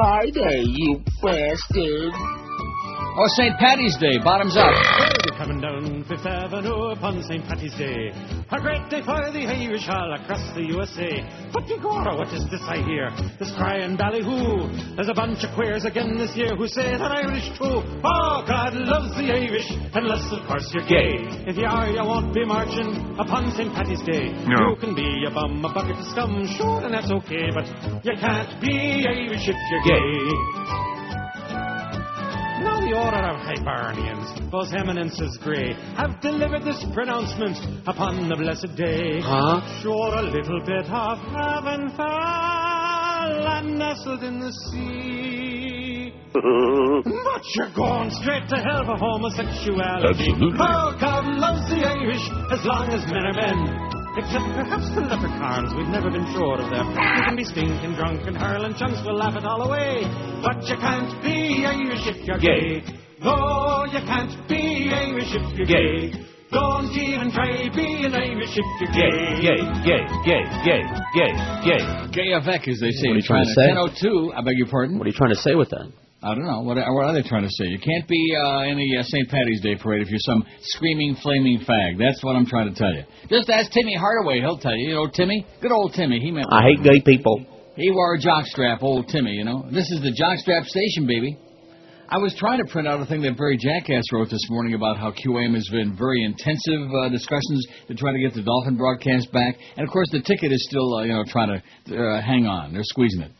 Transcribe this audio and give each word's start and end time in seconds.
Friday, 0.00 0.62
you 0.64 1.02
bastard. 1.20 2.12
Oh, 3.20 3.26
St. 3.34 3.58
Patty's 3.58 3.96
Day. 3.98 4.14
Bottoms 4.22 4.56
up. 4.56 4.70
We're 4.70 5.36
coming 5.36 5.60
down 5.60 6.04
Fifth 6.06 6.24
Avenue 6.24 6.94
upon 6.94 7.20
St. 7.24 7.42
Patty's 7.50 7.74
Day. 7.74 8.14
A 8.52 8.60
great 8.62 8.88
day 8.94 9.02
for 9.02 9.18
the 9.34 9.42
Irish 9.42 9.90
all 9.90 10.14
across 10.14 10.54
the 10.54 10.62
USA. 10.62 11.26
What 11.50 11.66
you 11.66 11.82
gora, 11.82 12.14
oh, 12.14 12.18
what 12.18 12.30
is 12.30 12.46
this 12.46 12.62
I 12.62 12.78
hear? 12.86 13.10
This 13.40 13.50
crying 13.58 13.96
ballyhoo. 13.96 14.70
There's 14.94 15.10
a 15.10 15.18
bunch 15.18 15.42
of 15.42 15.50
queers 15.56 15.84
again 15.84 16.16
this 16.16 16.30
year 16.36 16.54
who 16.54 16.68
say 16.68 16.94
that 16.94 17.10
Irish 17.10 17.50
too. 17.58 17.82
Oh, 18.06 18.46
God 18.46 18.78
loves 18.86 19.10
the 19.18 19.34
Irish, 19.34 19.66
unless 19.98 20.22
of 20.30 20.46
course 20.46 20.70
you're 20.70 20.86
gay. 20.86 21.18
If 21.42 21.58
you 21.58 21.66
are, 21.66 21.90
you 21.90 22.04
won't 22.06 22.32
be 22.32 22.44
marching 22.44 23.18
upon 23.18 23.50
St. 23.58 23.74
Patty's 23.74 24.02
Day. 24.06 24.30
No. 24.46 24.70
You 24.70 24.76
can 24.78 24.94
be 24.94 25.26
a 25.26 25.30
bum, 25.34 25.64
a 25.64 25.74
bucket 25.74 25.98
of 25.98 26.06
scum, 26.14 26.46
sure, 26.54 26.86
and 26.86 26.94
that's 26.94 27.10
okay, 27.10 27.50
but 27.50 27.66
you 28.06 28.14
can't 28.14 28.62
be 28.62 29.02
Irish 29.02 29.50
if 29.50 29.58
you're 29.58 29.82
gay. 29.90 30.78
The 32.88 32.96
order 32.96 33.20
of 33.20 33.44
Hibernians, 33.44 34.50
those 34.50 34.72
eminences 34.72 35.36
grey, 35.44 35.74
have 35.98 36.22
delivered 36.22 36.64
this 36.64 36.82
pronouncement 36.94 37.58
upon 37.86 38.30
the 38.30 38.36
blessed 38.36 38.74
day. 38.76 39.20
Huh? 39.20 39.60
Sure, 39.82 40.16
a 40.16 40.22
little 40.22 40.64
bit 40.64 40.88
of 40.88 41.18
heaven 41.20 41.92
fell 41.92 43.44
and 43.44 43.78
nestled 43.78 44.22
in 44.24 44.40
the 44.40 44.50
sea. 44.72 46.14
But 46.32 47.44
you're 47.54 47.74
going 47.76 48.10
straight 48.22 48.48
to 48.48 48.56
hell 48.56 48.84
for 48.86 48.96
homosexuality. 48.96 50.08
Absolutely. 50.08 50.58
Oh, 50.58 50.96
God 50.98 51.26
loves 51.36 51.68
the 51.68 51.84
Irish 51.84 52.24
as 52.56 52.64
long 52.64 52.88
as 52.88 53.04
men 53.12 53.26
are 53.28 53.36
men. 53.36 53.97
Except 54.16 54.46
perhaps 54.56 54.88
the 54.94 55.02
leprechauns, 55.02 55.74
we've 55.76 55.88
never 55.88 56.10
been 56.10 56.26
sure 56.32 56.60
of 56.60 56.70
them. 56.70 56.88
You 56.90 57.22
can 57.26 57.36
be 57.36 57.44
stinking 57.44 57.94
drunk 57.94 58.26
and 58.26 58.36
hurling 58.36 58.74
chunks, 58.74 58.98
we'll 59.04 59.16
laugh 59.16 59.36
it 59.36 59.44
all 59.44 59.62
away. 59.62 60.02
But 60.42 60.64
you 60.66 60.76
can't 60.76 61.12
be 61.22 61.64
Irish 61.66 62.06
if 62.08 62.26
you're 62.26 62.38
gay. 62.38 62.82
No, 63.20 63.84
you 63.86 64.00
can't 64.06 64.48
be 64.48 64.90
Irish 64.92 65.34
if 65.34 65.58
you're 65.58 65.66
gay. 65.66 66.12
Don't 66.50 66.90
even 66.96 67.30
try 67.30 67.68
being 67.76 68.14
Irish 68.14 68.56
if 68.56 68.68
you're 68.80 68.94
gay. 68.96 69.42
Gay, 69.44 69.60
gay, 69.84 70.02
gay, 70.24 70.42
gay, 70.64 70.82
gay, 71.14 71.32
gay. 71.64 71.82
Gay 72.10 72.32
avec, 72.32 72.66
as 72.68 72.80
they 72.80 72.90
say. 72.90 73.08
What 73.08 73.12
are 73.12 73.14
you 73.14 73.16
in 73.16 73.22
trying 73.22 73.44
to 73.44 73.52
say? 73.52 73.68
1002, 73.74 74.32
I 74.34 74.40
beg 74.40 74.56
your 74.56 74.68
pardon? 74.68 74.98
What 74.98 75.06
are 75.06 75.10
you 75.10 75.16
trying 75.16 75.34
to 75.34 75.40
say 75.42 75.54
with 75.54 75.68
that? 75.70 75.92
I 76.20 76.34
don't 76.34 76.46
know. 76.46 76.62
What, 76.62 76.76
what 76.76 77.04
are 77.06 77.14
they 77.14 77.22
trying 77.22 77.44
to 77.44 77.50
say? 77.50 77.66
You 77.66 77.78
can't 77.78 78.08
be 78.08 78.18
uh, 78.34 78.66
in 78.66 78.76
the 78.76 78.98
uh, 78.98 79.02
St. 79.04 79.28
Patty's 79.28 79.60
Day 79.60 79.76
parade 79.76 80.02
if 80.02 80.10
you're 80.10 80.18
some 80.26 80.44
screaming, 80.74 81.14
flaming 81.22 81.60
fag. 81.60 81.96
That's 81.96 82.24
what 82.24 82.34
I'm 82.34 82.46
trying 82.46 82.74
to 82.74 82.74
tell 82.74 82.92
you. 82.92 83.04
Just 83.30 83.48
ask 83.48 83.70
Timmy 83.70 83.94
Hardaway. 83.94 84.40
He'll 84.40 84.58
tell 84.58 84.74
you. 84.74 84.88
You 84.88 84.94
know, 84.94 85.06
Timmy? 85.06 85.46
Good 85.62 85.70
old 85.70 85.94
Timmy. 85.94 86.18
He 86.18 86.32
meant 86.32 86.48
I 86.50 86.62
hate 86.62 86.82
gay 86.82 87.00
people. 87.06 87.46
He 87.76 87.92
wore 87.92 88.16
a 88.16 88.18
jockstrap, 88.18 88.82
old 88.82 89.06
Timmy, 89.06 89.30
you 89.30 89.44
know. 89.44 89.68
This 89.70 89.88
is 89.92 90.00
the 90.02 90.10
jockstrap 90.10 90.66
station, 90.66 91.06
baby. 91.06 91.38
I 92.10 92.18
was 92.18 92.34
trying 92.36 92.58
to 92.58 92.72
print 92.72 92.88
out 92.88 93.00
a 93.00 93.06
thing 93.06 93.22
that 93.22 93.36
Barry 93.36 93.56
Jackass 93.56 94.02
wrote 94.12 94.30
this 94.30 94.42
morning 94.50 94.74
about 94.74 94.96
how 94.96 95.12
QAM 95.12 95.54
has 95.54 95.68
been 95.70 95.94
very 95.96 96.24
intensive 96.24 96.90
uh, 96.98 97.10
discussions 97.10 97.64
to 97.86 97.94
try 97.94 98.10
to 98.10 98.18
get 98.18 98.34
the 98.34 98.42
Dolphin 98.42 98.76
broadcast 98.76 99.30
back. 99.30 99.56
And, 99.76 99.86
of 99.86 99.92
course, 99.92 100.08
the 100.10 100.22
ticket 100.22 100.50
is 100.50 100.66
still, 100.68 100.96
uh, 100.96 101.02
you 101.04 101.12
know, 101.12 101.22
trying 101.28 101.62
to 101.86 101.94
uh, 101.96 102.22
hang 102.22 102.46
on. 102.46 102.72
They're 102.72 102.82
squeezing 102.82 103.20
it. 103.20 103.30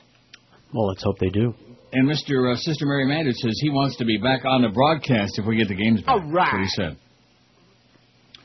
Well, 0.72 0.86
let's 0.86 1.02
hope 1.02 1.18
they 1.18 1.30
do. 1.30 1.54
And 1.92 2.08
Mr. 2.08 2.52
Uh, 2.52 2.56
Sister 2.56 2.84
Mary 2.84 3.06
Mandich 3.06 3.36
says 3.36 3.58
he 3.62 3.70
wants 3.70 3.96
to 3.96 4.04
be 4.04 4.18
back 4.18 4.44
on 4.44 4.62
the 4.62 4.68
broadcast 4.68 5.38
if 5.38 5.46
we 5.46 5.56
get 5.56 5.68
the 5.68 5.74
games 5.74 6.02
back. 6.02 6.16
All 6.16 6.20
right. 6.20 6.44
That's 6.44 6.52
what 6.52 6.62
he 6.62 6.68
said. 6.68 6.96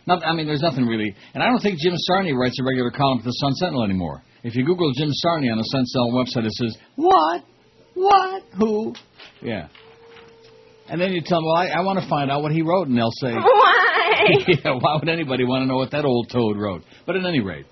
Not, 0.06 0.26
I 0.26 0.34
mean, 0.34 0.48
there's 0.48 0.62
nothing 0.62 0.86
really. 0.86 1.16
And 1.34 1.44
I 1.44 1.48
don't 1.48 1.60
think 1.60 1.80
Jim 1.80 1.94
Sarney 2.10 2.38
writes 2.38 2.58
a 2.60 2.64
regular 2.64 2.92
column 2.92 3.20
for 3.20 3.26
the 3.26 3.32
Sun 3.32 3.54
Sentinel 3.56 3.84
anymore. 3.84 4.22
If 4.44 4.56
you 4.56 4.66
Google 4.66 4.92
Jim 4.94 5.10
Sarney 5.26 5.52
on 5.52 5.58
the 5.58 5.64
Sun 5.64 5.86
Sentinel 5.86 6.12
website, 6.14 6.46
it 6.46 6.54
says, 6.54 6.78
What? 6.96 7.44
What? 7.94 8.44
Who? 8.58 8.94
Yeah. 9.42 9.68
And 10.90 11.00
then 11.00 11.14
you 11.14 11.22
tell 11.22 11.40
them, 11.40 11.46
Well, 11.46 11.56
I, 11.56 11.68
I 11.68 11.82
want 11.82 12.00
to 12.00 12.10
find 12.10 12.30
out 12.30 12.42
what 12.42 12.52
he 12.52 12.62
wrote. 12.62 12.88
And 12.88 12.98
they'll 12.98 13.12
say, 13.12 13.34
Why? 13.34 13.74
yeah, 14.48 14.76
why 14.80 14.98
would 15.00 15.10
anybody 15.10 15.44
want 15.44 15.64
to 15.64 15.66
know 15.66 15.78
what 15.78 15.92
that 15.92 16.06
old 16.06 16.30
toad 16.30 16.58
wrote? 16.58 16.84
But 17.06 17.16
at 17.16 17.26
any 17.26 17.40
rate, 17.40 17.66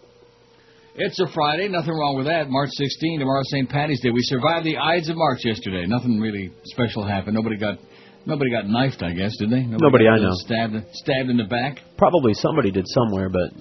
it's 0.96 1.20
a 1.20 1.28
Friday. 1.34 1.68
Nothing 1.68 1.94
wrong 1.94 2.16
with 2.18 2.26
that. 2.28 2.50
March 2.50 2.70
16, 2.74 3.20
tomorrow 3.20 3.42
St. 3.46 3.70
Patty's 3.70 4.02
Day. 4.02 4.10
We 4.10 4.22
survived 4.24 4.66
the 4.66 4.78
Ides 4.78 5.10
of 5.10 5.18
March 5.18 5.40
yesterday. 5.44 5.86
Nothing 5.88 6.20
really 6.20 6.52
special 6.66 7.06
happened. 7.06 7.36
Nobody 7.36 7.58
got 7.58 7.78
nobody 8.26 8.52
got 8.52 8.68
knifed, 8.68 9.02
I 9.04 9.14
guess, 9.14 9.36
did 9.38 9.50
they? 9.52 9.64
Nobody 9.64 10.06
got 10.06 10.20
I 10.20 10.24
know. 10.24 10.32
Stabbed, 10.34 10.76
stabbed 10.94 11.30
in 11.30 11.38
the 11.38 11.46
back. 11.46 11.80
Probably 11.98 12.34
somebody 12.34 12.72
did 12.72 12.86
somewhere, 12.88 13.30
but 13.30 13.52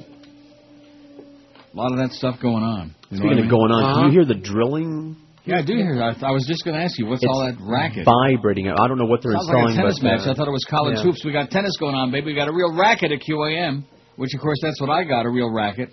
A 1.73 1.77
lot 1.77 1.93
of 1.93 1.99
that 1.99 2.11
stuff 2.13 2.37
going 2.43 2.65
on. 2.65 2.95
You 3.11 3.19
know 3.19 3.23
speaking 3.23 3.27
what 3.27 3.31
I 3.31 3.39
of 3.39 3.45
mean? 3.45 3.51
going 3.51 3.71
on, 3.73 3.83
Huh? 3.83 3.95
can 4.03 4.05
you 4.11 4.13
hear 4.19 4.25
the 4.27 4.35
drilling 4.43 5.17
Yeah, 5.47 5.59
I 5.59 5.63
do 5.65 5.75
hear. 5.75 6.03
I, 6.03 6.11
I 6.27 6.31
was 6.33 6.45
just 6.51 6.65
going 6.65 6.77
to 6.77 6.83
ask 6.83 6.99
you, 6.99 7.07
what's 7.07 7.25
all 7.25 7.47
that 7.47 7.57
racket? 7.63 8.05
vibrating? 8.05 8.69
I 8.69 8.87
don't 8.89 8.99
know 8.99 9.07
what 9.07 9.23
they're 9.23 9.33
Sounds 9.33 9.47
like 9.49 9.57
a 9.57 9.69
installing, 9.71 9.77
tennis 9.79 10.03
match. 10.03 10.21
uh, 10.27 10.33
I 10.33 10.35
thought 10.35 10.49
it 10.49 10.55
was 10.55 10.67
college 10.69 10.97
yeah. 10.99 11.03
hoops. 11.05 11.25
We 11.25 11.33
got 11.33 11.51
tennis 11.51 11.73
going 11.79 11.95
on, 11.95 12.11
baby. 12.11 12.27
We 12.27 12.35
got 12.35 12.49
a 12.49 12.53
real 12.53 12.75
racket 12.77 13.13
at 13.13 13.21
QAM, 13.23 13.85
which 14.17 14.35
of 14.35 14.41
course 14.43 14.59
that's 14.63 14.81
what 14.81 14.91
I 14.91 15.05
got, 15.05 15.27
a 15.27 15.31
real 15.31 15.51
racket. 15.51 15.91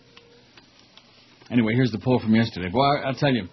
Anyway, 1.51 1.73
here's 1.73 1.91
the 1.91 1.99
poll 1.99 2.19
from 2.19 2.35
yesterday. 2.35 2.69
Boy, 2.69 2.83
I'll 3.05 3.13
tell 3.13 3.33
you, 3.33 3.47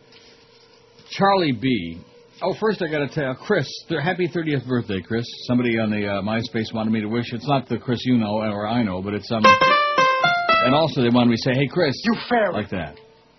Charlie 1.11 1.53
B. 1.53 2.01
Oh, 2.43 2.55
first 2.59 2.83
I 2.83 2.89
got 2.91 3.09
to 3.09 3.09
tell 3.09 3.35
Chris, 3.37 3.69
th- 3.89 4.03
happy 4.03 4.27
30th 4.29 4.67
birthday, 4.67 5.01
Chris. 5.01 5.25
Somebody 5.47 5.79
on 5.79 5.91
the 5.91 6.07
uh, 6.07 6.23
MySpace 6.23 6.75
wanted 6.75 6.91
me 6.91 7.01
to 7.01 7.07
wish. 7.07 7.27
It's 7.33 7.47
not 7.47 7.69
the 7.69 7.79
Chris 7.79 8.01
you 8.05 8.19
know 8.19 8.39
or 8.43 8.67
I 8.67 8.83
know, 8.83 9.01
but 9.01 9.15
it's 9.15 9.31
um. 9.31 9.43
And 9.45 10.75
also 10.75 11.03
they 11.03 11.11
wanted 11.11 11.31
me 11.31 11.37
to 11.37 11.43
say, 11.43 11.55
"Hey, 11.55 11.69
Chris," 11.69 11.95
You 12.05 12.17
fair. 12.29 12.53
like 12.53 12.71
that. 12.71 12.97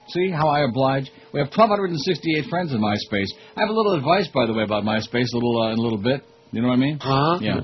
See 0.09 0.29
how 0.29 0.47
I 0.47 0.61
oblige? 0.63 1.11
We 1.33 1.39
have 1.39 1.49
1,268 1.49 2.45
friends 2.49 2.71
in 2.71 2.79
MySpace. 2.79 3.27
I 3.57 3.61
have 3.61 3.69
a 3.69 3.73
little 3.73 3.95
advice, 3.95 4.29
by 4.33 4.45
the 4.45 4.53
way, 4.53 4.63
about 4.63 4.83
MySpace, 4.83 5.25
a 5.33 5.35
little 5.35 5.61
uh, 5.63 5.73
in 5.73 5.79
a 5.79 5.81
little 5.81 5.97
bit. 5.97 6.23
You 6.51 6.61
know 6.61 6.67
what 6.67 6.75
I 6.75 6.77
mean? 6.77 6.99
Huh? 7.01 7.39
Yeah. 7.41 7.61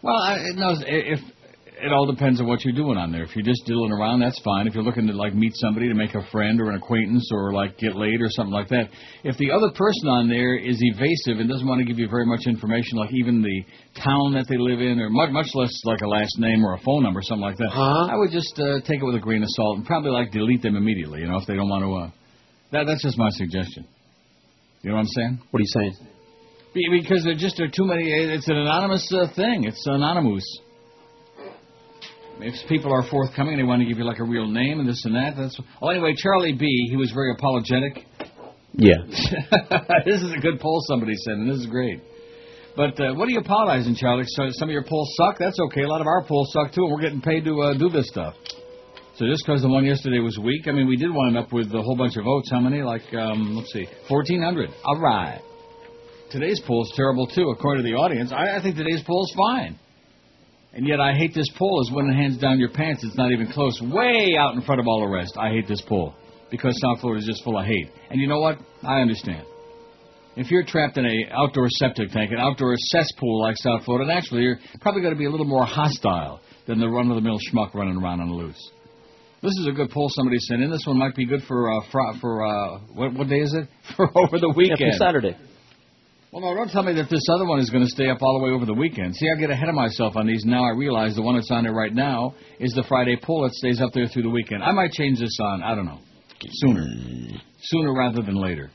Well, 0.00 0.14
I, 0.14 0.38
knows 0.54 0.82
if 0.86 1.18
it 1.82 1.92
all 1.92 2.06
depends 2.06 2.40
on 2.40 2.46
what 2.46 2.64
you're 2.64 2.74
doing 2.74 2.96
on 2.96 3.10
there. 3.10 3.24
If 3.24 3.34
you're 3.34 3.44
just 3.44 3.66
diddling 3.66 3.90
around, 3.90 4.20
that's 4.20 4.38
fine. 4.42 4.66
If 4.68 4.74
you're 4.74 4.84
looking 4.84 5.06
to 5.08 5.12
like 5.12 5.34
meet 5.34 5.52
somebody 5.56 5.88
to 5.88 5.94
make 5.94 6.14
a 6.14 6.22
friend 6.30 6.60
or 6.60 6.70
an 6.70 6.76
acquaintance 6.76 7.28
or 7.32 7.52
like 7.52 7.76
get 7.76 7.96
laid 7.96 8.22
or 8.22 8.28
something 8.30 8.52
like 8.54 8.68
that. 8.68 8.88
If 9.24 9.36
the 9.38 9.50
other 9.50 9.70
person 9.74 10.08
on 10.08 10.28
there 10.28 10.56
is 10.56 10.78
evasive 10.78 11.40
and 11.40 11.50
doesn't 11.50 11.66
want 11.66 11.80
to 11.80 11.84
give 11.84 11.98
you 11.98 12.08
very 12.08 12.24
much 12.24 12.46
information, 12.46 12.98
like 12.98 13.10
even 13.12 13.42
the 13.42 13.64
town 14.00 14.32
that 14.34 14.46
they 14.48 14.56
live 14.56 14.80
in, 14.80 15.00
or 15.00 15.10
much 15.10 15.30
much 15.30 15.50
less 15.54 15.74
like 15.84 16.00
a 16.02 16.08
last 16.08 16.38
name 16.38 16.64
or 16.64 16.74
a 16.74 16.80
phone 16.80 17.02
number, 17.02 17.18
or 17.18 17.22
something 17.22 17.42
like 17.44 17.58
that, 17.58 17.70
Huh? 17.72 18.06
I 18.06 18.16
would 18.16 18.30
just 18.30 18.54
uh, 18.58 18.80
take 18.86 19.02
it 19.02 19.04
with 19.04 19.16
a 19.16 19.20
grain 19.20 19.42
of 19.42 19.48
salt 19.50 19.78
and 19.78 19.86
probably 19.86 20.10
like 20.10 20.30
delete 20.30 20.62
them 20.62 20.76
immediately. 20.76 21.20
You 21.20 21.26
know, 21.28 21.38
if 21.38 21.46
they 21.46 21.54
don't 21.56 21.68
want 21.68 21.82
to. 21.82 21.90
Uh, 21.92 22.10
that 22.70 22.86
that's 22.86 23.02
just 23.02 23.18
my 23.18 23.30
suggestion. 23.30 23.86
You 24.82 24.90
know 24.90 24.96
what 24.96 25.02
I'm 25.02 25.14
saying? 25.18 25.40
What 25.50 25.58
are 25.58 25.66
you 25.66 25.74
saying? 25.74 26.08
Because 27.02 27.22
there 27.24 27.34
just 27.34 27.60
are 27.60 27.68
too 27.68 27.84
many. 27.84 28.10
It's 28.10 28.48
an 28.48 28.56
anonymous 28.56 29.06
uh, 29.12 29.26
thing. 29.34 29.64
It's 29.64 29.84
anonymous. 29.86 30.44
If 32.40 32.68
people 32.68 32.92
are 32.92 33.08
forthcoming, 33.08 33.56
they 33.56 33.62
want 33.62 33.82
to 33.82 33.88
give 33.88 33.98
you 33.98 34.04
like 34.04 34.18
a 34.18 34.24
real 34.24 34.46
name 34.46 34.80
and 34.80 34.88
this 34.88 35.04
and 35.04 35.14
that. 35.14 35.34
That's. 35.36 35.58
Well, 35.80 35.90
anyway, 35.90 36.14
Charlie 36.16 36.52
B. 36.52 36.66
He 36.90 36.96
was 36.96 37.10
very 37.12 37.32
apologetic. 37.32 38.06
Yeah. 38.74 39.04
this 40.06 40.22
is 40.22 40.32
a 40.32 40.40
good 40.40 40.58
poll 40.60 40.80
somebody 40.88 41.14
said, 41.24 41.34
and 41.34 41.50
this 41.50 41.58
is 41.58 41.66
great. 41.66 42.00
But 42.74 42.98
uh, 42.98 43.14
what 43.14 43.28
are 43.28 43.30
you 43.30 43.40
apologizing, 43.40 43.96
Charlie? 43.96 44.24
So 44.26 44.48
some 44.50 44.68
of 44.68 44.72
your 44.72 44.84
polls 44.84 45.12
suck. 45.16 45.38
That's 45.38 45.58
okay. 45.60 45.82
A 45.82 45.88
lot 45.88 46.00
of 46.00 46.06
our 46.06 46.24
polls 46.24 46.50
suck 46.52 46.72
too, 46.72 46.84
and 46.84 46.92
we're 46.92 47.02
getting 47.02 47.20
paid 47.20 47.44
to 47.44 47.60
uh, 47.60 47.74
do 47.74 47.90
this 47.90 48.08
stuff. 48.08 48.34
So 49.16 49.26
just 49.26 49.44
because 49.44 49.60
the 49.60 49.68
one 49.68 49.84
yesterday 49.84 50.20
was 50.20 50.38
weak, 50.38 50.66
I 50.66 50.72
mean, 50.72 50.88
we 50.88 50.96
did 50.96 51.10
wind 51.12 51.36
up 51.36 51.52
with 51.52 51.66
a 51.74 51.82
whole 51.82 51.96
bunch 51.96 52.16
of 52.16 52.24
votes. 52.24 52.50
How 52.50 52.60
many? 52.60 52.82
Like, 52.82 53.02
um, 53.12 53.56
let's 53.56 53.70
see, 53.72 53.86
1,400. 54.08 54.70
All 54.84 54.98
right. 54.98 55.42
Today's 56.30 56.60
poll's 56.66 56.90
terrible 56.96 57.26
too, 57.26 57.50
according 57.50 57.84
to 57.84 57.90
the 57.90 57.94
audience. 57.94 58.32
I, 58.32 58.56
I 58.56 58.62
think 58.62 58.76
today's 58.76 59.02
poll's 59.02 59.30
fine. 59.36 59.78
And 60.74 60.86
yet 60.88 61.00
I 61.00 61.12
hate 61.12 61.34
this 61.34 61.48
poll 61.58 61.82
is 61.82 61.92
when 61.92 62.08
it 62.08 62.14
hands 62.14 62.38
down 62.38 62.58
your 62.58 62.70
pants, 62.70 63.04
it's 63.04 63.16
not 63.16 63.30
even 63.30 63.46
close. 63.52 63.78
Way 63.82 64.36
out 64.38 64.54
in 64.54 64.62
front 64.62 64.80
of 64.80 64.86
all 64.88 65.00
the 65.00 65.08
rest. 65.12 65.36
I 65.38 65.50
hate 65.50 65.68
this 65.68 65.82
poll. 65.82 66.14
Because 66.50 66.78
South 66.80 67.00
Florida 67.00 67.20
is 67.20 67.26
just 67.26 67.44
full 67.44 67.58
of 67.58 67.64
hate. 67.66 67.90
And 68.10 68.20
you 68.20 68.26
know 68.26 68.40
what? 68.40 68.58
I 68.82 69.00
understand. 69.00 69.44
If 70.36 70.50
you're 70.50 70.64
trapped 70.64 70.96
in 70.96 71.04
an 71.04 71.24
outdoor 71.30 71.66
septic 71.78 72.10
tank, 72.10 72.30
an 72.32 72.38
outdoor 72.38 72.74
cesspool 72.78 73.40
like 73.42 73.56
South 73.58 73.84
Florida, 73.84 74.10
naturally 74.12 74.42
you're 74.44 74.58
probably 74.80 75.02
going 75.02 75.12
to 75.14 75.18
be 75.18 75.26
a 75.26 75.30
little 75.30 75.46
more 75.46 75.64
hostile 75.64 76.40
than 76.66 76.78
the 76.80 76.88
run-of-the-mill 76.88 77.38
schmuck 77.50 77.74
running 77.74 77.96
around 77.96 78.20
on 78.20 78.28
the 78.28 78.34
loose. 78.34 78.70
This 79.42 79.52
is 79.60 79.66
a 79.68 79.72
good 79.72 79.90
poll 79.90 80.08
somebody 80.10 80.38
sent 80.38 80.62
in. 80.62 80.70
This 80.70 80.84
one 80.86 80.96
might 80.98 81.14
be 81.16 81.26
good 81.26 81.42
for 81.48 81.70
uh, 81.72 81.80
for 82.20 82.46
uh, 82.46 82.78
what 82.94 83.12
what 83.14 83.28
day 83.28 83.40
is 83.40 83.52
it? 83.54 83.68
For 83.96 84.06
over 84.16 84.38
the 84.38 84.48
Yeah, 84.48 84.54
weekend. 84.56 84.92
for 84.92 84.98
Saturday. 85.04 85.36
Well, 86.32 86.40
no, 86.40 86.54
don't 86.54 86.70
tell 86.70 86.82
me 86.82 86.94
that 86.94 87.10
this 87.10 87.26
other 87.30 87.44
one 87.44 87.60
is 87.60 87.68
going 87.68 87.84
to 87.84 87.90
stay 87.90 88.08
up 88.08 88.22
all 88.22 88.38
the 88.38 88.42
way 88.46 88.52
over 88.52 88.64
the 88.64 88.72
weekend. 88.72 89.14
See, 89.14 89.26
I 89.28 89.38
get 89.38 89.50
ahead 89.50 89.68
of 89.68 89.74
myself 89.74 90.16
on 90.16 90.26
these. 90.26 90.46
Now 90.46 90.64
I 90.64 90.70
realize 90.70 91.14
the 91.14 91.20
one 91.20 91.34
that's 91.34 91.50
on 91.50 91.64
there 91.64 91.74
right 91.74 91.92
now 91.92 92.34
is 92.58 92.72
the 92.72 92.84
Friday 92.88 93.18
poll 93.22 93.42
that 93.42 93.52
stays 93.52 93.82
up 93.82 93.90
there 93.92 94.08
through 94.08 94.22
the 94.22 94.30
weekend. 94.30 94.62
I 94.62 94.72
might 94.72 94.92
change 94.92 95.20
this 95.20 95.36
on, 95.42 95.62
I 95.62 95.74
don't 95.74 95.84
know, 95.84 95.98
sooner. 96.48 96.86
Sooner 97.64 97.92
rather 97.92 98.22
than 98.22 98.36
later. 98.36 98.70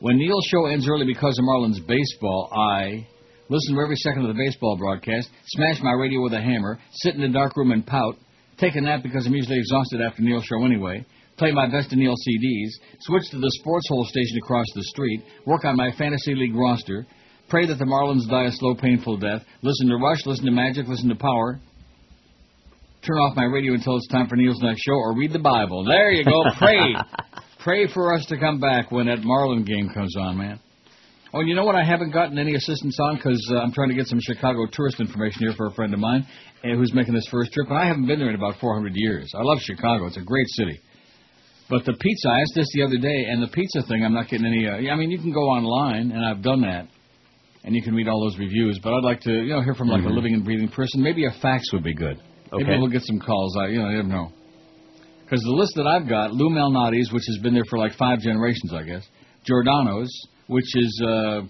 When 0.00 0.16
Neil's 0.16 0.46
show 0.50 0.64
ends 0.64 0.88
early 0.88 1.04
because 1.04 1.38
of 1.38 1.44
Marlins 1.44 1.86
baseball, 1.86 2.48
I 2.56 3.06
listen 3.50 3.74
to 3.74 3.82
every 3.82 3.96
second 3.96 4.22
of 4.22 4.34
the 4.34 4.42
baseball 4.42 4.78
broadcast, 4.78 5.28
smash 5.48 5.82
my 5.82 5.92
radio 5.92 6.22
with 6.22 6.32
a 6.32 6.40
hammer, 6.40 6.78
sit 6.90 7.16
in 7.16 7.20
the 7.20 7.28
dark 7.28 7.54
room 7.54 7.70
and 7.70 7.86
pout, 7.86 8.16
take 8.56 8.76
a 8.76 8.80
nap 8.80 9.02
because 9.02 9.26
I'm 9.26 9.34
usually 9.34 9.58
exhausted 9.58 10.00
after 10.00 10.22
Neil's 10.22 10.44
show 10.44 10.64
anyway, 10.64 11.04
play 11.38 11.52
my 11.52 11.70
best 11.70 11.92
Neil 11.92 12.14
CDs, 12.14 12.70
switch 13.00 13.30
to 13.30 13.38
the 13.38 13.50
sports 13.60 13.88
hole 13.88 14.04
station 14.04 14.38
across 14.38 14.66
the 14.74 14.82
street, 14.84 15.22
work 15.46 15.64
on 15.64 15.76
my 15.76 15.90
fantasy 15.96 16.34
league 16.34 16.54
roster, 16.54 17.06
pray 17.48 17.66
that 17.66 17.78
the 17.78 17.84
Marlins 17.84 18.28
die 18.28 18.44
a 18.44 18.52
slow, 18.52 18.74
painful 18.74 19.16
death, 19.16 19.42
listen 19.62 19.88
to 19.88 19.96
Rush, 19.96 20.26
listen 20.26 20.46
to 20.46 20.52
Magic, 20.52 20.86
listen 20.86 21.08
to 21.08 21.14
Power, 21.14 21.60
turn 23.06 23.16
off 23.18 23.36
my 23.36 23.44
radio 23.44 23.74
until 23.74 23.96
it's 23.96 24.08
time 24.08 24.28
for 24.28 24.36
Neil's 24.36 24.60
next 24.60 24.82
show, 24.82 24.94
or 24.94 25.16
read 25.16 25.32
the 25.32 25.38
Bible. 25.38 25.84
There 25.84 26.10
you 26.10 26.24
go. 26.24 26.42
Pray. 26.58 26.94
pray 27.60 27.86
for 27.92 28.14
us 28.14 28.26
to 28.26 28.38
come 28.38 28.60
back 28.60 28.90
when 28.90 29.06
that 29.06 29.22
Marlin 29.22 29.64
game 29.64 29.88
comes 29.94 30.14
on, 30.16 30.38
man. 30.38 30.60
Oh, 31.32 31.40
and 31.40 31.48
you 31.48 31.54
know 31.54 31.64
what? 31.64 31.74
I 31.74 31.84
haven't 31.84 32.12
gotten 32.12 32.38
any 32.38 32.54
assistance 32.54 32.98
on 33.00 33.16
because 33.16 33.46
uh, 33.52 33.58
I'm 33.58 33.72
trying 33.72 33.90
to 33.90 33.94
get 33.94 34.06
some 34.06 34.18
Chicago 34.20 34.66
tourist 34.72 34.98
information 34.98 35.40
here 35.40 35.52
for 35.56 35.66
a 35.66 35.72
friend 35.72 35.92
of 35.92 36.00
mine 36.00 36.26
uh, 36.64 36.74
who's 36.74 36.94
making 36.94 37.14
his 37.14 37.28
first 37.30 37.52
trip, 37.52 37.68
and 37.68 37.78
I 37.78 37.86
haven't 37.86 38.06
been 38.06 38.18
there 38.18 38.30
in 38.30 38.34
about 38.34 38.58
400 38.60 38.92
years. 38.94 39.30
I 39.34 39.42
love 39.42 39.58
Chicago; 39.60 40.06
it's 40.06 40.16
a 40.16 40.22
great 40.22 40.48
city. 40.48 40.80
But 41.70 41.84
the 41.84 41.92
pizza, 41.92 42.28
I 42.28 42.40
asked 42.40 42.54
this 42.54 42.66
the 42.72 42.82
other 42.82 42.96
day, 42.96 43.26
and 43.28 43.42
the 43.42 43.48
pizza 43.48 43.82
thing, 43.82 44.04
I'm 44.04 44.14
not 44.14 44.28
getting 44.28 44.46
any. 44.46 44.66
Uh, 44.66 44.92
I 44.92 44.96
mean, 44.96 45.10
you 45.10 45.18
can 45.18 45.32
go 45.32 45.48
online, 45.48 46.12
and 46.12 46.24
I've 46.24 46.42
done 46.42 46.62
that, 46.62 46.88
and 47.64 47.74
you 47.74 47.82
can 47.82 47.94
read 47.94 48.08
all 48.08 48.20
those 48.24 48.38
reviews. 48.38 48.80
But 48.82 48.94
I'd 48.94 49.04
like 49.04 49.20
to, 49.22 49.32
you 49.32 49.52
know, 49.52 49.62
hear 49.62 49.74
from 49.74 49.88
like 49.88 50.04
a 50.04 50.08
living 50.08 50.32
and 50.32 50.44
breathing 50.44 50.68
person. 50.68 51.02
Maybe 51.02 51.26
a 51.26 51.30
fax 51.42 51.70
would 51.72 51.84
be 51.84 51.94
good. 51.94 52.16
Okay. 52.52 52.64
Maybe 52.64 52.78
we'll 52.78 52.90
get 52.90 53.02
some 53.04 53.20
calls. 53.20 53.56
I, 53.58 53.66
you 53.68 53.78
know, 53.80 53.88
I 53.88 53.92
don't 53.92 54.08
know. 54.08 54.32
Because 55.24 55.42
the 55.42 55.52
list 55.52 55.74
that 55.76 55.86
I've 55.86 56.08
got, 56.08 56.32
Lou 56.32 56.48
Malnati's, 56.48 57.12
which 57.12 57.24
has 57.28 57.38
been 57.42 57.52
there 57.52 57.66
for 57.68 57.78
like 57.78 57.92
five 57.98 58.20
generations, 58.20 58.72
I 58.72 58.82
guess. 58.84 59.06
Giordano's, 59.44 60.08
which 60.46 60.64
is 60.74 61.02
uh, 61.06 61.42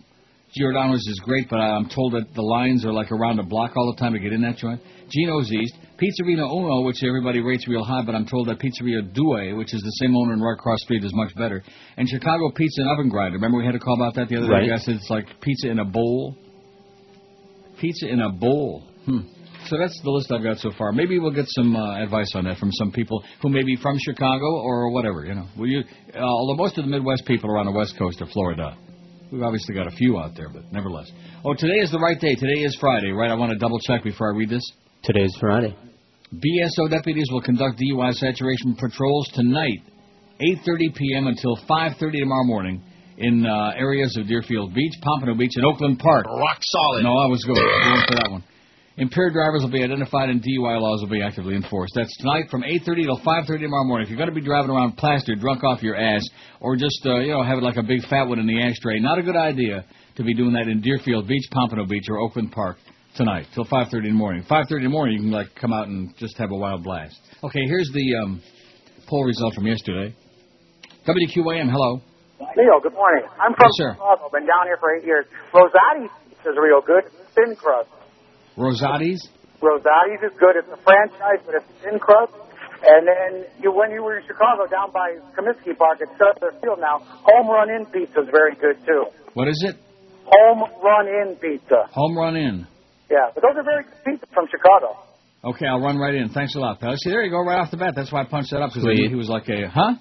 Giordano's 0.56 1.06
is 1.06 1.20
great, 1.24 1.48
but 1.48 1.58
I'm 1.58 1.88
told 1.88 2.14
that 2.14 2.34
the 2.34 2.42
lines 2.42 2.84
are 2.84 2.92
like 2.92 3.12
around 3.12 3.38
a 3.38 3.44
block 3.44 3.76
all 3.76 3.94
the 3.94 4.00
time 4.00 4.14
to 4.14 4.18
get 4.18 4.32
in 4.32 4.42
that 4.42 4.56
joint. 4.56 4.80
Gino's 5.10 5.52
East, 5.52 5.74
Pizzeria 5.98 6.44
Uno, 6.48 6.82
which 6.82 7.02
everybody 7.02 7.40
rates 7.40 7.66
real 7.66 7.82
high, 7.82 8.02
but 8.06 8.14
I'm 8.14 8.24
told 8.26 8.46
that 8.48 8.58
Pizzeria 8.60 9.02
Due, 9.12 9.56
which 9.56 9.74
is 9.74 9.82
the 9.82 9.90
same 10.00 10.16
owner 10.16 10.32
in 10.34 10.40
right 10.40 10.56
cross 10.56 10.78
street, 10.82 11.02
is 11.04 11.12
much 11.12 11.34
better. 11.34 11.62
And 11.96 12.08
Chicago 12.08 12.50
Pizza 12.54 12.82
and 12.82 12.90
Oven 12.90 13.08
Grinder. 13.08 13.34
Remember 13.36 13.58
we 13.58 13.66
had 13.66 13.74
a 13.74 13.80
call 13.80 13.94
about 13.96 14.14
that 14.14 14.28
the 14.28 14.36
other 14.36 14.48
Right. 14.48 14.66
day? 14.66 14.72
I 14.72 14.78
said 14.78 14.94
it's 14.94 15.10
like 15.10 15.26
pizza 15.40 15.68
in 15.70 15.80
a 15.80 15.84
bowl. 15.84 16.36
Pizza 17.80 18.08
in 18.08 18.20
a 18.20 18.30
bowl. 18.30 18.84
Hmm. 19.06 19.18
So 19.66 19.76
that's 19.76 20.00
the 20.02 20.10
list 20.10 20.30
I've 20.30 20.42
got 20.42 20.58
so 20.58 20.70
far. 20.78 20.92
Maybe 20.92 21.18
we'll 21.18 21.32
get 21.34 21.46
some 21.48 21.74
uh, 21.74 22.00
advice 22.02 22.32
on 22.34 22.44
that 22.44 22.58
from 22.58 22.70
some 22.72 22.92
people 22.92 23.22
who 23.42 23.48
may 23.48 23.64
be 23.64 23.76
from 23.76 23.98
Chicago 23.98 24.46
or 24.46 24.92
whatever. 24.92 25.24
You 25.26 25.34
know, 25.34 25.46
Will 25.58 25.66
you, 25.66 25.82
uh, 26.14 26.20
although 26.20 26.54
most 26.62 26.78
of 26.78 26.84
the 26.84 26.90
Midwest 26.90 27.26
people 27.26 27.50
are 27.50 27.58
on 27.58 27.66
the 27.66 27.72
West 27.72 27.98
Coast 27.98 28.20
of 28.20 28.28
Florida. 28.30 28.76
We've 29.30 29.42
obviously 29.42 29.74
got 29.74 29.86
a 29.86 29.90
few 29.90 30.18
out 30.18 30.34
there, 30.36 30.48
but 30.48 30.72
nevertheless. 30.72 31.10
Oh, 31.44 31.52
today 31.54 31.80
is 31.80 31.90
the 31.90 31.98
right 31.98 32.18
day. 32.18 32.34
Today 32.34 32.62
is 32.62 32.74
Friday, 32.80 33.10
right? 33.10 33.30
I 33.30 33.34
want 33.34 33.52
to 33.52 33.58
double 33.58 33.78
check 33.80 34.02
before 34.04 34.32
I 34.32 34.36
read 34.36 34.48
this. 34.48 34.62
Today 35.02 35.20
is 35.24 35.36
Friday. 35.38 35.76
BSO 36.34 36.90
deputies 36.90 37.26
will 37.30 37.40
conduct 37.40 37.80
DUI 37.80 38.12
saturation 38.12 38.76
patrols 38.76 39.30
tonight, 39.32 39.80
8:30 40.40 40.94
p.m. 40.94 41.26
until 41.26 41.56
5:30 41.56 42.20
tomorrow 42.20 42.44
morning, 42.44 42.82
in 43.16 43.46
uh, 43.46 43.72
areas 43.76 44.14
of 44.18 44.28
Deerfield 44.28 44.74
Beach, 44.74 44.92
Pompano 45.00 45.34
Beach, 45.34 45.52
and 45.56 45.64
Oakland 45.64 45.98
Park. 45.98 46.26
Rock 46.26 46.58
solid. 46.60 47.02
No, 47.02 47.16
I 47.16 47.26
was 47.26 47.42
going, 47.44 47.56
going 47.56 48.04
for 48.08 48.14
that 48.16 48.30
one. 48.30 48.44
Impaired 48.98 49.32
drivers 49.32 49.62
will 49.62 49.70
be 49.70 49.82
identified 49.82 50.28
and 50.28 50.42
DUI 50.42 50.80
laws 50.80 51.00
will 51.00 51.08
be 51.08 51.22
actively 51.22 51.54
enforced. 51.54 51.94
That's 51.94 52.14
tonight 52.18 52.50
from 52.50 52.62
8:30 52.62 53.04
till 53.04 53.18
5:30 53.20 53.60
tomorrow 53.60 53.84
morning. 53.84 54.04
If 54.04 54.10
you're 54.10 54.18
going 54.18 54.28
to 54.28 54.34
be 54.34 54.44
driving 54.44 54.70
around 54.70 54.98
plastered, 54.98 55.40
drunk 55.40 55.64
off 55.64 55.82
your 55.82 55.96
ass, 55.96 56.28
or 56.60 56.76
just 56.76 57.00
uh, 57.06 57.20
you 57.20 57.32
know 57.32 57.42
have 57.42 57.56
it 57.56 57.64
like 57.64 57.78
a 57.78 57.82
big 57.82 58.02
fat 58.06 58.28
one 58.28 58.38
in 58.38 58.46
the 58.46 58.62
ashtray, 58.62 59.00
not 59.00 59.18
a 59.18 59.22
good 59.22 59.36
idea 59.36 59.82
to 60.16 60.22
be 60.22 60.34
doing 60.34 60.52
that 60.52 60.68
in 60.68 60.82
Deerfield 60.82 61.26
Beach, 61.26 61.48
Pompano 61.52 61.86
Beach, 61.86 62.04
or 62.10 62.18
Oakland 62.18 62.52
Park 62.52 62.76
tonight 63.18 63.46
till 63.52 63.64
5:30 63.66 64.06
in 64.08 64.12
the 64.14 64.18
morning. 64.24 64.42
5:30 64.48 64.78
in 64.78 64.82
the 64.84 64.88
morning, 64.88 65.14
you 65.18 65.22
can 65.26 65.32
like 65.34 65.50
come 65.60 65.72
out 65.74 65.88
and 65.88 66.16
just 66.16 66.38
have 66.38 66.50
a 66.50 66.56
wild 66.56 66.82
blast. 66.84 67.18
Okay, 67.42 67.60
here's 67.66 67.90
the 67.92 68.06
um, 68.22 68.40
poll 69.10 69.24
result 69.26 69.54
from 69.54 69.66
yesterday. 69.66 70.14
WQAM, 71.06 71.68
hello. 71.70 72.00
Neil, 72.56 72.78
good 72.82 72.94
morning. 72.94 73.24
I'm 73.42 73.52
from 73.54 73.66
Yes. 73.78 73.94
Chicago. 73.98 74.30
Been 74.32 74.46
down 74.46 74.64
here 74.70 74.78
for 74.78 74.94
eight 74.94 75.04
years. 75.04 75.26
Rosati's 75.52 76.10
is 76.46 76.54
real 76.56 76.80
good. 76.80 77.04
It's 77.04 77.34
Thin 77.34 77.56
crust. 77.56 77.90
Rosati's. 78.56 79.20
Rosati's 79.60 80.22
is 80.22 80.34
good. 80.38 80.54
It's 80.56 80.68
a 80.70 80.78
franchise, 80.86 81.42
but 81.44 81.54
it's 81.58 81.66
thin 81.82 81.98
crust. 81.98 82.32
And 82.82 83.02
then 83.10 83.44
you, 83.60 83.72
when 83.74 83.90
you 83.90 84.02
were 84.02 84.18
in 84.18 84.24
Chicago, 84.26 84.66
down 84.70 84.92
by 84.94 85.18
Comiskey 85.34 85.74
Park 85.76 85.98
at 85.98 86.08
Cellular 86.16 86.54
Field 86.62 86.78
now, 86.78 87.02
Home 87.02 87.48
Run 87.50 87.70
Inn 87.70 87.86
Pizza 87.90 88.22
is 88.22 88.28
very 88.30 88.54
good 88.54 88.78
too. 88.86 89.02
What 89.34 89.48
is 89.48 89.58
it? 89.66 89.74
Home 90.26 90.62
Run 90.82 91.06
Inn 91.08 91.36
Pizza. 91.42 91.86
Home 91.90 92.16
Run 92.16 92.36
Inn. 92.36 92.66
Yeah, 93.10 93.32
but 93.34 93.42
those 93.42 93.56
are 93.56 93.64
very 93.64 93.84
good 93.84 94.20
pizzas 94.20 94.34
from 94.34 94.46
Chicago. 94.50 94.96
Okay, 95.44 95.66
I'll 95.66 95.80
run 95.80 95.96
right 95.98 96.14
in. 96.14 96.28
Thanks 96.30 96.54
a 96.56 96.58
lot, 96.58 96.80
pal. 96.80 96.94
See, 96.96 97.10
there 97.10 97.22
you 97.22 97.30
go, 97.30 97.40
right 97.40 97.60
off 97.60 97.70
the 97.70 97.76
bat. 97.76 97.94
That's 97.94 98.12
why 98.12 98.22
I 98.22 98.24
punched 98.24 98.50
that 98.50 98.60
up 98.60 98.70
because 98.74 98.84
he 99.08 99.14
was 99.14 99.28
like 99.28 99.48
a 99.48 99.68
huh. 99.68 99.94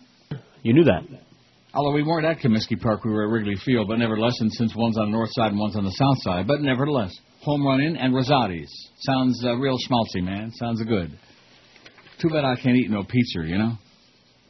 You 0.63 0.73
knew 0.73 0.83
that. 0.85 1.03
Although 1.73 1.93
we 1.93 2.03
weren't 2.03 2.25
at 2.25 2.39
Comiskey 2.39 2.79
Park, 2.81 3.05
we 3.05 3.11
were 3.11 3.27
at 3.27 3.31
Wrigley 3.31 3.55
Field, 3.63 3.87
but 3.87 3.99
nevertheless, 3.99 4.33
and 4.39 4.51
since 4.51 4.73
one's 4.75 4.97
on 4.97 5.11
the 5.11 5.17
north 5.17 5.29
side 5.33 5.51
and 5.51 5.59
one's 5.59 5.75
on 5.75 5.85
the 5.85 5.91
south 5.91 6.17
side, 6.21 6.47
but 6.47 6.59
nevertheless, 6.61 7.13
Home 7.41 7.65
Run 7.65 7.81
Inn 7.81 7.95
and 7.95 8.13
Rosati's 8.15 8.71
sounds 9.01 9.39
uh, 9.45 9.55
real 9.55 9.77
schmaltzy, 9.77 10.23
man. 10.23 10.51
Sounds 10.53 10.81
good. 10.83 11.17
Too 12.19 12.29
bad 12.29 12.43
I 12.43 12.55
can't 12.55 12.75
eat 12.75 12.89
no 12.89 13.03
pizza, 13.03 13.45
you 13.45 13.59
know. 13.59 13.77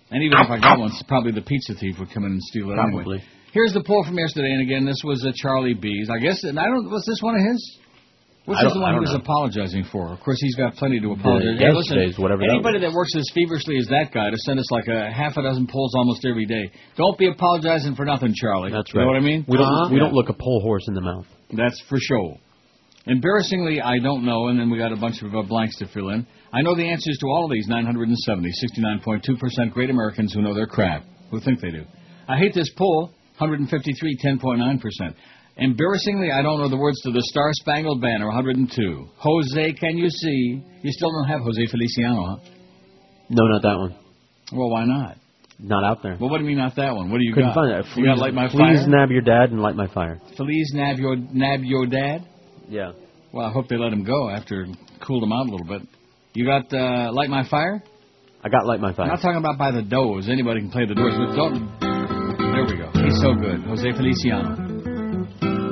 And 0.10 0.24
even 0.24 0.38
if 0.40 0.50
I 0.50 0.58
got 0.60 0.80
one, 0.80 0.92
probably 1.08 1.34
the 1.34 1.42
pizza 1.42 1.74
thief 1.74 1.96
would 2.00 2.14
come 2.14 2.24
in 2.24 2.32
and 2.32 2.42
steal 2.42 2.72
it 2.72 2.80
anyway. 2.80 3.04
Probably. 3.04 3.24
Here's 3.52 3.74
the 3.74 3.84
poll 3.86 4.06
from 4.06 4.18
yesterday, 4.18 4.52
and 4.52 4.62
again, 4.62 4.86
this 4.86 5.02
was 5.04 5.26
uh, 5.26 5.32
Charlie 5.36 5.74
B's. 5.74 6.10
I 6.10 6.20
guess, 6.20 6.44
and 6.44 6.58
I 6.58 6.64
don't. 6.64 6.90
Was 6.90 7.04
this 7.06 7.20
one 7.22 7.36
of 7.36 7.42
his? 7.42 7.80
Which 8.48 8.64
is 8.64 8.72
the 8.72 8.80
one 8.80 8.96
he 8.96 9.04
was 9.04 9.12
know. 9.12 9.20
apologizing 9.20 9.84
for? 9.92 10.08
Of 10.16 10.24
course, 10.24 10.40
he's 10.40 10.56
got 10.56 10.74
plenty 10.80 11.04
to 11.04 11.12
apologize. 11.12 11.60
The 11.60 11.68
Hey, 11.68 11.76
listen, 11.76 12.24
whatever 12.24 12.48
that 12.48 12.56
anybody 12.56 12.80
was. 12.80 12.88
that 12.88 12.96
works 12.96 13.12
as 13.20 13.28
feverishly 13.36 13.76
as 13.76 13.92
that 13.92 14.16
guy 14.16 14.32
to 14.32 14.40
send 14.48 14.56
us 14.56 14.72
like 14.72 14.88
a 14.88 15.12
half 15.12 15.36
a 15.36 15.44
dozen 15.44 15.68
polls 15.68 15.92
almost 16.00 16.24
every 16.24 16.48
day, 16.48 16.72
don't 16.96 17.20
be 17.20 17.28
apologizing 17.28 18.00
for 18.00 18.08
nothing, 18.08 18.32
Charlie. 18.32 18.72
That's 18.72 18.88
right. 18.96 19.04
You 19.04 19.12
right. 19.12 19.20
know 19.20 19.20
what 19.20 19.28
I 19.28 19.28
mean? 19.28 19.44
We 19.52 19.60
don't. 19.60 19.68
Huh? 19.68 19.90
We 19.92 20.00
don't 20.00 20.16
look 20.16 20.30
a 20.30 20.34
poll 20.34 20.62
horse 20.64 20.88
in 20.88 20.96
the 20.96 21.04
mouth. 21.04 21.28
That's 21.52 21.76
for 21.92 22.00
sure. 22.00 22.40
Embarrassingly, 23.08 23.82
I 23.82 24.00
don't 24.00 24.24
know, 24.24 24.48
and 24.48 24.60
then 24.60 24.70
we 24.70 24.78
got 24.78 24.92
a 24.92 24.98
bunch 24.98 25.22
of 25.22 25.36
uh, 25.36 25.42
blanks 25.44 25.78
to 25.80 25.88
fill 25.88 26.10
in. 26.10 26.28
I 26.52 26.62
know 26.62 26.76
the 26.76 26.88
answers 26.88 27.18
to 27.20 27.28
all 27.28 27.46
of 27.46 27.52
these 27.52 27.68
970, 27.68 28.48
69.2% 28.48 29.72
great 29.72 29.90
Americans 29.90 30.34
who 30.34 30.42
know 30.42 30.54
their 30.54 30.68
crap, 30.68 31.04
who 31.32 31.40
think 31.40 31.60
they 31.60 31.72
do. 31.72 31.84
I 32.28 32.38
hate 32.38 32.54
this 32.54 32.70
poll, 32.78 33.12
153, 33.40 34.18
10.9%. 34.24 34.80
Embarrassingly, 35.60 36.30
I 36.32 36.42
don't 36.44 36.60
know 36.60 36.70
the 36.70 36.78
words 36.78 37.00
to 37.02 37.12
the 37.12 37.22
Star 37.32 37.50
Spangled 37.54 38.00
Banner, 38.02 38.28
102. 38.28 39.08
Jose, 39.18 39.74
can 39.74 39.98
you 39.98 40.08
see? 40.10 40.62
You 40.84 40.92
still 40.92 41.12
don't 41.12 41.28
have 41.28 41.42
Jose 41.42 41.66
Feliciano, 41.72 42.26
huh? 42.26 42.36
No, 43.30 43.44
not 43.48 43.62
that 43.64 43.78
one. 43.78 43.96
Well, 44.54 44.70
why 44.70 44.86
not? 44.86 45.18
Not 45.60 45.84
out 45.84 46.04
there. 46.04 46.16
Well, 46.20 46.30
what 46.30 46.38
do 46.38 46.44
you 46.44 46.50
mean 46.50 46.60
not 46.60 46.76
that 46.76 46.94
one? 46.96 47.10
What 47.12 47.18
do 47.18 47.24
you 47.26 47.34
Couldn't 47.34 47.50
got? 47.50 47.56
find 47.56 47.72
that. 47.72 47.98
you 47.98 48.06
got 48.06 48.20
Light 48.20 48.36
My 48.36 48.48
please 48.48 48.82
Fire? 48.82 48.88
nab 48.88 49.10
your 49.10 49.22
dad 49.22 49.50
and 49.50 49.60
light 49.60 49.76
my 49.76 49.88
fire. 49.92 50.22
Please 50.36 50.70
nab 50.76 50.98
your, 51.00 51.16
nab 51.16 51.62
your 51.64 51.88
dad? 51.88 52.28
Yeah. 52.70 52.92
Well, 53.34 53.48
I 53.48 53.52
hope 53.52 53.68
they 53.68 53.78
let 53.78 53.92
him 53.92 54.04
go 54.04 54.30
after 54.30 54.62
it 54.62 54.78
cooled 55.06 55.24
him 55.24 55.32
out 55.32 55.48
a 55.48 55.52
little 55.52 55.66
bit. 55.66 55.82
You 56.36 56.46
got 56.46 56.72
uh, 56.72 57.12
Light 57.12 57.30
My 57.30 57.48
Fire? 57.50 57.82
I 58.44 58.50
got 58.50 58.68
light 58.68 58.80
my 58.80 58.94
fire. 58.94 59.06
I'm 59.08 59.14
not 59.14 59.22
talking 59.22 59.38
about 59.40 59.58
by 59.58 59.72
the 59.72 59.82
doors. 59.82 60.30
Anybody 60.30 60.62
can 60.62 60.70
play 60.70 60.86
the 60.86 60.94
doors. 60.94 61.16
But 61.18 61.36
don't. 61.36 61.80
There 61.82 62.66
we 62.66 62.78
go. 62.78 62.92
He's 63.04 63.20
so 63.20 63.34
good. 63.34 63.62
Jose 63.66 63.92
Feliciano. 63.98 64.67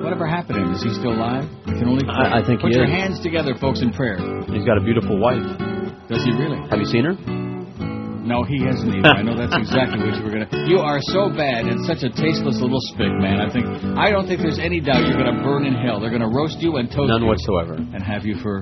Whatever 0.06 0.28
happened 0.30 0.56
to 0.56 0.62
him? 0.62 0.72
Is 0.78 0.84
he 0.86 0.94
still 0.94 1.14
alive? 1.18 1.50
I 1.66 1.72
can 1.82 1.88
only 1.90 2.06
pray. 2.06 2.14
I- 2.30 2.38
I 2.40 2.46
think 2.46 2.62
Put 2.62 2.70
he 2.72 2.78
your 2.78 2.86
is. 2.86 2.92
hands 2.94 3.20
together, 3.22 3.56
folks, 3.56 3.82
in 3.82 3.90
prayer. 3.92 4.18
He's 4.54 4.64
got 4.64 4.78
a 4.78 4.82
beautiful 4.82 5.18
wife. 5.18 5.42
Does 6.08 6.24
he 6.24 6.32
really? 6.32 6.62
Have 6.70 6.78
you 6.80 6.86
seen 6.86 7.06
her? 7.06 7.16
No, 8.26 8.44
he 8.44 8.62
hasn't 8.64 8.90
either. 8.94 9.10
I 9.10 9.22
know 9.22 9.36
that's 9.38 9.54
exactly 9.56 10.00
what 10.06 10.18
you 10.18 10.24
were 10.26 10.32
gonna. 10.32 10.50
You 10.68 10.80
are 10.80 11.00
so 11.14 11.30
bad 11.30 11.66
and 11.66 11.84
such 11.86 12.02
a 12.04 12.10
tasteless 12.10 12.60
little 12.62 12.80
spick, 12.94 13.12
man. 13.22 13.42
I 13.42 13.50
think 13.50 13.66
I 13.98 14.10
don't 14.10 14.26
think 14.28 14.42
there's 14.42 14.58
any 14.58 14.80
doubt 14.80 15.06
you're 15.06 15.18
gonna 15.18 15.44
burn 15.44 15.66
in 15.66 15.74
hell. 15.76 16.00
They're 16.00 16.10
gonna 16.10 16.30
roast 16.30 16.60
you 16.62 16.78
and 16.78 16.90
toast 16.90 17.10
None 17.10 17.22
you 17.22 17.28
whatsoever. 17.28 17.74
and 17.74 18.02
have 18.02 18.26
you 18.26 18.36
for 18.42 18.62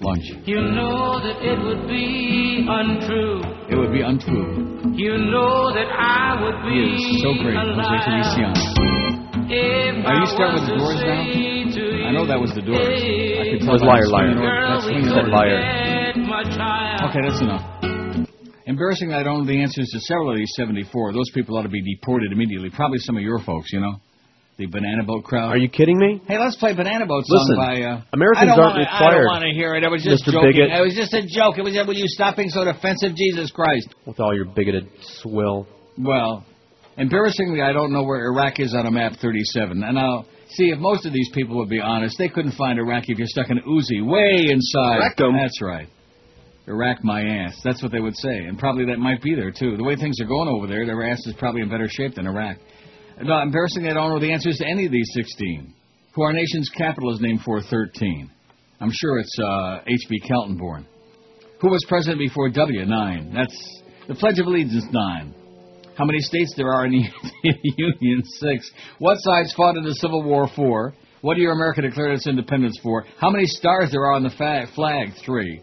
lunch. 0.00 0.26
You 0.46 0.60
know 0.62 1.18
that 1.18 1.42
it 1.42 1.58
would 1.58 1.88
be 1.88 2.66
untrue. 2.68 3.42
It 3.68 3.76
would 3.76 3.92
be 3.92 4.02
untrue. 4.02 4.92
You 4.94 5.18
know 5.18 5.72
that 5.72 5.86
I 5.90 6.42
would 6.42 6.72
He 6.72 6.80
be 6.80 7.14
is 7.16 7.22
so 7.22 7.34
great, 7.42 7.56
Jose 7.56 7.70
alive. 7.72 8.04
Feliciano. 8.04 8.99
If 9.50 10.06
Are 10.06 10.14
you 10.14 10.22
I 10.22 10.30
starting 10.30 10.62
with 10.62 10.68
the 10.70 10.76
doors 10.78 11.02
now? 11.02 11.26
say 11.26 11.66
to 11.74 11.82
you, 11.98 12.04
I 12.06 12.12
know 12.14 12.22
that 12.26 12.38
was 12.38 12.54
the 12.54 12.62
doors. 12.62 12.86
I 12.86 13.50
could 13.50 13.66
tell 13.66 13.74
was 13.74 13.82
liar, 13.82 14.06
the 14.06 14.14
liar. 14.14 14.30
swinging 14.30 14.38
order- 14.38 14.46
Girl, 14.46 14.70
that 14.70 14.86
we 14.86 14.92
swinging 14.94 15.10
said 15.10 15.26
liar. 15.26 15.58
get 15.58 16.16
much 16.22 16.52
higher. 16.54 16.98
Okay, 17.10 17.20
that's 17.26 17.42
enough. 17.42 17.64
Embarrassing, 18.70 19.08
that 19.10 19.18
I 19.18 19.22
don't 19.26 19.42
know 19.42 19.50
the 19.50 19.58
answers 19.58 19.90
to 19.90 19.98
several 20.06 20.30
of 20.30 20.36
these 20.38 20.52
74. 20.54 21.12
Those 21.12 21.30
people 21.34 21.58
ought 21.58 21.66
to 21.66 21.72
be 21.74 21.82
deported 21.82 22.30
immediately. 22.30 22.70
Probably 22.70 22.98
some 23.02 23.16
of 23.18 23.22
your 23.26 23.40
folks, 23.42 23.72
you 23.72 23.80
know, 23.80 23.98
the 24.56 24.66
Banana 24.66 25.02
Boat 25.02 25.24
crowd. 25.24 25.50
Are 25.50 25.58
you 25.58 25.68
kidding 25.68 25.98
me? 25.98 26.22
Hey, 26.28 26.38
let's 26.38 26.54
play 26.54 26.72
Banana 26.72 27.06
Boat 27.06 27.26
song 27.26 27.42
Listen, 27.42 27.56
by. 27.58 27.82
Uh, 27.82 28.02
Americans 28.14 28.54
aren't 28.54 28.78
wanna, 28.78 28.86
I 28.88 29.10
don't 29.10 29.26
want 29.26 29.42
to 29.42 29.50
hear 29.50 29.74
it. 29.74 29.82
I 29.82 29.88
was 29.88 30.04
just 30.04 30.22
Mr. 30.24 30.32
joking. 30.38 30.52
Bigot. 30.62 30.70
It 30.70 30.80
was 30.80 30.94
just 30.94 31.12
a 31.12 31.26
joke. 31.26 31.58
It 31.58 31.62
was. 31.66 31.74
Will 31.74 31.94
you 31.98 32.06
stop 32.06 32.36
being 32.36 32.50
so 32.50 32.62
defensive, 32.62 33.16
Jesus 33.18 33.50
Christ? 33.50 33.88
With 34.06 34.20
all 34.20 34.32
your 34.32 34.44
bigoted 34.44 34.86
swill. 35.18 35.66
Well, 35.98 36.46
embarrassingly, 37.00 37.62
I 37.62 37.72
don't 37.72 37.92
know 37.92 38.04
where 38.04 38.24
Iraq 38.26 38.60
is 38.60 38.74
on 38.74 38.86
a 38.86 38.90
map 38.90 39.14
37. 39.20 39.82
And 39.82 39.98
I'll 39.98 40.26
see 40.50 40.70
if 40.70 40.78
most 40.78 41.06
of 41.06 41.12
these 41.12 41.28
people 41.32 41.56
would 41.56 41.68
be 41.68 41.80
honest. 41.80 42.16
They 42.18 42.28
couldn't 42.28 42.52
find 42.52 42.78
Iraq 42.78 43.04
if 43.08 43.18
you're 43.18 43.26
stuck 43.26 43.50
in 43.50 43.58
Uzi 43.58 44.04
way 44.06 44.46
inside. 44.50 44.98
'em. 45.00 45.36
That's 45.36 45.60
right. 45.62 45.88
Iraq 46.68 47.02
my 47.02 47.22
ass. 47.22 47.60
That's 47.64 47.82
what 47.82 47.90
they 47.90 48.00
would 48.00 48.16
say, 48.16 48.44
and 48.44 48.58
probably 48.58 48.84
that 48.86 48.98
might 48.98 49.22
be 49.22 49.34
there 49.34 49.50
too. 49.50 49.76
The 49.76 49.82
way 49.82 49.96
things 49.96 50.20
are 50.20 50.26
going 50.26 50.48
over 50.48 50.66
there, 50.68 50.86
their 50.86 51.02
ass 51.10 51.26
is 51.26 51.34
probably 51.34 51.62
in 51.62 51.68
better 51.68 51.88
shape 51.88 52.14
than 52.14 52.26
Iraq. 52.26 52.58
No, 53.22 53.40
embarrassing. 53.42 53.86
I 53.88 53.92
don't 53.94 54.10
know 54.10 54.20
the 54.20 54.32
answers 54.32 54.56
to 54.58 54.66
any 54.66 54.86
of 54.86 54.92
these 54.92 55.10
16. 55.14 55.74
Who 56.14 56.22
our 56.22 56.32
nation's 56.32 56.68
capital 56.70 57.12
is 57.12 57.20
named 57.20 57.42
for 57.42 57.60
13. 57.60 58.30
I'm 58.80 58.90
sure 58.92 59.18
it's 59.18 59.38
uh, 59.38 59.80
H.V. 59.86 60.20
Kaltenborn. 60.28 60.86
Who 61.60 61.68
was 61.70 61.84
president 61.88 62.18
before 62.18 62.48
W? 62.50 62.84
Nine. 62.86 63.32
That's 63.34 63.82
the 64.08 64.14
Pledge 64.14 64.38
of 64.38 64.46
Allegiance. 64.46 64.86
Nine. 64.90 65.34
How 66.00 66.06
many 66.06 66.20
states 66.20 66.54
there 66.56 66.72
are 66.72 66.86
in 66.86 66.92
the 66.92 67.04
Union? 67.76 68.22
Six. 68.24 68.70
What 69.00 69.16
sides 69.18 69.52
fought 69.52 69.76
in 69.76 69.84
the 69.84 69.92
Civil 69.96 70.22
War? 70.22 70.48
Four. 70.56 70.94
What 71.20 71.36
year 71.36 71.52
America 71.52 71.82
declared 71.82 72.14
its 72.14 72.26
independence 72.26 72.80
for? 72.82 73.04
How 73.18 73.28
many 73.28 73.44
stars 73.44 73.90
there 73.92 74.00
are 74.06 74.14
on 74.14 74.22
the 74.22 74.30
fa- 74.30 74.64
flag? 74.74 75.08
Three. 75.26 75.60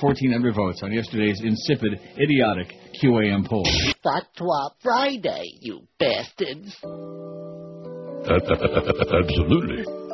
1,400 0.00 0.54
votes 0.54 0.84
on 0.84 0.92
yesterday's 0.92 1.40
insipid, 1.42 1.98
idiotic 2.16 2.72
QAM 3.02 3.44
poll. 3.48 3.66
Fatwa 4.04 4.70
Friday, 4.84 5.42
you 5.60 5.80
bastards. 5.98 6.76
Absolutely. 8.30 10.05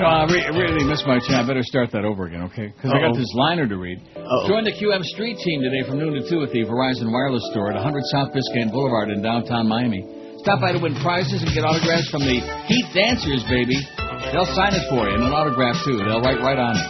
You 0.00 0.08
know, 0.08 0.16
I 0.16 0.24
re- 0.32 0.48
really 0.56 0.80
missed 0.88 1.04
my 1.04 1.20
chance. 1.20 1.36
I 1.36 1.44
better 1.44 1.60
start 1.60 1.92
that 1.92 2.08
over 2.08 2.24
again, 2.24 2.48
okay? 2.48 2.72
Because 2.72 2.88
I 2.88 3.04
got 3.04 3.12
this 3.20 3.28
liner 3.36 3.68
to 3.68 3.76
read. 3.76 4.00
Uh-oh. 4.16 4.48
Join 4.48 4.64
the 4.64 4.72
QM 4.72 5.04
Street 5.12 5.36
team 5.44 5.60
today 5.60 5.84
from 5.84 6.00
noon 6.00 6.16
to 6.16 6.24
2 6.24 6.40
at 6.40 6.48
the 6.56 6.64
Verizon 6.64 7.12
Wireless 7.12 7.44
Store 7.52 7.68
at 7.68 7.76
100 7.76 8.00
South 8.08 8.32
Biscayne 8.32 8.72
Boulevard 8.72 9.12
in 9.12 9.20
downtown 9.20 9.68
Miami. 9.68 10.00
Stop 10.40 10.64
by 10.64 10.72
to 10.72 10.80
win 10.80 10.96
prizes 11.04 11.44
and 11.44 11.52
get 11.52 11.68
autographs 11.68 12.08
from 12.08 12.24
the 12.24 12.40
Heat 12.64 12.86
Dancers, 12.96 13.44
baby. 13.52 13.76
They'll 14.32 14.48
sign 14.56 14.72
it 14.72 14.88
for 14.88 15.04
you 15.04 15.20
and 15.20 15.24
an 15.28 15.36
autograph, 15.36 15.76
too. 15.84 16.00
They'll 16.00 16.24
write 16.24 16.40
right 16.40 16.56
on 16.56 16.80
it. 16.80 16.88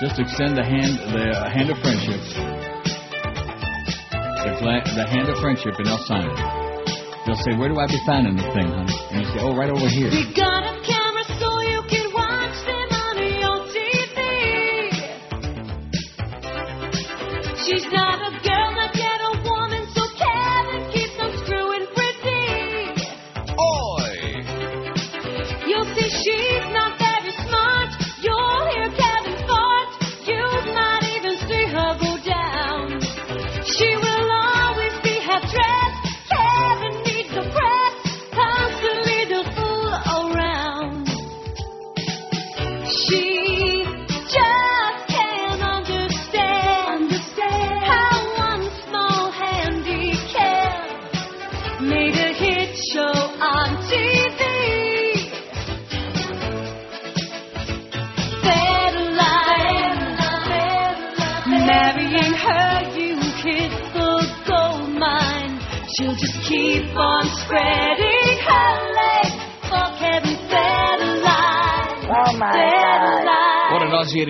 Just 0.00 0.16
extend 0.16 0.56
the 0.56 0.64
hand, 0.64 0.96
the 1.12 1.36
uh, 1.36 1.52
hand 1.52 1.68
of 1.68 1.76
friendship. 1.84 2.24
The, 4.48 4.56
gla- 4.64 4.88
the 4.96 5.04
hand 5.12 5.28
of 5.28 5.36
friendship, 5.44 5.76
and 5.76 5.84
they'll 5.84 6.00
sign 6.08 6.24
it. 6.24 6.40
They'll 7.28 7.36
say, 7.44 7.52
where 7.52 7.68
do 7.68 7.76
I 7.76 7.84
be 7.84 8.00
signing 8.08 8.40
the 8.40 8.48
thing, 8.56 8.72
honey? 8.72 8.96
And 9.12 9.20
you 9.20 9.28
say, 9.36 9.40
oh, 9.44 9.52
right 9.52 9.68
over 9.68 9.84
here. 9.92 10.08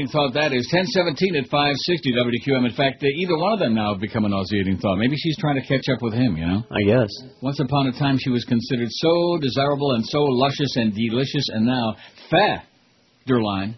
Nauseating 0.09 0.33
thought 0.33 0.41
that 0.41 0.57
is. 0.57 0.69
1017 0.73 1.37
at 1.37 1.50
560 1.50 2.12
WQM. 2.12 2.69
In 2.69 2.75
fact, 2.75 3.03
uh, 3.03 3.07
either 3.07 3.37
one 3.37 3.53
of 3.53 3.59
them 3.59 3.75
now 3.75 3.93
have 3.93 4.00
become 4.00 4.25
a 4.25 4.29
nauseating 4.29 4.79
thought. 4.79 4.97
Maybe 4.97 5.17
she's 5.17 5.37
trying 5.38 5.61
to 5.61 5.67
catch 5.67 5.88
up 5.93 6.03
with 6.03 6.15
him, 6.15 6.37
you 6.37 6.47
know? 6.47 6.62
I 6.71 6.83
guess. 6.83 7.09
Once 7.43 7.61
upon 7.61 7.87
a 7.88 7.93
time, 7.93 8.19
she 8.19 8.31
was 8.31 8.45
considered 8.45 8.88
so 8.91 9.38
desirable 9.41 9.93
and 9.93 10.05
so 10.07 10.23
luscious 10.23 10.77
and 10.77 10.95
delicious, 10.95 11.49
and 11.49 11.67
now, 11.67 11.97
fat, 12.31 12.65
line. 13.29 13.77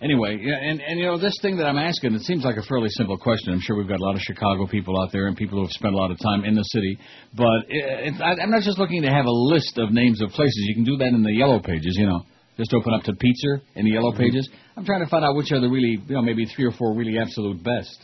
Anyway, 0.00 0.34
and, 0.34 0.80
and 0.80 0.98
you 0.98 1.06
know, 1.06 1.18
this 1.18 1.36
thing 1.42 1.56
that 1.56 1.66
I'm 1.66 1.78
asking, 1.78 2.14
it 2.14 2.22
seems 2.22 2.44
like 2.44 2.56
a 2.56 2.62
fairly 2.62 2.88
simple 2.90 3.18
question. 3.18 3.52
I'm 3.52 3.60
sure 3.60 3.76
we've 3.76 3.88
got 3.88 4.00
a 4.00 4.04
lot 4.04 4.16
of 4.16 4.20
Chicago 4.20 4.66
people 4.66 5.00
out 5.00 5.12
there 5.12 5.28
and 5.28 5.36
people 5.36 5.58
who 5.58 5.64
have 5.64 5.72
spent 5.72 5.94
a 5.94 5.96
lot 5.96 6.10
of 6.10 6.18
time 6.18 6.44
in 6.44 6.54
the 6.54 6.62
city. 6.62 6.98
But 7.34 7.66
it, 7.68 8.14
it, 8.14 8.20
I, 8.20 8.42
I'm 8.42 8.50
not 8.50 8.62
just 8.62 8.78
looking 8.78 9.02
to 9.02 9.10
have 9.10 9.26
a 9.26 9.30
list 9.30 9.78
of 9.78 9.92
names 9.92 10.20
of 10.20 10.30
places. 10.30 10.64
You 10.66 10.74
can 10.74 10.84
do 10.84 10.96
that 10.96 11.06
in 11.06 11.22
the 11.22 11.32
yellow 11.32 11.60
pages, 11.60 11.96
you 11.98 12.06
know. 12.06 12.22
Just 12.56 12.74
open 12.74 12.92
up 12.92 13.02
to 13.04 13.14
pizza 13.14 13.62
in 13.76 13.84
the 13.86 13.92
yellow 13.92 14.12
pages. 14.12 14.48
I'm 14.76 14.84
trying 14.84 15.00
to 15.02 15.08
find 15.08 15.24
out 15.24 15.34
which 15.36 15.50
are 15.52 15.60
the 15.60 15.68
really, 15.68 16.02
you 16.06 16.14
know, 16.14 16.22
maybe 16.22 16.44
three 16.44 16.66
or 16.66 16.72
four 16.72 16.94
really 16.94 17.18
absolute 17.18 17.62
best 17.62 17.98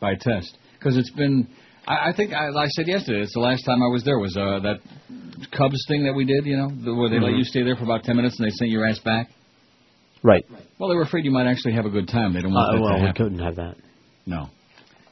by 0.00 0.14
test. 0.14 0.56
Because 0.78 0.96
it's 0.96 1.10
been, 1.12 1.48
I, 1.86 2.10
I 2.10 2.12
think, 2.14 2.32
I, 2.32 2.48
I 2.48 2.66
said 2.68 2.86
yesterday, 2.86 3.20
it's 3.22 3.32
the 3.32 3.40
last 3.40 3.64
time 3.64 3.82
I 3.82 3.86
was 3.88 4.04
there 4.04 4.18
was 4.18 4.36
uh, 4.36 4.60
that 4.60 4.76
Cubs 5.56 5.82
thing 5.88 6.04
that 6.04 6.12
we 6.12 6.24
did, 6.26 6.44
you 6.44 6.56
know, 6.56 6.68
the, 6.68 6.94
where 6.94 7.08
they 7.08 7.18
let 7.18 7.32
Mhm. 7.32 7.38
you 7.38 7.44
stay 7.44 7.62
there 7.62 7.76
for 7.76 7.84
about 7.84 8.04
10 8.04 8.14
minutes 8.14 8.38
and 8.38 8.46
they 8.46 8.50
sent 8.54 8.70
your 8.70 8.86
ass 8.86 8.98
back. 9.00 9.30
Right. 10.22 10.44
Well, 10.78 10.90
they 10.90 10.94
were 10.96 11.02
afraid 11.02 11.24
you 11.24 11.30
might 11.30 11.46
actually 11.46 11.72
have 11.74 11.86
a 11.86 11.90
good 11.90 12.08
time. 12.08 12.34
They 12.34 12.42
don't 12.42 12.52
want 12.52 12.68
Uh, 12.68 12.72
that 12.72 12.78
Oh, 12.78 12.82
well, 12.84 12.98
to 13.00 13.06
we 13.06 13.12
couldn't 13.14 13.38
have 13.38 13.56
that. 13.56 13.76
No. 14.26 14.48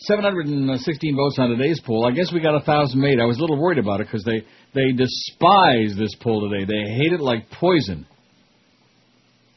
716 0.00 1.16
votes 1.16 1.38
on 1.38 1.48
today's 1.50 1.80
poll. 1.80 2.06
I 2.06 2.10
guess 2.10 2.30
we 2.32 2.40
got 2.40 2.54
a 2.54 2.60
thousand 2.60 3.00
made. 3.00 3.18
I 3.20 3.24
was 3.24 3.38
a 3.38 3.40
little 3.40 3.56
worried 3.58 3.78
about 3.78 4.00
it 4.02 4.06
because 4.08 4.22
they 4.24 4.42
they 4.74 4.92
despise 4.92 5.96
this 5.96 6.14
poll 6.20 6.48
today. 6.50 6.64
They 6.66 6.92
hate 6.92 7.12
it 7.14 7.20
like 7.20 7.48
poison. 7.50 8.06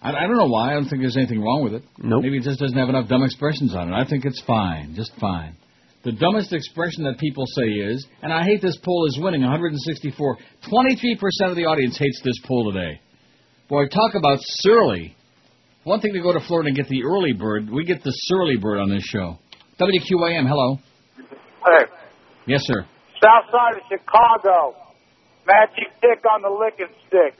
I, 0.01 0.09
I 0.11 0.27
don't 0.27 0.37
know 0.37 0.47
why. 0.47 0.71
I 0.71 0.73
don't 0.73 0.85
think 0.87 1.01
there's 1.01 1.17
anything 1.17 1.41
wrong 1.41 1.63
with 1.63 1.73
it. 1.73 1.83
Nope. 1.97 2.23
Maybe 2.23 2.37
it 2.37 2.43
just 2.43 2.59
doesn't 2.59 2.77
have 2.77 2.89
enough 2.89 3.07
dumb 3.09 3.23
expressions 3.23 3.75
on 3.75 3.91
it. 3.91 3.95
I 3.95 4.05
think 4.05 4.25
it's 4.25 4.41
fine, 4.47 4.93
just 4.95 5.11
fine. 5.19 5.55
The 6.03 6.13
dumbest 6.13 6.53
expression 6.53 7.03
that 7.03 7.17
people 7.19 7.43
say 7.45 7.67
is, 7.67 8.07
and 8.21 8.31
I 8.31 8.43
hate 8.43 8.61
this 8.61 8.77
poll 8.83 9.05
is 9.07 9.19
winning 9.21 9.41
164. 9.41 10.37
23% 10.37 11.49
of 11.49 11.55
the 11.57 11.65
audience 11.65 11.97
hates 11.97 12.21
this 12.23 12.39
poll 12.45 12.71
today. 12.71 13.01
Boy, 13.67 13.85
talk 13.87 14.15
about 14.15 14.37
surly. 14.41 15.15
One 15.83 15.99
thing 15.99 16.13
to 16.13 16.21
go 16.21 16.31
to 16.31 16.39
Florida 16.47 16.67
and 16.69 16.77
get 16.77 16.87
the 16.87 17.03
early 17.03 17.33
bird. 17.33 17.69
We 17.69 17.83
get 17.83 18.01
the 18.03 18.11
surly 18.11 18.55
bird 18.57 18.79
on 18.79 18.89
this 18.89 19.03
show. 19.03 19.37
WQAM, 19.79 20.47
hello. 20.47 20.77
Hey, 21.17 21.85
Yes, 22.47 22.61
sir. 22.63 22.85
south 23.21 23.51
side 23.51 23.75
of 23.75 23.83
Chicago. 23.89 24.75
Magic 25.45 25.91
Dick 26.01 26.23
on 26.33 26.41
the 26.41 26.49
licking 26.49 26.93
stick. 27.07 27.35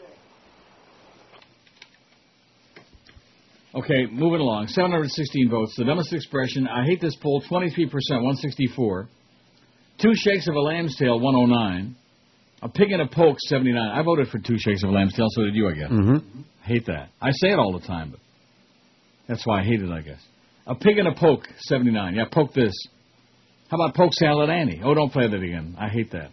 Okay, 3.76 4.08
moving 4.12 4.40
along. 4.42 4.68
716 4.68 5.50
votes. 5.50 5.76
The 5.78 5.86
dumbest 5.86 6.14
expression. 6.14 6.68
I 6.68 6.86
hate 6.86 7.02
this 7.02 7.16
poll. 7.16 7.44
23%, 7.50 7.88
164. 7.90 9.08
Two 10.02 10.12
shakes 10.16 10.48
of 10.48 10.56
a 10.56 10.60
lamb's 10.60 10.96
tail, 10.98 11.20
109. 11.20 11.96
A 12.62 12.70
pig 12.70 12.92
in 12.92 13.00
a 13.00 13.08
poke, 13.08 13.38
79. 13.48 13.78
I 13.78 14.02
voted 14.02 14.28
for 14.30 14.40
two 14.40 14.58
shakes 14.58 14.84
of 14.84 14.90
a 14.90 14.92
lamb's 14.94 15.14
tail, 15.14 15.28
so 15.30 15.44
did 15.44 15.56
you, 15.56 15.70
I 15.70 15.74
guess. 15.74 15.92
Mm-hmm. 15.92 16.42
Hate 16.64 16.86
that. 16.88 17.10
I 17.22 17.32
say 17.32 17.50
it 17.50 17.60
all 17.60 17.78
the 17.78 17.86
time, 17.86 18.12
but 18.12 18.20
that's 19.28 19.46
why 19.46 19.62
I 19.62 19.64
hate 19.64 19.82
it, 19.82 19.90
I 19.90 20.02
guess. 20.02 20.22
A 20.66 20.76
pig 20.76 20.98
in 20.98 21.08
a 21.08 21.16
poke, 21.16 21.46
79. 21.60 22.16
Yeah, 22.16 22.26
poke 22.32 22.54
this. 22.54 22.74
How 23.70 23.78
about 23.78 23.96
Polk 23.96 24.14
Salad 24.14 24.50
Annie? 24.50 24.82
Oh, 24.84 24.96
don't 24.96 25.12
play 25.12 25.28
that 25.28 25.42
again. 25.42 25.76
I 25.80 25.90
hate 25.90 26.12
that. 26.12 26.32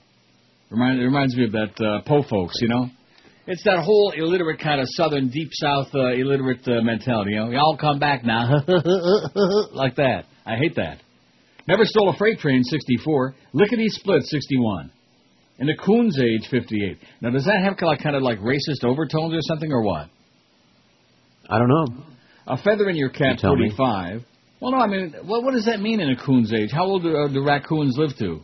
Remind, 0.70 1.00
it 1.00 1.04
reminds 1.04 1.36
me 1.36 1.44
of 1.44 1.52
that 1.52 1.84
uh, 1.84 2.00
Po 2.06 2.22
folks, 2.22 2.54
you 2.60 2.68
know? 2.68 2.88
It's 3.46 3.62
that 3.64 3.78
whole 3.84 4.12
illiterate 4.16 4.58
kind 4.60 4.80
of 4.80 4.86
southern, 4.90 5.28
deep 5.28 5.50
south 5.52 5.88
uh, 5.94 6.08
illiterate 6.14 6.66
uh, 6.66 6.82
mentality, 6.82 7.32
you 7.32 7.36
know? 7.38 7.50
Y'all 7.50 7.76
come 7.76 7.98
back 7.98 8.24
now. 8.24 8.50
like 9.72 9.96
that. 9.96 10.24
I 10.44 10.56
hate 10.56 10.74
that. 10.76 10.98
Never 11.68 11.84
stole 11.84 12.10
a 12.10 12.16
freight 12.16 12.38
train, 12.38 12.62
64. 12.64 13.34
Lickety 13.52 13.88
split, 13.88 14.22
61. 14.24 14.90
In 15.58 15.66
the 15.68 15.74
Coon's 15.76 16.18
age, 16.18 16.48
58. 16.50 16.98
Now, 17.22 17.30
does 17.30 17.44
that 17.44 17.62
have 17.64 17.76
kind 17.76 18.16
of 18.16 18.22
like 18.22 18.38
racist 18.40 18.84
overtones 18.84 19.32
or 19.34 19.40
something, 19.42 19.72
or 19.72 19.82
what? 19.82 20.08
I 21.48 21.58
don't 21.58 21.68
know. 21.68 22.04
A 22.48 22.56
feather 22.58 22.88
in 22.88 22.96
your 22.96 23.08
cap, 23.10 23.32
You 23.32 23.36
tell 23.38 23.56
me. 23.56 23.70
45. 23.76 24.22
Well, 24.60 24.72
no, 24.72 24.78
I 24.78 24.86
mean, 24.86 25.14
what, 25.24 25.42
what 25.44 25.52
does 25.54 25.66
that 25.66 25.80
mean 25.80 26.00
in 26.00 26.10
a 26.10 26.16
coon's 26.16 26.52
age? 26.52 26.70
How 26.72 26.84
old 26.84 27.02
do, 27.02 27.16
uh, 27.16 27.28
do 27.28 27.44
raccoons 27.44 27.96
live 27.98 28.16
to? 28.18 28.40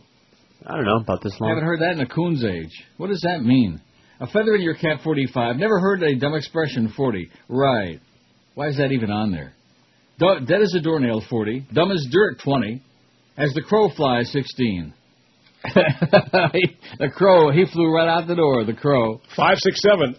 I 0.65 0.75
don't 0.75 0.85
know 0.85 0.97
about 0.97 1.21
this 1.23 1.33
I 1.39 1.43
long. 1.43 1.49
haven't 1.55 1.65
heard 1.65 1.81
that 1.81 1.91
in 1.91 1.99
a 2.01 2.07
coon's 2.07 2.43
age. 2.43 2.71
What 2.97 3.07
does 3.07 3.21
that 3.21 3.41
mean? 3.43 3.81
A 4.19 4.27
feather 4.27 4.55
in 4.55 4.61
your 4.61 4.75
cap, 4.75 5.01
45. 5.03 5.57
Never 5.57 5.79
heard 5.79 6.03
a 6.03 6.15
dumb 6.15 6.35
expression, 6.35 6.93
40. 6.95 7.29
Right. 7.49 7.99
Why 8.55 8.67
is 8.67 8.77
that 8.77 8.91
even 8.91 9.11
on 9.11 9.31
there? 9.31 9.53
Dead 10.19 10.61
as 10.61 10.73
a 10.75 10.81
doornail, 10.81 11.23
40. 11.29 11.67
Dumb 11.73 11.91
as 11.91 12.05
dirt, 12.11 12.39
20. 12.43 12.81
As 13.37 13.51
the 13.53 13.61
crow 13.61 13.89
flies, 13.89 14.31
16. 14.31 14.93
the 15.63 17.09
crow, 17.15 17.51
he 17.51 17.65
flew 17.71 17.93
right 17.93 18.07
out 18.07 18.27
the 18.27 18.35
door, 18.35 18.65
the 18.65 18.73
crow. 18.73 19.21
Five, 19.35 19.57
six, 19.59 19.79
seven. 19.81 20.15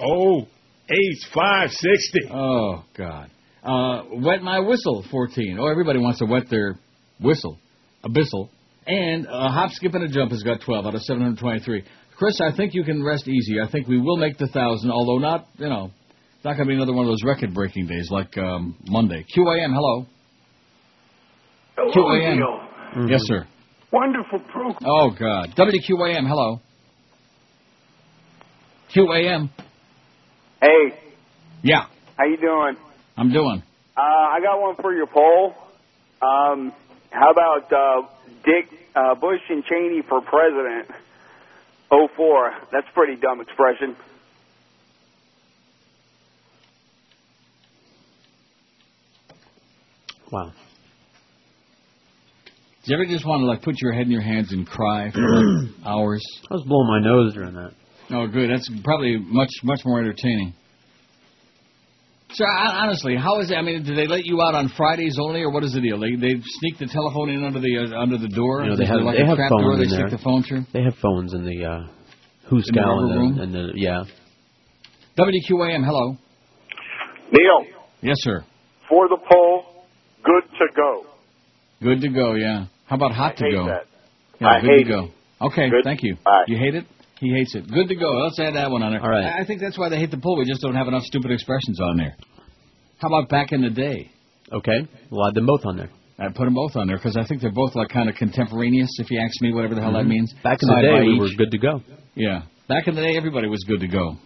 Oh, 0.00 0.46
eight, 0.90 1.18
five, 1.34 1.70
sixty. 1.70 2.20
Oh, 2.32 2.84
God. 2.96 3.30
Uh, 3.62 4.04
wet 4.14 4.42
my 4.42 4.58
whistle, 4.60 5.04
14. 5.10 5.58
Oh, 5.60 5.68
everybody 5.68 6.00
wants 6.00 6.18
to 6.18 6.26
wet 6.26 6.44
their 6.50 6.78
whistle, 7.20 7.58
a 8.02 8.08
bissel. 8.08 8.50
And 8.86 9.26
a 9.26 9.48
hop, 9.48 9.70
skip, 9.72 9.94
and 9.94 10.02
a 10.04 10.08
jump 10.08 10.32
has 10.32 10.42
got 10.42 10.62
12 10.62 10.86
out 10.86 10.94
of 10.94 11.02
723. 11.02 11.84
Chris, 12.22 12.40
I 12.40 12.56
think 12.56 12.72
you 12.72 12.84
can 12.84 13.02
rest 13.02 13.26
easy. 13.26 13.60
I 13.60 13.68
think 13.68 13.88
we 13.88 14.00
will 14.00 14.16
make 14.16 14.38
the 14.38 14.44
1,000, 14.44 14.92
although 14.92 15.18
not, 15.18 15.48
you 15.58 15.68
know, 15.68 15.90
it's 16.36 16.44
not 16.44 16.52
going 16.52 16.68
to 16.68 16.70
be 16.70 16.74
another 16.74 16.92
one 16.92 17.04
of 17.04 17.10
those 17.10 17.24
record-breaking 17.24 17.88
days 17.88 18.12
like 18.12 18.38
um, 18.38 18.76
Monday. 18.86 19.26
QAM, 19.36 19.74
hello. 19.74 20.06
QAM. 21.76 23.10
Yes, 23.10 23.22
sir. 23.24 23.44
Wonderful 23.90 24.38
program. 24.38 24.76
Oh, 24.86 25.10
God. 25.10 25.48
WQAM, 25.56 26.28
hello. 26.28 26.60
QAM. 28.94 29.50
Hey, 30.60 31.00
Yeah, 31.64 31.86
how 32.16 32.26
you 32.26 32.36
doing? 32.36 32.76
I'm 33.16 33.32
doing. 33.32 33.64
Uh, 33.96 34.00
I 34.00 34.38
got 34.40 34.60
one 34.60 34.76
for 34.76 34.94
your 34.94 35.08
poll. 35.08 35.54
Um, 36.22 36.72
how 37.10 37.32
about 37.32 37.72
uh, 37.72 38.06
Dick 38.44 38.70
uh, 38.94 39.16
Bush 39.16 39.40
and 39.48 39.64
Cheney 39.64 40.02
for 40.08 40.20
president? 40.20 40.88
Oh 41.92 42.08
four. 42.16 42.50
That's 42.72 42.86
a 42.90 42.94
pretty 42.94 43.20
dumb 43.20 43.40
expression. 43.40 43.94
Wow. 50.32 50.52
Do 52.84 52.90
you 52.90 52.96
ever 52.96 53.04
just 53.04 53.26
want 53.26 53.42
to 53.42 53.46
like 53.46 53.62
put 53.62 53.74
your 53.80 53.92
head 53.92 54.06
in 54.06 54.10
your 54.10 54.22
hands 54.22 54.52
and 54.52 54.66
cry 54.66 55.10
for 55.12 55.20
like 55.20 55.68
hours? 55.86 56.24
I 56.50 56.54
was 56.54 56.64
blowing 56.66 56.88
my 56.88 57.00
nose 57.00 57.34
during 57.34 57.54
that. 57.54 57.72
Oh, 58.10 58.26
good. 58.26 58.50
That's 58.50 58.68
probably 58.82 59.18
much 59.18 59.50
much 59.62 59.80
more 59.84 60.00
entertaining. 60.00 60.54
So 62.34 62.44
honestly, 62.46 63.14
how 63.16 63.40
is 63.40 63.50
it? 63.50 63.54
I 63.56 63.62
mean, 63.62 63.84
do 63.84 63.94
they 63.94 64.06
let 64.06 64.24
you 64.24 64.40
out 64.40 64.54
on 64.54 64.68
Fridays 64.76 65.16
only, 65.20 65.42
or 65.42 65.50
what 65.50 65.64
is 65.64 65.72
the 65.74 65.80
deal? 65.80 65.98
They 66.00 66.16
they 66.16 66.34
sneak 66.60 66.78
the 66.78 66.86
telephone 66.86 67.28
in 67.30 67.44
under 67.44 67.60
the 67.60 67.76
uh, 67.94 68.00
under 68.00 68.16
the 68.18 68.28
door. 68.28 68.64
You 68.64 68.70
know, 68.70 68.76
they 68.76 68.86
have 68.86 69.00
like 69.02 69.16
they 69.16 69.22
a 69.22 69.26
have 69.26 69.36
trap 69.36 69.50
phones 69.50 69.62
door 69.62 69.76
they 69.76 69.82
in 69.84 69.88
stick 69.90 70.00
there. 70.08 70.10
the 70.10 70.18
phone 70.24 70.42
through. 70.42 70.64
They 70.72 70.82
have 70.82 70.94
phones 71.02 71.34
in 71.34 71.44
the 71.44 71.64
uh, 71.64 71.76
In 71.76 71.88
the 71.88 72.50
Hooskow 72.50 73.12
and, 73.12 73.38
the, 73.38 73.42
and 73.42 73.54
the 73.54 73.72
yeah. 73.76 74.04
WQAM, 75.18 75.84
hello. 75.84 76.16
Neil, 77.32 77.66
Yes, 78.00 78.16
sir. 78.20 78.44
for 78.88 79.08
the 79.08 79.18
poll, 79.30 79.84
good 80.24 80.42
to 80.58 80.66
go. 80.74 81.04
Good 81.82 82.00
to 82.00 82.08
go. 82.08 82.34
Yeah. 82.34 82.66
How 82.86 82.96
about 82.96 83.12
hot 83.12 83.32
I 83.32 83.34
to 83.36 83.44
hate 83.44 83.52
go? 83.54 83.66
that. 83.66 83.84
Yeah, 84.40 84.48
I 84.48 84.60
good 84.60 84.70
hate 84.70 84.84
to 84.84 84.88
go. 84.88 85.08
Okay, 85.48 85.68
Good. 85.70 85.84
thank 85.84 86.00
you. 86.02 86.16
Bye. 86.24 86.44
You 86.46 86.56
hate 86.58 86.74
it? 86.76 86.84
He 87.22 87.30
hates 87.30 87.54
it. 87.54 87.70
Good 87.70 87.86
to 87.86 87.94
go. 87.94 88.10
Let's 88.26 88.38
add 88.40 88.56
that 88.56 88.68
one 88.72 88.82
on 88.82 88.90
there. 88.90 89.00
All 89.00 89.08
right. 89.08 89.22
I 89.24 89.42
I 89.42 89.44
think 89.46 89.60
that's 89.60 89.78
why 89.78 89.88
they 89.88 89.96
hate 89.96 90.10
the 90.10 90.18
poll. 90.18 90.36
We 90.36 90.44
just 90.44 90.60
don't 90.60 90.74
have 90.74 90.88
enough 90.88 91.04
stupid 91.04 91.30
expressions 91.30 91.78
on 91.80 91.96
there. 91.96 92.16
How 92.98 93.06
about 93.06 93.28
back 93.28 93.52
in 93.52 93.62
the 93.62 93.70
day? 93.70 94.10
Okay, 94.52 94.88
we'll 95.08 95.26
add 95.28 95.34
them 95.34 95.46
both 95.46 95.64
on 95.64 95.76
there. 95.76 95.88
I 96.18 96.26
put 96.34 96.44
them 96.44 96.54
both 96.54 96.74
on 96.74 96.88
there 96.88 96.96
because 96.96 97.16
I 97.16 97.22
think 97.24 97.40
they're 97.40 97.52
both 97.54 97.76
like 97.76 97.90
kind 97.90 98.08
of 98.10 98.16
contemporaneous. 98.16 98.90
If 98.98 99.08
you 99.12 99.20
ask 99.20 99.40
me, 99.40 99.52
whatever 99.52 99.76
the 99.76 99.80
hell 99.80 99.92
that 99.92 100.04
Mhm. 100.04 100.08
means. 100.18 100.34
Back 100.42 100.58
in 100.62 100.68
the 100.68 100.82
day, 100.82 101.02
we 101.06 101.14
each. 101.14 101.20
were 101.20 101.28
good 101.38 101.52
to 101.52 101.58
go. 101.58 101.80
Yeah. 102.16 102.42
Back 102.68 102.88
in 102.88 102.96
the 102.96 103.02
day, 103.02 103.16
everybody 103.16 103.46
was 103.48 103.62
good 103.68 103.80
to 103.80 103.88
go. 103.88 104.16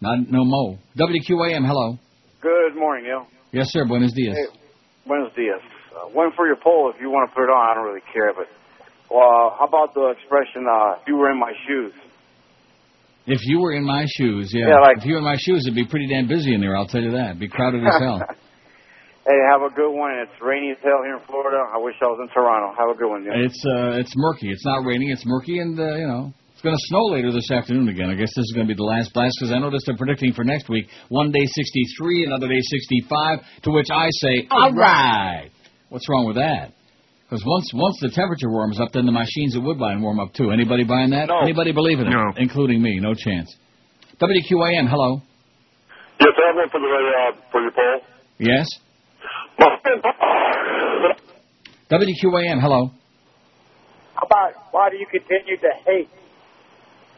Not 0.00 0.30
no 0.30 0.42
mo. 0.44 0.78
WQAM. 0.96 1.64
Hello. 1.66 1.98
Good 2.40 2.76
morning, 2.76 3.04
Neil. 3.04 3.26
Yes, 3.52 3.68
sir. 3.72 3.84
Buenos 3.84 4.12
dias. 4.14 4.36
Hey, 4.36 4.58
buenos 5.06 5.32
dias. 5.34 5.60
Uh, 5.94 6.08
one 6.16 6.32
for 6.32 6.46
your 6.46 6.56
poll 6.56 6.90
if 6.94 7.00
you 7.00 7.10
want 7.10 7.28
to 7.30 7.34
put 7.34 7.44
it 7.44 7.50
on. 7.50 7.70
I 7.70 7.74
don't 7.74 7.84
really 7.84 8.04
care, 8.12 8.32
but 8.34 8.48
well, 9.10 9.54
how 9.58 9.66
about 9.66 9.92
the 9.94 10.08
expression 10.16 10.66
uh, 10.66 10.96
you 11.06 11.16
were 11.16 11.30
in 11.30 11.38
my 11.38 11.52
shoes"? 11.68 11.92
If 13.26 13.40
you 13.44 13.60
were 13.60 13.72
in 13.72 13.84
my 13.84 14.06
shoes, 14.16 14.50
yeah. 14.54 14.68
Yeah, 14.68 14.80
like- 14.80 14.98
if 14.98 15.04
you 15.04 15.12
were 15.14 15.18
in 15.18 15.24
my 15.24 15.36
shoes, 15.38 15.66
it'd 15.66 15.74
be 15.74 15.86
pretty 15.86 16.06
damn 16.08 16.28
busy 16.28 16.54
in 16.54 16.60
there. 16.60 16.76
I'll 16.76 16.86
tell 16.86 17.02
you 17.02 17.12
that. 17.12 17.30
It'd 17.30 17.40
be 17.40 17.48
crowded 17.48 17.84
as 17.86 17.98
hell. 18.00 18.20
Hey, 19.26 19.34
have 19.50 19.62
a 19.62 19.74
good 19.74 19.90
one. 19.90 20.12
It's 20.22 20.30
rainy 20.40 20.70
as 20.70 20.78
hell 20.84 21.02
here 21.02 21.16
in 21.18 21.22
Florida. 21.26 21.58
I 21.74 21.78
wish 21.78 21.96
I 22.00 22.06
was 22.06 22.20
in 22.22 22.28
Toronto. 22.32 22.70
Have 22.78 22.94
a 22.94 22.96
good 22.96 23.10
one, 23.10 23.24
Neil. 23.24 23.34
It's 23.34 23.58
uh, 23.66 23.98
it's 23.98 24.12
murky. 24.14 24.48
It's 24.50 24.64
not 24.64 24.86
raining. 24.86 25.10
It's 25.10 25.24
murky, 25.26 25.58
and 25.58 25.74
uh, 25.76 25.96
you 25.98 26.06
know, 26.06 26.32
it's 26.52 26.62
going 26.62 26.76
to 26.76 26.82
snow 26.86 27.02
later 27.10 27.32
this 27.32 27.50
afternoon 27.50 27.88
again. 27.88 28.08
I 28.08 28.14
guess 28.14 28.30
this 28.36 28.44
is 28.46 28.52
going 28.54 28.68
to 28.68 28.72
be 28.72 28.76
the 28.78 28.86
last 28.86 29.12
blast 29.12 29.34
because 29.40 29.50
I 29.52 29.58
noticed 29.58 29.86
they're 29.86 29.96
predicting 29.96 30.32
for 30.32 30.44
next 30.44 30.68
week 30.68 30.86
one 31.08 31.32
day 31.32 31.42
63, 31.44 32.26
another 32.26 32.46
day 32.46 32.60
65. 32.62 33.40
To 33.64 33.70
which 33.72 33.88
I 33.92 34.06
say, 34.22 34.46
all 34.52 34.70
right. 34.72 35.50
What's 35.88 36.08
wrong 36.08 36.26
with 36.28 36.36
that? 36.36 36.70
Because 37.28 37.42
once 37.44 37.70
once 37.74 37.98
the 38.00 38.10
temperature 38.10 38.48
warms 38.48 38.78
up, 38.80 38.92
then 38.92 39.04
the 39.04 39.10
machines 39.12 39.56
at 39.56 39.62
Woodbine 39.62 40.00
warm 40.00 40.20
up 40.20 40.32
too. 40.32 40.52
Anybody 40.52 40.84
buying 40.84 41.10
that? 41.10 41.26
No. 41.26 41.40
Anybody 41.40 41.72
believing 41.72 42.06
it? 42.06 42.10
No. 42.10 42.32
Including 42.36 42.80
me. 42.80 43.00
No 43.00 43.14
chance. 43.14 43.52
WQAM. 44.20 44.88
Hello. 44.88 45.20
Yes, 46.20 46.32
I 46.38 46.46
have 46.46 46.56
one 46.56 46.70
for 46.70 46.78
the 46.80 46.86
uh, 46.86 47.50
for 47.50 47.60
your 47.62 47.72
poll. 47.72 48.00
Yes. 48.38 48.68
WQAM. 51.90 52.60
Hello. 52.60 52.90
How 54.14 54.26
about 54.26 54.52
why 54.70 54.88
do 54.90 54.96
you 54.96 55.06
continue 55.10 55.56
to 55.56 55.68
hate? 55.84 56.08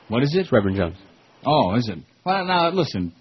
What 0.09 0.23
is 0.23 0.35
it? 0.35 0.51
Reverend 0.51 0.77
Jones. 0.79 0.97
Oh, 1.47 1.75
is 1.77 1.87
it? 1.89 1.99
Well, 2.25 2.47
now 2.47 2.71
listen. 2.71 3.13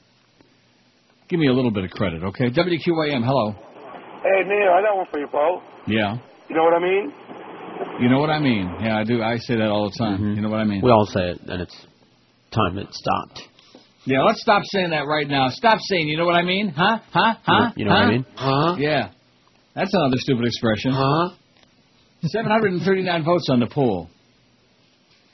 Give 1.30 1.39
me 1.39 1.47
a 1.50 1.54
little 1.54 1.71
bit 1.71 1.84
of 1.84 1.89
credit, 1.91 2.23
okay? 2.23 2.45
WQAM. 2.50 3.26
Hello. 3.26 3.52
Hey, 4.23 4.43
Neil, 4.47 4.71
I 4.71 4.82
got 4.82 4.95
one 4.95 5.06
for 5.12 5.19
you, 5.19 5.28
Paul. 5.28 5.62
Yeah. 5.86 6.15
You 6.50 6.56
know 6.56 6.64
what 6.64 6.74
I 6.74 6.80
mean? 6.80 7.14
You 8.00 8.10
know 8.10 8.20
what 8.20 8.30
I 8.30 8.40
mean? 8.40 8.74
Yeah, 8.82 8.98
I 9.00 9.04
do. 9.04 9.22
I 9.22 9.38
say 9.38 9.56
that 9.56 9.70
all 9.70 9.90
the 9.90 9.98
time. 9.98 10.20
Mhm. 10.20 10.36
You 10.36 10.42
know 10.42 10.50
what 10.50 10.60
I 10.60 10.64
mean? 10.64 10.82
We 10.82 10.92
all 10.92 11.06
say 11.06 11.32
it, 11.32 11.42
and 11.48 11.62
it's 11.62 11.76
time 12.52 12.78
it 12.78 12.94
stopped. 12.94 13.42
yeah, 14.06 14.24
let's 14.24 14.40
stop 14.42 14.62
saying 14.72 14.92
that 14.92 15.06
right 15.06 15.28
now. 15.28 15.50
Stop 15.50 15.80
saying, 15.82 16.08
you 16.08 16.18
know 16.18 16.26
what 16.26 16.36
I 16.36 16.44
mean? 16.44 16.70
Huh? 16.70 17.00
Huh? 17.12 17.36
Huh? 17.44 17.72
You 17.76 17.86
know 17.86 17.92
what 17.92 18.02
I 18.04 18.10
mean? 18.10 18.26
Huh? 18.36 18.76
Yeah. 18.80 19.10
That's 19.76 19.94
another 19.94 20.16
stupid 20.18 20.46
expression. 20.46 20.92
Huh? 20.94 21.30
739 22.24 23.24
votes 23.24 23.48
on 23.50 23.60
the 23.60 23.68
poll. 23.68 24.10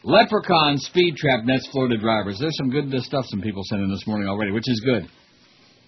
Leprechaun 0.04 0.78
speed 0.80 1.16
trap 1.16 1.46
nets 1.46 1.68
Florida 1.72 1.98
drivers. 1.98 2.40
There's 2.40 2.58
some 2.58 2.70
good 2.70 2.92
stuff 3.04 3.26
some 3.28 3.42
people 3.42 3.62
sent 3.66 3.82
in 3.84 3.90
this 3.90 4.06
morning 4.06 4.28
already, 4.28 4.52
which 4.52 4.68
is 4.68 4.82
good. 4.84 5.08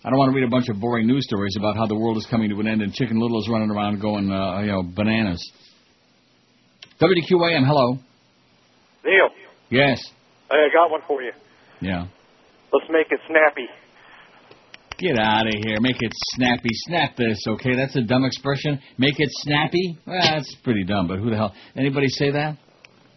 I 0.06 0.10
don't 0.12 0.20
want 0.20 0.30
to 0.30 0.36
read 0.36 0.46
a 0.46 0.52
bunch 0.52 0.70
of 0.70 0.80
boring 0.80 1.08
news 1.08 1.26
stories 1.26 1.56
about 1.58 1.76
how 1.76 1.88
the 1.88 1.96
world 1.98 2.18
is 2.18 2.28
coming 2.30 2.48
to 2.52 2.60
an 2.60 2.68
end 2.68 2.84
and 2.84 2.94
Chicken 2.94 3.20
Little 3.20 3.40
is 3.40 3.50
running 3.50 3.72
around 3.72 4.00
going, 4.00 4.32
uh, 4.32 4.60
you 4.60 4.68
know, 4.68 4.84
bananas. 4.84 5.42
WQAM, 7.02 7.66
hello. 7.66 7.98
Neil, 9.04 9.30
Yes. 9.72 10.00
I 10.52 10.68
got 10.72 10.92
one 10.92 11.02
for 11.08 11.24
you. 11.24 11.32
Yeah. 11.82 12.06
Let's 12.72 12.86
make 12.92 13.08
it 13.10 13.20
snappy. 13.28 13.68
Get 15.00 15.18
out 15.18 15.48
of 15.48 15.54
here. 15.66 15.82
Make 15.82 15.98
it 16.00 16.12
snappy. 16.36 16.70
Snap 16.72 17.16
this, 17.16 17.40
okay? 17.48 17.76
That's 17.76 17.96
a 17.96 18.02
dumb 18.02 18.26
expression. 18.26 18.80
Make 19.00 19.16
it 19.18 19.30
snappy? 19.32 19.98
Well, 20.06 20.22
that's 20.22 20.56
pretty 20.64 20.84
dumb, 20.84 21.08
but 21.08 21.18
who 21.18 21.32
the 21.32 21.36
hell? 21.36 21.56
Anybody 21.76 22.10
say 22.10 22.30
that? 22.30 22.58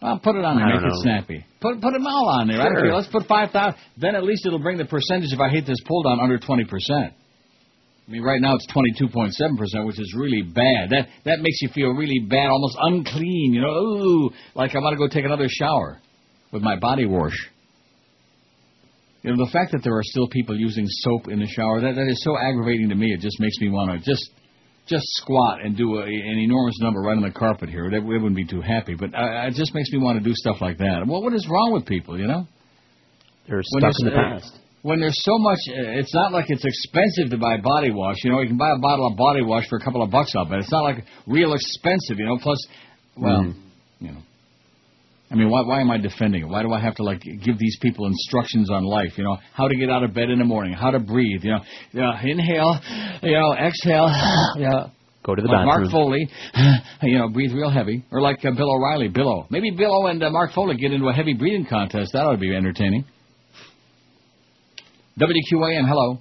Well, 0.01 0.19
put 0.23 0.37
it 0.37 0.45
on 0.45 0.57
there. 0.57 0.67
Make 0.67 0.81
don't 0.81 0.91
it 0.91 1.03
snappy. 1.03 1.45
Put 1.61 1.81
put 1.81 1.93
them 1.93 2.07
all 2.07 2.29
on 2.29 2.47
there. 2.49 2.61
I 2.61 2.65
don't 2.65 2.75
Sure. 2.75 2.83
care. 2.85 2.95
Let's 2.95 3.09
put 3.09 3.27
5,000. 3.27 3.75
Then 3.97 4.15
at 4.15 4.23
least 4.23 4.47
it'll 4.47 4.61
bring 4.61 4.79
the 4.79 4.85
percentage, 4.85 5.33
if 5.33 5.41
I 5.41 5.49
hate 5.49 5.67
this 5.67 5.79
pull 5.87 6.03
down 6.05 6.21
under 6.21 6.39
20%. 6.39 6.65
I 6.91 8.11
mean, 8.11 8.23
right 8.23 8.41
now 8.41 8.55
it's 8.55 8.67
22.7%, 8.69 9.87
which 9.87 9.99
is 9.99 10.15
really 10.17 10.43
bad. 10.43 10.91
That 10.91 11.09
that 11.25 11.41
makes 11.41 11.61
you 11.61 11.69
feel 11.71 11.91
really 11.91 12.21
bad, 12.29 12.47
almost 12.49 12.77
unclean. 12.81 13.53
You 13.53 13.61
know, 13.61 13.69
ooh, 13.75 14.31
like 14.55 14.75
I 14.75 14.79
want 14.79 14.95
to 14.95 14.99
go 14.99 15.09
take 15.09 15.25
another 15.25 15.49
shower 15.49 15.99
with 16.53 16.63
my 16.63 16.77
body 16.77 17.05
wash. 17.05 17.37
You 19.23 19.35
know, 19.35 19.45
the 19.45 19.51
fact 19.51 19.73
that 19.73 19.83
there 19.83 19.95
are 19.95 20.03
still 20.05 20.29
people 20.29 20.57
using 20.57 20.87
soap 20.87 21.29
in 21.29 21.41
the 21.41 21.47
shower, 21.47 21.81
that, 21.81 21.97
that 21.97 22.07
is 22.09 22.23
so 22.23 22.39
aggravating 22.39 22.89
to 22.91 22.95
me. 22.95 23.13
It 23.13 23.21
just 23.21 23.41
makes 23.41 23.59
me 23.61 23.69
want 23.69 23.91
to 23.91 23.99
just 23.99 24.31
just 24.89 25.05
squat 25.21 25.61
and 25.63 25.77
do 25.77 25.99
a, 25.99 26.03
an 26.05 26.39
enormous 26.39 26.77
number 26.81 27.01
right 27.01 27.17
on 27.17 27.23
the 27.23 27.31
carpet 27.31 27.69
here. 27.69 27.91
That 27.91 28.03
wouldn't 28.05 28.35
be 28.35 28.47
too 28.47 28.61
happy, 28.61 28.95
but 28.95 29.15
uh, 29.15 29.47
it 29.47 29.55
just 29.55 29.75
makes 29.75 29.91
me 29.91 29.99
want 29.99 30.19
to 30.19 30.25
do 30.25 30.33
stuff 30.35 30.57
like 30.61 30.79
that. 30.79 31.05
Well, 31.07 31.23
what 31.23 31.35
is 31.35 31.47
wrong 31.49 31.73
with 31.73 31.87
people, 31.87 32.19
you 32.19 32.27
know? 32.27 32.47
They're 33.49 33.63
stuck 33.63 33.93
in 34.01 34.07
the 34.07 34.13
uh, 34.13 34.39
past. 34.39 34.59
When 34.83 35.01
there's 35.01 35.17
so 35.25 35.39
much, 35.39 35.59
uh, 35.69 35.99
it's 35.99 36.15
not 36.15 36.33
like 36.33 36.47
it's 36.49 36.65
expensive 36.65 37.31
to 37.31 37.39
buy 37.39 37.57
body 37.63 37.91
wash. 37.91 38.17
You 38.23 38.33
know, 38.33 38.41
you 38.41 38.49
can 38.49 38.59
buy 38.59 38.71
a 38.71 38.79
bottle 38.79 39.09
of 39.09 39.17
body 39.17 39.43
wash 39.43 39.69
for 39.69 39.77
a 39.77 39.81
couple 39.85 40.03
of 40.03 40.11
bucks, 40.11 40.33
I'll 40.37 40.45
bet. 40.45 40.61
It's 40.61 40.73
not 40.73 40.83
like 40.85 41.05
real 41.27 41.55
expensive, 41.55 42.19
you 42.19 42.27
know. 42.27 42.39
Plus, 42.41 42.67
well, 43.17 43.43
Mhm. 43.43 43.55
you 44.01 44.11
know. 44.13 44.23
I 45.31 45.35
mean, 45.35 45.51
why, 45.51 45.61
why 45.63 45.81
am 45.83 45.91
I 45.91 45.99
defending 45.99 46.43
it? 46.43 46.49
Why 46.49 46.63
do 46.63 46.73
I 46.73 46.81
have 46.81 46.95
to 46.97 47.03
like 47.03 47.21
give 47.21 47.59
these 47.59 47.77
people 47.83 48.07
instructions 48.07 48.71
on 48.71 48.85
life? 48.85 49.13
You 49.17 49.25
know, 49.25 49.37
how 49.53 49.69
to 49.69 49.77
get 49.77 49.91
out 49.91 50.03
of 50.03 50.15
bed 50.15 50.31
in 50.31 50.39
the 50.39 50.45
morning, 50.45 50.73
how 50.73 50.91
to 50.91 50.99
breathe. 50.99 51.45
You 51.45 51.53
know, 51.53 51.61
yeah, 51.93 52.23
inhale, 52.23 52.81
you 53.23 53.33
know, 53.33 53.53
exhale, 53.55 54.09
yeah. 54.57 54.89
Go 55.25 55.35
to 55.35 55.43
the 55.43 55.49
like 55.49 55.67
Mark. 55.67 55.91
Foley, 55.91 56.27
you 57.03 57.19
know, 57.19 57.29
breathe 57.29 57.53
real 57.53 57.69
heavy, 57.69 58.03
or 58.11 58.23
like 58.23 58.43
uh, 58.47 58.51
Bill 58.57 58.71
O'Reilly, 58.71 59.11
Billo. 59.11 59.47
Maybe 59.51 59.71
Billo 59.71 60.11
and 60.11 60.23
uh, 60.23 60.31
Mark 60.31 60.53
Foley 60.55 60.77
get 60.77 60.93
into 60.93 61.09
a 61.09 61.13
heavy 61.13 61.35
breathing 61.35 61.67
contest. 61.69 62.13
That 62.15 62.25
ought 62.25 62.33
to 62.33 62.39
be 62.39 62.55
entertaining. 62.55 63.05
WQAM, 65.21 65.87
hello. 65.87 66.19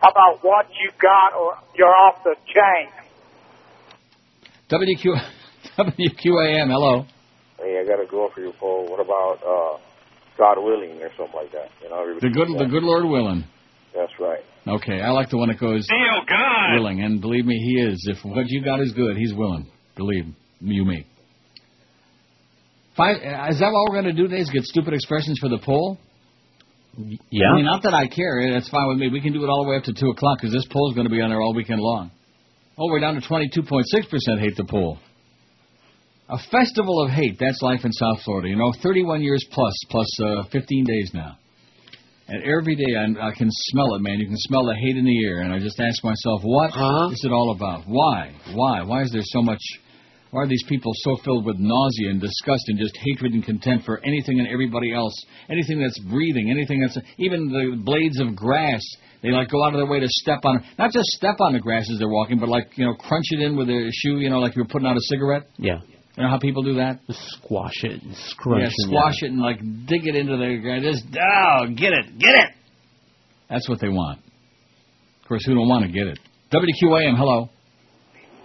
How 0.00 0.10
about 0.10 0.42
what 0.42 0.66
you 0.70 0.90
got 1.00 1.38
or 1.38 1.56
you're 1.76 1.86
off 1.86 2.24
the 2.24 2.34
chain? 2.46 2.88
WQ, 4.70 5.14
WQAM, 5.78 6.70
hello. 6.70 7.06
Hey, 7.64 7.80
I 7.80 7.88
got 7.88 8.02
a 8.02 8.06
girl 8.06 8.28
for 8.34 8.42
you, 8.42 8.52
Paul. 8.60 8.86
What 8.90 9.00
about 9.00 9.40
uh, 9.40 9.78
God 10.36 10.62
willing 10.62 11.00
or 11.00 11.08
something 11.16 11.34
like 11.34 11.50
that? 11.52 11.70
You 11.82 11.88
know, 11.88 12.00
everybody 12.02 12.28
The 12.28 12.34
good, 12.34 12.48
the 12.58 12.70
good 12.70 12.82
Lord 12.82 13.06
willing. 13.06 13.44
That's 13.96 14.12
right. 14.20 14.44
Okay, 14.68 15.00
I 15.00 15.10
like 15.10 15.30
the 15.30 15.38
one 15.38 15.48
that 15.48 15.58
goes 15.58 15.86
Deal, 15.88 16.20
God. 16.28 16.74
willing, 16.74 17.02
and 17.02 17.22
believe 17.22 17.46
me, 17.46 17.54
he 17.56 17.88
is. 17.88 18.06
If 18.10 18.22
what 18.22 18.44
you 18.48 18.62
got 18.62 18.80
is 18.80 18.92
good, 18.92 19.16
he's 19.16 19.32
willing. 19.32 19.66
Believe 19.96 20.26
you 20.60 20.84
me. 20.84 21.06
Five, 22.96 23.16
uh, 23.16 23.48
is 23.48 23.58
that 23.60 23.72
all 23.72 23.86
we're 23.88 24.02
going 24.02 24.14
to 24.14 24.22
do 24.22 24.28
today? 24.28 24.42
Is 24.42 24.50
get 24.50 24.64
stupid 24.64 24.92
expressions 24.92 25.38
for 25.38 25.48
the 25.48 25.58
poll? 25.58 25.98
Yeah. 27.30 27.48
I 27.50 27.56
mean, 27.56 27.64
not 27.64 27.82
that 27.84 27.94
I 27.94 28.08
care. 28.08 28.52
That's 28.52 28.68
fine 28.68 28.88
with 28.88 28.98
me. 28.98 29.08
We 29.08 29.20
can 29.20 29.32
do 29.32 29.42
it 29.42 29.48
all 29.48 29.64
the 29.64 29.70
way 29.70 29.76
up 29.76 29.84
to 29.84 29.94
two 29.94 30.10
o'clock 30.10 30.38
because 30.40 30.52
this 30.52 30.66
poll's 30.70 30.94
going 30.94 31.06
to 31.06 31.10
be 31.10 31.20
on 31.20 31.30
there 31.30 31.40
all 31.40 31.54
weekend 31.54 31.80
long. 31.80 32.10
Oh, 32.76 32.86
we're 32.90 33.00
down 33.00 33.14
to 33.14 33.26
twenty-two 33.26 33.62
point 33.62 33.86
six 33.88 34.06
percent 34.06 34.40
hate 34.40 34.56
the 34.56 34.64
poll. 34.64 34.98
A 36.28 36.38
festival 36.50 37.02
of 37.04 37.10
hate. 37.10 37.36
That's 37.38 37.60
life 37.60 37.84
in 37.84 37.92
South 37.92 38.22
Florida. 38.24 38.48
You 38.48 38.56
know, 38.56 38.72
thirty-one 38.82 39.22
years 39.22 39.44
plus, 39.52 39.74
plus 39.90 40.20
uh, 40.20 40.44
fifteen 40.50 40.84
days 40.84 41.10
now. 41.12 41.36
And 42.26 42.42
every 42.42 42.74
day 42.74 42.96
I, 42.96 43.28
I 43.28 43.32
can 43.36 43.48
smell 43.50 43.94
it, 43.94 44.00
man. 44.00 44.18
You 44.18 44.26
can 44.26 44.38
smell 44.38 44.64
the 44.64 44.74
hate 44.74 44.96
in 44.96 45.04
the 45.04 45.24
air. 45.26 45.42
And 45.42 45.52
I 45.52 45.58
just 45.58 45.78
ask 45.78 46.02
myself, 46.02 46.40
what 46.42 46.70
is 47.12 47.22
it 47.22 47.30
all 47.30 47.50
about? 47.54 47.84
Why? 47.86 48.32
Why? 48.54 48.82
Why 48.82 49.02
is 49.02 49.12
there 49.12 49.20
so 49.22 49.42
much? 49.42 49.60
Why 50.30 50.44
are 50.44 50.48
these 50.48 50.64
people 50.66 50.92
so 50.94 51.16
filled 51.22 51.44
with 51.44 51.56
nausea 51.58 52.08
and 52.08 52.20
disgust 52.22 52.64
and 52.68 52.78
just 52.78 52.96
hatred 52.96 53.34
and 53.34 53.44
contempt 53.44 53.84
for 53.84 54.00
anything 54.04 54.40
and 54.40 54.48
everybody 54.48 54.94
else? 54.94 55.14
Anything 55.50 55.78
that's 55.78 55.98
breathing, 55.98 56.50
anything 56.50 56.80
that's 56.80 56.96
even 57.18 57.50
the 57.50 57.76
blades 57.84 58.18
of 58.18 58.34
grass. 58.34 58.80
They 59.22 59.30
like 59.30 59.50
go 59.50 59.62
out 59.62 59.74
of 59.74 59.78
their 59.78 59.86
way 59.86 60.00
to 60.00 60.08
step 60.08 60.40
on, 60.44 60.64
not 60.78 60.90
just 60.92 61.06
step 61.08 61.36
on 61.40 61.52
the 61.52 61.60
grass 61.60 61.88
as 61.92 61.98
they're 61.98 62.08
walking, 62.08 62.38
but 62.40 62.48
like 62.48 62.72
you 62.76 62.86
know, 62.86 62.94
crunch 62.94 63.26
it 63.32 63.40
in 63.40 63.56
with 63.56 63.66
their 63.66 63.90
shoe. 63.92 64.18
You 64.18 64.30
know, 64.30 64.38
like 64.38 64.56
you're 64.56 64.64
putting 64.64 64.88
out 64.88 64.96
a 64.96 65.02
cigarette. 65.02 65.50
Yeah. 65.58 65.80
You 66.16 66.22
know 66.22 66.30
how 66.30 66.38
people 66.38 66.62
do 66.62 66.74
that? 66.74 67.00
Squash 67.10 67.82
it 67.82 68.02
and 68.02 68.14
scrunch 68.28 68.64
it. 68.66 68.72
yeah, 68.78 68.86
squash 68.88 69.22
it 69.22 69.30
and 69.32 69.40
like 69.40 69.58
dig 69.86 70.06
it 70.06 70.14
into 70.14 70.36
the 70.36 70.58
ground. 70.62 70.84
Just 70.84 71.04
oh, 71.12 71.66
get 71.74 71.92
it, 71.92 72.18
get 72.18 72.34
it. 72.34 72.50
That's 73.50 73.68
what 73.68 73.80
they 73.80 73.88
want. 73.88 74.20
Of 75.22 75.28
course, 75.28 75.44
who 75.44 75.54
don't 75.54 75.68
want 75.68 75.84
to 75.86 75.90
get 75.92 76.06
it? 76.06 76.18
WQAM, 76.52 77.16
hello. 77.16 77.48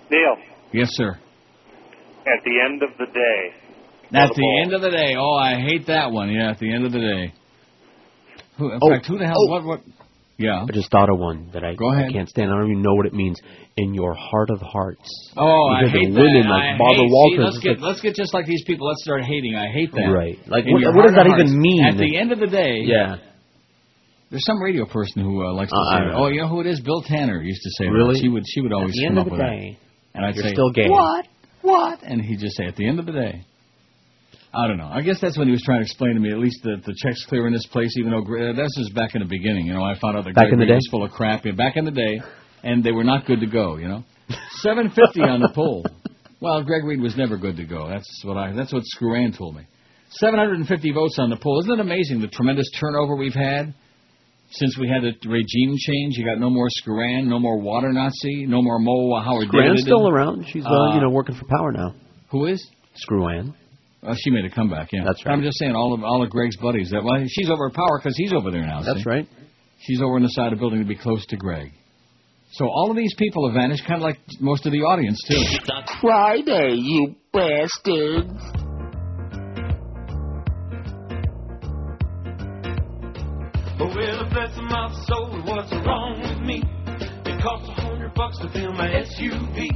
Neil, 0.09 0.35
Yes, 0.73 0.89
sir. 0.93 1.11
at 1.11 2.43
the 2.43 2.59
end 2.65 2.81
of 2.81 2.89
the 2.97 3.05
day, 3.05 4.17
At 4.17 4.31
the 4.35 4.61
end 4.63 4.73
of 4.73 4.81
the 4.81 4.89
day, 4.89 5.13
oh, 5.17 5.35
I 5.35 5.55
hate 5.59 5.85
that 5.87 6.11
one. 6.11 6.31
Yeah, 6.31 6.49
at 6.51 6.57
the 6.59 6.73
end 6.73 6.85
of 6.85 6.91
the 6.91 6.99
day. 6.99 7.33
Who, 8.57 8.71
in 8.71 8.79
Oh, 8.81 8.89
fact, 8.91 9.05
who 9.05 9.17
the 9.19 9.25
hell? 9.25 9.35
oh. 9.37 9.51
What? 9.51 9.63
What? 9.65 9.81
Yeah. 10.39 10.63
I 10.63 10.71
just 10.71 10.89
thought 10.89 11.09
of 11.11 11.19
one 11.19 11.49
that 11.53 11.65
I, 11.65 11.75
Go 11.75 11.91
ahead. 11.91 12.07
I 12.09 12.11
can't 12.13 12.29
stand. 12.29 12.49
I 12.49 12.55
don't 12.55 12.71
even 12.71 12.81
know 12.81 12.95
what 12.95 13.05
it 13.05 13.13
means. 13.13 13.37
In 13.75 13.93
your 13.93 14.13
heart 14.15 14.49
of 14.49 14.61
hearts. 14.61 15.07
Oh, 15.35 15.67
I 15.67 15.83
the 15.83 15.89
hate 15.89 16.09
women 16.09 16.43
that. 16.43 16.49
like 16.49 16.63
I 16.63 16.77
Barbara 16.79 17.03
hate, 17.03 17.11
Walters. 17.11 17.37
See, 17.37 17.43
let's 17.43 17.59
get 17.59 17.69
like- 17.71 17.81
let's 17.87 18.01
get 18.01 18.15
just 18.15 18.33
like 18.33 18.45
these 18.45 18.63
people. 18.65 18.87
Let's 18.87 19.03
start 19.03 19.23
hating. 19.23 19.55
I 19.55 19.67
hate 19.67 19.91
that. 19.91 20.07
Right. 20.09 20.39
Like, 20.47 20.63
what- 20.65 20.95
what 20.95 21.05
does 21.07 21.15
that 21.15 21.27
even 21.27 21.59
mean? 21.59 21.83
At 21.85 21.97
the 21.97 22.17
end 22.17 22.31
of 22.31 22.39
the 22.39 22.47
day, 22.47 22.81
Yeah. 22.83 23.17
There's 24.31 24.45
some 24.45 24.61
radio 24.61 24.85
person 24.85 25.23
who 25.23 25.43
uh, 25.43 25.53
likes 25.53 25.71
to 25.71 25.77
Uh, 25.77 25.91
say, 25.97 26.05
that. 26.05 26.13
"Oh, 26.15 26.27
you 26.27 26.41
know 26.41 26.47
who 26.47 26.61
it 26.61 26.67
is? 26.67 26.79
Bill 26.81 27.01
Tanner 27.01 27.41
used 27.41 27.63
to 27.63 27.69
say 27.79 27.85
that." 27.85 27.91
Really? 27.91 28.19
She 28.19 28.27
would 28.29 28.43
she 28.47 28.61
would 28.61 28.71
always 28.71 28.91
At 28.91 28.93
the 28.93 29.05
come 29.07 29.17
end 29.17 29.19
up 29.19 29.25
of 29.25 29.31
the 29.37 29.43
with 29.43 29.49
day, 29.51 29.77
that, 30.13 30.17
and 30.17 30.25
I'd 30.27 30.35
say, 30.35 30.53
still 30.53 30.69
gay. 30.71 30.87
What? 30.87 31.25
What? 31.63 31.99
And 32.03 32.21
he'd 32.21 32.39
just 32.39 32.55
say, 32.55 32.65
"At 32.67 32.75
the 32.75 32.87
end 32.87 32.99
of 32.99 33.07
the 33.07 33.11
day." 33.11 33.41
I 34.53 34.67
don't 34.67 34.77
know. 34.77 34.89
I 34.91 35.01
guess 35.01 35.19
that's 35.21 35.37
when 35.37 35.47
he 35.47 35.51
was 35.51 35.61
trying 35.61 35.79
to 35.79 35.83
explain 35.83 36.15
to 36.15 36.19
me 36.19 36.31
at 36.31 36.39
least 36.39 36.63
that 36.63 36.83
the 36.83 36.95
checks 36.97 37.23
clear 37.27 37.45
in 37.45 37.53
this 37.53 37.67
place, 37.67 37.95
even 37.97 38.11
though 38.11 38.21
Gre- 38.21 38.53
this 38.53 38.75
is 38.77 38.89
back 38.95 39.13
in 39.13 39.21
the 39.21 39.27
beginning. 39.27 39.67
You 39.67 39.73
know, 39.73 39.83
I 39.83 39.97
found 39.99 40.17
out 40.17 40.25
that 40.25 40.33
Back 40.33 40.49
the 40.49 40.57
was 40.57 40.87
full 40.89 41.03
of 41.03 41.11
crap. 41.11 41.45
Yeah, 41.45 41.51
back 41.51 41.77
in 41.77 41.85
the 41.85 41.91
day, 41.91 42.19
and 42.63 42.83
they 42.83 42.91
were 42.91 43.03
not 43.03 43.25
good 43.27 43.41
to 43.41 43.45
go. 43.47 43.77
You 43.77 43.87
know, 43.87 44.03
seven 44.61 44.89
fifty 44.89 45.21
on 45.21 45.39
the 45.41 45.49
poll. 45.55 45.85
Well, 46.41 46.63
Greg 46.63 46.83
Reed 46.83 47.01
was 47.01 47.15
never 47.15 47.37
good 47.37 47.57
to 47.57 47.65
go. 47.65 47.87
That's 47.87 48.21
what 48.25 48.37
I. 48.37 48.53
That's 48.53 48.73
what 48.73 48.83
Screwan 48.97 49.37
told 49.37 49.55
me. 49.55 49.67
Seven 50.09 50.39
hundred 50.39 50.57
and 50.57 50.67
fifty 50.67 50.91
votes 50.91 51.17
on 51.19 51.29
the 51.29 51.37
poll. 51.37 51.59
Isn't 51.61 51.73
it 51.73 51.79
amazing 51.79 52.19
the 52.21 52.27
tremendous 52.27 52.69
turnover 52.79 53.15
we've 53.15 53.33
had? 53.33 53.73
Since 54.51 54.79
we 54.79 54.89
had 54.89 55.03
the 55.03 55.29
regime 55.29 55.75
change, 55.77 56.17
you 56.17 56.25
got 56.25 56.39
no 56.39 56.49
more 56.49 56.65
Scran, 56.71 57.29
no 57.29 57.37
more 57.37 57.59
Water 57.59 57.93
Nazi, 57.93 58.47
no 58.47 58.63
more 58.63 58.79
Mo 58.79 59.21
Howard 59.23 59.47
Grand's 59.49 59.83
still 59.83 60.09
around. 60.09 60.47
She's 60.47 60.65
uh, 60.65 60.69
Uh, 60.69 60.95
you 60.95 61.01
know 61.01 61.11
working 61.11 61.35
for 61.35 61.45
Power 61.45 61.71
now. 61.71 61.93
Who 62.31 62.47
is? 62.47 62.67
Screw 62.95 63.27
Ann. 64.03 64.09
Oh, 64.11 64.15
she 64.17 64.31
made 64.31 64.45
a 64.45 64.49
comeback. 64.49 64.89
Yeah, 64.91 65.03
That's 65.05 65.25
right. 65.25 65.33
I'm 65.33 65.41
just 65.41 65.57
saying, 65.59 65.75
all 65.75 65.93
of 65.93 66.03
all 66.03 66.23
of 66.23 66.29
Greg's 66.29 66.57
buddies. 66.57 66.89
That 66.91 67.03
well, 67.03 67.23
she's 67.27 67.49
over 67.49 67.67
at 67.67 67.73
Power 67.73 67.99
because 67.99 68.15
he's 68.17 68.33
over 68.33 68.51
there 68.51 68.65
now. 68.65 68.81
That's 68.81 69.03
see? 69.03 69.09
right. 69.09 69.27
She's 69.81 70.01
over 70.01 70.17
in 70.17 70.23
the 70.23 70.29
side 70.29 70.51
of 70.51 70.59
the 70.59 70.61
building 70.61 70.79
to 70.79 70.85
be 70.85 70.97
close 70.97 71.25
to 71.27 71.37
Greg. 71.37 71.71
So 72.51 72.65
all 72.65 72.89
of 72.89 72.97
these 72.97 73.13
people 73.17 73.47
have 73.47 73.55
vanished, 73.55 73.85
kind 73.85 74.01
of 74.01 74.01
like 74.01 74.17
most 74.39 74.65
of 74.65 74.71
the 74.71 74.79
audience 74.79 75.19
too. 75.27 75.37
Friday, 76.01 76.75
you 76.77 77.15
bastards. 77.31 78.33
Well, 83.79 83.93
bless 84.29 84.57
my 84.57 84.91
soul, 85.07 85.41
what's 85.45 85.71
wrong 85.71 86.19
with 86.19 86.45
me? 86.45 86.63
It 87.25 87.41
costs 87.41 87.69
a 87.69 87.81
hundred 87.81 88.13
bucks 88.13 88.37
to 88.39 88.49
fill 88.49 88.73
my 88.73 88.87
SUV. 88.89 89.69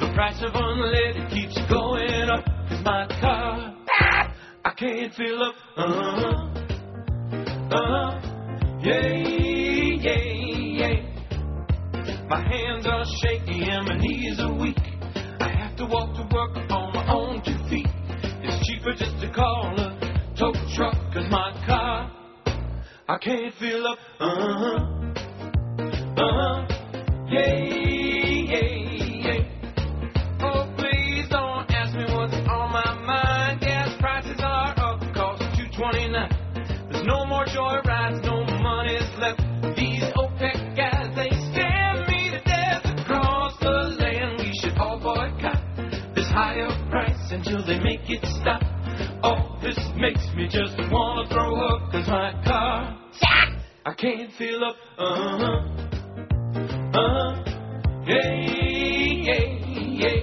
The 0.00 0.12
price 0.14 0.42
of 0.42 0.52
unleaded 0.52 1.30
keeps 1.30 1.56
going 1.70 2.28
up. 2.28 2.57
My 2.88 3.06
car, 3.20 3.76
I 4.64 4.70
can't 4.78 5.12
fill 5.14 5.42
up. 5.42 5.54
Uh-huh. 5.76 6.48
Uh-huh. 7.70 8.80
Yeah, 8.82 9.08
yeah, 10.06 10.24
yeah. 10.80 12.26
My 12.30 12.40
hands 12.40 12.86
are 12.86 13.04
shaky 13.20 13.60
and 13.68 13.88
my 13.88 13.98
knees 13.98 14.40
are 14.40 14.54
weak. 14.54 14.78
I 15.38 15.48
have 15.50 15.76
to 15.76 15.84
walk 15.84 16.16
to 16.16 16.22
work 16.34 16.56
on 16.70 16.94
my 16.94 17.12
own 17.12 17.42
two 17.44 17.58
feet. 17.68 17.88
It's 18.42 18.66
cheaper 18.66 18.94
just 18.94 19.20
to 19.20 19.30
call 19.34 19.78
a 19.78 20.34
tow 20.38 20.54
truck. 20.74 20.96
'Cause 21.12 21.28
my 21.30 21.52
car, 21.66 22.10
I 23.06 23.18
can't 23.18 23.54
fill 23.56 23.86
up. 23.86 23.98
Uh 24.18 24.34
huh. 24.62 24.78
Uh 26.16 26.32
huh. 26.38 26.66
Yeah, 27.28 27.54
yeah. 27.54 28.87
Price 47.28 47.38
until 47.38 47.64
they 47.66 47.78
make 47.78 48.00
it 48.08 48.24
stop. 48.40 48.62
Oh, 49.22 49.58
this 49.62 49.78
makes 49.96 50.24
me 50.36 50.48
just 50.50 50.76
wanna 50.90 51.28
throw 51.28 51.56
up, 51.56 51.92
cause 51.92 52.06
my 52.08 52.32
car, 52.44 52.98
I 53.84 53.94
can't 53.94 54.30
fill 54.38 54.64
up. 54.64 54.76
Uh 54.96 55.38
huh. 55.38 55.60
Uh 56.94 57.08
huh. 57.08 57.44
Yeah, 58.06 58.34
yeah, 59.24 59.42
yeah. 59.76 60.20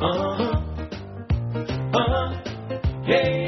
Uh 0.00 0.36
huh. 0.36 0.60
Uh 1.94 2.06
huh. 2.08 2.28
Yeah, 3.06 3.41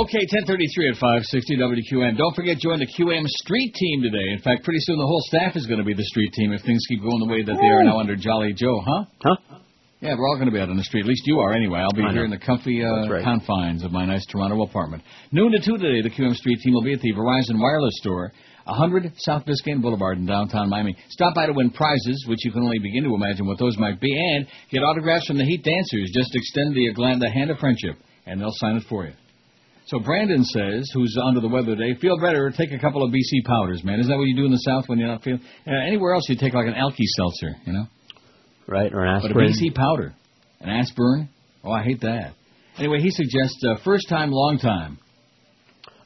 Okay, 0.00 0.24
1033 0.48 0.88
at 0.88 0.96
560 0.96 1.60
WQM. 1.60 2.16
Don't 2.16 2.32
forget, 2.32 2.56
join 2.56 2.80
the 2.80 2.88
QM 2.88 3.20
Street 3.44 3.68
Team 3.76 4.00
today. 4.00 4.32
In 4.32 4.40
fact, 4.40 4.64
pretty 4.64 4.80
soon 4.80 4.96
the 4.96 5.04
whole 5.04 5.20
staff 5.28 5.52
is 5.60 5.68
going 5.68 5.76
to 5.76 5.84
be 5.84 5.92
the 5.92 6.08
Street 6.08 6.32
Team 6.32 6.56
if 6.56 6.64
things 6.64 6.80
keep 6.88 7.04
going 7.04 7.20
the 7.20 7.28
way 7.28 7.44
that 7.44 7.52
they 7.52 7.68
are 7.68 7.84
now 7.84 8.00
under 8.00 8.16
Jolly 8.16 8.56
Joe, 8.56 8.80
huh? 8.80 9.04
Huh? 9.20 9.60
Yeah, 10.00 10.16
we're 10.16 10.24
all 10.24 10.40
going 10.40 10.48
to 10.48 10.56
be 10.56 10.58
out 10.58 10.72
on 10.72 10.80
the 10.80 10.88
street. 10.88 11.04
At 11.04 11.12
least 11.12 11.28
you 11.28 11.40
are, 11.44 11.52
anyway. 11.52 11.84
I'll 11.84 11.92
be 11.92 12.00
I 12.00 12.16
here 12.16 12.24
know. 12.24 12.32
in 12.32 12.40
the 12.40 12.40
comfy 12.40 12.80
uh, 12.80 13.12
right. 13.12 13.20
confines 13.22 13.84
of 13.84 13.92
my 13.92 14.06
nice 14.06 14.24
Toronto 14.24 14.62
apartment. 14.62 15.02
Noon 15.32 15.52
to 15.52 15.60
2 15.60 15.76
today, 15.76 16.00
the 16.00 16.08
QM 16.08 16.32
Street 16.32 16.60
Team 16.64 16.72
will 16.72 16.86
be 16.86 16.94
at 16.94 17.04
the 17.04 17.12
Verizon 17.12 17.60
Wireless 17.60 18.00
Store, 18.00 18.32
100 18.64 19.12
South 19.20 19.44
Biscayne 19.44 19.82
Boulevard 19.82 20.16
in 20.16 20.24
downtown 20.24 20.70
Miami. 20.70 20.96
Stop 21.10 21.34
by 21.34 21.44
to 21.44 21.52
win 21.52 21.68
prizes, 21.68 22.24
which 22.26 22.40
you 22.46 22.52
can 22.52 22.62
only 22.62 22.78
begin 22.78 23.04
to 23.04 23.14
imagine 23.14 23.44
what 23.44 23.58
those 23.58 23.76
might 23.76 24.00
be, 24.00 24.16
and 24.16 24.46
get 24.72 24.80
autographs 24.80 25.26
from 25.26 25.36
the 25.36 25.44
Heat 25.44 25.62
Dancers. 25.62 26.10
Just 26.16 26.34
extend 26.34 26.72
the, 26.74 26.88
the 27.20 27.30
hand 27.30 27.50
of 27.50 27.58
friendship, 27.58 28.00
and 28.24 28.40
they'll 28.40 28.56
sign 28.64 28.76
it 28.76 28.84
for 28.88 29.04
you. 29.04 29.12
So 29.90 29.98
Brandon 29.98 30.44
says, 30.44 30.88
who's 30.94 31.18
under 31.20 31.40
the 31.40 31.48
weather 31.48 31.74
today, 31.74 31.98
feel 32.00 32.16
better, 32.16 32.52
take 32.56 32.70
a 32.70 32.78
couple 32.78 33.02
of 33.02 33.10
BC 33.10 33.44
powders, 33.44 33.82
man. 33.82 33.98
Isn't 33.98 34.08
that 34.08 34.18
what 34.18 34.28
you 34.28 34.36
do 34.36 34.44
in 34.44 34.52
the 34.52 34.58
South 34.58 34.84
when 34.88 35.00
you're 35.00 35.08
not 35.08 35.24
feeling? 35.24 35.40
Uh, 35.66 35.72
anywhere 35.84 36.14
else, 36.14 36.28
you 36.28 36.36
take 36.36 36.54
like 36.54 36.68
an 36.68 36.74
Alky 36.74 37.04
seltzer, 37.16 37.56
you 37.64 37.72
know? 37.72 37.86
Right, 38.68 38.92
or 38.92 39.04
an 39.04 39.16
aspirin. 39.16 39.34
But 39.34 39.42
a. 39.42 39.48
BC 39.48 39.74
powder. 39.74 40.14
An 40.60 40.68
aspirin? 40.68 41.28
Oh, 41.64 41.72
I 41.72 41.82
hate 41.82 42.02
that. 42.02 42.34
Anyway, 42.78 43.00
he 43.00 43.10
suggests 43.10 43.60
uh, 43.68 43.82
first 43.84 44.08
time, 44.08 44.30
long 44.30 44.58
time. 44.58 44.96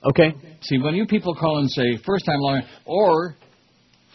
Okay. 0.02 0.32
See, 0.62 0.78
when 0.78 0.94
you 0.94 1.04
people 1.04 1.34
call 1.34 1.58
and 1.58 1.70
say 1.70 1.98
first 2.06 2.24
time, 2.24 2.38
long 2.38 2.62
or 2.86 3.36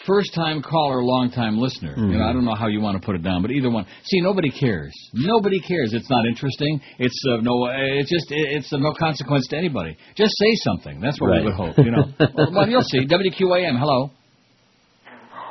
first 0.10 0.34
time 0.34 0.64
caller, 0.64 1.04
long 1.04 1.30
time 1.30 1.60
listener. 1.60 1.94
You 1.96 2.18
know, 2.18 2.26
I 2.26 2.34
don't 2.34 2.44
know 2.44 2.56
how 2.56 2.68
you 2.68 2.82
want 2.82 3.00
to 3.00 3.06
put 3.06 3.16
it 3.16 3.22
down, 3.22 3.44
but 3.44 3.52
either 3.52 3.70
one. 3.70 3.86
See, 4.04 4.20
nobody 4.22 4.50
cares. 4.50 4.92
Nobody 5.14 5.60
cares. 5.62 5.94
It's 5.94 6.10
not 6.10 6.26
interesting. 6.26 6.82
It's 6.98 7.14
of 7.30 7.44
no. 7.44 7.54
It's 7.70 8.10
just. 8.10 8.26
It's 8.30 8.74
of 8.74 8.82
no 8.82 8.94
consequence 8.98 9.48
to 9.50 9.58
anybody. 9.58 9.96
Just 10.16 10.34
say 10.38 10.52
something. 10.66 11.00
That's 11.00 11.22
what 11.22 11.28
Right. 11.28 11.42
we 11.42 11.46
would 11.46 11.54
hope. 11.56 11.78
You 11.78 11.92
know. 11.92 12.04
well, 12.36 12.52
well, 12.52 12.68
you'll 12.70 12.82
see. 12.82 13.06
WQAM. 13.06 13.78
Hello. 13.78 14.10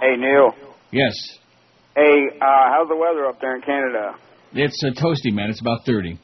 Hey, 0.01 0.17
Neil. 0.19 0.51
Yes. 0.91 1.15
Hey, 1.95 2.27
uh, 2.41 2.71
how's 2.71 2.89
the 2.89 2.97
weather 2.97 3.27
up 3.27 3.41
there 3.41 3.55
in 3.57 3.63
Canada? 3.63 4.15
It's 4.53 4.83
uh, 4.85 4.91
toasty, 5.01 5.33
man. 5.33 5.51
It's 5.51 5.61
about 5.61 5.85
thirty. 5.87 6.19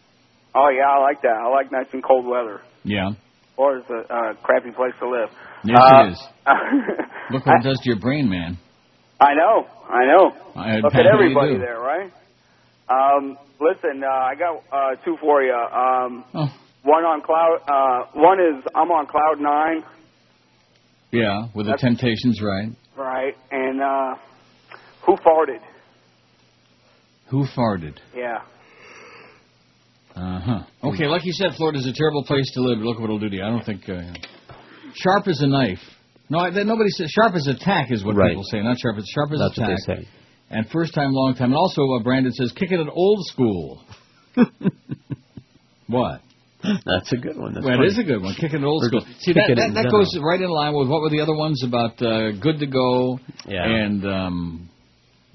Oh, 0.54 0.68
yeah, 0.70 0.86
I 0.88 1.00
like 1.02 1.20
that. 1.22 1.36
I 1.36 1.48
like 1.50 1.72
nice 1.72 1.86
and 1.92 2.02
cold 2.02 2.26
weather. 2.26 2.60
Yeah. 2.84 3.10
Or 3.56 3.78
it's 3.78 3.90
a 3.90 4.12
uh, 4.12 4.34
crappy 4.42 4.70
place 4.70 4.92
to 5.00 5.08
live. 5.08 5.28
Yes, 5.64 5.78
Uh, 5.80 6.04
it 6.04 6.10
is. 6.12 6.22
Look 7.32 7.46
what 7.46 7.60
it 7.60 7.64
does 7.64 7.78
to 7.80 7.88
your 7.88 7.98
brain, 7.98 8.28
man. 8.28 8.58
I 9.20 9.32
know, 9.34 9.66
I 9.88 10.04
know. 10.06 10.32
I, 10.56 10.76
Look 10.80 10.94
at 10.94 11.06
everybody 11.06 11.56
there, 11.56 11.78
right? 11.80 12.12
Um, 12.88 13.38
listen, 13.60 14.02
uh, 14.04 14.08
I 14.08 14.34
got 14.34 14.62
uh, 14.70 14.96
two 15.04 15.16
for 15.20 15.42
you. 15.42 15.54
Um, 15.54 16.24
Oh. 16.34 16.48
One 16.82 17.02
on 17.04 17.22
cloud. 17.22 17.60
Uh, 17.66 18.20
one 18.20 18.38
is 18.40 18.62
I'm 18.74 18.90
on 18.90 19.06
cloud 19.06 19.40
nine, 19.40 19.82
Yeah, 21.10 21.46
with 21.54 21.64
the 21.64 21.78
Temptations, 21.78 22.42
right? 22.42 22.68
right? 22.94 23.34
And 23.50 23.80
uh, 23.80 24.16
who 25.06 25.16
farted? 25.16 25.60
Who 27.30 27.46
farted? 27.56 27.96
Yeah. 28.14 28.40
Uh 30.14 30.40
huh. 30.40 30.62
Okay, 30.90 31.06
like 31.06 31.24
you 31.24 31.32
said, 31.32 31.52
Florida's 31.56 31.86
a 31.86 31.92
terrible 31.94 32.22
place 32.24 32.50
to 32.52 32.60
live. 32.60 32.80
Look 32.80 32.98
what 32.98 33.04
it'll 33.04 33.18
do 33.18 33.30
to 33.30 33.36
you. 33.36 33.42
I 33.42 33.48
don't 33.48 33.64
think. 33.64 33.88
Uh, 33.88 34.12
sharp 34.94 35.28
as 35.28 35.40
a 35.40 35.46
knife. 35.46 35.78
No, 36.30 36.38
I, 36.38 36.50
that- 36.50 36.66
nobody 36.66 36.90
says 36.90 37.10
sharp 37.10 37.34
as 37.34 37.46
a 37.46 37.54
tack 37.54 37.90
is 37.90 38.04
what 38.04 38.16
Right. 38.16 38.30
people 38.30 38.44
say. 38.44 38.60
Not 38.62 38.78
sharp 38.78 38.96
as 38.98 39.06
sharp 39.06 39.32
as 39.32 39.38
That's 39.40 39.58
a 39.58 39.60
what 39.60 39.68
tack. 39.68 39.78
they 39.86 39.94
say. 40.02 40.08
And 40.50 40.68
first 40.70 40.94
time, 40.94 41.12
long 41.12 41.34
time. 41.34 41.50
And 41.50 41.56
also, 41.56 41.82
uh, 41.92 42.02
Brandon 42.02 42.32
says, 42.32 42.52
kick 42.52 42.70
it 42.72 42.80
at 42.80 42.86
old 42.92 43.24
school. 43.26 43.82
what? 45.86 46.20
That's 46.86 47.12
a 47.12 47.16
good 47.16 47.36
one. 47.36 47.52
That's 47.54 47.66
well, 47.66 47.82
it 47.82 47.86
is 47.86 47.98
a 47.98 48.02
good 48.04 48.22
one. 48.22 48.34
Kick 48.34 48.54
it 48.54 48.56
at 48.56 48.64
old 48.64 48.84
school. 48.84 49.00
See, 49.20 49.32
that, 49.34 49.52
that, 49.54 49.74
that 49.74 49.90
goes 49.90 50.08
right 50.22 50.40
in 50.40 50.48
line 50.48 50.74
with 50.74 50.88
what 50.88 51.02
were 51.02 51.10
the 51.10 51.20
other 51.20 51.34
ones 51.34 51.62
about 51.62 52.00
uh, 52.00 52.32
good 52.32 52.58
to 52.60 52.66
go 52.66 53.18
Yeah. 53.46 53.64
and 53.68 54.04
um, 54.06 54.70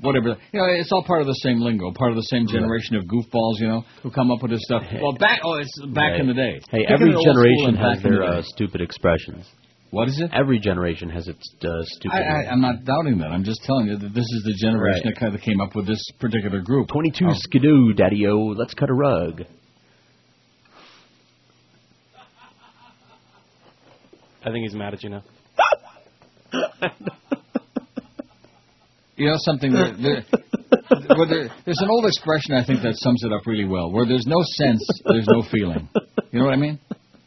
whatever. 0.02 0.38
You 0.52 0.60
know, 0.60 0.66
it's 0.70 0.92
all 0.92 1.04
part 1.04 1.22
of 1.22 1.28
the 1.28 1.40
same 1.44 1.60
lingo, 1.62 1.92
part 1.94 2.12
of 2.12 2.16
the 2.18 2.24
same 2.24 2.48
generation 2.48 2.96
of 2.96 3.06
goofballs, 3.06 3.60
you 3.60 3.68
know, 3.68 3.84
who 4.04 4.12
come 4.12 4.32
up 4.32 4.42
with 4.42 4.52
this 4.52 4.62
stuff. 4.64 4.84
Well, 5.02 5.14
back 5.14 5.42
oh, 5.44 5.56
it's 5.56 5.72
back 5.94 6.12
Right. 6.12 6.22
in 6.22 6.28
the 6.28 6.34
day. 6.34 6.60
Hey, 6.72 6.80
Kick 6.80 6.90
every 6.92 7.10
at 7.10 7.16
old 7.16 7.24
school 7.24 7.34
generation 7.34 7.76
has 7.76 7.98
back 7.98 8.06
in 8.06 8.12
the 8.12 8.18
their 8.20 8.24
uh, 8.24 8.42
stupid 8.44 8.82
expressions. 8.82 9.46
What 9.92 10.08
is 10.08 10.20
it? 10.22 10.30
Every 10.34 10.60
generation 10.60 11.10
has 11.10 11.28
its 11.28 11.42
uh, 11.64 11.70
stupid. 11.84 12.16
I, 12.16 12.22
I, 12.46 12.52
I'm 12.52 12.62
not 12.62 12.86
doubting 12.86 13.18
that. 13.20 13.32
I'm 13.32 13.44
just 13.44 13.64
telling 13.64 13.88
you 13.88 13.98
that 13.98 14.14
this 14.14 14.24
is 14.26 14.44
the 14.46 14.54
generation 14.62 15.02
Right. 15.06 15.16
that 15.16 15.20
kind 15.20 15.34
of 15.34 15.42
came 15.42 15.60
up 15.60 15.76
with 15.76 15.88
this 15.88 16.00
particular 16.20 16.62
group. 16.62 16.90
22 16.90 17.26
Oh. 17.28 17.34
skidoo, 17.34 17.94
daddy-o, 17.94 18.38
let's 18.56 18.76
cut 18.76 18.90
a 18.90 18.94
rug. 18.94 19.42
I 24.46 24.52
think 24.52 24.64
he's 24.64 24.76
mad 24.76 24.94
at 24.94 25.04
you 25.04 25.10
now. 25.10 25.24
You 29.20 29.28
know 29.28 29.36
something? 29.40 29.72
There, 29.74 29.92
there, 30.02 30.24
where 31.18 31.28
there, 31.28 31.50
there's 31.66 31.82
an 31.82 31.90
old 31.90 32.06
expression 32.06 32.56
I 32.56 32.66
think 32.66 32.82
that 32.84 32.94
sums 32.96 33.24
it 33.24 33.34
up 33.34 33.46
really 33.46 33.66
well. 33.66 33.92
Where 33.92 34.06
there's 34.08 34.26
no 34.26 34.42
sense, 34.56 34.82
there's 35.06 35.28
no 35.28 35.44
feeling. 35.52 35.90
You 36.32 36.40
know 36.40 36.46
what 36.46 36.54
I 36.54 36.58
mean? 36.58 36.80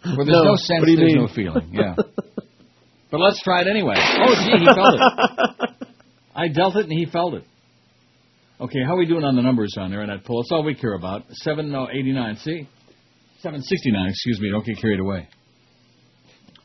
Where 0.02 0.24
there's 0.24 0.28
No, 0.28 0.42
no, 0.42 0.56
sense, 0.56 0.80
what 0.80 0.86
do 0.86 0.90
you 0.92 0.96
there's 0.96 1.12
mean? 1.14 1.22
no 1.22 1.28
feeling. 1.28 1.68
Yeah. 1.72 1.94
But 3.10 3.20
let's 3.20 3.42
try 3.42 3.60
it 3.60 3.66
anyway. 3.68 3.94
Oh, 3.98 4.34
gee, 4.42 4.58
he 4.58 4.64
felt 4.64 4.94
it. 4.94 5.86
I 6.34 6.48
dealt 6.48 6.76
it 6.76 6.84
and 6.88 6.92
he 6.92 7.04
felt 7.06 7.34
it. 7.34 7.44
Okay, 8.58 8.78
how 8.86 8.94
are 8.94 8.98
we 8.98 9.06
doing 9.06 9.24
on 9.24 9.36
the 9.36 9.42
numbers 9.42 9.74
on 9.78 9.90
there 9.90 10.02
in 10.02 10.08
that 10.08 10.24
poll? 10.24 10.42
That's 10.42 10.52
all 10.52 10.64
we 10.64 10.74
care 10.74 10.94
about. 10.94 11.24
Seven 11.32 11.70
no 11.70 11.88
eighty 11.90 12.12
nine. 12.12 12.36
See, 12.36 12.66
seven 13.40 13.60
sixty 13.60 13.90
nine. 13.90 14.08
Excuse 14.08 14.40
me. 14.40 14.50
Don't 14.50 14.64
get 14.64 14.78
carried 14.80 15.00
away. 15.00 15.28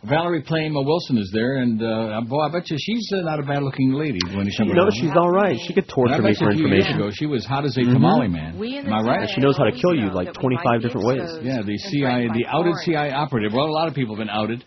Valerie 0.03 0.43
Plame 0.43 0.75
Wilson 0.75 1.17
is 1.17 1.29
there, 1.33 1.57
and 1.57 1.81
uh, 1.81 2.21
boy, 2.29 2.41
I 2.45 2.51
bet 2.51 2.69
you 2.69 2.77
she's 2.79 3.10
uh, 3.13 3.21
not 3.21 3.39
a 3.39 3.43
bad 3.43 3.63
looking 3.63 3.93
lady 3.93 4.19
when 4.36 4.45
she 4.49 4.55
comes 4.55 4.71
No, 4.73 4.88
she's 4.93 5.10
all 5.17 5.31
right. 5.31 5.57
She 5.65 5.73
could 5.73 5.89
torture 5.89 6.21
me 6.21 6.29
you 6.29 6.36
for 6.38 6.49
a 6.49 6.53
few 6.53 6.65
information. 6.65 6.95
ago 7.01 7.10
she 7.12 7.25
was 7.25 7.43
hot 7.45 7.65
as 7.65 7.75
a 7.77 7.81
Mhm. 7.81 7.93
tamale, 7.93 8.27
man. 8.27 8.53
Am 8.55 8.93
I 8.93 9.01
right? 9.01 9.21
And 9.21 9.29
she 9.31 9.41
knows 9.41 9.57
how 9.57 9.63
to 9.65 9.71
kill 9.71 9.95
you 9.95 10.12
like 10.12 10.31
25 10.33 10.81
different 10.81 11.07
ways. 11.07 11.39
Yeah, 11.41 11.62
the 11.63 11.77
CIA, 11.77 12.29
the 12.31 12.45
outed 12.45 12.75
CIA 12.86 13.12
operative. 13.12 13.53
Well, 13.53 13.65
a 13.65 13.73
lot 13.73 13.88
of 13.88 13.95
people 13.95 14.15
have 14.15 14.19
been 14.21 14.29
outed. 14.29 14.63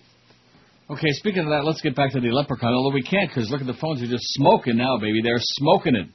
Okay, 0.90 1.10
speaking 1.12 1.44
of 1.44 1.50
that, 1.50 1.64
let's 1.64 1.80
get 1.80 1.94
back 1.94 2.10
to 2.12 2.20
the 2.20 2.32
leprechaun. 2.32 2.74
Although 2.74 2.92
we 2.94 3.02
can't, 3.02 3.30
because 3.30 3.48
look 3.52 3.60
at 3.60 3.68
the 3.68 3.74
phones. 3.74 4.00
They're 4.00 4.10
just 4.10 4.26
smoking 4.34 4.76
now, 4.76 4.98
baby. 4.98 5.22
They're 5.22 5.38
smoking 5.38 5.94
it. 5.94 6.08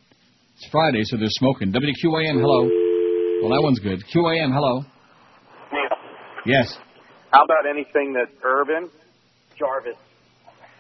It's 0.58 0.68
Friday, 0.70 1.04
so 1.06 1.16
they're 1.16 1.28
smoking. 1.40 1.72
WQAM, 1.72 2.36
hello. 2.42 2.64
Well, 3.42 3.50
that 3.56 3.62
one's 3.64 3.80
good. 3.80 4.04
QAM, 4.14 4.52
hello. 4.54 4.84
Yes. 6.46 6.78
How 7.32 7.44
about 7.46 7.66
anything 7.70 8.14
that's 8.14 8.36
urban? 8.44 8.90
Jarvis. 9.58 9.98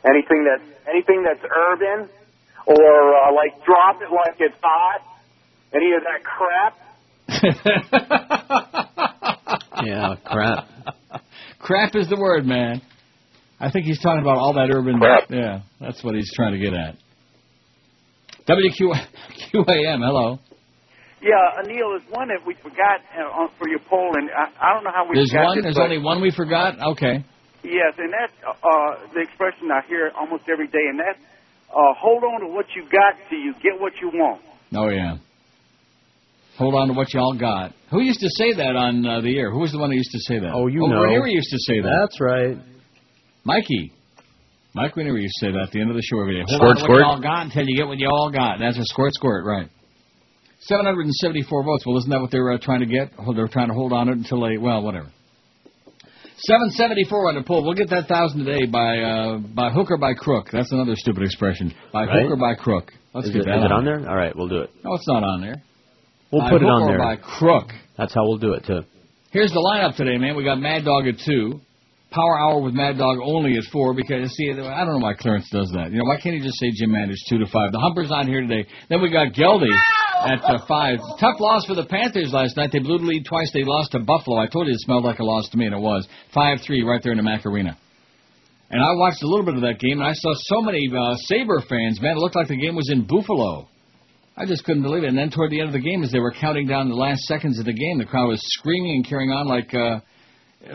Anything 0.07 0.45
that's 0.45 0.63
anything 0.87 1.23
that's 1.23 1.43
urban, 1.43 2.09
or 2.67 3.15
uh, 3.15 3.33
like 3.33 3.63
drop 3.65 4.01
it 4.01 4.11
like 4.11 4.35
it's 4.39 4.55
hot. 4.61 5.01
Any 5.73 5.93
of 5.93 6.03
that 6.05 6.23
crap? 6.23 6.77
Yeah, 9.83 10.15
crap. 10.25 10.67
Crap 11.59 11.95
is 11.95 12.07
the 12.09 12.15
word, 12.17 12.45
man. 12.45 12.81
I 13.59 13.71
think 13.71 13.85
he's 13.85 13.99
talking 14.01 14.21
about 14.21 14.37
all 14.37 14.53
that 14.53 14.69
urban. 14.73 14.99
Crap. 14.99 15.29
Yeah, 15.29 15.61
that's 15.79 16.03
what 16.03 16.15
he's 16.15 16.31
trying 16.35 16.53
to 16.53 16.59
get 16.59 16.73
at. 16.73 16.95
WQAM, 18.47 19.05
hello. 19.53 20.39
Yeah, 21.21 21.61
Neil, 21.65 21.89
there's 21.89 22.09
one 22.11 22.27
that 22.27 22.45
we 22.45 22.55
forgot 22.61 23.01
uh, 23.17 23.47
for 23.57 23.67
your 23.67 23.79
poll, 23.89 24.11
and 24.15 24.29
I, 24.29 24.69
I 24.69 24.73
don't 24.73 24.83
know 24.83 24.91
how 24.93 25.07
we 25.09 25.15
There's 25.15 25.33
one. 25.33 25.57
this, 25.57 25.63
There's 25.63 25.79
only 25.79 25.97
one 25.97 26.21
we 26.21 26.31
forgot. 26.31 26.75
Okay. 26.91 27.25
Yes, 27.65 27.93
and 27.97 28.13
that's 28.13 28.33
uh, 28.45 28.51
uh, 28.51 29.13
the 29.13 29.21
expression 29.21 29.71
I 29.71 29.81
hear 29.87 30.11
almost 30.17 30.43
every 30.51 30.67
day, 30.67 30.85
and 30.89 30.99
that's 30.99 31.19
uh, 31.69 31.93
hold 31.97 32.23
on 32.23 32.41
to 32.41 32.47
what 32.47 32.65
you 32.75 32.83
got 32.83 33.17
till 33.29 33.39
you 33.39 33.53
get 33.61 33.79
what 33.79 33.93
you 34.01 34.09
want. 34.13 34.41
Oh 34.73 34.89
yeah. 34.89 35.17
Hold 36.57 36.75
on 36.75 36.87
to 36.87 36.93
what 36.93 37.13
y'all 37.13 37.37
got. 37.37 37.73
Who 37.91 38.01
used 38.01 38.21
to 38.21 38.29
say 38.29 38.53
that 38.53 38.75
on 38.75 39.05
uh, 39.05 39.19
the 39.19 39.37
air? 39.37 39.51
Who 39.51 39.59
was 39.59 39.73
the 39.73 39.77
one 39.77 39.89
that 39.89 39.97
used 39.97 40.11
to 40.11 40.19
say 40.19 40.39
that? 40.39 40.51
Oh, 40.53 40.67
you 40.67 40.85
oh, 40.85 40.87
know. 40.87 41.03
Ranieri 41.03 41.31
used 41.31 41.51
to 41.51 41.59
say 41.59 41.81
that. 41.81 42.07
That's 42.07 42.21
right. 42.21 42.57
Mikey. 43.43 43.91
Mike 44.73 44.95
Ranieri 44.95 45.21
used 45.21 45.35
to 45.39 45.47
say 45.47 45.51
that 45.51 45.67
at 45.67 45.71
the 45.71 45.81
end 45.81 45.89
of 45.89 45.95
the 45.95 46.01
show 46.01 46.19
every 46.21 46.35
day. 46.35 46.43
Hold 46.47 46.77
Squirt, 46.77 46.77
on 46.77 46.87
to 46.87 46.91
what 46.91 46.99
y'all 46.99 47.21
got 47.21 47.41
until 47.43 47.63
you 47.67 47.75
get 47.75 47.87
what 47.87 47.97
you 47.97 48.07
all 48.07 48.31
got. 48.31 48.59
That's 48.59 48.77
a 48.77 48.83
squirt, 48.85 49.13
squirt, 49.13 49.45
right. 49.45 49.69
774 50.61 51.63
votes. 51.63 51.85
Well, 51.85 51.97
isn't 51.97 52.09
that 52.09 52.21
what 52.21 52.31
they're 52.31 52.51
uh, 52.51 52.57
trying 52.59 52.79
to 52.79 52.85
get? 52.85 53.11
Oh, 53.19 53.33
They're 53.33 53.47
trying 53.47 53.67
to 53.67 53.73
hold 53.73 53.93
on 53.93 54.09
it 54.09 54.17
until 54.17 54.41
they, 54.41 54.57
well, 54.57 54.81
whatever. 54.81 55.11
774 56.37 57.29
on 57.29 57.35
the 57.35 57.43
poll. 57.43 57.63
We'll 57.63 57.73
get 57.75 57.89
that 57.89 58.07
thousand 58.07 58.43
today 58.45 58.65
by 58.65 58.97
uh, 58.99 59.37
by 59.37 59.69
hook 59.71 59.89
or 59.91 59.97
by 59.97 60.13
crook. 60.13 60.47
That's 60.51 60.71
another 60.71 60.95
stupid 60.95 61.23
expression. 61.23 61.73
By 61.93 62.05
Right. 62.05 62.23
hook 62.23 62.31
or 62.31 62.35
by 62.37 62.55
crook. 62.55 62.91
Let's 63.13 63.27
is 63.27 63.33
get 63.33 63.41
it, 63.43 63.45
that 63.45 63.59
is 63.59 63.63
it 63.65 63.71
on. 63.71 63.79
on 63.79 63.85
there? 63.85 64.09
All 64.09 64.15
right, 64.15 64.35
we'll 64.35 64.49
do 64.49 64.59
it. 64.59 64.69
No, 64.83 64.93
it's 64.95 65.07
not 65.07 65.23
on 65.23 65.41
there. 65.41 65.63
We'll 66.31 66.41
By 66.41 66.49
put 66.51 66.61
it 66.61 66.65
on 66.65 66.81
or 66.83 66.87
there. 66.89 66.97
by 66.99 67.15
crook. 67.15 67.69
That's 67.97 68.13
how 68.13 68.23
we'll 68.27 68.37
do 68.37 68.53
it 68.53 68.65
too. 68.65 68.81
Here's 69.31 69.51
the 69.51 69.59
lineup 69.63 69.95
today, 69.95 70.17
man. 70.17 70.35
We 70.35 70.43
got 70.43 70.59
Mad 70.59 70.83
Dog 70.83 71.07
at 71.07 71.15
two, 71.25 71.61
Power 72.11 72.37
Hour 72.39 72.61
with 72.61 72.73
Mad 72.73 72.97
Dog 72.97 73.17
only 73.23 73.55
at 73.57 73.63
four. 73.71 73.93
Because 73.93 74.29
see, 74.35 74.51
I 74.51 74.55
don't 74.83 74.99
know 74.99 75.05
why 75.05 75.13
Clarence 75.13 75.49
does 75.49 75.71
that. 75.73 75.91
You 75.91 75.99
know, 75.99 76.05
why 76.05 76.19
can't 76.19 76.35
he 76.35 76.41
just 76.41 76.59
say 76.59 76.71
Jim 76.75 76.89
Mandich 76.91 77.15
two 77.29 77.37
to 77.39 77.45
five? 77.45 77.71
The 77.71 77.79
Humper's 77.79 78.09
not 78.09 78.25
here 78.27 78.41
today. 78.41 78.67
Then 78.89 79.01
we 79.01 79.09
got 79.09 79.31
Geldy 79.33 79.71
at 80.23 80.43
uh, 80.43 80.65
five. 80.67 80.99
Tough 81.19 81.39
loss 81.39 81.65
for 81.65 81.75
the 81.75 81.85
Panthers 81.85 82.31
last 82.31 82.57
night. 82.57 82.71
They 82.71 82.79
blew 82.79 82.97
the 82.97 83.05
lead 83.05 83.25
twice. 83.25 83.51
They 83.53 83.63
lost 83.63 83.91
to 83.91 83.99
Buffalo. 83.99 84.37
I 84.37 84.47
told 84.47 84.67
you 84.67 84.73
it 84.73 84.79
smelled 84.79 85.03
like 85.03 85.19
a 85.19 85.23
loss 85.23 85.49
to 85.49 85.57
me, 85.57 85.65
and 85.65 85.75
it 85.75 85.79
was 85.79 86.07
five 86.33 86.59
three 86.65 86.83
right 86.83 87.01
there 87.03 87.11
in 87.11 87.17
the 87.17 87.23
Mac 87.23 87.45
Arena. 87.45 87.77
And 88.69 88.81
I 88.81 88.93
watched 88.93 89.21
a 89.21 89.27
little 89.27 89.45
bit 89.45 89.55
of 89.55 89.61
that 89.61 89.79
game, 89.79 89.99
and 89.99 90.07
I 90.07 90.13
saw 90.13 90.33
so 90.33 90.61
many 90.61 90.89
uh, 90.89 91.15
Sabre 91.27 91.61
fans. 91.69 92.01
Man, 92.01 92.17
it 92.17 92.19
looked 92.19 92.35
like 92.35 92.47
the 92.47 92.57
game 92.57 92.75
was 92.75 92.89
in 92.91 93.05
Buffalo. 93.05 93.67
I 94.37 94.45
just 94.45 94.65
couldn't 94.65 94.83
believe 94.83 95.03
it. 95.03 95.07
And 95.07 95.17
then 95.17 95.29
toward 95.29 95.51
the 95.51 95.59
end 95.59 95.69
of 95.69 95.73
the 95.73 95.87
game, 95.87 96.03
as 96.03 96.11
they 96.11 96.19
were 96.19 96.33
counting 96.33 96.67
down 96.67 96.89
the 96.89 96.95
last 96.95 97.21
seconds 97.21 97.57
of 97.59 97.65
the 97.65 97.73
game, 97.73 97.99
the 97.99 98.05
crowd 98.05 98.27
was 98.27 98.41
screaming 98.41 98.95
and 98.95 99.07
carrying 99.07 99.31
on 99.31 99.47
like 99.47 99.73
uh, 99.73 99.99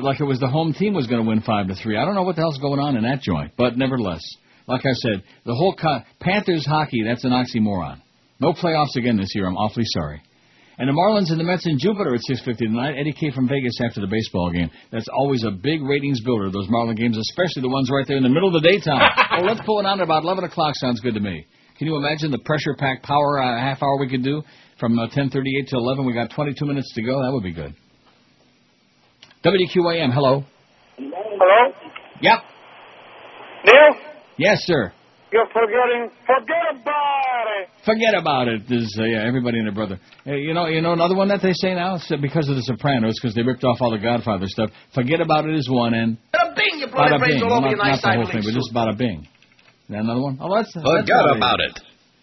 like 0.01 0.21
it 0.21 0.25
was 0.25 0.39
the 0.39 0.49
home 0.49 0.73
team 0.73 0.95
was 0.95 1.07
going 1.07 1.23
to 1.23 1.29
win 1.29 1.43
five 1.43 1.67
to 1.69 1.75
three. 1.75 1.97
I 1.97 2.05
don't 2.05 2.15
know 2.15 2.23
what 2.23 2.37
the 2.37 2.43
hell's 2.43 2.59
going 2.59 2.81
on 2.81 2.97
in 2.97 3.03
that 3.03 3.21
joint, 3.21 3.53
but 3.57 3.77
nevertheless, 3.77 4.23
like 4.67 4.87
I 4.87 4.93
said, 4.93 5.25
the 5.45 5.55
whole 5.55 5.75
co- 5.75 6.01
Panthers 6.21 6.65
hockey 6.65 7.03
that's 7.05 7.25
an 7.25 7.33
oxymoron. 7.33 8.01
No 8.41 8.53
playoffs 8.53 8.97
again 8.97 9.17
this 9.17 9.35
year. 9.35 9.47
I'm 9.47 9.57
awfully 9.57 9.85
sorry. 9.87 10.23
And 10.79 10.89
the 10.89 10.95
Marlins 10.95 11.31
and 11.31 11.39
the 11.39 11.45
Mets 11.45 11.67
in 11.67 11.79
Jupiter 11.79 12.15
at 12.15 12.23
6:50 12.25 12.57
tonight. 12.57 12.97
Eddie 12.99 13.13
K 13.13 13.31
from 13.31 13.47
Vegas 13.47 13.79
after 13.85 14.01
the 14.01 14.07
baseball 14.07 14.51
game. 14.51 14.71
That's 14.91 15.09
always 15.13 15.45
a 15.45 15.51
big 15.51 15.83
ratings 15.83 16.23
builder. 16.23 16.51
Those 16.51 16.69
Marlin 16.71 16.97
games, 16.97 17.19
especially 17.19 17.61
the 17.61 17.69
ones 17.69 17.91
right 17.91 18.07
there 18.09 18.17
in 18.17 18.23
the 18.23 18.31
middle 18.31 18.49
of 18.55 18.63
the 18.63 18.67
daytime. 18.67 19.11
oh, 19.33 19.45
let's 19.45 19.61
pull 19.67 19.79
it 19.81 19.85
on 19.87 20.01
at 20.01 20.05
about 20.05 20.23
11 20.25 20.45
o'clock. 20.45 20.75
Sounds 20.77 21.01
good 21.01 21.13
to 21.15 21.21
me. 21.21 21.45
Can 21.77 21.87
you 21.87 21.97
imagine 21.97 22.31
the 22.31 22.39
pressure 22.39 22.75
packed 22.79 23.05
power 23.05 23.43
uh, 23.43 23.61
half 23.61 23.83
hour 23.83 23.99
we 23.99 24.09
could 24.09 24.25
do 24.25 24.43
from 24.79 24.99
uh, 24.99 25.09
10:38 25.09 25.69
to 25.69 25.77
11? 25.77 26.07
We 26.07 26.15
got 26.15 26.31
22 26.31 26.65
minutes 26.65 26.91
to 26.95 27.03
go. 27.03 27.23
That 27.23 27.31
would 27.33 27.45
be 27.45 27.53
good. 27.53 27.75
WQAM. 29.45 30.13
Hello. 30.13 30.45
Hello, 30.97 31.73
Yep. 32.23 32.39
Neil. 33.67 34.01
Yes, 34.39 34.59
sir. 34.65 34.93
You're 35.33 35.47
forgetting. 35.47 36.11
Forget 36.27 36.65
about 36.75 37.47
it. 37.63 37.69
Forget 37.85 38.15
about 38.15 38.49
it. 38.49 38.63
Is 38.71 38.97
uh, 39.01 39.05
yeah, 39.05 39.27
everybody 39.27 39.59
and 39.59 39.67
their 39.69 39.75
brother. 39.75 40.01
Hey, 40.25 40.39
you 40.41 40.55
know, 40.55 40.67
you 40.67 40.81
know 40.81 40.93
another 40.93 41.15
one 41.15 41.29
that 41.29 41.41
they 41.41 41.53
say 41.55 41.75
now 41.75 41.95
It's, 41.97 42.11
uh, 42.11 42.17
because 42.21 42.49
of 42.49 42.57
the 42.57 42.63
Sopranos, 42.63 43.15
because 43.21 43.35
they 43.35 43.43
ripped 43.43 43.63
off 43.63 43.79
all 43.81 43.93
the 43.93 43.99
Godfather 43.99 44.47
stuff. 44.49 44.71
Forget 44.95 45.21
about 45.21 45.47
it 45.47 45.55
is 45.55 45.69
one, 45.71 45.95
and 45.95 46.17
Bada 46.35 46.57
bing, 46.57 46.81
you 46.81 46.87
bada 46.89 47.21
bing. 47.21 47.43
all 47.45 47.65
over 47.65 47.77
not, 47.77 47.87
not 47.87 48.03
the 48.03 48.13
whole 48.17 48.27
thing, 48.27 48.43
but 48.43 48.53
suit. 48.53 48.55
just 48.55 48.75
bada 48.75 48.97
bing. 48.99 49.21
Is 49.23 49.95
another 49.95 50.21
one? 50.21 50.39
Oh, 50.41 50.55
that's 50.55 50.73
that's 50.75 50.85
Forget 50.87 51.17
what 51.23 51.37
about 51.37 51.61
is. 51.61 51.75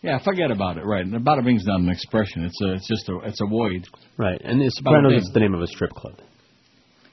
Yeah, 0.02 0.20
forget 0.24 0.52
about 0.52 0.78
it. 0.78 0.86
Right, 0.86 1.06
and 1.06 1.14
bada 1.26 1.44
bing's 1.44 1.66
not 1.66 1.80
an 1.80 1.90
expression. 1.90 2.44
It's 2.44 2.62
a, 2.62 2.74
it's 2.74 2.88
just 2.88 3.08
a, 3.10 3.20
it's 3.24 3.40
a 3.42 3.46
void. 3.48 3.86
Right, 4.18 4.40
and 4.44 4.60
The 4.60 4.66
Bada 4.66 4.72
Sopranos 4.72 5.12
bing. 5.12 5.20
is 5.20 5.32
the 5.34 5.40
name 5.40 5.54
of 5.56 5.62
a 5.62 5.68
strip 5.68 5.92
club. 5.92 6.20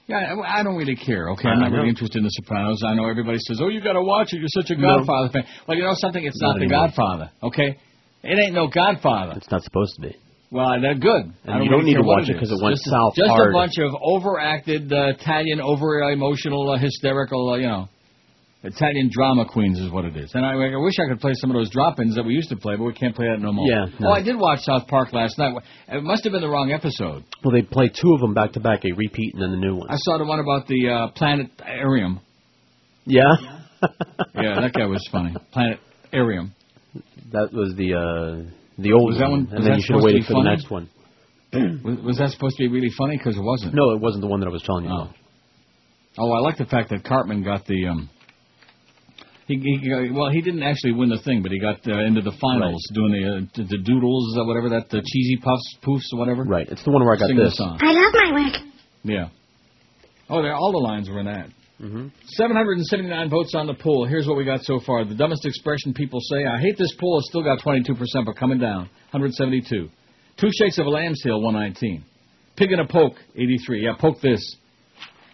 Yeah, 0.07 0.37
I 0.47 0.63
don't 0.63 0.77
really 0.77 0.97
care. 0.97 1.31
Okay, 1.31 1.49
I'm 1.49 1.61
not 1.61 1.73
really 1.73 1.89
interested 1.89 2.19
in 2.19 2.25
The 2.25 2.31
Sopranos. 2.31 2.83
I 2.85 2.95
know 2.95 3.09
everybody 3.09 3.39
says, 3.41 3.59
"Oh, 3.63 3.69
you 3.69 3.81
got 3.81 3.95
to 3.95 4.03
watch 4.03 4.29
it. 4.35 4.39
You're 4.39 4.49
such 4.53 4.71
a 4.71 4.77
No. 4.77 4.99
Godfather 4.99 5.29
fan." 5.31 5.45
Well, 5.67 5.77
you 5.79 5.83
know 5.83 5.95
something? 5.95 6.23
It's 6.25 6.41
Not 6.43 6.49
not, 6.49 6.55
The 6.59 6.65
anymore. 6.67 6.87
Godfather. 6.89 7.31
Okay, 7.43 7.77
it 8.23 8.39
ain't 8.45 8.53
no 8.55 8.67
Godfather. 8.69 9.33
It's 9.37 9.51
not 9.51 9.63
supposed 9.63 9.95
to 9.97 10.03
be. 10.03 10.17
Well, 10.51 10.79
they're 10.81 10.95
good. 10.95 11.25
And 11.25 11.35
I 11.47 11.57
you 11.57 11.71
really 11.71 11.71
don't 11.71 11.85
need 11.87 11.95
to 11.95 12.03
watch 12.03 12.29
it 12.29 12.35
is. 12.37 12.39
'cause 12.41 12.53
it 12.53 12.63
went 12.63 12.77
just, 12.77 12.85
south 12.91 13.15
Just 13.17 13.31
hard. 13.31 13.51
a 13.51 13.53
bunch 13.53 13.79
of 13.79 13.91
overacted 14.01 14.93
uh, 14.93 15.15
Italian, 15.19 15.61
over 15.61 16.03
emotional, 16.11 16.71
uh, 16.71 16.77
hysterical, 16.79 17.51
uh, 17.51 17.57
you 17.57 17.67
know, 17.67 17.89
Italian 18.65 19.11
drama 19.13 19.45
queens 19.47 19.79
is 19.79 19.91
what 19.93 20.05
it 20.07 20.17
is. 20.17 20.31
And 20.35 20.45
I, 20.45 20.53
I 20.55 20.77
wish 20.77 20.95
I 20.99 21.07
could 21.09 21.21
play 21.21 21.33
some 21.35 21.51
of 21.51 21.55
those 21.55 21.71
drop-ins 21.71 22.15
that 22.17 22.25
we 22.25 22.33
used 22.33 22.49
to 22.49 22.57
play, 22.57 22.77
but 22.77 22.85
we 22.85 22.95
can't 22.95 23.15
play 23.15 23.27
that 23.29 23.39
no 23.41 23.53
more. 23.53 23.67
Yeah, 23.71 23.85
no. 24.01 24.09
Oh, 24.09 24.13
I 24.13 24.23
did 24.23 24.37
watch 24.39 24.61
South 24.61 24.87
Park 24.89 25.13
last 25.13 25.37
night. 25.39 25.55
It 25.89 26.03
must 26.03 26.25
have 26.25 26.33
been 26.33 26.41
the 26.41 26.49
wrong 26.49 26.73
episode. 26.73 27.25
Well, 27.45 27.53
they 27.53 27.63
play 27.63 27.89
two 27.89 28.13
of 28.15 28.21
them 28.21 28.33
back 28.35 28.53
to 28.53 28.61
back, 28.61 28.85
a 28.85 28.93
repeat 28.97 29.35
and 29.35 29.43
then 29.43 29.51
the 29.51 29.59
new 29.59 29.77
one. 29.77 29.91
I 29.91 29.97
saw 29.99 30.17
the 30.19 30.25
one 30.25 30.41
about 30.41 30.67
the 30.67 30.89
uh, 30.89 31.09
planetarium. 31.15 32.21
Yeah. 33.05 33.23
Yeah, 34.35 34.61
that 34.63 34.73
guy 34.73 34.87
was 34.87 35.07
funny. 35.13 35.37
Planetarium. 35.53 36.55
That 37.33 37.53
was 37.53 37.75
the 37.77 37.93
uh, 37.93 38.51
the 38.81 38.93
old 38.93 39.11
Was 39.13 39.19
that 39.19 39.29
one- 39.31 39.41
and 39.51 39.59
was 39.59 39.65
then 39.67 39.77
you 39.77 39.83
should 39.85 39.97
have 39.97 40.05
waited 40.05 40.25
for 40.25 40.43
the 40.43 40.49
next 40.49 40.71
one. 40.71 40.89
Was, 41.85 41.99
was 42.03 42.17
that 42.19 42.31
supposed 42.31 42.57
to 42.57 42.65
be 42.65 42.69
really 42.69 42.89
funny? 42.99 43.17
Because 43.19 43.37
it 43.37 43.43
wasn't. 43.43 43.75
No, 43.75 43.91
it 43.93 44.01
wasn't 44.01 44.23
the 44.23 44.27
one 44.27 44.41
that 44.41 44.47
I 44.47 44.51
was 44.51 44.63
telling 44.63 44.87
you 44.87 44.91
Oh. 44.91 45.03
about. 45.03 45.15
Oh, 46.19 46.33
I 46.33 46.39
like 46.41 46.57
the 46.57 46.65
fact 46.65 46.89
that 46.91 47.05
Cartman 47.05 47.45
got 47.45 47.67
the 47.67 47.87
um. 47.89 48.09
He, 49.47 49.57
he 49.57 50.11
well, 50.11 50.31
he 50.31 50.41
didn't 50.41 50.63
actually 50.63 50.93
win 50.93 51.11
the 51.11 51.21
thing, 51.23 51.43
but 51.43 51.53
he 51.53 51.61
got 51.61 51.87
uh, 51.87 52.01
into 52.05 52.23
the 52.23 52.33
finals 52.41 52.83
doing 52.95 53.13
the 53.13 53.63
uh, 53.63 53.67
the 53.69 53.79
doodles, 53.79 54.37
uh, 54.39 54.45
whatever 54.45 54.71
that 54.71 54.89
the 54.89 55.03
cheesy 55.05 55.37
puffs, 55.37 55.77
poofs, 55.85 56.09
or 56.15 56.19
whatever. 56.19 56.45
Right, 56.45 56.67
it's 56.69 56.83
the 56.83 56.91
one 56.91 57.05
where 57.05 57.15
I 57.15 57.19
got 57.19 57.29
Sing 57.29 57.37
the 57.37 57.45
this. 57.45 57.57
song. 57.57 57.79
I 57.83 57.93
love 57.93 58.13
my 58.15 58.33
work. 58.33 58.63
Yeah. 59.03 59.29
Oh, 60.31 60.41
there, 60.41 60.55
all 60.55 60.73
the 60.73 60.79
lines 60.79 61.11
were 61.11 61.21
in 61.21 61.27
that. 61.27 61.49
Mm-hmm. 61.81 62.07
779 62.25 63.29
votes 63.29 63.53
on 63.55 63.67
the 63.67 63.75
poll. 63.75 64.07
Here's 64.07 64.27
what 64.27 64.39
we 64.39 64.45
got 64.45 64.63
so 64.63 64.81
far. 64.87 65.05
The 65.05 65.15
dumbest 65.15 65.45
expression 65.45 65.93
people 65.93 66.21
say. 66.21 66.47
I 66.47 66.59
hate 66.61 66.79
this 66.79 66.95
poll. 66.99 67.19
It's 67.19 67.29
still 67.29 67.43
got 67.43 67.59
22%, 67.59 67.85
but 68.25 68.37
coming 68.37 68.59
down. 68.59 68.89
172. 69.11 69.91
Two 70.41 70.51
shakes 70.59 70.79
of 70.79 70.87
a 70.87 70.89
lamb's 70.89 71.21
tail, 71.23 71.43
119. 71.43 72.05
Pig 72.57 72.73
in 72.73 72.79
a 72.81 72.87
poke, 72.87 73.17
83. 73.35 73.85
Yeah, 73.85 73.93
poke 73.99 74.21
this. 74.23 74.41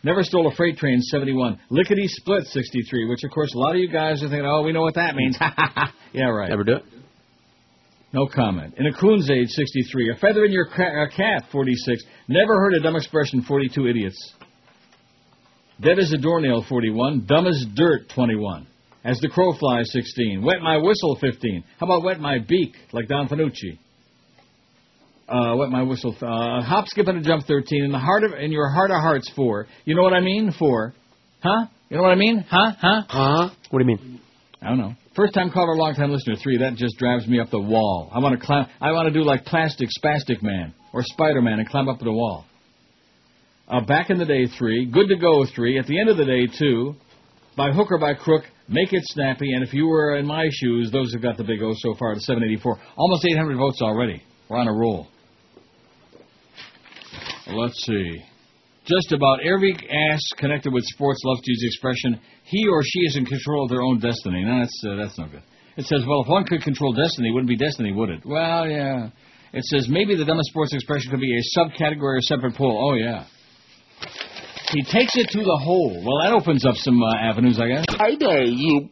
Never 0.02 0.22
stole 0.22 0.48
a 0.48 0.54
freight 0.54 0.78
train, 0.78 1.00
71. 1.00 1.60
Lickety 1.68 2.06
split, 2.06 2.44
63. 2.46 3.08
Which, 3.08 3.22
of 3.22 3.30
course, 3.30 3.52
a 3.54 3.58
lot 3.58 3.72
of 3.72 3.78
you 3.78 3.88
guys 3.90 4.22
are 4.22 4.28
thinking, 4.28 4.46
oh, 4.46 4.62
we 4.62 4.72
know 4.72 4.80
what 4.80 4.94
that 4.94 5.14
means. 5.14 5.36
yeah, 6.12 6.28
right. 6.28 6.50
Ever 6.50 6.64
do 6.64 6.76
it? 6.76 6.84
No 8.12 8.26
comment. 8.26 8.74
In 8.78 8.86
a 8.86 8.92
coon's 8.92 9.30
age, 9.30 9.48
63. 9.48 10.12
A 10.12 10.16
feather 10.16 10.44
in 10.44 10.52
your 10.52 10.66
ca- 10.66 11.06
cat, 11.14 11.44
46. 11.52 12.02
Never 12.28 12.54
heard 12.60 12.74
a 12.74 12.80
dumb 12.80 12.96
expression, 12.96 13.42
42 13.42 13.86
idiots. 13.86 14.34
Dead 15.80 15.98
as 15.98 16.12
a 16.12 16.18
doornail, 16.18 16.64
41. 16.68 17.26
Dumb 17.26 17.46
as 17.46 17.64
dirt, 17.74 18.08
21. 18.14 18.66
As 19.04 19.18
the 19.20 19.28
crow 19.28 19.52
flies, 19.58 19.90
16. 19.92 20.42
Wet 20.42 20.60
my 20.62 20.76
whistle, 20.78 21.16
15. 21.20 21.64
How 21.78 21.86
about 21.86 22.02
wet 22.02 22.20
my 22.20 22.38
beak, 22.38 22.74
like 22.92 23.08
Don 23.08 23.28
Fanucci? 23.28 23.78
Uh, 25.30 25.54
wet 25.56 25.70
my 25.70 25.82
whistle. 25.82 26.14
Uh, 26.20 26.60
hop, 26.60 26.86
skip, 26.88 27.06
and 27.06 27.18
a 27.18 27.22
jump, 27.22 27.46
13. 27.46 27.84
In 27.84 27.92
the 27.92 27.98
heart 27.98 28.24
of, 28.24 28.32
in 28.32 28.50
your 28.50 28.68
heart 28.68 28.90
of 28.90 28.96
hearts, 28.96 29.30
4. 29.36 29.66
You 29.84 29.94
know 29.94 30.02
what 30.02 30.12
I 30.12 30.20
mean? 30.20 30.52
4. 30.58 30.94
Huh? 31.42 31.66
You 31.88 31.96
know 31.96 32.02
what 32.02 32.12
I 32.12 32.16
mean? 32.16 32.44
Huh? 32.48 32.72
Huh? 32.80 33.02
Huh? 33.08 33.50
What 33.70 33.78
do 33.78 33.88
you 33.88 33.96
mean? 33.96 34.20
I 34.60 34.68
don't 34.68 34.78
know. 34.78 34.94
First 35.16 35.34
time 35.34 35.50
caller, 35.50 35.76
long 35.76 35.94
time 35.94 36.10
listener. 36.10 36.36
Three. 36.36 36.58
That 36.58 36.74
just 36.74 36.98
drives 36.98 37.26
me 37.26 37.40
up 37.40 37.50
the 37.50 37.60
wall. 37.60 38.10
I 38.12 38.18
want 38.18 38.38
to 38.38 38.44
climb. 38.44 38.66
I 38.80 38.92
want 38.92 39.06
to 39.06 39.12
do 39.12 39.24
like 39.24 39.44
Plastic 39.44 39.88
Spastic 40.02 40.42
Man 40.42 40.74
or 40.92 41.02
Spider 41.02 41.40
Man 41.40 41.58
and 41.58 41.68
climb 41.68 41.88
up 41.88 41.98
the 41.98 42.12
wall. 42.12 42.44
Uh, 43.68 43.80
back 43.80 44.10
in 44.10 44.18
the 44.18 44.24
day, 44.24 44.46
three. 44.58 44.86
Good 44.86 45.08
to 45.08 45.16
go, 45.16 45.44
three. 45.54 45.78
At 45.78 45.86
the 45.86 45.98
end 45.98 46.10
of 46.10 46.16
the 46.16 46.24
day, 46.24 46.46
two. 46.58 46.94
By 47.56 47.72
hook 47.72 47.90
or 47.90 47.98
by 47.98 48.14
crook, 48.14 48.44
make 48.68 48.92
it 48.92 49.02
snappy. 49.06 49.52
And 49.52 49.62
if 49.62 49.72
you 49.72 49.86
were 49.86 50.16
in 50.16 50.26
my 50.26 50.48
shoes, 50.50 50.90
those 50.92 51.12
have 51.12 51.22
got 51.22 51.36
the 51.36 51.44
big 51.44 51.62
O 51.62 51.72
so 51.76 51.94
far 51.98 52.14
to 52.14 52.20
784. 52.20 52.78
Almost 52.96 53.26
800 53.26 53.56
votes 53.56 53.80
already. 53.82 54.22
We're 54.48 54.58
on 54.58 54.68
a 54.68 54.72
roll. 54.72 55.08
Let's 57.52 57.84
see. 57.84 58.22
Just 58.86 59.12
about 59.12 59.40
every 59.44 59.74
ass 59.74 60.20
connected 60.38 60.72
with 60.72 60.84
sports 60.84 61.20
loves 61.24 61.42
to 61.42 61.50
use 61.50 61.60
the 61.60 61.66
expression, 61.66 62.20
he 62.44 62.66
or 62.66 62.82
she 62.82 63.00
is 63.00 63.16
in 63.16 63.26
control 63.26 63.64
of 63.64 63.70
their 63.70 63.82
own 63.82 64.00
destiny. 64.00 64.42
No, 64.44 64.60
that's, 64.60 64.82
uh, 64.86 64.96
that's 64.96 65.18
not 65.18 65.30
good. 65.30 65.42
It 65.76 65.86
says, 65.86 66.02
well, 66.06 66.22
if 66.22 66.28
one 66.28 66.44
could 66.44 66.62
control 66.62 66.92
destiny, 66.92 67.28
it 67.28 67.32
wouldn't 67.32 67.48
be 67.48 67.56
destiny, 67.56 67.92
would 67.92 68.10
it? 68.10 68.24
Well, 68.24 68.68
yeah. 68.68 69.10
It 69.52 69.64
says, 69.64 69.88
maybe 69.88 70.16
the 70.16 70.24
dumbest 70.24 70.50
sports 70.50 70.74
expression 70.74 71.10
could 71.10 71.20
be 71.20 71.36
a 71.36 71.58
subcategory 71.58 72.18
or 72.18 72.20
separate 72.22 72.54
pool. 72.54 72.90
Oh, 72.90 72.94
yeah. 72.94 73.26
He 74.70 74.82
takes 74.82 75.16
it 75.16 75.28
to 75.30 75.38
the 75.38 75.60
hole. 75.62 76.02
Well, 76.04 76.22
that 76.22 76.32
opens 76.32 76.64
up 76.64 76.76
some 76.76 77.02
uh, 77.02 77.14
avenues, 77.16 77.58
I 77.60 77.68
guess. 77.68 77.84
Hi 77.90 78.16
there, 78.18 78.44
you 78.44 78.88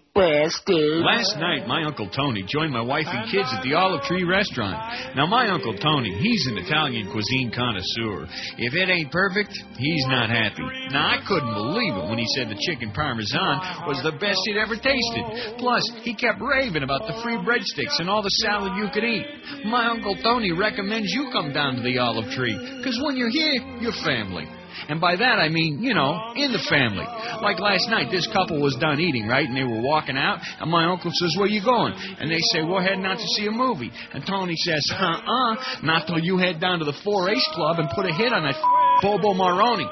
Last 1.07 1.39
night, 1.39 1.71
my 1.71 1.87
Uncle 1.87 2.11
Tony 2.11 2.43
joined 2.43 2.73
my 2.73 2.83
wife 2.83 3.07
and 3.07 3.31
kids 3.31 3.47
at 3.55 3.63
the 3.63 3.75
Olive 3.75 4.03
Tree 4.03 4.25
restaurant. 4.25 4.75
Now, 5.15 5.27
my 5.27 5.47
Uncle 5.47 5.79
Tony, 5.79 6.11
he's 6.11 6.45
an 6.51 6.59
Italian 6.59 7.07
cuisine 7.13 7.55
connoisseur. 7.55 8.27
If 8.59 8.75
it 8.75 8.91
ain't 8.91 9.13
perfect, 9.15 9.55
he's 9.79 10.07
not 10.11 10.29
happy. 10.29 10.67
Now, 10.91 11.07
I 11.07 11.23
couldn't 11.23 11.55
believe 11.55 11.95
it 11.95 12.11
when 12.11 12.19
he 12.19 12.27
said 12.35 12.51
the 12.51 12.59
chicken 12.67 12.91
parmesan 12.91 13.87
was 13.87 14.03
the 14.03 14.19
best 14.19 14.43
he'd 14.47 14.59
ever 14.59 14.75
tasted. 14.75 15.55
Plus, 15.63 15.87
he 16.03 16.19
kept 16.19 16.43
raving 16.43 16.83
about 16.83 17.07
the 17.07 17.15
free 17.23 17.39
breadsticks 17.39 18.03
and 18.03 18.11
all 18.11 18.23
the 18.23 18.35
salad 18.43 18.75
you 18.75 18.91
could 18.91 19.07
eat. 19.07 19.23
My 19.71 19.87
Uncle 19.87 20.19
Tony 20.19 20.51
recommends 20.51 21.15
you 21.15 21.31
come 21.31 21.53
down 21.53 21.77
to 21.77 21.83
the 21.83 21.99
Olive 21.99 22.35
Tree, 22.35 22.59
because 22.83 22.99
when 23.07 23.17
you're 23.17 23.31
here, 23.31 23.63
you're 23.79 23.95
family. 24.03 24.51
And 24.89 25.01
by 25.01 25.17
that 25.17 25.39
I 25.39 25.49
mean, 25.49 25.83
you 25.83 25.95
know, 25.95 26.33
in 26.35 26.53
the 26.53 26.63
family. 26.69 27.07
Like 27.43 27.61
last 27.61 27.89
night, 27.89 28.09
this 28.11 28.27
couple 28.33 28.61
was 28.61 28.77
done 28.81 29.01
eating, 29.01 29.27
right? 29.27 29.47
And 29.47 29.57
they 29.57 29.65
were 29.65 29.81
walking 29.81 30.17
out, 30.17 30.41
and 30.61 30.71
my 30.71 30.87
uncle 30.91 31.11
says, 31.13 31.35
Where 31.39 31.49
you 31.49 31.63
going? 31.63 31.95
And 31.95 32.31
they 32.31 32.41
say, 32.53 32.63
We're 32.63 32.83
heading 32.83 33.05
out 33.05 33.19
to 33.19 33.29
see 33.37 33.47
a 33.47 33.53
movie. 33.53 33.91
And 34.13 34.25
Tony 34.27 34.57
says, 34.57 34.83
Uh 34.93 35.21
uh, 35.21 35.55
not 35.83 36.07
till 36.07 36.19
you 36.19 36.39
head 36.39 36.61
down 36.61 36.79
to 36.81 36.85
the 36.85 36.97
4 37.05 37.31
H 37.31 37.45
Club 37.55 37.79
and 37.79 37.89
put 37.95 38.07
a 38.07 38.13
hit 38.15 38.33
on 38.33 38.45
that 38.45 38.57
Bobo 39.03 39.35
Maroni. 39.35 39.87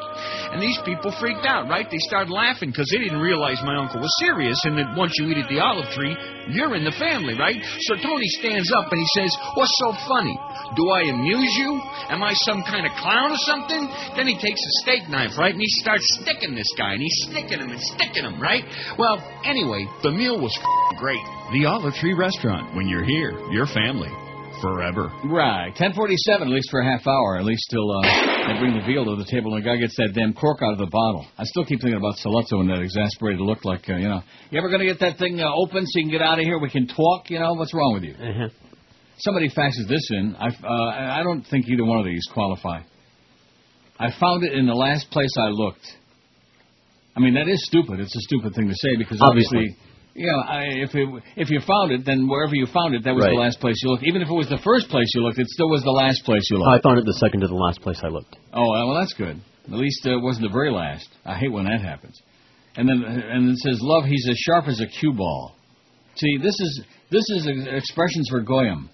And 0.51 0.63
these 0.63 0.79
people 0.85 1.15
freaked 1.21 1.47
out, 1.47 1.69
right? 1.69 1.87
They 1.91 1.99
started 1.99 2.31
laughing 2.31 2.71
because 2.71 2.89
they 2.91 2.99
didn't 2.99 3.21
realize 3.21 3.59
my 3.63 3.77
uncle 3.77 4.01
was 4.01 4.13
serious 4.19 4.59
and 4.65 4.79
that 4.79 4.97
once 4.97 5.15
you 5.19 5.29
eat 5.31 5.39
at 5.39 5.49
the 5.49 5.61
olive 5.61 5.91
tree, 5.95 6.17
you're 6.51 6.75
in 6.75 6.85
the 6.85 6.95
family, 6.99 7.35
right? 7.39 7.59
So 7.87 7.95
Tony 7.97 8.27
stands 8.39 8.71
up 8.73 8.91
and 8.91 9.01
he 9.01 9.09
says, 9.15 9.31
What's 9.55 9.75
so 9.79 9.93
funny? 10.09 10.35
Do 10.75 10.89
I 10.91 11.03
amuse 11.15 11.55
you? 11.57 11.81
Am 12.11 12.23
I 12.23 12.33
some 12.43 12.63
kind 12.67 12.85
of 12.87 12.93
clown 12.99 13.31
or 13.31 13.41
something? 13.47 13.87
Then 14.17 14.27
he 14.27 14.35
takes 14.35 14.61
a 14.61 14.73
steak 14.83 15.09
knife, 15.09 15.39
right? 15.39 15.53
And 15.53 15.61
he 15.61 15.69
starts 15.81 16.05
sticking 16.21 16.55
this 16.55 16.69
guy 16.77 16.93
and 16.95 17.03
he's 17.03 17.19
sticking 17.31 17.61
him 17.61 17.71
and 17.71 17.81
sticking 17.81 18.25
him, 18.25 18.41
right? 18.41 18.65
Well, 18.99 19.23
anyway, 19.45 19.87
the 20.03 20.11
meal 20.11 20.41
was 20.41 20.53
f- 20.59 20.99
great. 20.99 21.23
The 21.53 21.67
Olive 21.67 21.95
Tree 21.95 22.15
Restaurant. 22.15 22.75
When 22.75 22.89
you're 22.89 23.05
here, 23.05 23.33
your 23.53 23.67
family. 23.67 24.11
Forever. 24.63 25.13
Right. 25.29 25.69
1047, 25.77 26.49
at 26.49 26.53
least 26.53 26.71
for 26.71 26.81
a 26.81 26.85
half 26.85 27.07
hour. 27.07 27.37
At 27.37 27.45
least 27.45 27.61
till 27.71 27.85
uh, 27.93 28.01
they 28.49 28.59
bring 28.59 28.73
the 28.73 28.85
veal 28.87 29.05
to 29.05 29.17
the 29.23 29.29
table 29.31 29.55
and 29.55 29.63
the 29.63 29.69
guy 29.69 29.77
gets 29.77 29.95
that 29.97 30.13
damn 30.15 30.33
cork 30.33 30.63
out 30.63 30.73
of 30.73 30.79
the 30.79 30.87
bottle. 30.87 31.27
I 31.37 31.45
still 31.45 31.65
keep 31.67 31.81
thinking 31.81 31.99
about 31.99 32.17
Sollozzo 32.25 32.61
and 32.65 32.71
that 32.71 32.81
exasperated 32.81 33.41
look 33.41 33.67
like, 33.67 33.85
uh, 33.91 33.97
you 33.97 34.09
know, 34.09 34.23
you 34.51 34.59
ever 34.59 34.69
going 34.69 34.81
to 34.81 34.87
get 34.87 34.99
that 35.01 35.19
thing 35.19 35.41
uh, 35.41 35.53
open 35.55 35.85
so 35.85 35.99
you 35.99 36.05
can 36.05 36.11
get 36.11 36.23
out 36.23 36.39
of 36.39 36.45
here? 36.45 36.59
We 36.59 36.71
can 36.71 36.87
talk, 36.89 37.29
you 37.29 37.39
know? 37.39 37.53
What's 37.53 37.75
wrong 37.75 37.93
with 37.95 38.05
you? 38.05 38.15
Uh-huh. 38.15 38.49
Somebody 39.19 39.49
faxes 39.49 39.89
this 39.89 40.09
in. 40.11 40.37
I, 40.39 40.49
uh, 40.49 41.19
I 41.21 41.23
don't 41.23 41.43
think 41.47 41.67
either 41.69 41.85
one 41.85 41.99
of 41.99 42.05
these 42.05 42.23
qualify. 42.33 42.81
I 43.99 44.11
found 44.21 44.45
it 44.45 44.53
in 44.53 44.67
the 44.67 44.75
last 44.75 45.11
place 45.11 45.31
I 45.39 45.49
looked. 45.49 45.87
I 47.17 47.21
mean, 47.21 47.35
that 47.35 47.49
is 47.49 47.65
stupid. 47.67 47.99
It's 47.99 48.15
a 48.15 48.21
stupid 48.21 48.55
thing 48.55 48.69
to 48.69 48.75
say 48.75 48.97
because 48.99 49.19
Obviously. 49.23 49.73
obviously, 49.73 49.83
you 50.15 50.27
know, 50.27 50.39
I, 50.41 50.63
if 50.85 50.95
it, 50.95 51.09
if 51.37 51.51
you 51.51 51.61
found 51.67 51.93
it, 51.93 52.05
then 52.05 52.29
wherever 52.29 52.55
you 52.55 52.67
found 52.67 52.95
it, 52.95 53.05
that 53.05 53.15
was 53.15 53.25
Right. 53.25 53.33
the 53.33 53.41
last 53.41 53.59
place 53.61 53.77
you 53.83 53.91
looked. 53.91 54.05
Even 54.05 54.21
if 54.21 54.29
it 54.29 54.35
was 54.35 54.49
the 54.49 54.61
first 54.63 54.89
place 54.91 55.07
you 55.15 55.23
looked, 55.23 55.39
it 55.39 55.47
still 55.49 55.69
was 55.71 55.83
the 55.83 55.91
last 55.97 56.25
place 56.25 56.43
you 56.51 56.59
looked. 56.59 56.69
I 56.77 56.81
found 56.87 56.99
it 56.99 57.07
the 57.07 57.15
second 57.21 57.41
to 57.41 57.49
the 57.49 57.55
last 57.55 57.81
place 57.81 58.01
I 58.05 58.09
looked. 58.09 58.37
Oh, 58.53 58.69
well, 58.71 58.95
that's 58.95 59.15
good. 59.15 59.41
At 59.67 59.79
least 59.79 60.07
uh, 60.07 60.17
it 60.19 60.23
wasn't 60.23 60.49
the 60.49 60.53
very 60.53 60.71
last. 60.71 61.09
I 61.25 61.35
hate 61.39 61.53
when 61.53 61.65
that 61.65 61.81
happens. 61.81 62.21
And 62.77 62.87
then 62.89 63.03
and 63.03 63.51
it 63.51 63.57
says, 63.59 63.79
"Love, 63.81 64.05
he's 64.05 64.27
as 64.29 64.37
sharp 64.37 64.69
as 64.69 64.81
a 64.81 64.87
cue 64.87 65.15
ball." 65.15 65.55
See, 66.17 66.37
this 66.37 66.55
is 66.61 66.85
this 67.11 67.25
is 67.31 67.47
expressions 67.67 68.29
for 68.31 68.41
goyim. 68.43 68.91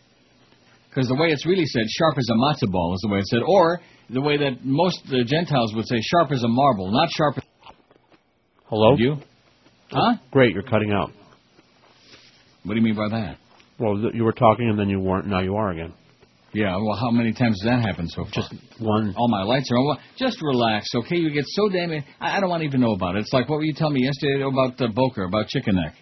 Because 0.93 1.09
the 1.09 1.14
way 1.14 1.28
it's 1.28 1.47
really 1.47 1.64
said, 1.64 1.84
"sharp 1.88 2.18
as 2.18 2.28
a 2.28 2.34
matzo 2.34 2.70
ball" 2.70 2.93
is 2.95 3.01
the 3.01 3.09
way 3.09 3.20
it's 3.20 3.30
said, 3.30 3.40
or 3.47 3.80
the 4.11 4.20
way 4.20 4.36
that 4.36 4.62
most 4.62 5.01
uh, 5.09 5.24
Gentiles 5.24 5.72
would 5.74 5.86
say, 5.86 5.97
"sharp 6.03 6.30
as 6.32 6.43
a 6.43 6.49
marble," 6.49 6.90
not 6.93 7.09
sharp. 7.11 7.38
as... 7.38 7.45
Hello? 8.66 8.97
You? 8.97 9.16
Huh? 9.90 10.16
Great, 10.30 10.53
you're 10.53 10.62
cutting 10.62 10.93
out. 10.93 11.11
What 12.64 12.74
do 12.74 12.80
you 12.80 12.84
mean 12.84 12.95
by 12.95 13.09
that? 13.09 13.38
Well, 13.78 14.01
th- 14.01 14.14
you 14.14 14.24
were 14.24 14.32
talking 14.32 14.68
and 14.68 14.78
then 14.78 14.88
you 14.90 15.01
weren't. 15.01 15.26
Now 15.26 15.40
you 15.40 15.57
are 15.57 15.70
again. 15.70 15.95
Yeah, 16.55 16.76
well, 16.76 16.97
how 17.01 17.11
many 17.11 17.32
times 17.32 17.59
has 17.62 17.70
that 17.70 17.80
happened 17.80 18.11
so 18.11 18.24
far? 18.24 18.32
Just 18.32 18.55
one. 18.78 19.14
All 19.16 19.28
my 19.28 19.43
lights 19.43 19.70
are 19.72 19.78
on. 19.78 19.86
Well, 19.86 19.99
Just 20.18 20.43
relax, 20.43 20.86
okay? 20.97 21.16
You 21.16 21.32
get 21.32 21.45
so 21.47 21.70
damn. 21.70 21.90
I, 22.20 22.36
I 22.36 22.40
don't 22.40 22.51
want 22.51 22.61
to 22.61 22.66
even 22.66 22.82
know 22.82 22.93
about 22.93 23.16
it. 23.16 23.20
It's 23.20 23.32
like 23.32 23.49
what 23.49 23.57
were 23.57 23.64
you 23.64 23.72
telling 23.72 23.95
me 23.95 24.05
yesterday 24.05 24.43
about 24.43 24.78
uh, 24.80 24.88
Boker, 24.95 25.24
about 25.24 25.49
Chicken 25.49 25.76
Neck? 25.76 25.95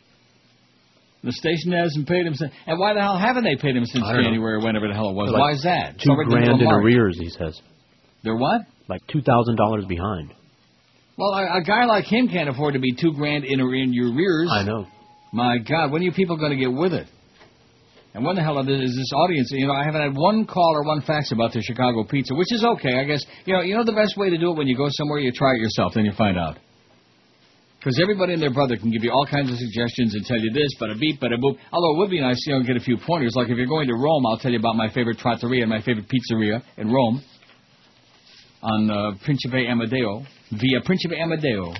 The 1.22 1.32
station 1.32 1.72
hasn't 1.72 2.08
paid 2.08 2.26
him 2.26 2.34
since. 2.34 2.52
And 2.66 2.78
why 2.78 2.94
the 2.94 3.00
hell 3.00 3.18
haven't 3.18 3.44
they 3.44 3.56
paid 3.56 3.76
him 3.76 3.84
since 3.84 4.04
know. 4.04 4.22
January, 4.22 4.54
or 4.54 4.60
whenever 4.64 4.88
the 4.88 4.94
hell 4.94 5.10
it 5.10 5.14
was? 5.14 5.30
Like 5.30 5.40
why 5.40 5.52
is 5.52 5.62
that? 5.64 6.00
Two 6.00 6.16
grand 6.28 6.60
in 6.60 6.66
arrears, 6.66 7.18
he 7.18 7.28
says. 7.28 7.60
They're 8.24 8.36
what? 8.36 8.62
Like 8.88 9.02
two 9.08 9.20
thousand 9.20 9.56
dollars 9.56 9.84
behind. 9.86 10.32
Well, 11.18 11.34
a, 11.34 11.58
a 11.58 11.62
guy 11.62 11.84
like 11.84 12.06
him 12.06 12.28
can't 12.28 12.48
afford 12.48 12.74
to 12.74 12.80
be 12.80 12.94
two 12.94 13.12
grand 13.12 13.44
in 13.44 13.60
in 13.60 13.92
your 13.92 14.14
rears. 14.14 14.48
I 14.50 14.64
know. 14.64 14.86
My 15.32 15.58
God, 15.58 15.92
when 15.92 16.00
are 16.02 16.04
you 16.04 16.12
people 16.12 16.36
going 16.36 16.50
to 16.50 16.56
get 16.56 16.72
with 16.72 16.92
it? 16.92 17.06
And 18.14 18.24
when 18.24 18.34
the 18.34 18.42
hell 18.42 18.58
is 18.58 18.66
this 18.66 19.12
audience? 19.14 19.50
You 19.52 19.68
know, 19.68 19.74
I 19.74 19.84
haven't 19.84 20.00
had 20.00 20.16
one 20.16 20.44
call 20.44 20.74
or 20.74 20.82
one 20.82 21.00
fax 21.02 21.30
about 21.30 21.52
the 21.52 21.62
Chicago 21.62 22.02
pizza, 22.02 22.34
which 22.34 22.52
is 22.52 22.64
okay, 22.64 22.98
I 22.98 23.04
guess. 23.04 23.24
You 23.44 23.54
know, 23.54 23.60
you 23.60 23.76
know 23.76 23.84
the 23.84 23.92
best 23.92 24.16
way 24.16 24.30
to 24.30 24.38
do 24.38 24.50
it 24.50 24.56
when 24.56 24.66
you 24.66 24.76
go 24.76 24.86
somewhere, 24.90 25.20
you 25.20 25.30
try 25.30 25.52
it 25.54 25.60
yourself, 25.60 25.92
then 25.94 26.04
you 26.04 26.12
find 26.12 26.36
out. 26.36 26.58
Because 27.80 27.98
everybody 27.98 28.34
and 28.34 28.42
their 28.42 28.52
brother 28.52 28.76
can 28.76 28.90
give 28.90 29.02
you 29.02 29.10
all 29.10 29.24
kinds 29.24 29.50
of 29.50 29.56
suggestions 29.56 30.14
and 30.14 30.22
tell 30.26 30.36
you 30.36 30.52
this, 30.52 30.68
but 30.78 30.90
a 30.90 30.94
beep, 30.96 31.18
but 31.18 31.32
a 31.32 31.38
boop. 31.38 31.56
Although 31.72 31.96
it 31.96 31.98
would 31.98 32.10
be 32.10 32.20
nice, 32.20 32.36
you 32.46 32.52
know, 32.52 32.62
get 32.62 32.76
a 32.76 32.84
few 32.84 32.98
pointers. 32.98 33.32
Like 33.34 33.48
if 33.48 33.56
you're 33.56 33.66
going 33.66 33.88
to 33.88 33.94
Rome, 33.94 34.26
I'll 34.26 34.36
tell 34.36 34.52
you 34.52 34.58
about 34.58 34.76
my 34.76 34.92
favorite 34.92 35.16
trattoria 35.16 35.62
and 35.62 35.70
my 35.70 35.80
favorite 35.80 36.04
pizzeria 36.04 36.62
in 36.76 36.92
Rome 36.92 37.22
on 38.62 38.90
uh, 38.90 39.12
Principe 39.24 39.64
Amedeo, 39.66 40.26
via 40.52 40.80
Principe 40.84 41.16
Amedeo. 41.16 41.74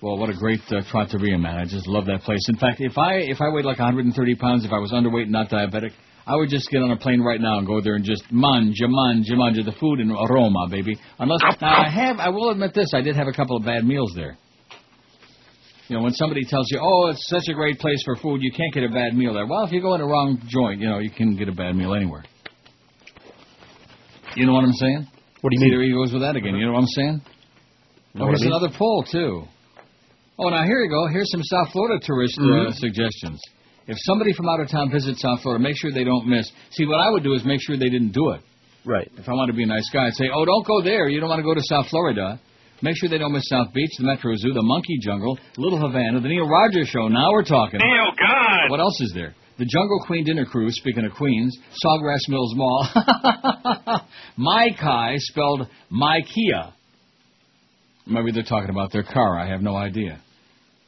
Well, 0.00 0.16
what 0.16 0.30
a 0.30 0.34
great 0.34 0.62
uh, 0.70 0.80
trattoria, 0.90 1.36
man! 1.36 1.58
I 1.58 1.64
just 1.64 1.86
love 1.86 2.06
that 2.06 2.22
place. 2.22 2.40
In 2.48 2.56
fact, 2.56 2.80
if 2.80 2.96
I 2.96 3.16
if 3.16 3.42
I 3.42 3.50
weighed 3.50 3.66
like 3.66 3.78
130 3.78 4.34
pounds, 4.36 4.64
if 4.64 4.72
I 4.72 4.78
was 4.78 4.90
underweight 4.90 5.24
and 5.24 5.32
not 5.32 5.50
diabetic, 5.50 5.90
I 6.26 6.34
would 6.34 6.48
just 6.48 6.70
get 6.70 6.80
on 6.80 6.90
a 6.92 6.96
plane 6.96 7.20
right 7.20 7.40
now 7.40 7.58
and 7.58 7.66
go 7.66 7.82
there 7.82 7.94
and 7.94 8.04
just 8.04 8.24
manja, 8.30 8.88
manja, 8.88 9.36
manja 9.36 9.62
the 9.64 9.72
food 9.78 10.00
in 10.00 10.10
Roma, 10.10 10.66
baby. 10.70 10.98
Unless 11.18 11.40
now 11.60 11.82
I 11.82 11.90
have, 11.90 12.18
I 12.18 12.30
will 12.30 12.50
admit 12.50 12.72
this, 12.74 12.88
I 12.94 13.02
did 13.02 13.16
have 13.16 13.28
a 13.28 13.32
couple 13.32 13.56
of 13.56 13.64
bad 13.64 13.84
meals 13.84 14.12
there. 14.16 14.38
You 15.92 15.98
know, 15.98 16.04
when 16.04 16.14
somebody 16.14 16.42
tells 16.46 16.70
you, 16.70 16.80
"Oh, 16.80 17.08
it's 17.08 17.28
such 17.28 17.50
a 17.50 17.52
great 17.52 17.78
place 17.78 18.02
for 18.06 18.16
food, 18.16 18.40
you 18.40 18.50
can't 18.50 18.72
get 18.72 18.82
a 18.82 18.88
bad 18.88 19.14
meal 19.14 19.34
there." 19.34 19.44
Well, 19.44 19.64
if 19.64 19.72
you 19.72 19.82
go 19.82 19.92
in 19.92 20.00
the 20.00 20.06
wrong 20.06 20.40
joint, 20.48 20.80
you 20.80 20.88
know, 20.88 21.00
you 21.00 21.10
can 21.10 21.36
get 21.36 21.50
a 21.50 21.52
bad 21.52 21.76
meal 21.76 21.92
anywhere. 21.92 22.24
You 24.34 24.46
know 24.46 24.54
what 24.54 24.64
I'm 24.64 24.72
saying? 24.72 25.06
What 25.42 25.50
do 25.50 25.56
you 25.56 25.58
See, 25.58 25.64
mean? 25.66 25.74
There 25.74 25.82
he 25.84 25.92
goes 25.92 26.10
with 26.14 26.22
that 26.22 26.34
again. 26.34 26.54
You 26.54 26.64
know 26.64 26.72
what 26.72 26.78
I'm 26.78 26.94
saying? 26.96 27.20
Know 28.14 28.24
Oh, 28.24 28.28
here's 28.28 28.40
another 28.40 28.70
poll 28.70 29.02
too. 29.02 29.44
Oh, 30.38 30.48
now 30.48 30.64
here 30.64 30.80
you 30.80 30.88
go. 30.88 31.08
Here's 31.08 31.30
some 31.30 31.42
South 31.42 31.70
Florida 31.72 32.00
tourist 32.02 32.38
uh, 32.38 32.42
Mhm. 32.42 32.72
suggestions. 32.72 33.38
If 33.86 33.98
somebody 34.00 34.32
from 34.32 34.48
out 34.48 34.60
of 34.60 34.70
town 34.70 34.90
visits 34.90 35.20
South 35.20 35.42
Florida, 35.42 35.62
make 35.62 35.76
sure 35.76 35.92
they 35.92 36.04
don't 36.04 36.26
miss. 36.26 36.50
See, 36.70 36.86
what 36.86 37.00
I 37.00 37.10
would 37.10 37.22
do 37.22 37.34
is 37.34 37.44
make 37.44 37.60
sure 37.60 37.76
they 37.76 37.90
didn't 37.90 38.12
do 38.14 38.30
it. 38.30 38.40
Right. 38.86 39.12
If 39.18 39.28
I 39.28 39.34
want 39.34 39.50
to 39.50 39.52
be 39.54 39.64
a 39.64 39.66
nice 39.66 39.90
guy, 39.92 40.06
I'd 40.06 40.14
say, 40.14 40.30
oh, 40.32 40.46
don't 40.46 40.64
go 40.64 40.80
there. 40.80 41.08
You 41.10 41.20
don't 41.20 41.28
want 41.28 41.40
to 41.40 41.44
go 41.44 41.52
to 41.52 41.62
South 41.64 41.88
Florida. 41.88 42.40
Make 42.82 42.96
sure 42.96 43.08
they 43.08 43.18
don't 43.18 43.32
miss 43.32 43.48
South 43.48 43.72
Beach, 43.72 43.90
the 43.98 44.04
Metro 44.04 44.34
Zoo, 44.36 44.52
the 44.52 44.62
Monkey 44.62 44.98
Jungle, 45.00 45.38
Little 45.56 45.78
Havana, 45.78 46.20
the 46.20 46.28
Neil 46.28 46.48
Rogers 46.48 46.88
Show. 46.88 47.06
Now 47.08 47.30
we're 47.30 47.44
talking. 47.44 47.78
Neil, 47.78 48.10
God! 48.18 48.70
What 48.70 48.80
else 48.80 49.00
is 49.00 49.12
there? 49.14 49.34
The 49.58 49.66
Jungle 49.66 50.00
Queen 50.06 50.24
Dinner 50.24 50.44
Cruise, 50.44 50.74
speaking 50.76 51.04
of 51.04 51.12
Queens, 51.12 51.56
Sawgrass 51.84 52.28
Mills 52.28 52.54
Mall, 52.56 52.88
My 54.36 54.70
Kai, 54.80 55.14
spelled 55.18 55.68
My 55.90 56.20
Kia. 56.34 56.72
Maybe 58.06 58.32
they're 58.32 58.42
talking 58.42 58.70
about 58.70 58.90
their 58.92 59.04
car. 59.04 59.38
I 59.38 59.48
have 59.48 59.60
no 59.62 59.76
idea. 59.76 60.20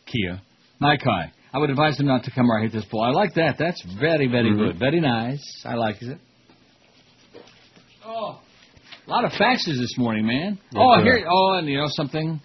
Kia. 0.06 0.40
My 0.80 0.96
Kai. 0.96 1.30
I 1.52 1.58
would 1.58 1.70
advise 1.70 1.96
them 1.96 2.06
not 2.06 2.24
to 2.24 2.32
come 2.32 2.50
I 2.50 2.62
hate 2.62 2.72
this 2.72 2.84
pool. 2.86 3.02
I 3.02 3.10
like 3.10 3.34
that. 3.34 3.56
That's 3.58 3.80
very, 4.00 4.26
very 4.26 4.50
Mhm. 4.50 4.58
good. 4.58 4.78
Very 4.78 4.98
nice. 5.00 5.40
I 5.64 5.74
like 5.74 6.02
it. 6.02 6.18
Oh, 8.04 8.40
a 9.06 9.10
lot 9.10 9.24
of 9.24 9.32
faxes 9.32 9.78
this 9.78 9.96
morning, 9.98 10.26
man. 10.26 10.58
Oh, 10.74 11.02
here. 11.02 11.26
Oh, 11.30 11.58
and 11.58 11.68
you 11.68 11.76
know 11.76 11.88
something? 11.88 12.40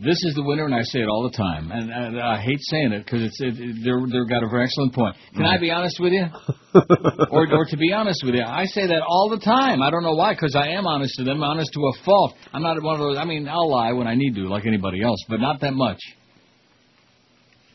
This 0.00 0.18
is 0.24 0.34
the 0.34 0.42
winner, 0.42 0.64
and 0.64 0.74
I 0.74 0.82
say 0.82 0.98
it 0.98 1.08
all 1.08 1.22
the 1.30 1.36
time. 1.36 1.70
And, 1.70 1.88
and 1.88 2.20
I 2.20 2.40
hate 2.40 2.58
saying 2.60 2.92
it 2.92 3.04
because 3.04 3.22
it's 3.22 3.40
it, 3.40 3.84
they're 3.84 4.00
they've 4.00 4.28
got 4.28 4.42
a 4.42 4.48
very 4.48 4.64
excellent 4.64 4.94
point. 4.94 5.14
Can 5.34 5.44
I 5.44 5.58
be 5.58 5.68
mm. 5.68 5.76
honest 5.76 6.00
with 6.00 6.12
you? 6.12 6.26
or 7.30 7.46
or 7.52 7.64
to 7.66 7.76
be 7.76 7.92
honest 7.92 8.20
with 8.24 8.34
you, 8.34 8.42
I 8.42 8.64
say 8.64 8.86
that 8.88 9.02
all 9.06 9.28
the 9.30 9.38
time. 9.38 9.80
I 9.80 9.90
don't 9.90 10.02
know 10.02 10.14
why, 10.14 10.34
because 10.34 10.56
I 10.56 10.68
am 10.68 10.86
honest 10.86 11.14
to 11.18 11.24
them, 11.24 11.42
honest 11.42 11.70
to 11.74 11.80
a 11.80 12.04
fault. 12.04 12.34
I'm 12.52 12.62
not 12.62 12.82
one 12.82 12.94
of 12.94 13.00
those. 13.00 13.16
I 13.16 13.24
mean, 13.24 13.48
I'll 13.48 13.70
lie 13.70 13.92
when 13.92 14.08
I 14.08 14.14
need 14.14 14.34
to, 14.34 14.48
like 14.48 14.66
anybody 14.66 15.02
else, 15.02 15.24
but 15.28 15.40
not 15.40 15.60
that 15.60 15.74
much. 15.74 16.00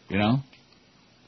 You 0.10 0.18
know? 0.18 0.40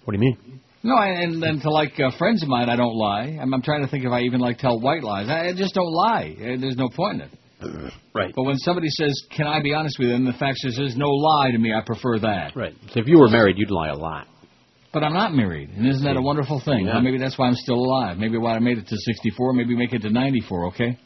What 0.03 0.13
do 0.13 0.19
you 0.19 0.35
mean? 0.35 0.61
No, 0.83 0.95
I- 0.95 1.07
and 1.23 1.41
then 1.43 1.59
to 1.61 1.69
like 1.69 1.99
uh, 1.99 2.11
friends 2.17 2.41
of 2.43 2.49
mine, 2.49 2.69
I 2.69 2.75
don't 2.75 2.95
lie. 2.95 3.37
I'm, 3.41 3.53
I'm 3.53 3.61
trying 3.61 3.81
to 3.83 3.87
think 3.89 4.05
if 4.05 4.11
I 4.11 4.21
even 4.21 4.39
like 4.39 4.57
tell 4.59 4.79
white 4.79 5.03
lies. 5.03 5.27
I, 5.29 5.49
I 5.49 5.53
just 5.53 5.73
don't 5.73 5.91
lie. 5.91 6.35
Uh, 6.39 6.57
There's 6.59 6.77
no 6.77 6.89
point 6.89 7.21
in 7.21 7.29
it. 7.29 7.31
Right. 8.15 8.33
But 8.35 8.43
when 8.43 8.57
somebody 8.57 8.87
says, 8.89 9.13
"Can 9.31 9.45
I 9.47 9.61
be 9.61 9.73
honest 9.73 9.97
with 9.99 10.09
you?" 10.09 10.15
and 10.15 10.27
the 10.27 10.33
fact 10.33 10.57
is, 10.63 10.75
there's 10.75 10.97
no 10.97 11.09
lie 11.09 11.51
to 11.51 11.57
me. 11.57 11.71
I 11.73 11.81
prefer 11.85 12.19
that. 12.19 12.53
Right. 12.55 12.73
So 12.91 12.99
if 12.99 13.07
you 13.07 13.17
were 13.19 13.29
married, 13.29 13.55
you'd 13.57 13.69
lie 13.71 13.89
a 13.89 13.95
lot. 13.95 14.27
But 14.91 15.03
I'm 15.03 15.13
not 15.13 15.33
married, 15.33 15.69
and 15.69 15.87
isn't 15.87 16.03
that 16.03 16.17
a 16.17 16.21
wonderful 16.21 16.59
thing? 16.65 16.85
Yeah. 16.87 16.93
Well, 16.93 17.01
maybe 17.01 17.19
that's 17.19 17.37
why 17.37 17.47
I'm 17.47 17.53
still 17.55 17.75
alive. 17.75 18.17
Maybe 18.17 18.37
why 18.37 18.55
I 18.55 18.59
made 18.59 18.77
it 18.79 18.87
to 18.87 18.97
64. 18.97 19.53
Maybe 19.53 19.75
make 19.75 19.93
it 19.93 20.01
to 20.01 20.09
94. 20.09 20.67
Okay? 20.69 20.97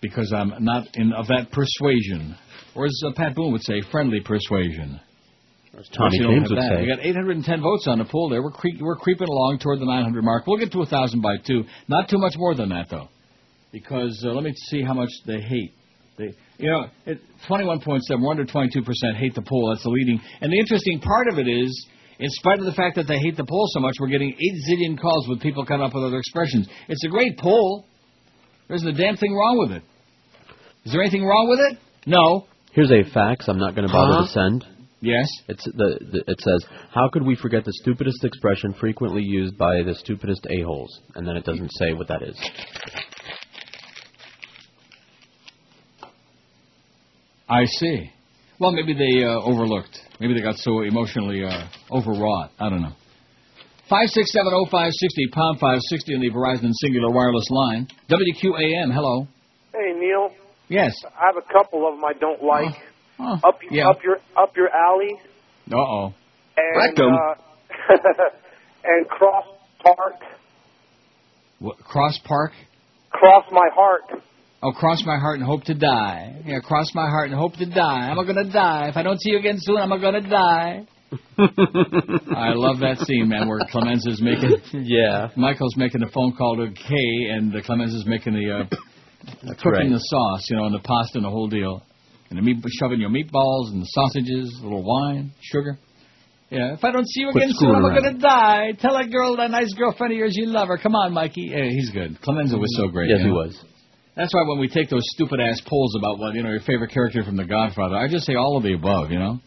Because 0.00 0.32
I'm 0.34 0.52
not 0.64 0.84
in 0.94 1.12
of 1.12 1.26
that 1.28 1.52
persuasion, 1.52 2.36
or 2.74 2.86
as 2.86 3.02
uh, 3.06 3.10
Pat 3.14 3.34
Boone 3.34 3.52
would 3.52 3.62
say, 3.62 3.82
friendly 3.92 4.20
persuasion. 4.20 4.98
Tommy 5.92 6.10
But 6.10 6.12
you 6.14 6.22
don't 6.22 6.34
James 6.36 6.50
would 6.50 6.58
that. 6.58 6.70
say. 6.76 6.80
We 6.82 6.86
got 6.88 7.00
810 7.04 7.60
votes 7.62 7.86
on 7.88 7.98
the 7.98 8.04
poll 8.04 8.28
there. 8.28 8.42
We're 8.42 8.50
cre- 8.50 8.80
we're 8.80 8.96
creeping 8.96 9.28
along 9.28 9.58
toward 9.60 9.80
the 9.80 9.86
900 9.86 10.22
mark. 10.24 10.46
We'll 10.46 10.58
get 10.58 10.72
to 10.72 10.78
1,000 10.78 11.20
by 11.20 11.36
two. 11.46 11.64
Not 11.88 12.08
too 12.08 12.18
much 12.18 12.34
more 12.36 12.54
than 12.54 12.70
that 12.70 12.86
though, 12.90 13.08
because 13.72 14.22
uh, 14.26 14.30
let 14.32 14.44
me 14.44 14.52
see 14.68 14.82
how 14.82 14.94
much 14.94 15.10
they 15.26 15.40
hate. 15.40 15.72
They, 16.18 16.32
you 16.58 16.70
know, 16.70 16.86
it, 17.04 17.20
21.7. 17.48 18.00
We're 18.22 18.30
under 18.30 18.44
22 18.46 18.82
percent 18.82 19.16
hate 19.16 19.34
the 19.34 19.42
poll. 19.42 19.70
That's 19.70 19.82
the 19.82 19.90
leading. 19.90 20.20
And 20.40 20.52
the 20.52 20.58
interesting 20.58 21.00
part 21.00 21.28
of 21.32 21.38
it 21.38 21.48
is. 21.48 21.86
In 22.18 22.30
spite 22.30 22.58
of 22.58 22.64
the 22.64 22.72
fact 22.72 22.96
that 22.96 23.06
they 23.06 23.18
hate 23.18 23.36
the 23.36 23.44
poll 23.44 23.66
so 23.74 23.80
much, 23.80 23.96
we're 24.00 24.08
getting 24.08 24.30
eight 24.30 24.54
zillion 24.66 24.98
calls 24.98 25.28
with 25.28 25.42
people 25.42 25.66
coming 25.66 25.84
up 25.86 25.92
with 25.94 26.02
other 26.02 26.16
expressions. 26.16 26.66
It's 26.88 27.04
a 27.04 27.08
great 27.10 27.36
poll. 27.36 27.84
There 28.68 28.76
isn't 28.76 28.88
a 28.88 28.94
damn 28.94 29.16
thing 29.18 29.34
wrong 29.34 29.58
with 29.58 29.72
it. 29.76 29.82
Is 30.86 30.92
there 30.92 31.02
anything 31.02 31.26
wrong 31.26 31.46
with 31.50 31.58
it? 31.60 31.78
No. 32.06 32.46
Here's 32.72 32.90
a 32.90 33.02
fax 33.12 33.48
I'm 33.48 33.58
not 33.58 33.74
going 33.74 33.86
to 33.86 33.92
bother 33.92 34.14
Huh? 34.14 34.22
to 34.22 34.28
send. 34.28 34.64
Yes. 35.00 35.28
It's 35.48 35.64
the, 35.64 35.98
the 36.00 36.24
it 36.26 36.40
says, 36.40 36.64
"How 36.90 37.08
could 37.12 37.24
we 37.24 37.36
forget 37.36 37.64
the 37.64 37.72
stupidest 37.82 38.24
expression 38.24 38.74
frequently 38.74 39.22
used 39.22 39.56
by 39.58 39.82
the 39.82 39.94
stupidest 39.94 40.46
a-holes?" 40.48 41.00
And 41.14 41.26
then 41.26 41.36
it 41.36 41.44
doesn't 41.44 41.70
say 41.78 41.92
what 41.92 42.08
that 42.08 42.22
is. 42.22 42.36
I 47.48 47.64
see. 47.64 48.10
Well, 48.58 48.72
maybe 48.72 48.94
they 48.94 49.22
uh, 49.24 49.40
overlooked. 49.42 49.98
Maybe 50.18 50.34
they 50.34 50.40
got 50.40 50.56
so 50.56 50.80
emotionally 50.80 51.44
uh, 51.44 51.66
overwrought. 51.90 52.52
I 52.58 52.70
don't 52.70 52.80
know. 52.82 52.94
Five 53.88 54.08
six 54.08 54.32
seven 54.32 54.50
oh 54.52 54.66
five 54.70 54.90
sixty 54.92 55.28
pound 55.32 55.60
five 55.60 55.78
sixty 55.88 56.14
on 56.14 56.20
the 56.20 56.30
Verizon 56.30 56.72
Cingular 56.82 57.12
Wireless 57.12 57.48
line. 57.50 57.86
WQAM. 58.08 58.92
Hello. 58.92 59.28
Hey 59.72 59.92
Neil, 59.98 60.30
Yes. 60.68 60.92
I 61.04 61.26
have 61.26 61.36
a 61.36 61.52
couple 61.52 61.86
of 61.86 61.94
them 61.94 62.04
I 62.04 62.14
don't 62.18 62.42
like. 62.42 62.74
Oh, 63.18 63.38
up 63.44 63.58
yeah. 63.70 63.88
up 63.88 63.98
your 64.04 64.18
up 64.36 64.56
your 64.56 64.68
alley 64.70 65.18
Uh 65.72 65.76
oh. 65.76 66.14
and 66.56 66.76
Rectum. 66.76 67.12
uh, 67.14 67.34
and 68.84 69.08
cross 69.08 69.44
park, 69.84 70.14
What, 71.58 71.78
Cross 71.78 72.20
Park. 72.24 72.52
cross 73.10 73.44
my 73.50 73.68
heart. 73.74 74.02
Oh, 74.62 74.72
cross 74.72 75.02
my 75.06 75.18
heart 75.18 75.38
and 75.38 75.46
hope 75.46 75.64
to 75.64 75.74
die. 75.74 76.42
Yeah, 76.44 76.58
cross 76.60 76.92
my 76.94 77.06
heart 77.08 77.30
and 77.30 77.38
hope 77.38 77.54
to 77.54 77.66
die. 77.66 78.10
I'm 78.10 78.16
gonna 78.26 78.50
die. 78.50 78.88
If 78.88 78.96
I 78.96 79.02
don't 79.02 79.20
see 79.20 79.30
you 79.30 79.38
again 79.38 79.56
soon, 79.58 79.76
I'm 79.78 79.90
gonna 80.00 80.20
die. 80.28 80.86
I 81.38 82.52
love 82.54 82.80
that 82.80 82.98
scene, 83.06 83.28
man, 83.28 83.48
where 83.48 83.60
Clemenza 83.70 84.10
is 84.10 84.20
making. 84.20 84.56
Yeah. 84.84 85.28
Michael's 85.36 85.76
making 85.76 86.00
the 86.00 86.10
phone 86.12 86.32
call 86.36 86.56
to 86.56 86.72
Kay, 86.72 87.30
and 87.30 87.54
uh, 87.54 87.60
Clemenza 87.62 87.96
is 87.96 88.06
making 88.06 88.32
the 88.34 88.50
uh, 88.50 88.76
cooking 89.56 89.70
right. 89.72 89.90
the 89.90 89.98
sauce, 90.00 90.42
you 90.50 90.56
know, 90.56 90.64
and 90.66 90.74
the 90.74 90.80
pasta 90.82 91.18
and 91.18 91.24
the 91.24 91.30
whole 91.30 91.48
deal, 91.48 91.82
and 92.30 92.38
the 92.38 92.42
meat, 92.42 92.56
shoving 92.80 93.00
your 93.00 93.10
meatballs 93.10 93.70
and 93.72 93.82
the 93.82 93.86
sausages, 93.86 94.58
a 94.60 94.64
little 94.64 94.82
wine, 94.82 95.32
sugar. 95.40 95.78
Yeah, 96.50 96.74
if 96.74 96.84
I 96.84 96.92
don't 96.92 97.06
see 97.08 97.22
you 97.22 97.32
Quit 97.32 97.44
again 97.44 97.54
soon, 97.58 97.74
I'm 97.74 97.82
gonna 97.82 98.18
die. 98.18 98.72
Tell 98.78 98.96
that 98.96 99.10
girl, 99.10 99.36
that 99.36 99.50
nice 99.50 99.72
girlfriend 99.74 100.12
of 100.12 100.18
yours, 100.18 100.36
you 100.36 100.46
love 100.46 100.68
her. 100.68 100.78
Come 100.78 100.94
on, 100.94 101.12
Mikey. 101.12 101.48
Yeah, 101.50 101.64
he's 101.64 101.90
good. 101.90 102.20
Clemenza 102.22 102.56
was 102.56 102.72
so 102.76 102.84
mm-hmm. 102.84 102.92
great. 102.94 103.10
Yes, 103.10 103.20
he 103.20 103.26
know? 103.26 103.34
was. 103.34 103.64
That's 104.16 104.32
why 104.32 104.44
when 104.46 104.60
we 104.60 104.68
take 104.68 104.88
those 104.88 105.02
stupid 105.14 105.40
ass 105.40 105.60
polls 105.66 105.94
about 105.98 106.18
what 106.18 106.34
you 106.34 106.42
know 106.42 106.50
your 106.50 106.60
favorite 106.60 106.92
character 106.92 107.22
from 107.24 107.36
The 107.36 107.44
Godfather, 107.44 107.96
I 107.96 108.08
just 108.08 108.26
say 108.26 108.34
all 108.34 108.56
of 108.56 108.62
the 108.62 108.74
above. 108.74 109.10
You 109.10 109.18
know, 109.18 109.40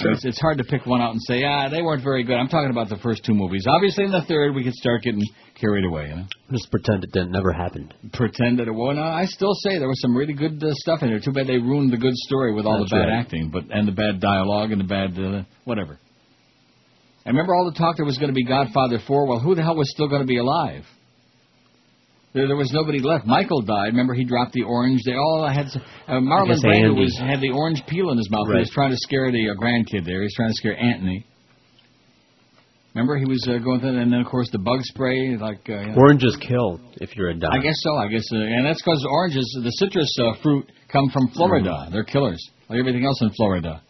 Sure. 0.00 0.12
It's, 0.12 0.24
it's 0.24 0.40
hard 0.40 0.58
to 0.58 0.64
pick 0.64 0.84
one 0.86 1.00
out 1.00 1.12
and 1.12 1.20
say 1.22 1.42
ah 1.44 1.68
they 1.68 1.82
weren't 1.82 2.02
very 2.04 2.22
good. 2.24 2.36
I'm 2.36 2.48
talking 2.48 2.70
about 2.70 2.88
the 2.88 2.98
first 2.98 3.24
two 3.24 3.34
movies. 3.34 3.64
Obviously, 3.68 4.04
in 4.04 4.12
the 4.12 4.22
third 4.28 4.54
we 4.54 4.62
could 4.64 4.74
start 4.74 5.02
getting 5.02 5.22
carried 5.60 5.84
away. 5.84 6.08
You 6.08 6.16
know, 6.16 6.24
Just 6.52 6.70
pretend 6.70 7.04
it 7.04 7.12
didn't 7.12 7.32
never 7.32 7.52
happened. 7.52 7.94
pretend 8.12 8.58
that 8.58 8.68
it 8.68 8.72
was. 8.72 8.96
No, 8.96 9.02
I 9.02 9.24
still 9.26 9.54
say 9.54 9.78
there 9.78 9.88
was 9.88 10.00
some 10.00 10.16
really 10.16 10.34
good 10.34 10.62
uh, 10.62 10.68
stuff 10.74 11.02
in 11.02 11.08
there. 11.08 11.20
Too 11.20 11.32
bad 11.32 11.46
they 11.46 11.58
ruined 11.58 11.92
the 11.92 11.96
good 11.96 12.14
story 12.14 12.52
with 12.54 12.66
all 12.66 12.78
That's 12.80 12.90
the 12.90 12.96
bad 12.96 13.08
right. 13.08 13.20
acting, 13.20 13.50
but 13.50 13.64
and 13.70 13.88
the 13.88 13.92
bad 13.92 14.20
dialogue 14.20 14.70
and 14.72 14.80
the 14.80 14.84
bad 14.84 15.18
uh, 15.18 15.42
whatever. 15.64 15.98
I 17.24 17.30
remember 17.30 17.54
all 17.54 17.64
the 17.70 17.76
talk 17.76 17.96
there 17.96 18.06
was 18.06 18.18
going 18.18 18.28
to 18.30 18.34
be 18.34 18.44
Godfather 18.44 19.00
4? 19.04 19.26
Well, 19.26 19.40
who 19.40 19.56
the 19.56 19.62
hell 19.62 19.74
was 19.74 19.90
still 19.90 20.06
going 20.08 20.20
to 20.20 20.26
be 20.28 20.38
alive? 20.38 20.84
There, 22.32 22.46
there 22.46 22.56
was 22.56 22.70
nobody 22.72 22.98
left. 22.98 23.26
Michael 23.26 23.62
died. 23.62 23.88
Remember, 23.88 24.12
he 24.12 24.24
dropped 24.24 24.52
the 24.52 24.62
orange. 24.62 25.00
They 25.04 25.14
all 25.14 25.48
had. 25.48 25.66
Uh, 26.06 26.20
Marlon 26.20 26.60
Brando 26.62 26.94
was 26.94 27.16
had 27.18 27.40
the 27.40 27.50
orange 27.50 27.82
peel 27.86 28.10
in 28.10 28.18
his 28.18 28.30
mouth. 28.30 28.46
He 28.52 28.58
was 28.58 28.70
trying 28.70 28.90
to 28.90 28.98
scare 28.98 29.32
the 29.32 29.50
uh, 29.50 29.54
grandkid 29.54 30.04
there. 30.04 30.20
He 30.20 30.26
was 30.26 30.34
trying 30.36 30.50
to 30.50 30.54
scare 30.54 30.76
Anthony. 30.78 31.24
Remember, 32.94 33.18
he 33.18 33.26
was 33.26 33.46
uh, 33.46 33.58
going 33.58 33.80
through, 33.80 33.98
and 34.00 34.10
then 34.10 34.20
of 34.20 34.26
course 34.26 34.48
the 34.50 34.58
bug 34.58 34.80
spray, 34.82 35.36
like. 35.36 35.60
Uh, 35.68 35.80
you 35.80 35.86
know. 35.88 35.96
Oranges 35.98 36.36
kill 36.40 36.80
if 36.94 37.14
you're 37.16 37.28
a 37.28 37.34
dog. 37.34 37.52
I 37.52 37.58
guess 37.58 37.76
so. 37.80 37.94
I 37.96 38.08
guess, 38.08 38.24
uh, 38.32 38.36
and 38.36 38.64
that's 38.66 38.80
because 38.80 39.04
oranges, 39.08 39.58
the 39.62 39.70
citrus 39.70 40.14
uh, 40.18 40.32
fruit, 40.42 40.70
come 40.90 41.10
from 41.10 41.28
Florida. 41.28 41.70
Mm-hmm. 41.70 41.92
They're 41.92 42.04
killers, 42.04 42.42
like 42.68 42.78
everything 42.78 43.04
else 43.04 43.20
in 43.20 43.30
Florida. 43.36 43.82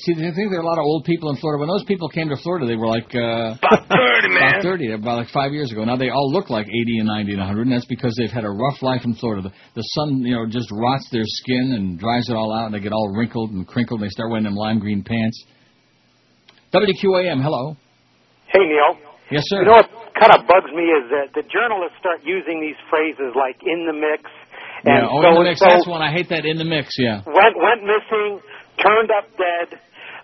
See, 0.00 0.14
do 0.14 0.22
you 0.24 0.32
think 0.32 0.48
there 0.48 0.60
are 0.60 0.62
a 0.62 0.66
lot 0.66 0.78
of 0.78 0.84
old 0.88 1.04
people 1.04 1.28
in 1.28 1.36
Florida? 1.36 1.60
When 1.60 1.68
those 1.68 1.84
people 1.84 2.08
came 2.08 2.30
to 2.30 2.36
Florida, 2.40 2.64
they 2.64 2.76
were 2.76 2.88
like 2.88 3.12
uh, 3.14 3.52
About 3.60 3.84
30, 3.84 4.28
man. 4.32 4.40
about 4.40 4.62
thirty, 4.62 4.92
about 4.92 5.16
like 5.18 5.28
five 5.28 5.52
years 5.52 5.70
ago. 5.72 5.84
Now 5.84 5.96
they 5.96 6.08
all 6.08 6.32
look 6.32 6.48
like 6.48 6.66
eighty 6.68 6.98
and 6.98 7.06
ninety 7.06 7.32
and 7.36 7.42
hundred, 7.42 7.68
and 7.68 7.72
that's 7.72 7.84
because 7.84 8.16
they've 8.16 8.30
had 8.32 8.44
a 8.44 8.50
rough 8.50 8.80
life 8.80 9.02
in 9.04 9.12
Florida. 9.14 9.48
The, 9.48 9.52
the 9.76 9.82
sun, 9.92 10.22
you 10.24 10.34
know, 10.36 10.46
just 10.48 10.70
rots 10.72 11.08
their 11.12 11.26
skin 11.26 11.76
and 11.76 11.98
dries 11.98 12.30
it 12.30 12.34
all 12.34 12.52
out, 12.56 12.66
and 12.66 12.74
they 12.74 12.80
get 12.80 12.92
all 12.92 13.12
wrinkled 13.14 13.50
and 13.50 13.66
crinkled. 13.68 14.00
And 14.00 14.08
they 14.08 14.12
start 14.12 14.30
wearing 14.30 14.44
them 14.44 14.54
lime 14.56 14.78
green 14.78 15.04
pants. 15.04 15.44
WQAM, 16.72 17.42
hello. 17.42 17.76
Hey, 18.48 18.60
Neil. 18.64 18.96
Yes, 19.30 19.42
sir. 19.46 19.60
You 19.60 19.66
know 19.66 19.84
what 19.84 19.90
kind 20.18 20.32
of 20.34 20.46
bugs 20.46 20.70
me 20.74 20.86
is 20.90 21.10
that 21.10 21.34
the 21.34 21.42
journalists 21.46 21.98
start 22.00 22.20
using 22.24 22.60
these 22.60 22.78
phrases 22.88 23.36
like 23.36 23.60
"in 23.62 23.86
the 23.86 23.92
mix" 23.92 24.24
and 24.84 24.96
yeah, 24.96 25.12
oh, 25.12 25.20
so 25.20 25.28
in 25.28 25.34
the 25.34 25.40
and 25.40 25.48
mix. 25.50 25.60
so 25.60 25.66
That's 25.68 25.86
one 25.86 26.00
I 26.02 26.10
hate. 26.10 26.28
That 26.30 26.46
in 26.46 26.56
the 26.56 26.64
mix. 26.64 26.96
Yeah. 26.98 27.20
went 27.26 27.54
went 27.60 27.84
missing, 27.84 28.40
turned 28.80 29.10
up 29.12 29.28
dead. 29.36 29.78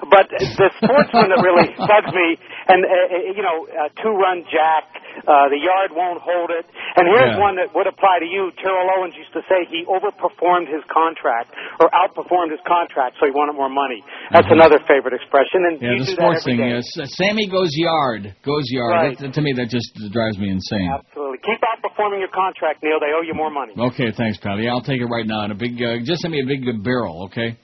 But 0.05 0.28
the 0.28 0.68
sportsman 0.82 1.32
that 1.32 1.40
really 1.40 1.72
bugs 1.90 2.12
me, 2.12 2.36
and 2.68 2.84
uh, 2.84 2.88
uh, 2.92 3.32
you 3.32 3.40
know, 3.44 3.64
uh, 3.64 3.88
two-run 4.03 4.44
jack, 4.53 4.84
uh, 5.24 5.49
the 5.49 5.57
yard 5.57 5.97
won't 5.97 6.20
hold 6.20 6.53
it. 6.53 6.68
And 7.01 7.09
here's 7.09 7.32
Yeah. 7.36 7.40
one 7.40 7.57
that 7.57 7.72
would 7.72 7.88
apply 7.88 8.20
to 8.20 8.28
you. 8.28 8.53
Terrell 8.61 8.88
Owens 9.01 9.16
used 9.16 9.32
to 9.32 9.42
say 9.49 9.64
he 9.72 9.84
overperformed 9.88 10.68
his 10.68 10.84
contract 10.92 11.57
or 11.80 11.88
outperformed 11.97 12.53
his 12.53 12.61
contract, 12.68 13.16
so 13.20 13.24
he 13.26 13.32
wanted 13.32 13.57
more 13.57 13.72
money. 13.72 14.05
That's 14.32 14.49
another 14.53 14.78
favorite 14.84 15.14
expression. 15.16 15.64
And 15.64 15.74
Mm-hmm. 15.76 15.84
Yeah, 15.86 15.99
the 16.05 16.12
sports 16.16 16.44
thing. 16.44 16.57
day. 16.57 16.72
Yes, 16.76 16.88
Sammy 17.20 17.47
goes 17.49 17.68
yard, 17.76 18.34
goes 18.44 18.64
yard. 18.72 18.92
Right. 18.92 19.18
That, 19.18 19.32
to 19.34 19.40
me, 19.42 19.53
that 19.57 19.68
just 19.68 19.92
drives 20.12 20.38
me 20.38 20.49
insane. 20.51 20.88
Absolutely. 20.92 21.38
Keep 21.44 21.61
outperforming 21.61 22.20
your 22.20 22.32
contract, 22.32 22.82
Neil. 22.82 22.97
They 23.01 23.12
owe 23.16 23.22
you 23.22 23.34
more 23.34 23.51
money. 23.51 23.72
Okay, 23.76 24.11
thanks, 24.16 24.38
Patty. 24.38 24.68
I'll 24.68 24.80
take 24.82 25.01
it 25.01 25.07
right 25.07 25.26
now. 25.26 25.42
And 25.44 25.53
a 25.53 25.55
big, 25.55 25.76
uh, 25.82 25.99
just 26.05 26.22
send 26.22 26.32
me 26.32 26.40
a 26.40 26.47
big 26.47 26.64
uh, 26.68 26.72
barrel, 26.82 27.28
okay? 27.28 27.57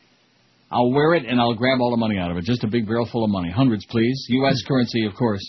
I'll 0.73 0.91
wear 0.91 1.15
it 1.15 1.27
and 1.27 1.41
I'll 1.41 1.55
grab 1.55 1.79
all 1.81 1.91
the 1.91 2.01
money 2.01 2.19
out 2.19 2.31
of 2.31 2.37
it. 2.39 2.45
Just 2.45 2.65
a 2.65 2.69
big 2.69 2.87
barrel 2.87 3.09
full 3.13 3.25
of 3.25 3.31
money, 3.31 3.51
hundreds, 3.51 3.85
please. 3.87 4.25
U.S. 4.29 4.57
currency, 4.67 5.05
of 5.07 5.15
course. 5.15 5.43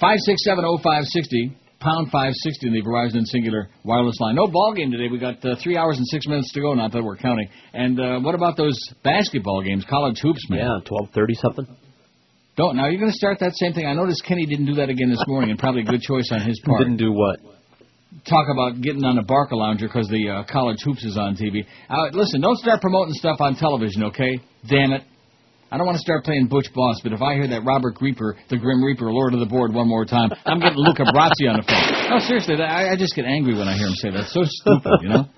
Five 0.00 0.18
six 0.20 0.42
seven 0.44 0.64
oh 0.64 0.78
five 0.82 1.04
sixty 1.04 1.56
pound 1.78 2.10
five 2.10 2.32
sixty 2.34 2.66
in 2.66 2.74
the 2.74 2.82
Verizon 2.82 3.22
Cingular 3.32 3.66
wireless 3.84 4.18
line. 4.18 4.34
No 4.34 4.46
ball 4.46 4.74
game 4.74 4.90
today. 4.90 5.08
We 5.10 5.18
got 5.18 5.44
uh, 5.44 5.56
three 5.62 5.76
hours 5.76 5.98
and 5.98 6.06
six 6.08 6.26
minutes 6.26 6.52
to 6.52 6.60
go. 6.60 6.74
Not 6.74 6.92
that 6.92 7.02
we're 7.02 7.16
counting. 7.16 7.48
And 7.72 8.00
uh, 8.00 8.20
what 8.20 8.34
about 8.34 8.56
those 8.56 8.78
basketball 9.04 9.62
games, 9.62 9.84
college 9.88 10.18
hoops, 10.20 10.48
man? 10.50 10.60
Yeah, 10.60 10.78
twelve 10.84 11.10
thirty 11.14 11.34
something. 11.34 11.66
Don't 12.56 12.76
now. 12.76 12.88
You're 12.88 13.00
going 13.00 13.12
to 13.12 13.16
start 13.16 13.38
that 13.40 13.52
same 13.54 13.72
thing. 13.72 13.86
I 13.86 13.94
noticed 13.94 14.24
Kenny 14.26 14.46
didn't 14.46 14.66
do 14.66 14.74
that 14.74 14.88
again 14.88 15.10
this 15.10 15.22
morning, 15.28 15.50
and 15.50 15.58
probably 15.58 15.82
a 15.82 15.84
good 15.84 16.02
choice 16.02 16.28
on 16.32 16.40
his 16.40 16.60
part. 16.64 16.80
Didn't 16.80 16.96
do 16.96 17.12
what? 17.12 17.38
Talk 18.26 18.46
about 18.50 18.80
getting 18.82 19.04
on 19.04 19.18
a 19.18 19.22
Barca 19.22 19.54
lounger 19.54 19.86
because 19.86 20.08
the 20.08 20.28
uh, 20.28 20.44
college 20.50 20.78
hoops 20.82 21.04
is 21.04 21.16
on 21.16 21.36
TV. 21.36 21.64
Uh, 21.88 22.10
listen, 22.12 22.40
don't 22.40 22.58
start 22.58 22.80
promoting 22.80 23.14
stuff 23.14 23.38
on 23.40 23.54
television, 23.54 24.04
okay? 24.10 24.40
Damn 24.68 24.92
it. 24.92 25.02
I 25.70 25.78
don't 25.78 25.86
want 25.86 25.94
to 25.94 26.02
start 26.02 26.24
playing 26.26 26.48
Butch 26.50 26.66
Boss, 26.74 26.98
but 26.98 27.12
if 27.14 27.22
I 27.22 27.34
hear 27.38 27.46
that 27.46 27.62
Robert 27.62 27.94
Grieper, 27.94 28.34
the 28.50 28.58
Grim 28.58 28.82
Reaper, 28.82 29.06
Lord 29.12 29.34
of 29.34 29.38
the 29.38 29.46
Board 29.46 29.72
one 29.72 29.86
more 29.86 30.04
time, 30.04 30.34
I'm 30.44 30.58
getting 30.58 30.82
Luca 30.82 31.06
Brasi 31.06 31.46
on 31.46 31.62
the 31.62 31.66
phone. 31.70 32.10
No, 32.10 32.18
seriously, 32.26 32.58
I, 32.58 32.90
I 32.90 32.96
just 32.98 33.14
get 33.14 33.24
angry 33.24 33.54
when 33.54 33.70
I 33.70 33.78
hear 33.78 33.86
him 33.86 33.94
say 33.94 34.10
that. 34.10 34.26
It's 34.26 34.34
so 34.34 34.42
stupid, 34.42 34.98
you 35.06 35.08
know? 35.14 35.30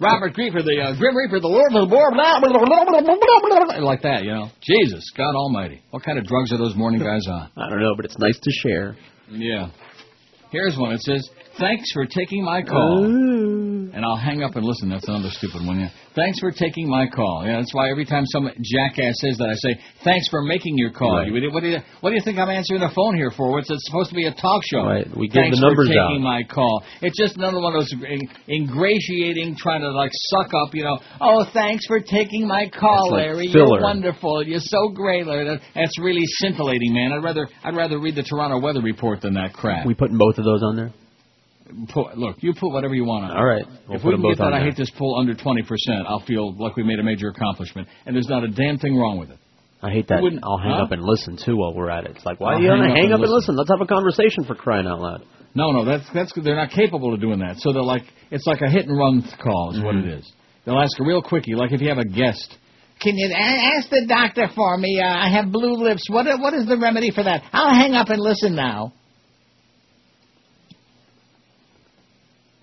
Robert 0.00 0.32
Grieper, 0.32 0.64
the 0.64 0.80
uh, 0.80 0.96
Grim 0.96 1.12
Reaper, 1.12 1.44
the 1.44 1.52
Lord 1.52 1.76
of 1.76 1.84
the 1.84 1.92
Board, 1.92 2.16
blah, 2.16 2.40
blah, 2.40 2.56
blah, 2.56 2.64
blah, 2.64 3.04
blah, 3.04 3.20
blah, 3.20 3.64
blah, 3.68 3.84
like 3.84 4.00
that, 4.00 4.24
you 4.24 4.32
know? 4.32 4.48
Jesus, 4.64 5.04
God 5.12 5.36
Almighty. 5.36 5.84
What 5.92 6.02
kind 6.02 6.16
of 6.16 6.24
drugs 6.24 6.56
are 6.56 6.58
those 6.58 6.74
morning 6.74 7.04
guys 7.04 7.28
on? 7.28 7.52
I 7.60 7.68
don't 7.68 7.80
know, 7.84 7.92
but 7.94 8.06
it's 8.08 8.16
nice 8.16 8.40
to 8.40 8.50
share. 8.64 8.96
Yeah. 9.28 9.68
Here's 10.56 10.78
one. 10.78 10.96
It 10.96 11.04
says, 11.04 11.28
"Thanks 11.58 11.90
for 11.92 12.06
taking 12.06 12.44
my 12.44 12.62
call." 12.62 13.04
And 13.04 14.04
I'll 14.04 14.16
hang 14.16 14.42
up 14.42 14.56
and 14.56 14.64
listen. 14.64 14.90
That's 14.90 15.08
another 15.08 15.30
stupid 15.30 15.64
one. 15.66 15.80
Yeah. 15.80 15.88
Thanks 16.14 16.38
for 16.38 16.50
taking 16.50 16.88
my 16.88 17.06
call. 17.08 17.44
Yeah, 17.46 17.56
that's 17.56 17.72
why 17.72 17.90
every 17.90 18.04
time 18.04 18.24
some 18.26 18.50
jackass 18.60 19.14
says 19.20 19.38
that, 19.38 19.48
I 19.48 19.54
say, 19.54 19.80
"Thanks 20.04 20.28
for 20.28 20.42
making 20.42 20.76
your 20.76 20.90
call." 20.90 21.16
Right. 21.16 21.32
What 21.32 21.62
do 21.62 21.68
you 21.68 21.78
What 22.00 22.10
do 22.10 22.16
you 22.16 22.22
think 22.22 22.38
I'm 22.38 22.50
answering 22.50 22.80
the 22.80 22.90
phone 22.90 23.16
here 23.16 23.30
for? 23.30 23.50
What's 23.52 23.70
it 23.70 23.78
supposed 23.80 24.10
to 24.10 24.14
be 24.16 24.26
a 24.26 24.32
talk 24.32 24.62
show? 24.64 24.84
Right. 24.84 25.06
We 25.16 25.28
give 25.28 25.42
Thanks 25.42 25.56
the 25.56 25.66
numbers 25.66 25.88
for 25.88 25.94
taking 25.94 26.20
out. 26.20 26.32
my 26.36 26.42
call. 26.42 26.82
It's 27.00 27.16
just 27.18 27.36
another 27.36 27.60
one 27.60 27.74
of 27.74 27.80
those 27.80 27.94
ingratiating, 28.48 29.56
trying 29.56 29.80
to 29.80 29.90
like 29.90 30.10
suck 30.12 30.52
up. 30.54 30.74
You 30.74 30.84
know, 30.84 30.98
oh, 31.20 31.44
thanks 31.52 31.86
for 31.86 32.00
taking 32.00 32.46
my 32.46 32.68
call, 32.68 33.12
like 33.12 33.26
Larry. 33.26 33.48
filler. 33.48 33.66
You're 33.66 33.82
wonderful. 33.82 34.42
You're 34.42 34.60
so 34.60 34.88
great, 34.88 35.26
Larry. 35.26 35.58
That's 35.74 35.98
really 35.98 36.24
scintillating, 36.38 36.92
man. 36.92 37.12
I'd 37.12 37.24
rather 37.24 37.48
I'd 37.64 37.76
rather 37.76 37.98
read 37.98 38.14
the 38.14 38.22
Toronto 38.22 38.60
weather 38.60 38.80
report 38.80 39.20
than 39.20 39.34
that 39.34 39.52
crap. 39.52 39.86
We 39.86 39.94
putting 39.94 40.18
both 40.18 40.38
of 40.38 40.44
those 40.44 40.62
on 40.62 40.76
there. 40.76 40.92
Put, 41.92 42.16
look, 42.16 42.36
you 42.40 42.54
put 42.58 42.70
whatever 42.70 42.94
you 42.94 43.04
want 43.04 43.24
on. 43.24 43.30
it. 43.32 43.36
All 43.36 43.44
right. 43.44 43.64
We'll 43.88 43.96
if 43.96 44.02
put 44.02 44.08
we 44.08 44.14
them 44.14 44.22
can 44.22 44.30
get 44.32 44.38
that, 44.38 44.52
I 44.54 44.60
hate 44.60 44.76
this 44.76 44.90
poll 44.96 45.18
under 45.18 45.34
20%. 45.34 45.62
I'll 46.06 46.20
feel 46.26 46.54
like 46.54 46.76
we 46.76 46.82
made 46.84 46.98
a 47.00 47.02
major 47.02 47.28
accomplishment, 47.28 47.88
and 48.06 48.14
there's 48.14 48.28
not 48.28 48.44
a 48.44 48.48
damn 48.48 48.78
thing 48.78 48.96
wrong 48.96 49.18
with 49.18 49.30
it. 49.30 49.38
I 49.82 49.90
hate 49.90 50.08
that. 50.08 50.18
You 50.18 50.22
wouldn't- 50.24 50.44
I'll 50.44 50.58
hang 50.58 50.72
huh? 50.72 50.84
up 50.84 50.92
and 50.92 51.02
listen 51.02 51.36
too 51.36 51.56
while 51.56 51.74
we're 51.74 51.90
at 51.90 52.04
it. 52.04 52.12
It's 52.16 52.24
like, 52.24 52.40
why 52.40 52.52
I'll 52.52 52.58
are 52.58 52.62
you 52.62 52.70
hang 52.70 52.78
gonna 52.80 52.94
hang 52.94 53.04
and 53.06 53.14
up 53.14 53.20
and 53.20 53.30
listen. 53.30 53.54
listen? 53.54 53.56
Let's 53.56 53.70
have 53.70 53.80
a 53.80 53.86
conversation 53.86 54.44
for 54.44 54.54
crying 54.54 54.86
out 54.86 55.00
loud. 55.00 55.22
No, 55.54 55.70
no, 55.72 55.84
that's 55.84 56.04
that's 56.14 56.32
they're 56.42 56.56
not 56.56 56.70
capable 56.70 57.12
of 57.14 57.20
doing 57.20 57.40
that. 57.40 57.56
So 57.58 57.72
they're 57.72 57.82
like 57.82 58.04
it's 58.30 58.46
like 58.46 58.60
a 58.62 58.68
hit 58.70 58.86
and 58.86 58.96
run 58.96 59.22
call 59.42 59.72
is 59.74 59.80
what 59.82 59.94
Mhm. 59.94 60.04
it 60.06 60.18
is. 60.20 60.32
They'll 60.64 60.78
ask 60.78 60.98
a 61.00 61.04
real 61.04 61.22
quickie, 61.22 61.54
like 61.54 61.72
if 61.72 61.80
you 61.80 61.88
have 61.88 61.98
a 61.98 62.04
guest. 62.04 62.56
Can 63.00 63.14
you 63.16 63.30
ask 63.34 63.88
the 63.90 64.06
doctor 64.06 64.48
for 64.54 64.76
me? 64.78 65.00
Uh, 65.00 65.06
I 65.06 65.28
have 65.28 65.52
blue 65.52 65.74
lips. 65.82 66.02
What 66.10 66.26
what 66.40 66.54
is 66.54 66.66
the 66.66 66.76
remedy 66.78 67.10
for 67.10 67.22
that? 67.22 67.42
I'll 67.52 67.74
hang 67.74 67.94
up 67.94 68.08
and 68.08 68.20
listen 68.20 68.54
now. 68.54 68.92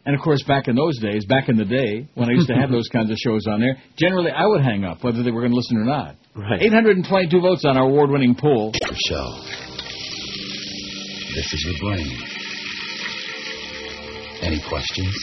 And 0.05 0.15
of 0.15 0.21
course, 0.21 0.43
back 0.43 0.67
in 0.67 0.75
those 0.75 0.99
days, 0.99 1.25
back 1.25 1.47
in 1.47 1.55
the 1.55 1.65
day, 1.65 2.07
when 2.15 2.29
I 2.29 2.33
used 2.33 2.47
to 2.47 2.55
have 2.55 2.69
those 2.77 2.89
kinds 2.89 3.09
of 3.09 3.17
shows 3.17 3.47
on 3.47 3.59
there, 3.59 3.77
generally 3.97 4.31
I 4.31 4.45
would 4.45 4.61
hang 4.61 4.83
up 4.83 5.03
whether 5.03 5.23
they 5.23 5.31
were 5.31 5.41
going 5.41 5.51
to 5.51 5.57
listen 5.57 5.77
or 5.77 5.85
not. 5.85 6.15
Right. 6.35 6.61
822 6.61 7.39
votes 7.39 7.63
on 7.65 7.77
our 7.77 7.85
award-winning 7.85 8.35
poll. 8.35 8.73
Show. 8.73 9.27
This 11.35 11.53
is 11.53 11.65
your 11.65 11.89
brain. 11.89 12.23
Any 14.41 14.61
questions? 14.67 15.15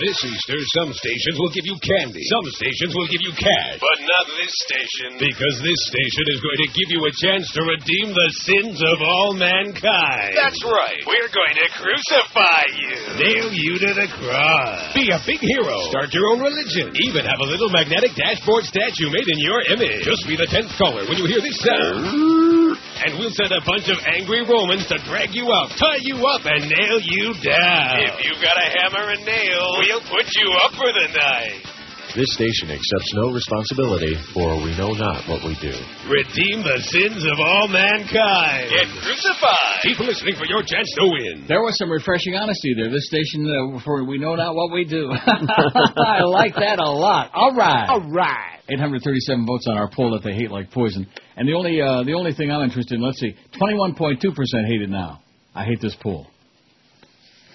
This 0.00 0.16
Easter, 0.24 0.56
some 0.80 0.90
stations 0.96 1.36
will 1.36 1.52
give 1.52 1.68
you 1.68 1.76
candy. 1.84 2.24
Some 2.24 2.46
stations 2.56 2.92
will 2.96 3.08
give 3.12 3.20
you 3.20 3.32
cash. 3.36 3.76
But 3.76 4.00
not 4.00 4.24
this 4.40 4.54
station. 4.64 5.20
Because 5.20 5.56
this 5.60 5.80
station 5.92 6.24
is 6.32 6.40
going 6.40 6.60
to 6.64 6.70
give 6.72 6.88
you 6.96 7.00
a 7.04 7.12
chance 7.20 7.44
to 7.52 7.60
redeem 7.60 8.16
the 8.16 8.30
sins 8.48 8.78
of 8.80 9.04
all 9.04 9.36
mankind. 9.36 10.32
That's 10.32 10.62
right. 10.64 11.00
We're 11.04 11.28
going 11.28 11.56
to 11.60 11.68
crucify 11.76 12.62
you. 12.72 12.94
Nail 13.20 13.48
you 13.52 13.72
to 13.84 13.90
the 13.92 14.08
cross. 14.16 14.96
Be 14.96 15.12
a 15.12 15.20
big 15.28 15.44
hero. 15.44 15.76
Start 15.92 16.14
your 16.16 16.24
own 16.32 16.40
religion. 16.40 16.96
Even 17.04 17.28
have 17.28 17.40
a 17.44 17.48
little 17.48 17.68
magnetic 17.68 18.16
dashboard 18.16 18.64
statue 18.64 19.12
made 19.12 19.28
in 19.28 19.38
your 19.44 19.60
image. 19.76 20.08
Just 20.08 20.24
be 20.24 20.40
the 20.40 20.48
tenth 20.48 20.72
caller 20.80 21.04
when 21.04 21.20
you 21.20 21.26
hear 21.28 21.44
this 21.44 21.60
sound. 21.60 22.61
And 23.02 23.18
we'll 23.18 23.34
send 23.34 23.50
a 23.50 23.62
bunch 23.66 23.90
of 23.90 23.98
angry 24.06 24.46
Romans 24.46 24.86
to 24.86 24.98
drag 25.10 25.34
you 25.34 25.50
out, 25.50 25.74
tie 25.74 25.98
you 26.06 26.22
up, 26.22 26.46
and 26.46 26.70
nail 26.70 26.98
you 27.02 27.34
down. 27.42 27.98
If 28.06 28.22
you've 28.22 28.42
got 28.42 28.54
a 28.54 28.68
hammer 28.78 29.10
and 29.10 29.24
nail, 29.26 29.66
we'll 29.82 30.06
put 30.06 30.26
you 30.38 30.48
up 30.62 30.72
for 30.78 30.86
the 30.86 31.08
night. 31.10 31.72
This 32.14 32.28
station 32.34 32.68
accepts 32.68 33.10
no 33.14 33.32
responsibility 33.32 34.14
for 34.34 34.60
we 34.60 34.76
know 34.76 34.92
not 34.92 35.24
what 35.26 35.42
we 35.48 35.56
do. 35.64 35.72
Redeem 36.04 36.60
the 36.60 36.76
sins 36.84 37.24
of 37.24 37.40
all 37.40 37.68
mankind. 37.68 38.68
Get 38.68 38.86
crucified. 39.00 39.80
Keep 39.80 39.98
listening 40.00 40.36
for 40.36 40.44
your 40.44 40.60
chance 40.60 40.92
to 41.00 41.04
win. 41.08 41.46
There 41.48 41.62
was 41.62 41.78
some 41.78 41.90
refreshing 41.90 42.36
honesty 42.36 42.74
there. 42.76 42.92
This 42.92 43.06
station, 43.08 43.48
uh, 43.48 43.80
for 43.80 44.04
we 44.04 44.18
know 44.18 44.34
not 44.34 44.54
what 44.54 44.70
we 44.72 44.84
do. 44.84 45.08
I 45.26 46.20
like 46.22 46.54
that 46.56 46.78
a 46.78 46.90
lot. 46.90 47.30
All 47.32 47.54
right. 47.56 47.88
All 47.88 48.04
right. 48.12 48.60
837 48.68 49.46
votes 49.46 49.66
on 49.66 49.78
our 49.78 49.88
poll 49.88 50.12
that 50.12 50.22
they 50.22 50.34
hate 50.34 50.50
like 50.50 50.70
poison. 50.70 51.08
And 51.36 51.48
the 51.48 51.54
only 51.54 51.80
uh, 51.80 52.02
the 52.04 52.12
only 52.14 52.32
thing 52.34 52.50
I'm 52.50 52.62
interested 52.62 52.94
in, 52.94 53.02
let's 53.02 53.18
see, 53.18 53.34
21.2% 53.60 54.20
hate 54.66 54.82
it 54.82 54.90
now. 54.90 55.22
I 55.54 55.64
hate 55.64 55.80
this 55.80 55.96
poll. 56.02 56.26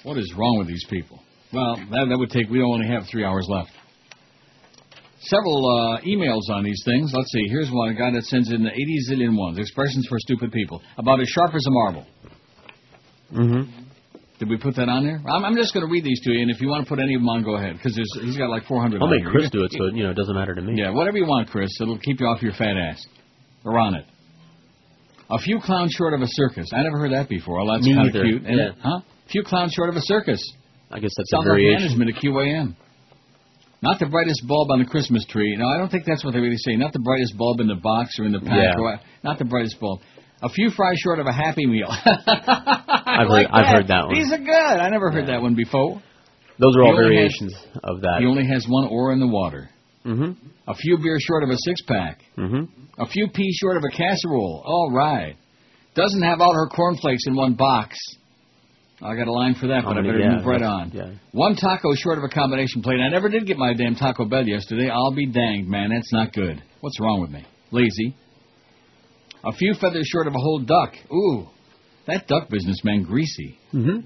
What 0.03 0.17
is 0.17 0.34
wrong 0.38 0.57
with 0.59 0.67
these 0.67 0.86
people? 0.89 1.19
Well, 1.53 1.75
that, 1.75 2.07
that 2.09 2.17
would 2.17 2.30
take, 2.30 2.49
we 2.49 2.61
only 2.61 2.88
have 2.88 3.03
three 3.11 3.23
hours 3.23 3.47
left. 3.49 3.71
Several 5.19 5.57
uh, 5.65 6.01
emails 6.01 6.47
on 6.53 6.63
these 6.63 6.82
things. 6.86 7.11
Let's 7.13 7.32
see. 7.32 7.47
Here's 7.49 7.69
one, 7.71 7.89
a 7.89 7.93
guy 7.93 8.11
that 8.11 8.23
sends 8.25 8.51
in 8.51 8.63
the 8.63 8.71
80 8.71 8.97
zillion 9.09 9.38
ones, 9.38 9.57
expressions 9.57 10.05
for 10.07 10.19
stupid 10.19 10.51
people, 10.51 10.82
about 10.97 11.19
as 11.19 11.28
sharp 11.28 11.55
as 11.55 11.65
a 11.65 11.71
marble. 11.71 12.05
Mm-hmm. 13.34 13.88
Did 14.39 14.49
we 14.49 14.57
put 14.57 14.75
that 14.75 14.88
on 14.88 15.03
there? 15.03 15.19
I'm, 15.28 15.43
I'm 15.43 15.55
just 15.55 15.73
going 15.73 15.86
to 15.86 15.91
read 15.91 16.03
these 16.03 16.21
to 16.21 16.32
you, 16.32 16.41
and 16.41 16.51
if 16.51 16.61
you 16.61 16.67
want 16.67 16.86
to 16.86 16.89
put 16.89 16.99
any 16.99 17.15
of 17.15 17.21
them 17.21 17.30
on, 17.30 17.43
go 17.43 17.57
ahead, 17.57 17.75
because 17.75 17.95
he's 18.21 18.38
got 18.38 18.49
like 18.49 18.65
400 18.65 19.01
I'll 19.01 19.07
make. 19.07 19.25
Chris 19.25 19.49
do 19.49 19.63
it, 19.63 19.71
so 19.71 19.88
you 19.88 20.03
know 20.03 20.11
it 20.11 20.15
doesn't 20.15 20.36
matter 20.36 20.53
to 20.53 20.61
me. 20.61 20.80
Yeah, 20.80 20.91
whatever 20.91 21.17
you 21.17 21.25
want, 21.25 21.49
Chris. 21.49 21.69
It'll 21.82 21.97
keep 21.97 22.19
you 22.19 22.28
off 22.28 22.41
your 22.43 22.53
fat 22.53 22.78
ass. 22.78 23.03
Or 23.68 23.78
on 23.80 23.95
it. 23.95 24.05
A 25.30 25.38
few 25.39 25.59
clowns 25.59 25.91
short 25.91 26.13
of 26.13 26.22
a 26.22 26.28
circus. 26.28 26.68
I 26.74 26.84
never 26.84 26.97
heard 26.99 27.11
that 27.11 27.28
before. 27.28 27.57
Well, 27.65 27.76
that's 27.76 27.86
kind 27.86 28.07
of 28.07 28.13
cute. 28.13 28.43
isn't 28.43 28.57
Yeah. 28.57 28.68
it? 28.70 28.76
Huh? 28.82 28.99
A 29.03 29.30
few 29.30 29.43
clowns 29.43 29.74
short 29.74 29.89
of 29.89 29.95
a 29.95 30.01
circus. 30.01 30.41
I 30.89 30.99
guess 30.99 31.11
that's 31.18 31.32
a 31.34 31.36
Sounds 31.36 31.45
like 31.47 31.57
variation. 31.59 31.99
management 31.99 32.15
at 32.15 32.24
QAM. 32.24 32.76
Not 33.82 33.99
the 33.99 34.05
brightest 34.07 34.47
bulb 34.47 34.72
on 34.72 34.80
the 34.80 34.86
Christmas 34.86 35.26
tree. 35.26 35.55
No, 35.57 35.68
I 35.68 35.78
don't 35.78 35.91
think 35.91 36.05
that's 36.05 36.24
what 36.24 36.34
they 36.34 36.39
really 36.39 36.57
say. 36.57 36.78
Not 36.78 36.93
the 36.93 36.99
brightest 36.99 37.38
bulb 37.38 37.59
in 37.59 37.68
the 37.68 37.76
box 37.76 38.18
or 38.20 38.24
in 38.26 38.32
the 38.32 38.39
pack. 38.39 38.57
Yeah. 38.76 38.80
or 38.82 38.99
Not 39.24 39.38
the 39.38 39.45
brightest 39.45 39.80
bulb. 39.82 39.99
A 40.41 40.49
few 40.49 40.70
fries 40.72 40.97
short 40.99 41.20
of 41.20 41.26
a 41.28 41.34
Happy 41.34 41.65
Meal. 41.65 41.89
I've 42.41 43.28
like 43.28 43.47
heard 43.47 43.51
I've 43.51 43.76
heard 43.76 43.88
that 43.89 44.05
one. 44.07 44.13
These 44.15 44.32
are 44.32 44.38
good. 44.38 44.78
I 44.80 44.89
never 44.89 45.11
heard 45.11 45.28
that 45.28 45.41
one 45.41 45.55
before. 45.55 46.01
Those 46.59 46.76
are 46.78 46.84
all 46.84 46.95
variations 46.95 47.53
of 47.84 48.01
that. 48.01 48.18
He 48.22 48.26
only 48.26 48.47
has 48.47 48.65
one 48.68 48.88
oar 48.88 49.11
in 49.13 49.20
the 49.20 49.28
water. 49.28 49.70
Mhm. 50.08 50.36
A 50.68 50.74
few 50.74 50.97
beers 50.97 51.22
short 51.24 51.43
of 51.43 51.49
a 51.49 51.58
six 51.66 51.82
pack. 51.84 52.22
Mhm. 52.38 52.68
A 52.99 53.05
few 53.08 53.28
peas 53.28 53.55
short 53.62 53.78
of 53.78 53.84
a 53.84 53.89
casserole. 53.95 54.64
All 54.66 54.91
right. 54.91 55.36
Doesn't 55.95 56.22
have 56.24 56.39
all 56.41 56.53
her 56.53 56.68
cornflakes 56.68 57.24
in 57.28 57.36
one 57.36 57.53
box. 57.53 57.97
I 59.01 59.16
got 59.16 59.28
a 59.28 59.32
line 59.32 59.53
for 59.53 59.68
that, 59.68 59.84
but 59.84 59.97
I 59.97 60.01
better 60.01 60.18
yeah, 60.20 60.38
move 60.38 60.45
right 60.45 60.62
on. 60.62 60.91
yeah. 60.93 61.10
One 61.32 61.55
taco 61.55 61.93
short 61.93 62.18
of 62.18 62.24
a 62.24 62.30
combination 62.30 62.82
plate. 62.82 62.99
I 62.99 63.10
never 63.10 63.30
did 63.30 63.45
get 63.45 63.58
my 63.58 63.74
damn 63.74 63.93
Taco 63.95 64.26
Bell 64.26 64.47
yesterday. 64.47 64.89
I'll 64.89 65.12
be 65.14 65.28
danged, 65.28 65.70
man. 65.70 65.89
That's 65.91 66.12
not 66.12 66.34
good. 66.34 66.62
What's 66.82 66.99
wrong 66.99 67.22
with 67.22 67.30
me? 67.30 67.43
Lazy. 67.72 68.16
A 69.43 69.51
few 69.51 69.76
feathers 69.76 70.08
short 70.08 70.26
of 70.28 70.34
a 70.34 70.39
whole 70.39 70.60
duck. 70.60 70.95
Ooh, 71.14 71.47
that 72.08 72.28
duck 72.28 72.49
business, 72.49 72.84
man, 72.84 73.03
greasy. 73.03 73.58
Mhm. 73.74 74.03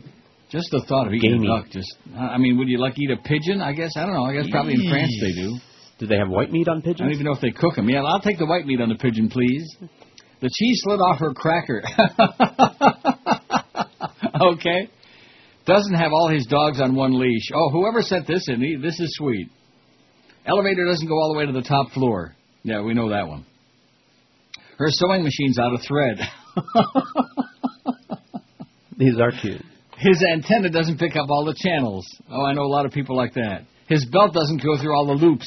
Just 0.49 0.69
the 0.71 0.81
thought 0.81 1.07
of 1.07 1.13
eating 1.13 1.35
Gamey. 1.37 1.47
a 1.47 1.49
duck. 1.49 1.69
Just, 1.69 1.87
I 2.17 2.37
mean, 2.37 2.57
would 2.57 2.67
you 2.67 2.77
like 2.77 2.99
eat 2.99 3.11
a 3.11 3.17
pigeon? 3.17 3.61
I 3.61 3.71
guess 3.71 3.95
I 3.95 4.05
don't 4.05 4.13
know. 4.13 4.25
I 4.25 4.33
guess 4.33 4.49
probably 4.49 4.73
in 4.73 4.89
France 4.89 5.11
they 5.21 5.31
do. 5.31 5.57
Do 6.01 6.07
they 6.07 6.17
have 6.17 6.29
white 6.29 6.51
meat 6.51 6.67
on 6.67 6.81
pigeons? 6.81 7.01
I 7.01 7.03
don't 7.03 7.13
even 7.13 7.25
know 7.27 7.33
if 7.33 7.41
they 7.41 7.51
cook 7.51 7.75
them. 7.75 7.87
Yeah, 7.87 8.01
I'll 8.01 8.19
take 8.19 8.39
the 8.39 8.47
white 8.47 8.65
meat 8.65 8.81
on 8.81 8.89
the 8.89 8.95
pigeon, 8.95 9.29
please. 9.29 9.77
The 10.41 10.49
cheese 10.51 10.81
slid 10.83 10.99
off 10.99 11.19
her 11.19 11.31
cracker. 11.31 11.83
okay. 14.41 14.89
Doesn't 15.67 15.93
have 15.93 16.11
all 16.11 16.27
his 16.27 16.47
dogs 16.47 16.81
on 16.81 16.95
one 16.95 17.19
leash. 17.19 17.51
Oh, 17.53 17.69
whoever 17.69 18.01
sent 18.01 18.25
this 18.25 18.47
in, 18.47 18.81
this 18.81 18.99
is 18.99 19.13
sweet. 19.15 19.51
Elevator 20.47 20.85
doesn't 20.85 21.07
go 21.07 21.13
all 21.13 21.33
the 21.33 21.37
way 21.37 21.45
to 21.45 21.51
the 21.51 21.61
top 21.61 21.91
floor. 21.91 22.35
Yeah, 22.63 22.81
we 22.81 22.95
know 22.95 23.09
that 23.09 23.27
one. 23.27 23.45
Her 24.79 24.87
sewing 24.89 25.21
machine's 25.21 25.59
out 25.59 25.71
of 25.71 25.81
thread. 25.87 26.19
These 28.97 29.19
are 29.19 29.29
cute. 29.39 29.61
His 29.99 30.23
antenna 30.33 30.71
doesn't 30.71 30.97
pick 30.97 31.15
up 31.15 31.29
all 31.29 31.45
the 31.45 31.55
channels. 31.55 32.07
Oh, 32.27 32.43
I 32.43 32.53
know 32.53 32.63
a 32.63 32.73
lot 32.73 32.87
of 32.87 32.91
people 32.91 33.15
like 33.15 33.35
that. 33.35 33.65
His 33.87 34.03
belt 34.05 34.33
doesn't 34.33 34.63
go 34.63 34.81
through 34.81 34.95
all 34.95 35.05
the 35.05 35.13
loops. 35.23 35.45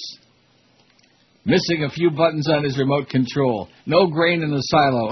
Missing 1.46 1.84
a 1.84 1.90
few 1.90 2.10
buttons 2.10 2.48
on 2.48 2.64
his 2.64 2.78
remote 2.78 3.08
control. 3.08 3.68
No 3.86 4.06
grain 4.06 4.42
in 4.42 4.50
the 4.50 4.60
silo. 4.60 5.10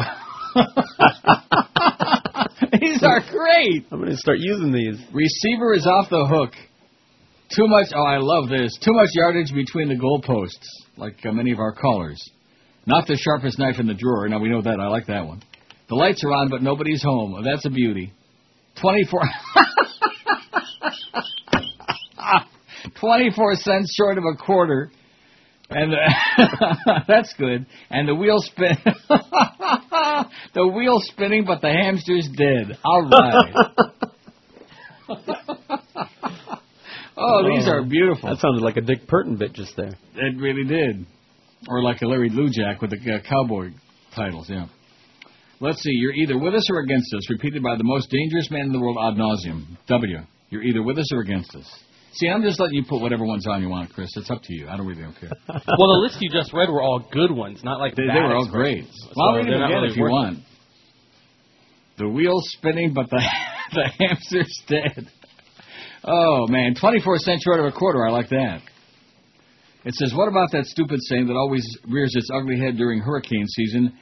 These 2.80 3.02
are 3.02 3.20
great. 3.30 3.86
I'm 3.90 3.98
going 3.98 4.10
to 4.10 4.16
start 4.16 4.38
using 4.40 4.72
these. 4.72 4.98
Receiver 5.12 5.74
is 5.74 5.86
off 5.86 6.08
the 6.08 6.26
hook. 6.26 6.52
Too 7.54 7.66
much. 7.68 7.88
Oh, 7.94 8.02
I 8.02 8.16
love 8.18 8.48
this. 8.48 8.74
Too 8.82 8.94
much 8.94 9.10
yardage 9.12 9.52
between 9.54 9.88
the 9.88 9.94
goalposts, 9.94 10.66
like 10.96 11.18
uh, 11.26 11.32
many 11.32 11.52
of 11.52 11.58
our 11.58 11.74
callers. 11.74 12.18
Not 12.86 13.06
the 13.06 13.16
sharpest 13.16 13.58
knife 13.58 13.78
in 13.78 13.86
the 13.86 13.92
drawer. 13.94 14.26
Now 14.28 14.38
we 14.38 14.48
know 14.48 14.62
that. 14.62 14.80
I 14.80 14.86
like 14.88 15.06
that 15.08 15.26
one. 15.26 15.42
The 15.88 15.94
lights 15.96 16.24
are 16.24 16.32
on, 16.32 16.48
but 16.48 16.62
nobody's 16.62 17.02
home. 17.02 17.34
Oh, 17.36 17.42
That's 17.44 17.66
a 17.66 17.70
beauty. 17.70 18.12
Twenty-four. 18.80 19.20
Twenty-four 23.00 23.54
cents 23.56 23.94
short 23.98 24.16
of 24.16 24.24
a 24.24 24.34
quarter, 24.36 24.90
and 25.74 25.94
uh, 25.94 27.00
that's 27.08 27.34
good. 27.34 27.66
And 27.90 28.08
the 28.08 28.14
wheel 28.14 28.38
spin. 28.38 28.76
the 30.54 30.68
wheel 30.68 31.00
spinning, 31.00 31.44
but 31.44 31.60
the 31.60 31.70
hamster's 31.70 32.28
dead. 32.36 32.78
All 32.84 33.02
right. 33.08 33.54
oh, 37.16 37.48
these 37.48 37.68
are 37.68 37.82
beautiful. 37.84 38.30
That 38.30 38.38
sounded 38.38 38.62
like 38.62 38.76
a 38.76 38.80
Dick 38.80 39.06
Burton 39.06 39.36
bit 39.36 39.52
just 39.52 39.76
there. 39.76 39.92
It 40.14 40.38
really 40.38 40.64
did. 40.64 41.06
Or 41.68 41.82
like 41.82 42.02
a 42.02 42.06
Larry 42.06 42.28
Blue 42.28 42.50
Jack 42.50 42.80
with 42.80 42.90
the 42.90 42.96
uh, 42.96 43.20
cowboy 43.28 43.70
titles, 44.14 44.48
yeah. 44.48 44.66
Let's 45.60 45.80
see, 45.80 45.92
you're 45.92 46.14
either 46.14 46.36
with 46.36 46.54
us 46.54 46.68
or 46.70 46.80
against 46.80 47.14
us, 47.14 47.30
repeated 47.30 47.62
by 47.62 47.76
the 47.76 47.84
most 47.84 48.10
dangerous 48.10 48.50
man 48.50 48.62
in 48.62 48.72
the 48.72 48.80
world 48.80 48.98
ad 49.00 49.14
nauseum. 49.14 49.78
W. 49.86 50.18
You're 50.50 50.64
either 50.64 50.82
with 50.82 50.98
us 50.98 51.12
or 51.12 51.20
against 51.20 51.54
us. 51.54 51.66
See, 52.14 52.28
I'm 52.28 52.42
just 52.42 52.60
letting 52.60 52.74
you 52.74 52.84
put 52.86 53.00
whatever 53.00 53.24
ones 53.24 53.46
on 53.46 53.62
you 53.62 53.70
want, 53.70 53.92
Chris. 53.92 54.10
It's 54.16 54.30
up 54.30 54.42
to 54.42 54.54
you. 54.54 54.68
I 54.68 54.76
don't 54.76 54.86
really 54.86 55.02
don't 55.02 55.18
care. 55.18 55.30
well, 55.48 55.58
the 55.94 56.00
list 56.02 56.18
you 56.20 56.30
just 56.30 56.52
read 56.52 56.68
were 56.68 56.82
all 56.82 57.06
good 57.10 57.30
ones, 57.30 57.64
not 57.64 57.80
like 57.80 57.94
They, 57.96 58.02
they 58.02 58.20
were 58.20 58.34
all 58.34 58.48
great. 58.48 58.84
Well, 59.16 59.28
I'll 59.28 59.36
read 59.36 59.46
them 59.46 59.62
again 59.62 59.84
if 59.84 59.96
you 59.96 60.04
want. 60.04 60.40
The 61.98 62.08
wheel's 62.08 62.44
spinning, 62.58 62.92
but 62.94 63.08
the 63.08 63.22
the 63.72 63.88
hamster's 63.98 64.62
dead. 64.66 65.08
Oh 66.04 66.46
man, 66.48 66.74
twenty-four 66.74 67.18
cents 67.18 67.44
short 67.44 67.60
of 67.60 67.66
a 67.66 67.72
quarter. 67.72 68.06
I 68.06 68.10
like 68.10 68.28
that. 68.30 68.60
It 69.84 69.94
says, 69.94 70.12
"What 70.14 70.28
about 70.28 70.50
that 70.52 70.66
stupid 70.66 70.98
saying 71.08 71.28
that 71.28 71.34
always 71.34 71.64
rears 71.88 72.12
its 72.14 72.28
ugly 72.34 72.58
head 72.58 72.76
during 72.76 73.00
hurricane 73.00 73.46
season? 73.46 73.96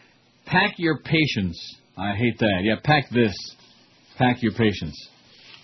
Pack 0.46 0.74
your 0.78 0.98
patience." 0.98 1.58
I 1.96 2.14
hate 2.16 2.38
that. 2.38 2.61
Yeah, 2.62 2.76
pack 2.82 3.11
this. 3.11 3.34
Pack 4.16 4.42
your 4.42 4.52
patience. 4.52 4.96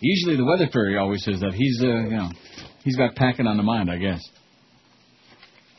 Usually, 0.00 0.36
the 0.36 0.44
weather 0.44 0.68
fairy 0.72 0.98
always 0.98 1.24
says 1.24 1.40
that. 1.40 1.54
He's, 1.54 1.80
uh, 1.82 1.86
you 1.86 2.10
know, 2.10 2.28
he's 2.84 2.96
got 2.96 3.14
packing 3.16 3.46
on 3.46 3.56
the 3.56 3.62
mind, 3.62 3.90
I 3.90 3.96
guess. 3.98 4.20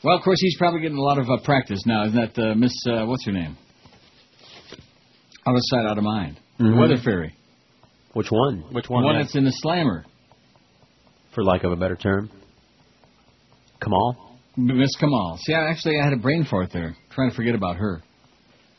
Well, 0.04 0.16
of 0.18 0.24
course, 0.24 0.38
he's 0.42 0.58
probably 0.58 0.82
getting 0.82 0.98
a 0.98 1.02
lot 1.02 1.18
of 1.20 1.30
uh, 1.30 1.38
practice 1.44 1.84
now. 1.86 2.06
Isn't 2.06 2.16
that 2.36 2.42
uh, 2.42 2.56
Miss? 2.56 2.74
Uh, 2.88 3.06
what's 3.06 3.26
her 3.26 3.32
name? 3.32 3.58
Out 5.48 5.56
of 5.56 5.62
sight, 5.64 5.86
out 5.86 5.98
of 5.98 6.04
mind. 6.04 6.40
The 6.58 6.66
Mhm. 6.66 6.80
weather 6.80 6.98
fairy. 6.98 7.34
Which 8.14 8.32
one? 8.32 8.64
Which 8.72 8.88
The 8.88 8.94
one 8.94 9.16
that's 9.18 9.36
in 9.36 9.44
the 9.46 9.52
slammer. 9.52 10.06
For 11.34 11.44
lack 11.44 11.64
of 11.64 11.72
a 11.72 11.76
better 11.76 11.96
term. 11.96 12.30
Kamal? 13.82 14.40
Miss 14.56 14.96
Kamal. 15.00 15.38
See, 15.44 15.54
I 15.54 15.70
actually 15.70 16.00
I 16.00 16.04
had 16.04 16.14
a 16.14 16.18
brain 16.18 16.44
fart 16.44 16.72
there, 16.72 16.96
trying 17.12 17.30
to 17.30 17.36
forget 17.36 17.54
about 17.54 17.76
her. 17.78 18.02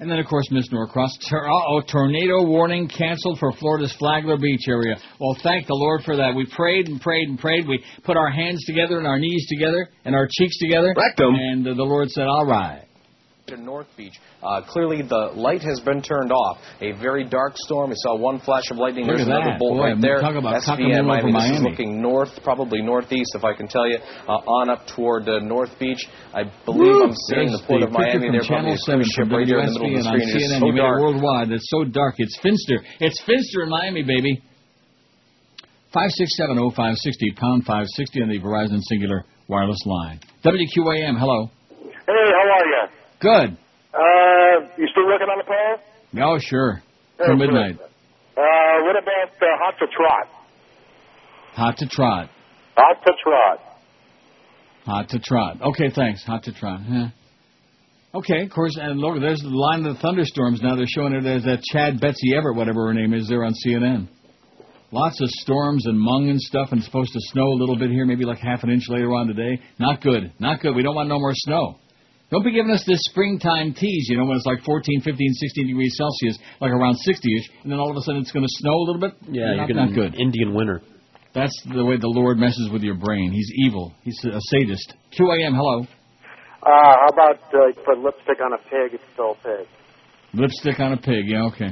And 0.00 0.08
then, 0.08 0.20
of 0.20 0.26
course, 0.26 0.46
Miss 0.52 0.70
Norcross. 0.70 1.10
Uh-oh, 1.32 1.82
tornado 1.90 2.44
warning 2.44 2.88
canceled 2.88 3.38
for 3.40 3.50
Florida's 3.52 3.92
Flagler 3.98 4.36
Beach 4.38 4.62
area. 4.68 4.94
Well, 5.18 5.36
thank 5.42 5.66
the 5.66 5.74
Lord 5.74 6.02
for 6.04 6.16
that. 6.16 6.34
We 6.36 6.46
prayed 6.54 6.86
and 6.88 7.00
prayed 7.00 7.28
and 7.28 7.38
prayed. 7.38 7.66
We 7.66 7.82
put 8.04 8.16
our 8.16 8.30
hands 8.30 8.64
together 8.64 8.98
and 8.98 9.08
our 9.08 9.18
knees 9.18 9.46
together 9.48 9.88
and 10.04 10.14
our 10.14 10.28
cheeks 10.30 10.56
together. 10.60 10.94
And 11.34 11.66
uh, 11.66 11.74
the 11.74 11.82
Lord 11.82 12.10
said, 12.10 12.26
all 12.28 12.46
right. 12.46 12.84
In 13.52 13.64
North 13.64 13.86
Beach. 13.96 14.12
Uh, 14.42 14.60
clearly, 14.68 15.00
the 15.02 15.32
light 15.34 15.62
has 15.62 15.80
been 15.80 16.02
turned 16.02 16.32
off. 16.32 16.58
A 16.80 16.92
very 17.00 17.24
dark 17.24 17.56
storm. 17.56 17.90
We 17.90 17.96
saw 17.98 18.16
one 18.16 18.40
flash 18.40 18.64
of 18.70 18.76
lightning. 18.76 19.06
Look 19.06 19.16
There's 19.16 19.28
another 19.28 19.52
that. 19.52 19.58
bolt 19.58 19.78
Boy, 19.78 19.84
right 19.84 20.00
there. 20.00 20.20
talk 20.20 20.36
about 20.36 20.60
SVN 20.62 21.08
cockamamie 21.08 21.32
Miami. 21.32 21.32
over 21.32 21.48
This 21.48 21.58
is 21.58 21.64
looking 21.64 22.02
north, 22.02 22.28
probably 22.44 22.82
northeast, 22.82 23.32
if 23.34 23.44
I 23.44 23.54
can 23.54 23.68
tell 23.68 23.88
you, 23.88 23.96
uh, 24.28 24.32
on 24.60 24.68
up 24.68 24.86
toward 24.94 25.28
uh, 25.28 25.40
North 25.40 25.72
Beach. 25.80 26.04
I 26.34 26.44
believe 26.64 26.92
Woo! 26.92 27.04
I'm 27.04 27.14
seeing 27.32 27.48
There's 27.48 27.60
the 27.60 27.66
port 27.66 27.82
of 27.82 27.90
picture 27.90 28.20
Miami 28.20 28.26
from 28.28 28.32
there. 28.32 28.42
Channel 28.44 28.76
Probably 28.76 29.00
a 29.00 29.00
7 29.00 29.04
ship 29.16 29.26
from 29.28 29.36
right 29.38 29.46
here 29.48 29.58
in 29.60 29.72
the 29.72 29.80
middle 29.80 29.96
of 29.96 30.04
the 30.04 30.04
WSB 30.04 30.04
and 30.04 30.06
on 30.06 30.12
screen. 30.12 30.28
It 30.28 30.36
is 30.36 30.52
CNN. 30.52 30.60
so 30.60 30.66
you 30.68 30.76
dark. 30.76 31.00
worldwide. 31.00 31.48
It's 31.52 31.68
so 31.72 31.80
dark. 31.88 32.14
It's 32.18 32.36
finster. 32.44 32.78
It's 33.00 33.18
finster 33.24 33.62
in 33.64 33.70
Miami, 33.72 34.02
baby. 34.04 34.42
5670560, 35.96 37.36
pound 37.40 37.64
560 37.64 38.22
on 38.22 38.28
the 38.28 38.38
Verizon 38.38 38.80
Cingular 38.84 39.24
Wireless 39.48 39.80
Line. 39.86 40.20
WQAM, 40.44 41.16
hello. 41.18 41.48
Hey, 41.80 42.28
how 42.28 42.44
are 42.44 42.66
you? 42.66 42.97
Good. 43.20 43.56
Uh, 43.94 44.66
you 44.76 44.86
still 44.90 45.06
working 45.06 45.28
on 45.28 45.38
the 45.38 45.44
poll? 45.44 46.24
Oh, 46.24 46.38
sure. 46.38 46.82
For 47.16 47.36
midnight. 47.36 47.78
Uh, 47.80 48.84
what 48.84 48.96
about 48.96 49.34
uh, 49.42 49.46
hot 49.58 49.74
to 49.80 49.86
trot? 49.86 50.28
Hot 51.54 51.76
to 51.78 51.86
trot. 51.88 52.30
Hot 52.76 53.02
to 53.04 53.12
trot. 53.24 53.58
Hot 54.84 55.08
to 55.08 55.18
trot. 55.18 55.60
Okay, 55.62 55.90
thanks. 55.94 56.22
Hot 56.24 56.44
to 56.44 56.52
trot. 56.52 56.80
Yeah. 56.88 57.08
Okay, 58.14 58.42
of 58.42 58.50
course, 58.50 58.76
and 58.80 58.98
look, 59.00 59.20
there's 59.20 59.40
the 59.40 59.48
line 59.48 59.84
of 59.84 59.96
the 59.96 60.00
thunderstorms 60.00 60.62
now. 60.62 60.76
They're 60.76 60.86
showing 60.88 61.12
it 61.12 61.26
as 61.26 61.42
that 61.44 61.60
Chad 61.72 62.00
Betsy 62.00 62.34
Everett, 62.34 62.56
whatever 62.56 62.86
her 62.86 62.94
name 62.94 63.12
is, 63.12 63.28
there 63.28 63.44
on 63.44 63.52
CNN. 63.66 64.08
Lots 64.92 65.20
of 65.20 65.28
storms 65.28 65.84
and 65.86 66.00
mung 66.00 66.30
and 66.30 66.40
stuff, 66.40 66.68
and 66.70 66.78
it's 66.78 66.86
supposed 66.86 67.12
to 67.12 67.20
snow 67.32 67.44
a 67.44 67.58
little 67.58 67.76
bit 67.76 67.90
here, 67.90 68.06
maybe 68.06 68.24
like 68.24 68.38
half 68.38 68.62
an 68.62 68.70
inch 68.70 68.84
later 68.88 69.12
on 69.12 69.26
today. 69.26 69.60
Not 69.78 70.00
good. 70.00 70.32
Not 70.38 70.60
good. 70.60 70.74
We 70.74 70.82
don't 70.82 70.94
want 70.94 71.10
no 71.10 71.18
more 71.18 71.32
snow. 71.34 71.78
Don't 72.30 72.44
be 72.44 72.52
giving 72.52 72.70
us 72.70 72.84
this 72.86 73.00
springtime 73.08 73.72
tease, 73.72 74.08
you 74.08 74.18
know, 74.18 74.26
when 74.26 74.36
it's 74.36 74.44
like 74.44 74.60
14, 74.62 75.00
15, 75.00 75.32
16 75.32 75.66
degrees 75.66 75.96
Celsius, 75.96 76.38
like 76.60 76.70
around 76.70 76.96
60-ish, 77.06 77.48
and 77.62 77.72
then 77.72 77.78
all 77.78 77.90
of 77.90 77.96
a 77.96 78.02
sudden 78.02 78.20
it's 78.20 78.32
going 78.32 78.44
to 78.44 78.52
snow 78.60 78.74
a 78.74 78.84
little 78.84 79.00
bit. 79.00 79.12
Yeah, 79.30 79.54
not, 79.54 79.68
you're 79.68 79.76
not 79.76 79.88
getting 79.88 79.94
good. 79.94 80.20
Indian 80.20 80.54
winter. 80.54 80.82
That's 81.34 81.54
the 81.72 81.84
way 81.84 81.96
the 81.96 82.08
Lord 82.08 82.36
messes 82.36 82.68
with 82.70 82.82
your 82.82 82.96
brain. 82.96 83.32
He's 83.32 83.50
evil. 83.66 83.94
He's 84.02 84.18
a 84.24 84.40
sadist. 84.40 84.92
2 85.16 85.24
a.m. 85.40 85.54
hello. 85.54 85.86
Uh, 86.62 86.68
how 86.68 87.08
about 87.12 87.40
uh, 87.54 87.72
put 87.86 87.98
lipstick 87.98 88.40
on 88.44 88.52
a 88.52 88.58
pig? 88.68 88.94
It's 88.94 89.04
still 89.14 89.32
a 89.32 89.34
pig. 89.36 89.68
Lipstick 90.34 90.80
on 90.80 90.92
a 90.92 90.96
pig. 90.96 91.28
Yeah, 91.28 91.46
okay. 91.46 91.70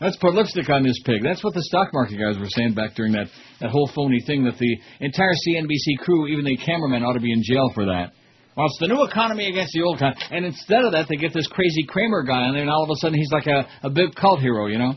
Let's 0.00 0.16
put 0.16 0.34
lipstick 0.34 0.68
on 0.70 0.82
this 0.82 1.00
pig. 1.04 1.22
That's 1.22 1.42
what 1.42 1.54
the 1.54 1.62
stock 1.62 1.88
market 1.92 2.16
guys 2.16 2.38
were 2.38 2.48
saying 2.48 2.74
back 2.74 2.94
during 2.94 3.12
that, 3.12 3.26
that 3.60 3.70
whole 3.70 3.90
phony 3.94 4.20
thing 4.24 4.44
that 4.44 4.56
the 4.58 4.78
entire 5.00 5.34
CNBC 5.48 5.98
crew, 5.98 6.28
even 6.28 6.44
the 6.44 6.56
cameraman, 6.56 7.02
ought 7.02 7.14
to 7.14 7.20
be 7.20 7.32
in 7.32 7.42
jail 7.42 7.70
for 7.74 7.86
that. 7.86 8.12
Well, 8.60 8.68
it's 8.68 8.78
the 8.78 8.92
new 8.92 9.08
economy 9.08 9.48
against 9.48 9.72
the 9.72 9.80
old 9.80 9.96
economy. 9.96 10.20
And 10.30 10.44
instead 10.44 10.84
of 10.84 10.92
that, 10.92 11.08
they 11.08 11.16
get 11.16 11.32
this 11.32 11.46
crazy 11.46 11.80
Cramer 11.88 12.22
guy 12.24 12.44
on 12.44 12.52
there, 12.52 12.60
and 12.60 12.68
all 12.68 12.84
of 12.84 12.90
a 12.90 12.96
sudden 13.00 13.16
he's 13.16 13.32
like 13.32 13.46
a, 13.46 13.64
a 13.82 13.88
big 13.88 14.14
cult 14.14 14.40
hero, 14.40 14.66
you 14.66 14.76
know? 14.76 14.92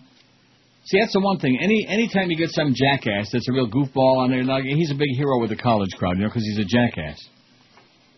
See, 0.84 1.00
that's 1.00 1.14
the 1.14 1.22
one 1.22 1.40
thing. 1.40 1.58
Any 1.62 1.88
anytime 1.88 2.30
you 2.30 2.36
get 2.36 2.50
some 2.52 2.76
jackass 2.76 3.32
that's 3.32 3.48
a 3.48 3.54
real 3.54 3.72
goofball 3.72 4.20
on 4.20 4.32
there, 4.32 4.44
like 4.44 4.66
he's 4.66 4.92
a 4.92 5.00
big 5.00 5.16
hero 5.16 5.40
with 5.40 5.50
the 5.50 5.56
college 5.56 5.92
crowd, 5.96 6.18
you 6.18 6.24
know, 6.24 6.28
because 6.28 6.44
he's 6.44 6.60
a 6.60 6.68
jackass. 6.68 7.16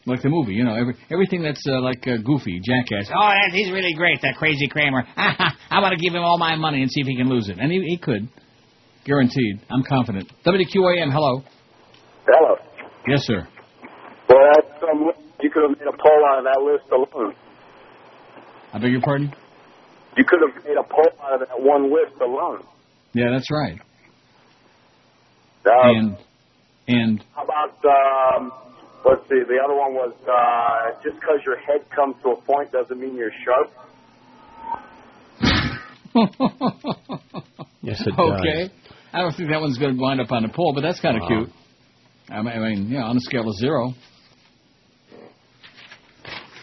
Like 0.08 0.24
the 0.24 0.30
movie, 0.30 0.56
you 0.56 0.64
know, 0.64 0.74
every, 0.74 0.96
everything 1.12 1.44
that's 1.44 1.62
uh, 1.70 1.80
like 1.80 2.02
uh, 2.08 2.18
goofy, 2.26 2.60
jackass. 2.66 3.14
Oh, 3.14 3.30
that, 3.30 3.54
he's 3.54 3.70
really 3.70 3.94
great, 3.94 4.24
that 4.24 4.38
crazy 4.38 4.68
Cramer. 4.68 5.06
I 5.16 5.78
want 5.78 5.94
to 5.94 6.02
give 6.02 6.16
him 6.16 6.24
all 6.24 6.40
my 6.40 6.56
money 6.56 6.82
and 6.82 6.90
see 6.90 7.02
if 7.02 7.08
he 7.08 7.16
can 7.16 7.30
lose 7.30 7.50
it. 7.50 7.60
And 7.60 7.72
he, 7.72 7.82
he 7.86 7.98
could. 8.00 8.28
Guaranteed. 9.06 9.62
I'm 9.70 9.84
confident. 9.84 10.32
WQAM, 10.44 11.14
hello. 11.14 11.44
Hello. 12.26 12.56
Yes, 13.08 13.22
sir. 13.28 13.48
Well, 14.28 14.40
that's 14.56 14.82
some 14.82 15.06
list. 15.06 15.25
You 15.42 15.50
could 15.52 15.64
have 15.64 15.78
made 15.78 15.88
a 15.88 15.92
poll 15.92 16.22
out 16.32 16.40
of 16.40 16.46
that 16.46 16.62
list 16.62 16.90
alone. 16.92 17.36
I 18.74 18.80
beg 18.80 18.92
your 18.92 19.02
pardon? 19.02 19.34
You 20.18 20.24
could 20.28 20.40
have 20.42 20.64
made 20.64 20.78
a 20.78 20.84
poll 20.84 21.10
out 21.24 21.42
of 21.42 21.48
that 21.48 21.60
one 21.62 21.92
list 21.92 22.20
alone. 22.22 22.64
Yeah, 23.14 23.32
that's 23.32 23.50
right. 23.52 23.80
Um, 25.66 25.74
and 25.84 26.18
and 26.88 27.24
How 27.34 27.44
about, 27.44 27.84
um, 27.86 28.52
let's 29.04 29.22
see, 29.24 29.42
the 29.48 29.60
other 29.64 29.76
one 29.76 29.94
was 29.94 30.14
uh, 30.30 31.02
just 31.04 31.16
because 31.20 31.40
your 31.46 31.58
head 31.58 31.90
comes 31.96 32.16
to 32.24 32.30
a 32.30 32.42
point 32.42 32.72
doesn't 32.72 33.00
mean 33.00 33.16
you're 33.16 33.32
sharp. 33.44 33.72
Yes, 37.82 38.02
it 38.02 38.16
does. 38.18 38.40
okay. 38.40 38.74
I 39.14 39.22
don't 39.22 39.36
think 39.36 39.50
that 39.52 39.62
one's 39.62 39.78
going 39.78 39.96
to 39.96 40.02
wind 40.02 40.20
up 40.20 40.32
on 40.32 40.42
the 40.42 40.50
poll, 40.50 40.74
but 40.74 40.82
that's 40.82 41.00
kind 41.00 41.16
of 41.18 41.22
Wow. 41.22 41.46
cute. 41.46 41.50
I 42.30 42.42
mean, 42.42 42.90
yeah, 42.90 43.04
on 43.04 43.16
a 43.16 43.20
scale 43.20 43.48
of 43.48 43.56
zero. 43.58 43.94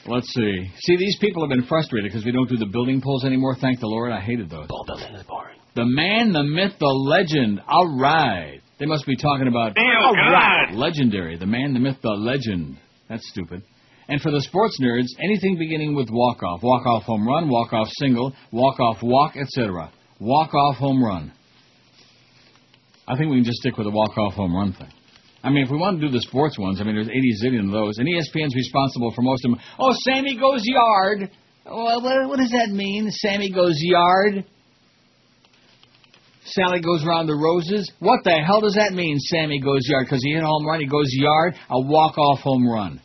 Let's 0.07 0.27
see. 0.35 0.71
See, 0.81 0.97
these 0.97 1.17
people 1.21 1.43
have 1.43 1.51
been 1.51 1.67
frustrated 1.67 2.11
because 2.11 2.25
we 2.25 2.33
don't 2.33 2.49
do 2.49 2.57
the 2.57 2.67
building 2.67 3.01
polls 3.01 3.25
anymore. 3.25 3.57
Thank 3.61 3.81
the 3.81 3.87
Lord. 3.87 4.11
I 4.13 4.21
hated 4.21 4.51
those. 4.51 4.67
Ball 4.69 4.85
building 4.87 5.15
is 5.15 5.23
boring. 5.25 5.59
The 5.77 5.85
man, 5.87 6.33
the 6.33 6.43
myth, 6.43 6.73
the 6.81 6.87
legend. 6.87 7.61
All 7.69 7.99
right. 7.99 8.61
They 8.79 8.87
must 8.87 9.07
be 9.07 9.17
talking 9.17 9.47
about 9.47 9.77
Oh, 9.79 10.05
All 10.07 10.15
God. 10.15 10.75
legendary. 10.75 11.37
The 11.39 11.47
man, 11.47 11.73
the 11.73 11.79
myth, 11.81 11.97
the 12.03 12.11
legend. 12.11 12.79
That's 13.09 13.27
stupid. 13.31 13.63
And 14.09 14.21
for 14.21 14.33
the 14.33 14.41
sports 14.43 14.79
nerds, 14.83 15.07
anything 15.23 15.57
beginning 15.57 15.95
with 15.95 16.09
walk 16.11 16.43
off, 16.43 16.63
walk 16.63 16.85
off 16.87 17.05
home 17.05 17.27
run, 17.27 17.49
walk 17.49 17.73
off 17.73 17.89
single, 17.99 18.35
walk 18.51 18.81
off 18.81 18.99
walk, 19.03 19.37
etc. 19.37 19.93
Walk 20.19 20.53
off 20.53 20.77
home 20.77 21.03
run. 21.03 21.33
I 23.07 23.17
think 23.17 23.31
we 23.31 23.37
can 23.37 23.45
just 23.45 23.59
stick 23.59 23.77
with 23.77 23.87
the 23.87 23.91
walk 23.93 24.19
off 24.19 24.35
home 24.35 24.55
run 24.55 24.73
thing. 24.73 24.91
I 25.43 25.51
mean, 25.51 25.64
if 25.64 25.70
we 25.70 25.76
want 25.76 26.01
to 26.01 26.07
do 26.07 26.12
the 26.12 26.20
sports 26.20 26.59
ones, 26.59 26.80
I 26.80 26.84
mean, 26.84 26.95
there's 26.95 27.09
80 27.09 27.20
zillion 27.43 27.66
of 27.66 27.72
those, 27.72 27.99
and 27.99 28.07
ESPN's 28.07 28.55
responsible 28.55 29.12
for 29.14 29.22
most 29.22 29.45
of 29.45 29.51
them. 29.51 29.61
Oh, 29.78 29.93
Sammy 30.03 30.38
goes 30.38 30.62
yard. 30.64 31.30
Well, 31.66 32.01
what, 32.01 32.28
what 32.28 32.38
does 32.38 32.51
that 32.51 32.70
mean? 32.70 33.11
Sammy 33.11 33.51
goes 33.51 33.74
yard. 33.78 34.45
Sally 36.45 36.80
goes 36.80 37.05
round 37.07 37.28
the 37.28 37.34
roses. 37.34 37.90
What 38.01 38.24
the 38.24 38.32
hell 38.45 38.61
does 38.61 38.74
that 38.74 38.93
mean? 38.93 39.18
Sammy 39.18 39.61
goes 39.61 39.80
yard 39.84 40.07
because 40.07 40.22
he 40.24 40.32
hit 40.32 40.43
a 40.43 40.47
home 40.47 40.66
run. 40.66 40.80
He 40.80 40.86
goes 40.86 41.07
yard. 41.11 41.55
A 41.70 41.80
walk 41.80 42.18
off 42.18 42.40
home 42.40 42.68
run. 42.68 43.01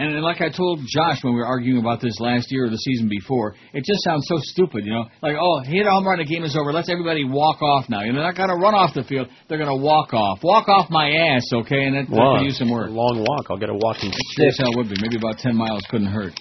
And 0.00 0.16
like 0.22 0.40
I 0.40 0.48
told 0.48 0.80
Josh 0.88 1.22
when 1.22 1.34
we 1.34 1.40
were 1.40 1.46
arguing 1.46 1.78
about 1.78 2.00
this 2.00 2.18
last 2.20 2.46
year 2.48 2.64
or 2.64 2.70
the 2.70 2.80
season 2.80 3.06
before, 3.06 3.54
it 3.74 3.84
just 3.84 4.02
sounds 4.02 4.24
so 4.32 4.36
stupid, 4.40 4.86
you 4.86 4.92
know. 4.94 5.04
Like, 5.20 5.36
oh, 5.38 5.60
hit 5.60 5.84
a 5.84 5.90
home 5.90 6.08
run, 6.08 6.16
the 6.16 6.24
game 6.24 6.42
is 6.42 6.56
over. 6.56 6.72
Let's 6.72 6.88
everybody 6.88 7.24
walk 7.28 7.60
off 7.60 7.84
now. 7.90 8.00
You 8.00 8.14
know, 8.14 8.24
they're 8.24 8.32
not 8.32 8.36
going 8.36 8.48
to 8.48 8.56
run 8.56 8.72
off 8.74 8.94
the 8.94 9.04
field. 9.04 9.28
They're 9.46 9.58
going 9.60 9.68
to 9.68 9.76
walk 9.84 10.14
off. 10.14 10.38
Walk 10.42 10.68
off 10.68 10.88
my 10.88 11.10
ass, 11.10 11.44
okay? 11.52 11.84
And 11.84 11.92
that, 11.96 12.08
that 12.08 12.16
could 12.16 12.46
use 12.46 12.56
some 12.56 12.70
work. 12.70 12.88
Long 12.88 13.22
walk. 13.28 13.50
I'll 13.50 13.60
get 13.60 13.68
a 13.68 13.76
walking 13.76 14.08
Sure 14.08 14.32
stick. 14.32 14.48
as 14.48 14.58
hell 14.64 14.72
would 14.76 14.88
be. 14.88 14.96
Maybe 15.02 15.20
about 15.20 15.36
10 15.36 15.54
miles 15.54 15.84
couldn't 15.90 16.08
hurt. 16.08 16.32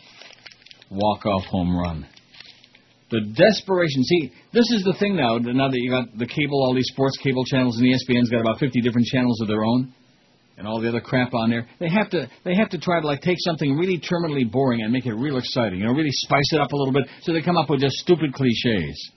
Walk 0.89 1.25
off 1.25 1.43
home 1.51 1.75
run. 1.75 2.07
The 3.11 3.27
desperation. 3.35 4.03
See, 4.07 4.31
this 4.53 4.71
is 4.71 4.87
the 4.87 4.95
thing 5.03 5.17
now. 5.17 5.35
Now 5.35 5.67
that 5.67 5.79
you 5.83 5.91
got 5.91 6.15
the 6.17 6.27
cable, 6.27 6.63
all 6.63 6.73
these 6.73 6.87
sports 6.95 7.17
cable 7.17 7.43
channels, 7.43 7.75
and 7.75 7.83
ESPN's 7.91 8.29
got 8.29 8.39
about 8.39 8.59
50 8.59 8.79
different 8.79 9.07
channels 9.07 9.41
of 9.41 9.49
their 9.49 9.65
own, 9.65 9.93
and 10.59 10.67
all 10.67 10.79
the 10.81 10.89
other 10.89 10.99
crap 10.99 11.33
on 11.33 11.49
there. 11.49 11.65
They 11.79 11.89
have 11.89 12.09
to 12.11 12.29
they 12.43 12.53
have 12.53 12.69
to 12.69 12.77
try 12.77 12.99
to 12.99 13.07
like 13.07 13.21
take 13.21 13.37
something 13.39 13.77
really 13.77 13.97
terminally 13.97 14.49
boring 14.49 14.81
and 14.81 14.91
make 14.91 15.05
it 15.05 15.13
real 15.13 15.37
exciting. 15.37 15.79
You 15.79 15.85
know, 15.85 15.93
really 15.93 16.11
spice 16.11 16.53
it 16.53 16.59
up 16.59 16.71
a 16.73 16.75
little 16.75 16.93
bit. 16.93 17.03
So 17.21 17.33
they 17.33 17.41
come 17.41 17.57
up 17.57 17.69
with 17.69 17.79
just 17.79 17.95
stupid 17.95 18.33
cliches. 18.33 19.11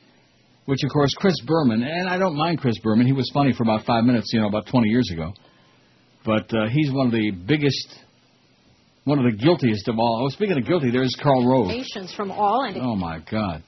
Which 0.65 0.79
of 0.85 0.91
course 0.93 1.13
Chris 1.17 1.35
Berman, 1.45 1.83
and 1.83 2.09
I 2.09 2.17
don't 2.19 2.37
mind 2.37 2.61
Chris 2.61 2.79
Berman. 2.79 3.07
He 3.07 3.13
was 3.13 3.29
funny 3.35 3.53
for 3.53 3.65
about 3.65 3.85
five 3.85 4.05
minutes, 4.05 4.31
you 4.33 4.41
know, 4.41 4.47
about 4.47 4.67
20 4.69 4.89
years 4.89 5.11
ago. 5.13 5.33
But 6.25 6.55
uh, 6.55 6.69
he's 6.71 6.93
one 6.93 7.07
of 7.07 7.13
the 7.13 7.33
biggest, 7.33 7.99
one 9.03 9.19
of 9.19 9.25
the 9.25 9.37
guiltiest 9.37 9.89
of 9.89 9.99
all. 9.99 10.25
Oh, 10.25 10.29
speaking 10.29 10.57
of 10.57 10.65
guilty, 10.65 10.93
there's 10.93 11.17
Karl 11.21 11.45
Rove. 11.45 11.69
Patients 11.69 12.15
from 12.15 12.31
all 12.31 12.63
and 12.63 12.77
Oh 12.77 12.95
my 12.95 13.19
God. 13.29 13.65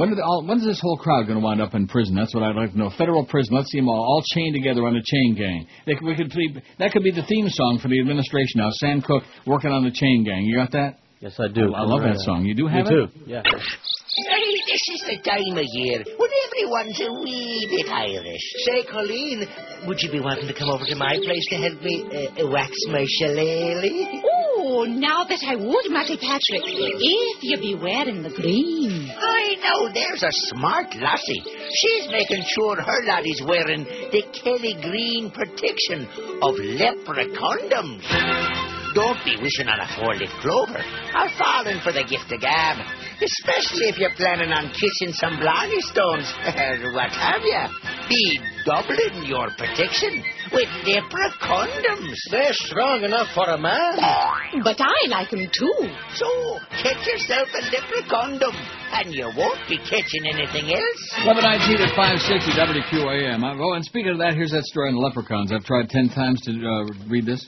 When, 0.00 0.08
did 0.08 0.18
all, 0.20 0.42
when's 0.46 0.64
this 0.64 0.80
whole 0.80 0.96
crowd 0.96 1.26
going 1.26 1.38
to 1.38 1.44
wind 1.44 1.60
up 1.60 1.74
in 1.74 1.86
prison? 1.86 2.16
That's 2.16 2.34
what 2.34 2.42
I'd 2.42 2.56
like 2.56 2.72
to 2.72 2.78
know. 2.78 2.88
Federal 2.96 3.26
prison. 3.26 3.54
Let's 3.54 3.70
see 3.70 3.80
them 3.80 3.90
all, 3.90 4.00
all 4.00 4.22
chained 4.32 4.54
together 4.54 4.86
on 4.86 4.96
a 4.96 5.02
chain 5.04 5.34
gang. 5.36 5.66
They, 5.84 5.92
we 6.02 6.16
could 6.16 6.30
be, 6.30 6.56
that 6.78 6.92
could 6.92 7.02
be 7.02 7.10
the 7.10 7.24
theme 7.28 7.50
song 7.50 7.78
for 7.82 7.88
the 7.88 8.00
administration 8.00 8.64
now. 8.64 8.70
Sam 8.80 9.02
Cooke 9.02 9.24
working 9.46 9.72
on 9.72 9.84
the 9.84 9.90
chain 9.90 10.24
gang. 10.24 10.44
You 10.44 10.56
got 10.56 10.72
that? 10.72 11.00
Yes, 11.20 11.38
I 11.38 11.48
do. 11.48 11.74
I, 11.74 11.80
I 11.80 11.84
love 11.84 12.00
that 12.00 12.16
song. 12.24 12.46
You 12.46 12.54
do 12.54 12.66
have 12.66 12.86
Me 12.86 12.90
too. 12.90 13.06
Yeah. 13.26 13.42
Hey, 13.44 14.56
this 14.64 14.82
is 14.88 15.04
the 15.04 15.18
time 15.20 15.52
of 15.52 15.68
year 15.68 16.02
when 16.16 16.30
everyone's 16.48 17.00
a 17.04 17.12
wee 17.20 17.68
bit 17.68 17.92
Irish. 17.92 18.46
Say, 18.64 18.82
Colleen, 18.90 19.44
would 19.86 20.00
you 20.00 20.10
be 20.10 20.20
wanting 20.20 20.48
to 20.48 20.54
come 20.54 20.70
over 20.70 20.84
to 20.86 20.96
my 20.96 21.12
place 21.12 21.44
to 21.50 21.56
help 21.56 21.82
me 21.82 22.08
uh, 22.08 22.48
wax 22.48 22.72
my 22.88 23.04
shillelagh? 23.20 24.29
Oh, 24.70 24.84
now 24.84 25.24
that 25.26 25.42
I 25.42 25.56
would, 25.58 25.90
Matty 25.90 26.14
Patrick, 26.14 26.62
if 26.62 27.42
you 27.42 27.58
be 27.58 27.74
wearing 27.74 28.22
the 28.22 28.30
green. 28.30 29.10
I 29.10 29.58
know, 29.58 29.90
there's 29.90 30.22
a 30.22 30.30
smart 30.30 30.94
lassie. 30.94 31.42
She's 31.74 32.06
making 32.06 32.46
sure 32.46 32.78
her 32.78 33.02
laddie's 33.02 33.42
wearing 33.42 33.82
the 33.82 34.22
Kelly 34.30 34.78
Green 34.78 35.34
protection 35.34 36.06
of 36.38 36.54
lepra 36.54 37.26
condoms. 37.34 38.06
Don't 38.94 39.18
be 39.26 39.34
wishing 39.42 39.66
on 39.66 39.82
a 39.82 39.90
four-leaf 39.98 40.30
clover 40.38 40.78
or 41.18 41.26
falling 41.34 41.82
for 41.82 41.90
the 41.90 42.06
gift 42.06 42.30
of 42.30 42.38
gab, 42.38 42.78
especially 43.18 43.90
if 43.90 43.98
you're 43.98 44.14
planning 44.14 44.54
on 44.54 44.70
kissing 44.70 45.10
some 45.18 45.34
blarney 45.42 45.82
stones 45.82 46.30
what 46.94 47.10
have 47.10 47.42
you. 47.42 47.66
Be 48.06 48.38
doubling 48.66 49.24
your 49.24 49.48
protection 49.56 50.22
with 50.52 50.68
lepra 50.84 51.30
condoms. 51.40 52.18
They're 52.30 52.52
strong 52.52 53.04
enough 53.04 53.28
for 53.34 53.48
a 53.48 53.58
man. 53.58 53.96
But 54.62 54.80
I 54.80 55.08
like 55.08 55.20
like 55.20 55.32
'em 55.32 55.50
too. 55.52 55.88
So, 56.14 56.26
get 56.82 56.96
yourself 57.06 57.48
a 57.54 57.62
lepra 57.70 58.08
condom, 58.08 58.54
and 58.92 59.14
you 59.14 59.30
won't 59.36 59.60
be 59.68 59.78
catching 59.78 60.24
anything 60.26 60.72
else. 60.72 61.00
1119 61.24 61.82
at 61.84 61.94
560 61.94 62.52
WQAM. 62.56 63.44
Oh, 63.60 63.74
and 63.74 63.84
speaking 63.84 64.12
of 64.12 64.18
that, 64.18 64.34
here's 64.34 64.52
that 64.52 64.64
story 64.64 64.88
on 64.88 64.94
the 64.94 65.00
leprechauns. 65.00 65.52
I've 65.52 65.64
tried 65.64 65.90
ten 65.90 66.08
times 66.08 66.40
to 66.42 66.52
uh, 66.52 67.08
read 67.08 67.26
this. 67.26 67.46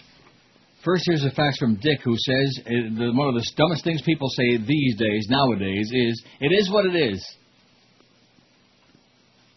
First, 0.85 1.05
here's 1.07 1.25
a 1.25 1.31
fax 1.31 1.59
from 1.59 1.77
Dick, 1.77 2.01
who 2.03 2.17
says 2.19 2.61
uh, 2.67 2.71
the, 2.99 3.13
one 3.15 3.29
of 3.29 3.35
the 3.35 3.47
dumbest 3.57 3.85
things 3.85 4.03
people 4.03 4.29
say 4.29 4.57
these 4.59 4.97
days, 4.97 5.27
nowadays, 5.31 5.91
is 5.93 6.25
"it 6.41 6.53
is 6.53 6.71
what 6.71 6.87
it 6.87 6.97
is," 6.97 7.23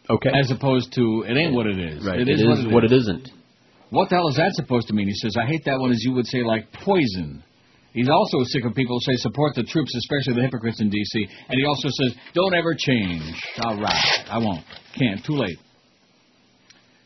Okay. 0.09 0.29
as 0.33 0.51
opposed 0.51 0.93
to 0.93 1.25
"it 1.27 1.35
ain't 1.35 1.53
what 1.53 1.65
it 1.67 1.79
is." 1.79 2.05
Right. 2.05 2.19
It 2.19 2.29
It 2.29 2.39
is, 2.39 2.41
is 2.41 2.71
what 2.71 2.83
it 2.83 2.91
isn't. 2.91 3.29
What 3.89 4.09
the 4.09 4.15
hell 4.15 4.27
is 4.27 4.35
that 4.37 4.53
supposed 4.53 4.87
to 4.87 4.93
mean? 4.93 5.07
He 5.07 5.13
says, 5.13 5.35
I 5.37 5.45
hate 5.45 5.63
that 5.65 5.79
one 5.79 5.91
as 5.91 6.03
you 6.03 6.13
would 6.13 6.25
say 6.25 6.43
like 6.43 6.71
poison. 6.73 7.43
He's 7.93 8.09
also 8.09 8.43
sick 8.43 8.65
of 8.65 8.75
people 8.75 8.99
who 8.99 9.13
say 9.13 9.15
support 9.17 9.55
the 9.55 9.63
troops, 9.63 9.95
especially 9.95 10.41
the 10.41 10.41
hypocrites 10.41 10.81
in 10.81 10.89
D.C. 10.89 11.27
And 11.47 11.57
he 11.57 11.65
also 11.65 11.87
says, 11.87 12.13
don't 12.33 12.53
ever 12.53 12.75
change. 12.77 13.23
All 13.63 13.79
right, 13.79 14.25
I 14.29 14.37
won't. 14.39 14.65
Can't. 14.99 15.23
Too 15.23 15.35
late. 15.35 15.57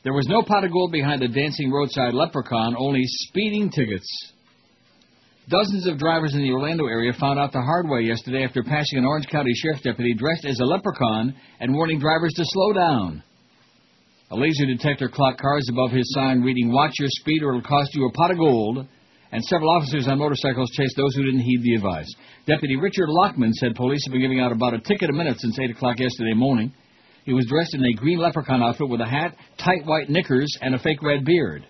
There 0.03 0.13
was 0.13 0.27
no 0.27 0.41
pot 0.41 0.63
of 0.63 0.71
gold 0.71 0.91
behind 0.91 1.21
the 1.21 1.27
dancing 1.27 1.71
roadside 1.71 2.13
leprechaun, 2.13 2.75
only 2.75 3.03
speeding 3.05 3.69
tickets. 3.69 4.07
Dozens 5.49 5.87
of 5.87 5.97
drivers 5.97 6.35
in 6.35 6.43
the 6.43 6.51
Orlando 6.51 6.85
area 6.85 7.11
found 7.13 7.39
out 7.39 7.51
the 7.51 7.61
hard 7.61 7.89
way 7.89 8.01
yesterday 8.01 8.43
after 8.43 8.61
passing 8.61 8.99
an 8.99 9.05
Orange 9.05 9.25
County 9.31 9.51
Sheriff's 9.55 9.81
deputy 9.81 10.13
dressed 10.13 10.45
as 10.45 10.59
a 10.59 10.65
leprechaun 10.65 11.33
and 11.59 11.73
warning 11.73 11.99
drivers 11.99 12.33
to 12.35 12.43
slow 12.45 12.71
down. 12.73 13.23
A 14.29 14.35
laser 14.35 14.67
detector 14.67 15.09
clocked 15.09 15.41
cars 15.41 15.67
above 15.71 15.89
his 15.89 16.13
sign 16.13 16.41
reading, 16.41 16.71
Watch 16.71 16.93
your 16.99 17.09
speed 17.09 17.41
or 17.41 17.49
it'll 17.49 17.63
cost 17.63 17.95
you 17.95 18.05
a 18.05 18.11
pot 18.11 18.29
of 18.29 18.37
gold. 18.37 18.85
And 19.31 19.43
several 19.43 19.71
officers 19.71 20.07
on 20.07 20.19
motorcycles 20.19 20.69
chased 20.71 20.95
those 20.95 21.15
who 21.15 21.23
didn't 21.23 21.41
heed 21.41 21.63
the 21.63 21.75
advice. 21.75 22.13
Deputy 22.45 22.75
Richard 22.75 23.09
Lockman 23.09 23.53
said 23.53 23.73
police 23.73 24.05
have 24.05 24.11
been 24.11 24.21
giving 24.21 24.39
out 24.39 24.51
about 24.51 24.75
a 24.75 24.79
ticket 24.79 25.09
a 25.09 25.13
minute 25.13 25.39
since 25.39 25.57
8 25.57 25.71
o'clock 25.71 25.99
yesterday 25.99 26.33
morning. 26.35 26.71
He 27.25 27.33
was 27.33 27.47
dressed 27.47 27.73
in 27.73 27.83
a 27.83 27.93
green 27.93 28.19
leprechaun 28.19 28.61
outfit 28.61 28.89
with 28.89 29.01
a 29.01 29.05
hat, 29.05 29.35
tight 29.57 29.85
white 29.85 30.09
knickers, 30.09 30.55
and 30.61 30.75
a 30.75 30.79
fake 30.79 31.01
red 31.01 31.25
beard. 31.25 31.65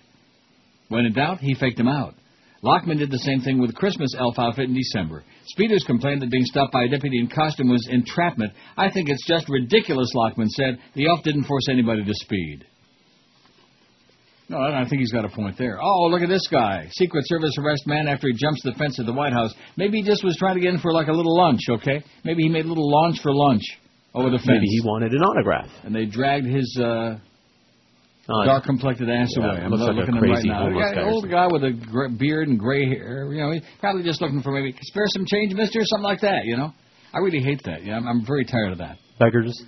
When 0.88 1.06
in 1.06 1.14
doubt, 1.14 1.38
he 1.38 1.54
faked 1.54 1.80
him 1.80 1.88
out. 1.88 2.14
Lockman 2.62 2.98
did 2.98 3.10
the 3.10 3.18
same 3.18 3.40
thing 3.40 3.58
with 3.58 3.74
Christmas 3.74 4.14
elf 4.18 4.38
outfit 4.38 4.68
in 4.68 4.74
December. 4.74 5.24
Speeders 5.46 5.82
complained 5.86 6.20
that 6.20 6.30
being 6.30 6.44
stopped 6.44 6.72
by 6.72 6.84
a 6.84 6.88
deputy 6.88 7.18
in 7.18 7.28
costume 7.28 7.70
was 7.70 7.88
entrapment. 7.90 8.52
I 8.76 8.90
think 8.90 9.08
it's 9.08 9.26
just 9.26 9.48
ridiculous, 9.48 10.12
Lockman 10.14 10.48
said. 10.50 10.78
The 10.94 11.08
elf 11.08 11.22
didn't 11.24 11.44
force 11.44 11.68
anybody 11.70 12.04
to 12.04 12.14
speed. 12.14 12.66
No, 14.50 14.58
I 14.58 14.84
think 14.88 14.98
he's 14.98 15.12
got 15.12 15.24
a 15.24 15.28
point 15.28 15.56
there. 15.56 15.78
Oh, 15.80 16.08
look 16.08 16.22
at 16.22 16.28
this 16.28 16.46
guy. 16.50 16.88
Secret 16.90 17.22
Service 17.28 17.52
arrest 17.56 17.86
man 17.86 18.08
after 18.08 18.26
he 18.26 18.34
jumps 18.34 18.60
the 18.64 18.72
fence 18.72 18.98
at 18.98 19.06
the 19.06 19.12
White 19.12 19.32
House. 19.32 19.54
Maybe 19.76 19.98
he 19.98 20.02
just 20.02 20.24
was 20.24 20.36
trying 20.36 20.56
to 20.56 20.60
get 20.60 20.74
in 20.74 20.80
for 20.80 20.92
like 20.92 21.06
a 21.06 21.12
little 21.12 21.36
lunch, 21.36 21.60
okay? 21.70 22.02
Maybe 22.24 22.42
he 22.42 22.48
made 22.48 22.64
a 22.64 22.68
little 22.68 22.90
launch 22.90 23.22
for 23.22 23.32
lunch 23.32 23.62
over 24.12 24.28
the 24.28 24.38
fence. 24.38 24.48
Maybe 24.48 24.66
he 24.66 24.80
wanted 24.84 25.12
an 25.12 25.22
autograph. 25.22 25.70
And 25.84 25.94
they 25.94 26.04
dragged 26.04 26.46
his 26.46 26.76
uh, 26.82 27.18
Oh, 28.28 28.44
dark 28.44 28.64
complected 28.64 29.08
ass 29.10 29.28
yeah, 29.36 29.44
away. 29.44 29.60
I'm 29.62 29.70
looks 29.70 29.82
like 29.82 29.96
looking 29.96 30.16
at 30.16 30.22
right 30.22 30.30
crazy 30.34 30.48
now. 30.48 30.64
homeless 30.64 30.92
guy 30.94 31.02
old 31.02 31.30
guy 31.30 31.46
with 31.50 31.64
a 31.64 31.72
gr- 31.72 32.08
beard 32.16 32.48
and 32.48 32.58
gray 32.58 32.86
hair. 32.86 33.32
You 33.32 33.42
know, 33.42 33.52
he's 33.52 33.62
probably 33.80 34.02
just 34.02 34.20
looking 34.20 34.42
for 34.42 34.52
maybe 34.52 34.74
spare 34.82 35.06
some 35.08 35.24
change, 35.26 35.52
Mister, 35.54 35.80
or 35.80 35.84
something 35.86 36.04
like 36.04 36.20
that. 36.20 36.44
You 36.44 36.56
know, 36.56 36.72
I 37.12 37.18
really 37.18 37.40
hate 37.42 37.60
that. 37.64 37.84
Yeah, 37.84 37.96
I'm, 37.96 38.06
I'm 38.06 38.24
very 38.26 38.44
tired 38.44 38.72
of 38.72 38.78
that. 38.78 38.98
Beggars. 39.18 39.64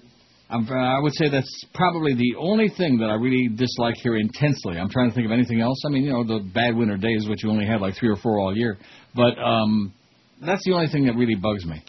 I'm, 0.51 0.69
uh, 0.69 0.75
I 0.75 1.01
would 1.01 1.15
say 1.15 1.31
that's 1.31 1.65
probably 1.75 2.13
the 2.15 2.35
only 2.39 2.69
thing 2.69 2.99
that 2.99 3.09
I 3.09 3.15
really 3.15 3.49
dislike 3.57 3.95
here 3.97 4.17
intensely. 4.17 4.77
I'm 4.79 4.91
trying 4.91 5.09
to 5.09 5.15
think 5.15 5.25
of 5.25 5.33
anything 5.33 5.61
else. 5.63 5.79
I 5.87 5.89
mean, 5.89 6.05
you 6.05 6.13
know, 6.13 6.25
the 6.25 6.45
bad 6.53 6.77
winter 6.77 6.99
days, 6.99 7.27
which 7.27 7.43
you 7.43 7.51
only 7.51 7.65
had 7.67 7.81
like 7.81 7.95
three 7.97 8.11
or 8.11 8.17
four 8.17 8.39
all 8.39 8.55
year. 8.55 8.77
But 9.15 9.39
um, 9.43 9.93
that's 10.45 10.63
the 10.67 10.73
only 10.73 10.89
thing 10.89 11.07
that 11.07 11.17
really 11.17 11.37
bugs 11.37 11.65
me. 11.65 11.83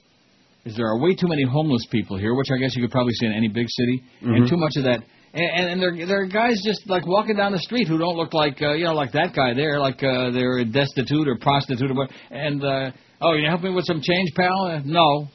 Is 0.66 0.78
there 0.78 0.88
are 0.88 0.97
way 0.97 1.14
too 1.14 1.28
many 1.28 1.43
homeless 1.43 1.86
people 1.91 2.18
here, 2.18 2.34
which 2.36 2.47
I 2.55 2.57
guess 2.57 2.74
you 2.74 2.82
could 2.82 2.91
probably 2.91 3.11
see 3.16 3.26
in 3.26 3.34
any 3.34 3.49
big 3.49 3.68
city, 3.70 4.01
and 4.22 4.45
Mhm. 4.45 4.49
too 4.49 4.55
much 4.57 4.78
of 4.78 4.86
that. 4.86 5.03
And, 5.34 5.81
and 5.81 5.81
there, 5.81 6.05
there 6.05 6.21
are 6.21 6.27
guys 6.27 6.61
just 6.63 6.88
like 6.88 7.07
walking 7.07 7.38
down 7.38 7.53
the 7.53 7.59
street 7.59 7.88
who 7.88 7.97
don't 7.97 8.15
look 8.15 8.34
like, 8.34 8.61
uh, 8.61 8.73
you 8.73 8.86
know, 8.86 8.93
like 8.93 9.11
that 9.13 9.34
guy 9.36 9.53
there, 9.55 9.79
like 9.79 10.03
uh, 10.03 10.29
they're 10.29 10.63
destitute 10.63 11.27
or 11.27 11.38
prostitute 11.38 11.89
or 11.89 11.95
what. 11.95 12.11
And 12.29 12.63
uh, 12.63 12.91
oh, 13.19 13.34
you 13.34 13.49
help 13.49 13.61
me 13.61 13.71
with 13.71 13.86
some 13.86 13.99
change, 13.99 14.29
pal? 14.36 14.65
Uh, 14.65 14.81
no, 14.86 15.27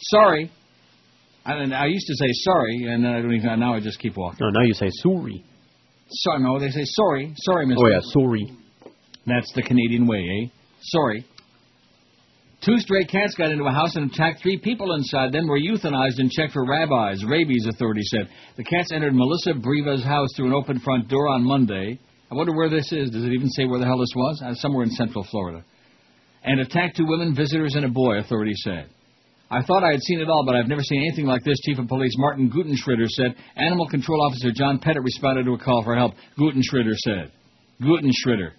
sorry. 0.00 0.50
And 1.44 1.72
I 1.72 1.86
used 1.86 2.06
to 2.06 2.14
say 2.14 2.26
sorry, 2.42 2.92
and 2.92 3.04
then 3.04 3.12
I 3.12 3.22
don't 3.22 3.32
even. 3.32 3.60
Now 3.60 3.74
I 3.74 3.80
just 3.80 4.00
keep 4.00 4.16
walking. 4.16 4.38
No, 4.40 4.50
now 4.50 4.66
you 4.66 4.74
say 4.74 4.90
sorry. 5.02 5.44
Sorry, 6.10 6.42
no, 6.42 6.58
they 6.58 6.70
say 6.70 6.84
sorry, 6.84 7.32
sorry, 7.36 7.66
Mister. 7.66 7.86
Oh 7.86 7.88
yeah, 7.88 8.00
sorry. 8.02 8.52
That's 9.24 9.52
the 9.54 9.62
Canadian 9.62 10.06
way, 10.06 10.18
eh? 10.18 10.48
Sorry. 10.82 11.24
Two 12.64 12.76
stray 12.78 13.04
cats 13.04 13.34
got 13.36 13.52
into 13.52 13.64
a 13.64 13.72
house 13.72 13.94
and 13.94 14.10
attacked 14.10 14.42
three 14.42 14.58
people 14.58 14.92
inside, 14.94 15.30
then 15.32 15.46
were 15.46 15.60
euthanized 15.60 16.18
and 16.18 16.28
checked 16.30 16.52
for 16.52 16.66
rabies, 16.66 17.24
rabies, 17.24 17.66
authorities 17.68 18.10
said. 18.10 18.28
The 18.56 18.64
cats 18.64 18.90
entered 18.92 19.14
Melissa 19.14 19.54
Breva's 19.54 20.02
house 20.02 20.28
through 20.34 20.48
an 20.48 20.54
open 20.54 20.80
front 20.80 21.08
door 21.08 21.28
on 21.28 21.44
Monday. 21.44 22.00
I 22.30 22.34
wonder 22.34 22.52
where 22.52 22.68
this 22.68 22.92
is. 22.92 23.10
Does 23.10 23.24
it 23.24 23.32
even 23.32 23.48
say 23.50 23.64
where 23.64 23.78
the 23.78 23.86
hell 23.86 23.98
this 23.98 24.12
was? 24.14 24.42
Uh, 24.44 24.54
somewhere 24.54 24.82
in 24.84 24.90
central 24.90 25.24
Florida. 25.30 25.64
And 26.42 26.60
attacked 26.60 26.96
two 26.96 27.06
women, 27.06 27.34
visitors, 27.34 27.74
and 27.76 27.84
a 27.84 27.88
boy, 27.88 28.18
authorities 28.18 28.60
said. 28.64 28.90
I 29.50 29.62
thought 29.62 29.84
I 29.84 29.92
had 29.92 30.02
seen 30.02 30.20
it 30.20 30.28
all, 30.28 30.44
but 30.44 30.56
I've 30.56 30.68
never 30.68 30.82
seen 30.82 31.00
anything 31.06 31.26
like 31.26 31.42
this, 31.44 31.58
Chief 31.64 31.78
of 31.78 31.88
Police 31.88 32.14
Martin 32.18 32.50
Gutenschritter 32.50 33.06
said. 33.08 33.34
Animal 33.56 33.88
Control 33.88 34.20
Officer 34.26 34.50
John 34.52 34.78
Pettit 34.78 35.02
responded 35.02 35.44
to 35.44 35.54
a 35.54 35.58
call 35.58 35.84
for 35.84 35.96
help. 35.96 36.14
Gutenschritter 36.38 36.94
said. 36.96 37.32
Gutenschritter. 37.80 38.50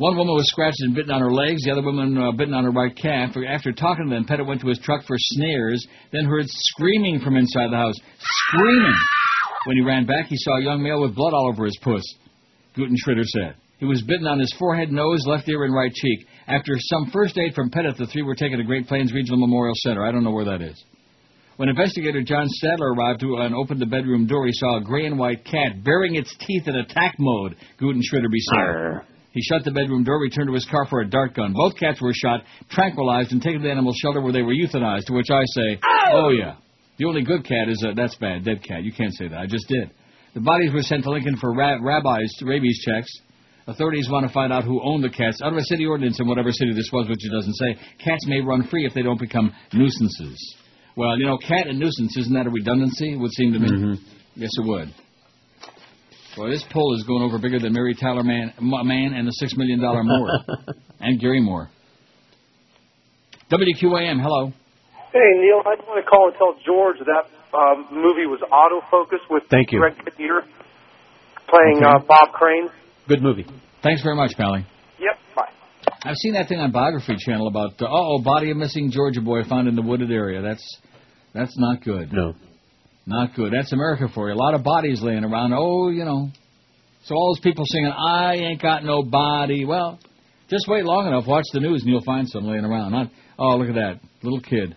One 0.00 0.16
woman 0.16 0.32
was 0.32 0.48
scratched 0.48 0.80
and 0.80 0.94
bitten 0.94 1.12
on 1.12 1.20
her 1.20 1.30
legs, 1.30 1.60
the 1.60 1.72
other 1.72 1.84
woman 1.84 2.16
uh, 2.16 2.32
bitten 2.32 2.54
on 2.54 2.64
her 2.64 2.70
right 2.70 2.96
calf. 2.96 3.36
After 3.36 3.70
talking 3.70 4.08
to 4.08 4.14
them, 4.14 4.24
Pettit 4.24 4.46
went 4.46 4.62
to 4.62 4.68
his 4.68 4.78
truck 4.78 5.04
for 5.04 5.16
snares, 5.18 5.86
then 6.10 6.24
heard 6.24 6.46
screaming 6.48 7.20
from 7.20 7.36
inside 7.36 7.68
the 7.70 7.76
house. 7.76 7.96
Screaming! 8.48 8.96
When 9.66 9.76
he 9.76 9.82
ran 9.82 10.06
back, 10.06 10.28
he 10.28 10.38
saw 10.38 10.56
a 10.56 10.62
young 10.62 10.82
male 10.82 11.02
with 11.02 11.14
blood 11.14 11.34
all 11.34 11.52
over 11.52 11.66
his 11.66 11.78
puss, 11.82 12.00
Gutenschritter 12.74 13.26
said. 13.26 13.56
He 13.76 13.84
was 13.84 14.00
bitten 14.00 14.26
on 14.26 14.40
his 14.40 14.50
forehead, 14.58 14.90
nose, 14.90 15.26
left 15.26 15.46
ear, 15.50 15.64
and 15.64 15.74
right 15.74 15.92
cheek. 15.92 16.26
After 16.48 16.72
some 16.78 17.10
first 17.12 17.36
aid 17.36 17.52
from 17.52 17.68
Pettit, 17.68 17.98
the 17.98 18.06
three 18.06 18.22
were 18.22 18.34
taken 18.34 18.56
to 18.56 18.64
Great 18.64 18.88
Plains 18.88 19.12
Regional 19.12 19.38
Memorial 19.38 19.74
Center. 19.84 20.06
I 20.06 20.12
don't 20.12 20.24
know 20.24 20.32
where 20.32 20.46
that 20.46 20.62
is. 20.62 20.82
When 21.58 21.68
investigator 21.68 22.22
John 22.22 22.46
Stadler 22.46 22.96
arrived 22.96 23.22
and 23.22 23.54
opened 23.54 23.82
the 23.82 23.86
bedroom 23.86 24.26
door, 24.26 24.46
he 24.46 24.52
saw 24.54 24.78
a 24.78 24.82
gray 24.82 25.04
and 25.04 25.18
white 25.18 25.44
cat 25.44 25.84
baring 25.84 26.14
its 26.14 26.34
teeth 26.38 26.68
in 26.68 26.76
attack 26.76 27.16
mode, 27.18 27.56
Gutenschritter 27.78 28.30
said. 28.32 29.04
He 29.32 29.42
shut 29.42 29.64
the 29.64 29.70
bedroom 29.70 30.02
door, 30.02 30.20
returned 30.20 30.48
to 30.48 30.54
his 30.54 30.66
car 30.66 30.86
for 30.86 31.00
a 31.00 31.08
dart 31.08 31.34
gun. 31.34 31.52
Both 31.52 31.76
cats 31.76 32.00
were 32.00 32.12
shot, 32.12 32.40
tranquilized, 32.68 33.30
and 33.32 33.40
taken 33.40 33.60
to 33.60 33.66
the 33.68 33.70
animal 33.70 33.92
shelter 34.02 34.20
where 34.20 34.32
they 34.32 34.42
were 34.42 34.54
euthanized, 34.54 35.06
to 35.06 35.12
which 35.12 35.30
I 35.30 35.42
say, 35.54 35.78
oh, 36.12 36.30
yeah. 36.30 36.56
The 36.98 37.06
only 37.06 37.22
good 37.22 37.44
cat 37.44 37.68
is 37.68 37.82
a, 37.88 37.94
that's 37.94 38.16
bad, 38.16 38.44
dead 38.44 38.62
cat. 38.62 38.82
You 38.82 38.92
can't 38.92 39.14
say 39.14 39.28
that. 39.28 39.38
I 39.38 39.46
just 39.46 39.68
did. 39.68 39.90
The 40.34 40.40
bodies 40.40 40.72
were 40.72 40.82
sent 40.82 41.04
to 41.04 41.10
Lincoln 41.10 41.36
for 41.36 41.52
ra- 41.54 41.78
rabbis, 41.80 42.30
rabies 42.42 42.84
checks. 42.84 43.08
Authorities 43.66 44.08
want 44.10 44.26
to 44.26 44.32
find 44.32 44.52
out 44.52 44.64
who 44.64 44.80
owned 44.82 45.04
the 45.04 45.10
cats. 45.10 45.40
Out 45.42 45.52
of 45.52 45.58
a 45.58 45.64
city 45.64 45.86
ordinance 45.86 46.18
in 46.18 46.26
whatever 46.26 46.50
city 46.50 46.72
this 46.74 46.90
was, 46.92 47.08
which 47.08 47.24
it 47.24 47.30
doesn't 47.30 47.54
say, 47.54 47.74
cats 48.04 48.26
may 48.26 48.40
run 48.40 48.66
free 48.68 48.84
if 48.84 48.94
they 48.94 49.02
don't 49.02 49.20
become 49.20 49.52
nuisances. 49.72 50.56
Well, 50.96 51.16
you 51.18 51.26
know, 51.26 51.38
cat 51.38 51.68
and 51.68 51.78
nuisance, 51.78 52.16
isn't 52.16 52.34
that 52.34 52.46
a 52.46 52.50
redundancy? 52.50 53.12
It 53.12 53.16
would 53.16 53.32
seem 53.32 53.52
to 53.52 53.58
me. 53.60 53.68
Mm-hmm. 53.68 54.04
Yes, 54.34 54.50
it 54.58 54.66
would. 54.66 54.92
Boy, 56.36 56.50
this 56.50 56.64
poll 56.70 56.94
is 56.96 57.02
going 57.04 57.22
over 57.22 57.38
bigger 57.38 57.58
than 57.58 57.72
Mary 57.72 57.94
Tyler 57.94 58.22
Man, 58.22 58.52
Man 58.60 59.14
and 59.14 59.26
the 59.26 59.32
Six 59.32 59.56
Million 59.56 59.80
Dollar 59.80 60.02
Moore. 60.04 60.28
and 61.00 61.20
Gary 61.20 61.40
Moore. 61.40 61.68
WQAM, 63.50 64.22
hello. 64.22 64.52
Hey, 65.12 65.18
Neil, 65.42 65.60
I 65.66 65.74
just 65.74 65.88
want 65.88 66.04
to 66.04 66.08
call 66.08 66.28
and 66.28 66.36
tell 66.38 66.54
George 66.64 66.98
that 67.00 67.26
um, 67.56 67.88
movie 67.90 68.26
was 68.26 68.38
autofocus 68.46 69.18
with 69.28 69.42
Thank 69.50 69.72
you. 69.72 69.80
Greg 69.80 69.94
Kinnear 70.16 70.42
playing 71.48 71.78
Okay. 71.78 71.84
uh, 71.84 71.98
Bob 72.06 72.30
Crane. 72.32 72.68
Good 73.08 73.22
movie. 73.22 73.44
Thanks 73.82 74.02
very 74.04 74.14
much, 74.14 74.36
Pally. 74.36 74.64
Yep, 75.00 75.18
bye. 75.34 75.48
I've 76.04 76.14
seen 76.16 76.34
that 76.34 76.48
thing 76.48 76.60
on 76.60 76.70
Biography 76.70 77.16
Channel 77.18 77.48
about 77.48 77.72
uh 77.82 77.86
oh 77.90 78.22
body 78.22 78.52
of 78.52 78.56
missing 78.56 78.92
Georgia 78.92 79.20
boy 79.20 79.42
found 79.48 79.66
in 79.66 79.74
the 79.74 79.82
wooded 79.82 80.12
area. 80.12 80.42
That's 80.42 80.64
that's 81.34 81.58
not 81.58 81.82
good. 81.82 82.12
No. 82.12 82.34
Not 83.10 83.34
good. 83.34 83.52
That's 83.52 83.72
America 83.72 84.06
for 84.14 84.28
you. 84.28 84.34
A 84.34 84.38
lot 84.38 84.54
of 84.54 84.62
bodies 84.62 85.02
laying 85.02 85.24
around. 85.24 85.52
Oh, 85.52 85.88
you 85.90 86.04
know. 86.04 86.28
So 87.04 87.14
all 87.16 87.34
those 87.34 87.40
people 87.42 87.64
singing, 87.66 87.90
I 87.90 88.34
ain't 88.34 88.62
got 88.62 88.84
no 88.84 89.02
body. 89.02 89.64
Well, 89.64 89.98
just 90.48 90.66
wait 90.68 90.84
long 90.84 91.08
enough. 91.08 91.26
Watch 91.26 91.46
the 91.52 91.58
news 91.60 91.82
and 91.82 91.90
you'll 91.90 92.04
find 92.04 92.28
some 92.28 92.44
laying 92.44 92.64
around. 92.64 92.92
Not, 92.92 93.10
oh, 93.38 93.56
look 93.56 93.68
at 93.68 93.74
that. 93.74 94.00
Little 94.22 94.40
kid. 94.40 94.76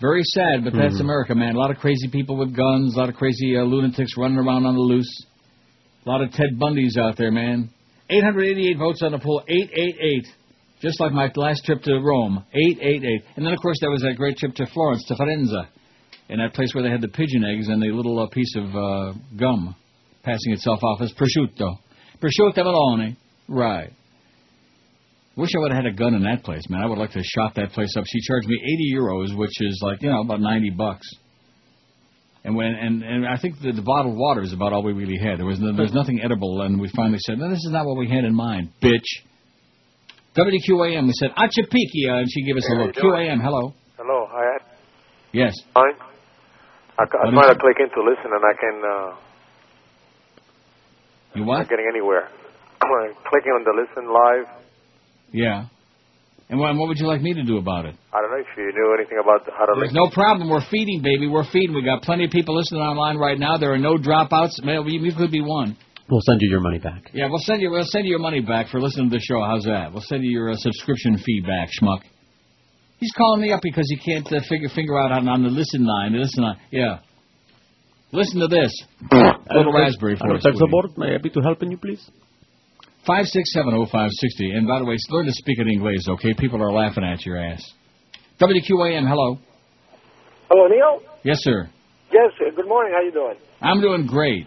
Very 0.00 0.22
sad, 0.34 0.62
but 0.64 0.74
that's 0.74 0.96
Mhm. 0.98 1.00
America, 1.00 1.34
man. 1.34 1.56
A 1.56 1.58
lot 1.58 1.70
of 1.72 1.78
crazy 1.78 2.08
people 2.08 2.36
with 2.36 2.54
guns. 2.54 2.94
A 2.94 2.98
lot 3.00 3.08
of 3.08 3.16
crazy 3.16 3.56
uh, 3.56 3.62
lunatics 3.62 4.16
running 4.16 4.38
around 4.38 4.64
on 4.66 4.74
the 4.74 4.80
loose. 4.80 5.26
A 6.06 6.08
lot 6.08 6.20
of 6.22 6.30
Ted 6.32 6.56
Bundys 6.56 6.96
out 6.98 7.16
there, 7.16 7.32
man. 7.32 7.68
888 8.10 8.76
votes 8.78 9.02
on 9.02 9.12
the 9.12 9.18
poll. 9.18 9.42
888. 9.48 10.26
Just 10.82 11.00
like 11.00 11.12
my 11.12 11.30
last 11.34 11.64
trip 11.64 11.82
to 11.82 11.98
Rome. 11.98 12.44
888. 12.52 13.22
And 13.36 13.46
then, 13.46 13.54
of 13.54 13.60
course, 13.60 13.78
there 13.80 13.90
was 13.90 14.02
that 14.02 14.14
great 14.16 14.36
trip 14.36 14.54
to 14.56 14.66
Florence, 14.66 15.02
to 15.06 15.14
Firenze. 15.14 15.66
In 16.28 16.38
that 16.38 16.54
place 16.54 16.74
where 16.74 16.82
they 16.82 16.90
had 16.90 17.02
the 17.02 17.08
pigeon 17.08 17.44
eggs 17.44 17.68
and 17.68 17.82
the 17.82 17.88
little 17.92 18.18
uh, 18.18 18.28
piece 18.28 18.54
of 18.56 18.74
uh, 18.74 19.12
gum 19.38 19.76
passing 20.22 20.52
itself 20.52 20.82
off 20.82 21.00
as 21.02 21.12
prosciutto. 21.12 21.76
Prosciutto 22.22 22.64
Malone. 22.64 23.16
Right. 23.46 23.90
Wish 25.36 25.50
I 25.54 25.58
would 25.60 25.72
have 25.72 25.84
had 25.84 25.92
a 25.92 25.94
gun 25.94 26.14
in 26.14 26.22
that 26.22 26.44
place, 26.44 26.62
man. 26.70 26.80
I 26.80 26.86
would 26.86 26.98
like 26.98 27.10
to 27.10 27.18
have 27.18 27.24
shot 27.26 27.54
that 27.56 27.72
place 27.72 27.94
up. 27.96 28.04
She 28.06 28.20
charged 28.20 28.46
me 28.46 28.56
80 28.56 28.94
euros, 28.94 29.36
which 29.36 29.60
is 29.60 29.80
like, 29.82 30.00
you 30.00 30.08
know, 30.08 30.20
about 30.20 30.40
90 30.40 30.70
bucks. 30.70 31.06
And 32.44 32.54
when 32.54 32.66
and, 32.66 33.02
and 33.02 33.26
I 33.26 33.38
think 33.38 33.60
the, 33.60 33.72
the 33.72 33.82
bottled 33.82 34.16
water 34.16 34.42
is 34.42 34.52
about 34.52 34.72
all 34.72 34.82
we 34.82 34.92
really 34.92 35.16
had. 35.16 35.38
There 35.38 35.46
was 35.46 35.58
no, 35.58 35.72
there 35.72 35.82
was 35.82 35.94
nothing 35.94 36.20
edible, 36.22 36.60
and 36.60 36.78
we 36.78 36.90
finally 36.94 37.18
said, 37.20 37.38
"No, 37.38 37.48
this 37.48 37.64
is 37.64 37.70
not 37.70 37.86
what 37.86 37.96
we 37.96 38.06
had 38.06 38.24
in 38.24 38.34
mind, 38.34 38.70
bitch." 38.82 39.00
WQAM. 40.36 41.06
We 41.06 41.12
said 41.14 41.30
Achapikia, 41.30 42.20
and 42.20 42.28
she 42.30 42.44
gave 42.44 42.58
us 42.58 42.68
a 42.68 42.74
Hey, 42.74 42.80
how 42.80 42.84
look. 42.84 42.96
QAM. 42.96 43.40
Hello. 43.40 43.72
Hello, 43.96 44.26
hi. 44.30 44.62
Yes. 45.32 45.54
Fine. 45.72 45.94
I, 46.98 47.04
ca- 47.06 47.18
I 47.22 47.24
What 47.34 47.42
try 47.44 47.52
to 47.54 47.58
click 47.58 47.78
into 47.80 47.98
listen 48.06 48.30
and 48.30 48.44
I 48.44 48.54
can 48.54 48.76
uh, 48.84 49.10
You 51.34 51.44
what? 51.44 51.58
not 51.58 51.68
getting 51.68 51.86
anywhere. 51.90 52.28
Clicking 53.30 53.52
on 53.52 53.64
the 53.64 53.74
listen 53.74 54.04
live. 54.12 54.46
Yeah. 55.32 55.66
And 56.50 56.60
what, 56.60 56.76
what 56.76 56.88
would 56.88 56.98
you 56.98 57.06
like 57.06 57.22
me 57.22 57.32
to 57.34 57.42
do 57.42 57.56
about 57.58 57.86
it? 57.86 57.96
I 58.12 58.20
don't 58.20 58.30
know 58.30 58.36
if 58.38 58.46
you 58.56 58.70
knew 58.70 58.94
anything 58.98 59.18
about 59.18 59.42
how 59.56 59.64
to 59.66 59.72
There's 59.80 59.92
link. 59.92 59.94
no 59.94 60.10
problem. 60.14 60.50
We're 60.50 60.64
feeding, 60.70 61.00
baby. 61.02 61.26
We're 61.26 61.48
feeding. 61.50 61.74
We 61.74 61.82
got 61.82 62.02
plenty 62.02 62.26
of 62.26 62.30
people 62.30 62.54
listening 62.54 62.82
online 62.82 63.16
right 63.16 63.38
now. 63.38 63.56
There 63.56 63.72
are 63.72 63.78
no 63.78 63.96
dropouts. 63.96 64.62
Man, 64.62 64.84
we, 64.84 65.00
we 65.00 65.12
could 65.14 65.32
be 65.32 65.40
one. 65.40 65.76
We'll 66.08 66.20
send 66.26 66.38
you 66.42 66.50
your 66.50 66.60
money 66.60 66.78
back. 66.78 67.10
Yeah, 67.14 67.28
we'll 67.30 67.40
send 67.40 67.62
you. 67.62 67.70
We'll 67.70 67.86
send 67.86 68.04
you 68.04 68.10
your 68.10 68.18
money 68.20 68.40
back 68.40 68.68
for 68.68 68.78
listening 68.78 69.08
to 69.10 69.16
the 69.16 69.20
show. 69.24 69.42
How's 69.42 69.64
that? 69.64 69.90
We'll 69.90 70.02
send 70.02 70.22
you 70.22 70.30
your 70.30 70.50
uh, 70.50 70.56
subscription 70.56 71.16
fee 71.16 71.40
back, 71.40 71.70
schmuck. 71.80 72.02
He's 73.04 73.12
calling 73.18 73.42
me 73.42 73.52
up 73.52 73.60
because 73.62 73.84
he 73.90 73.98
can't 74.00 74.26
uh, 74.32 74.40
figure 74.48 74.70
figure 74.74 74.98
out 74.98 75.12
on, 75.12 75.28
on 75.28 75.42
the 75.42 75.50
listen 75.50 75.84
line. 75.84 76.12
The 76.12 76.20
listen 76.20 76.42
line. 76.42 76.56
Yeah. 76.70 77.00
Listen 78.12 78.40
to 78.40 78.48
this. 78.48 78.72
Little 79.12 79.74
raspberry 79.74 80.16
for 80.16 80.24
Hello, 80.24 80.36
us. 80.36 80.42
tech 80.42 80.54
support. 80.56 80.96
May 80.96 81.14
I 81.14 81.18
be 81.18 81.28
to 81.28 81.40
helping 81.40 81.70
you, 81.70 81.76
please? 81.76 82.00
Five 83.06 83.26
six 83.26 83.52
seven 83.52 83.74
oh 83.74 83.84
five 83.92 84.08
sixty. 84.12 84.52
And 84.52 84.66
by 84.66 84.78
the 84.78 84.86
way, 84.86 84.96
learn 85.10 85.26
to 85.26 85.32
speak 85.32 85.58
in 85.58 85.68
English, 85.68 86.08
okay? 86.16 86.32
People 86.32 86.62
are 86.62 86.72
laughing 86.72 87.04
at 87.04 87.26
your 87.26 87.36
ass. 87.36 87.60
WQAM. 88.40 89.06
Hello. 89.06 89.36
Hello, 90.48 90.66
Neil. 90.68 91.02
Yes, 91.24 91.36
sir. 91.40 91.68
Yes. 92.10 92.30
Good 92.56 92.66
morning. 92.66 92.94
How 92.96 93.02
you 93.04 93.12
doing? 93.12 93.36
I'm 93.60 93.82
doing 93.82 94.06
great. 94.06 94.46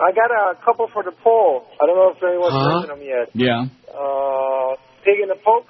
I 0.00 0.10
got 0.12 0.30
a 0.32 0.54
couple 0.64 0.88
for 0.94 1.02
the 1.02 1.12
poll. 1.22 1.66
I 1.82 1.84
don't 1.84 1.96
know 1.96 2.14
if 2.16 2.22
anyone's 2.24 2.52
Huh? 2.54 2.80
mentioned 2.80 2.96
them 2.96 3.04
yet. 3.06 3.28
Yeah. 3.34 3.60
Uh, 3.92 4.76
pig 5.04 5.20
in 5.22 5.28
the 5.28 5.36
poke. 5.44 5.68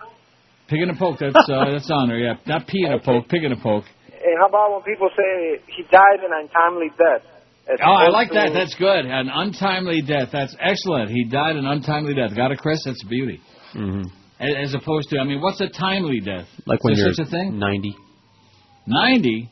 Pig 0.71 0.81
in 0.81 0.91
a 0.91 0.97
poke. 0.97 1.19
That's 1.19 1.35
uh, 1.51 1.67
that's 1.73 1.91
on 1.91 2.09
there. 2.09 2.19
Yeah. 2.19 2.35
Not 2.47 2.67
pee 2.69 2.85
in 2.87 2.93
a 2.93 3.01
poke. 3.01 3.29
Pig 3.29 3.43
in 3.45 3.51
a 3.53 3.57
poke. 3.61 3.85
And 4.09 4.39
how 4.39 4.47
about 4.47 4.71
when 4.73 4.83
people 4.83 5.11
say 5.17 5.59
he 5.77 5.83
died 5.91 6.21
an 6.23 6.31
untimely 6.33 6.89
death? 6.97 7.27
As 7.69 7.79
Oh, 7.85 7.91
I 7.93 8.09
like 8.09 8.29
to- 8.29 8.35
that. 8.35 8.51
That's 8.55 8.75
good. 8.77 9.05
An 9.05 9.29
untimely 9.33 10.01
death. 10.03 10.29
That's 10.33 10.55
excellent. 10.61 11.11
He 11.11 11.25
died 11.25 11.57
an 11.57 11.67
untimely 11.67 12.15
death. 12.15 12.37
Got 12.37 12.53
it, 12.53 12.59
Chris? 12.59 12.81
That's 12.87 13.03
a 13.05 13.09
beauty. 13.09 13.41
hmm 13.73 14.03
As, 14.39 14.71
as 14.71 14.75
opposed 14.75 15.11
to, 15.11 15.19
I 15.19 15.25
mean, 15.25 15.41
what's 15.41 15.61
a 15.61 15.69
timely 15.69 16.21
death? 16.21 16.47
Like 16.67 16.79
Is 16.79 16.85
when 16.85 16.95
there 16.95 17.05
you're 17.07 17.15
such 17.15 17.27
a 17.27 17.31
thing? 17.31 17.59
90. 17.59 17.97
90? 18.87 19.51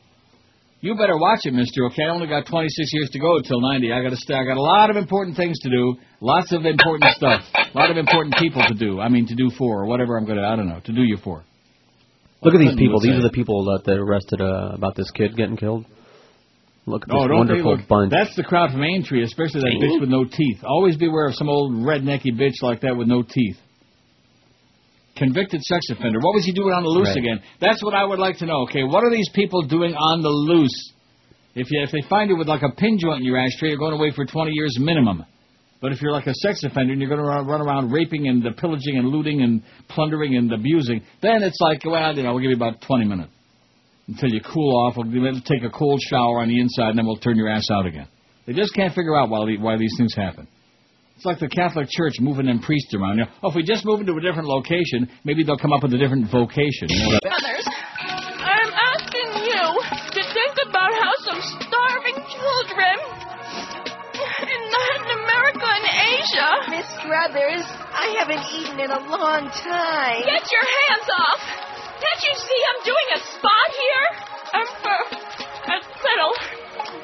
You 0.81 0.95
better 0.95 1.17
watch 1.17 1.39
it, 1.43 1.53
mister, 1.53 1.85
okay? 1.87 2.03
I 2.03 2.09
only 2.09 2.27
got 2.27 2.45
26 2.45 2.93
years 2.93 3.09
to 3.11 3.19
go 3.19 3.35
until 3.37 3.59
90. 3.59 3.91
I 3.91 4.01
got 4.01 4.11
to 4.11 4.15
stay. 4.15 4.33
I 4.33 4.45
got 4.45 4.55
a 4.55 4.61
lot 4.61 4.89
of 4.89 4.95
important 4.95 5.35
things 5.35 5.59
to 5.59 5.69
do. 5.69 5.95
Lots 6.21 6.53
of 6.53 6.65
important 6.65 7.11
stuff. 7.17 7.41
A 7.53 7.77
lot 7.77 7.91
of 7.91 7.97
important 7.97 8.35
people 8.35 8.61
to 8.65 8.73
do. 8.73 8.99
I 9.01 9.09
mean, 9.09 9.27
to 9.27 9.35
do 9.35 9.49
for, 9.57 9.83
or 9.83 9.85
whatever 9.85 10.17
I'm 10.17 10.25
going 10.25 10.37
to, 10.37 10.45
I 10.45 10.55
don't 10.55 10.69
know, 10.69 10.79
to 10.79 10.93
do 10.93 11.01
you 11.01 11.17
for. 11.17 11.43
Look 12.41 12.53
at 12.53 12.59
these 12.59 12.77
people. 12.77 13.01
These 13.01 13.11
say. 13.11 13.17
are 13.19 13.23
the 13.23 13.29
people 13.31 13.65
that 13.65 13.83
they 13.85 13.93
arrested 13.93 14.39
uh, 14.39 14.71
about 14.73 14.95
this 14.95 15.11
kid 15.11 15.35
getting 15.35 15.57
killed. 15.57 15.85
Look 16.85 17.03
at 17.03 17.09
this 17.09 17.17
Oh, 17.19 17.27
wonderful 17.35 17.75
look? 17.75 17.87
bunch. 17.89 18.11
That's 18.11 18.33
the 18.37 18.43
crowd 18.43 18.71
from 18.71 18.81
Aintree, 18.81 19.23
especially 19.23 19.59
that 19.61 19.77
bitch 19.83 19.99
with 19.99 20.09
no 20.09 20.23
teeth. 20.23 20.63
Always 20.63 20.95
beware 20.95 21.27
of 21.27 21.35
some 21.35 21.49
old 21.49 21.73
rednecky 21.73 22.31
bitch 22.31 22.61
like 22.61 22.81
that 22.81 22.95
with 22.95 23.07
no 23.09 23.21
teeth. 23.21 23.57
Convicted 25.19 25.61
sex 25.63 25.85
offender. 25.91 26.19
What 26.21 26.33
was 26.33 26.45
he 26.45 26.53
doing 26.53 26.73
on 26.73 26.81
the 26.83 26.89
loose 26.89 27.09
Right. 27.09 27.17
again? 27.17 27.39
That's 27.59 27.83
what 27.83 27.93
I 27.93 28.05
would 28.05 28.19
like 28.19 28.37
to 28.39 28.45
know. 28.45 28.61
Okay, 28.63 28.83
what 28.83 29.03
are 29.03 29.11
these 29.11 29.29
people 29.35 29.61
doing 29.63 29.93
on 29.93 30.21
the 30.23 30.29
loose? 30.29 30.93
If 31.55 31.69
you, 31.69 31.83
if 31.83 31.91
they 31.91 32.01
find 32.09 32.29
you 32.29 32.37
with 32.37 32.47
like 32.47 32.61
a 32.63 32.69
pin 32.71 32.97
joint 32.97 33.19
in 33.19 33.25
your 33.25 33.37
ashtray, 33.37 33.69
you're 33.69 33.77
going 33.77 33.93
away 33.99 34.11
for 34.15 34.25
20 34.25 34.51
years 34.53 34.77
minimum. 34.79 35.25
But 35.81 35.91
if 35.91 36.01
you're 36.01 36.11
like 36.13 36.27
a 36.27 36.33
sex 36.35 36.63
offender 36.63 36.93
and 36.93 37.01
you're 37.01 37.09
going 37.09 37.21
to 37.21 37.27
run, 37.27 37.45
run 37.47 37.61
around 37.61 37.91
raping 37.91 38.27
and 38.27 38.45
uh, 38.45 38.51
pillaging 38.57 38.97
and 38.97 39.07
looting 39.09 39.41
and 39.41 39.61
plundering 39.89 40.35
and 40.37 40.51
abusing, 40.53 41.01
then 41.21 41.43
it's 41.43 41.57
like, 41.59 41.83
well, 41.85 42.15
you 42.15 42.23
know, 42.23 42.31
we'll 42.33 42.41
give 42.41 42.51
you 42.51 42.55
about 42.57 42.81
20 42.81 43.05
minutes 43.05 43.31
until 44.07 44.29
you 44.29 44.41
cool 44.41 44.75
off. 44.85 44.95
We'll 44.97 45.41
take 45.41 45.63
a 45.63 45.69
cold 45.69 45.99
shower 46.09 46.39
on 46.41 46.47
the 46.47 46.59
inside, 46.59 46.89
and 46.89 46.97
then 46.97 47.05
we'll 47.05 47.17
turn 47.17 47.35
your 47.37 47.49
ass 47.49 47.67
out 47.71 47.85
again. 47.85 48.07
They 48.45 48.53
just 48.53 48.73
can't 48.73 48.93
figure 48.95 49.15
out 49.17 49.29
why, 49.29 49.45
the- 49.45 49.57
why 49.57 49.77
these 49.77 49.93
things 49.97 50.13
happen. 50.15 50.47
It's 51.19 51.27
like 51.27 51.43
the 51.43 51.51
Catholic 51.51 51.91
Church 51.91 52.15
moving 52.23 52.47
them 52.47 52.63
priests 52.63 52.95
around. 52.95 53.19
You 53.19 53.27
know, 53.27 53.31
oh, 53.43 53.51
if 53.51 53.55
we 53.59 53.59
just 53.59 53.83
move 53.83 53.99
into 53.99 54.15
a 54.15 54.23
different 54.23 54.47
location, 54.47 55.11
maybe 55.27 55.43
they'll 55.43 55.59
come 55.59 55.75
up 55.75 55.83
with 55.83 55.91
a 55.91 55.99
different 55.99 56.31
vocation. 56.31 56.87
You 56.87 56.95
know, 56.95 57.19
Brothers, 57.19 57.67
I'm 58.39 58.71
asking 58.71 59.27
you 59.43 59.59
to 60.15 60.21
think 60.31 60.55
about 60.63 60.95
how 60.95 61.11
some 61.27 61.43
starving 61.59 62.23
children 62.23 62.95
in 64.47 64.61
Latin 64.63 65.11
America 65.19 65.67
and 65.67 65.87
Asia. 65.91 66.49
Miss 66.71 66.87
Brothers, 67.03 67.67
I 67.67 68.15
haven't 68.15 68.47
eaten 68.55 68.79
in 68.79 68.87
a 68.87 69.03
long 69.11 69.51
time. 69.59 70.23
Get 70.23 70.47
your 70.47 70.63
hands 70.63 71.07
off! 71.19 71.43
Can't 71.99 72.21
you 72.31 72.33
see 72.39 72.59
I'm 72.63 72.81
doing 72.87 73.07
a 73.11 73.21
spot 73.35 73.67
here? 73.75 74.05
I'm 74.55 74.69
for 74.87 74.99
a 75.67 75.77
little, 75.83 76.33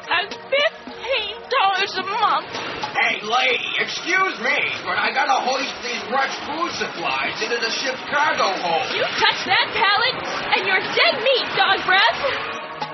a 0.08 0.20
fifth 0.48 0.85
$8 1.06 2.02
a 2.02 2.06
month. 2.10 2.50
Hey, 2.98 3.22
lady, 3.22 3.72
excuse 3.78 4.36
me, 4.42 4.58
but 4.88 4.98
I 4.98 5.14
gotta 5.14 5.38
hoist 5.38 5.76
these 5.86 6.02
rush 6.10 6.34
food 6.48 6.72
supplies 6.80 7.38
into 7.44 7.58
the 7.62 7.70
ship's 7.70 8.02
cargo 8.10 8.50
hold. 8.64 8.90
You 8.96 9.06
touch 9.20 9.40
that 9.46 9.68
pallet, 9.76 10.16
and 10.58 10.66
you're 10.66 10.82
dead 10.82 11.16
meat, 11.22 11.48
dog 11.54 11.80
breath. 11.86 12.20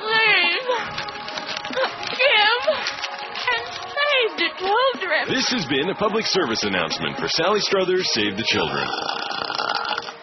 Leave. 0.04 0.68
Give. 2.12 2.64
And 3.42 3.66
save 3.72 4.32
the 4.38 4.50
children. 4.60 5.22
This 5.30 5.50
has 5.50 5.66
been 5.66 5.90
a 5.90 5.96
public 5.96 6.26
service 6.26 6.64
announcement 6.64 7.18
for 7.18 7.28
Sally 7.28 7.60
Struthers 7.62 8.08
Save 8.14 8.38
the 8.38 8.44
Children. 8.44 8.88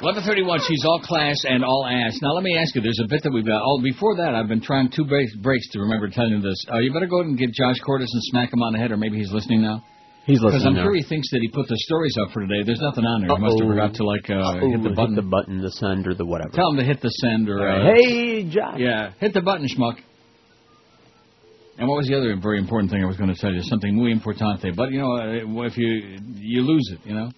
11:31. 0.01 0.61
She's 0.66 0.84
all 0.84 1.01
class 1.01 1.36
and 1.44 1.64
all 1.64 1.86
ass. 1.86 2.18
Now 2.22 2.32
let 2.32 2.44
me 2.44 2.57
ask 2.57 2.74
you. 2.74 2.80
There's 2.80 3.01
a 3.03 3.09
bit 3.09 3.22
that 3.24 3.32
we've 3.32 3.46
got. 3.46 3.61
Oh, 3.64 3.80
before 3.82 4.16
that, 4.16 4.34
I've 4.34 4.46
been 4.46 4.61
trying 4.61 4.90
two 4.90 5.05
breaks, 5.05 5.34
breaks 5.36 5.68
to 5.70 5.80
remember 5.80 6.09
telling 6.09 6.32
you 6.32 6.40
this. 6.40 6.64
Uh, 6.72 6.78
you 6.78 6.92
better 6.92 7.07
go 7.07 7.18
ahead 7.18 7.30
and 7.30 7.38
get 7.38 7.51
Josh 7.53 7.78
Cordes 7.84 8.12
and 8.12 8.22
smack 8.30 8.53
him 8.53 8.62
on 8.62 8.72
the 8.72 8.78
head, 8.78 8.92
or 8.92 8.96
maybe 8.96 9.18
he's 9.18 9.32
listening 9.32 9.62
now. 9.62 9.82
He's 10.24 10.40
listening. 10.40 10.51
Because 10.53 10.66
I'm 10.66 10.74
now. 10.74 10.84
sure 10.84 10.94
he 10.94 11.03
thinks 11.03 11.30
that 11.30 11.40
he 11.40 11.49
put 11.49 11.66
the 11.66 11.76
stories 11.78 12.14
up 12.22 12.30
for 12.32 12.46
today. 12.46 12.62
There's 12.64 12.80
nothing 12.80 13.05
on 13.07 13.26
there. 13.26 13.34
He 13.34 13.42
must 13.42 13.59
have 13.59 13.68
forgot 13.68 13.94
to 13.94 14.05
like 14.05 14.30
uh, 14.30 14.61
hit 14.61 14.82
the 14.82 14.94
button. 14.94 15.16
the 15.16 15.22
button, 15.22 15.62
the 15.62 15.72
send, 15.72 16.07
or 16.07 16.14
the 16.14 16.24
whatever. 16.24 16.51
Tell 16.55 16.70
him 16.70 16.76
to 16.76 16.84
hit 16.84 17.01
the 17.01 17.11
send 17.11 17.49
or. 17.49 17.66
Uh, 17.66 17.94
Hey, 17.96 18.44
Josh. 18.49 18.78
Yeah, 18.78 19.12
hit 19.18 19.34
the 19.34 19.42
button, 19.42 19.66
schmuck. 19.66 19.96
And 21.78 21.88
what 21.88 21.96
was 21.96 22.07
the 22.07 22.16
other 22.16 22.36
very 22.40 22.59
important 22.59 22.90
thing 22.90 23.03
I 23.03 23.07
was 23.07 23.16
going 23.16 23.32
to 23.32 23.40
tell 23.40 23.53
you? 23.53 23.62
Something 23.62 23.94
muy 23.94 24.12
importante. 24.12 24.74
But 24.76 24.90
you 24.90 25.01
know, 25.01 25.16
uh, 25.16 25.66
if 25.66 25.76
you 25.76 26.18
you 26.36 26.62
lose 26.62 26.88
it, 26.92 27.01
you 27.09 27.14
know. 27.14 27.30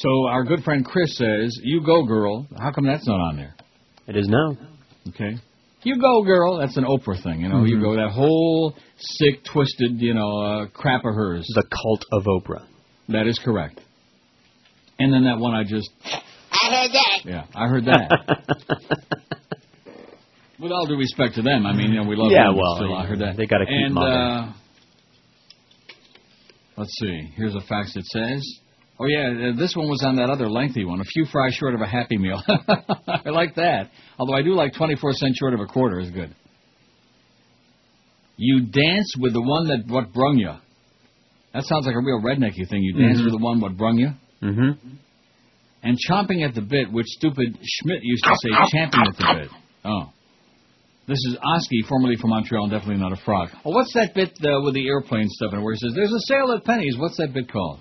So 0.00 0.26
our 0.28 0.44
good 0.44 0.62
friend 0.62 0.84
Chris 0.84 1.16
says, 1.16 1.58
"You 1.62 1.80
go, 1.84 2.04
girl." 2.04 2.46
How 2.56 2.70
come 2.70 2.86
that's 2.86 3.06
not 3.06 3.18
on 3.20 3.36
there? 3.36 3.54
It 4.06 4.16
is 4.16 4.28
now. 4.28 4.56
Okay. 5.08 5.36
You 5.82 6.00
go, 6.00 6.22
girl. 6.22 6.58
That's 6.58 6.76
an 6.76 6.84
Oprah 6.84 7.20
thing, 7.22 7.40
you 7.40 7.48
know. 7.48 7.64
You 7.64 7.76
Mhm. 7.76 7.82
go 7.82 7.96
that 7.96 8.10
whole 8.10 8.74
sick, 8.98 9.42
twisted, 9.44 10.00
you 10.00 10.14
know, 10.14 10.38
uh, 10.40 10.66
crap 10.66 11.04
of 11.04 11.14
hers. 11.14 11.46
The 11.54 11.62
cult 11.64 12.04
of 12.12 12.24
Oprah. 12.24 12.62
That 13.08 13.26
is 13.26 13.38
correct. 13.38 13.80
And 14.98 15.12
then 15.12 15.24
that 15.24 15.38
one 15.38 15.54
I 15.54 15.62
just, 15.64 15.90
I 16.04 16.74
heard 16.74 16.92
that. 16.92 17.20
yeah, 17.24 17.44
I 17.54 17.68
heard 17.68 17.84
that. 17.86 18.10
With 20.58 20.72
all 20.72 20.86
due 20.86 20.96
respect 20.96 21.36
to 21.36 21.42
them, 21.42 21.64
I 21.66 21.72
mean, 21.72 21.92
you 21.92 22.02
know, 22.02 22.08
we 22.08 22.16
love 22.16 22.32
Yeah, 22.32 22.46
them, 22.46 22.54
but 22.54 22.60
well, 22.60 22.76
still, 22.76 22.94
I 22.94 23.06
heard 23.06 23.20
that. 23.20 23.36
they 23.36 23.46
gotta 23.46 23.64
keep 23.66 23.74
and, 23.76 23.96
uh, 23.98 24.48
let's 26.76 26.92
see. 26.98 27.30
Here's 27.36 27.54
a 27.54 27.60
fax 27.60 27.94
that 27.94 28.04
says, 28.06 28.42
oh 29.00 29.06
yeah, 29.06 29.52
this 29.56 29.74
one 29.76 29.88
was 29.88 30.02
on 30.04 30.16
that 30.16 30.30
other 30.30 30.48
lengthy 30.48 30.84
one. 30.84 31.00
A 31.00 31.04
few 31.04 31.24
fries 31.26 31.54
short 31.54 31.74
of 31.74 31.80
a 31.80 31.86
Happy 31.86 32.18
Meal. 32.18 32.42
I 33.08 33.30
like 33.30 33.54
that. 33.56 33.90
Although 34.18 34.34
I 34.34 34.42
do 34.42 34.54
like 34.54 34.74
24 34.74 35.12
cents 35.14 35.38
short 35.38 35.54
of 35.54 35.60
a 35.60 35.66
quarter 35.66 36.00
is 36.00 36.10
good. 36.10 36.34
You 38.36 38.60
dance 38.66 39.14
with 39.18 39.32
the 39.32 39.42
one 39.42 39.68
that 39.68 39.84
what 39.88 40.12
brung 40.12 40.36
you. 40.38 40.52
That 41.54 41.64
sounds 41.64 41.86
like 41.86 41.94
a 41.94 41.98
real 42.00 42.20
rednecky 42.20 42.68
thing. 42.68 42.82
You 42.82 42.92
dance 42.94 43.18
Mhm. 43.20 43.24
with 43.24 43.32
the 43.32 43.38
one 43.44 43.60
what 43.60 43.76
brung 43.76 43.98
you. 43.98 44.10
Mm-hmm. 44.42 44.88
And 45.82 45.98
chomping 46.08 46.46
at 46.46 46.54
the 46.54 46.60
bit, 46.60 46.92
which 46.92 47.06
stupid 47.06 47.58
Schmidt 47.62 48.00
used 48.02 48.24
to 48.24 48.34
say, 48.42 48.50
champing 48.70 49.00
at 49.06 49.16
the 49.16 49.34
bit. 49.40 49.48
Oh. 49.84 50.10
This 51.06 51.18
is 51.26 51.36
Oski, 51.42 51.82
formerly 51.88 52.16
from 52.16 52.30
Montreal, 52.30 52.64
and 52.64 52.72
definitely 52.72 53.00
not 53.02 53.12
a 53.12 53.16
frog. 53.24 53.48
Oh, 53.64 53.70
what's 53.70 53.94
that 53.94 54.14
bit 54.14 54.32
uh, 54.44 54.60
with 54.62 54.74
the 54.74 54.86
airplane 54.86 55.26
stuff 55.28 55.52
and 55.54 55.64
where 55.64 55.72
he 55.72 55.78
says, 55.78 55.94
there's 55.94 56.12
a 56.12 56.20
sale 56.26 56.52
at 56.52 56.64
Penney's. 56.64 56.98
What's 56.98 57.16
that 57.16 57.32
bit 57.32 57.50
called? 57.50 57.80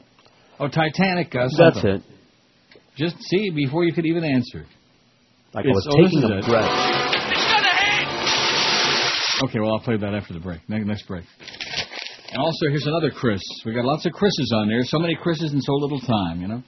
Oh, 0.59 0.67
Titanic. 0.67 1.33
Uh, 1.35 1.47
That's 1.57 1.83
it. 1.83 2.01
Just 2.97 3.21
see 3.21 3.51
before 3.51 3.83
you 3.83 3.93
could 3.93 4.05
even 4.05 4.23
answer. 4.23 4.65
Like 5.53 5.65
I 5.65 5.69
was 5.69 5.87
oh, 5.89 6.03
taking 6.03 6.23
a 6.23 6.39
it. 6.39 6.45
breath. 6.45 7.07
Okay, 9.43 9.59
well, 9.59 9.73
I'll 9.73 9.85
play 9.85 9.97
that 9.97 10.15
after 10.15 10.33
the 10.33 10.39
break. 10.39 10.67
Next, 10.67 11.07
break. 11.07 11.23
And 12.31 12.41
also, 12.41 12.69
here's 12.69 12.87
another 12.87 13.11
Chris. 13.11 13.41
We 13.65 13.73
got 13.73 13.85
lots 13.85 14.05
of 14.05 14.13
Chris's 14.13 14.51
on 14.55 14.67
there. 14.67 14.81
So 14.83 14.97
many 14.97 15.15
Chris's 15.15 15.53
in 15.53 15.61
so 15.61 15.73
little 15.73 15.99
time, 15.99 16.41
you 16.41 16.47
know. 16.47 16.63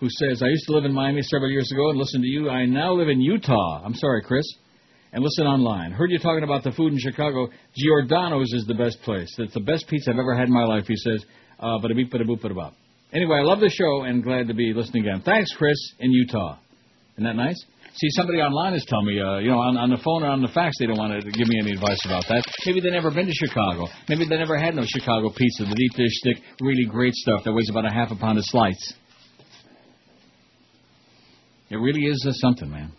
Who 0.00 0.08
says, 0.10 0.42
I 0.42 0.46
used 0.48 0.66
to 0.66 0.72
live 0.72 0.84
in 0.84 0.92
Miami 0.92 1.22
several 1.22 1.50
years 1.50 1.70
ago 1.70 1.90
and 1.90 1.98
listen 1.98 2.20
to 2.22 2.26
you. 2.26 2.50
I 2.50 2.66
now 2.66 2.92
live 2.92 3.08
in 3.08 3.20
Utah. 3.20 3.82
I'm 3.84 3.94
sorry, 3.94 4.22
Chris. 4.22 4.44
And 5.12 5.22
listen 5.22 5.46
online. 5.46 5.92
Heard 5.92 6.10
you 6.10 6.18
talking 6.18 6.42
about 6.42 6.64
the 6.64 6.72
food 6.72 6.92
in 6.92 6.98
Chicago. 6.98 7.48
Giordano's 7.76 8.52
is 8.52 8.64
the 8.66 8.74
best 8.74 9.00
place. 9.02 9.32
It's 9.38 9.54
the 9.54 9.60
best 9.60 9.86
pizza 9.86 10.10
I've 10.10 10.18
ever 10.18 10.34
had 10.34 10.48
in 10.48 10.54
my 10.54 10.64
life, 10.64 10.86
he 10.88 10.96
says. 10.96 11.24
Uh, 11.60 11.78
but 11.80 11.92
a 11.92 11.94
beep, 11.94 12.10
but 12.10 12.20
a 12.20 12.24
boop, 12.24 12.42
but 12.42 12.50
a 12.50 12.54
bop. 12.54 12.74
Anyway, 13.12 13.36
I 13.38 13.42
love 13.42 13.60
the 13.60 13.68
show 13.68 14.02
and 14.02 14.22
glad 14.22 14.48
to 14.48 14.54
be 14.54 14.72
listening 14.74 15.06
again. 15.06 15.22
Thanks, 15.22 15.52
Chris, 15.56 15.76
in 15.98 16.10
Utah. 16.10 16.58
Isn't 17.14 17.24
that 17.24 17.36
nice? 17.36 17.62
See, 17.94 18.08
somebody 18.12 18.38
online 18.38 18.72
is 18.72 18.86
telling 18.88 19.04
me, 19.04 19.20
uh, 19.20 19.36
you 19.38 19.50
know, 19.50 19.58
on, 19.58 19.76
on 19.76 19.90
the 19.90 19.98
phone 19.98 20.22
or 20.22 20.28
on 20.28 20.40
the 20.40 20.48
fax, 20.48 20.76
they 20.78 20.86
don't 20.86 20.96
want 20.96 21.12
to 21.12 21.30
give 21.30 21.46
me 21.46 21.60
any 21.60 21.72
advice 21.72 22.00
about 22.06 22.24
that. 22.28 22.42
Maybe 22.64 22.80
they've 22.80 22.90
never 22.92 23.10
been 23.10 23.26
to 23.26 23.34
Chicago. 23.34 23.86
Maybe 24.08 24.26
they 24.26 24.38
never 24.38 24.56
had 24.56 24.74
no 24.74 24.82
Chicago 24.86 25.28
pizza, 25.28 25.64
the 25.64 25.74
deep 25.74 25.92
dish 25.92 26.12
stick, 26.24 26.42
really 26.62 26.86
great 26.86 27.12
stuff 27.12 27.44
that 27.44 27.52
weighs 27.52 27.68
about 27.68 27.84
a 27.84 27.92
half 27.92 28.10
a 28.10 28.16
pound 28.16 28.38
of 28.38 28.44
slice. 28.46 28.94
It 31.68 31.76
really 31.76 32.06
is 32.06 32.24
uh, 32.26 32.32
something, 32.32 32.70
man. 32.70 32.92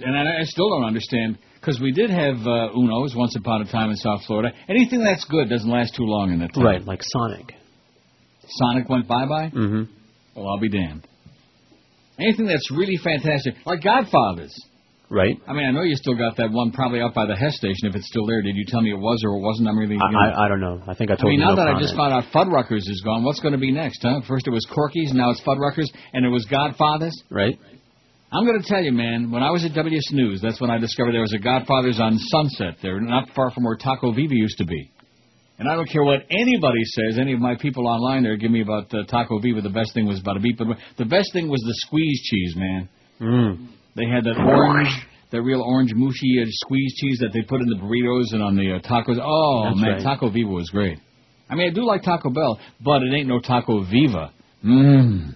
And 0.00 0.16
I, 0.16 0.40
I 0.40 0.44
still 0.44 0.68
don't 0.68 0.84
understand 0.84 1.38
because 1.58 1.80
we 1.80 1.92
did 1.92 2.10
have 2.10 2.36
uh, 2.46 2.76
Uno's 2.76 3.14
once 3.16 3.34
upon 3.36 3.62
a 3.62 3.70
time 3.70 3.88
in 3.88 3.96
South 3.96 4.20
Florida. 4.26 4.52
Anything 4.68 5.04
that's 5.04 5.24
good 5.24 5.48
doesn't 5.48 5.70
last 5.70 5.94
too 5.94 6.04
long 6.04 6.32
in 6.32 6.40
time. 6.40 6.62
Right, 6.62 6.84
like 6.84 7.00
Sonic. 7.02 7.54
Sonic 8.48 8.88
went 8.88 9.08
bye 9.08 9.26
bye. 9.26 9.50
Mm-hmm. 9.54 9.82
Well, 10.34 10.48
I'll 10.48 10.60
be 10.60 10.68
damned. 10.68 11.06
Anything 12.18 12.46
that's 12.46 12.70
really 12.70 12.96
fantastic, 13.02 13.54
like 13.64 13.82
Godfathers. 13.82 14.54
Right. 15.12 15.36
I 15.46 15.52
mean, 15.52 15.68
I 15.68 15.72
know 15.72 15.82
you 15.82 15.94
still 15.96 16.16
got 16.16 16.38
that 16.38 16.50
one 16.50 16.72
probably 16.72 17.00
out 17.00 17.12
by 17.12 17.26
the 17.26 17.36
Hess 17.36 17.54
station. 17.56 17.84
If 17.84 17.94
it's 17.94 18.08
still 18.08 18.24
there, 18.24 18.40
did 18.40 18.56
you 18.56 18.64
tell 18.66 18.80
me 18.80 18.92
it 18.92 18.98
was 18.98 19.20
or 19.22 19.36
it 19.36 19.40
wasn't? 19.40 19.68
I'm 19.68 19.76
really. 19.76 19.96
I, 20.00 20.08
you 20.08 20.12
know. 20.12 20.18
I, 20.18 20.46
I 20.46 20.48
don't 20.48 20.60
know. 20.60 20.82
I 20.86 20.94
think 20.94 21.10
I 21.10 21.14
I 21.14 21.16
told 21.16 21.28
mean, 21.28 21.40
you 21.40 21.44
now 21.44 21.52
no 21.52 21.56
that 21.56 21.68
I 21.68 21.78
just 21.78 21.94
found 21.94 22.14
out 22.14 22.24
Fuddruckers 22.32 22.88
is 22.88 23.02
gone, 23.04 23.22
what's 23.22 23.40
going 23.40 23.52
to 23.52 23.60
be 23.60 23.70
next, 23.72 24.00
huh? 24.00 24.20
First 24.26 24.46
it 24.46 24.50
was 24.50 24.66
Corky's, 24.72 25.12
now 25.12 25.30
it's 25.30 25.42
Fuddruckers, 25.42 25.88
and 26.14 26.24
it 26.24 26.30
was 26.30 26.46
Godfathers. 26.46 27.12
Right. 27.30 27.58
I'm 28.32 28.46
going 28.46 28.62
to 28.62 28.66
tell 28.66 28.82
you, 28.82 28.92
man, 28.92 29.30
when 29.30 29.42
I 29.42 29.50
was 29.50 29.66
at 29.66 29.74
WS 29.74 30.12
News, 30.12 30.40
that's 30.40 30.58
when 30.58 30.70
I 30.70 30.78
discovered 30.78 31.12
there 31.12 31.20
was 31.20 31.34
a 31.34 31.38
Godfathers 31.38 32.00
on 32.00 32.16
Sunset 32.16 32.76
there, 32.80 32.98
not 32.98 33.28
far 33.36 33.50
from 33.50 33.64
where 33.64 33.76
Taco 33.76 34.12
Viva 34.12 34.34
used 34.34 34.56
to 34.58 34.64
be. 34.64 34.90
And 35.58 35.68
I 35.68 35.76
don't 35.76 35.88
care 35.88 36.02
what 36.02 36.20
anybody 36.30 36.82
says, 36.84 37.18
any 37.18 37.34
of 37.34 37.40
my 37.40 37.54
people 37.56 37.86
online 37.86 38.22
there 38.22 38.36
give 38.36 38.50
me 38.50 38.62
about 38.62 38.92
uh, 38.92 39.04
Taco 39.04 39.38
Viva, 39.38 39.60
the 39.60 39.70
best 39.70 39.94
thing 39.94 40.06
was 40.06 40.20
about 40.20 40.36
a 40.36 40.40
beep. 40.40 40.58
But 40.58 40.68
the 40.98 41.04
best 41.04 41.32
thing 41.32 41.48
was 41.48 41.60
the 41.60 41.74
squeeze 41.86 42.20
cheese, 42.22 42.54
man. 42.56 42.88
Mm. 43.20 43.68
They 43.94 44.06
had 44.06 44.24
that 44.24 44.38
orange, 44.38 44.88
that 45.30 45.42
real 45.42 45.62
orange 45.62 45.92
mushy 45.94 46.42
uh, 46.42 46.46
squeeze 46.48 46.94
cheese 46.96 47.18
that 47.20 47.30
they 47.32 47.42
put 47.42 47.60
in 47.60 47.68
the 47.68 47.76
burritos 47.76 48.32
and 48.32 48.42
on 48.42 48.56
the 48.56 48.72
uh, 48.72 48.80
tacos. 48.80 49.20
Oh 49.22 49.68
That's 49.68 49.80
man, 49.80 49.90
right. 49.92 50.02
Taco 50.02 50.30
Viva 50.30 50.48
was 50.48 50.68
great. 50.70 50.98
I 51.48 51.54
mean, 51.54 51.70
I 51.70 51.74
do 51.74 51.84
like 51.84 52.02
Taco 52.02 52.30
Bell, 52.30 52.58
but 52.80 53.02
it 53.02 53.14
ain't 53.14 53.28
no 53.28 53.38
Taco 53.38 53.84
Viva. 53.84 54.32
Mmm. 54.64 55.34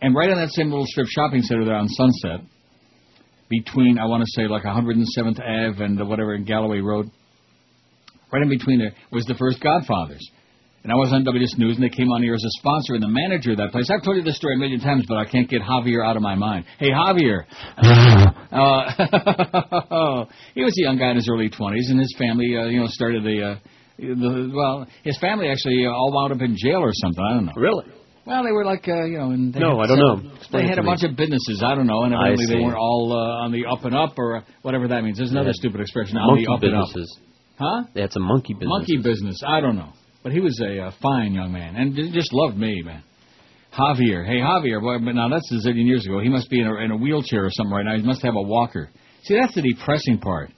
And 0.00 0.14
right 0.14 0.30
on 0.30 0.36
that 0.38 0.50
same 0.52 0.70
little 0.70 0.86
strip 0.86 1.06
shopping 1.08 1.42
center 1.42 1.64
there 1.64 1.76
on 1.76 1.88
Sunset, 1.88 2.40
between 3.48 3.98
I 3.98 4.06
want 4.06 4.22
to 4.22 4.30
say 4.30 4.48
like 4.48 4.64
107th 4.64 5.40
Ave 5.40 5.84
and 5.84 6.08
whatever 6.08 6.34
in 6.34 6.44
Galloway 6.44 6.80
Road, 6.80 7.10
right 8.34 8.42
in 8.42 8.48
between 8.48 8.78
there 8.80 8.92
was 9.12 9.24
the 9.26 9.34
first 9.36 9.60
Godfathers. 9.62 10.20
And 10.82 10.92
I 10.92 10.96
was 10.96 11.10
on 11.14 11.24
WS 11.24 11.56
News, 11.56 11.76
and 11.76 11.84
they 11.84 11.88
came 11.88 12.10
on 12.12 12.20
here 12.22 12.34
as 12.34 12.44
a 12.44 12.50
sponsor, 12.60 12.92
and 12.92 13.02
the 13.02 13.08
manager 13.08 13.52
of 13.52 13.56
that 13.56 13.72
place. 13.72 13.88
I've 13.90 14.02
told 14.04 14.18
you 14.18 14.22
this 14.22 14.36
story 14.36 14.56
a 14.56 14.58
million 14.58 14.80
times, 14.80 15.06
but 15.08 15.16
I 15.16 15.24
can't 15.24 15.48
get 15.48 15.62
Javier 15.62 16.04
out 16.04 16.16
of 16.16 16.20
my 16.22 16.34
mind. 16.34 16.66
Hey, 16.78 16.90
Javier. 16.90 17.44
uh, 18.52 20.24
he 20.54 20.62
was 20.62 20.74
a 20.78 20.82
young 20.84 20.98
guy 20.98 21.10
in 21.10 21.16
his 21.16 21.26
early 21.32 21.48
20s, 21.48 21.88
and 21.88 21.98
his 22.00 22.14
family, 22.18 22.52
uh, 22.58 22.66
you 22.66 22.80
know, 22.80 22.86
started 22.88 23.24
the, 23.24 23.42
uh, 23.42 23.56
the, 23.98 24.52
well, 24.54 24.86
his 25.04 25.16
family 25.20 25.48
actually 25.48 25.86
uh, 25.86 25.90
all 25.90 26.12
wound 26.12 26.32
up 26.34 26.42
in 26.42 26.54
jail 26.58 26.80
or 26.80 26.90
something. 26.92 27.24
I 27.24 27.32
don't 27.32 27.46
know. 27.46 27.52
Really? 27.56 27.86
Well, 28.26 28.44
they 28.44 28.52
were 28.52 28.64
like, 28.66 28.86
uh, 28.86 29.04
you 29.04 29.18
know, 29.18 29.30
and 29.30 29.54
they 29.54 29.60
No, 29.60 29.80
had 29.80 29.84
I 29.84 29.86
don't 29.86 29.96
several- 29.96 30.16
know. 30.20 30.36
Explain 30.36 30.62
They 30.64 30.68
had 30.68 30.78
a 30.78 30.82
me. 30.82 30.86
bunch 30.88 31.02
of 31.04 31.16
businesses. 31.16 31.62
I 31.64 31.74
don't 31.74 31.86
know, 31.86 32.02
and 32.04 32.14
I 32.14 32.28
evidently 32.28 32.56
they 32.56 32.62
weren't 32.62 32.76
all 32.76 33.12
uh, 33.12 33.44
on 33.44 33.52
the 33.52 33.64
up 33.64 33.84
and 33.86 33.94
up 33.94 34.18
or 34.18 34.44
whatever 34.62 34.88
that 34.88 35.02
means. 35.02 35.16
There's 35.16 35.30
another 35.30 35.48
Yeah. 35.56 35.60
stupid 35.64 35.80
expression 35.80 36.16
on 36.18 36.26
Monkey 36.28 36.44
the 36.44 36.52
up 36.52 36.62
and 36.62 36.74
up. 36.76 36.88
Huh? 37.58 37.84
That's 37.94 38.16
a 38.16 38.20
monkey 38.20 38.54
business. 38.54 38.68
Monkey 38.68 38.96
business. 39.02 39.42
I 39.46 39.60
don't 39.60 39.76
know, 39.76 39.92
but 40.22 40.32
he 40.32 40.40
was 40.40 40.60
a 40.60 40.86
uh, 40.86 40.90
fine 41.02 41.34
young 41.34 41.52
man 41.52 41.76
and 41.76 41.94
just 42.12 42.32
loved 42.32 42.56
me, 42.56 42.82
man. 42.82 43.02
Javier, 43.72 44.24
hey 44.24 44.38
Javier, 44.38 44.80
boy, 44.80 45.04
but 45.04 45.14
now 45.14 45.28
that's 45.28 45.50
a 45.50 45.56
zillion 45.56 45.86
years 45.86 46.06
ago. 46.06 46.20
He 46.20 46.28
must 46.28 46.48
be 46.48 46.60
in 46.60 46.66
a, 46.66 46.74
in 46.76 46.90
a 46.92 46.96
wheelchair 46.96 47.44
or 47.44 47.50
something 47.50 47.74
right 47.74 47.84
now. 47.84 47.96
He 47.96 48.02
must 48.02 48.22
have 48.22 48.34
a 48.36 48.42
walker. 48.42 48.88
See, 49.24 49.36
that's 49.40 49.54
the 49.54 49.62
depressing 49.62 50.18
part. 50.18 50.50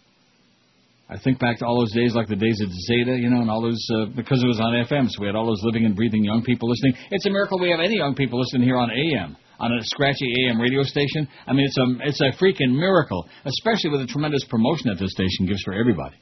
I 1.09 1.17
think 1.19 1.39
back 1.39 1.59
to 1.59 1.67
all 1.67 1.79
those 1.79 1.93
days, 1.93 2.15
like 2.15 2.27
the 2.27 2.37
days 2.37 2.61
of 2.61 2.69
Zeta, 2.69 3.15
you 3.17 3.31
know, 3.31 3.41
and 3.41 3.49
all 3.49 3.63
those 3.63 3.81
uh, 3.95 4.07
because 4.17 4.43
it 4.43 4.47
was 4.47 4.59
on 4.59 4.75
FM, 4.85 5.09
so 5.09 5.21
we 5.21 5.29
had 5.29 5.37
all 5.37 5.47
those 5.47 5.63
living 5.63 5.87
and 5.87 5.95
breathing 5.95 6.25
young 6.25 6.43
people 6.43 6.69
listening. 6.69 6.95
It's 7.11 7.25
a 7.27 7.31
miracle 7.31 7.61
we 7.61 7.71
have 7.71 7.81
any 7.81 7.97
young 7.97 8.17
people 8.17 8.41
listening 8.41 8.67
here 8.67 8.77
on 8.77 8.91
AM, 8.91 9.37
on 9.61 9.73
a 9.73 9.83
scratchy 9.85 10.27
AM 10.45 10.61
radio 10.61 10.83
station. 10.83 11.29
I 11.47 11.53
mean, 11.53 11.67
it's 11.67 11.79
a 11.79 11.87
it's 12.09 12.21
a 12.21 12.35
freaking 12.43 12.75
miracle, 12.75 13.29
especially 13.45 13.91
with 13.91 14.01
the 14.01 14.13
tremendous 14.13 14.45
promotion 14.51 14.91
that 14.91 14.99
this 14.99 15.13
station 15.13 15.47
gives 15.47 15.63
for 15.63 15.75
everybody, 15.75 16.17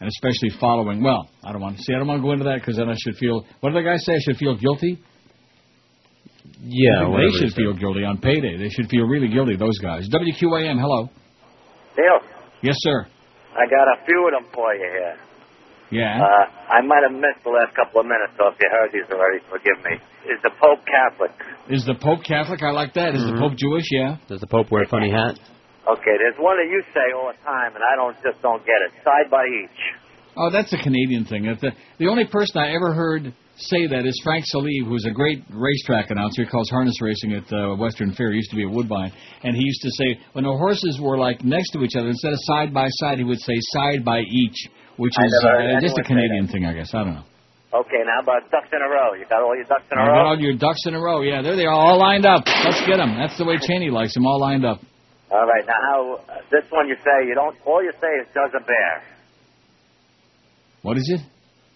and 0.00 0.08
especially 0.08 0.50
following. 0.58 1.02
Well, 1.02 1.28
I 1.44 1.52
don't 1.52 1.60
want 1.60 1.76
to 1.76 1.82
see. 1.82 1.94
I 1.94 1.98
don't 1.98 2.08
want 2.08 2.18
to 2.20 2.26
go 2.26 2.32
into 2.32 2.44
that 2.44 2.60
because 2.60 2.76
then 2.76 2.88
I 2.88 2.96
should 2.98 3.16
feel. 3.16 3.44
What 3.60 3.70
did 3.72 3.84
the 3.84 3.88
guy 3.88 3.96
say? 3.98 4.14
I 4.14 4.20
should 4.24 4.36
feel 4.36 4.56
guilty. 4.56 4.98
Yeah, 6.62 6.96
I 6.96 7.00
think 7.00 7.12
whatever 7.12 7.32
they 7.32 7.38
should 7.38 7.54
feel 7.54 7.72
guilty 7.74 8.04
on 8.04 8.18
payday. 8.18 8.56
They 8.56 8.68
should 8.70 8.88
feel 8.88 9.04
really 9.04 9.28
guilty. 9.28 9.56
Those 9.56 9.78
guys. 9.78 10.08
WQAM. 10.08 10.80
Hello. 10.80 11.08
Neil, 11.96 12.20
Yes, 12.62 12.76
sir. 12.80 13.06
I 13.52 13.64
got 13.68 13.88
a 13.88 14.04
few 14.06 14.26
of 14.28 14.32
them 14.32 14.50
for 14.54 14.74
you 14.74 14.88
here. 14.88 15.16
Yeah. 15.90 16.22
Uh, 16.22 16.46
I 16.70 16.80
might 16.86 17.02
have 17.02 17.12
missed 17.12 17.42
the 17.42 17.50
last 17.50 17.74
couple 17.74 18.00
of 18.00 18.06
minutes, 18.06 18.32
so 18.38 18.46
if 18.48 18.54
you 18.60 18.68
heard 18.70 18.90
these 18.92 19.10
already, 19.10 19.42
forgive 19.50 19.82
me. 19.84 19.98
Is 20.30 20.38
the 20.42 20.50
Pope 20.60 20.78
Catholic? 20.86 21.32
Is 21.68 21.84
the 21.84 21.94
Pope 21.94 22.22
Catholic? 22.22 22.62
I 22.62 22.70
like 22.70 22.94
that. 22.94 23.14
Is 23.16 23.24
the 23.24 23.36
Pope 23.40 23.56
Jewish? 23.56 23.86
Yeah. 23.90 24.16
Does 24.28 24.40
the 24.40 24.46
Pope 24.46 24.70
wear 24.70 24.84
a 24.84 24.88
funny 24.88 25.10
hat? 25.10 25.38
Okay, 25.88 26.14
there's 26.20 26.36
one 26.38 26.56
that 26.60 26.68
you 26.68 26.82
say 26.92 27.12
all 27.16 27.32
the 27.32 27.38
time, 27.44 27.74
and 27.74 27.82
I 27.84 27.96
don't 27.96 28.16
just 28.22 28.40
don't 28.42 28.60
get 28.66 28.76
it. 28.84 28.92
Side 29.04 29.30
by 29.30 29.44
each. 29.44 29.80
Oh, 30.36 30.50
that's 30.50 30.72
a 30.72 30.78
Canadian 30.78 31.24
thing. 31.24 31.42
The, 31.44 31.72
the 31.98 32.06
only 32.06 32.24
person 32.26 32.60
I 32.62 32.70
ever 32.74 32.94
heard 32.94 33.32
say 33.56 33.86
that 33.88 34.06
is 34.06 34.14
Frank 34.22 34.44
Salive, 34.46 34.86
who's 34.86 35.04
a 35.04 35.10
great 35.10 35.42
racetrack 35.50 36.10
announcer. 36.10 36.44
He 36.44 36.48
calls 36.48 36.70
harness 36.70 36.94
racing 37.02 37.32
at 37.34 37.44
uh, 37.52 37.74
Western 37.76 38.12
Fair. 38.14 38.30
He 38.30 38.36
used 38.36 38.50
to 38.50 38.56
be 38.56 38.62
at 38.64 38.70
Woodbine, 38.70 39.12
and 39.42 39.56
he 39.56 39.62
used 39.64 39.82
to 39.82 39.90
say 39.90 40.20
when 40.32 40.44
the 40.44 40.52
horses 40.52 41.00
were 41.02 41.18
like 41.18 41.44
next 41.44 41.70
to 41.72 41.82
each 41.82 41.96
other, 41.96 42.08
instead 42.08 42.32
of 42.32 42.38
side 42.42 42.72
by 42.72 42.88
side, 43.00 43.18
he 43.18 43.24
would 43.24 43.40
say 43.40 43.56
side 43.72 44.04
by 44.04 44.20
each, 44.20 44.68
which 44.96 45.14
I 45.18 45.24
is 45.24 45.44
uh, 45.44 45.80
just 45.80 45.98
a 45.98 46.04
Canadian 46.04 46.46
thing, 46.48 46.64
I 46.64 46.74
guess. 46.74 46.94
I 46.94 47.04
don't 47.04 47.14
know. 47.14 47.24
Okay, 47.72 48.02
now 48.04 48.20
about 48.22 48.50
ducks 48.50 48.68
in 48.72 48.82
a 48.82 48.88
row. 48.88 49.14
You 49.14 49.24
got 49.28 49.42
all 49.42 49.54
your 49.54 49.64
ducks 49.64 49.84
in 49.90 49.98
a 49.98 50.02
I 50.02 50.06
row? 50.06 50.14
got 50.14 50.26
all 50.26 50.40
your 50.40 50.56
ducks 50.56 50.82
in 50.86 50.94
a 50.94 51.00
row. 51.00 51.20
Yeah, 51.22 51.42
there 51.42 51.56
they 51.56 51.66
are, 51.66 51.74
all 51.74 51.98
lined 51.98 52.26
up. 52.26 52.42
Let's 52.46 52.84
get 52.86 52.96
them. 52.98 53.16
That's 53.18 53.36
the 53.38 53.44
way 53.44 53.58
Cheney 53.60 53.90
likes 53.90 54.14
them, 54.14 54.26
all 54.26 54.40
lined 54.40 54.64
up. 54.64 54.80
All 55.30 55.46
right, 55.46 55.64
now 55.66 55.74
how, 55.90 56.14
uh, 56.28 56.38
this 56.50 56.64
one 56.70 56.88
you 56.88 56.96
say, 57.04 57.26
you 57.28 57.34
don't, 57.34 57.56
all 57.64 57.82
you 57.82 57.92
say 58.00 58.08
is 58.20 58.26
does 58.34 58.50
a 58.54 58.64
bear. 58.64 59.02
What 60.82 60.96
is 60.96 61.08
it? 61.14 61.20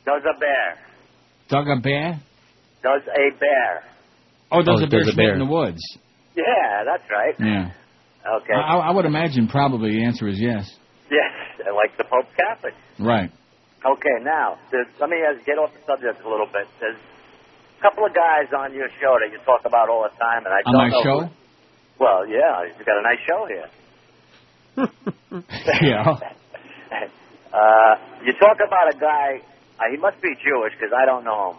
Does 0.04 0.22
a 0.24 0.38
bear. 0.38 0.78
Dug 1.48 1.66
a 1.68 1.80
bear? 1.80 2.20
Does 2.82 3.02
a 3.06 3.38
bear. 3.38 3.84
Oh, 4.50 4.62
does 4.62 4.80
Oh, 4.80 4.84
a 4.84 4.88
bear 4.88 5.00
does 5.04 5.12
a 5.14 5.16
bear. 5.16 5.32
in 5.34 5.38
the 5.38 5.46
woods? 5.46 5.80
Yeah, 6.36 6.82
that's 6.84 7.04
right. 7.10 7.34
Yeah. 7.38 7.70
Okay. 8.42 8.54
I, 8.54 8.76
I 8.76 8.90
would 8.90 9.04
imagine 9.04 9.46
probably 9.48 9.92
the 9.92 10.04
answer 10.04 10.26
is 10.28 10.40
yes. 10.40 10.68
Yes, 11.10 11.32
like 11.76 11.96
the 11.96 12.04
Pope 12.04 12.26
Catholic. 12.36 12.74
Right. 12.98 13.30
Okay, 13.84 14.16
now, 14.24 14.56
there's, 14.72 14.86
let 14.98 15.10
me 15.10 15.16
uh, 15.22 15.36
get 15.44 15.58
off 15.58 15.70
the 15.74 15.80
subject 15.86 16.24
a 16.24 16.28
little 16.28 16.46
bit. 16.46 16.66
There's 16.80 16.96
a 16.96 17.82
couple 17.82 18.06
of 18.06 18.14
guys 18.14 18.48
on 18.56 18.72
your 18.74 18.88
show 19.00 19.14
that 19.20 19.30
you 19.30 19.38
talk 19.44 19.60
about 19.66 19.88
all 19.90 20.02
the 20.10 20.16
time, 20.18 20.42
and 20.44 20.52
I 20.54 20.60
On 20.66 20.72
don't 20.72 20.82
my 20.82 20.88
know 20.88 21.02
show? 21.04 21.20
who- 21.28 21.43
well, 21.98 22.26
yeah, 22.26 22.64
you've 22.66 22.86
got 22.86 22.98
a 22.98 23.02
nice 23.02 23.22
show 23.26 23.46
here. 23.48 23.68
yeah. 25.82 26.14
Uh, 27.54 27.94
you 28.26 28.32
talk 28.32 28.58
about 28.66 28.90
a 28.90 28.98
guy, 28.98 29.38
uh, 29.78 29.82
he 29.92 29.96
must 29.96 30.20
be 30.20 30.26
Jewish 30.42 30.74
because 30.74 30.90
I 30.90 31.06
don't 31.06 31.22
know 31.22 31.52
him. 31.54 31.58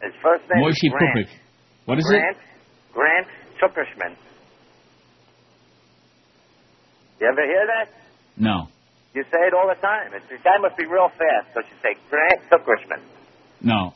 His 0.00 0.14
first 0.22 0.48
name 0.48 0.64
Moishi 0.64 0.88
is 0.88 0.92
Grant. 0.96 1.28
Pupik. 1.28 1.28
What 1.84 1.98
is 1.98 2.06
Grant, 2.08 2.38
it? 2.38 2.42
Grant 2.94 3.26
Zuckerschman. 3.60 4.16
You 7.20 7.26
ever 7.28 7.44
hear 7.44 7.66
that? 7.68 7.92
No. 8.38 8.68
You 9.14 9.22
say 9.24 9.44
it 9.44 9.52
all 9.52 9.68
the 9.68 9.78
time. 9.82 10.12
It's, 10.14 10.24
the 10.30 10.38
guy 10.42 10.56
must 10.62 10.78
be 10.78 10.86
real 10.86 11.08
fast, 11.08 11.52
so 11.52 11.60
you 11.60 11.76
say 11.82 12.00
Grant 12.08 12.40
Zuckerschman. 12.48 13.02
No. 13.60 13.92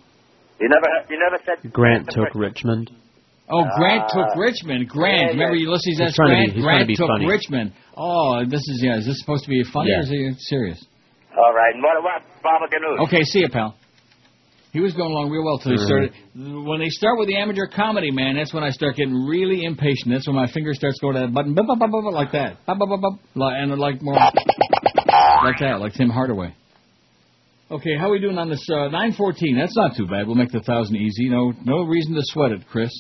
You 0.61 0.69
never, 0.69 0.87
you 1.09 1.19
never 1.19 1.43
said 1.47 1.73
Grant 1.73 2.11
took 2.11 2.35
Richmond. 2.35 2.91
Oh, 3.51 3.65
Grant 3.77 4.05
Uh, 4.05 4.15
took 4.27 4.37
Richmond. 4.37 4.89
Grant. 4.89 5.21
yeah, 5.21 5.27
Remember 5.33 5.55
yeah. 5.57 5.67
Ulysses 5.69 6.01
S. 6.01 6.15
to 6.15 6.23
Grant? 6.23 6.47
be- 6.49 6.53
to 6.55 6.61
Grant 6.63 6.89
be 6.89 6.97
took 6.97 7.09
funny. 7.09 7.27
Richmond. 7.27 7.73
Oh, 7.97 8.45
this 8.45 8.61
is 8.69 8.81
yeah. 8.83 8.97
Is 8.97 9.07
this 9.07 9.21
supposed 9.21 9.45
to 9.45 9.51
be 9.51 9.63
funny 9.65 9.91
Yeah. 9.91 9.99
or 9.99 10.01
is 10.01 10.11
it 10.11 10.41
serious? 10.41 10.85
All 11.37 11.53
right. 11.53 11.75
What 11.77 11.99
about 12.01 12.23
Baba 12.43 12.67
Ganoush? 12.73 13.05
Okay, 13.07 13.23
see 13.25 13.41
you, 13.41 13.49
pal. 13.51 13.75
He 14.73 14.81
was 14.81 14.93
going 14.95 15.13
along 15.13 15.31
real 15.31 15.45
well 15.45 15.59
till 15.59 15.73
he 15.73 15.79
Mhm. 15.79 15.87
started. 15.87 16.13
When 16.67 16.81
they 16.81 16.89
start 16.89 17.19
with 17.19 17.29
the 17.29 17.37
amateur 17.37 17.67
comedy, 17.67 18.11
man, 18.11 18.35
that's 18.37 18.53
when 18.53 18.65
I 18.65 18.71
start 18.71 18.97
getting 18.97 19.15
really 19.27 19.63
impatient. 19.65 20.11
That's 20.11 20.27
when 20.27 20.35
my 20.37 20.47
finger 20.49 20.75
starts 20.75 20.99
going 21.01 21.15
to 21.15 21.21
that 21.21 21.33
button, 21.35 21.55
bup, 21.55 21.67
bup, 21.67 21.79
bup, 21.79 21.91
bup, 21.93 22.13
like 22.13 22.33
that, 22.33 22.65
bup, 22.67 22.79
bup, 22.79 22.89
bup, 22.89 23.01
bup, 23.01 23.13
like- 23.37 23.55
and 23.57 23.79
like 23.79 24.03
more 24.03 24.15
like 24.15 25.59
that, 25.61 25.81
like 25.81 25.93
Tim 25.93 26.09
Hardaway. 26.11 26.55
Okay, 27.71 27.97
how 27.97 28.09
are 28.09 28.11
we 28.13 28.21
doing 28.21 28.39
on 28.39 28.49
this? 28.49 28.65
Uh, 28.71 28.89
Nine 28.89 29.13
fourteen. 29.13 29.57
That's 29.57 29.77
not 29.77 29.97
too 29.97 30.07
bad. 30.07 30.27
We'll 30.27 30.35
make 30.37 30.51
the 30.51 30.61
thousand 30.61 30.97
easy. 30.97 31.29
No, 31.29 31.53
no 31.65 31.83
reason 31.85 32.15
to 32.15 32.21
sweat 32.25 32.53
it, 32.53 32.67
Chris. 32.69 32.91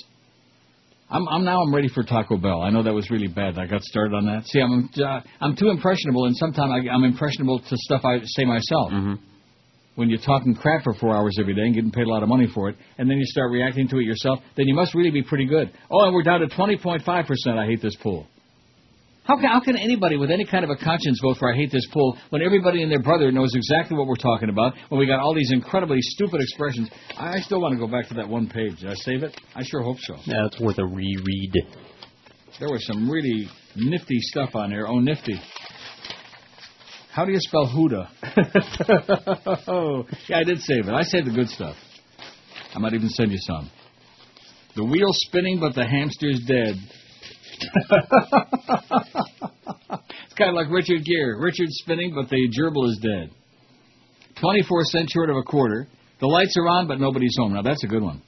I'm, 1.14 1.28
I'm 1.28 1.44
now. 1.44 1.60
I'm 1.62 1.72
ready 1.72 1.88
for 1.88 2.02
Taco 2.02 2.36
Bell. 2.36 2.60
I 2.60 2.70
know 2.70 2.82
that 2.82 2.92
was 2.92 3.08
really 3.08 3.28
bad. 3.28 3.56
I 3.56 3.66
got 3.66 3.82
started 3.82 4.14
on 4.16 4.26
that. 4.26 4.46
See, 4.46 4.60
I'm 4.60 4.90
uh, 5.00 5.20
I'm 5.40 5.54
too 5.54 5.68
impressionable, 5.68 6.26
and 6.26 6.36
sometimes 6.36 6.72
I, 6.72 6.90
I'm 6.90 7.04
impressionable 7.04 7.60
to 7.60 7.76
stuff 7.76 8.00
I 8.04 8.18
say 8.24 8.44
myself. 8.44 8.90
Mm-hmm. 8.90 9.14
When 9.94 10.10
you're 10.10 10.18
talking 10.18 10.56
crap 10.56 10.82
for 10.82 10.92
four 10.94 11.14
hours 11.14 11.36
every 11.38 11.54
day 11.54 11.62
and 11.62 11.72
getting 11.72 11.92
paid 11.92 12.08
a 12.08 12.10
lot 12.10 12.24
of 12.24 12.28
money 12.28 12.48
for 12.52 12.68
it, 12.68 12.76
and 12.98 13.08
then 13.08 13.16
you 13.18 13.24
start 13.26 13.52
reacting 13.52 13.86
to 13.90 13.98
it 13.98 14.02
yourself, 14.02 14.40
then 14.56 14.66
you 14.66 14.74
must 14.74 14.92
really 14.92 15.12
be 15.12 15.22
pretty 15.22 15.46
good. 15.46 15.70
Oh, 15.88 16.04
and 16.04 16.12
we're 16.12 16.24
down 16.24 16.40
to 16.40 16.48
20.5 16.48 17.04
percent. 17.28 17.58
I 17.60 17.66
hate 17.66 17.80
this 17.80 17.94
pool. 18.02 18.26
How 19.24 19.36
can, 19.36 19.46
how 19.46 19.60
can 19.60 19.76
anybody 19.76 20.18
with 20.18 20.30
any 20.30 20.44
kind 20.44 20.64
of 20.64 20.70
a 20.70 20.76
conscience 20.76 21.18
vote 21.22 21.38
for 21.38 21.50
I 21.50 21.56
hate 21.56 21.72
this 21.72 21.86
pool 21.92 22.18
when 22.28 22.42
everybody 22.42 22.82
and 22.82 22.92
their 22.92 23.00
brother 23.00 23.32
knows 23.32 23.54
exactly 23.54 23.96
what 23.96 24.06
we're 24.06 24.16
talking 24.16 24.50
about, 24.50 24.74
when 24.90 25.00
we 25.00 25.06
got 25.06 25.18
all 25.18 25.34
these 25.34 25.50
incredibly 25.50 25.98
stupid 26.00 26.42
expressions? 26.42 26.90
I, 27.16 27.36
I 27.36 27.40
still 27.40 27.60
want 27.62 27.72
to 27.72 27.78
go 27.78 27.86
back 27.90 28.06
to 28.08 28.14
that 28.14 28.28
one 28.28 28.48
page. 28.48 28.80
Did 28.80 28.90
I 28.90 28.94
save 28.94 29.22
it? 29.22 29.34
I 29.54 29.62
sure 29.64 29.82
hope 29.82 29.96
so. 30.00 30.16
Yeah, 30.24 30.46
it's 30.46 30.60
worth 30.60 30.78
a 30.78 30.84
reread. 30.84 31.54
There 32.60 32.68
was 32.68 32.86
some 32.86 33.10
really 33.10 33.48
nifty 33.74 34.18
stuff 34.20 34.54
on 34.54 34.70
there. 34.70 34.86
Oh, 34.86 35.00
nifty. 35.00 35.40
How 37.10 37.24
do 37.24 37.32
you 37.32 37.38
spell 37.40 37.66
Huda? 37.66 38.08
oh, 39.68 40.04
yeah, 40.28 40.38
I 40.38 40.44
did 40.44 40.58
save 40.60 40.86
it. 40.86 40.92
I 40.92 41.02
saved 41.02 41.28
the 41.28 41.34
good 41.34 41.48
stuff. 41.48 41.76
I 42.74 42.78
might 42.78 42.92
even 42.92 43.08
send 43.08 43.32
you 43.32 43.38
some. 43.40 43.70
The 44.76 44.84
wheel's 44.84 45.16
spinning, 45.28 45.60
but 45.60 45.74
the 45.74 45.86
hamster's 45.86 46.42
dead. 46.46 46.74
It's 50.24 50.34
kind 50.36 50.50
of 50.50 50.54
like 50.54 50.70
Richard 50.70 51.04
Gere. 51.04 51.34
Richard's 51.38 51.76
spinning, 51.82 52.12
but 52.14 52.28
the 52.28 52.48
gerbil 52.48 52.88
is 52.88 52.98
dead. 53.02 53.30
24 54.40 54.84
cents 54.84 55.12
short 55.12 55.30
of 55.30 55.36
a 55.36 55.42
quarter. 55.42 55.86
The 56.20 56.26
lights 56.26 56.56
are 56.56 56.68
on, 56.68 56.88
but 56.88 57.00
nobody's 57.00 57.36
home. 57.36 57.54
Now, 57.54 57.62
that's 57.62 57.84
a 57.84 57.86
good 57.86 58.02
one. 58.02 58.22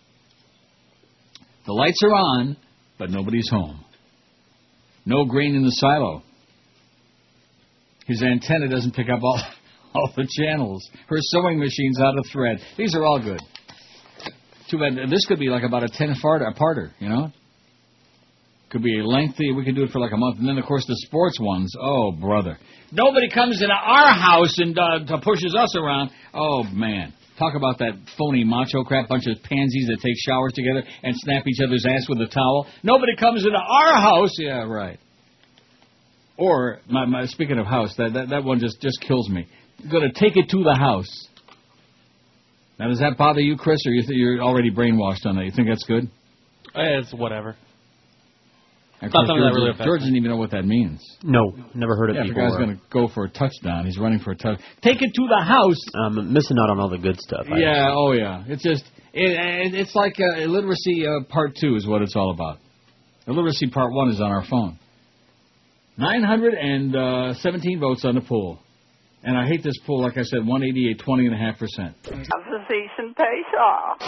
The 1.67 1.73
lights 1.73 2.01
are 2.05 2.15
on, 2.15 2.57
but 2.99 3.11
nobody's 3.11 3.49
home. 3.51 3.85
No 5.05 5.25
grain 5.25 5.55
in 5.55 5.63
the 5.63 5.71
silo. 5.71 6.23
His 8.07 8.23
antenna 8.23 8.69
doesn't 8.69 8.95
pick 8.95 9.09
up 9.09 9.21
all, 9.23 9.41
all 9.95 10.13
the 10.17 10.29
channels. 10.39 10.89
Her 11.09 11.19
sewing 11.21 11.59
machine's 11.59 12.01
out 12.01 12.19
of 12.19 12.27
thread. 12.33 12.59
These 12.77 12.95
are 12.95 13.05
all 13.05 13.21
good. 13.21 13.41
Too 14.71 14.79
bad. 14.79 15.11
This 15.11 15.25
could 15.27 15.39
be 15.39 15.49
like 15.49 15.63
about 15.63 15.85
a 15.85 15.89
ten 15.89 16.15
part 16.21 16.43
a 16.43 16.53
parter, 16.59 16.91
you 16.99 17.09
know. 17.09 17.33
Could 18.71 18.83
be 18.83 19.01
lengthy. 19.01 19.53
We 19.53 19.65
could 19.65 19.77
do 19.77 19.85
it 19.85 19.91
for 19.91 20.01
like 20.01 20.13
a 20.13 20.17
month, 20.17 20.39
and 20.41 20.49
then 20.49 20.59
of 20.59 20.65
course 20.65 20.85
the 20.87 20.97
sports 21.07 21.39
ones. 21.41 21.73
Oh 21.81 22.11
brother, 22.11 22.59
nobody 22.91 23.29
comes 23.31 23.63
into 23.63 23.73
our 23.75 24.13
house 24.13 24.59
and 24.59 24.77
uh, 24.77 25.05
to 25.07 25.19
pushes 25.19 25.55
us 25.55 25.77
around. 25.77 26.11
Oh 26.35 26.65
man, 26.73 27.13
talk 27.39 27.55
about 27.55 27.79
that 27.79 27.93
phony 28.19 28.43
macho 28.43 28.83
crap 28.83 29.09
bunch 29.09 29.27
of 29.29 29.41
pansies 29.45 29.87
that 29.87 30.01
take 30.03 30.17
showers 30.27 30.53
together 30.53 30.83
and 31.05 31.15
snap 31.17 31.47
each 31.47 31.61
other's 31.65 31.87
ass 31.87 32.09
with 32.09 32.19
a 32.21 32.27
towel. 32.27 32.67
Nobody 32.83 33.15
comes 33.17 33.45
into 33.47 33.57
our 33.57 33.95
house. 34.01 34.33
Yeah, 34.37 34.65
right. 34.65 34.99
Or 36.37 36.81
my, 36.89 37.07
my 37.07 37.27
speaking 37.27 37.59
of 37.59 37.67
house, 37.67 37.95
that, 37.99 38.13
that 38.15 38.29
that 38.31 38.45
one 38.45 38.59
just 38.59 38.81
just 38.81 39.01
kills 39.07 39.29
me. 39.31 39.47
You're 39.79 39.93
gonna 39.93 40.13
take 40.13 40.37
it 40.37 40.49
to 40.51 40.63
the 40.65 40.75
house. 40.77 41.29
Now 42.81 42.89
does 42.89 42.99
that 42.99 43.17
bother 43.17 43.41
you, 43.41 43.57
Chris, 43.57 43.79
or 43.87 43.93
you 43.93 44.03
th- 44.03 44.19
you're 44.19 44.43
already 44.43 44.71
brainwashed 44.73 45.25
on 45.25 45.37
that? 45.37 45.45
You 45.45 45.53
think 45.55 45.69
that's 45.69 45.85
good? 45.85 46.11
Eh, 46.75 46.99
It's 46.99 47.15
whatever. 47.15 47.57
And 49.01 49.09
It's 49.09 49.15
not 49.15 49.25
of 49.25 49.29
course, 49.29 49.29
that 49.29 49.43
George, 49.51 49.55
really 49.57 49.71
affects 49.71 49.85
George 49.85 50.01
me. 50.01 50.05
doesn't 50.07 50.17
even 50.17 50.31
know 50.31 50.37
what 50.39 50.51
that 50.53 50.65
means. 50.65 51.01
No, 51.23 51.53
never 51.75 51.97
heard 51.97 52.11
of 52.11 52.17
it 52.17 52.21
yeah, 52.21 52.31
if 52.31 52.37
a 52.37 52.41
guy's 52.41 52.57
going 52.57 52.77
to 52.77 52.81
go 52.91 53.09
for 53.09 53.25
a 53.25 53.29
touchdown, 53.29 53.85
he's 53.85 53.99
running 53.99 54.21
for 54.21 54.31
a 54.33 54.37
touch. 54.37 54.59
Take 54.83 55.03
it 55.03 55.11
to 55.15 55.27
the 55.29 55.43
house. 55.45 55.77
I'm 55.95 56.33
missing 56.33 56.57
out 56.59 56.71
on 56.71 56.81
all 56.81 56.89
the 56.89 56.97
good 56.99 57.21
stuff. 57.21 57.47
I- 57.53 57.59
Yeah, 57.59 57.91
oh 57.93 58.13
yeah. 58.13 58.45
It's 58.47 58.63
just 58.63 58.85
it, 59.13 59.73
it, 59.73 59.75
it's 59.75 59.95
like 59.95 60.17
uh, 60.19 60.41
illiteracy 60.41 61.05
uh, 61.07 61.25
part 61.29 61.57
two 61.61 61.77
is 61.77 61.87
what 61.87 62.01
it's 62.03 62.17
all 62.17 62.31
about. 62.31 62.59
Illiteracy 63.27 63.69
part 63.69 63.93
one 63.93 64.09
is 64.11 64.21
on 64.21 64.31
our 64.31 64.45
phone. 64.49 64.79
Nine 65.99 66.23
hundred 66.23 66.55
and 66.55 66.97
uh, 66.97 67.35
seventeen 67.35 67.81
votes 67.81 68.03
on 68.05 68.15
the 68.15 68.21
poll, 68.23 68.61
and 69.23 69.37
I 69.37 69.47
hate 69.47 69.63
this 69.63 69.77
poll. 69.87 70.01
Like 70.03 70.17
I 70.17 70.23
said, 70.23 70.47
one 70.47 70.63
eighty 70.63 70.89
eight, 70.91 71.01
twenty 71.05 71.27
and 71.27 71.35
a 71.35 71.39
half 71.39 71.59
percent. 71.59 71.95
Of 72.07 72.13
the 72.13 72.61
season 72.69 73.15
pays 73.15 73.53
off. 73.61 74.01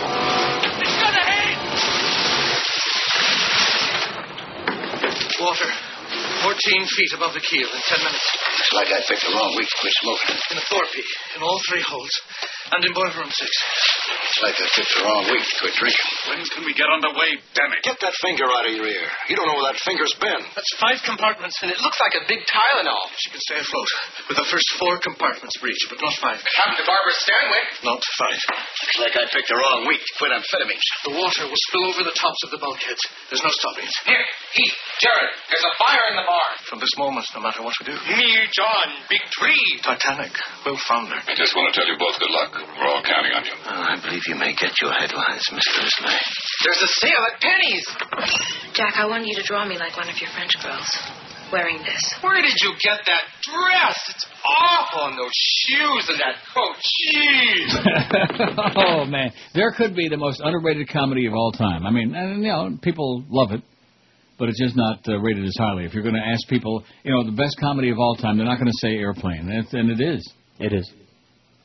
Water. 5.39 5.71
14 6.43 6.51
feet 6.99 7.13
above 7.15 7.31
the 7.31 7.41
keel 7.41 7.69
in 7.71 7.81
10 7.87 8.03
minutes. 8.03 8.27
Looks 8.59 8.75
like 8.75 8.91
I 8.91 8.99
picked 9.07 9.23
the 9.23 9.31
wrong 9.39 9.55
week 9.55 9.71
to 9.71 9.79
quit 9.79 9.95
smoking. 10.03 10.35
In 10.51 10.57
the 10.59 10.67
forepeak, 10.67 11.09
in 11.37 11.43
all 11.47 11.61
three 11.71 11.85
holes. 11.87 12.11
And 12.69 12.85
in 12.85 12.93
boiler 12.93 13.17
room 13.17 13.33
6. 13.33 13.41
It's 14.29 14.45
like 14.45 14.61
I 14.61 14.69
picked 14.77 14.93
the 14.93 15.03
wrong 15.09 15.25
week 15.33 15.41
to 15.41 15.55
quit 15.57 15.75
drinking. 15.81 16.09
When 16.29 16.39
can 16.53 16.63
we 16.69 16.77
get 16.77 16.85
underway, 16.93 17.41
damn 17.57 17.73
it? 17.73 17.81
Get 17.81 17.97
that 18.05 18.13
finger 18.21 18.45
out 18.45 18.69
of 18.69 18.73
your 18.77 18.85
ear. 18.85 19.09
You 19.27 19.41
don't 19.41 19.49
know 19.49 19.57
where 19.57 19.73
that 19.73 19.81
finger's 19.83 20.13
been. 20.21 20.45
That's 20.53 20.69
five 20.77 21.01
compartments, 21.01 21.57
and 21.65 21.73
it 21.73 21.81
looks 21.81 21.97
like 21.97 22.13
a 22.21 22.29
big 22.29 22.45
Tylenol. 22.45 23.09
She 23.17 23.33
can 23.33 23.41
stay 23.41 23.59
afloat 23.59 23.89
with 24.29 24.37
the 24.37 24.49
first 24.53 24.69
four 24.77 25.01
compartments 25.01 25.57
breached, 25.59 25.89
but 25.89 25.99
not 26.05 26.13
five. 26.21 26.39
It 26.45 26.55
happened 26.61 26.77
to 26.77 26.87
Barbara 26.87 27.15
Stanwyck. 27.17 27.69
Not 27.89 28.05
five. 28.21 28.37
Looks 28.37 28.99
like 29.01 29.15
I 29.17 29.25
picked 29.33 29.49
the 29.49 29.57
wrong 29.57 29.89
week 29.89 30.05
to 30.05 30.13
quit 30.21 30.37
amphetamines. 30.37 30.87
The 31.09 31.17
water 31.17 31.49
will 31.49 31.63
spill 31.73 31.85
over 31.89 32.05
the 32.05 32.15
tops 32.21 32.41
of 32.45 32.53
the 32.53 32.61
bulkheads. 32.61 33.01
There's 33.33 33.43
no 33.43 33.51
stopping 33.51 33.89
it. 33.89 33.97
Here, 34.05 34.27
eat. 34.61 34.75
Jared, 35.01 35.33
there's 35.49 35.67
a 35.67 35.75
fire 35.81 36.05
in 36.13 36.21
the 36.21 36.27
bar. 36.29 36.47
From 36.69 36.85
this 36.85 36.93
moment, 37.01 37.25
no 37.33 37.41
matter 37.41 37.65
what 37.65 37.73
we 37.81 37.91
do. 37.91 37.97
Me, 37.97 38.29
John, 38.53 38.87
big 39.09 39.25
tree. 39.41 39.65
Titanic 39.81 40.37
will 40.69 40.79
founder. 40.85 41.17
I 41.17 41.33
just 41.33 41.57
want 41.57 41.73
to 41.73 41.75
tell 41.75 41.89
you 41.89 41.97
both 41.97 42.19
good 42.21 42.35
luck. 42.35 42.58
We're 42.59 42.89
all 42.89 43.03
counting 43.03 43.33
on 43.33 43.45
you. 43.45 43.55
I 43.67 43.99
believe 44.03 44.23
you 44.27 44.35
may 44.35 44.53
get 44.55 44.73
your 44.83 44.93
headlines, 44.93 45.43
Mr. 45.53 45.79
Ismay. 45.85 46.19
There's 46.65 46.83
a 46.83 46.91
sale 47.01 47.23
at 47.33 47.41
Penney's. 47.41 47.87
Jack, 48.75 48.95
I 48.97 49.07
want 49.07 49.27
you 49.27 49.35
to 49.37 49.43
draw 49.45 49.67
me 49.67 49.79
like 49.79 49.97
one 49.97 50.09
of 50.09 50.17
your 50.21 50.31
French 50.31 50.53
girls. 50.63 50.87
Wearing 51.51 51.79
this. 51.79 52.03
Where 52.21 52.43
did 52.43 52.53
you 52.61 52.73
get 52.85 53.01
that 53.07 53.23
dress? 53.41 53.97
It's 54.11 54.27
awful, 54.45 55.07
and 55.09 55.17
those 55.19 55.33
shoes 55.33 56.05
and 56.11 56.19
that 56.21 56.37
coat. 56.53 56.77
Jeez. 57.09 58.75
oh 58.77 59.05
man, 59.07 59.33
there 59.55 59.73
could 59.73 59.97
be 59.97 60.09
the 60.09 60.19
most 60.19 60.43
underrated 60.45 60.91
comedy 60.91 61.27
of 61.27 61.33
all 61.33 61.53
time. 61.53 61.87
I 61.87 61.91
mean, 61.91 62.15
and, 62.15 62.43
you 62.45 62.49
know, 62.53 62.77
people 62.83 63.25
love 63.31 63.53
it, 63.53 63.63
but 64.39 64.51
it's 64.51 64.61
just 64.61 64.77
not 64.77 65.01
uh, 65.09 65.19
rated 65.21 65.45
as 65.47 65.55
highly. 65.59 65.85
If 65.87 65.95
you're 65.95 66.03
going 66.03 66.17
to 66.17 66.21
ask 66.27 66.47
people, 66.49 66.85
you 67.03 67.13
know, 67.15 67.25
the 67.25 67.33
best 67.37 67.57
comedy 67.59 67.89
of 67.91 67.99
all 67.99 68.15
time, 68.17 68.37
they're 68.37 68.45
not 68.47 68.59
going 68.59 68.71
to 68.71 68.79
say 68.87 68.97
Airplane, 68.99 69.49
and, 69.49 69.65
it- 69.67 69.73
and 69.73 69.91
it 69.91 70.01
is. 70.05 70.31
It 70.59 70.73
is. 70.75 70.93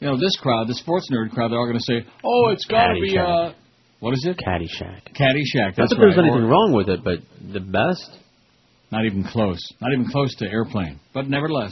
You 0.03 0.09
know, 0.09 0.17
this 0.17 0.35
crowd, 0.41 0.67
the 0.67 0.73
sports 0.73 1.07
nerd 1.09 1.31
crowd, 1.31 1.51
they're 1.51 1.57
all 1.59 1.65
going 1.65 1.77
to 1.79 1.83
say, 1.83 2.05
"Oh, 2.25 2.49
it's 2.49 2.65
got 2.65 2.87
to 2.87 2.99
be 2.99 3.17
uh, 3.17 3.53
what 4.01 4.11
is 4.11 4.25
it? 4.27 4.35
Caddyshack. 4.37 5.15
Caddyshack." 5.15 5.67
Not 5.67 5.75
That's 5.77 5.89
that 5.91 5.95
there's 5.97 6.17
right. 6.17 6.25
anything 6.25 6.43
Or- 6.43 6.47
wrong 6.47 6.73
with 6.73 6.89
it, 6.89 7.05
but 7.05 7.19
the 7.53 7.61
best. 7.61 8.09
Not 8.91 9.05
even 9.05 9.23
close. 9.23 9.59
Not 9.79 9.93
even 9.93 10.05
close 10.11 10.35
to 10.35 10.45
Airplane. 10.45 10.99
But 11.13 11.29
nevertheless. 11.29 11.71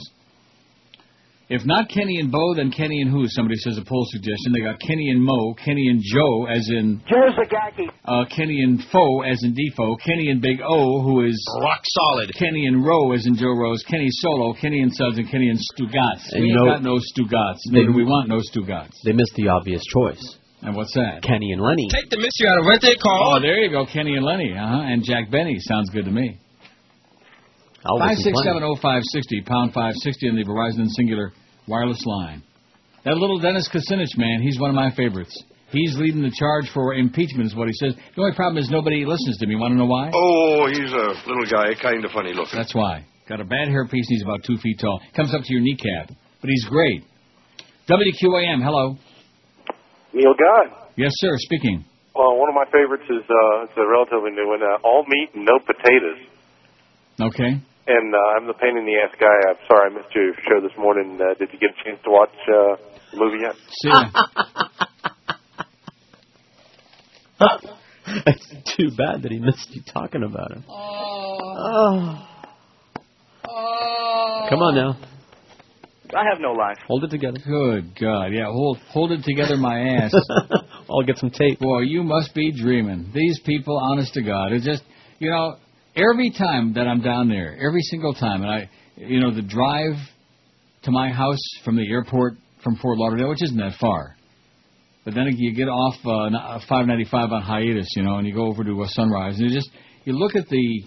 If 1.52 1.66
not 1.66 1.90
Kenny 1.90 2.16
and 2.18 2.32
Bo, 2.32 2.54
then 2.56 2.70
Kenny 2.72 3.02
and 3.02 3.10
who? 3.10 3.28
Somebody 3.28 3.56
says 3.60 3.76
a 3.76 3.84
poll 3.84 4.06
suggestion. 4.08 4.52
They 4.56 4.60
got 4.64 4.80
Kenny 4.80 5.10
and 5.10 5.20
Mo, 5.22 5.52
Kenny 5.62 5.88
and 5.88 6.00
Joe, 6.00 6.46
as 6.48 6.64
in 6.70 7.02
Joe 7.06 7.28
Zagacki. 7.36 7.92
uh, 8.08 8.24
Kenny 8.34 8.62
and 8.62 8.80
Foe, 8.90 9.20
as 9.20 9.36
in 9.44 9.52
Defoe, 9.52 9.96
Kenny 9.96 10.30
and 10.30 10.40
Big 10.40 10.60
O, 10.64 11.02
who 11.02 11.26
is 11.26 11.36
rock 11.60 11.82
solid. 11.84 12.32
Kenny 12.34 12.64
and 12.66 12.82
Rowe, 12.82 13.12
as 13.12 13.26
in 13.26 13.36
Joe 13.36 13.52
Rose, 13.52 13.82
Kenny 13.82 14.08
Solo, 14.10 14.54
Kenny 14.54 14.80
and 14.80 14.90
Suds, 14.94 15.18
and 15.18 15.28
Kenny 15.30 15.50
and 15.50 15.58
Stugats. 15.58 16.32
And 16.32 16.40
we 16.42 16.48
you 16.48 16.54
know- 16.56 16.64
got 16.64 16.82
no 16.82 16.96
Stugats. 16.96 17.60
They- 17.70 17.84
we 17.84 18.04
want 18.04 18.28
no 18.30 18.38
Stugats. 18.38 18.96
They 19.04 19.12
missed 19.12 19.34
the 19.36 19.48
obvious 19.48 19.82
choice. 19.84 20.38
And 20.62 20.74
what's 20.74 20.94
that? 20.94 21.20
Kenny 21.22 21.52
and 21.52 21.60
Lenny. 21.60 21.86
Take 21.90 22.08
the 22.08 22.16
mystery 22.16 22.48
out 22.48 22.60
of 22.60 22.64
what 22.64 22.80
they 22.80 22.94
call. 22.94 23.34
Oh, 23.36 23.40
there 23.40 23.58
you 23.62 23.68
go, 23.70 23.84
Kenny 23.84 24.14
and 24.16 24.24
Lenny, 24.24 24.56
uh 24.56 24.66
huh, 24.66 24.80
and 24.86 25.04
Jack 25.04 25.30
Benny. 25.30 25.58
Sounds 25.58 25.90
good 25.90 26.06
to 26.06 26.10
me. 26.10 26.38
I'll 27.84 27.98
Five 27.98 28.10
listen 28.10 28.22
six 28.24 28.34
plenty. 28.36 28.48
seven 28.48 28.62
oh 28.62 28.76
five 28.76 29.02
sixty 29.12 29.42
pound 29.42 29.74
five 29.74 29.92
sixty 29.96 30.28
on 30.30 30.36
the 30.36 30.44
Verizon 30.44 30.86
Cingular 30.98 31.32
wireless 31.66 32.02
line. 32.06 32.42
That 33.04 33.16
little 33.16 33.38
Dennis 33.40 33.68
Kucinich 33.68 34.16
man, 34.16 34.40
he's 34.42 34.58
one 34.60 34.70
of 34.70 34.76
my 34.76 34.90
favorites. 34.94 35.34
He's 35.72 35.96
leading 35.96 36.22
the 36.22 36.30
charge 36.38 36.68
for 36.72 36.94
impeachment, 36.94 37.46
is 37.46 37.54
what 37.56 37.66
he 37.66 37.72
says. 37.74 37.94
The 38.14 38.20
only 38.22 38.36
problem 38.36 38.58
is 38.62 38.68
nobody 38.70 39.04
listens 39.06 39.38
to 39.38 39.46
me. 39.46 39.56
Want 39.56 39.72
to 39.72 39.78
know 39.78 39.86
why? 39.86 40.10
Oh, 40.12 40.66
he's 40.68 40.92
a 40.92 41.06
little 41.26 41.48
guy, 41.50 41.72
kind 41.80 42.04
of 42.04 42.10
funny 42.12 42.34
looking. 42.34 42.58
That's 42.58 42.74
why. 42.74 43.06
Got 43.28 43.40
a 43.40 43.44
bad 43.44 43.68
hairpiece. 43.68 44.04
and 44.04 44.12
He's 44.12 44.22
about 44.22 44.44
two 44.44 44.58
feet 44.58 44.78
tall. 44.78 45.00
Comes 45.16 45.34
up 45.34 45.40
to 45.42 45.52
your 45.52 45.62
kneecap, 45.62 46.08
but 46.40 46.50
he's 46.50 46.64
great. 46.68 47.04
WQAM. 47.88 48.62
Hello. 48.62 48.96
Neil 50.12 50.34
God. 50.36 50.76
Yes, 50.96 51.12
sir. 51.16 51.30
Speaking. 51.38 51.84
Well, 52.14 52.36
one 52.36 52.50
of 52.50 52.54
my 52.54 52.66
favorites 52.70 53.04
is 53.08 53.24
uh, 53.24 53.64
it's 53.64 53.72
a 53.76 53.88
relatively 53.88 54.30
new 54.32 54.46
one. 54.48 54.60
Uh, 54.62 54.76
all 54.84 55.04
meat 55.08 55.30
and 55.34 55.46
no 55.46 55.58
potatoes. 55.58 56.20
Okay. 57.18 57.62
And 57.86 58.14
uh, 58.14 58.18
I'm 58.36 58.46
the 58.46 58.54
pain 58.54 58.76
in 58.76 58.86
the 58.86 58.94
ass 59.02 59.14
guy. 59.18 59.34
I'm 59.48 59.56
sorry 59.66 59.90
I 59.90 59.94
missed 59.94 60.14
your 60.14 60.32
show 60.48 60.60
this 60.62 60.76
morning. 60.78 61.18
Uh, 61.20 61.34
did 61.38 61.48
you 61.52 61.58
get 61.58 61.70
a 61.70 61.84
chance 61.84 61.98
to 62.04 62.10
watch 62.10 62.34
uh, 62.48 62.76
the 63.10 63.18
movie 63.18 63.42
yet? 63.42 63.56
See 63.82 63.90
it's 68.26 68.54
too 68.76 68.90
bad 68.96 69.22
that 69.22 69.32
he 69.32 69.38
missed 69.38 69.68
you 69.70 69.82
talking 69.92 70.22
about 70.22 70.52
him. 70.52 70.64
Oh. 70.68 72.28
Come 74.48 74.60
on 74.60 74.74
now. 74.74 74.98
I 76.14 76.24
have 76.30 76.40
no 76.40 76.52
life. 76.52 76.76
Hold 76.86 77.04
it 77.04 77.10
together. 77.10 77.38
Good 77.44 77.98
God. 77.98 78.26
Yeah. 78.32 78.44
Hold 78.46 78.78
hold 78.90 79.12
it 79.12 79.24
together, 79.24 79.56
my 79.56 79.80
ass. 79.80 80.12
I'll 80.90 81.04
get 81.06 81.16
some 81.16 81.30
tape. 81.30 81.58
Boy, 81.58 81.80
you 81.80 82.02
must 82.02 82.34
be 82.34 82.52
dreaming. 82.52 83.10
These 83.14 83.40
people, 83.40 83.78
honest 83.78 84.12
to 84.14 84.22
God, 84.22 84.52
it's 84.52 84.66
just 84.66 84.82
you 85.18 85.30
know 85.30 85.56
every 85.96 86.30
time 86.30 86.74
that 86.74 86.86
I'm 86.86 87.00
down 87.00 87.28
there, 87.28 87.56
every 87.56 87.82
single 87.82 88.14
time, 88.14 88.42
and 88.42 88.50
I, 88.50 88.70
you 88.96 89.20
know, 89.20 89.34
the 89.34 89.42
drive 89.42 89.96
to 90.84 90.90
my 90.90 91.10
house 91.10 91.40
from 91.64 91.76
the 91.76 91.88
airport 91.88 92.34
from 92.62 92.76
Fort 92.76 92.98
Lauderdale, 92.98 93.30
which 93.30 93.42
isn't 93.42 93.58
that 93.58 93.74
far. 93.80 94.16
But 95.04 95.14
then 95.14 95.26
you 95.36 95.54
get 95.54 95.68
off 95.68 95.94
uh, 96.04 96.60
595 96.68 97.32
on 97.32 97.42
hiatus, 97.42 97.88
you 97.96 98.04
know, 98.04 98.16
and 98.16 98.26
you 98.26 98.34
go 98.34 98.46
over 98.46 98.62
to 98.62 98.82
uh, 98.82 98.86
Sunrise, 98.88 99.38
and 99.38 99.50
you 99.50 99.54
just 99.54 99.70
you 100.04 100.12
look 100.12 100.36
at 100.36 100.48
the 100.48 100.84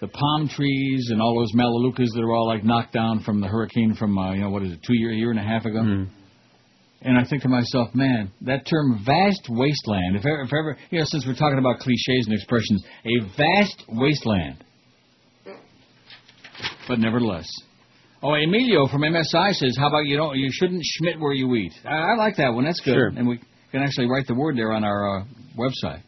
the 0.00 0.08
palm 0.08 0.48
trees 0.48 1.08
and 1.10 1.22
all 1.22 1.34
those 1.38 1.52
melaleucas 1.54 2.08
that 2.14 2.20
are 2.20 2.32
all 2.32 2.46
like 2.46 2.62
knocked 2.62 2.92
down 2.92 3.20
from 3.24 3.40
the 3.40 3.48
hurricane 3.48 3.94
from 3.98 4.16
uh, 4.16 4.34
you 4.34 4.42
know 4.42 4.50
what 4.50 4.62
is 4.62 4.72
it 4.72 4.80
two 4.86 4.94
year 4.94 5.10
a 5.10 5.16
year 5.16 5.30
and 5.30 5.40
a 5.40 5.42
half 5.42 5.64
ago. 5.64 5.80
And 7.06 7.16
I 7.16 7.22
think 7.24 7.42
to 7.42 7.48
myself, 7.48 7.94
man, 7.94 8.32
that 8.40 8.66
term 8.66 9.00
vast 9.06 9.46
wasteland, 9.48 10.16
if 10.16 10.26
ever, 10.26 10.42
if 10.42 10.52
ever, 10.52 10.76
you 10.90 10.98
know, 10.98 11.04
since 11.06 11.24
we're 11.24 11.36
talking 11.36 11.60
about 11.60 11.78
cliches 11.78 12.26
and 12.26 12.34
expressions, 12.34 12.84
a 13.04 13.24
vast 13.36 13.84
wasteland. 13.88 14.64
But 16.88 16.98
nevertheless. 16.98 17.46
Oh, 18.24 18.34
Emilio 18.34 18.88
from 18.88 19.02
MSI 19.02 19.52
says, 19.52 19.76
how 19.78 19.86
about 19.86 20.06
you 20.06 20.16
don't, 20.16 20.36
you 20.36 20.50
shouldn't 20.50 20.82
schmidt 20.84 21.20
where 21.20 21.32
you 21.32 21.54
eat. 21.54 21.72
I, 21.84 21.94
I 21.94 22.14
like 22.16 22.38
that 22.38 22.52
one. 22.52 22.64
That's 22.64 22.80
good. 22.80 22.94
Sure. 22.94 23.08
And 23.08 23.28
we 23.28 23.38
can 23.70 23.82
actually 23.82 24.06
write 24.06 24.26
the 24.26 24.34
word 24.34 24.56
there 24.56 24.72
on 24.72 24.82
our 24.82 25.20
uh, 25.20 25.24
website. 25.56 26.02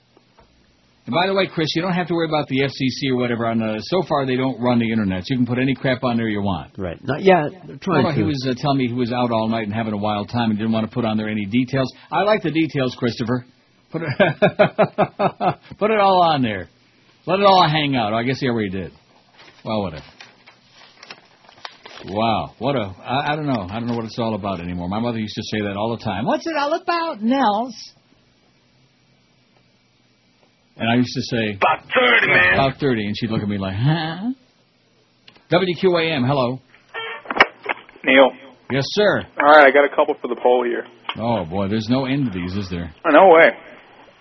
And 1.09 1.15
by 1.15 1.27
the 1.27 1.33
way, 1.33 1.47
Chris, 1.47 1.69
you 1.75 1.81
don't 1.81 1.95
have 1.95 2.07
to 2.09 2.13
worry 2.13 2.29
about 2.29 2.49
the 2.49 2.69
FCC 2.69 3.11
or 3.13 3.17
whatever. 3.17 3.47
On 3.47 3.59
the, 3.59 3.81
so 3.81 4.03
far, 4.07 4.27
they 4.27 4.37
don't 4.37 4.61
run 4.61 4.79
the 4.79 4.93
internet, 4.93 5.25
so 5.25 5.33
you 5.33 5.39
can 5.39 5.47
put 5.47 5.59
any 5.59 5.75
crap 5.75 6.05
on 6.05 6.19
there 6.19 6.29
you 6.29 6.43
want. 6.43 6.73
Right. 6.77 7.03
Not 7.03 7.23
yet. 7.23 7.49
They're 7.67 7.79
trying 7.79 8.05
to. 8.05 8.13
he 8.13 8.23
was 8.23 8.47
uh, 8.47 8.53
telling 8.61 8.77
me 8.77 8.89
he 8.89 8.93
was 8.93 9.11
out 9.11 9.31
all 9.31 9.49
night 9.49 9.63
and 9.63 9.73
having 9.73 9.95
a 9.95 9.97
wild 9.97 10.29
time 10.29 10.51
and 10.51 10.59
didn't 10.59 10.71
want 10.71 10.87
to 10.87 10.93
put 10.93 11.07
on 11.07 11.17
there 11.17 11.31
any 11.31 11.47
details. 11.47 11.91
I 12.13 12.25
like 12.25 12.43
the 12.43 12.51
details, 12.51 12.95
Christopher. 12.99 13.47
Put 13.91 14.03
it, 14.03 14.09
put 15.79 15.91
it 15.91 15.99
all 15.99 16.21
on 16.21 16.43
there. 16.43 16.69
Let 17.25 17.41
it 17.41 17.47
all 17.47 17.67
hang 17.67 17.97
out. 17.97 18.13
I 18.13 18.23
guess 18.23 18.41
he 18.41 18.47
already 18.47 18.69
did. 18.69 18.93
Well, 19.65 19.81
whatever. 19.81 20.05
Wow, 22.05 22.55
what 22.59 22.77
a 22.77 22.81
I, 22.81 23.33
I 23.33 23.37
don't 23.37 23.47
know. 23.47 23.63
I 23.63 23.81
don't 23.81 23.87
know 23.87 23.97
what 23.97 24.05
it's 24.05 24.19
all 24.19 24.35
about 24.35 24.61
anymore. 24.61 24.91
My 24.91 25.01
mother 25.01 25.19
used 25.19 25.35
to 25.37 25.43
say 25.45 25.63
that 25.63 25.75
all 25.75 25.97
the 25.97 26.05
time. 26.05 26.27
What's 26.27 26.47
it 26.47 26.55
all 26.55 26.75
about, 26.75 27.23
Nels? 27.23 27.73
And 30.79 30.89
I 30.91 30.95
used 30.95 31.13
to 31.15 31.23
say, 31.23 31.57
About 31.57 31.83
30, 31.93 32.27
man. 32.29 32.55
About 32.55 32.79
30. 32.81 33.07
And 33.07 33.17
she'd 33.19 33.31
look 33.31 33.43
at 33.43 33.49
me 33.49 33.59
like, 33.59 33.75
huh? 33.77 34.31
WQAM, 35.51 36.27
hello. 36.27 36.61
Neil. 38.05 38.31
Yes, 38.71 38.85
sir. 38.93 39.23
All 39.41 39.49
right, 39.49 39.67
I 39.67 39.71
got 39.71 39.85
a 39.85 39.95
couple 39.95 40.15
for 40.21 40.29
the 40.29 40.37
poll 40.43 40.65
here. 40.65 40.85
Oh, 41.17 41.45
boy, 41.45 41.69
there's 41.69 41.89
no 41.89 42.05
end 42.05 42.31
to 42.31 42.39
these, 42.39 42.55
is 42.55 42.69
there? 42.71 42.93
Oh, 43.05 43.11
no 43.11 43.29
way. 43.35 43.49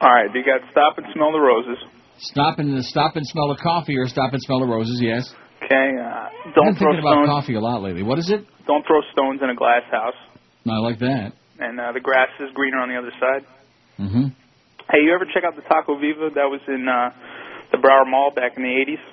All 0.02 0.10
right, 0.10 0.30
you 0.34 0.42
got 0.44 0.62
stop 0.72 0.98
and 0.98 1.06
smell 1.14 1.32
the 1.32 1.40
roses. 1.40 1.78
Stop 2.20 2.60
and 2.60 2.84
stop 2.86 3.16
and 3.16 3.26
smell 3.28 3.50
the 3.50 3.60
coffee 3.62 3.98
or 3.98 4.08
stop 4.08 4.32
and 4.34 4.42
smell 4.42 4.60
the 4.60 4.66
roses, 4.68 5.00
yes. 5.02 5.30
Okay, 5.64 5.92
uh, 6.00 6.30
I've 6.50 6.56
don't 6.56 6.66
been 6.66 6.76
throw 6.76 6.92
thinking 6.94 7.00
about 7.00 7.26
stones. 7.26 7.30
coffee 7.30 7.56
a 7.56 7.60
lot 7.60 7.82
lately. 7.84 8.04
What 8.04 8.20
is 8.20 8.30
it? 8.32 8.46
Don't 8.66 8.86
throw 8.88 9.02
stones 9.12 9.42
in 9.44 9.50
a 9.50 9.56
glass 9.56 9.84
house. 9.92 10.16
I 10.66 10.78
like 10.80 11.00
that. 11.00 11.34
And 11.60 11.80
uh, 11.80 11.92
the 11.94 12.00
grass 12.00 12.30
is 12.40 12.50
greener 12.54 12.78
on 12.80 12.90
the 12.90 12.96
other 12.96 13.12
side. 13.20 13.46
Mm-hmm. 14.00 14.28
Hey, 14.92 15.04
you 15.04 15.12
ever 15.14 15.26
check 15.34 15.44
out 15.44 15.56
the 15.56 15.64
Taco 15.68 16.00
Viva 16.00 16.32
that 16.36 16.48
was 16.48 16.62
in 16.68 16.88
uh, 16.88 17.12
the 17.72 17.78
Broward 17.78 18.08
Mall 18.10 18.32
back 18.34 18.56
in 18.56 18.64
the 18.64 18.72
80s? 18.72 19.04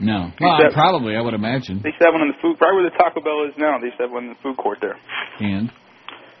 No. 0.00 0.30
Well, 0.40 0.58
said- 0.60 0.72
probably, 0.74 1.16
I 1.16 1.20
would 1.22 1.34
imagine. 1.34 1.80
They 1.82 1.90
used 1.90 1.98
to 1.98 2.06
have 2.06 2.14
one 2.14 2.22
in 2.22 2.30
the 2.34 2.40
food, 2.42 2.58
right 2.62 2.74
where 2.74 2.86
the 2.86 2.94
Taco 2.94 3.18
Bell 3.22 3.46
is 3.50 3.54
now. 3.58 3.78
They 3.78 3.90
used 3.90 3.98
to 3.98 4.06
have 4.06 4.14
one 4.14 4.30
in 4.30 4.32
the 4.34 4.40
food 4.42 4.56
court 4.58 4.78
there, 4.80 4.94
And? 5.40 5.70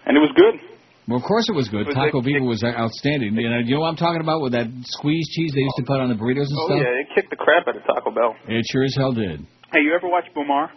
and 0.06 0.12
it 0.16 0.20
was 0.22 0.30
good. 0.38 0.58
Well, 1.06 1.18
of 1.18 1.24
course 1.26 1.44
it 1.50 1.54
was 1.54 1.68
good. 1.68 1.86
Was 1.86 1.94
Taco 1.94 2.18
it- 2.22 2.24
Viva 2.24 2.44
was 2.46 2.62
outstanding. 2.64 3.34
You 3.34 3.50
know, 3.50 3.58
you 3.62 3.74
know 3.74 3.82
what 3.82 3.90
I'm 3.94 4.00
talking 4.00 4.22
about 4.22 4.42
with 4.42 4.52
that 4.54 4.66
squeezed 4.98 5.30
cheese 5.34 5.52
they 5.54 5.60
used 5.62 5.76
to 5.82 5.84
put 5.86 5.98
on 6.00 6.08
the 6.08 6.14
burritos 6.18 6.48
and 6.48 6.58
Oh 6.62 6.66
stuff? 6.70 6.78
yeah, 6.80 7.02
it 7.02 7.06
kicked 7.14 7.30
the 7.30 7.36
crap 7.40 7.66
out 7.68 7.76
of 7.76 7.82
Taco 7.84 8.10
Bell. 8.14 8.34
It 8.48 8.64
sure 8.70 8.84
as 8.84 8.94
hell 8.96 9.12
did. 9.12 9.42
Hey, 9.72 9.82
you 9.82 9.94
ever 9.94 10.08
watch 10.08 10.24
Bumar? 10.34 10.70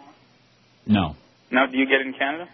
No. 0.86 1.14
Now, 1.50 1.66
do 1.66 1.78
you 1.78 1.86
get 1.86 2.00
it 2.02 2.06
in 2.06 2.14
Canada? 2.14 2.46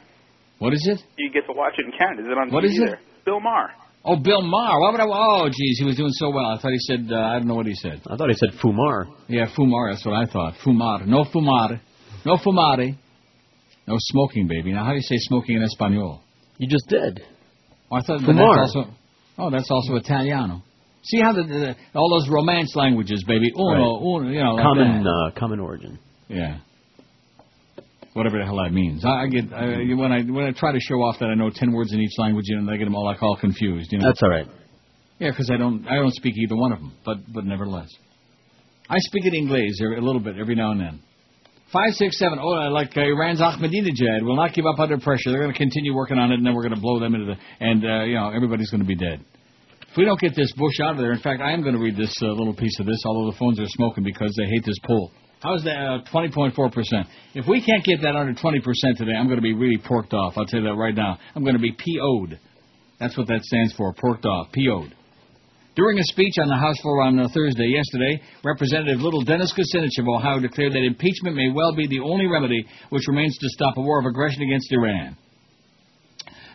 What 0.59 0.73
is 0.73 0.87
it? 0.87 0.99
Do 1.17 1.25
you 1.25 1.33
get 1.33 1.47
to 1.47 1.53
watch 1.53 1.75
it 1.79 1.85
in 1.87 1.93
Canada? 1.99 2.23
Is 2.23 2.29
it 2.31 2.39
on 2.39 2.51
What 2.53 2.65
TV 2.65 2.71
is 2.73 2.79
it? 2.79 2.87
there? 2.87 3.01
Bill 3.25 3.41
Maher. 3.41 3.71
Oh, 4.07 4.17
Bill 4.17 4.43
Maher. 4.43 4.81
Why 4.81 4.91
would 4.91 5.01
I? 5.01 5.07
Oh, 5.07 5.49
geez, 5.49 5.79
he 5.79 5.85
was 5.85 5.97
doing 5.97 6.13
so 6.13 6.29
well. 6.29 6.47
I 6.47 6.61
thought 6.61 6.73
he 6.73 6.79
said. 6.81 7.09
Uh, 7.11 7.17
I 7.17 7.39
don't 7.39 7.47
know 7.47 7.55
what 7.55 7.67
he 7.67 7.75
said. 7.75 8.03
I 8.07 8.17
thought 8.17 8.29
he 8.29 8.35
said 8.35 8.61
Fumar. 8.61 9.07
Yeah, 9.29 9.47
fumar. 9.57 9.93
That's 9.93 10.05
what 10.05 10.15
I 10.15 10.27
thought. 10.27 10.55
Fumar. 10.65 11.07
No 11.07 11.25
fumar. 11.25 11.81
No 12.27 12.37
fumare. 12.37 12.97
No 13.87 13.97
smoking, 13.99 14.47
baby. 14.47 14.73
Now, 14.73 14.85
how 14.85 14.91
do 14.91 14.97
you 14.97 15.03
say 15.03 15.17
smoking 15.19 15.57
in 15.57 15.63
Espanol? 15.63 16.23
You 16.59 16.69
just 16.69 16.87
did. 16.89 17.23
Oh, 17.91 17.97
I 17.97 18.01
thought 18.03 18.21
Fumar. 18.21 18.57
that's 18.57 18.77
also. 18.77 18.91
Oh, 19.39 19.51
that's 19.51 19.71
also 19.71 19.97
Italiano. 19.97 20.63
See 21.03 21.21
how 21.21 21.33
the, 21.33 21.43
the 21.43 21.77
all 21.99 22.09
those 22.19 22.29
romance 22.31 22.75
languages, 22.77 23.25
baby. 23.27 23.53
Uno, 23.55 24.01
uno. 24.01 24.31
You 24.31 24.43
know, 24.43 24.53
like 24.53 24.65
common 24.65 25.07
uh, 25.07 25.39
common 25.39 25.61
origin. 25.61 25.99
Yeah. 26.29 26.59
Whatever 28.15 28.39
the 28.39 28.45
hell 28.45 28.63
that 28.63 28.73
means. 28.73 29.05
I, 29.05 29.25
I 29.25 29.27
get 29.27 29.53
I, 29.53 29.93
when 29.95 30.13
I 30.13 30.23
when 30.23 30.45
I 30.47 30.53
try 30.53 30.73
to 30.73 30.81
show 30.81 31.03
off 31.03 31.19
that 31.19 31.27
I 31.27 31.35
know 31.35 31.51
ten 31.53 31.73
words 31.73 31.93
in 31.93 32.01
each 32.01 32.17
language, 32.17 32.47
and 32.49 32.71
I 32.71 32.77
get 32.77 32.85
them 32.85 32.95
all 32.95 33.05
like 33.05 33.23
all 33.23 33.37
confused. 33.37 33.93
You 33.93 33.99
know. 33.99 34.07
That's 34.07 34.23
all 34.23 34.31
right. 34.31 34.47
Yeah, 35.19 35.31
because 35.31 35.51
I 35.51 35.57
don't 35.57 35.87
I 35.87 35.97
don't 35.97 36.15
speak 36.15 36.35
either 36.37 36.57
one 36.57 36.73
of 36.73 36.79
them, 36.79 36.93
but 37.05 37.19
but 37.33 37.45
nevertheless, 37.45 37.89
I 38.89 38.97
speak 38.99 39.27
it 39.27 39.35
in 39.35 39.41
English 39.51 39.81
a 39.81 40.01
little 40.01 40.21
bit 40.21 40.37
every 40.39 40.55
now 40.55 40.71
and 40.71 40.81
then. 40.81 41.01
Five 41.73 41.95
six 41.95 42.17
seven. 42.21 42.39
Oh, 42.41 42.53
I 42.53 42.69
like 42.69 42.97
uh, 42.97 43.01
Iran's 43.01 43.41
Ahmadinejad 43.41 44.23
will 44.23 44.37
not 44.37 44.55
give 44.55 44.65
up 44.65 44.79
under 44.79 44.97
pressure. 44.99 45.31
They're 45.31 45.43
going 45.43 45.53
to 45.53 45.59
continue 45.59 45.93
working 45.93 46.19
on 46.19 46.31
it, 46.31 46.37
and 46.37 46.47
then 46.47 46.55
we're 46.55 46.63
going 46.63 46.75
to 46.75 46.81
blow 46.81 47.01
them 47.01 47.17
into 47.17 47.27
the 47.27 47.37
and 47.59 47.85
uh, 47.85 48.05
you 48.05 48.15
know 48.15 48.31
everybody's 48.31 48.71
going 48.71 48.83
to 48.83 48.87
be 48.87 48.95
dead. 48.95 49.25
If 49.91 49.97
we 49.97 50.05
don't 50.05 50.21
get 50.21 50.37
this 50.37 50.53
Bush 50.57 50.79
out 50.81 50.93
of 50.93 50.99
there, 50.99 51.13
in 51.13 51.21
fact, 51.21 51.41
I 51.41 51.53
am 51.53 51.63
going 51.63 51.75
to 51.75 51.81
read 51.81 51.97
this 51.97 52.15
uh, 52.23 52.27
little 52.27 52.55
piece 52.55 52.79
of 52.79 52.87
this, 52.87 52.99
although 53.07 53.31
the 53.31 53.39
phones 53.39 53.59
are 53.59 53.67
smoking 53.67 54.05
because 54.05 54.33
they 54.37 54.47
hate 54.47 54.65
this 54.65 54.79
poll. 54.87 55.11
How's 55.45 55.63
that? 55.65 55.77
Uh, 55.77 55.99
20.4%. 56.11 56.57
If 57.35 57.47
we 57.47 57.61
can't 57.61 57.85
get 57.85 58.01
that 58.01 58.17
under 58.17 58.33
20% 58.33 58.65
today, 58.97 59.13
I'm 59.13 59.27
going 59.27 59.37
to 59.37 59.43
be 59.43 59.53
really 59.53 59.77
porked 59.77 60.15
off. 60.15 60.33
I'll 60.39 60.47
tell 60.47 60.61
you 60.61 60.67
that 60.69 60.75
right 60.75 60.95
now. 60.95 61.19
I'm 61.35 61.43
going 61.43 61.55
to 61.55 61.61
be 61.61 61.73
PO'd. 61.73 62.41
That's 62.99 63.15
what 63.19 63.29
that 63.29 63.43
stands 63.43 63.75
for, 63.75 63.93
porked 63.93 64.25
off, 64.25 64.49
PO'd. 64.53 64.95
During 65.77 65.99
a 65.99 66.05
speech 66.05 66.37
on 66.41 66.49
the 66.49 66.57
House 66.57 66.81
floor 66.81 67.03
on 67.03 67.19
uh, 67.19 67.29
Thursday, 67.35 67.67
yesterday, 67.67 68.23
Representative 68.43 69.03
Little 69.03 69.23
Dennis 69.23 69.53
Kucinich 69.53 70.01
of 70.01 70.09
Ohio 70.09 70.41
declared 70.41 70.73
that 70.73 70.83
impeachment 70.83 71.37
may 71.37 71.51
well 71.51 71.77
be 71.77 71.89
the 71.89 72.01
only 72.01 72.27
remedy 72.27 72.65
which 72.89 73.07
remains 73.07 73.37
to 73.37 73.49
stop 73.51 73.77
a 73.77 73.83
war 73.83 73.99
of 73.99 74.07
aggression 74.07 74.45
against 74.45 74.73
Iran. 74.73 75.15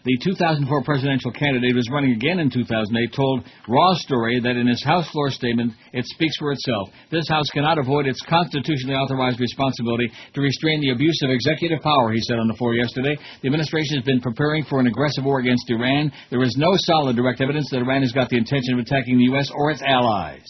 The 0.05 0.17
2004 0.23 0.83
presidential 0.83 1.31
candidate, 1.31 1.71
who 1.71 1.75
was 1.75 1.89
running 1.91 2.11
again 2.11 2.39
in 2.39 2.49
2008, 2.49 3.13
told 3.13 3.43
Raw 3.67 3.93
Story 3.95 4.39
that 4.39 4.55
in 4.55 4.67
his 4.67 4.83
House 4.83 5.09
floor 5.11 5.29
statement, 5.29 5.73
it 5.91 6.05
speaks 6.05 6.37
for 6.37 6.53
itself. 6.53 6.89
This 7.11 7.27
House 7.27 7.49
cannot 7.51 7.77
avoid 7.77 8.07
its 8.07 8.21
constitutionally 8.21 8.95
authorized 8.95 9.39
responsibility 9.39 10.09
to 10.33 10.41
restrain 10.41 10.79
the 10.79 10.91
abuse 10.91 11.19
of 11.23 11.31
executive 11.31 11.81
power, 11.81 12.11
he 12.11 12.21
said 12.21 12.39
on 12.39 12.47
the 12.47 12.55
floor 12.55 12.75
yesterday. 12.75 13.17
The 13.41 13.47
administration 13.47 13.97
has 13.97 14.05
been 14.05 14.21
preparing 14.21 14.63
for 14.63 14.79
an 14.79 14.87
aggressive 14.87 15.25
war 15.25 15.39
against 15.39 15.69
Iran. 15.69 16.11
There 16.29 16.43
is 16.43 16.55
no 16.57 16.71
solid 16.77 17.15
direct 17.15 17.41
evidence 17.41 17.69
that 17.71 17.81
Iran 17.83 18.01
has 18.01 18.13
got 18.13 18.29
the 18.29 18.37
intention 18.37 18.75
of 18.75 18.79
attacking 18.79 19.17
the 19.17 19.35
U.S. 19.35 19.51
or 19.53 19.71
its 19.71 19.81
allies. 19.85 20.47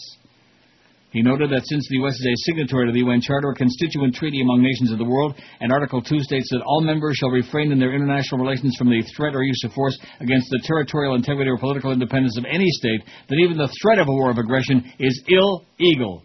He 1.10 1.22
noted 1.22 1.50
that 1.50 1.66
since 1.66 1.88
the 1.88 1.96
U.S. 1.96 2.14
is 2.14 2.26
a 2.26 2.42
signatory 2.46 2.86
to 2.86 2.92
the 2.92 3.00
UN 3.00 3.20
Charter, 3.20 3.50
a 3.50 3.54
constituent 3.54 4.14
treaty 4.14 4.40
among 4.42 4.62
nations 4.62 4.92
of 4.92 4.98
the 4.98 5.04
world, 5.04 5.34
and 5.60 5.72
Article 5.72 6.00
2 6.00 6.20
states 6.20 6.48
that 6.50 6.62
all 6.64 6.82
members 6.82 7.16
shall 7.16 7.30
refrain 7.30 7.72
in 7.72 7.80
their 7.80 7.94
international 7.94 8.40
relations 8.40 8.76
from 8.76 8.90
the 8.90 9.02
threat 9.16 9.34
or 9.34 9.42
use 9.42 9.62
of 9.64 9.72
force 9.72 9.98
against 10.20 10.48
the 10.50 10.62
territorial 10.64 11.16
integrity 11.16 11.50
or 11.50 11.58
political 11.58 11.90
independence 11.90 12.38
of 12.38 12.44
any 12.44 12.68
state, 12.68 13.02
that 13.28 13.40
even 13.42 13.58
the 13.58 13.72
threat 13.82 13.98
of 13.98 14.06
a 14.08 14.12
war 14.12 14.30
of 14.30 14.38
aggression 14.38 14.92
is 15.00 15.20
illegal. 15.26 16.22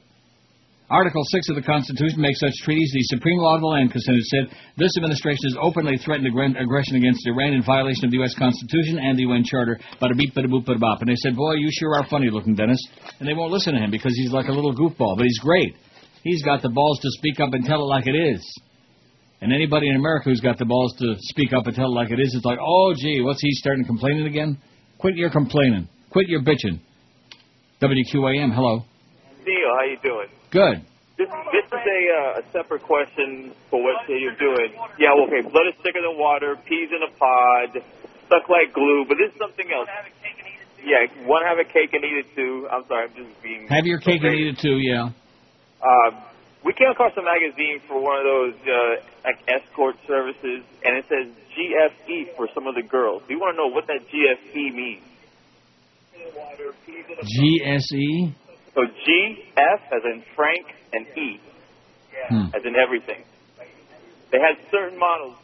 Article 0.90 1.24
6 1.26 1.50
of 1.50 1.56
the 1.56 1.66
Constitution 1.66 2.22
makes 2.22 2.40
such 2.40 2.54
treaties 2.62 2.92
the 2.94 3.18
supreme 3.18 3.40
law 3.40 3.56
of 3.56 3.62
the 3.62 3.68
land, 3.68 3.90
Kucinich 3.90 4.30
said. 4.30 4.54
This 4.78 4.94
administration 4.98 5.50
has 5.50 5.58
openly 5.60 5.98
threatened 5.98 6.30
aggression 6.30 6.96
against 6.96 7.26
Iran 7.26 7.54
in 7.54 7.64
violation 7.64 8.06
of 8.06 8.12
the 8.12 8.18
U.S. 8.22 8.38
Constitution 8.38 9.00
and 9.02 9.18
the 9.18 9.26
UN 9.26 9.44
Charter. 9.44 9.80
Beep, 10.16 10.36
boop, 10.36 10.80
bop. 10.80 11.02
And 11.02 11.10
they 11.10 11.18
said, 11.18 11.36
boy, 11.36 11.54
you 11.54 11.70
sure 11.74 11.98
are 11.98 12.06
funny 12.06 12.30
looking, 12.30 12.54
Dennis. 12.54 12.78
And 13.20 13.28
they 13.28 13.34
won't 13.34 13.52
listen 13.52 13.74
to 13.74 13.80
him 13.80 13.90
because 13.90 14.14
he's 14.16 14.32
like 14.32 14.46
a 14.46 14.52
little 14.52 14.76
goofball, 14.76 15.18
but 15.18 15.26
he's 15.26 15.40
great. 15.40 15.74
He's 16.22 16.44
got 16.44 16.62
the 16.62 16.70
balls 16.70 17.00
to 17.02 17.10
speak 17.18 17.40
up 17.40 17.54
and 17.54 17.66
tell 17.66 17.82
it 17.82 17.90
like 17.90 18.06
it 18.06 18.16
is. 18.16 18.46
And 19.42 19.52
anybody 19.52 19.90
in 19.90 19.96
America 19.96 20.30
who's 20.30 20.40
got 20.40 20.60
the 20.60 20.66
balls 20.66 20.94
to 21.00 21.16
speak 21.18 21.52
up 21.52 21.66
and 21.66 21.76
tell 21.76 21.88
it 21.88 21.96
like 21.96 22.12
it 22.12 22.20
is, 22.20 22.34
it's 22.36 22.46
like, 22.46 22.60
oh, 22.62 22.94
gee, 22.96 23.22
what's 23.22 23.42
he 23.42 23.52
starting 23.54 23.86
complaining 23.86 24.28
again? 24.28 24.60
Quit 25.00 25.16
your 25.16 25.32
complaining. 25.32 25.90
Quit 26.12 26.28
your 26.28 26.42
bitching. 26.42 26.80
WQAM, 27.82 28.54
hello. 28.54 28.86
Neil, 29.46 29.72
how 29.78 29.86
you 29.86 29.98
doing? 30.02 30.30
Good. 30.50 30.82
This, 31.18 31.30
this 31.30 31.66
is 31.70 31.84
a, 31.86 32.02
uh, 32.12 32.42
a 32.42 32.44
separate 32.52 32.84
question 32.84 33.54
for 33.70 33.82
what 33.82 34.04
you're 34.10 34.36
doing. 34.36 34.76
Yeah, 35.00 35.16
okay, 35.26 35.48
blood 35.48 35.72
is 35.72 35.78
thicker 35.80 36.02
than 36.04 36.20
water, 36.20 36.58
peas 36.68 36.90
in 36.92 37.00
a 37.00 37.12
pod, 37.16 37.72
stuck 38.28 38.50
like 38.50 38.74
glue, 38.74 39.06
but 39.08 39.16
this 39.16 39.32
is 39.32 39.40
something 39.40 39.70
else. 39.72 39.88
Yeah, 40.84 41.08
one 41.26 41.42
have 41.48 41.58
a 41.58 41.64
cake 41.64 41.94
and 41.94 42.04
eat 42.04 42.26
it 42.26 42.36
too. 42.36 42.68
I'm 42.70 42.86
sorry, 42.88 43.08
I'm 43.08 43.16
just 43.16 43.42
being. 43.42 43.68
Have 43.70 43.86
your 43.86 44.00
cake 44.00 44.22
and 44.24 44.36
eat 44.36 44.48
it 44.48 44.60
too, 44.60 44.78
yeah. 44.78 45.10
Uh, 45.80 46.20
we 46.66 46.74
came 46.74 46.90
across 46.92 47.14
a 47.16 47.22
magazine 47.24 47.80
for 47.88 48.02
one 48.02 48.18
of 48.18 48.26
those 48.26 48.56
uh, 48.68 49.06
like 49.24 49.40
escort 49.48 49.96
services, 50.08 50.66
and 50.84 50.98
it 50.98 51.06
says 51.08 51.32
GFE 51.56 52.36
for 52.36 52.50
some 52.54 52.68
of 52.68 52.76
the 52.76 52.82
girls. 52.84 53.24
Do 53.28 53.34
you 53.34 53.40
want 53.40 53.56
to 53.56 53.58
know 53.64 53.72
what 53.72 53.88
that 53.88 54.04
GFE 54.12 54.74
means? 54.76 55.04
GSE? 57.24 58.34
So 58.76 58.82
GF 58.82 59.80
as 59.92 60.02
in 60.14 60.24
Frank 60.36 60.66
and 60.94 61.06
E 61.18 61.40
Hmm. 62.30 62.46
as 62.56 62.64
in 62.66 62.76
everything. 62.76 63.24
They 64.32 64.40
had 64.40 64.56
certain 64.72 64.98
models 64.98 65.36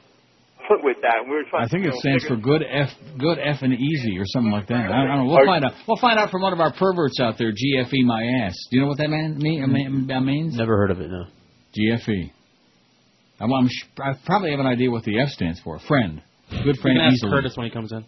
put 0.67 0.83
with 0.83 0.97
that, 1.01 1.19
and 1.21 1.29
we 1.29 1.35
were 1.35 1.43
trying. 1.49 1.65
I 1.65 1.67
think 1.67 1.83
to, 1.83 1.89
it 1.89 1.93
know, 1.93 1.99
stands 1.99 2.23
figure- 2.23 2.37
for 2.37 2.41
good 2.41 2.63
F, 2.63 2.89
good 3.19 3.37
F 3.39 3.61
and 3.61 3.73
easy 3.73 4.17
or 4.17 4.23
something 4.25 4.51
like 4.51 4.67
that. 4.67 4.89
I, 4.91 5.03
I 5.03 5.07
don't 5.07 5.25
know. 5.27 5.33
We'll 5.33 5.45
find 5.45 5.63
out. 5.65 5.73
We'll 5.87 5.97
find 5.97 6.17
out 6.19 6.29
from 6.31 6.41
one 6.41 6.53
of 6.53 6.59
our 6.59 6.71
perverts 6.73 7.19
out 7.19 7.37
there. 7.37 7.51
GFE 7.51 8.03
my 8.05 8.23
ass. 8.45 8.55
Do 8.71 8.77
you 8.77 8.81
know 8.83 8.87
what 8.87 8.97
that 8.97 9.09
man 9.09 9.37
mean, 9.37 9.63
uh, 9.63 9.67
mean- 9.67 10.09
uh, 10.11 10.21
means? 10.21 10.55
Never 10.57 10.75
heard 10.77 10.91
of 10.91 10.99
it. 11.01 11.09
No. 11.09 11.25
GFE. 11.77 12.31
I'm, 13.39 13.51
I'm, 13.53 13.67
sh- 13.67 13.85
I 13.99 14.13
probably 14.25 14.51
have 14.51 14.59
an 14.59 14.67
idea 14.67 14.89
what 14.91 15.03
the 15.03 15.19
F 15.19 15.29
stands 15.29 15.59
for. 15.61 15.77
Friend. 15.79 16.21
Good 16.49 16.65
You 16.75 16.81
friend. 16.81 16.97
can 16.97 17.05
ask 17.05 17.13
easily. 17.15 17.31
Curtis 17.31 17.57
when 17.57 17.65
he 17.67 17.71
comes 17.71 17.91
in. 17.91 18.05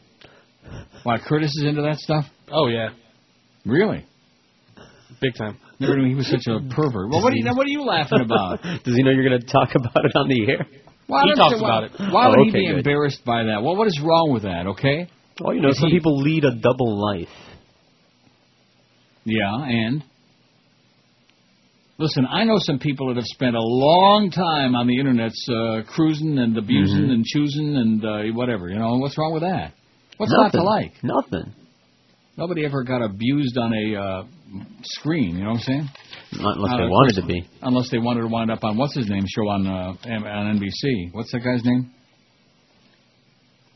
Why 1.03 1.17
Curtis 1.19 1.51
is 1.57 1.63
into 1.65 1.81
that 1.83 1.97
stuff? 1.97 2.25
Oh 2.51 2.67
yeah, 2.67 2.89
Really? 3.65 4.05
Big 5.21 5.35
time. 5.35 5.57
Never 5.79 5.97
knew 5.97 6.09
he 6.09 6.15
was 6.15 6.27
such 6.27 6.47
a 6.47 6.59
pervert. 6.73 7.09
Well, 7.09 7.21
what 7.21 7.33
are 7.33 7.35
you, 7.35 7.45
what 7.45 7.65
are 7.65 7.69
you 7.69 7.83
laughing 7.83 8.21
about? 8.21 8.61
Does 8.83 8.95
he 8.95 9.03
know 9.03 9.11
you're 9.11 9.27
going 9.27 9.39
to 9.41 9.47
talk 9.47 9.75
about 9.75 10.05
it 10.05 10.11
on 10.15 10.27
the 10.29 10.51
air? 10.51 10.65
Why 11.07 11.23
He 11.25 11.33
talks 11.35 11.59
you- 11.59 11.65
about 11.65 11.83
it. 11.85 11.91
Why 11.99 12.27
Oh, 12.27 12.29
would 12.31 12.45
he 12.45 12.51
be 12.51 12.67
good. 12.67 12.77
embarrassed 12.77 13.23
by 13.25 13.43
that? 13.43 13.61
Well, 13.61 13.75
what 13.75 13.87
is 13.87 13.99
wrong 14.01 14.31
with 14.33 14.43
that? 14.43 14.67
Okay. 14.67 15.07
Well, 15.41 15.53
you 15.53 15.61
know, 15.61 15.69
Is 15.69 15.79
some 15.79 15.89
he- 15.89 15.95
people 15.97 16.17
lead 16.21 16.45
a 16.45 16.55
double 16.55 16.97
life. 17.11 17.27
Yeah, 19.25 19.55
and 19.65 20.03
listen, 21.97 22.25
I 22.29 22.43
know 22.43 22.55
some 22.59 22.79
people 22.79 23.07
that 23.07 23.15
have 23.15 23.25
spent 23.25 23.55
a 23.55 23.61
long 23.61 24.31
time 24.31 24.75
on 24.75 24.87
the 24.87 24.97
internet 24.99 25.31
uh, 25.49 25.83
cruising 25.93 26.37
and 26.39 26.57
abusing 26.57 27.05
Mhm. 27.07 27.11
and 27.11 27.25
choosing 27.25 27.75
and 27.75 28.05
uh, 28.05 28.23
whatever. 28.35 28.69
You 28.69 28.79
know, 28.79 28.97
what's 28.97 29.17
wrong 29.17 29.33
with 29.33 29.43
that? 29.43 29.73
What's 30.17 30.31
not 30.31 30.51
to 30.51 30.63
like? 30.63 30.93
Nothing. 31.03 31.53
Nobody 32.35 32.65
ever 32.65 32.83
got 32.83 33.03
abused 33.03 33.57
on 33.57 33.71
a 33.73 33.95
uh, 33.95 34.23
screen. 34.83 35.35
You 35.37 35.43
know 35.43 35.49
what 35.51 35.55
I'm 35.57 35.61
saying? 35.61 35.89
Not 36.33 36.57
unless 36.57 36.73
Uh, 36.73 36.77
they 36.77 36.89
wanted 36.89 37.21
to 37.21 37.27
be. 37.27 37.47
Unless 37.61 37.89
they 37.91 37.99
wanted 37.99 38.21
to 38.21 38.27
wind 38.27 38.49
up 38.49 38.63
on 38.63 38.75
what's 38.77 38.95
his 38.95 39.07
name 39.07 39.23
show 39.27 39.47
on 39.49 39.67
uh, 39.67 39.93
on 40.09 40.59
NBC. 40.59 41.13
What's 41.13 41.31
that 41.31 41.39
guy's 41.41 41.63
name? 41.63 41.91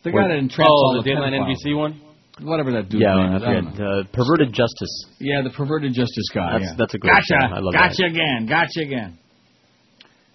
The 0.04 0.12
guy 0.12 0.18
What? 0.22 0.28
that 0.30 0.38
entraps 0.38 0.70
oh, 0.70 0.74
all 0.74 1.04
the 1.04 1.10
the. 1.10 1.16
NBC 1.16 1.78
one. 1.78 2.02
whatever 2.42 2.72
that 2.72 2.90
dude's 2.90 3.04
yeah, 3.04 3.16
name 3.16 3.36
is. 3.36 3.44
I 3.44 3.54
don't 3.54 3.72
forget. 3.72 3.86
Uh, 3.86 4.04
perverted 4.14 4.54
justice. 4.54 5.06
Yeah, 5.20 5.42
the 5.44 5.52
perverted 5.52 5.94
justice 5.94 6.30
guy. 6.34 6.54
That's- 6.54 6.70
yeah. 6.72 6.76
that's 6.80 6.94
a 6.96 6.98
great 6.98 7.14
gotcha. 7.14 7.26
show. 7.28 7.56
I 7.56 7.60
love 7.60 7.74
gotcha 7.74 7.96
that. 8.00 8.12
again. 8.12 8.46
Gotcha 8.50 8.82
again. 8.82 9.18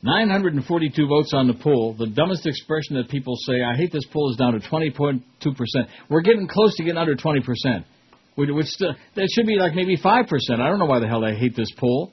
942 0.04 1.06
votes 1.06 1.32
on 1.32 1.46
the 1.46 1.54
poll. 1.54 1.94
The 1.96 2.08
dumbest 2.08 2.44
expression 2.44 2.96
that 2.96 3.08
people 3.08 3.34
say, 3.46 3.62
I 3.62 3.76
hate 3.76 3.92
this 3.92 4.04
poll, 4.12 4.30
is 4.30 4.36
down 4.36 4.52
to 4.52 4.58
20.2%. 4.58 5.22
We're 6.10 6.22
getting 6.22 6.48
close 6.48 6.74
to 6.76 6.82
getting 6.82 6.98
under 6.98 7.14
20%. 7.14 7.38
Which, 8.34 8.48
which 8.50 8.66
still, 8.66 8.94
that 9.16 9.28
should 9.34 9.46
be 9.46 9.56
like 9.56 9.74
maybe 9.74 9.96
5%. 9.96 10.24
I 10.50 10.56
don't 10.68 10.78
know 10.78 10.86
why 10.86 11.00
the 11.00 11.08
hell 11.08 11.20
they 11.20 11.34
hate 11.34 11.54
this 11.54 11.70
poll. 11.78 12.12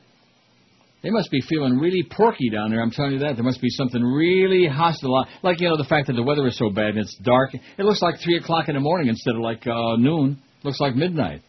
They 1.02 1.12
must 1.12 1.32
be 1.32 1.40
feeling 1.48 1.78
really 1.78 2.04
porky 2.04 2.50
down 2.50 2.72
there. 2.72 2.82
I'm 2.82 2.92
telling 2.92 3.14
you 3.14 3.20
that. 3.20 3.36
There 3.36 3.44
must 3.44 3.62
be 3.62 3.70
something 3.70 4.04
really 4.04 4.68
hostile. 4.68 5.26
Like, 5.42 5.62
you 5.62 5.70
know, 5.70 5.78
the 5.78 5.86
fact 5.86 6.08
that 6.08 6.14
the 6.14 6.24
weather 6.24 6.46
is 6.48 6.58
so 6.58 6.70
bad 6.70 6.90
and 6.90 7.00
it's 7.00 7.18
dark. 7.24 7.54
It 7.54 7.86
looks 7.86 8.02
like 8.02 8.16
3 8.22 8.38
o'clock 8.38 8.68
in 8.68 8.76
the 8.76 8.82
morning 8.82 9.08
instead 9.08 9.36
of 9.36 9.42
like 9.42 9.66
uh, 9.66 9.96
noon. 9.96 10.42
looks 10.64 10.82
like 10.82 10.96
midnight. 10.96 11.42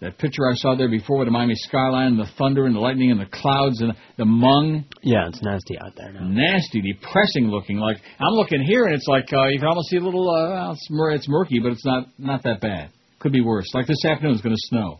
That 0.00 0.16
picture 0.16 0.48
I 0.48 0.54
saw 0.54 0.76
there 0.76 0.88
before 0.88 1.18
with 1.18 1.26
the 1.26 1.32
Miami 1.32 1.54
skyline 1.56 2.06
and 2.06 2.18
the 2.18 2.30
thunder 2.38 2.64
and 2.64 2.74
the 2.74 2.80
lightning 2.80 3.10
and 3.10 3.20
the 3.20 3.26
clouds 3.26 3.82
and 3.82 3.92
the 4.16 4.24
mung. 4.24 4.84
Yeah, 5.02 5.28
it's 5.28 5.42
nasty 5.42 5.78
out 5.78 5.92
there 5.96 6.12
now. 6.12 6.22
Nasty, 6.22 6.80
depressing 6.80 7.48
looking. 7.48 7.76
Like 7.78 7.98
I'm 8.18 8.32
looking 8.32 8.62
here 8.62 8.84
and 8.84 8.94
it's 8.94 9.06
like 9.06 9.30
uh, 9.30 9.48
you 9.48 9.58
can 9.58 9.68
almost 9.68 9.90
see 9.90 9.98
a 9.98 10.00
little. 10.00 10.30
Uh, 10.30 10.72
it's, 10.72 10.86
mur- 10.88 11.10
it's 11.10 11.28
murky, 11.28 11.58
but 11.62 11.72
it's 11.72 11.84
not 11.84 12.06
not 12.16 12.42
that 12.44 12.62
bad. 12.62 12.92
Could 13.20 13.32
be 13.32 13.40
worse. 13.40 13.66
Like 13.74 13.86
this 13.86 14.04
afternoon, 14.04 14.32
it's 14.34 14.42
going 14.42 14.54
to 14.56 14.68
snow. 14.68 14.98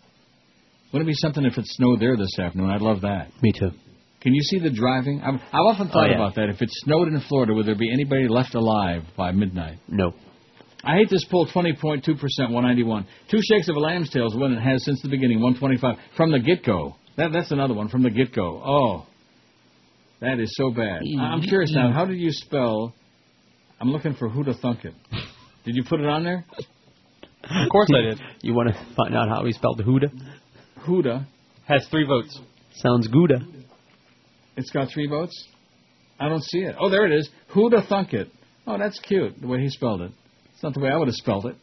Wouldn't 0.93 1.09
it 1.09 1.13
be 1.13 1.17
something 1.17 1.45
if 1.45 1.57
it 1.59 1.65
snowed 1.67 2.01
there 2.01 2.17
this 2.17 2.39
afternoon? 2.39 2.71
I'd 2.71 2.81
love 2.83 3.01
that. 3.03 3.29
Me 3.43 3.53
too. 3.53 3.71
Can 4.21 4.35
you 4.35 4.43
see 4.43 4.59
the 4.59 4.71
driving? 4.71 5.21
I've, 5.23 5.35
I've 5.53 5.67
often 5.67 5.89
thought 5.89 6.05
Oh, 6.07 6.11
yeah. 6.11 6.17
about 6.17 6.35
that. 6.35 6.51
If 6.51 6.61
it 6.61 6.69
snowed 6.71 7.09
in 7.09 7.19
Florida, 7.29 7.55
would 7.55 7.67
there 7.67 7.75
be 7.79 7.91
anybody 7.93 8.29
left 8.29 8.55
alive 8.55 9.03
by 9.17 9.33
midnight? 9.33 9.79
No. 9.89 10.13
I 10.85 10.97
hate 10.97 11.09
this 11.11 11.25
poll 11.31 11.47
20.2%, 11.47 12.05
191. 12.07 13.07
Two 13.31 13.39
shakes 13.43 13.69
of 13.69 13.77
a 13.77 13.81
lamb's 13.81 14.11
tail 14.11 14.27
is 14.27 14.35
what 14.37 14.51
it 14.51 14.61
has 14.61 14.85
since 14.85 15.01
the 15.03 15.09
beginning, 15.09 15.41
125. 15.41 15.97
From 16.17 16.33
the 16.33 16.39
get 16.41 16.65
go. 16.65 16.97
That, 17.17 17.33
that's 17.33 17.51
another 17.51 17.75
one, 17.75 17.89
from 17.89 18.03
the 18.03 18.11
get 18.11 18.35
go. 18.35 18.63
Oh, 18.65 19.07
that 20.21 20.39
is 20.39 20.53
so 20.57 20.71
bad. 20.71 21.01
I'm 21.19 21.43
curious 21.43 21.73
now, 21.73 21.93
how 21.93 22.05
did 22.05 22.19
you 22.19 22.31
spell? 22.33 22.95
I'm 23.81 23.91
looking 23.91 24.15
for 24.15 24.29
who 24.29 24.45
to 24.45 24.55
thunk 24.55 24.85
it. 24.85 24.95
Did 25.65 25.77
you 25.77 25.85
put 25.85 26.01
it 26.01 26.07
on 26.07 26.25
there? 26.25 26.45
Of 27.51 27.69
course 27.71 27.89
I 27.95 28.03
did. 28.03 28.21
You 28.43 28.55
want 28.55 28.69
to 28.69 28.87
find 28.97 29.17
out 29.17 29.29
how 29.29 29.45
he 29.45 29.53
spelled 29.53 29.81
Huda? 29.81 30.11
Huda. 30.87 31.27
Has 31.67 31.87
three 31.91 32.07
votes. 32.07 32.39
Sounds 32.75 33.09
Gouda. 33.09 33.41
It's 34.57 34.71
got 34.71 34.89
three 34.93 35.07
votes? 35.09 35.47
I 36.19 36.29
don't 36.29 36.43
see 36.43 36.59
it. 36.59 36.77
Oh, 36.79 36.91
there 36.91 37.07
it 37.07 37.13
is. 37.13 37.29
Who'da 37.55 37.87
thunk 37.89 38.13
it? 38.13 38.29
Oh, 38.67 38.79
that's 38.79 38.99
cute, 39.01 39.41
the 39.41 39.47
way 39.47 39.61
he 39.61 39.69
spelled 39.69 40.03
it. 40.03 40.13
It's 40.53 40.63
not 40.63 40.75
the 40.75 40.81
way 40.81 40.91
I 40.91 40.97
would 40.97 41.09
have 41.09 41.15
spelled 41.15 41.47
it. 41.47 41.57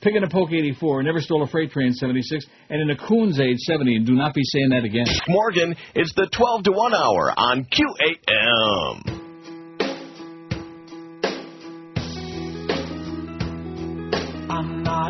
Pig 0.00 0.14
in 0.14 0.22
a 0.22 0.28
Poke 0.28 0.52
84, 0.52 1.02
never 1.02 1.20
stole 1.20 1.42
a 1.42 1.48
freight 1.48 1.72
train 1.72 1.92
76, 1.92 2.46
and 2.68 2.80
in 2.80 2.90
a 2.90 2.96
Coon's 2.96 3.40
age 3.40 3.58
70, 3.58 3.96
and 3.96 4.06
do 4.06 4.14
not 4.14 4.34
be 4.34 4.42
saying 4.44 4.68
that 4.70 4.84
again. 4.84 5.06
Morgan, 5.28 5.74
it's 5.94 6.12
the 6.14 6.28
12 6.32 6.64
to 6.64 6.72
1 6.72 6.94
hour 6.94 7.32
on 7.36 7.66
QAM. 7.66 9.25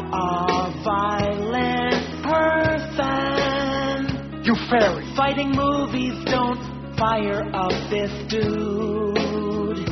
Not 0.01 0.13
a 0.13 0.83
violent 0.83 2.05
person. 2.25 3.05
You 4.45 4.55
fairy. 4.69 5.05
Fighting 5.17 5.53
movies 5.53 6.23
don't 6.27 6.61
fire 6.99 7.45
up 7.55 7.73
this 7.91 8.11
dude. 8.29 9.87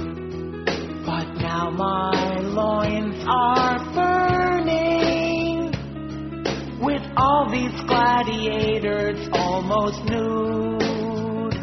But 1.06 1.34
now 1.40 1.70
my 1.70 2.38
loins 2.40 3.24
are 3.26 3.78
burning 3.94 5.72
with 6.80 7.02
all 7.16 7.48
these 7.50 7.80
gladiators 7.86 9.28
almost 9.32 10.04
nude. 10.04 11.54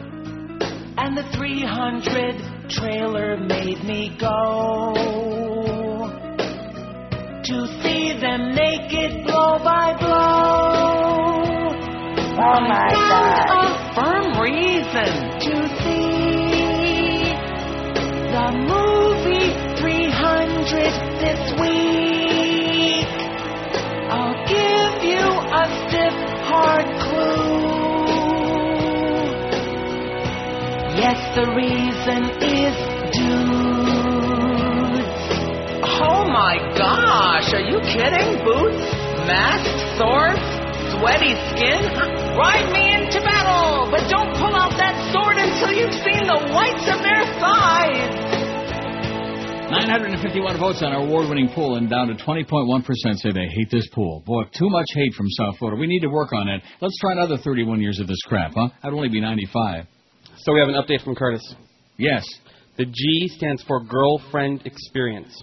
And 0.98 1.18
the 1.18 1.24
300 1.34 2.70
trailer 2.70 3.38
made 3.38 3.84
me 3.84 4.16
go 4.20 5.51
to 7.52 7.68
see 7.84 8.18
them 8.18 8.54
naked 8.56 9.26
blow 9.26 9.60
by 9.60 9.94
blow. 10.00 11.42
Oh, 12.40 12.60
my 12.64 12.90
God. 12.96 13.50
a 13.52 13.94
firm 13.94 14.40
reason 14.40 15.12
to 15.46 15.56
see 15.84 17.36
the 18.32 18.48
movie 18.72 19.52
300 19.82 21.20
this 21.20 21.42
week. 21.60 23.10
I'll 24.16 24.40
give 24.48 25.04
you 25.12 25.28
a 25.52 25.66
stiff, 25.84 26.16
hard 26.48 26.88
clue. 27.04 27.52
Yes, 31.04 31.20
the 31.36 31.46
reason 31.52 32.22
is 32.48 32.91
my 36.32 36.56
gosh, 36.80 37.52
are 37.52 37.60
you 37.60 37.84
kidding? 37.84 38.40
Boots, 38.48 38.88
mask, 39.28 39.68
swords, 40.00 40.40
sweaty 40.96 41.36
skin? 41.52 41.84
Ride 42.40 42.72
me 42.72 42.96
into 42.96 43.20
battle, 43.20 43.92
but 43.92 44.08
don't 44.08 44.32
pull 44.40 44.56
out 44.56 44.72
that 44.80 44.96
sword 45.12 45.36
until 45.36 45.76
you've 45.76 45.94
seen 46.00 46.24
the 46.24 46.40
whites 46.56 46.88
of 46.88 47.04
their 47.04 47.28
thighs. 47.44 48.32
951 49.72 50.60
votes 50.60 50.82
on 50.84 50.94
our 50.94 51.04
award-winning 51.04 51.50
poll, 51.54 51.76
and 51.76 51.90
down 51.90 52.08
to 52.08 52.14
20.1% 52.14 52.86
say 53.16 53.32
they 53.32 53.48
hate 53.48 53.70
this 53.72 53.88
pool. 53.94 54.24
Boy, 54.26 54.44
too 54.58 54.70
much 54.70 54.88
hate 54.94 55.14
from 55.14 55.28
South 55.30 55.58
Florida. 55.58 55.80
We 55.80 55.88
need 55.88 56.02
to 56.02 56.10
work 56.10 56.34
on 56.34 56.48
it. 56.48 56.62
Let's 56.82 56.98
try 57.00 57.12
another 57.14 57.38
31 57.38 57.82
years 57.82 58.00
of 58.00 58.08
this 58.08 58.22
crap, 58.28 58.54
huh? 58.56 58.70
I'd 58.84 58.94
only 58.94 59.10
be 59.10 59.20
95. 59.20 59.86
So 60.38 60.54
we 60.54 60.60
have 60.60 60.70
an 60.70 60.76
update 60.76 61.04
from 61.04 61.16
Curtis. 61.16 61.56
Yes. 61.98 62.26
The 62.78 62.86
G 62.86 63.28
stands 63.38 63.64
for 63.64 63.82
girlfriend 63.84 64.66
experience. 64.66 65.42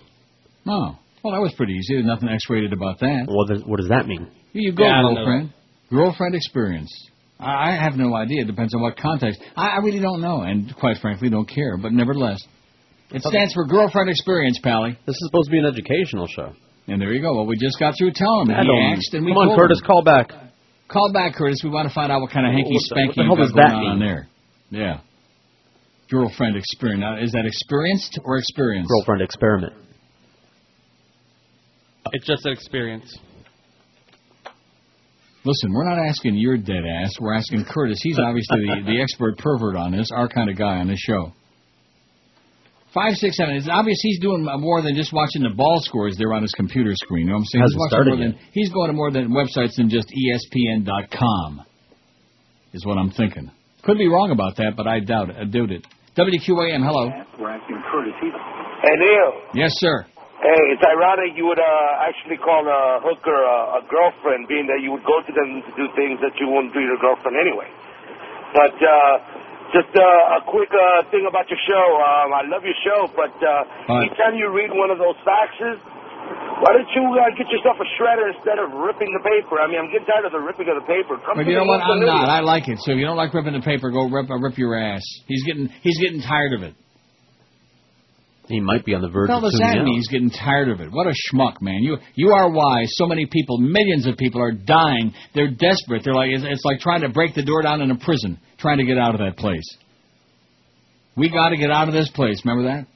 Oh, 0.68 0.98
well, 1.24 1.32
that 1.34 1.40
was 1.40 1.52
pretty 1.56 1.72
easy. 1.74 1.94
There's 1.94 2.06
nothing 2.06 2.28
X-rated 2.28 2.72
about 2.72 3.00
that. 3.00 3.24
What 3.26 3.48
does, 3.48 3.62
what 3.64 3.78
does 3.80 3.88
that 3.88 4.06
mean? 4.06 4.28
Here 4.52 4.62
you 4.62 4.72
go, 4.72 4.84
Yeah, 4.84 4.98
I 4.98 5.02
don't 5.02 5.14
know 5.14 5.24
girlfriend. 5.24 5.52
Girlfriend 5.90 6.34
experience. 6.34 6.92
I 7.40 7.70
I 7.70 7.82
have 7.82 7.94
no 7.96 8.14
idea. 8.14 8.42
It 8.42 8.46
depends 8.46 8.74
on 8.74 8.82
what 8.82 8.96
context. 8.98 9.40
I, 9.56 9.68
I 9.68 9.76
really 9.78 10.00
don't 10.00 10.20
know, 10.20 10.42
and 10.42 10.74
quite 10.76 10.98
frankly, 10.98 11.30
don't 11.30 11.48
care. 11.48 11.76
But 11.76 11.92
nevertheless, 11.92 12.38
it 13.10 13.22
stands 13.22 13.54
for 13.54 13.64
girlfriend 13.64 14.10
experience, 14.10 14.58
Pally. 14.62 14.98
This 15.06 15.14
is 15.14 15.28
supposed 15.30 15.46
to 15.48 15.52
be 15.52 15.58
an 15.58 15.66
educational 15.66 16.26
show. 16.26 16.52
And 16.88 17.00
there 17.00 17.12
you 17.12 17.20
go. 17.22 17.34
Well, 17.36 17.46
we 17.46 17.56
just 17.56 17.78
got 17.78 17.94
through 17.96 18.12
telling 18.14 18.48
him. 18.50 18.56
I 18.56 18.62
He 18.62 18.66
don't- 18.66 18.92
asked, 18.98 19.14
and 19.14 19.24
we 19.24 19.32
Come 19.32 19.48
on, 19.48 19.56
Curtis, 19.56 19.80
him. 19.80 19.86
call 19.86 20.02
back. 20.02 20.32
Call 20.88 21.12
back, 21.12 21.34
Curtis. 21.34 21.60
We 21.62 21.70
want 21.70 21.86
to 21.88 21.94
find 21.94 22.10
out 22.10 22.20
what 22.22 22.30
kind 22.30 22.46
of 22.46 22.52
hanky 22.52 22.72
What 22.72 22.82
the- 22.88 22.94
what 22.94 23.10
spanky 23.10 23.14
the 23.16 23.22
you 23.22 23.28
got 23.28 23.36
does 23.38 23.52
going 23.52 23.68
that 23.68 23.74
on 23.92 23.98
there. 24.00 24.28
Yeah. 24.70 25.00
Girlfriend 26.10 26.56
experience. 26.56 27.00
Now, 27.00 27.18
is 27.22 27.32
that 27.32 27.44
experienced 27.44 28.18
or 28.24 28.38
experienced? 28.38 28.88
Girlfriend 28.90 29.22
experiment. 29.22 29.74
It's 32.12 32.26
just 32.26 32.46
an 32.46 32.52
experience. 32.52 33.18
Listen, 35.44 35.72
we're 35.72 35.88
not 35.88 35.98
asking 36.04 36.34
your 36.34 36.56
dead 36.56 36.84
ass. 36.84 37.14
We're 37.20 37.34
asking 37.34 37.64
Curtis. 37.64 38.00
He's 38.02 38.18
obviously 38.18 38.66
the, 38.66 38.82
the 38.84 39.00
expert 39.00 39.38
pervert 39.38 39.76
on 39.76 39.92
this, 39.92 40.10
our 40.12 40.28
kind 40.28 40.50
of 40.50 40.58
guy 40.58 40.76
on 40.78 40.88
this 40.88 40.98
show. 40.98 41.32
Five, 42.92 43.14
six, 43.14 43.36
seven. 43.36 43.54
It's 43.54 43.68
obvious 43.70 43.98
he's 44.02 44.18
doing 44.20 44.44
more 44.44 44.82
than 44.82 44.94
just 44.94 45.12
watching 45.12 45.42
the 45.42 45.54
ball 45.54 45.78
scores 45.80 46.16
there 46.18 46.32
on 46.32 46.42
his 46.42 46.52
computer 46.52 46.92
screen. 46.94 47.26
You 47.26 47.32
know 47.32 47.34
what 47.34 47.38
I'm 47.40 47.44
saying? 47.44 47.62
Hasn't 47.62 47.80
he's 47.80 47.90
started 47.90 48.10
more 48.10 48.18
than 48.18 48.38
he's 48.52 48.70
going 48.70 48.88
to 48.88 48.92
more 48.94 49.10
than 49.10 49.28
websites 49.28 49.76
than 49.76 49.88
just 49.88 50.08
ESPN.com. 50.08 51.64
Is 52.72 52.84
what 52.84 52.98
I'm 52.98 53.10
thinking. 53.10 53.50
Could 53.84 53.98
be 53.98 54.08
wrong 54.08 54.30
about 54.30 54.56
that, 54.56 54.72
but 54.76 54.86
I 54.86 55.00
doubt 55.00 55.30
it. 55.30 55.36
I 55.36 55.44
doubt 55.44 55.70
it. 55.70 55.86
WQAM, 56.16 56.84
hello. 56.84 57.10
We're 57.38 57.50
asking 57.50 57.82
Curtis. 57.92 58.12
Hey, 58.20 58.96
Neil. 58.98 59.42
Yes, 59.54 59.70
sir. 59.74 60.06
Hey, 60.38 60.70
it's 60.70 60.84
ironic 60.86 61.34
you 61.34 61.50
would 61.50 61.58
uh, 61.58 62.06
actually 62.06 62.38
call 62.38 62.62
a 62.62 63.02
hooker 63.02 63.34
uh, 63.34 63.78
a 63.78 63.82
girlfriend, 63.90 64.46
being 64.46 64.70
that 64.70 64.78
you 64.78 64.94
would 64.94 65.02
go 65.02 65.18
to 65.18 65.32
them 65.34 65.66
to 65.66 65.70
do 65.74 65.90
things 65.98 66.22
that 66.22 66.30
you 66.38 66.46
wouldn't 66.46 66.70
do 66.70 66.78
to 66.78 66.86
your 66.94 67.00
girlfriend 67.02 67.34
anyway. 67.34 67.66
But 68.54 68.78
uh, 68.78 69.14
just 69.74 69.90
uh, 69.98 70.38
a 70.38 70.40
quick 70.46 70.70
uh, 70.70 71.10
thing 71.10 71.26
about 71.26 71.50
your 71.50 71.58
show. 71.66 71.86
Um, 71.98 72.38
I 72.38 72.46
love 72.46 72.62
your 72.62 72.78
show, 72.86 73.10
but 73.18 73.34
uh, 73.42 73.66
Fine. 73.90 74.06
anytime 74.06 74.38
you 74.38 74.46
read 74.54 74.70
one 74.70 74.94
of 74.94 75.02
those 75.02 75.18
faxes, 75.26 75.82
why 76.62 76.70
don't 76.70 76.90
you 76.94 77.02
uh, 77.18 77.34
get 77.34 77.50
yourself 77.50 77.74
a 77.82 77.88
shredder 77.98 78.30
instead 78.30 78.62
of 78.62 78.70
ripping 78.78 79.10
the 79.18 79.22
paper? 79.26 79.58
I 79.58 79.66
mean, 79.66 79.82
I'm 79.82 79.90
getting 79.90 80.06
tired 80.06 80.22
of 80.22 80.30
the 80.30 80.42
ripping 80.42 80.70
of 80.70 80.78
the 80.78 80.86
paper. 80.86 81.18
Come 81.26 81.34
But 81.34 81.50
you 81.50 81.58
know 81.58 81.66
what? 81.66 81.82
I'm 81.82 81.98
not. 82.06 82.30
I 82.30 82.46
like 82.46 82.70
it. 82.70 82.78
So 82.86 82.94
if 82.94 83.02
you 83.02 83.10
don't 83.10 83.18
like 83.18 83.34
ripping 83.34 83.58
the 83.58 83.66
paper, 83.66 83.90
go 83.90 84.06
rip, 84.06 84.30
uh, 84.30 84.38
rip 84.38 84.54
your 84.54 84.78
ass. 84.78 85.02
He's 85.26 85.42
getting 85.42 85.66
he's 85.82 85.98
getting 85.98 86.22
tired 86.22 86.54
of 86.54 86.62
it. 86.62 86.78
He 88.48 88.60
might 88.60 88.84
be 88.84 88.94
on 88.94 89.02
the 89.02 89.08
verge 89.08 89.28
What 89.28 89.44
of 89.44 89.52
that 89.52 89.78
out. 89.78 89.86
He's 89.86 90.08
getting 90.08 90.30
tired 90.30 90.70
of 90.70 90.80
it. 90.80 90.90
What 90.90 91.06
a 91.06 91.12
schmuck, 91.12 91.60
man! 91.60 91.82
You 91.82 91.98
you 92.14 92.32
are 92.32 92.50
wise. 92.50 92.88
So 92.92 93.06
many 93.06 93.26
people, 93.26 93.58
millions 93.58 94.06
of 94.06 94.16
people, 94.16 94.42
are 94.42 94.52
dying. 94.52 95.12
They're 95.34 95.50
desperate. 95.50 96.02
They're 96.04 96.14
like 96.14 96.30
it's, 96.32 96.44
it's 96.46 96.64
like 96.64 96.80
trying 96.80 97.02
to 97.02 97.10
break 97.10 97.34
the 97.34 97.44
door 97.44 97.62
down 97.62 97.82
in 97.82 97.90
a 97.90 97.98
prison, 97.98 98.38
trying 98.58 98.78
to 98.78 98.84
get 98.84 98.96
out 98.96 99.14
of 99.14 99.20
that 99.20 99.36
place. 99.36 99.76
We 101.16 101.28
got 101.28 101.50
to 101.50 101.56
get 101.56 101.70
out 101.70 101.88
of 101.88 101.94
this 101.94 102.08
place. 102.10 102.40
Remember 102.44 102.70
that? 102.70 102.86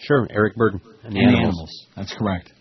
Sure, 0.00 0.26
Eric 0.30 0.56
Burdon 0.56 0.80
and 1.04 1.14
the 1.14 1.20
And 1.20 1.36
animals. 1.36 1.86
That's 1.96 2.14
correct. 2.14 2.52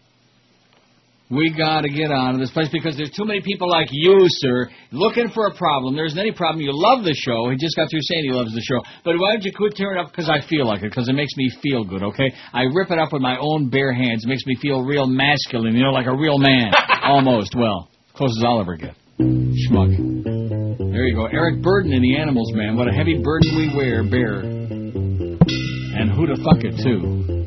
We 1.29 1.53
got 1.55 1.81
to 1.81 1.89
get 1.89 2.11
out 2.11 2.33
of 2.33 2.39
this 2.39 2.49
place 2.49 2.69
because 2.73 2.97
there's 2.97 3.11
too 3.11 3.23
many 3.23 3.41
people 3.41 3.69
like 3.69 3.87
you, 3.91 4.17
sir, 4.41 4.67
looking 4.91 5.29
for 5.29 5.45
a 5.45 5.53
problem. 5.53 5.95
There 5.95 6.05
isn't 6.05 6.17
any 6.17 6.31
problem. 6.31 6.61
You 6.61 6.71
love 6.73 7.03
the 7.03 7.13
show. 7.13 7.51
He 7.51 7.57
just 7.57 7.75
got 7.75 7.87
through 7.91 8.01
saying 8.01 8.23
he 8.23 8.31
loves 8.31 8.51
the 8.51 8.61
show. 8.61 8.81
But 9.05 9.19
why 9.19 9.33
don't 9.33 9.43
you 9.43 9.53
quit 9.53 9.75
tearing 9.75 9.99
it 9.99 10.01
up? 10.01 10.09
Because 10.09 10.27
I 10.27 10.41
feel 10.49 10.65
like 10.65 10.81
it. 10.81 10.89
Because 10.89 11.07
it 11.07 11.13
makes 11.13 11.37
me 11.37 11.51
feel 11.61 11.83
good, 11.83 12.01
okay? 12.01 12.33
I 12.51 12.63
rip 12.73 12.89
it 12.89 12.97
up 12.97 13.13
with 13.13 13.21
my 13.21 13.37
own 13.39 13.69
bare 13.69 13.93
hands. 13.93 14.25
It 14.25 14.27
makes 14.27 14.43
me 14.47 14.57
feel 14.59 14.81
real 14.83 15.05
masculine, 15.05 15.75
you 15.75 15.83
know, 15.83 15.91
like 15.91 16.07
a 16.07 16.17
real 16.17 16.39
man. 16.39 16.73
Almost. 17.03 17.53
Well, 17.55 17.89
close 18.15 18.35
as 18.35 18.43
I'll 18.43 18.61
ever 18.61 18.75
get. 18.75 18.95
Schmuck. 19.19 19.93
There 20.79 21.05
you 21.05 21.13
go. 21.13 21.27
Eric 21.27 21.61
Burdon 21.61 21.93
in 21.93 22.01
The 22.01 22.17
Animals, 22.17 22.51
man. 22.53 22.75
What 22.75 22.87
a 22.87 22.91
heavy 22.91 23.21
burden 23.21 23.55
we 23.55 23.69
wear, 23.77 24.03
bear. 24.03 24.39
And 24.39 26.11
who 26.11 26.25
to 26.25 26.35
fuck 26.37 26.63
it, 26.63 26.81
too. 26.81 27.38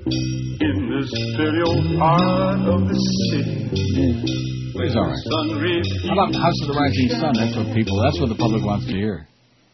In 1.02 1.10
the 1.10 1.18
stereo 1.34 1.98
part 1.98 2.62
of 2.62 2.86
the 2.86 2.94
city. 2.94 3.74
It's 3.74 4.94
all 4.94 5.10
right. 5.10 5.18
How 5.18 6.14
about 6.14 6.30
House 6.30 6.58
of 6.62 6.70
the 6.70 6.78
Rising 6.78 7.10
Sun? 7.18 7.32
That's 7.42 7.58
what 7.58 7.74
people, 7.74 7.98
that's 8.06 8.22
what 8.22 8.30
the 8.30 8.38
public 8.38 8.62
wants 8.62 8.86
to 8.86 8.94
hear. 8.94 9.26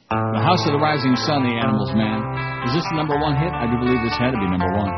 The 0.09 0.41
House 0.41 0.65
of 0.65 0.73
the 0.73 0.81
Rising 0.81 1.21
Sun, 1.29 1.45
The 1.45 1.53
Animals, 1.53 1.93
man. 1.93 2.25
Is 2.65 2.81
this 2.81 2.87
the 2.89 2.97
number 2.97 3.21
one 3.21 3.37
hit? 3.37 3.53
I 3.53 3.69
do 3.69 3.77
believe 3.77 4.01
this 4.09 4.17
had 4.17 4.33
to 4.33 4.41
be 4.41 4.49
number 4.49 4.73
one. 4.73 4.89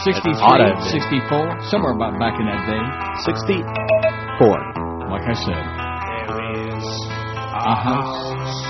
63, 0.00 0.32
oughta 0.40 0.64
have 0.64 0.80
been. 0.80 1.12
64, 1.28 1.68
somewhere 1.68 1.92
about 1.92 2.16
back 2.16 2.40
in 2.40 2.48
that 2.48 2.64
day. 2.64 2.80
64. 3.28 4.48
Like 5.12 5.28
I 5.28 5.36
said. 5.44 5.60
There 5.60 6.72
is 6.72 6.88
a 6.88 7.68
uh-huh. 7.68 8.00
house. 8.00 8.64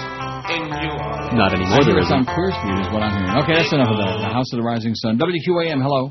Not 1.39 1.55
anymore. 1.55 1.71
I 1.71 1.87
hear 1.87 1.95
There 1.95 2.03
it's 2.03 2.11
on 2.11 2.27
isn't. 2.27 2.35
Street 2.35 2.83
is 2.83 2.91
what 2.91 3.07
I'm 3.07 3.15
hearing. 3.15 3.39
Okay, 3.47 3.55
that's 3.63 3.71
enough 3.71 3.95
of 3.95 3.99
that. 4.03 4.27
The 4.27 4.35
House 4.35 4.51
of 4.51 4.59
the 4.59 4.67
Rising 4.67 4.99
Sun. 4.99 5.23
WQAM, 5.23 5.79
hello. 5.79 6.11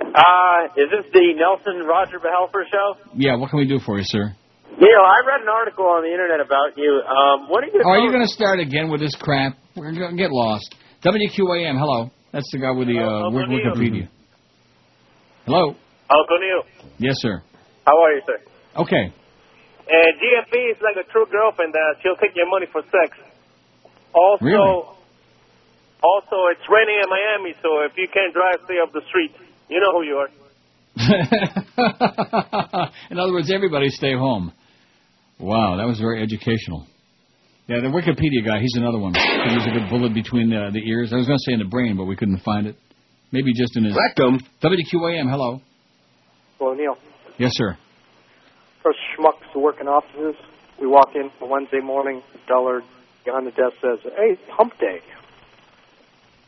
Uh, 0.00 0.72
is 0.78 0.88
this 0.90 1.06
the 1.12 1.34
Nelson 1.36 1.84
Roger 1.86 2.18
Behelfer 2.18 2.64
show? 2.70 2.94
Yeah, 3.14 3.36
what 3.36 3.50
can 3.50 3.58
we 3.58 3.66
do 3.66 3.78
for 3.84 3.98
you, 3.98 4.04
sir? 4.06 4.34
Neil, 4.78 5.02
I 5.02 5.18
read 5.26 5.42
an 5.42 5.48
article 5.50 5.86
on 5.86 6.02
the 6.02 6.10
internet 6.12 6.38
about 6.40 6.78
you. 6.78 7.02
Um, 7.02 7.48
what 7.50 7.64
are 7.64 7.66
you? 7.66 7.82
Oh, 7.84 7.90
are 7.90 7.98
you 7.98 8.10
going 8.10 8.22
to 8.22 8.32
start 8.32 8.60
again 8.60 8.90
with 8.90 9.00
this 9.00 9.14
crap? 9.18 9.58
We're 9.76 9.90
going 9.92 10.14
to 10.14 10.16
get 10.16 10.30
lost. 10.30 10.74
WQAM, 11.02 11.78
hello. 11.78 12.10
That's 12.32 12.46
the 12.52 12.58
guy 12.58 12.70
with 12.70 12.86
the 12.88 12.98
uh, 13.00 13.30
Wik- 13.30 13.48
Wikipedia. 13.50 14.08
Hello. 15.46 15.74
Uncle 16.10 16.38
Neil, 16.40 16.62
Yes, 16.98 17.16
sir. 17.18 17.42
how 17.86 17.96
are 18.02 18.12
you, 18.14 18.22
sir? 18.24 18.38
Okay. 18.76 19.04
And 19.88 20.10
GFB 20.20 20.54
is 20.72 20.78
like 20.80 20.96
a 20.96 21.06
true 21.10 21.26
girlfriend 21.30 21.72
that 21.74 21.96
she'll 22.02 22.16
take 22.16 22.36
your 22.36 22.48
money 22.48 22.66
for 22.70 22.82
sex. 22.92 23.16
Also, 24.14 24.44
Really? 24.44 24.84
also 26.04 26.36
it's 26.52 26.64
raining 26.68 27.00
in 27.02 27.08
Miami, 27.10 27.54
so 27.62 27.82
if 27.84 27.92
you 27.96 28.06
can't 28.12 28.32
drive, 28.32 28.60
stay 28.64 28.74
off 28.80 28.92
the 28.92 29.02
street. 29.08 29.32
You 29.68 29.80
know 29.80 29.92
who 29.92 30.02
you 30.04 30.16
are. 30.16 30.28
In 33.10 33.18
other 33.18 33.32
words, 33.32 33.50
everybody 33.54 33.88
stay 33.88 34.14
home. 34.14 34.52
Wow, 35.38 35.76
that 35.76 35.86
was 35.86 35.98
very 36.00 36.22
educational. 36.22 36.86
Yeah, 37.68 37.80
the 37.80 37.88
Wikipedia 37.88 38.44
guy, 38.44 38.60
he's 38.60 38.74
another 38.76 38.98
one. 38.98 39.14
He 39.14 39.54
was 39.54 39.66
a 39.66 39.70
good 39.70 39.88
bullet 39.90 40.14
between 40.14 40.50
the, 40.50 40.70
the 40.72 40.80
ears. 40.88 41.12
I 41.12 41.16
was 41.16 41.26
going 41.26 41.38
to 41.38 41.42
say 41.46 41.52
in 41.52 41.58
the 41.60 41.66
brain, 41.66 41.96
but 41.96 42.06
we 42.06 42.16
couldn't 42.16 42.40
find 42.40 42.66
it. 42.66 42.76
Maybe 43.30 43.52
just 43.52 43.76
in 43.76 43.84
his 43.84 43.94
Rectum. 43.94 44.40
WQAM, 44.62 45.30
hello. 45.30 45.60
Hello, 46.58 46.74
Neil, 46.74 46.96
Yes, 47.38 47.52
sir. 47.54 47.76
first 48.82 48.98
schmucks 49.16 49.52
to 49.52 49.60
work 49.60 49.76
in 49.80 49.86
offices. 49.86 50.34
We 50.80 50.86
walk 50.86 51.10
in 51.14 51.30
for 51.38 51.48
Wednesday 51.48 51.80
morning. 51.80 52.22
Dullard 52.48 52.82
behind 53.24 53.46
the 53.46 53.50
desk 53.50 53.74
says, 53.82 53.98
"Hey, 54.16 54.38
hump 54.50 54.72
day." 54.80 55.00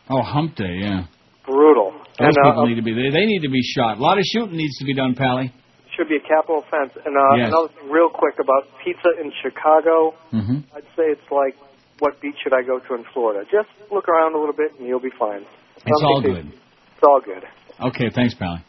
Oh, 0.08 0.22
hump 0.22 0.56
day, 0.56 0.78
yeah. 0.80 1.04
Brutal. 1.50 1.90
Those 2.18 2.30
and 2.30 2.38
uh, 2.46 2.64
need 2.64 2.76
to 2.78 2.82
be, 2.86 2.94
they, 2.94 3.10
they 3.10 3.26
need 3.26 3.42
to 3.42 3.50
be 3.50 3.62
shot. 3.74 3.98
A 3.98 4.00
lot 4.00 4.18
of 4.18 4.24
shooting 4.32 4.56
needs 4.56 4.76
to 4.78 4.84
be 4.84 4.94
done, 4.94 5.14
Pally. 5.14 5.52
should 5.96 6.08
be 6.08 6.16
a 6.16 6.24
capital 6.24 6.62
offense. 6.62 6.94
And 7.04 7.16
uh, 7.16 7.34
Yes. 7.36 7.50
another 7.50 7.68
thing, 7.74 7.90
real 7.90 8.08
quick 8.08 8.38
about 8.38 8.70
pizza 8.84 9.10
in 9.20 9.32
Chicago. 9.42 10.14
hmm 10.30 10.62
I'd 10.76 10.86
say 10.96 11.10
it's 11.10 11.30
like, 11.30 11.56
what 11.98 12.20
beach 12.22 12.36
should 12.42 12.54
I 12.54 12.62
go 12.62 12.78
to 12.78 12.94
in 12.94 13.04
Florida? 13.12 13.44
Just 13.50 13.68
look 13.90 14.08
around 14.08 14.34
a 14.34 14.38
little 14.38 14.54
bit 14.56 14.72
and 14.78 14.86
you'll 14.88 15.00
be 15.04 15.12
fine. 15.18 15.42
It's 15.76 15.84
Some 15.84 16.06
all 16.06 16.22
good. 16.22 16.46
It's 16.46 17.02
all 17.04 17.20
good. 17.20 17.44
Okay, 17.80 18.08
thanks, 18.14 18.34
Pally. 18.34 18.64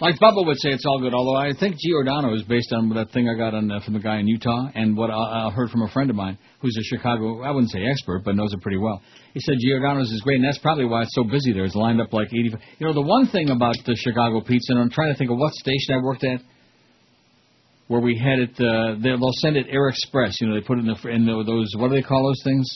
Like 0.00 0.14
Bubba 0.18 0.46
would 0.46 0.58
say, 0.58 0.70
it's 0.70 0.84
all 0.86 0.98
good. 1.00 1.12
Although 1.12 1.36
I 1.36 1.52
think 1.58 1.76
Giordano 1.78 2.34
is 2.34 2.42
based 2.44 2.72
on 2.72 2.88
that 2.94 3.10
thing 3.12 3.28
I 3.28 3.34
got 3.36 3.52
on 3.54 3.70
uh, 3.70 3.80
from 3.84 3.92
the 3.94 4.00
guy 4.00 4.18
in 4.18 4.26
Utah, 4.26 4.68
and 4.74 4.96
what 4.96 5.10
I, 5.10 5.48
I 5.48 5.50
heard 5.50 5.68
from 5.70 5.82
a 5.82 5.88
friend 5.88 6.08
of 6.08 6.16
mine 6.16 6.38
who's 6.60 6.74
a 6.78 6.82
Chicago, 6.84 7.42
I 7.42 7.50
wouldn't 7.50 7.70
say 7.70 7.84
expert, 7.84 8.22
but 8.24 8.34
knows 8.34 8.52
it 8.54 8.62
pretty 8.62 8.78
well. 8.78 9.02
He 9.34 9.40
said 9.40 9.56
Giordano's 9.60 10.10
is 10.10 10.22
great, 10.22 10.36
and 10.36 10.44
that's 10.44 10.58
probably 10.58 10.86
why 10.86 11.02
it's 11.02 11.14
so 11.14 11.22
busy 11.24 11.52
there. 11.52 11.64
It's 11.64 11.74
lined 11.74 12.00
up 12.00 12.12
like 12.14 12.28
80. 12.28 12.54
You 12.78 12.86
know, 12.86 12.94
the 12.94 13.02
one 13.02 13.26
thing 13.28 13.50
about 13.50 13.74
the 13.84 13.94
Chicago 13.94 14.40
pizza, 14.40 14.72
and 14.72 14.80
I'm 14.80 14.90
trying 14.90 15.12
to 15.12 15.18
think 15.18 15.30
of 15.30 15.36
what 15.36 15.52
station 15.54 15.94
I 15.94 16.02
worked 16.02 16.24
at, 16.24 16.40
where 17.88 18.00
we 18.00 18.16
had 18.16 18.38
it. 18.38 18.50
Uh, 18.58 18.94
they- 18.94 19.10
they'll 19.10 19.32
send 19.42 19.56
it 19.58 19.66
Air 19.68 19.88
Express. 19.88 20.40
You 20.40 20.48
know, 20.48 20.54
they 20.54 20.66
put 20.66 20.78
it 20.78 20.86
in 20.86 20.86
the 20.86 21.08
in 21.10 21.26
the, 21.26 21.44
those 21.44 21.68
what 21.76 21.88
do 21.88 21.96
they 21.96 22.02
call 22.02 22.24
those 22.26 22.40
things? 22.42 22.66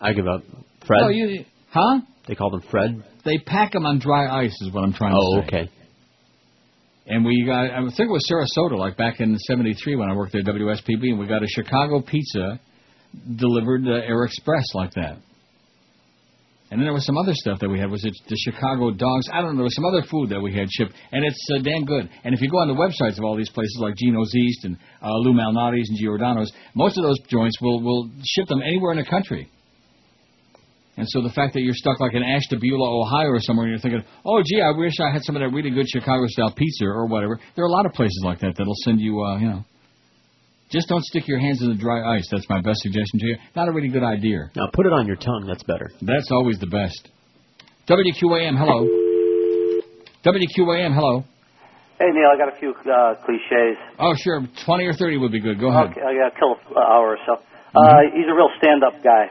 I 0.00 0.12
give 0.12 0.26
up. 0.26 0.42
Fred? 0.86 1.02
Oh, 1.04 1.08
you, 1.10 1.44
huh? 1.70 2.00
They 2.26 2.34
call 2.34 2.50
them 2.50 2.62
Fred? 2.68 3.04
They 3.24 3.38
pack 3.38 3.72
them 3.72 3.86
on 3.86 3.98
dry 3.98 4.26
ice, 4.44 4.56
is 4.62 4.72
what 4.72 4.84
I'm 4.84 4.92
trying 4.92 5.14
Oh, 5.16 5.40
to 5.40 5.42
say. 5.42 5.56
Oh, 5.56 5.58
okay. 5.60 5.70
And 7.06 7.24
we 7.24 7.44
got, 7.44 7.70
I 7.70 7.80
think 7.80 8.08
it 8.08 8.12
was 8.12 8.24
Sarasota, 8.30 8.78
like 8.78 8.96
back 8.96 9.20
in 9.20 9.36
'73 9.38 9.96
when 9.96 10.08
I 10.10 10.14
worked 10.14 10.32
there 10.32 10.40
at 10.40 10.46
WSPB, 10.46 11.10
and 11.10 11.18
we 11.18 11.26
got 11.26 11.42
a 11.42 11.48
Chicago 11.48 12.00
pizza 12.00 12.60
delivered 13.36 13.86
uh, 13.86 14.06
Air 14.06 14.24
Express 14.24 14.64
like 14.74 14.92
that. 14.94 15.18
And 16.70 16.80
then 16.80 16.86
there 16.86 16.94
was 16.94 17.04
some 17.04 17.18
other 17.18 17.34
stuff 17.34 17.58
that 17.60 17.68
we 17.68 17.78
had. 17.78 17.90
Was 17.90 18.02
it 18.04 18.14
the 18.28 18.36
Chicago 18.48 18.90
dogs? 18.92 19.28
I 19.30 19.42
don't 19.42 19.50
know. 19.50 19.56
There 19.56 19.64
was 19.64 19.74
some 19.74 19.84
other 19.84 20.02
food 20.10 20.30
that 20.30 20.40
we 20.40 20.54
had 20.54 20.70
shipped, 20.70 20.92
and 21.12 21.22
it's 21.22 21.46
uh, 21.54 21.58
damn 21.58 21.84
good. 21.84 22.08
And 22.24 22.34
if 22.34 22.40
you 22.40 22.48
go 22.48 22.58
on 22.60 22.68
the 22.68 22.74
websites 22.74 23.18
of 23.18 23.24
all 23.24 23.36
these 23.36 23.50
places 23.50 23.76
like 23.78 23.94
Gino's 23.96 24.34
East 24.34 24.64
and 24.64 24.78
uh, 25.02 25.12
Lou 25.18 25.34
Malnati's 25.34 25.90
and 25.90 25.98
Giordano's, 25.98 26.50
most 26.74 26.96
of 26.96 27.04
those 27.04 27.18
joints 27.28 27.60
will 27.60 27.82
will 27.82 28.08
ship 28.24 28.46
them 28.48 28.62
anywhere 28.62 28.92
in 28.92 28.98
the 28.98 29.04
country. 29.04 29.50
And 30.96 31.08
so 31.08 31.22
the 31.22 31.30
fact 31.30 31.54
that 31.54 31.62
you're 31.62 31.74
stuck 31.74 32.00
like 32.00 32.12
in 32.12 32.22
Ashtabula, 32.22 32.84
Ohio, 32.84 33.28
or 33.28 33.40
somewhere, 33.40 33.64
and 33.64 33.72
you're 33.72 33.80
thinking, 33.80 34.04
"Oh, 34.26 34.42
gee, 34.44 34.60
I 34.60 34.70
wish 34.76 34.92
I 35.00 35.10
had 35.10 35.22
some 35.24 35.36
of 35.36 35.40
that 35.40 35.48
really 35.48 35.70
good 35.70 35.88
Chicago-style 35.88 36.52
pizza 36.52 36.84
or 36.84 37.06
whatever." 37.06 37.40
There 37.56 37.64
are 37.64 37.68
a 37.68 37.72
lot 37.72 37.86
of 37.86 37.92
places 37.92 38.20
like 38.24 38.40
that 38.40 38.54
that'll 38.56 38.76
send 38.84 39.00
you, 39.00 39.22
uh, 39.22 39.38
you 39.38 39.48
know. 39.48 39.64
Just 40.70 40.88
don't 40.88 41.04
stick 41.04 41.28
your 41.28 41.38
hands 41.38 41.62
in 41.62 41.68
the 41.68 41.74
dry 41.74 42.16
ice. 42.16 42.28
That's 42.30 42.48
my 42.48 42.60
best 42.60 42.80
suggestion 42.80 43.20
to 43.20 43.26
you. 43.26 43.36
Not 43.54 43.68
a 43.68 43.72
really 43.72 43.88
good 43.88 44.02
idea. 44.04 44.50
Now 44.56 44.68
put 44.72 44.86
it 44.86 44.92
on 44.92 45.06
your 45.06 45.16
tongue. 45.16 45.44
That's 45.46 45.62
better. 45.64 45.90
That's 46.00 46.30
always 46.30 46.58
the 46.58 46.66
best. 46.66 47.10
WQAM, 47.88 48.56
hello. 48.56 48.86
WQAM, 50.24 50.94
hello. 50.94 51.24
Hey 51.98 52.06
Neil, 52.10 52.30
I 52.32 52.38
got 52.38 52.48
a 52.48 52.58
few 52.58 52.70
uh, 52.70 53.14
cliches. 53.24 53.76
Oh, 53.98 54.14
sure. 54.16 54.42
20 54.64 54.84
or 54.86 54.92
30 54.92 55.16
would 55.18 55.32
be 55.32 55.40
good. 55.40 55.60
Go 55.60 55.68
ahead. 55.68 55.90
Okay, 55.90 56.00
I 56.00 56.14
got 56.14 56.34
to 56.34 56.38
kill 56.38 56.52
an 56.52 56.76
hour 56.76 57.16
or 57.16 57.18
so. 57.26 57.34
Uh, 57.74 58.00
he's 58.14 58.26
a 58.28 58.34
real 58.34 58.50
stand-up 58.58 59.02
guy, 59.02 59.28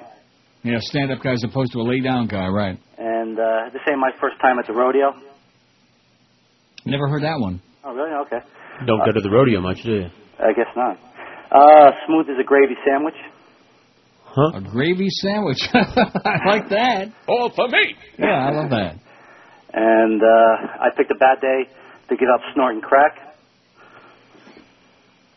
Yeah, 0.64 0.78
stand 0.80 1.12
up 1.12 1.24
guy 1.24 1.34
as 1.34 1.44
opposed 1.44 1.72
to 1.74 1.80
a 1.80 1.84
lay 1.84 2.02
down 2.02 2.28
guy, 2.28 2.48
right. 2.48 2.78
and 2.98 3.40
uh, 3.40 3.70
this 3.74 3.82
ain't 3.90 4.00
my 4.00 4.12
first 4.22 4.36
time 4.42 4.60
at 4.60 4.68
the 4.68 4.74
rodeo. 4.74 5.14
Never 6.86 7.08
heard 7.08 7.24
that 7.24 7.40
one. 7.40 7.62
Oh, 7.84 7.94
really? 7.94 8.14
Okay. 8.26 8.46
Don't 8.86 9.00
go 9.06 9.12
to 9.12 9.22
the 9.22 9.30
rodeo 9.30 9.62
much, 9.62 9.82
do 9.84 9.92
you? 9.92 10.10
I 10.40 10.54
guess 10.54 10.70
not. 10.76 10.98
Uh, 11.52 11.92
smooth 12.08 12.30
as 12.30 12.38
a 12.40 12.44
gravy 12.44 12.76
sandwich. 12.86 13.16
Huh? 14.24 14.58
A 14.58 14.62
gravy 14.62 15.10
sandwich. 15.10 15.60
I 15.74 16.48
like 16.48 16.70
that. 16.70 17.12
All 17.28 17.50
for 17.50 17.68
me. 17.68 17.96
Yeah, 18.18 18.48
I 18.48 18.52
love 18.52 18.70
that. 18.70 18.96
And 19.74 20.22
uh, 20.22 20.68
I 20.80 20.90
picked 20.96 21.12
a 21.12 21.16
bad 21.16 21.42
day 21.42 21.70
to 22.10 22.16
get 22.16 22.30
up 22.34 22.42
snorting 22.54 22.82
crack. 22.82 23.31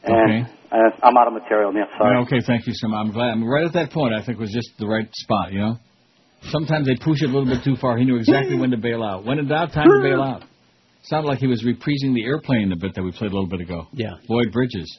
And 0.06 0.14
Okay. 0.44 0.50
uh, 0.72 0.76
I'm 1.02 1.16
out 1.16 1.28
of 1.28 1.32
material, 1.34 1.72
Neil. 1.72 1.86
Sorry. 1.98 2.16
Okay, 2.22 2.40
thank 2.46 2.66
you 2.66 2.72
so 2.74 2.88
much. 2.88 3.00
I'm 3.06 3.12
glad. 3.12 3.28
I'm 3.30 3.44
right 3.48 3.64
at 3.64 3.72
that 3.74 3.90
point. 3.90 4.12
I 4.14 4.22
think 4.24 4.38
was 4.38 4.52
just 4.52 4.70
the 4.78 4.86
right 4.86 5.08
spot. 5.14 5.52
You 5.52 5.58
know, 5.60 5.76
sometimes 6.50 6.86
they 6.86 6.96
push 6.96 7.22
it 7.22 7.30
a 7.30 7.32
little 7.32 7.46
bit 7.46 7.64
too 7.64 7.76
far. 7.76 7.96
He 7.96 8.04
knew 8.04 8.16
exactly 8.16 8.56
when 8.56 8.70
to 8.70 8.76
bail 8.76 9.02
out. 9.02 9.24
When 9.24 9.38
in 9.38 9.48
doubt, 9.48 9.72
time 9.72 9.86
to 9.88 10.00
bail 10.02 10.22
out. 10.22 10.42
Sounded 11.04 11.28
like 11.28 11.38
he 11.38 11.46
was 11.46 11.62
reprising 11.62 12.14
the 12.14 12.24
airplane 12.24 12.72
a 12.72 12.76
bit 12.76 12.94
that 12.94 13.02
we 13.02 13.12
played 13.12 13.30
a 13.30 13.34
little 13.34 13.48
bit 13.48 13.60
ago. 13.60 13.86
Yeah. 13.92 14.14
Lloyd 14.28 14.52
Bridges. 14.52 14.98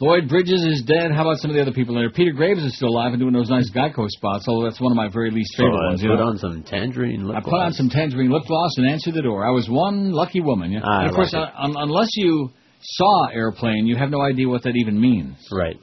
Lloyd 0.00 0.28
Bridges 0.28 0.64
is 0.64 0.82
dead. 0.82 1.12
How 1.12 1.22
about 1.22 1.38
some 1.38 1.50
of 1.50 1.54
the 1.54 1.62
other 1.62 1.70
people 1.72 1.94
there? 1.94 2.10
Peter 2.10 2.32
Graves 2.32 2.62
is 2.64 2.74
still 2.76 2.88
alive 2.88 3.12
and 3.12 3.20
doing 3.20 3.32
those 3.32 3.48
nice 3.48 3.70
Geico 3.70 4.08
spots, 4.08 4.46
although 4.48 4.66
that's 4.68 4.80
one 4.80 4.90
of 4.90 4.96
my 4.96 5.08
very 5.08 5.30
least 5.30 5.52
So, 5.54 5.62
favorite 5.64 5.78
uh, 5.78 5.88
ones. 5.90 6.02
you 6.02 6.08
put 6.10 6.18
know. 6.18 6.26
on 6.26 6.38
some 6.38 6.62
tangerine 6.64 7.24
lip 7.28 7.36
I 7.36 7.40
put 7.40 7.54
on 7.54 7.72
some 7.72 7.88
tangerine 7.88 8.30
lip 8.30 8.42
gloss 8.48 8.72
and 8.78 8.88
answered 8.90 9.14
the 9.14 9.22
door. 9.22 9.46
I 9.46 9.50
was 9.50 9.68
one 9.70 10.10
lucky 10.10 10.40
woman. 10.40 10.72
Yeah. 10.72 10.80
I 10.84 11.06
of 11.06 11.14
course, 11.14 11.32
like 11.32 11.48
it. 11.48 11.54
uh, 11.56 11.62
un- 11.64 11.76
unless 11.78 12.08
you 12.16 12.50
saw 12.82 13.28
airplane, 13.28 13.86
you 13.86 13.96
have 13.96 14.10
no 14.10 14.20
idea 14.20 14.48
what 14.48 14.64
that 14.64 14.74
even 14.76 15.00
means. 15.00 15.36
Right. 15.50 15.78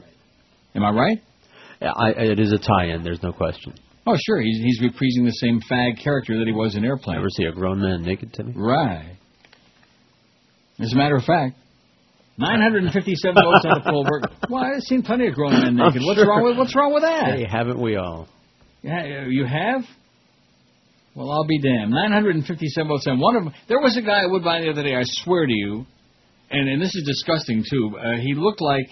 Am 0.75 0.83
I 0.83 0.91
right? 0.91 1.21
I, 1.81 2.09
it 2.09 2.39
is 2.39 2.51
a 2.51 2.57
tie-in. 2.57 3.03
There's 3.03 3.23
no 3.23 3.31
question. 3.31 3.73
Oh, 4.05 4.15
sure. 4.25 4.41
He's 4.41 4.57
he's 4.57 4.81
reprising 4.81 5.25
the 5.25 5.31
same 5.31 5.61
fag 5.61 6.03
character 6.03 6.37
that 6.39 6.47
he 6.47 6.53
was 6.53 6.75
in 6.75 6.83
Airplane. 6.83 7.17
Ever 7.17 7.29
see 7.29 7.43
a 7.45 7.51
grown 7.51 7.81
man 7.81 8.01
naked, 8.01 8.33
Timmy? 8.33 8.53
Right. 8.55 9.15
As 10.79 10.93
a 10.93 10.95
matter 10.95 11.15
of 11.15 11.23
fact, 11.23 11.55
957 12.37 13.35
votes 13.43 13.65
on 13.65 13.81
the 13.83 13.89
poll. 13.89 14.05
We're, 14.09 14.21
well, 14.49 14.63
I've 14.63 14.81
seen 14.83 15.03
plenty 15.03 15.27
of 15.27 15.35
grown 15.35 15.51
men 15.53 15.75
naked. 15.75 16.01
I'm 16.01 16.05
What's 16.07 16.19
sure. 16.19 16.27
wrong 16.27 16.43
with 16.43 16.57
What's 16.57 16.75
wrong 16.75 16.93
with 16.93 17.03
that? 17.03 17.35
Hey, 17.35 17.45
haven't 17.49 17.81
we 17.81 17.95
all? 17.97 18.27
Yeah, 18.81 19.25
you 19.27 19.45
have. 19.45 19.83
Well, 21.15 21.31
I'll 21.31 21.47
be 21.47 21.59
damned. 21.59 21.91
957 21.91 22.87
votes 22.87 23.05
on 23.07 23.19
one 23.19 23.35
of 23.35 23.43
them. 23.43 23.53
There 23.67 23.79
was 23.79 23.97
a 23.97 24.01
guy 24.01 24.23
at 24.23 24.29
Woodbine 24.29 24.63
the 24.63 24.71
other 24.71 24.83
day. 24.83 24.95
I 24.95 25.01
swear 25.03 25.45
to 25.45 25.53
you, 25.53 25.85
and 26.51 26.67
and 26.69 26.81
this 26.81 26.93
is 26.95 27.03
disgusting 27.05 27.63
too. 27.69 27.97
Uh, 27.97 28.17
he 28.17 28.33
looked 28.35 28.61
like 28.61 28.87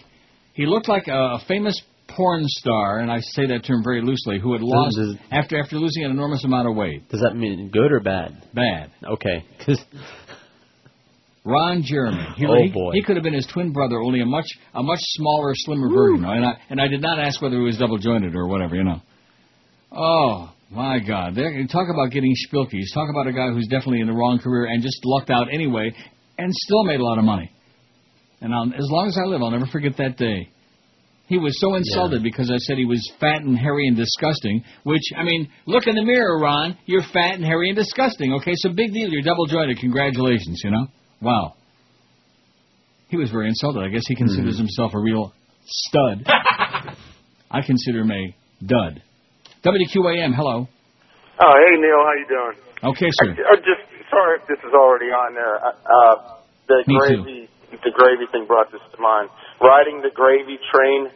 he 0.53 0.65
looked 0.65 0.87
like 0.89 1.07
a, 1.07 1.11
a 1.13 1.39
famous 1.47 1.75
porn 2.07 2.43
star, 2.45 2.99
and 2.99 3.11
I 3.11 3.19
say 3.19 3.45
that 3.47 3.65
term 3.65 3.83
very 3.83 4.01
loosely, 4.01 4.39
who 4.39 4.53
had 4.53 4.61
lost 4.61 4.95
does- 4.97 5.15
after 5.31 5.59
after 5.61 5.77
losing 5.77 6.05
an 6.05 6.11
enormous 6.11 6.43
amount 6.45 6.67
of 6.69 6.75
weight. 6.75 7.09
Does 7.09 7.21
that 7.21 7.35
mean 7.35 7.69
good 7.71 7.91
or 7.91 7.99
bad? 7.99 8.43
Bad. 8.53 8.91
Okay. 9.03 9.43
'Cause- 9.65 9.83
Ron 11.43 11.81
Jeremy. 11.85 12.25
He, 12.35 12.45
Oh, 12.45 12.73
boy. 12.73 12.91
he 12.93 13.01
could 13.01 13.15
have 13.15 13.23
been 13.23 13.33
his 13.33 13.47
twin 13.47 13.71
brother, 13.71 14.01
only 14.01 14.19
a 14.19 14.25
much 14.25 14.47
a 14.73 14.83
much 14.83 14.99
smaller, 15.01 15.53
slimmer 15.55 15.87
version. 15.89 16.25
And 16.25 16.45
I 16.45 16.51
and 16.69 16.81
I 16.81 16.87
did 16.87 17.01
not 17.01 17.19
ask 17.19 17.41
whether 17.41 17.55
he 17.55 17.61
was 17.63 17.77
double 17.77 17.97
jointed 17.97 18.35
or 18.35 18.47
whatever, 18.47 18.75
you 18.75 18.83
know. 18.83 19.01
Oh 19.91 20.51
my 20.69 20.99
God! 20.99 21.35
There, 21.35 21.65
talk 21.71 21.87
about 21.89 22.11
getting 22.11 22.33
spilkies. 22.51 22.93
Talk 22.93 23.09
about 23.09 23.27
a 23.27 23.31
guy 23.31 23.47
who's 23.53 23.67
definitely 23.67 24.01
in 24.01 24.07
the 24.07 24.13
wrong 24.13 24.39
career 24.39 24.65
and 24.65 24.83
just 24.83 24.99
lucked 25.05 25.29
out 25.29 25.47
anyway, 25.53 25.93
and 26.37 26.53
still 26.53 26.83
made 26.83 26.99
a 26.99 27.03
lot 27.03 27.17
of 27.17 27.23
money. 27.23 27.51
And 28.41 28.53
I'll, 28.53 28.65
as 28.65 28.87
long 28.89 29.07
as 29.07 29.17
I 29.17 29.25
live, 29.25 29.41
I'll 29.41 29.51
never 29.51 29.65
forget 29.67 29.97
that 29.97 30.17
day. 30.17 30.49
He 31.27 31.37
was 31.37 31.59
so 31.59 31.75
insulted 31.75 32.23
because 32.23 32.49
I 32.49 32.57
said 32.57 32.77
he 32.77 32.85
was 32.85 33.11
fat 33.19 33.41
and 33.41 33.57
hairy 33.57 33.87
and 33.87 33.97
disgusting. 33.97 34.63
Which 34.83 35.01
I 35.17 35.23
mean, 35.23 35.49
look 35.65 35.85
in 35.85 35.95
the 35.95 36.03
mirror, 36.03 36.39
Ron. 36.39 36.77
You're 36.85 37.03
fat 37.03 37.33
and 37.35 37.43
hairy 37.43 37.69
and 37.69 37.75
disgusting. 37.75 38.33
Okay, 38.35 38.53
so 38.55 38.69
big 38.69 38.93
deal. 38.93 39.09
You're 39.09 39.23
double 39.23 39.45
jointed. 39.45 39.77
Congratulations. 39.79 40.61
You 40.63 40.71
know. 40.71 40.87
Wow. 41.21 41.55
He 43.09 43.17
was 43.17 43.29
very 43.29 43.47
insulted. 43.49 43.83
I 43.83 43.89
guess 43.89 44.03
he 44.07 44.15
considers 44.15 44.55
hmm. 44.55 44.63
himself 44.63 44.93
a 44.93 44.99
real 44.99 45.33
stud. 45.65 46.27
I 47.51 47.61
consider 47.61 48.01
him 48.01 48.11
a 48.11 48.35
dud. 48.65 49.01
WQAM, 49.63 50.35
hello. 50.35 50.67
Oh, 51.39 51.53
hey 51.53 51.75
Neil, 51.79 52.01
how 52.03 52.13
you 52.17 52.25
doing? 52.27 52.91
Okay, 52.91 53.07
sir. 53.11 53.31
I, 53.31 53.53
I 53.53 53.55
just 53.57 53.86
sorry 54.17 54.33
if 54.41 54.43
this 54.49 54.61
is 54.65 54.73
already 54.73 55.13
on 55.13 55.37
there. 55.37 55.55
Uh, 55.61 55.69
uh, 55.85 56.15
the 56.67 56.77
Me 56.89 56.97
too. 56.97 57.21
gravy, 57.21 57.39
the 57.85 57.93
gravy 57.93 58.25
thing 58.33 58.45
brought 58.49 58.71
this 58.73 58.81
to 58.81 58.97
mind. 59.01 59.29
Riding 59.61 60.01
the 60.01 60.09
gravy 60.13 60.57
train. 60.73 61.13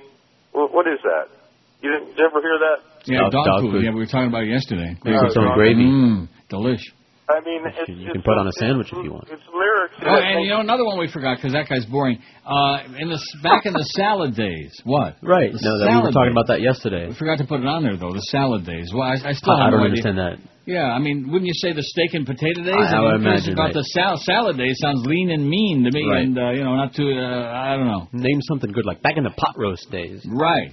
What 0.54 0.86
is 0.86 1.00
that? 1.04 1.34
You 1.82 1.90
didn't 1.92 2.14
did 2.14 2.20
you 2.22 2.26
ever 2.30 2.42
hear 2.46 2.58
that? 2.62 2.78
Yeah, 3.10 3.26
Dog- 3.26 3.32
dog, 3.34 3.46
dog 3.46 3.60
food. 3.66 3.72
food. 3.74 3.84
Yeah, 3.84 3.92
we 3.98 4.06
were 4.06 4.12
talking 4.12 4.30
about 4.30 4.44
it 4.46 4.54
yesterday. 4.54 4.94
You 5.02 5.18
can 5.18 5.30
throw 5.34 5.56
gravy. 5.58 5.82
Mm, 5.82 6.30
delish. 6.54 6.86
I 7.32 7.40
mean, 7.48 7.64
it's, 7.64 7.88
You 7.88 8.12
can 8.12 8.22
put 8.24 8.36
on 8.38 8.46
a 8.46 8.52
sandwich 8.60 8.92
if 8.92 9.00
you 9.06 9.12
want. 9.14 9.24
it's 9.32 9.42
lyrics. 9.56 9.96
Oh, 10.04 10.20
and 10.20 10.44
you 10.44 10.50
know 10.52 10.60
another 10.60 10.84
one 10.84 11.00
we 11.00 11.08
forgot 11.08 11.38
because 11.38 11.54
that 11.54 11.70
guy's 11.70 11.86
boring. 11.86 12.20
Uh, 12.46 12.84
in 13.00 13.08
the 13.08 13.18
back 13.42 13.66
in 13.66 13.72
the 13.74 13.88
salad 13.96 14.36
days, 14.36 14.76
what? 14.84 15.16
Right. 15.24 15.50
The 15.54 15.60
No, 15.64 15.80
that 15.80 15.88
we 15.88 15.96
were 16.04 16.12
talking 16.12 16.36
days. 16.36 16.38
about 16.38 16.48
that 16.52 16.60
yesterday. 16.62 17.08
We 17.08 17.16
forgot 17.16 17.38
to 17.40 17.46
put 17.48 17.62
it 17.62 17.66
on 17.68 17.84
there 17.84 17.96
though. 17.96 18.12
The 18.12 18.26
salad 18.36 18.66
days. 18.66 18.92
Well, 18.94 19.08
I, 19.08 19.16
I 19.24 19.32
still 19.32 19.54
I, 19.56 19.68
I 19.68 19.70
don't 19.72 19.80
no 19.80 19.86
understand 19.88 20.20
idea. 20.20 20.38
that. 20.44 20.51
Yeah, 20.66 20.86
I 20.94 21.00
mean, 21.00 21.26
wouldn't 21.32 21.48
you 21.48 21.54
say 21.56 21.74
the 21.74 21.82
steak 21.82 22.14
and 22.14 22.26
potato 22.26 22.62
days? 22.64 22.76
I- 22.78 22.98
I 22.98 23.02
would 23.02 23.16
imagine, 23.16 23.54
about 23.54 23.64
right. 23.64 23.74
the 23.74 23.84
sal- 23.84 24.18
salad 24.18 24.58
days 24.58 24.78
sounds 24.80 25.04
lean 25.06 25.32
and 25.32 25.48
mean 25.50 25.84
to 25.84 25.92
me, 25.92 26.06
Right. 26.08 26.22
and 26.24 26.38
uh, 26.38 26.52
you 26.52 26.64
know, 26.64 26.76
not 26.76 26.94
too. 26.94 27.10
Uh, 27.18 27.50
I 27.52 27.76
don't 27.76 27.88
know. 27.88 28.08
Name 28.14 28.40
something 28.48 28.72
good, 28.72 28.86
like 28.86 29.02
back 29.02 29.18
in 29.18 29.24
the 29.24 29.32
pot 29.32 29.56
roast 29.58 29.90
days. 29.92 30.24
Right. 30.30 30.72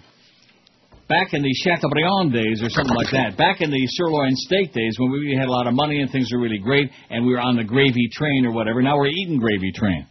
Back 1.08 1.32
in 1.32 1.40
the 1.42 1.54
Chateaubriand 1.64 2.34
days 2.34 2.62
or 2.62 2.68
something 2.68 2.94
like 2.94 3.10
that. 3.12 3.38
Back 3.38 3.62
in 3.62 3.70
the 3.70 3.80
sirloin 3.86 4.32
steak 4.36 4.74
days 4.74 4.94
when 4.98 5.10
we 5.10 5.34
had 5.34 5.48
a 5.48 5.50
lot 5.50 5.66
of 5.66 5.72
money 5.72 6.02
and 6.02 6.10
things 6.10 6.28
were 6.30 6.38
really 6.38 6.58
great 6.58 6.90
and 7.08 7.24
we 7.24 7.32
were 7.32 7.40
on 7.40 7.56
the 7.56 7.64
gravy 7.64 8.10
train 8.12 8.44
or 8.44 8.52
whatever. 8.52 8.82
Now 8.82 8.98
we're 8.98 9.06
eating 9.06 9.38
gravy 9.38 9.72
train. 9.72 10.04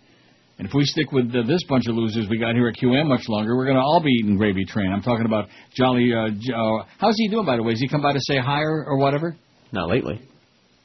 And 0.58 0.68
if 0.68 0.74
we 0.74 0.84
stick 0.86 1.12
with 1.12 1.30
uh, 1.36 1.44
this 1.46 1.64
bunch 1.70 1.86
of 1.88 1.94
losers 1.94 2.26
we 2.32 2.40
got 2.40 2.56
here 2.56 2.68
at 2.68 2.78
QM 2.78 3.06
much 3.06 3.30
longer, 3.30 3.56
we're 3.56 3.66
going 3.66 3.78
to 3.78 3.82
all 3.84 4.02
be 4.04 4.10
eating 4.10 4.38
gravy 4.38 4.66
train. 4.66 4.92
I'm 4.92 5.04
talking 5.04 5.28
about 5.28 5.50
Jolly. 5.76 6.12
Uh, 6.12 6.30
J- 6.32 6.54
uh, 6.54 6.84
how's 6.98 7.14
he 7.18 7.28
doing, 7.28 7.46
by 7.46 7.58
the 7.58 7.62
way? 7.64 7.74
Has 7.74 7.80
he 7.80 7.88
come 7.88 8.02
by 8.02 8.14
to 8.14 8.20
say 8.22 8.40
hi 8.40 8.62
or, 8.62 8.84
or 8.88 8.98
whatever? 8.98 9.36
Not 9.72 9.90
lately. 9.90 10.22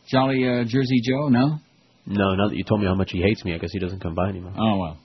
Jolly 0.08 0.46
uh, 0.46 0.64
Jersey 0.64 1.00
Joe? 1.02 1.28
No? 1.28 1.58
No, 2.06 2.34
now 2.34 2.48
that 2.48 2.56
you 2.56 2.64
told 2.64 2.80
me 2.80 2.86
how 2.86 2.94
much 2.94 3.10
he 3.12 3.22
hates 3.22 3.44
me, 3.44 3.54
I 3.54 3.58
guess 3.58 3.70
he 3.72 3.78
doesn't 3.78 4.00
come 4.00 4.14
by 4.14 4.28
anymore. 4.28 4.52
Oh, 4.58 4.78
well. 4.78 4.98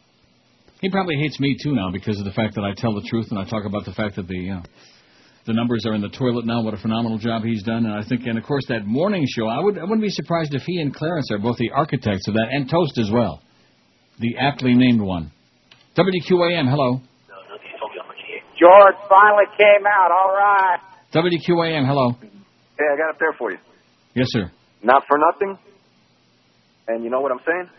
He 0.82 0.90
probably 0.90 1.16
hates 1.16 1.40
me 1.40 1.56
too 1.62 1.74
now 1.76 1.92
because 1.92 2.20
of 2.20 2.26
the 2.26 2.32
fact 2.32 2.56
that 2.56 2.64
I 2.64 2.74
tell 2.76 2.94
the 2.94 3.08
truth 3.08 3.28
and 3.30 3.40
I 3.40 3.46
talk 3.46 3.66
about 3.66 3.86
the 3.86 3.94
fact 3.94 4.16
that 4.16 4.28
the 4.28 4.36
you 4.36 4.54
know, 4.54 4.64
the 5.46 5.54
numbers 5.54 5.86
are 5.88 5.96
in 5.96 6.02
the 6.02 6.10
toilet 6.10 6.46
now. 6.46 6.62
What 6.62 6.74
a 6.74 6.78
phenomenal 6.78 7.18
job 7.18 7.44
he's 7.44 7.64
done, 7.64 7.86
and 7.86 7.94
I 7.94 8.08
think, 8.08 8.28
and 8.28 8.38
of 8.38 8.44
course 8.44 8.66
that 8.68 8.86
morning 8.86 9.26
show. 9.28 9.48
I 9.48 9.60
would 9.60 9.78
I 9.78 9.84
wouldn't 9.84 10.02
be 10.02 10.10
surprised 10.10 10.54
if 10.54 10.62
he 10.64 10.80
and 10.82 10.94
Clarence 10.94 11.32
are 11.32 11.40
both 11.40 11.58
the 11.58 11.72
architects 11.72 12.28
of 12.28 12.36
that, 12.36 12.48
and 12.52 12.70
Toast 12.70 12.98
as 13.00 13.10
well, 13.12 13.42
the 14.20 14.38
aptly 14.38 14.76
named 14.76 15.02
one. 15.02 15.32
WQAM, 15.96 16.70
hello. 16.70 17.02
George 18.60 18.96
finally 19.10 19.46
came 19.58 19.86
out. 19.86 20.10
All 20.12 20.34
right. 20.34 20.80
WQAM, 21.14 21.88
hello. 21.88 22.12
Hey, 22.20 22.86
I 22.94 22.98
got 22.98 23.12
up 23.12 23.20
there 23.20 23.34
for 23.38 23.52
you. 23.52 23.58
Yes, 24.18 24.28
sir. 24.32 24.52
Not 24.84 25.04
for 25.08 25.18
nothing. 25.20 25.58
And 26.88 27.04
you 27.04 27.10
know 27.12 27.22
what 27.22 27.32
I'm 27.32 27.40
saying? 27.46 27.70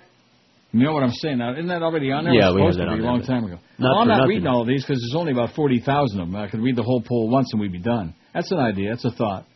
You 0.72 0.84
know 0.84 0.92
what 0.92 1.02
I'm 1.02 1.10
saying? 1.10 1.38
Now, 1.38 1.52
isn't 1.52 1.66
that 1.66 1.82
already 1.82 2.12
on 2.12 2.24
there? 2.24 2.32
Yeah, 2.34 2.50
It 2.50 2.52
was 2.52 2.54
we 2.54 2.62
have 2.62 2.72
supposed 2.74 2.78
that 2.78 2.84
to 2.84 2.90
on 2.92 2.98
be 2.98 3.04
a 3.04 3.06
long 3.06 3.22
time 3.22 3.44
ago. 3.44 3.58
not 3.78 3.90
well, 3.90 3.98
I'm 4.02 4.08
not 4.08 4.16
nothing. 4.18 4.28
reading 4.28 4.46
all 4.46 4.60
of 4.62 4.68
these 4.68 4.84
because 4.84 5.00
there's 5.00 5.18
only 5.18 5.32
about 5.32 5.54
40,000 5.56 6.20
of 6.20 6.28
them. 6.30 6.36
I 6.36 6.46
could 6.48 6.60
read 6.60 6.76
the 6.76 6.82
whole 6.84 7.02
poll 7.02 7.28
once 7.30 7.48
and 7.52 7.60
we'd 7.60 7.72
be 7.72 7.80
done. 7.80 8.14
That's 8.34 8.52
an 8.52 8.58
idea. 8.58 8.90
That's 8.90 9.04
a 9.06 9.10
thought. 9.10 9.46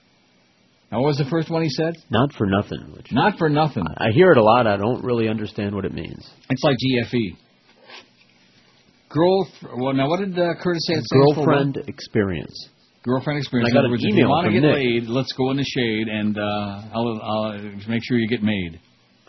Now, 0.90 1.00
what 1.00 1.08
was 1.08 1.18
the 1.18 1.26
first 1.30 1.50
one 1.50 1.62
he 1.62 1.68
said? 1.70 1.94
Not 2.10 2.32
for 2.32 2.46
nothing. 2.46 2.92
Which 2.96 3.12
Not 3.12 3.38
for 3.38 3.48
nothing. 3.48 3.84
I 3.96 4.08
hear 4.12 4.32
it 4.32 4.38
a 4.38 4.42
lot. 4.42 4.66
I 4.66 4.76
don't 4.76 5.04
really 5.04 5.28
understand 5.28 5.74
what 5.74 5.84
it 5.84 5.92
means. 5.94 6.28
It's 6.50 6.62
like 6.64 6.76
GFE. 6.76 7.36
Girl, 9.10 9.46
well, 9.76 9.92
now 9.92 10.08
what 10.08 10.20
did 10.20 10.38
uh, 10.38 10.54
Curtis 10.62 10.82
say? 10.86 10.94
It 10.94 11.04
stands 11.04 11.34
for? 11.34 11.44
Girlfriend 11.44 11.76
experience. 11.86 12.68
Girlfriend 13.02 13.38
experience. 13.38 13.70
And 13.70 13.78
I 13.78 13.82
got 13.82 13.84
an 13.86 13.90
words, 13.90 14.04
if 14.06 14.14
you 14.14 14.28
want 14.28 14.46
to 14.46 14.52
get 14.52 14.62
Nick. 14.62 14.74
laid, 14.74 15.02
let's 15.10 15.32
go 15.32 15.50
in 15.50 15.56
the 15.56 15.64
shade 15.66 16.06
and 16.08 16.38
uh, 16.38 16.94
I'll, 16.94 17.20
I'll 17.22 17.58
make 17.88 18.02
sure 18.04 18.16
you 18.18 18.28
get 18.28 18.42
made. 18.42 18.78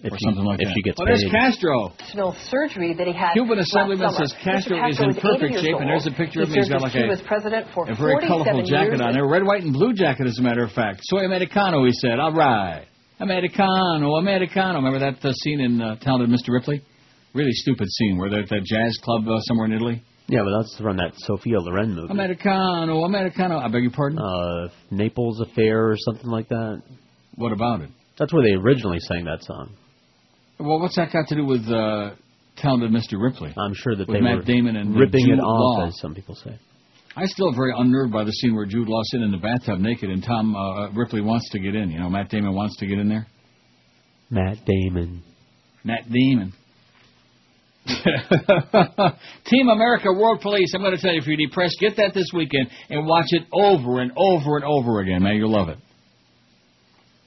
If 0.03 0.11
or 0.11 0.17
you- 0.19 0.27
something 0.27 0.43
like 0.43 0.59
if 0.59 0.67
that. 0.67 0.75
she 0.75 0.81
gets 0.83 0.99
oh, 0.99 1.05
there's 1.05 1.23
paid. 1.23 1.31
Castro. 1.31 1.95
National 1.97 2.35
surgery 2.51 2.93
that 2.93 3.07
he 3.07 3.13
had. 3.13 3.33
Cuban 3.33 3.57
Assemblyman 3.59 4.11
says 4.11 4.35
Castro 4.43 4.77
Mr. 4.77 4.89
is 4.91 4.99
in 4.99 5.15
perfect 5.15 5.51
years 5.55 5.63
shape, 5.63 5.79
and 5.79 5.87
there's 5.87 6.05
a 6.05 6.11
picture 6.11 6.43
He 6.43 6.45
of 6.45 6.49
him. 6.51 6.59
He's 6.59 6.67
served 6.67 6.75
got 6.75 6.83
as 6.83 6.91
like 6.91 6.95
a, 6.95 7.07
Cuba's 7.07 7.23
president 7.25 7.67
for 7.73 7.87
a 7.89 7.95
very 7.95 8.19
47 8.19 8.27
colorful 8.27 8.63
jacket 8.67 8.99
years. 8.99 9.01
on 9.01 9.13
there. 9.15 9.25
Red, 9.25 9.47
white, 9.47 9.63
and 9.63 9.71
blue 9.71 9.93
jacket, 9.95 10.27
as 10.27 10.37
a 10.37 10.43
matter 10.43 10.61
of 10.61 10.71
fact. 10.75 10.99
Soy 11.07 11.23
Americano, 11.23 11.85
he 11.87 11.91
said. 12.03 12.19
All 12.19 12.33
right. 12.35 12.83
Americano, 13.19 14.15
Americano. 14.19 14.83
Remember 14.83 14.99
that 14.99 15.23
uh, 15.23 15.31
scene 15.33 15.61
in 15.61 15.81
uh, 15.81 15.95
Talented 16.01 16.29
Mr. 16.29 16.49
Ripley? 16.51 16.83
Really 17.33 17.53
stupid 17.53 17.87
scene 17.89 18.17
where 18.17 18.29
they're 18.29 18.43
at 18.43 18.49
that 18.49 18.63
jazz 18.65 18.97
club 19.01 19.23
uh, 19.27 19.39
somewhere 19.47 19.67
in 19.67 19.73
Italy. 19.73 20.03
Yeah, 20.27 20.39
but 20.43 20.57
that's 20.57 20.77
from 20.79 20.97
that 20.97 21.11
Sophia 21.17 21.59
Loren 21.59 21.95
movie. 21.95 22.11
Americano, 22.11 23.03
Americano. 23.03 23.57
I 23.59 23.67
beg 23.67 23.83
your 23.83 23.91
pardon? 23.91 24.19
Uh, 24.19 24.69
Naples 24.89 25.41
Affair 25.41 25.89
or 25.89 25.95
something 25.97 26.29
like 26.29 26.47
that. 26.49 26.81
What 27.35 27.51
about 27.51 27.81
it? 27.81 27.89
That's 28.17 28.31
where 28.33 28.43
they 28.43 28.53
originally 28.53 28.99
sang 29.01 29.25
that 29.25 29.43
song. 29.43 29.71
Well, 30.59 30.79
what's 30.79 30.95
that 30.95 31.11
got 31.11 31.27
to 31.29 31.35
do 31.35 31.45
with 31.45 31.67
uh, 31.67 32.11
Talented 32.57 32.91
Mr. 32.91 33.19
Ripley? 33.21 33.53
I'm 33.57 33.73
sure 33.73 33.95
that 33.95 34.07
With 34.07 34.15
they 34.17 34.21
Matt 34.21 34.35
were 34.37 34.41
Damon 34.43 34.75
and 34.77 34.95
uh, 34.95 34.99
ripping 34.99 35.25
Jude 35.25 35.39
it 35.39 35.41
off, 35.41 35.79
Law. 35.79 35.87
as 35.87 35.99
some 35.99 36.13
people 36.15 36.35
say. 36.35 36.57
I'm 37.15 37.27
still 37.27 37.51
very 37.53 37.73
unnerved 37.75 38.13
by 38.13 38.23
the 38.23 38.31
scene 38.31 38.55
where 38.55 38.65
Jude 38.65 38.87
Law's 38.87 39.05
sitting 39.11 39.25
in 39.25 39.31
the 39.31 39.37
bathtub 39.37 39.79
naked 39.79 40.09
and 40.09 40.23
Tom 40.23 40.55
uh, 40.55 40.89
Ripley 40.91 41.21
wants 41.21 41.49
to 41.51 41.59
get 41.59 41.75
in. 41.75 41.91
You 41.91 41.99
know, 41.99 42.09
Matt 42.09 42.29
Damon 42.29 42.53
wants 42.55 42.77
to 42.77 42.87
get 42.87 42.97
in 42.97 43.09
there. 43.09 43.27
Matt 44.29 44.57
Damon. 44.65 45.21
Matt 45.83 46.05
Damon. 46.09 46.53
Team 49.45 49.67
America 49.69 50.07
World 50.13 50.39
Police. 50.41 50.73
I'm 50.73 50.81
going 50.81 50.95
to 50.95 51.01
tell 51.01 51.11
you, 51.11 51.19
if 51.19 51.27
you're 51.27 51.37
depressed, 51.37 51.77
get 51.79 51.97
that 51.97 52.13
this 52.13 52.29
weekend 52.33 52.69
and 52.89 53.05
watch 53.05 53.27
it 53.29 53.43
over 53.51 53.99
and 53.99 54.11
over 54.15 54.55
and 54.55 54.65
over 54.65 55.01
again, 55.01 55.23
man. 55.23 55.35
You'll 55.35 55.51
love 55.51 55.69
it. 55.69 55.77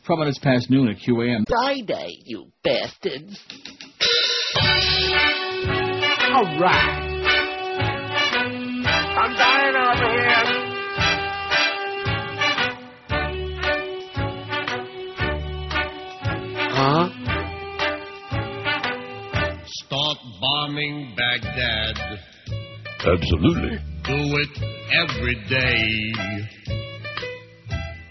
Twelve 0.07 0.21
minutes 0.21 0.39
past 0.39 0.71
noon 0.71 0.89
at 0.89 0.97
QAM. 0.99 1.45
Friday, 1.49 2.21
you 2.25 2.47
bastards. 2.63 3.39
All 6.33 6.61
right. 6.61 7.03
I'm 9.19 9.35
dying 9.37 9.77
over 9.77 10.11
here. 10.13 10.67
Huh? 16.73 17.16
Bombing 20.41 21.15
Baghdad. 21.17 22.21
Absolutely. 23.05 23.79
Do 24.05 24.17
it 24.17 24.55
every 24.93 25.35
day. 25.49 26.47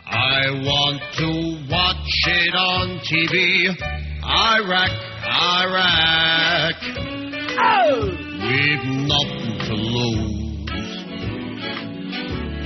I 0.07 0.49
want 0.63 1.01
to 1.17 1.29
watch 1.69 2.13
it 2.27 2.55
on 2.55 2.99
TV. 3.03 3.35
Iraq, 4.23 4.91
Iraq. 5.25 6.75
Oh! 7.57 8.25
We've 8.45 8.85
nothing 9.05 9.57
to 9.67 9.75
lose. 9.75 10.45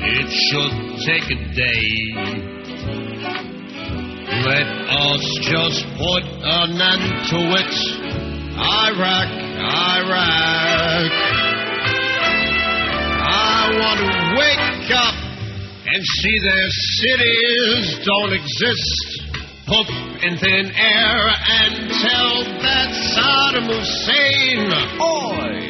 It 0.01 0.29
should 0.49 0.75
take 1.05 1.25
a 1.31 1.39
day. 1.55 1.85
Let 4.45 4.67
us 4.89 5.23
just 5.41 5.85
put 5.97 6.23
an 6.23 6.79
end 6.79 7.05
to 7.29 7.39
it. 7.59 7.73
Iraq, 8.59 9.48
Iraq. 9.59 11.11
I 13.21 13.77
want 13.79 13.99
to 13.99 14.11
wake 14.39 14.91
up 14.95 15.15
and 15.87 16.03
see 16.03 16.37
their 16.43 16.69
cities 16.99 17.99
don't 18.05 18.33
exist. 18.33 19.25
poop 19.67 19.89
in 20.23 20.37
thin 20.37 20.71
air 20.75 21.29
and 21.29 21.89
tell 22.01 22.43
that 22.61 22.89
Saddam 23.13 23.67
Hussein, 23.67 24.71
Oi! 24.99 25.69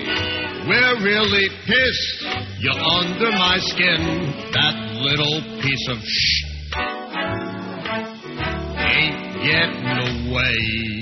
We're 0.67 1.03
really 1.03 1.49
pissed. 1.65 2.25
You're 2.59 2.79
under 2.79 3.31
my 3.31 3.57
skin, 3.59 4.51
that 4.53 4.75
little 5.01 5.41
piece 5.61 5.87
of 5.89 5.97
sh. 6.03 6.43
Ain't 8.77 9.43
getting 9.43 10.29
away. 10.29 10.98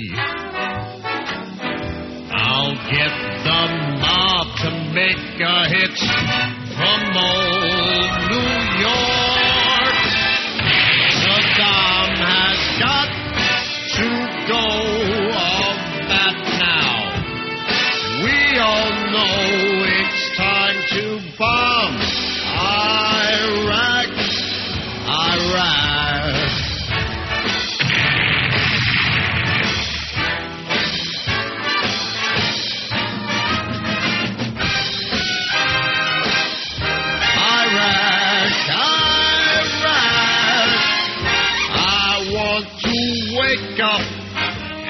I'll 2.58 2.74
get 2.90 3.14
the 3.46 3.62
mob 4.02 4.46
to 4.62 4.70
make 4.92 5.38
a 5.38 5.58
hit 5.70 5.96
from 6.74 7.00
old 7.14 8.10
New 8.34 8.54
York. 8.82 9.98
Saddam 11.22 12.10
has 12.18 12.60
got 12.82 13.10
to 13.94 14.08
go 14.50 14.66
of 15.38 15.78
that 16.10 16.38
now. 16.58 16.94
We 18.24 18.36
all 18.58 18.90
know 19.14 19.38
it's 19.86 20.36
time 20.36 20.78
to 20.98 21.04
bomb 21.38 21.94
Iraq. 22.58 23.07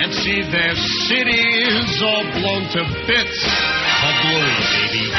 And 0.08 0.16
see 0.16 0.40
their 0.40 0.74
cities 1.04 2.00
all 2.00 2.24
blown 2.40 2.64
to 2.72 2.82
bits. 3.06 3.44
Oh, 3.44 4.00
Kaboom, 4.00 4.48
baby. 4.72 5.12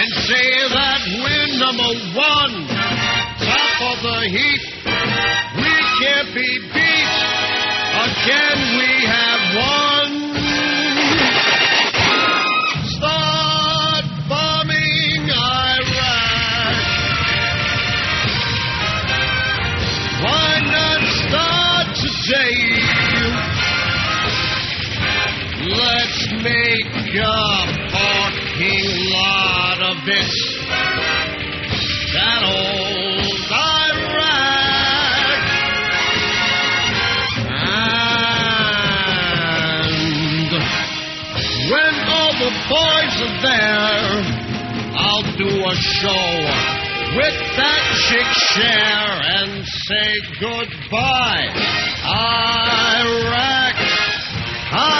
And 0.00 0.08
say 0.24 0.48
that 0.72 1.00
we're 1.20 1.58
number 1.60 1.92
one, 2.16 2.66
top 3.44 3.76
of 3.92 3.98
the 4.00 4.20
heap. 4.32 4.62
We 5.56 5.74
can't 6.00 6.32
be 6.34 6.48
beat. 6.72 7.10
Again, 8.08 8.58
we 8.80 9.04
have 9.04 9.42
won. 9.56 10.29
Make 26.42 26.86
a 27.16 27.36
parking 27.92 28.88
lot 29.12 29.78
of 29.92 30.08
it. 30.08 30.32
That 32.14 32.42
old 32.42 33.28
Iraq. 33.52 34.40
And 39.90 40.52
when 41.70 41.94
all 42.08 42.32
the 42.32 42.52
boys 42.72 43.14
are 43.20 43.36
there, 43.42 44.12
I'll 44.96 45.28
do 45.36 45.52
a 45.66 45.74
show 45.76 46.28
with 47.16 47.36
that 47.58 47.82
chick 48.08 48.28
Cher 48.54 49.04
and 49.36 49.66
say 49.66 50.08
goodbye. 50.40 51.52
Iraq, 52.06 53.76
Iraq, 54.72 54.99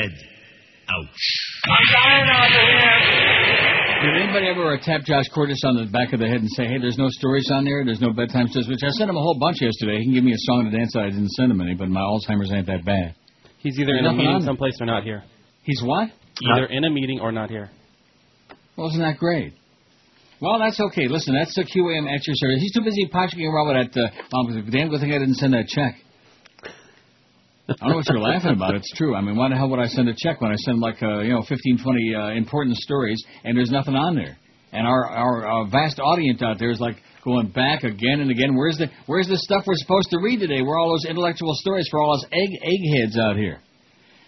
bang, 0.00 0.08
you're 0.08 0.08
dead. 0.08 0.26
Ouch. 0.90 1.22
Did 4.02 4.16
anybody 4.22 4.48
ever 4.48 4.72
uh, 4.74 4.78
tap 4.82 5.02
Josh 5.04 5.28
Cordes 5.34 5.60
on 5.64 5.76
the 5.76 5.86
back 5.92 6.12
of 6.14 6.20
the 6.20 6.26
head 6.26 6.40
and 6.40 6.48
say, 6.50 6.64
"Hey, 6.66 6.78
there's 6.80 6.96
no 6.98 7.08
stories 7.10 7.48
on 7.52 7.64
there. 7.64 7.84
There's 7.84 8.00
no 8.00 8.12
bedtime 8.12 8.48
stories." 8.48 8.66
Which 8.68 8.80
I 8.82 8.88
sent 8.96 9.10
him 9.10 9.16
a 9.16 9.20
whole 9.20 9.38
bunch 9.38 9.60
yesterday. 9.60 9.98
He 9.98 10.04
can 10.06 10.14
give 10.14 10.24
me 10.24 10.32
a 10.32 10.40
song 10.48 10.64
to 10.64 10.76
dance. 10.76 10.92
that 10.94 11.04
I 11.04 11.10
didn't 11.10 11.30
send 11.30 11.52
him 11.52 11.60
any, 11.60 11.74
but 11.74 11.88
my 11.88 12.00
Alzheimer's 12.00 12.50
ain't 12.50 12.66
that 12.66 12.84
bad. 12.84 13.14
He's 13.58 13.78
either 13.78 13.92
There's 13.92 14.00
in 14.00 14.04
a 14.06 14.08
nothing 14.08 14.18
meeting 14.18 14.34
on- 14.36 14.42
someplace 14.42 14.80
or 14.80 14.86
not 14.86 15.04
here. 15.04 15.22
He's 15.62 15.82
what? 15.84 16.08
Either 16.42 16.64
in 16.66 16.84
a 16.84 16.90
meeting 16.90 17.20
or 17.20 17.30
not 17.30 17.50
here. 17.50 17.68
Well, 18.76 18.88
isn't 18.88 19.02
that 19.02 19.18
great? 19.18 19.52
Well, 20.40 20.58
that's 20.58 20.80
okay. 20.80 21.06
Listen, 21.06 21.34
that's 21.34 21.54
the 21.54 21.64
QAM 21.64 22.08
at 22.08 22.26
your 22.26 22.34
service. 22.34 22.60
He's 22.62 22.72
too 22.72 22.80
busy 22.82 23.06
punching 23.12 23.44
around 23.44 23.68
with 23.68 23.92
that. 23.92 24.00
Uh, 24.00 24.36
um, 24.40 24.70
damn 24.70 24.88
good 24.88 25.00
thing 25.00 25.12
I 25.12 25.18
didn't 25.18 25.34
send 25.34 25.52
that 25.52 25.68
check. 25.68 25.96
I 27.70 27.74
don't 27.80 27.90
know 27.90 27.96
what 27.96 28.08
you're 28.08 28.18
laughing 28.18 28.52
about. 28.52 28.74
It's 28.74 28.90
true. 28.96 29.14
I 29.14 29.20
mean, 29.20 29.36
why 29.36 29.48
the 29.48 29.56
hell 29.56 29.70
would 29.70 29.78
I 29.78 29.86
send 29.86 30.08
a 30.08 30.14
check 30.16 30.40
when 30.40 30.50
I 30.50 30.56
send 30.56 30.80
like 30.80 31.02
uh, 31.02 31.20
you 31.20 31.30
know 31.30 31.42
15, 31.42 31.78
20 31.78 32.14
uh, 32.14 32.28
important 32.30 32.76
stories 32.76 33.22
and 33.44 33.56
there's 33.56 33.70
nothing 33.70 33.94
on 33.94 34.14
there? 34.16 34.36
And 34.72 34.86
our 34.86 35.06
our 35.06 35.46
uh, 35.46 35.64
vast 35.66 36.00
audience 36.00 36.42
out 36.42 36.58
there 36.58 36.70
is 36.70 36.80
like 36.80 36.96
going 37.24 37.48
back 37.48 37.84
again 37.84 38.20
and 38.20 38.30
again. 38.30 38.56
Where's 38.56 38.76
the 38.76 38.88
where's 39.06 39.28
the 39.28 39.38
stuff 39.38 39.64
we're 39.66 39.74
supposed 39.76 40.10
to 40.10 40.18
read 40.22 40.40
today? 40.40 40.62
Where 40.62 40.74
are 40.74 40.78
all 40.78 40.90
those 40.90 41.08
intellectual 41.08 41.54
stories 41.54 41.86
for 41.90 42.00
all 42.00 42.14
us 42.14 42.24
egg 42.32 42.50
eggheads 42.62 43.18
out 43.18 43.36
here? 43.36 43.60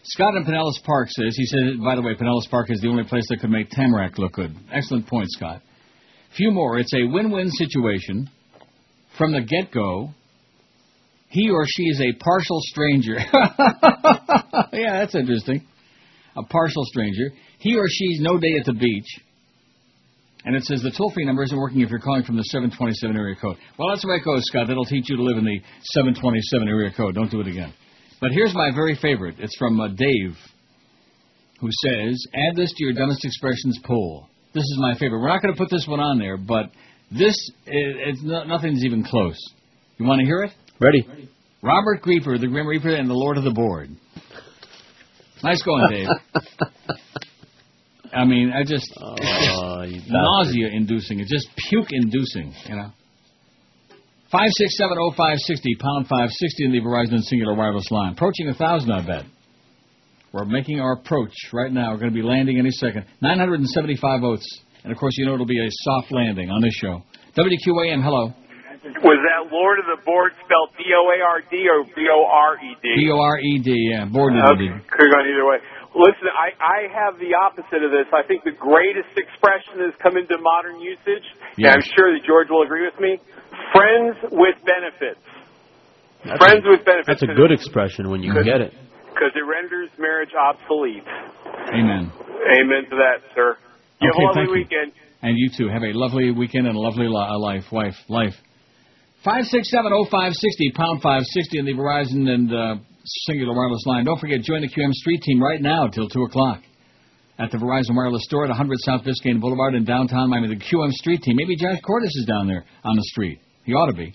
Scott 0.05 0.35
in 0.35 0.44
Pinellas 0.44 0.82
Park 0.85 1.09
says 1.10 1.36
he 1.36 1.44
said. 1.47 1.82
By 1.82 1.94
the 1.94 2.02
way, 2.02 2.14
Pinellas 2.14 2.51
Park 2.51 2.70
is 2.70 2.81
the 2.81 2.89
only 2.89 3.05
place 3.05 3.24
that 3.28 3.39
could 3.40 3.51
make 3.51 3.70
Tamarac 3.70 4.19
look 4.19 4.32
good. 4.32 4.55
Excellent 4.73 5.06
point, 5.06 5.28
Scott. 5.31 5.62
Few 6.36 6.51
more. 6.51 6.78
It's 6.78 6.93
a 6.94 7.06
win-win 7.06 7.51
situation 7.51 8.28
from 9.16 9.32
the 9.32 9.43
get-go. 9.43 10.10
He 11.33 11.49
or 11.49 11.65
she 11.67 11.85
is 11.85 11.99
a 11.99 12.13
partial 12.23 12.61
stranger. 12.61 13.15
yeah, 14.75 15.01
that's 15.01 15.15
interesting. 15.15 15.67
A 16.37 16.43
partial 16.43 16.85
stranger. 16.85 17.33
He 17.59 17.75
or 17.75 17.85
she's 17.89 18.21
no 18.21 18.39
day 18.39 18.53
at 18.61 18.67
the 18.67 18.75
beach. 18.75 19.09
And 20.45 20.55
it 20.55 20.63
says 20.65 20.83
the 20.83 20.91
toll-free 20.91 21.25
number 21.25 21.43
isn't 21.43 21.57
working 21.57 21.81
if 21.81 21.89
you're 21.89 22.01
calling 22.01 22.25
from 22.25 22.37
the 22.37 22.43
727 22.43 23.17
area 23.17 23.35
code. 23.41 23.57
Well, 23.79 23.89
that's 23.89 24.03
the 24.03 24.09
way 24.09 24.17
it 24.17 24.25
goes, 24.27 24.43
Scott. 24.45 24.67
That'll 24.69 24.85
teach 24.85 25.09
you 25.09 25.17
to 25.17 25.23
live 25.23 25.39
in 25.39 25.45
the 25.47 25.59
727 25.97 26.69
area 26.69 26.93
code. 26.95 27.15
Don't 27.15 27.31
do 27.31 27.41
it 27.41 27.47
again. 27.47 27.73
But 28.21 28.33
here's 28.33 28.53
my 28.55 28.71
very 28.75 28.99
favorite. 29.01 29.37
It's 29.39 29.57
from 29.57 29.81
uh, 29.81 29.89
Dave, 29.89 30.37
who 31.61 31.69
says, 31.87 32.27
add 32.35 32.57
this 32.57 32.75
to 32.77 32.85
your 32.85 32.93
dumbest 32.93 33.25
expressions 33.25 33.81
poll. 33.87 34.29
This 34.53 34.65
is 34.65 34.77
my 34.81 34.93
favorite. 34.99 35.21
We're 35.21 35.33
not 35.33 35.41
going 35.41 35.55
to 35.55 35.59
put 35.59 35.71
this 35.71 35.87
one 35.89 36.01
on 36.01 36.19
there, 36.19 36.37
but 36.37 36.67
this, 37.11 37.35
it, 37.65 37.97
it's 38.09 38.23
no, 38.23 38.45
nothing's 38.45 38.85
even 38.85 39.03
close. 39.03 39.39
You 39.97 40.05
want 40.05 40.21
to 40.21 40.27
hear 40.27 40.43
it? 40.43 40.51
Ready. 40.83 41.29
Robert 41.63 42.03
Grieper, 42.03 42.41
the 42.41 42.49
Grim 42.49 42.67
Reaper, 42.67 42.91
and 42.91 43.09
the 43.09 43.15
Lord 43.15 43.39
of 43.39 43.45
the 43.45 43.53
Board. 43.53 43.91
Nice 45.45 45.63
going, 45.63 45.85
Dave. 45.91 46.09
I 48.13 48.25
mean, 48.25 48.53
I 48.53 48.65
just, 48.65 48.93
Oh, 49.01 49.85
just 49.87 50.07
nausea-inducing. 50.09 51.21
It's 51.21 51.31
just 51.31 51.49
puke-inducing, 51.71 52.53
you 52.69 52.77
know. 52.77 52.91
Five 54.33 54.49
six 54.57 54.77
seven 54.77 54.97
oh 54.99 55.13
five 55.17 55.37
sixty 55.39 55.77
pound 55.79 56.09
five 56.09 56.31
sixty 56.31 56.65
in 56.65 56.73
the 56.73 56.81
Verizon 56.81 57.21
Cingular 57.31 57.57
Wireless 57.57 57.89
line, 57.91 58.15
approaching 58.15 58.49
a 58.49 58.55
thousand, 58.55 58.91
I 58.91 59.07
bet. 59.07 59.25
We're 60.33 60.47
making 60.47 60.81
our 60.81 60.95
approach 60.95 61.35
right 61.53 61.71
now. 61.71 61.91
We're 61.93 61.99
going 61.99 62.13
to 62.13 62.15
be 62.15 62.23
landing 62.23 62.59
any 62.59 62.71
second. 62.71 63.05
975 63.21 64.21
votes, 64.23 64.47
and 64.83 64.91
of 64.93 64.99
course, 64.99 65.13
you 65.19 65.27
know 65.27 65.35
it'll 65.35 65.45
be 65.45 65.61
a 65.61 65.69
soft 65.71 66.11
landing 66.11 66.49
on 66.51 66.63
this 66.63 66.73
show. 66.81 67.03
WQAM, 67.37 68.03
hello. 68.03 68.33
Was 68.83 69.21
that 69.23 69.47
Lord 69.55 69.79
of 69.79 69.87
the 69.87 70.03
Board 70.03 70.35
spelled 70.43 70.75
B 70.75 70.83
O 70.91 71.07
A 71.07 71.19
R 71.23 71.39
D 71.47 71.71
or 71.71 71.87
B 71.95 72.03
O 72.11 72.27
R 72.27 72.59
E 72.59 72.75
D? 72.83 72.99
B 72.99 73.07
O 73.15 73.19
R 73.23 73.39
E 73.39 73.53
D, 73.63 73.71
yeah, 73.95 74.11
board 74.11 74.35
Okay, 74.35 74.75
could 74.91 75.07
have 75.07 75.15
gone 75.15 75.27
either 75.31 75.47
way. 75.47 75.63
Listen, 75.95 76.27
I, 76.35 76.51
I 76.59 76.79
have 76.91 77.15
the 77.23 77.31
opposite 77.37 77.87
of 77.87 77.95
this. 77.95 78.11
I 78.11 78.27
think 78.27 78.43
the 78.43 78.59
greatest 78.59 79.15
expression 79.15 79.87
that's 79.87 79.95
come 80.03 80.19
into 80.19 80.35
modern 80.41 80.83
usage, 80.83 81.23
and 81.63 81.79
I'm 81.79 81.87
sure 81.95 82.11
that 82.11 82.27
George 82.27 82.51
will 82.51 82.67
agree 82.67 82.83
with 82.83 82.99
me, 82.99 83.23
friends 83.71 84.19
with 84.35 84.59
benefits. 84.67 85.23
That's 86.27 86.43
friends 86.43 86.67
a, 86.67 86.71
with 86.75 86.83
benefits. 86.83 87.07
That's 87.07 87.23
a 87.23 87.39
good 87.39 87.55
expression 87.55 88.11
when 88.11 88.27
you 88.27 88.35
get 88.43 88.59
it. 88.59 88.75
Because 89.15 89.31
it 89.39 89.47
renders 89.47 89.95
marriage 89.95 90.35
obsolete. 90.35 91.07
Amen. 91.71 92.11
Amen 92.51 92.83
to 92.91 92.97
that, 92.99 93.23
sir. 93.37 93.55
You 94.03 94.11
Okay, 94.11 94.27
have 94.27 94.35
a 94.35 94.41
lovely 94.43 94.67
thank 94.67 94.91
you. 94.91 95.03
And 95.23 95.39
you 95.39 95.51
too. 95.55 95.71
Have 95.71 95.87
a 95.87 95.95
lovely 95.95 96.33
weekend 96.33 96.67
and 96.67 96.75
a 96.75 96.81
lovely 96.81 97.07
li- 97.07 97.39
life, 97.39 97.71
wife, 97.71 97.95
life. 98.09 98.35
Five 99.24 99.44
six 99.44 99.70
seven 99.70 99.93
oh 99.94 100.05
five 100.11 100.32
sixty 100.35 100.73
pound 100.74 101.01
five 101.01 101.23
sixty 101.27 101.59
in 101.59 101.65
the 101.65 101.74
Verizon 101.74 102.28
and 102.28 102.53
uh, 102.53 102.74
Cingular 103.31 103.55
Wireless 103.55 103.86
line. 103.86 104.05
Don't 104.05 104.19
forget, 104.19 104.43
join 104.43 104.62
the 104.62 104.69
QM 104.69 104.93
Street 104.93 105.23
Team 105.23 105.40
right 105.40 105.62
now 105.62 105.86
till 105.86 106.09
two 106.09 106.24
o'clock 106.24 106.61
at 107.39 107.53
the 107.53 107.59
Verizon 107.59 107.94
Wireless 107.94 108.24
Store 108.24 108.44
at 108.44 108.49
100 108.49 108.77
South 108.81 109.03
Biscayne 109.03 109.40
Boulevard 109.40 109.74
in 109.74 109.85
downtown 109.85 110.28
Miami. 110.28 110.49
The 110.49 110.57
QM 110.57 110.90
Street 110.90 111.23
Team. 111.23 111.36
Maybe 111.36 111.55
Josh 111.55 111.81
Cordes 111.86 112.11
is 112.16 112.27
down 112.27 112.49
there 112.49 112.65
on 112.85 112.97
the 112.97 113.03
street. 113.12 113.40
He 113.65 113.73
ought 113.74 113.86
to 113.86 113.97
be. 113.97 114.12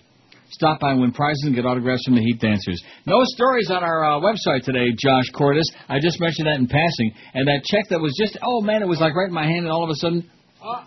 Stop 0.50 0.80
by 0.80 0.92
and 0.92 1.00
win 1.00 1.12
prizes 1.12 1.42
and 1.44 1.54
get 1.54 1.64
autographs 1.64 2.04
from 2.04 2.14
the 2.14 2.22
Heat 2.22 2.40
Dancers. 2.40 2.82
No 3.06 3.20
stories 3.24 3.70
on 3.70 3.82
our 3.82 4.04
uh, 4.04 4.20
website 4.20 4.64
today, 4.64 4.92
Josh 4.92 5.30
Cordes. 5.34 5.70
I 5.88 6.00
just 6.00 6.20
mentioned 6.20 6.48
that 6.48 6.56
in 6.56 6.66
passing. 6.66 7.12
And 7.32 7.48
that 7.48 7.64
check 7.64 7.84
that 7.88 8.00
was 8.00 8.14
just, 8.18 8.38
oh 8.42 8.60
man, 8.60 8.82
it 8.82 8.88
was 8.88 9.00
like 9.00 9.14
right 9.14 9.28
in 9.28 9.34
my 9.34 9.46
hand, 9.46 9.64
and 9.64 9.70
all 9.70 9.84
of 9.84 9.90
a 9.90 9.94
sudden, 9.96 10.30
oh, 10.62 10.84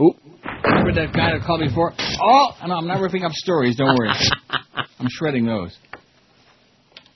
oop. 0.00 0.16
Remember 0.64 0.92
that 0.94 1.12
guy 1.12 1.32
that 1.36 1.44
called 1.46 1.60
me 1.60 1.68
before? 1.68 1.92
Oh, 2.20 2.50
no, 2.66 2.74
I'm 2.74 2.86
not 2.86 3.00
ripping 3.00 3.24
up 3.24 3.32
stories. 3.32 3.76
Don't 3.76 3.96
worry. 3.96 4.10
I'm 4.98 5.08
shredding 5.10 5.44
those. 5.46 5.76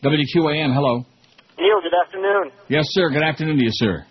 WQAM, 0.03 0.75
hello. 0.75 1.05
Neil, 1.59 1.81
good 1.83 1.97
afternoon. 2.05 2.53
Yes, 2.69 2.85
sir. 2.91 3.09
Good 3.11 3.23
afternoon 3.23 3.57
to 3.57 3.63
you, 3.65 3.71
sir. 3.73 4.05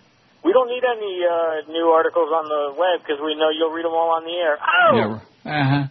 We 0.44 0.52
don't 0.52 0.68
need 0.68 0.82
any 0.84 1.20
uh, 1.24 1.72
new 1.72 1.86
articles 1.88 2.28
on 2.34 2.44
the 2.48 2.78
web 2.78 3.00
because 3.02 3.20
we 3.24 3.34
know 3.34 3.50
you'll 3.56 3.72
read 3.72 3.84
them 3.84 3.92
all 3.92 4.14
on 4.16 4.24
the 4.24 4.32
air. 4.32 4.58
Oh! 4.62 5.20
Yeah, 5.44 5.52
uh 5.52 5.64
huh. 5.70 5.86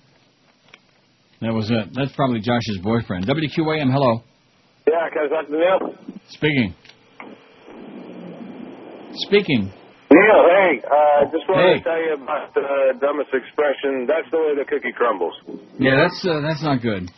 That 1.41 1.53
was 1.53 1.69
it. 1.69 1.93
That's 1.93 2.14
probably 2.15 2.39
Josh's 2.39 2.80
boyfriend. 2.81 3.27
WQAM, 3.27 3.91
hello. 3.91 4.23
Yeah, 4.88 5.10
can 5.11 5.26
I 5.26 5.27
talk 5.27 5.47
to 5.47 5.53
Neil? 5.53 6.19
Speaking. 6.30 6.76
Speaking. 9.14 9.73
Neil, 10.26 10.41
hey, 10.49 10.81
uh, 10.81 11.26
just 11.30 11.45
wanted 11.47 11.69
Hey. 11.69 11.77
to 11.77 11.84
tell 11.84 12.02
you 12.02 12.14
about 12.18 12.53
the 12.53 12.65
dumbest 12.99 13.30
expression. 13.34 14.07
That's 14.07 14.26
the 14.31 14.38
way 14.41 14.56
the 14.57 14.65
cookie 14.65 14.91
crumbles. 14.93 15.34
Yeah, 15.77 15.95
that's 16.02 16.26
uh, 16.26 16.41
that's 16.41 16.64
not 16.64 16.81
good. 16.81 17.10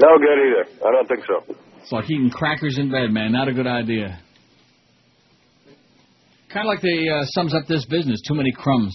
No 0.00 0.18
good 0.18 0.38
either. 0.46 0.64
I 0.86 0.90
don't 0.92 1.08
think 1.08 1.24
so. 1.26 1.44
It's 1.80 1.92
like 1.92 2.10
eating 2.10 2.30
crackers 2.30 2.78
in 2.78 2.90
bed, 2.90 3.10
man. 3.10 3.32
Not 3.32 3.48
a 3.48 3.52
good 3.52 3.66
idea. 3.66 4.18
Kind 6.52 6.66
of 6.66 6.70
like 6.74 6.82
they 6.82 7.08
uh, 7.08 7.22
sums 7.32 7.54
up 7.54 7.66
this 7.66 7.84
business. 7.86 8.20
Too 8.28 8.34
many 8.34 8.52
crumbs. 8.52 8.94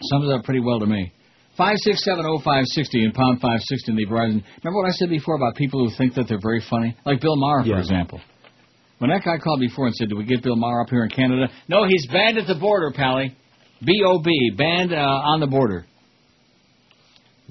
Sums 0.00 0.28
it 0.28 0.32
up 0.32 0.44
pretty 0.44 0.60
well 0.60 0.80
to 0.80 0.86
me. 0.86 1.12
Five 1.56 1.76
six 1.78 2.04
seven 2.04 2.24
oh 2.26 2.38
five 2.44 2.64
sixty 2.66 3.04
and 3.04 3.14
pound 3.14 3.40
five 3.40 3.60
sixty 3.62 3.92
in 3.92 3.96
the 3.96 4.06
Verizon. 4.06 4.42
Remember 4.62 4.80
what 4.82 4.88
I 4.88 4.92
said 4.92 5.08
before 5.10 5.36
about 5.36 5.54
people 5.56 5.86
who 5.86 5.94
think 5.96 6.14
that 6.14 6.28
they're 6.28 6.40
very 6.40 6.60
funny, 6.68 6.94
like 7.06 7.20
Bill 7.20 7.36
Maher, 7.36 7.62
for 7.62 7.68
Yeah. 7.68 7.78
example. 7.78 8.20
When 8.98 9.10
that 9.10 9.22
guy 9.24 9.38
called 9.38 9.60
before 9.60 9.86
and 9.86 9.94
said, 9.94 10.08
"Do 10.08 10.16
we 10.16 10.24
get 10.24 10.42
Bill 10.42 10.56
Maher 10.56 10.80
up 10.82 10.90
here 10.90 11.04
in 11.04 11.10
Canada?" 11.10 11.48
No, 11.68 11.86
he's 11.86 12.06
banned 12.06 12.38
at 12.38 12.46
the 12.46 12.54
border, 12.54 12.92
Pally. 12.94 13.36
B 13.84 14.02
O 14.06 14.20
B, 14.22 14.30
banned 14.56 14.92
uh, 14.92 14.96
on 14.96 15.40
the 15.40 15.46
border. 15.46 15.84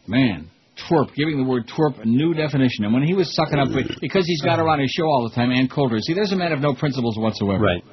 Man, 0.07 0.49
twerp, 0.89 1.13
giving 1.15 1.37
the 1.37 1.43
word 1.43 1.67
twerp 1.67 2.01
a 2.01 2.05
new 2.05 2.33
definition. 2.33 2.85
And 2.85 2.93
when 2.93 3.03
he 3.03 3.13
was 3.13 3.33
sucking 3.35 3.59
up, 3.59 3.69
because 4.01 4.25
he's 4.25 4.41
got 4.41 4.57
her 4.57 4.67
on 4.67 4.79
his 4.79 4.91
show 4.91 5.05
all 5.05 5.29
the 5.29 5.35
time, 5.35 5.51
Ann 5.51 5.67
Coulter. 5.67 5.99
See, 5.99 6.13
there's 6.13 6.31
a 6.31 6.35
man 6.35 6.51
of 6.51 6.61
no 6.61 6.73
principles 6.73 7.17
whatsoever. 7.17 7.63
Right. 7.63 7.83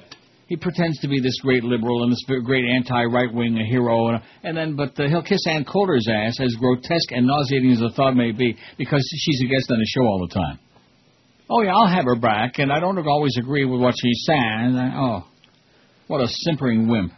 He 0.48 0.56
pretends 0.56 0.98
to 1.00 1.08
be 1.08 1.20
this 1.20 1.38
great 1.40 1.62
liberal 1.62 2.02
and 2.04 2.12
this 2.12 2.22
great 2.44 2.64
anti-right 2.64 3.32
wing 3.32 3.56
hero, 3.56 4.08
and, 4.08 4.22
and 4.42 4.56
then 4.56 4.76
but 4.76 4.98
uh, 4.98 5.08
he'll 5.08 5.22
kiss 5.22 5.46
Ann 5.46 5.64
Coulter's 5.64 6.06
ass, 6.10 6.40
as 6.40 6.54
grotesque 6.56 7.12
and 7.12 7.26
nauseating 7.26 7.72
as 7.72 7.80
the 7.80 7.90
thought 7.96 8.14
may 8.14 8.32
be, 8.32 8.56
because 8.76 9.02
she's 9.16 9.42
a 9.42 9.46
guest 9.46 9.70
on 9.70 9.78
the 9.78 9.86
show 9.86 10.02
all 10.02 10.26
the 10.26 10.34
time. 10.34 10.58
Oh 11.54 11.60
yeah, 11.60 11.74
I'll 11.74 11.86
have 11.86 12.06
her 12.06 12.16
back, 12.16 12.58
and 12.58 12.72
I 12.72 12.80
don't 12.80 12.96
always 13.06 13.36
agree 13.38 13.66
with 13.66 13.78
what 13.78 13.94
she 14.00 14.10
says. 14.24 14.72
Oh, 14.96 15.26
what 16.06 16.22
a 16.22 16.26
simpering 16.26 16.88
wimp! 16.88 17.12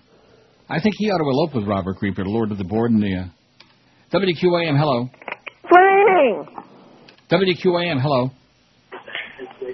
I 0.68 0.80
think 0.80 0.96
he 0.98 1.08
ought 1.08 1.18
to 1.18 1.24
elope 1.24 1.54
with 1.54 1.68
Robert 1.68 1.98
Creeper, 1.98 2.24
Lord 2.24 2.50
of 2.50 2.58
the 2.58 2.64
Board, 2.64 2.90
and 2.90 3.00
the 3.00 3.14
uh, 3.14 4.18
WQAM. 4.18 4.76
Hello, 4.76 5.08
Swing! 5.68 6.46
WQAM. 7.30 8.02
Hello. 8.02 8.32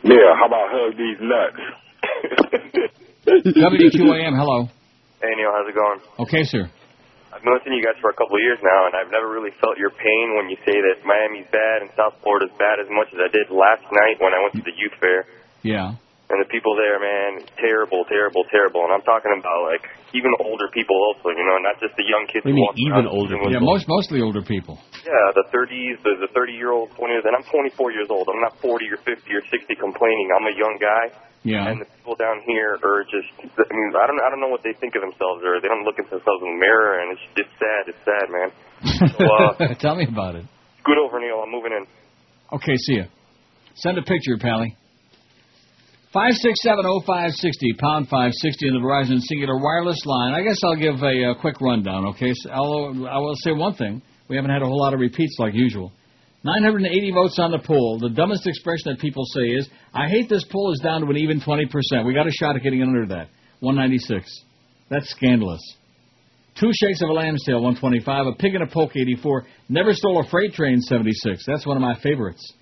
Yeah, 0.05 0.35
how 0.39 0.47
about 0.47 0.69
hug 0.70 0.93
these 0.99 1.16
nuts? 1.23 1.57
WQAM. 3.57 4.37
Hello. 4.37 4.69
Hey 5.23 5.35
Neil, 5.37 5.53
how's 5.55 5.69
it 5.69 5.74
going? 5.74 6.01
Okay, 6.19 6.45
sir. 6.45 6.70
I've 7.31 7.43
been 7.47 7.55
listening 7.55 7.78
to 7.78 7.81
you 7.81 7.86
guys 7.86 7.94
for 8.02 8.11
a 8.11 8.16
couple 8.19 8.35
of 8.36 8.43
years 8.43 8.59
now, 8.59 8.90
and 8.90 8.94
I've 8.98 9.11
never 9.15 9.31
really 9.31 9.55
felt 9.62 9.78
your 9.78 9.94
pain 9.94 10.35
when 10.35 10.51
you 10.51 10.59
say 10.66 10.74
that 10.74 11.07
Miami's 11.07 11.47
bad 11.55 11.86
and 11.86 11.90
South 11.94 12.19
Florida's 12.27 12.51
bad 12.59 12.82
as 12.82 12.90
much 12.90 13.07
as 13.15 13.23
I 13.23 13.31
did 13.31 13.55
last 13.55 13.86
night 13.94 14.19
when 14.19 14.35
I 14.35 14.43
went 14.43 14.59
to 14.59 14.65
the 14.66 14.74
youth 14.74 14.94
fair. 14.98 15.31
Yeah. 15.62 15.94
And 16.31 16.39
the 16.43 16.51
people 16.51 16.74
there, 16.74 16.98
man, 16.98 17.47
terrible, 17.59 18.02
terrible, 18.07 18.43
terrible. 18.51 18.82
And 18.86 18.93
I'm 18.94 19.02
talking 19.07 19.31
about 19.35 19.66
like 19.66 19.82
even 20.15 20.31
older 20.43 20.66
people 20.74 20.94
also, 20.94 21.31
you 21.31 21.43
know, 21.43 21.59
not 21.62 21.78
just 21.78 21.94
the 21.98 22.07
young 22.07 22.27
kids. 22.27 22.43
What 22.47 22.55
do 22.55 22.59
you 22.59 22.66
mean, 22.66 22.90
even 22.98 23.07
older 23.07 23.39
with- 23.39 23.55
Yeah, 23.55 23.62
most 23.62 23.86
mostly 23.86 24.23
older 24.23 24.43
people. 24.43 24.78
Yeah, 25.01 25.33
the 25.33 25.49
30s, 25.49 25.97
the, 26.05 26.29
the 26.29 26.31
30 26.37 26.53
year 26.53 26.73
olds, 26.73 26.93
20 26.97 27.09
years, 27.13 27.25
and 27.25 27.33
I'm 27.33 27.47
24 27.49 27.93
years 27.93 28.09
old. 28.13 28.29
I'm 28.29 28.41
not 28.45 28.61
40 28.61 28.85
or 28.93 28.99
50 29.01 29.09
or 29.33 29.43
60 29.49 29.75
complaining. 29.81 30.29
I'm 30.37 30.45
a 30.45 30.55
young 30.57 30.77
guy. 30.77 31.05
Yeah. 31.43 31.73
And 31.73 31.81
the 31.81 31.89
people 31.89 32.21
down 32.21 32.45
here 32.45 32.77
are 32.85 33.01
just, 33.09 33.33
I 33.41 33.65
mean, 33.73 33.89
I 33.97 34.05
don't, 34.05 34.21
I 34.21 34.29
don't 34.29 34.45
know 34.45 34.53
what 34.53 34.61
they 34.61 34.77
think 34.77 34.93
of 34.93 35.01
themselves, 35.01 35.41
or 35.41 35.57
they 35.65 35.73
don't 35.73 35.89
look 35.89 35.97
at 35.97 36.05
themselves 36.13 36.45
in 36.45 36.53
the 36.53 36.61
mirror, 36.61 37.01
and 37.01 37.17
it's, 37.17 37.25
it's 37.41 37.55
sad. 37.57 37.83
It's 37.89 38.03
sad, 38.05 38.27
man. 38.29 38.49
So, 39.17 39.25
uh, 39.25 39.75
Tell 39.81 39.97
me 39.97 40.05
about 40.05 40.37
it. 40.37 40.45
good 40.85 41.01
over, 41.01 41.17
Neil. 41.17 41.41
I'm 41.41 41.49
moving 41.51 41.73
in. 41.73 41.89
Okay, 42.53 42.77
see 42.85 43.01
ya. 43.01 43.05
Send 43.81 43.97
a 43.97 44.03
picture, 44.05 44.37
Pally. 44.37 44.77
Five 46.13 46.35
six 46.35 46.61
seven 46.61 46.85
oh 46.87 47.01
five 47.07 47.31
sixty 47.33 47.73
pound 47.79 48.09
five 48.09 48.33
sixty 48.35 48.67
in 48.67 48.75
the 48.75 48.81
Verizon 48.81 49.23
Cingular 49.31 49.57
Wireless 49.63 50.05
line. 50.05 50.35
I 50.35 50.43
guess 50.43 50.59
I'll 50.65 50.75
give 50.77 51.01
a, 51.01 51.31
uh 51.31 51.41
quick 51.41 51.61
rundown. 51.61 52.05
Okay, 52.09 52.33
so 52.35 52.51
I'll, 52.51 53.07
I 53.09 53.17
will 53.19 53.37
say 53.37 53.53
one 53.53 53.75
thing: 53.75 54.03
we 54.31 54.36
haven't 54.36 54.52
had 54.52 54.62
a 54.62 54.66
whole 54.66 54.81
lot 54.81 54.94
of 54.94 55.01
repeats 55.01 55.36
like 55.40 55.52
usual. 55.55 55.93
980 56.44 57.11
votes 57.11 57.39
on 57.39 57.51
the 57.51 57.59
poll. 57.59 57.98
The 58.01 58.09
dumbest 58.09 58.47
expression 58.47 58.93
that 58.93 59.01
people 59.01 59.24
say 59.27 59.43
is, 59.43 59.69
"I 59.93 60.09
hate 60.09 60.28
this 60.28 60.44
poll 60.44 60.73
is 60.73 60.81
down 60.81 61.02
to 61.02 61.07
an 61.09 61.19
even 61.19 61.40
20 61.40 61.66
percent." 61.66 62.07
We 62.07 62.15
got 62.15 62.28
a 62.28 62.31
shot 62.31 62.57
at 62.57 62.62
getting 62.62 62.82
under 62.82 63.05
that. 63.07 63.28
196. 63.59 64.31
That's 64.89 65.11
scandalous. 65.11 65.61
Two 66.55 66.70
shakes 66.73 67.02
of 67.02 67.11
a 67.11 67.12
lamb's 67.12 67.44
tail, 67.44 67.61
125. 67.61 68.27
A 68.27 68.32
pig 68.32 68.55
in 68.55 68.62
a 68.62 68.66
poke, 68.66 68.97
84. 68.97 69.47
Never 69.69 69.93
stole 69.93 70.20
a 70.20 70.28
freight 70.28 70.55
train, 70.55 70.81
76. 70.81 71.44
That's 71.47 71.66
one 71.66 71.77
of 71.77 71.82
my 71.82 71.94
favorites. 72.01 72.52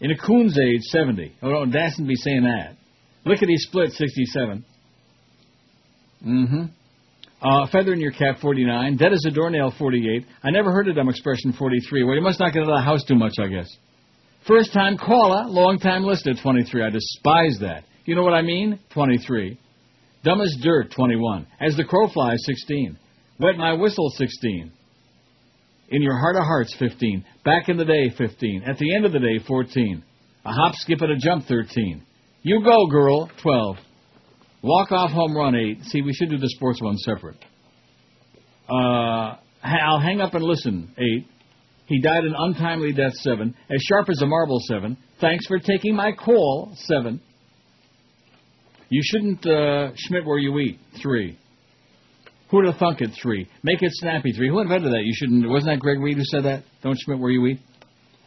In 0.00 0.10
a 0.10 0.16
coon's 0.16 0.58
age, 0.58 0.80
70. 0.82 1.32
Oh, 1.42 1.48
no, 1.50 1.66
dasn't 1.66 2.08
be 2.08 2.16
saying 2.16 2.42
that. 2.44 2.76
Lickety 3.24 3.56
split, 3.56 3.92
67. 3.92 4.64
Mm-hmm. 6.26 6.64
Uh, 7.42 7.66
feather 7.72 7.92
in 7.92 8.00
your 8.00 8.12
cap, 8.12 8.38
49. 8.40 8.96
Dead 8.96 9.12
as 9.12 9.24
a 9.26 9.30
doornail, 9.30 9.74
48. 9.76 10.24
I 10.44 10.50
never 10.50 10.70
heard 10.70 10.86
a 10.86 10.94
dumb 10.94 11.08
expression, 11.08 11.52
43. 11.52 12.04
Well, 12.04 12.14
you 12.14 12.22
must 12.22 12.38
not 12.38 12.52
get 12.52 12.62
out 12.62 12.68
of 12.68 12.76
the 12.76 12.82
house 12.82 13.02
too 13.04 13.16
much, 13.16 13.32
I 13.40 13.48
guess. 13.48 13.68
First 14.46 14.72
time 14.72 14.96
caller, 14.96 15.46
long 15.48 15.80
time 15.80 16.04
listener, 16.04 16.34
23. 16.40 16.84
I 16.84 16.90
despise 16.90 17.58
that. 17.60 17.84
You 18.04 18.14
know 18.14 18.22
what 18.22 18.34
I 18.34 18.42
mean? 18.42 18.78
23. 18.94 19.58
Dumb 20.24 20.40
as 20.40 20.56
dirt, 20.62 20.92
21. 20.92 21.46
As 21.60 21.76
the 21.76 21.84
crow 21.84 22.08
flies, 22.08 22.38
16. 22.44 22.96
Wet 23.40 23.56
my 23.56 23.72
whistle, 23.72 24.08
16. 24.10 24.70
In 25.88 26.02
your 26.02 26.16
heart 26.16 26.36
of 26.36 26.44
hearts, 26.44 26.74
15. 26.78 27.24
Back 27.44 27.68
in 27.68 27.76
the 27.76 27.84
day, 27.84 28.10
15. 28.16 28.62
At 28.66 28.78
the 28.78 28.94
end 28.94 29.04
of 29.04 29.12
the 29.12 29.18
day, 29.18 29.40
14. 29.46 30.04
A 30.44 30.52
hop, 30.52 30.74
skip, 30.76 31.00
and 31.00 31.10
a 31.12 31.16
jump, 31.16 31.46
13. 31.46 32.02
You 32.42 32.62
go, 32.62 32.86
girl, 32.86 33.30
12. 33.42 33.76
Walk 34.62 34.92
off 34.92 35.10
home 35.10 35.36
run, 35.36 35.56
8. 35.56 35.84
See, 35.86 36.02
we 36.02 36.12
should 36.12 36.30
do 36.30 36.38
the 36.38 36.48
sports 36.50 36.80
one 36.80 36.96
separate. 36.98 37.36
Uh, 38.68 39.36
I'll 39.62 40.00
hang 40.00 40.20
up 40.20 40.34
and 40.34 40.44
listen, 40.44 40.94
8. 40.96 41.26
He 41.86 42.00
died 42.00 42.24
an 42.24 42.34
untimely 42.36 42.92
death, 42.92 43.12
7. 43.14 43.54
As 43.70 43.82
sharp 43.82 44.08
as 44.08 44.22
a 44.22 44.26
marble, 44.26 44.60
7. 44.60 44.96
Thanks 45.20 45.46
for 45.46 45.58
taking 45.58 45.96
my 45.96 46.12
call, 46.12 46.72
7. 46.76 47.20
You 48.88 49.00
shouldn't 49.04 49.44
uh, 49.46 49.90
Schmidt 49.96 50.24
where 50.24 50.38
you 50.38 50.58
eat, 50.58 50.78
3. 51.02 51.38
Who'd 52.50 52.66
have 52.66 52.76
thunk 52.76 53.00
it, 53.00 53.10
3. 53.20 53.48
Make 53.62 53.82
it 53.82 53.90
snappy, 53.94 54.32
3. 54.32 54.48
Who 54.48 54.60
invented 54.60 54.92
that? 54.92 55.02
You 55.02 55.12
shouldn't. 55.14 55.48
Wasn't 55.48 55.72
that 55.72 55.80
Greg 55.80 55.98
Reed 55.98 56.18
who 56.18 56.24
said 56.24 56.44
that? 56.44 56.64
Don't 56.82 56.98
Schmidt 57.00 57.18
where 57.18 57.30
you 57.30 57.46
eat? 57.46 57.60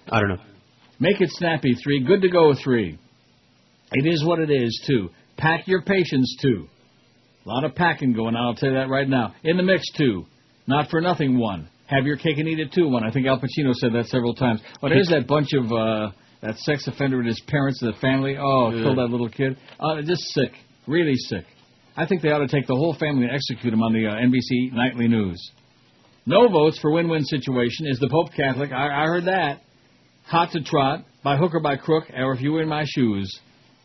I 0.10 0.20
don't 0.20 0.30
know. 0.30 0.44
Make 1.00 1.22
it 1.22 1.30
snappy, 1.32 1.76
3. 1.82 2.04
Good 2.06 2.22
to 2.24 2.30
go, 2.30 2.54
3. 2.62 3.00
It 3.92 4.14
is 4.14 4.26
what 4.26 4.40
it 4.40 4.50
is, 4.50 4.84
2. 4.88 5.10
Pack 5.38 5.68
your 5.68 5.82
patience, 5.82 6.36
2. 6.42 6.68
A 7.46 7.50
lot 7.50 7.64
of 7.64 7.76
packing 7.76 8.14
going 8.14 8.36
on, 8.36 8.46
I'll 8.48 8.56
tell 8.56 8.70
you 8.70 8.76
that 8.76 8.90
right 8.90 9.08
now. 9.08 9.36
In 9.44 9.58
the 9.58 9.64
mix, 9.64 9.84
too. 9.98 10.26
Not 10.68 10.90
for 10.90 11.02
nothing, 11.02 11.38
1. 11.38 11.70
Have 11.88 12.06
your 12.06 12.18
cake 12.18 12.38
and 12.40 12.48
eat 12.48 12.60
it, 12.60 12.72
too, 12.74 12.88
1. 12.88 13.04
I 13.04 13.12
think 13.12 13.28
Al 13.28 13.38
Pacino 13.40 13.74
said 13.74 13.94
that 13.94 14.06
several 14.08 14.34
times. 14.34 14.62
But 14.82 14.90
there's 14.90 15.10
that 15.10 15.28
bunch 15.28 15.50
of, 15.54 15.72
uh, 15.72 16.12
that 16.42 16.58
sex 16.60 16.88
offender 16.88 17.20
and 17.20 17.28
his 17.28 17.40
parents 17.48 17.82
and 17.84 17.94
the 17.94 17.98
family. 18.00 18.36
Oh, 18.40 18.72
Yeah. 18.72 18.84
killed 18.84 18.98
that 18.98 19.10
little 19.12 19.30
kid. 19.30 19.58
Uh, 19.80 20.02
just 20.02 20.22
sick. 20.34 20.54
Really 20.88 21.16
sick. 21.16 21.46
I 21.98 22.06
think 22.06 22.22
they 22.22 22.30
ought 22.32 22.40
to 22.40 22.48
take 22.48 22.68
the 22.68 22.76
whole 22.76 22.94
family 22.96 23.26
and 23.26 23.34
execute 23.34 23.74
him 23.74 23.82
on 23.84 23.94
the 23.94 24.08
uh, 24.08 24.16
NBC 24.16 24.74
Nightly 24.74 25.08
News. 25.08 25.40
No 26.26 26.48
votes 26.48 26.80
for 26.80 26.92
win-win 26.92 27.24
situation. 27.24 27.86
Is 27.88 28.00
the 28.00 28.10
Pope 28.10 28.34
Catholic? 28.36 28.72
I, 28.72 29.04
I 29.04 29.06
heard 29.06 29.26
that. 29.26 29.62
Hot 30.26 30.52
to 30.54 30.62
trot, 30.64 31.06
by 31.24 31.38
hook 31.38 31.54
or 31.54 31.60
by 31.60 31.78
crook, 31.78 32.06
or 32.16 32.34
if 32.34 32.42
you 32.42 32.52
were 32.52 32.64
in 32.64 32.68
my 32.70 32.84
shoes. 32.86 33.32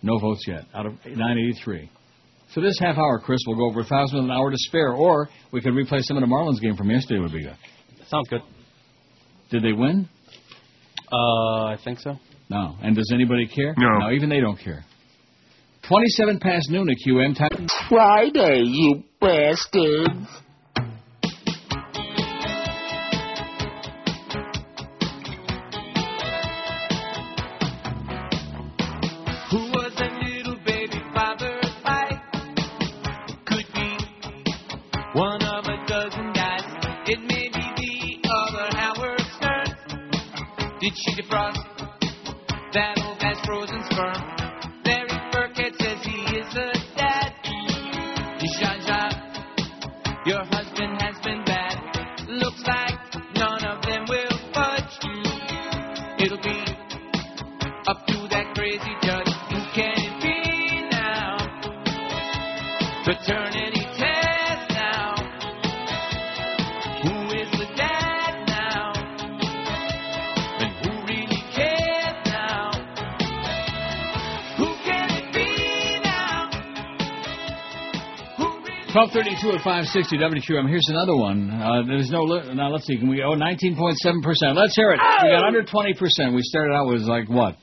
No 0.03 0.19
votes 0.19 0.45
yet, 0.47 0.65
out 0.75 0.87
of 0.87 0.93
983. 1.05 1.91
So 2.53 2.61
this 2.61 2.77
half 2.81 2.97
hour, 2.97 3.21
Chris, 3.21 3.39
will 3.47 3.55
go 3.57 3.67
over 3.67 3.81
a 3.81 3.85
thousand 3.85 4.19
with 4.19 4.25
an 4.25 4.31
hour 4.31 4.51
to 4.51 4.57
spare, 4.59 4.93
or 4.93 5.29
we 5.53 5.61
could 5.61 5.73
replay 5.73 6.03
some 6.03 6.17
of 6.17 6.23
the 6.23 6.27
Marlins 6.27 6.61
game 6.61 6.77
from 6.77 6.91
yesterday. 6.91 7.21
Would 7.21 7.33
be 7.33 7.43
good. 7.43 7.57
Sounds 8.09 8.29
good. 8.29 8.41
Did 9.51 9.63
they 9.63 9.73
win? 9.73 10.09
Uh, 11.13 11.65
I 11.67 11.77
think 11.85 12.01
so. 12.01 12.17
No. 12.49 12.77
And 12.83 12.97
does 12.97 13.11
anybody 13.15 13.47
care? 13.47 13.75
No. 13.77 13.99
No, 13.99 14.11
even 14.13 14.29
they 14.29 14.41
don't 14.41 14.59
care. 14.59 14.85
27 15.89 16.41
past 16.41 16.71
noon 16.71 16.89
at 16.91 16.97
QM 17.07 17.37
time. 17.37 17.69
Friday, 17.89 18.63
you 18.65 19.03
bastards. 19.21 20.29
1232 79.41 79.57
at 79.57 79.65
560 79.65 80.53
WQM. 80.53 80.69
Here's 80.69 80.89
another 80.89 81.17
one. 81.17 81.49
Uh, 81.51 81.83
there's 81.87 82.11
no. 82.11 82.25
Li- 82.25 82.55
now 82.55 82.69
let's 82.71 82.87
see. 82.87 82.99
Can 82.99 83.09
we? 83.09 83.23
Oh, 83.23 83.33
19.7%. 83.37 84.55
Let's 84.55 84.77
hear 84.77 84.93
it. 84.93 85.01
We 85.23 85.31
got 85.31 85.45
under 85.45 85.63
20%. 85.63 86.35
We 86.35 86.43
started 86.43 86.75
out 86.75 86.89
with 86.89 87.03
like 87.03 87.29
what? 87.29 87.57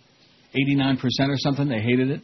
89% 0.56 0.98
or 1.30 1.38
something. 1.38 1.68
They 1.68 1.80
hated 1.80 2.10
it. 2.10 2.22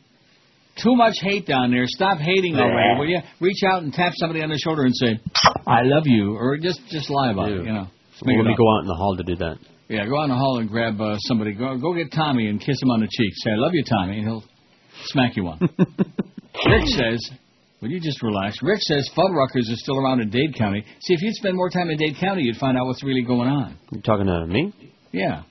Too 0.82 0.96
much 0.96 1.16
hate 1.22 1.46
down 1.46 1.70
there. 1.70 1.86
Stop 1.86 2.18
hating 2.18 2.56
already. 2.56 3.00
Will 3.00 3.08
you 3.08 3.20
reach 3.40 3.62
out 3.64 3.84
and 3.84 3.94
tap 3.94 4.14
somebody 4.16 4.42
on 4.42 4.50
the 4.50 4.58
shoulder 4.58 4.84
and 4.84 4.96
say, 4.96 5.20
"I 5.68 5.84
love 5.84 6.04
you," 6.08 6.36
or 6.36 6.58
just 6.58 6.82
just 6.90 7.12
lie 7.12 7.32
about 7.32 7.52
it. 7.52 7.64
You 7.64 7.74
know. 7.74 7.88
Make 8.26 8.38
Let 8.38 8.46
me 8.46 8.52
up. 8.54 8.58
go 8.58 8.76
out 8.76 8.82
in 8.82 8.88
the 8.88 8.96
hall 8.96 9.16
to 9.18 9.24
do 9.24 9.36
that. 9.36 9.58
Yeah, 9.90 10.06
go 10.08 10.20
out 10.20 10.24
in 10.24 10.30
the 10.30 10.36
hall 10.36 10.58
and 10.60 10.70
grab 10.70 11.00
uh, 11.00 11.18
somebody. 11.20 11.54
Go 11.54 11.78
go 11.78 11.94
get 11.94 12.12
Tommy 12.12 12.48
and 12.48 12.60
kiss 12.60 12.82
him 12.82 12.90
on 12.90 13.02
the 13.02 13.08
cheek. 13.08 13.34
Say, 13.36 13.52
"I 13.52 13.56
love 13.58 13.74
you, 13.74 13.84
Tommy," 13.84 14.18
and 14.18 14.28
he'll 14.28 14.44
smack 15.06 15.36
you 15.36 15.44
one. 15.44 15.60
Rick 16.70 16.88
says, 16.88 17.30
"Will 17.84 17.92
you 17.92 18.00
just 18.00 18.24
relax?" 18.24 18.56
Rick 18.64 18.80
says 18.82 19.10
Fuddruckers 19.14 19.70
is 19.70 19.82
still 19.82 20.00
around 20.00 20.22
in 20.22 20.30
Dade 20.30 20.56
County. 20.56 20.86
See, 21.02 21.14
if 21.14 21.22
you'd 21.22 21.36
spend 21.36 21.58
more 21.58 21.70
time 21.70 21.90
in 21.90 21.98
Dade 21.98 22.16
County, 22.16 22.44
you'd 22.44 22.56
find 22.56 22.78
out 22.78 22.86
what's 22.86 23.04
really 23.04 23.24
going 23.24 23.50
on. 23.50 23.78
You 23.92 24.02
talking 24.02 24.26
to 24.26 24.48
me? 24.48 24.74
Yeah. 25.12 25.44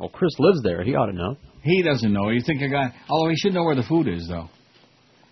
Well, 0.00 0.08
Chris 0.08 0.32
lives 0.38 0.62
there. 0.62 0.82
He 0.82 0.94
ought 0.94 1.06
to 1.06 1.12
know. 1.12 1.36
He 1.62 1.82
doesn't 1.82 2.10
know. 2.10 2.30
You 2.30 2.40
think 2.40 2.62
a 2.62 2.68
guy? 2.68 2.90
Although 3.10 3.28
he 3.28 3.36
should 3.36 3.52
know 3.52 3.64
where 3.64 3.74
the 3.76 3.82
food 3.82 4.08
is, 4.08 4.26
though. 4.28 4.48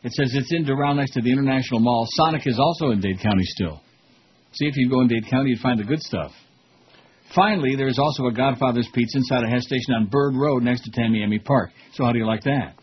It 0.03 0.13
says 0.13 0.31
it's 0.35 0.53
in 0.53 0.67
Doral 0.67 0.95
next 0.95 1.13
to 1.13 1.23
the 1.23 1.33
International 1.33 1.81
Mall. 1.81 2.07
Sonic 2.11 2.47
is 2.47 2.59
also 2.59 2.91
in 2.91 3.01
Dade 3.01 3.21
County 3.21 3.45
still. 3.45 3.81
See 4.53 4.67
if 4.67 4.77
you 4.77 4.91
go 4.91 5.01
in 5.01 5.09
Dade 5.09 5.27
County, 5.31 5.51
you'd 5.51 5.61
find 5.61 5.81
the 5.81 5.85
good 5.85 6.03
stuff. 6.03 6.33
Finally, 7.35 7.77
there 7.77 7.89
is 7.89 7.99
also 7.99 8.27
a 8.27 8.33
Godfather's 8.33 8.89
Pizza 8.93 9.17
inside 9.17 9.45
a 9.45 9.49
Hess 9.49 9.65
station 9.65 9.95
on 9.95 10.07
Bird 10.07 10.35
Road 10.37 10.63
next 10.63 10.83
to 10.83 10.91
Tamiami 10.91 11.43
Park. 11.43 11.71
So 11.95 12.05
how 12.05 12.13
do 12.13 12.19
you 12.19 12.27
like 12.27 12.43
that? 12.43 12.75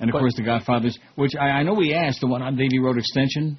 And 0.00 0.10
of 0.10 0.14
course, 0.14 0.34
the 0.36 0.42
Godfather's, 0.42 0.98
which 1.14 1.32
I, 1.40 1.48
I 1.48 1.62
know 1.62 1.74
we 1.74 1.94
asked, 1.94 2.20
the 2.20 2.26
one 2.26 2.42
on 2.42 2.56
Davie 2.56 2.78
Road 2.80 2.98
Extension 2.98 3.58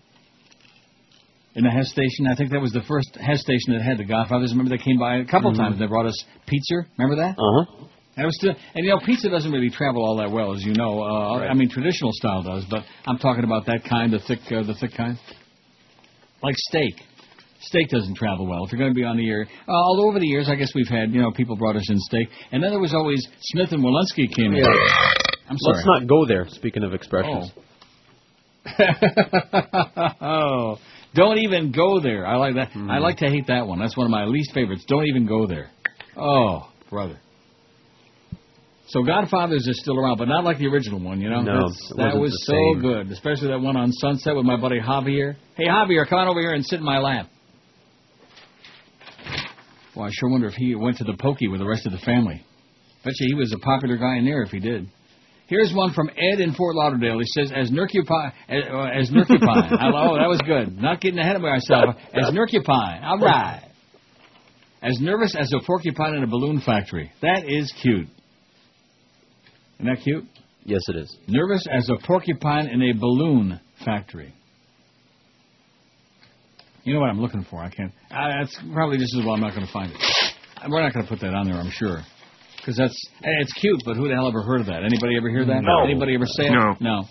in 1.55 1.63
the 1.63 1.69
Hess 1.71 1.89
station. 1.89 2.27
I 2.27 2.35
think 2.35 2.51
that 2.51 2.59
was 2.61 2.71
the 2.73 2.81
first 2.87 3.15
Hess 3.15 3.41
station 3.41 3.73
that 3.73 3.81
had 3.81 3.97
the 3.97 4.03
Godfathers. 4.03 4.51
Remember 4.51 4.75
they 4.75 4.83
came 4.83 4.99
by 4.99 5.17
a 5.17 5.25
couple 5.25 5.51
Mhm. 5.53 5.57
times. 5.57 5.79
They 5.79 5.87
brought 5.87 6.05
us 6.05 6.25
pizza. 6.45 6.85
Remember 6.97 7.15
that? 7.23 7.35
Uh 7.39 7.65
huh. 7.65 7.85
And 8.17 8.23
it 8.23 8.27
was 8.27 8.35
still, 8.37 8.53
and 8.75 8.85
you 8.85 8.91
know, 8.91 8.99
pizza 9.05 9.29
doesn't 9.29 9.51
really 9.51 9.69
travel 9.69 10.03
all 10.03 10.17
that 10.17 10.31
well, 10.31 10.53
as 10.53 10.63
you 10.65 10.73
know. 10.73 11.01
Uh, 11.01 11.39
I 11.49 11.53
mean, 11.53 11.69
traditional 11.69 12.11
style 12.13 12.43
does, 12.43 12.65
but 12.69 12.83
I'm 13.07 13.17
talking 13.17 13.43
about 13.43 13.65
that 13.65 13.83
kind, 13.83 14.11
the 14.11 14.19
thick, 14.19 14.39
uh, 14.51 14.63
the 14.63 14.73
thick 14.73 14.93
kind, 14.93 15.17
like 16.41 16.55
steak. 16.69 16.95
Steak 17.59 17.89
doesn't 17.89 18.15
travel 18.15 18.45
well 18.47 18.63
if 18.65 18.71
you're 18.71 18.79
going 18.79 18.91
to 18.91 18.95
be 18.95 19.03
on 19.03 19.17
the 19.17 19.27
air. 19.29 19.47
Uh, 19.67 19.71
all 19.71 20.05
over 20.07 20.19
the 20.19 20.27
years, 20.27 20.47
I 20.49 20.55
guess 20.55 20.71
we've 20.75 20.87
had, 20.87 21.11
you 21.11 21.21
know, 21.21 21.31
people 21.31 21.55
brought 21.57 21.75
us 21.75 21.89
in 21.89 21.97
steak, 21.99 22.27
and 22.51 22.61
then 22.63 22.71
there 22.71 22.79
was 22.79 22.93
always 22.93 23.25
Smith 23.41 23.71
and 23.71 23.83
Wollensky 23.83 24.33
came 24.33 24.53
in. 24.53 24.63
I'm 25.49 25.57
sorry. 25.57 25.75
Let's 25.75 25.85
not 25.85 26.07
go 26.07 26.25
there. 26.25 26.47
Speaking 26.49 26.83
of 26.83 26.93
expressions. 26.93 27.51
oh, 30.21 30.77
don't 31.13 31.37
even 31.39 31.71
go 31.71 31.99
there. 31.99 32.25
I 32.25 32.37
like 32.37 32.55
that. 32.55 32.69
Mm-hmm. 32.69 32.89
I 32.89 32.97
like 32.97 33.17
to 33.17 33.27
hate 33.27 33.47
that 33.47 33.67
one. 33.67 33.79
That's 33.79 33.95
one 33.95 34.05
of 34.05 34.11
my 34.11 34.25
least 34.25 34.53
favorites. 34.53 34.85
Don't 34.87 35.05
even 35.05 35.27
go 35.27 35.45
there. 35.45 35.69
Oh, 36.17 36.69
brother. 36.89 37.19
So 38.87 39.03
Godfathers 39.03 39.67
is 39.67 39.79
still 39.81 39.99
around, 39.99 40.17
but 40.17 40.27
not 40.27 40.43
like 40.43 40.59
the 40.59 40.67
original 40.67 40.99
one. 40.99 41.19
You 41.19 41.29
know, 41.29 41.41
No, 41.41 41.69
that 41.97 42.15
was 42.15 42.31
so 42.45 42.53
same. 42.53 42.81
good, 42.81 43.11
especially 43.11 43.47
that 43.47 43.59
one 43.59 43.75
on 43.75 43.91
Sunset 43.91 44.35
with 44.35 44.45
my 44.45 44.57
buddy 44.57 44.79
Javier. 44.79 45.35
Hey 45.55 45.65
Javier, 45.67 46.07
come 46.07 46.19
on 46.19 46.27
over 46.27 46.39
here 46.39 46.53
and 46.53 46.63
sit 46.63 46.79
in 46.79 46.85
my 46.85 46.99
lap. 46.99 47.27
Well, 49.95 50.05
I 50.05 50.09
sure 50.11 50.29
wonder 50.29 50.47
if 50.47 50.53
he 50.53 50.75
went 50.75 50.97
to 50.97 51.03
the 51.03 51.15
pokey 51.17 51.47
with 51.47 51.61
the 51.61 51.67
rest 51.67 51.85
of 51.85 51.93
the 51.93 51.97
family. 51.99 52.45
Bet 53.03 53.13
you 53.19 53.27
he 53.29 53.33
was 53.39 53.53
a 53.53 53.59
popular 53.59 53.97
guy 53.97 54.17
in 54.17 54.25
there 54.25 54.43
if 54.43 54.49
he 54.51 54.59
did. 54.59 54.87
Here's 55.47 55.71
one 55.73 55.93
from 55.93 56.09
Ed 56.09 56.39
in 56.39 56.53
Fort 56.53 56.75
Lauderdale. 56.75 57.19
He 57.19 57.25
says, 57.25 57.51
"As 57.51 57.69
Nurcupine, 57.71 58.31
as, 58.49 58.63
uh, 58.71 58.77
as 58.99 59.11
Nurcupine." 59.11 59.77
I- 59.79 59.91
oh, 59.93 60.15
that 60.17 60.27
was 60.27 60.41
good. 60.45 60.81
Not 60.81 61.01
getting 61.01 61.19
ahead 61.19 61.35
of 61.35 61.41
myself. 61.43 61.95
As 62.13 62.31
Nurcupine. 62.33 63.03
All 63.03 63.19
right. 63.19 63.61
As 64.81 64.99
nervous 64.99 65.35
as 65.35 65.51
a 65.53 65.59
porcupine 65.65 66.15
in 66.15 66.23
a 66.23 66.27
balloon 66.27 66.61
factory. 66.61 67.11
That 67.21 67.43
is 67.47 67.71
cute. 67.81 68.07
Isn't 69.79 69.85
that 69.93 70.01
cute? 70.03 70.25
Yes, 70.63 70.81
it 70.89 70.95
is. 70.95 71.15
Nervous 71.27 71.65
as 71.71 71.89
a 71.89 71.97
porcupine 72.07 72.67
in 72.67 72.81
a 72.81 72.93
balloon 72.93 73.59
factory. 73.83 74.33
You 76.83 76.93
know 76.93 76.99
what 77.01 77.09
I'm 77.09 77.19
looking 77.19 77.43
for? 77.49 77.61
I 77.63 77.69
can't. 77.69 77.91
Uh, 78.11 78.29
that's 78.39 78.57
probably 78.73 78.97
just 78.97 79.15
as 79.15 79.25
well. 79.25 79.33
I'm 79.35 79.41
not 79.41 79.55
going 79.55 79.65
to 79.65 79.73
find 79.73 79.91
it. 79.91 79.97
We're 80.69 80.81
not 80.81 80.93
going 80.93 81.05
to 81.05 81.09
put 81.09 81.19
that 81.21 81.33
on 81.33 81.45
there. 81.47 81.59
I'm 81.59 81.71
sure. 81.71 82.01
Because 82.65 82.77
that's 82.77 82.99
it's 83.21 83.53
cute, 83.53 83.79
but 83.85 83.95
who 83.95 84.07
the 84.07 84.15
hell 84.15 84.27
ever 84.27 84.41
heard 84.41 84.61
of 84.61 84.65
that? 84.65 84.81
Anybody 84.83 85.15
ever 85.17 85.29
hear 85.29 85.45
that? 85.45 85.61
No. 85.61 85.83
Anybody 85.83 86.15
ever 86.15 86.25
say 86.25 86.47
it? 86.47 86.51
No. 86.51 86.73
No. 86.79 87.03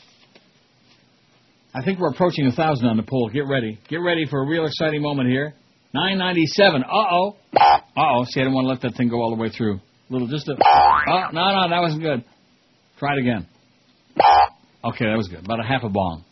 I 1.72 1.80
think 1.84 2.00
we're 2.00 2.10
approaching 2.10 2.48
a 2.48 2.52
thousand 2.52 2.88
on 2.88 2.96
the 2.96 3.04
poll. 3.04 3.30
Get 3.32 3.46
ready. 3.46 3.78
Get 3.88 3.98
ready 3.98 4.26
for 4.28 4.42
a 4.42 4.46
real 4.48 4.66
exciting 4.66 5.00
moment 5.00 5.28
here. 5.28 5.54
997. 5.92 6.82
Uh 6.82 6.86
oh. 6.90 7.36
Uh 7.56 7.78
oh. 7.96 8.24
See, 8.24 8.40
I 8.40 8.42
didn't 8.42 8.54
want 8.54 8.64
to 8.64 8.68
let 8.70 8.80
that 8.80 8.96
thing 8.96 9.08
go 9.08 9.22
all 9.22 9.30
the 9.30 9.40
way 9.40 9.48
through. 9.48 9.78
Little 10.10 10.26
just 10.26 10.48
a. 10.48 10.54
Oh 10.54 11.28
no 11.32 11.54
no 11.54 11.68
that 11.70 11.80
wasn't 11.80 12.02
good. 12.02 12.24
Try 12.98 13.14
it 13.14 13.20
again. 13.20 13.46
Okay, 14.84 15.06
that 15.06 15.16
was 15.16 15.28
good. 15.28 15.44
About 15.44 15.60
a 15.60 15.66
half 15.66 15.84
a 15.84 15.88
bong. 15.88 16.24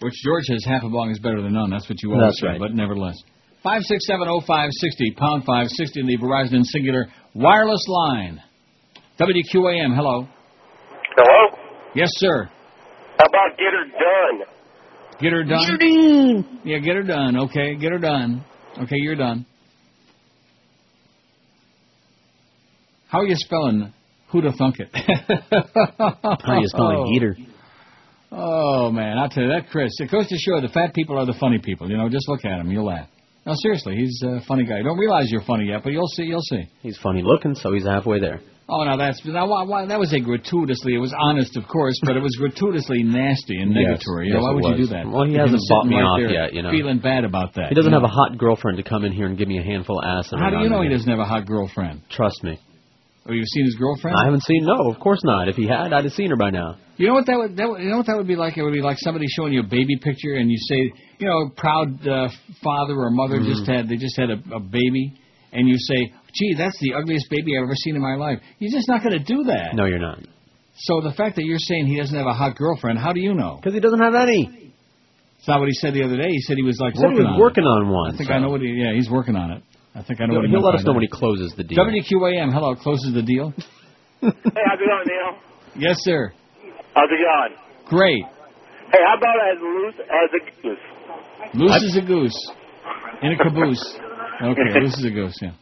Which 0.00 0.14
George 0.24 0.44
says 0.44 0.64
half 0.66 0.82
a 0.84 0.88
bong 0.88 1.10
is 1.10 1.18
better 1.18 1.42
than 1.42 1.52
none. 1.52 1.68
That's 1.70 1.88
what 1.88 2.02
you 2.02 2.12
always 2.12 2.28
That's 2.28 2.40
say, 2.40 2.46
right. 2.46 2.58
but 2.58 2.74
nevertheless. 2.74 3.22
Five 3.62 3.82
six 3.82 4.06
seven 4.06 4.26
oh 4.28 4.40
five 4.46 4.70
sixty 4.72 5.12
pound 5.12 5.44
five 5.44 5.68
sixty 5.68 6.00
in 6.00 6.06
the 6.06 6.16
Verizon 6.18 6.64
Cingular 6.74 7.04
wireless 7.34 7.84
line. 7.88 8.42
WQAM. 9.18 9.94
Hello. 9.94 10.26
Hello? 11.16 11.58
Yes, 11.94 12.08
sir. 12.14 12.50
How 13.18 13.26
about 13.26 13.56
get 13.58 13.72
her 13.72 13.84
done? 13.84 14.54
Get 15.20 15.32
her 15.32 15.44
done. 15.44 16.60
Yeah, 16.64 16.78
get 16.78 16.96
her 16.96 17.02
done. 17.02 17.36
Okay, 17.36 17.76
get 17.76 17.92
her 17.92 17.98
done. 17.98 18.44
Okay, 18.82 18.96
you're 18.96 19.14
done. 19.14 19.46
How 23.08 23.20
are 23.20 23.26
you 23.26 23.36
spelling 23.36 23.92
Who'da 24.32 24.56
Thunk 24.58 24.76
It? 24.80 24.88
How 24.92 26.54
are 26.54 26.60
you 26.60 26.66
spelling 26.66 26.96
oh. 26.96 27.04
Geeter? 27.04 27.46
Oh 28.32 28.90
man, 28.90 29.16
I'll 29.18 29.28
tell 29.28 29.44
you 29.44 29.50
that, 29.50 29.70
Chris. 29.70 29.92
It 30.00 30.10
goes 30.10 30.26
to 30.26 30.36
show 30.36 30.60
the 30.60 30.68
fat 30.68 30.92
people 30.92 31.16
are 31.16 31.24
the 31.24 31.36
funny 31.38 31.60
people. 31.60 31.88
You 31.88 31.96
know, 31.96 32.08
just 32.08 32.28
look 32.28 32.44
at 32.44 32.58
them, 32.58 32.72
you'll 32.72 32.86
laugh. 32.86 33.08
No, 33.46 33.52
seriously, 33.56 33.96
he's 33.96 34.22
a 34.22 34.40
funny 34.48 34.64
guy. 34.64 34.78
You 34.78 34.84
don't 34.84 34.98
realize 34.98 35.30
you're 35.30 35.42
funny 35.44 35.66
yet, 35.66 35.82
but 35.84 35.92
you'll 35.92 36.08
see. 36.08 36.24
You'll 36.24 36.40
see. 36.40 36.64
He's 36.80 36.96
funny 36.98 37.22
looking, 37.22 37.54
so 37.54 37.72
he's 37.72 37.84
halfway 37.84 38.18
there. 38.20 38.40
Oh, 38.66 38.82
now 38.84 38.96
that's 38.96 39.20
now 39.26 39.46
why, 39.46 39.64
why, 39.64 39.84
that 39.84 39.98
was 39.98 40.10
a 40.14 40.20
gratuitously. 40.20 40.94
It 40.94 40.98
was 40.98 41.12
honest, 41.18 41.54
of 41.58 41.68
course, 41.68 42.00
but 42.02 42.16
it 42.16 42.20
was 42.20 42.34
gratuitously 42.36 43.02
nasty 43.02 43.60
and 43.60 43.74
Yes, 43.76 44.00
negatory. 44.00 44.26
you 44.28 44.32
know, 44.32 44.38
yes, 44.40 44.42
why 44.42 44.52
would 44.52 44.64
you 44.78 44.86
do 44.86 44.86
that? 44.86 45.04
Well, 45.06 45.24
he 45.26 45.34
hasn't 45.34 45.60
bought 45.68 45.84
me 45.86 45.96
right 45.96 46.02
off 46.02 46.32
yet, 46.32 46.54
you 46.54 46.62
know. 46.62 46.70
Feeling 46.70 46.98
bad 47.00 47.24
about 47.24 47.52
that. 47.56 47.68
He 47.68 47.74
doesn't 47.74 47.92
you 47.92 48.00
have 48.00 48.08
a 48.08 48.12
hot 48.12 48.38
girlfriend 48.38 48.78
to 48.78 48.82
come 48.82 49.04
in 49.04 49.12
here 49.12 49.26
and 49.26 49.36
give 49.36 49.48
me 49.48 49.58
a 49.58 49.62
handful 49.62 49.98
of 49.98 50.04
ass. 50.06 50.30
How 50.32 50.48
do 50.48 50.60
you 50.60 50.70
know 50.70 50.80
he 50.80 50.88
doesn't 50.88 51.10
have 51.10 51.18
a 51.20 51.26
hot 51.26 51.44
girlfriend? 51.46 52.00
Trust 52.08 52.42
me. 52.42 52.58
Oh, 53.26 53.32
you've 53.32 53.48
seen 53.48 53.64
his 53.64 53.74
girlfriend? 53.76 54.16
I 54.20 54.24
haven't 54.26 54.42
seen. 54.42 54.64
No, 54.66 54.90
of 54.90 55.00
course 55.00 55.20
not. 55.24 55.48
If 55.48 55.56
he 55.56 55.66
had, 55.66 55.92
I'd 55.94 56.04
have 56.04 56.12
seen 56.12 56.28
her 56.30 56.36
by 56.36 56.50
now. 56.50 56.76
You 56.98 57.08
know 57.08 57.14
what 57.14 57.26
that 57.26 57.38
would, 57.38 57.56
that 57.56 57.68
would 57.68 57.80
you 57.82 57.88
know 57.88 57.96
what 57.98 58.06
that 58.06 58.16
would 58.16 58.26
be 58.28 58.36
like? 58.36 58.56
It 58.58 58.62
would 58.62 58.74
be 58.74 58.82
like 58.82 58.98
somebody 59.00 59.24
showing 59.28 59.52
you 59.54 59.60
a 59.60 59.66
baby 59.66 59.96
picture 60.00 60.34
and 60.34 60.50
you 60.50 60.58
say, 60.58 60.92
you 61.18 61.26
know, 61.26 61.50
proud 61.56 62.06
uh, 62.06 62.28
father 62.62 62.94
or 62.94 63.10
mother 63.10 63.38
Mhm. 63.40 63.46
just 63.46 63.66
had 63.66 63.88
they 63.88 63.96
just 63.96 64.16
had 64.16 64.28
a, 64.30 64.38
a 64.54 64.60
baby, 64.60 65.14
and 65.52 65.66
you 65.68 65.74
say, 65.78 66.12
gee, 66.34 66.54
that's 66.56 66.78
the 66.80 66.94
ugliest 66.94 67.30
baby 67.30 67.56
I've 67.56 67.64
ever 67.64 67.74
seen 67.74 67.96
in 67.96 68.02
my 68.02 68.14
life. 68.16 68.38
You're 68.58 68.70
just 68.72 68.88
not 68.88 69.02
going 69.02 69.18
to 69.18 69.24
do 69.24 69.44
that. 69.44 69.74
No, 69.74 69.86
you're 69.86 69.98
not. 69.98 70.18
So 70.76 71.00
the 71.00 71.12
fact 71.12 71.36
that 71.36 71.44
you're 71.46 71.58
saying 71.58 71.86
he 71.86 71.96
doesn't 71.96 72.16
have 72.16 72.26
a 72.26 72.32
hot 72.34 72.56
girlfriend, 72.56 72.98
how 72.98 73.12
do 73.12 73.20
you 73.20 73.32
know? 73.32 73.56
Because 73.56 73.72
he 73.74 73.80
doesn't 73.80 74.00
have 74.00 74.14
any. 74.14 74.72
It's 75.38 75.48
not 75.48 75.60
what 75.60 75.68
he 75.68 75.74
said 75.74 75.94
the 75.94 76.02
other 76.04 76.16
day. 76.16 76.28
He 76.30 76.40
said 76.40 76.56
he 76.56 76.62
was 76.64 76.78
like 76.80 76.94
He 76.94 77.00
said 77.00 77.10
he 77.10 77.14
working 77.14 77.24
was 77.26 77.34
on 77.34 77.40
working 77.40 77.64
it. 77.64 77.66
on 77.68 77.88
one, 77.88 78.14
I 78.14 78.16
think 78.16 78.28
so- 78.28 78.34
I 78.34 78.38
know 78.40 78.50
what 78.50 78.60
he. 78.60 78.68
Yeah, 78.68 78.92
he's 78.94 79.08
working 79.10 79.36
on 79.36 79.50
it. 79.52 79.62
I 79.94 80.02
think 80.02 80.20
I 80.20 80.26
know 80.26 80.32
He'll, 80.34 80.40
what 80.40 80.44
he 80.46 80.50
he'll 80.50 80.62
let 80.62 80.74
us 80.74 80.84
know 80.84 80.92
that. 80.92 80.98
when 80.98 81.02
he 81.02 81.08
closes 81.08 81.54
the 81.56 81.64
deal. 81.64 81.78
WQAM, 81.78 82.52
hello, 82.52 82.74
closes 82.74 83.14
the 83.14 83.22
deal. 83.22 83.52
Hey, 84.20 84.30
how's 84.66 84.80
it 84.80 84.88
going, 84.88 85.06
Neil? 85.06 85.38
Yes, 85.76 85.96
sir. 86.00 86.32
How's 86.94 87.08
it 87.10 87.20
going? 87.22 87.58
Great. 87.86 88.24
Hey, 88.90 88.98
how 89.06 89.16
about 89.16 89.36
as 89.52 89.60
loose 89.60 89.94
as 90.00 90.30
a 90.34 90.62
goose? 90.62 90.78
Loose 91.54 91.84
as 91.84 91.96
a 91.96 92.06
goose. 92.06 92.50
In 93.22 93.32
a 93.32 93.36
caboose. 93.38 93.96
Okay, 94.42 94.80
loose 94.80 94.98
as 94.98 95.04
a 95.04 95.10
goose, 95.10 95.38
yeah. 95.40 95.52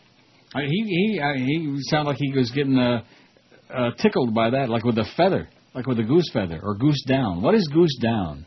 I, 0.54 0.62
he 0.62 0.84
he 0.84 1.20
I, 1.20 1.36
he 1.38 1.76
sounded 1.90 2.10
like 2.10 2.18
he 2.18 2.32
was 2.32 2.50
getting 2.50 2.78
uh, 2.78 3.02
uh, 3.72 3.90
tickled 3.98 4.34
by 4.34 4.50
that, 4.50 4.68
like 4.68 4.84
with 4.84 4.98
a 4.98 5.06
feather, 5.16 5.48
like 5.74 5.86
with 5.86 5.98
a 5.98 6.02
goose 6.02 6.30
feather 6.32 6.60
or 6.62 6.74
goose 6.76 7.02
down. 7.06 7.42
What 7.42 7.54
is 7.54 7.68
goose 7.72 7.96
down? 8.02 8.44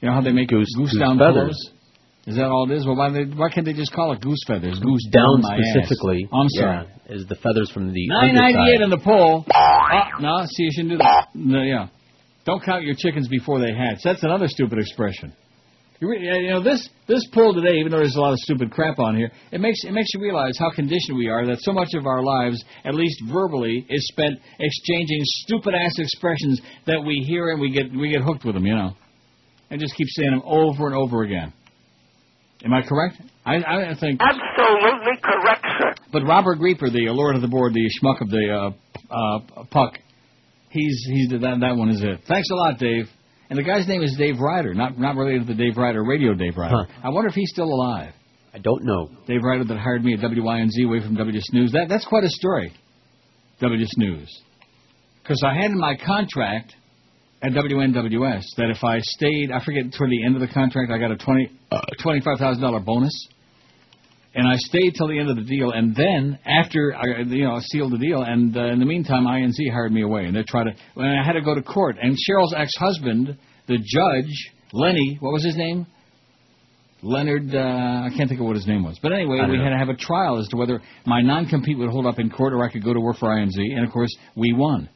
You 0.00 0.08
know 0.08 0.14
how 0.14 0.22
they 0.22 0.32
make 0.32 0.48
goose, 0.48 0.66
goose, 0.76 0.92
goose 0.92 1.00
down 1.00 1.18
feathers. 1.18 1.34
pillows? 1.34 1.70
Is 2.30 2.36
that 2.36 2.46
all 2.46 2.70
it 2.70 2.74
is? 2.76 2.86
Well, 2.86 2.94
why 2.94 3.10
they, 3.10 3.24
why 3.24 3.48
can't 3.50 3.66
they 3.66 3.72
just 3.72 3.92
call 3.92 4.12
it 4.12 4.20
goose 4.20 4.38
feathers? 4.46 4.78
Goose 4.78 5.08
Down 5.10 5.40
my 5.42 5.54
ass. 5.54 5.60
specifically. 5.74 6.28
I'm 6.32 6.48
sorry. 6.50 6.86
Yeah, 6.86 7.16
is 7.16 7.26
the 7.26 7.34
feathers 7.34 7.72
from 7.72 7.92
the 7.92 8.06
Nine 8.06 8.36
ninety 8.36 8.72
eight 8.72 8.80
in 8.80 8.88
the 8.88 9.00
poll. 9.02 9.44
Oh, 9.44 9.52
ah, 9.52 10.10
no, 10.20 10.46
see, 10.46 10.62
you 10.62 10.70
shouldn't 10.72 10.92
do 10.92 10.98
that. 10.98 11.26
No, 11.34 11.62
yeah, 11.62 11.88
don't 12.46 12.62
count 12.62 12.84
your 12.84 12.94
chickens 12.96 13.26
before 13.26 13.58
they 13.58 13.74
hatch. 13.74 13.98
That's 14.04 14.22
another 14.22 14.46
stupid 14.46 14.78
expression. 14.78 15.32
You, 15.98 16.14
you 16.14 16.50
know 16.50 16.62
this 16.62 16.88
this 17.08 17.26
poll 17.34 17.52
today, 17.52 17.78
even 17.80 17.90
though 17.90 17.98
there's 17.98 18.14
a 18.14 18.20
lot 18.20 18.32
of 18.32 18.38
stupid 18.38 18.70
crap 18.70 19.00
on 19.00 19.16
here, 19.16 19.32
it 19.50 19.60
makes 19.60 19.82
it 19.82 19.90
makes 19.90 20.08
you 20.14 20.22
realize 20.22 20.56
how 20.56 20.70
conditioned 20.70 21.18
we 21.18 21.26
are. 21.26 21.44
That 21.44 21.58
so 21.60 21.72
much 21.72 21.94
of 21.94 22.06
our 22.06 22.22
lives, 22.22 22.64
at 22.84 22.94
least 22.94 23.20
verbally, 23.28 23.84
is 23.90 24.06
spent 24.06 24.38
exchanging 24.60 25.20
stupid 25.42 25.74
ass 25.74 25.98
expressions 25.98 26.60
that 26.86 27.02
we 27.04 27.24
hear 27.26 27.50
and 27.50 27.60
we 27.60 27.72
get 27.72 27.90
we 27.92 28.08
get 28.08 28.22
hooked 28.22 28.44
with 28.44 28.54
them. 28.54 28.66
You 28.66 28.76
know, 28.76 28.96
and 29.68 29.80
just 29.80 29.96
keep 29.96 30.06
saying 30.10 30.30
them 30.30 30.42
over 30.44 30.86
and 30.86 30.94
over 30.94 31.22
again. 31.22 31.52
Am 32.64 32.74
I 32.74 32.82
correct? 32.82 33.16
I 33.44 33.56
I 33.56 33.94
think. 33.98 34.20
Absolutely 34.20 35.16
correct, 35.22 35.64
sir. 35.78 35.94
But 36.12 36.22
Robert 36.24 36.58
Reaper, 36.60 36.90
the 36.90 37.08
lord 37.10 37.36
of 37.36 37.42
the 37.42 37.48
board, 37.48 37.72
the 37.72 37.88
schmuck 38.00 38.20
of 38.20 38.28
the 38.28 38.72
uh, 39.10 39.14
uh, 39.14 39.64
puck, 39.70 39.98
he's 40.68 41.06
he's 41.10 41.28
that 41.30 41.40
that 41.60 41.76
one 41.76 41.88
is 41.88 42.02
it. 42.02 42.20
Thanks 42.28 42.48
a 42.50 42.54
lot, 42.54 42.78
Dave. 42.78 43.06
And 43.48 43.58
the 43.58 43.64
guy's 43.64 43.88
name 43.88 44.02
is 44.02 44.14
Dave 44.16 44.38
Ryder, 44.38 44.74
not 44.74 44.98
not 44.98 45.16
related 45.16 45.46
to 45.46 45.54
the 45.54 45.58
Dave 45.62 45.76
Ryder 45.76 46.04
radio 46.04 46.34
Dave 46.34 46.56
Ryder. 46.56 46.86
I 47.02 47.08
wonder 47.08 47.28
if 47.28 47.34
he's 47.34 47.50
still 47.50 47.66
alive. 47.66 48.12
I 48.52 48.58
don't 48.58 48.84
know. 48.84 49.10
Dave 49.26 49.42
Ryder 49.42 49.64
that 49.64 49.78
hired 49.78 50.04
me 50.04 50.14
at 50.14 50.20
WINZ 50.20 50.84
away 50.84 51.00
from 51.00 51.14
WS 51.14 51.52
News. 51.52 51.72
That 51.72 51.86
that's 51.88 52.04
quite 52.04 52.24
a 52.24 52.28
story. 52.28 52.72
WS 53.60 53.96
News, 53.96 54.42
because 55.22 55.42
I 55.44 55.54
had 55.54 55.70
in 55.70 55.78
my 55.78 55.96
contract 55.96 56.74
at 57.42 57.52
WNWS 57.52 58.44
that 58.56 58.70
if 58.70 58.84
I 58.84 58.98
stayed, 59.00 59.50
I 59.50 59.64
forget 59.64 59.84
toward 59.96 60.10
the 60.10 60.24
end 60.24 60.34
of 60.34 60.40
the 60.40 60.48
contract, 60.48 60.92
I 60.92 60.98
got 60.98 61.10
a 61.10 61.16
twenty 61.16 61.50
uh, 61.70 61.80
twenty 62.02 62.20
five 62.20 62.38
thousand 62.38 62.62
dollar 62.62 62.80
bonus 62.80 63.28
and 64.34 64.46
I 64.46 64.54
stayed 64.56 64.94
till 64.96 65.08
the 65.08 65.18
end 65.18 65.28
of 65.28 65.36
the 65.36 65.42
deal. 65.42 65.72
And 65.72 65.94
then 65.94 66.38
after 66.46 66.94
I, 66.94 67.22
you 67.26 67.44
know, 67.44 67.56
I 67.56 67.60
sealed 67.60 67.92
the 67.92 67.98
deal, 67.98 68.22
and 68.22 68.56
uh, 68.56 68.66
in 68.66 68.78
the 68.78 68.86
meantime, 68.86 69.24
INZ 69.24 69.72
hired 69.72 69.92
me 69.92 70.02
away, 70.02 70.26
and 70.26 70.36
they 70.36 70.42
tried 70.42 70.64
to. 70.64 70.70
When 70.94 71.06
I 71.06 71.24
had 71.24 71.32
to 71.32 71.40
go 71.40 71.54
to 71.54 71.62
court, 71.62 71.96
and 72.00 72.16
Cheryl's 72.16 72.54
ex-husband, 72.56 73.36
the 73.66 73.78
judge, 73.78 74.52
Lenny, 74.72 75.16
what 75.20 75.32
was 75.32 75.44
his 75.44 75.56
name? 75.56 75.86
Leonard, 77.02 77.54
uh, 77.54 77.58
I 77.58 78.10
can't 78.14 78.28
think 78.28 78.40
of 78.40 78.46
what 78.46 78.56
his 78.56 78.66
name 78.66 78.84
was. 78.84 78.98
But 79.02 79.12
anyway, 79.12 79.40
we 79.48 79.56
know. 79.56 79.64
had 79.64 79.70
to 79.70 79.78
have 79.78 79.88
a 79.88 79.96
trial 79.96 80.38
as 80.38 80.46
to 80.48 80.56
whether 80.56 80.82
my 81.06 81.22
non-compete 81.22 81.78
would 81.78 81.88
hold 81.88 82.04
up 82.04 82.18
in 82.18 82.28
court 82.28 82.52
or 82.52 82.62
I 82.62 82.70
could 82.70 82.84
go 82.84 82.92
to 82.92 83.00
work 83.00 83.16
for 83.16 83.30
INZ, 83.30 83.56
and 83.56 83.86
of 83.86 83.92
course, 83.92 84.14
we 84.36 84.52
won. 84.52 84.88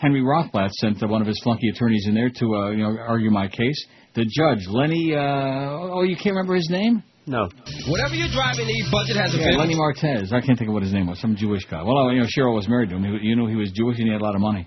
Henry 0.00 0.22
Rothblatt 0.22 0.70
sent 0.80 1.02
uh, 1.02 1.06
one 1.08 1.20
of 1.20 1.26
his 1.28 1.38
flunky 1.42 1.68
attorneys 1.68 2.06
in 2.08 2.14
there 2.14 2.30
to, 2.30 2.54
uh, 2.54 2.70
you 2.70 2.78
know, 2.82 2.96
argue 2.98 3.30
my 3.30 3.48
case. 3.48 3.86
The 4.14 4.24
judge, 4.24 4.66
Lenny, 4.66 5.14
uh, 5.14 5.20
oh, 5.20 6.02
you 6.02 6.16
can't 6.16 6.34
remember 6.34 6.54
his 6.54 6.68
name? 6.70 7.02
No. 7.26 7.48
Whatever 7.86 8.14
you're 8.14 8.32
driving, 8.32 8.66
the 8.66 8.88
budget 8.90 9.16
has 9.20 9.34
a 9.34 9.38
Yeah. 9.38 9.58
Lenny 9.58 9.76
Martez. 9.76 10.32
I 10.32 10.40
can't 10.40 10.58
think 10.58 10.68
of 10.68 10.74
what 10.74 10.82
his 10.82 10.92
name 10.92 11.06
was. 11.06 11.20
Some 11.20 11.36
Jewish 11.36 11.64
guy. 11.70 11.82
Well, 11.82 12.10
you 12.12 12.20
know, 12.20 12.26
Cheryl 12.26 12.54
was 12.56 12.66
married 12.66 12.88
to 12.90 12.96
him. 12.96 13.04
He, 13.04 13.28
you 13.28 13.36
know, 13.36 13.46
he 13.46 13.56
was 13.56 13.70
Jewish 13.72 13.98
and 13.98 14.06
he 14.06 14.12
had 14.12 14.20
a 14.22 14.24
lot 14.24 14.34
of 14.34 14.40
money. 14.40 14.66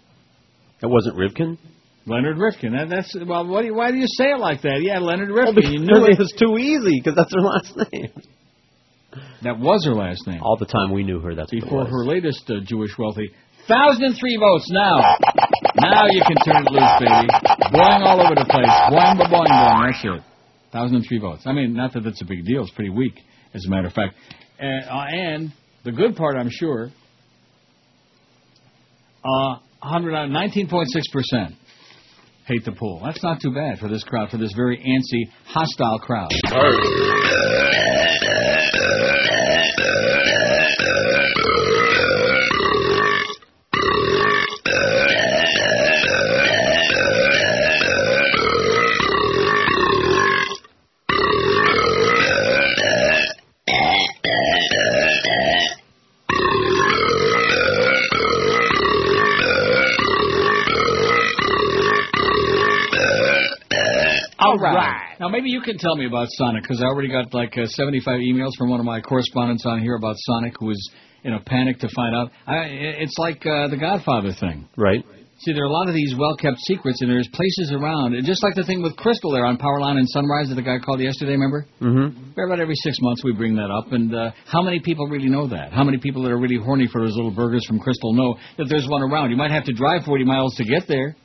That 0.81 0.89
wasn't 0.89 1.17
Rivkin. 1.17 1.57
Leonard 2.05 2.37
Rifkin. 2.37 2.73
That, 2.73 2.89
that's 2.89 3.15
well. 3.25 3.47
What 3.47 3.61
do 3.61 3.67
you, 3.67 3.73
why 3.75 3.91
do 3.91 3.97
you 3.97 4.07
say 4.07 4.25
it 4.31 4.39
like 4.39 4.61
that? 4.61 4.81
Yeah, 4.81 4.99
Leonard 4.99 5.29
Rifkin. 5.29 5.55
Well, 5.55 5.73
you 5.73 5.79
knew 5.79 6.05
it. 6.05 6.11
it 6.11 6.19
was 6.19 6.33
too 6.37 6.57
easy, 6.57 6.99
because 6.99 7.15
that's 7.15 7.33
her 7.33 7.41
last 7.41 7.91
name. 7.91 8.11
That 9.43 9.59
was 9.59 9.85
her 9.85 9.93
last 9.93 10.25
name. 10.27 10.41
All 10.41 10.57
the 10.57 10.65
time 10.65 10.91
we 10.91 11.03
knew 11.03 11.19
her, 11.19 11.35
that's 11.35 11.51
what 11.51 11.57
it 11.57 11.63
Before 11.63 11.79
was. 11.85 11.89
her 11.89 12.05
latest 12.05 12.49
uh, 12.49 12.55
Jewish 12.65 12.91
wealthy. 12.97 13.31
Thousand 13.67 14.03
and 14.03 14.15
three 14.19 14.37
votes 14.37 14.69
now. 14.71 15.17
Now 15.79 16.05
you 16.09 16.21
can 16.27 16.35
turn 16.43 16.65
it 16.65 16.71
loose, 16.71 16.95
baby. 16.99 17.27
Boing 17.71 18.03
all 18.03 18.19
over 18.19 18.35
the 18.35 18.45
place. 18.49 18.67
Boing, 18.91 19.17
ba 19.17 19.25
boing, 19.25 19.47
boing. 19.47 19.91
That's 19.91 20.03
it. 20.03 20.23
Thousand 20.71 20.97
and 20.97 21.05
three 21.07 21.19
votes. 21.19 21.43
I 21.45 21.53
mean, 21.53 21.73
not 21.73 21.93
that 21.93 22.01
that's 22.01 22.21
a 22.21 22.25
big 22.25 22.45
deal. 22.45 22.63
It's 22.63 22.71
pretty 22.71 22.89
weak, 22.89 23.13
as 23.53 23.63
a 23.65 23.69
matter 23.69 23.87
of 23.87 23.93
fact. 23.93 24.15
And, 24.59 24.85
uh, 24.85 25.05
and 25.09 25.53
the 25.85 25.91
good 25.91 26.15
part, 26.15 26.35
I'm 26.35 26.49
sure, 26.49 26.89
uh, 29.23 29.55
19.6 29.83 30.85
percent 31.11 31.55
hate 32.45 32.65
the 32.65 32.73
pool. 32.73 33.01
That's 33.03 33.23
not 33.23 33.39
too 33.41 33.53
bad 33.53 33.79
for 33.79 33.87
this 33.87 34.03
crowd, 34.03 34.29
for 34.29 34.37
this 34.37 34.53
very 34.53 34.77
antsy, 34.77 35.31
hostile 35.45 35.99
crowd. 35.99 36.31
Now 65.23 65.29
maybe 65.29 65.47
you 65.47 65.61
can 65.61 65.77
tell 65.77 65.95
me 65.95 66.05
about 66.05 66.27
Sonic 66.31 66.63
because 66.63 66.81
I 66.81 66.85
already 66.87 67.07
got 67.07 67.33
like 67.33 67.57
uh, 67.57 67.65
75 67.65 68.19
emails 68.19 68.51
from 68.57 68.69
one 68.69 68.81
of 68.81 68.85
my 68.85 68.99
correspondents 68.99 69.65
on 69.65 69.79
here 69.79 69.95
about 69.95 70.17
Sonic 70.17 70.53
who 70.59 70.65
was 70.65 70.91
in 71.23 71.31
a 71.31 71.39
panic 71.39 71.79
to 71.79 71.87
find 71.95 72.13
out. 72.13 72.29
I, 72.45 72.67
it's 72.99 73.15
like 73.17 73.37
uh, 73.45 73.69
the 73.69 73.77
Godfather 73.79 74.33
thing. 74.37 74.67
Right. 74.75 74.99
See, 75.39 75.53
there 75.53 75.63
are 75.63 75.67
a 75.67 75.71
lot 75.71 75.87
of 75.87 75.95
these 75.95 76.13
well-kept 76.19 76.57
secrets, 76.67 77.01
and 77.01 77.09
there's 77.09 77.29
places 77.29 77.71
around, 77.71 78.15
and 78.15 78.25
just 78.25 78.43
like 78.43 78.55
the 78.55 78.65
thing 78.65 78.83
with 78.83 78.97
Krystal 78.97 79.31
there 79.31 79.45
on 79.45 79.57
Powerline 79.57 79.95
and 79.97 80.09
Sunrise 80.09 80.49
that 80.49 80.55
the 80.55 80.61
guy 80.61 80.77
called 80.79 80.99
yesterday, 80.99 81.31
remember? 81.31 81.67
Mm-hmm. 81.81 82.39
About 82.39 82.59
every 82.59 82.75
six 82.75 82.97
months 82.99 83.23
we 83.23 83.31
bring 83.31 83.55
that 83.55 83.71
up, 83.71 83.93
and 83.93 84.13
uh, 84.13 84.31
how 84.45 84.61
many 84.61 84.81
people 84.81 85.07
really 85.07 85.29
know 85.29 85.47
that? 85.47 85.71
How 85.71 85.85
many 85.85 85.99
people 85.99 86.23
that 86.23 86.31
are 86.31 86.37
really 86.37 86.57
horny 86.57 86.87
for 86.91 86.99
those 86.99 87.15
little 87.15 87.31
burgers 87.31 87.65
from 87.65 87.79
Krystal 87.79 88.13
know 88.13 88.35
that 88.57 88.65
there's 88.67 88.87
one 88.89 89.01
around? 89.01 89.31
You 89.31 89.37
might 89.37 89.51
have 89.51 89.63
to 89.65 89.73
drive 89.73 90.03
40 90.03 90.25
miles 90.25 90.53
to 90.55 90.65
get 90.65 90.83
there. 90.89 91.15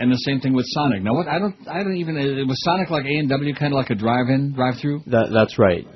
And 0.00 0.10
the 0.10 0.16
same 0.16 0.40
thing 0.40 0.54
with 0.54 0.64
Sonic. 0.68 1.02
Now, 1.02 1.12
what 1.12 1.28
I 1.28 1.38
don't, 1.38 1.54
I 1.68 1.82
don't 1.82 1.96
even. 1.96 2.16
uh, 2.16 2.46
Was 2.46 2.58
Sonic 2.64 2.88
like 2.88 3.04
A 3.04 3.18
and 3.18 3.28
W, 3.28 3.54
kind 3.54 3.74
of 3.74 3.76
like 3.76 3.90
a 3.90 3.94
drive-in, 3.94 4.54
drive-through? 4.54 5.02
That 5.08 5.28
that's 5.30 5.58
right. 5.58 5.86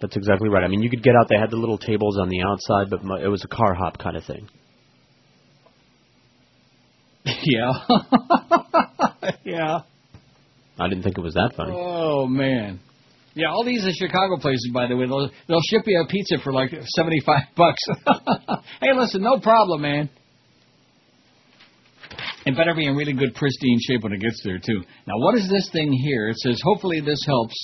That's 0.00 0.14
exactly 0.14 0.50
right. 0.50 0.62
I 0.62 0.68
mean, 0.68 0.82
you 0.82 0.90
could 0.90 1.02
get 1.02 1.14
out. 1.18 1.28
They 1.30 1.38
had 1.38 1.50
the 1.50 1.56
little 1.56 1.78
tables 1.78 2.18
on 2.20 2.28
the 2.28 2.42
outside, 2.42 2.90
but 2.90 3.00
it 3.22 3.28
was 3.28 3.42
a 3.42 3.48
car 3.48 3.72
hop 3.72 3.96
kind 3.96 4.18
of 4.18 4.24
thing. 4.24 4.46
yeah. 7.24 7.72
yeah. 9.44 9.78
I 10.78 10.88
didn't 10.88 11.04
think 11.04 11.16
it 11.16 11.22
was 11.22 11.32
that 11.34 11.52
funny. 11.56 11.72
Oh 11.74 12.26
man. 12.26 12.80
Yeah, 13.34 13.48
all 13.48 13.64
these 13.64 13.86
are 13.86 13.92
Chicago 13.92 14.36
places, 14.38 14.70
by 14.74 14.86
the 14.86 14.96
way. 14.96 15.06
They'll 15.06 15.30
they'll 15.48 15.62
ship 15.70 15.82
you 15.86 15.98
a 16.00 16.06
pizza 16.06 16.36
for 16.44 16.52
like 16.52 16.70
seventy-five 16.94 17.56
bucks. 17.56 17.80
hey, 18.80 18.92
listen, 18.94 19.22
no 19.22 19.40
problem, 19.40 19.80
man. 19.80 20.10
It 22.46 22.56
better 22.56 22.74
be 22.74 22.86
in 22.86 22.94
really 22.94 23.12
good, 23.14 23.34
pristine 23.34 23.78
shape 23.86 24.02
when 24.02 24.12
it 24.12 24.20
gets 24.20 24.40
there 24.44 24.58
too. 24.58 24.82
Now, 25.06 25.14
what 25.16 25.34
is 25.34 25.48
this 25.48 25.68
thing 25.72 25.92
here? 25.92 26.28
It 26.28 26.36
says, 26.38 26.60
"Hopefully, 26.62 27.00
this 27.00 27.18
helps." 27.26 27.54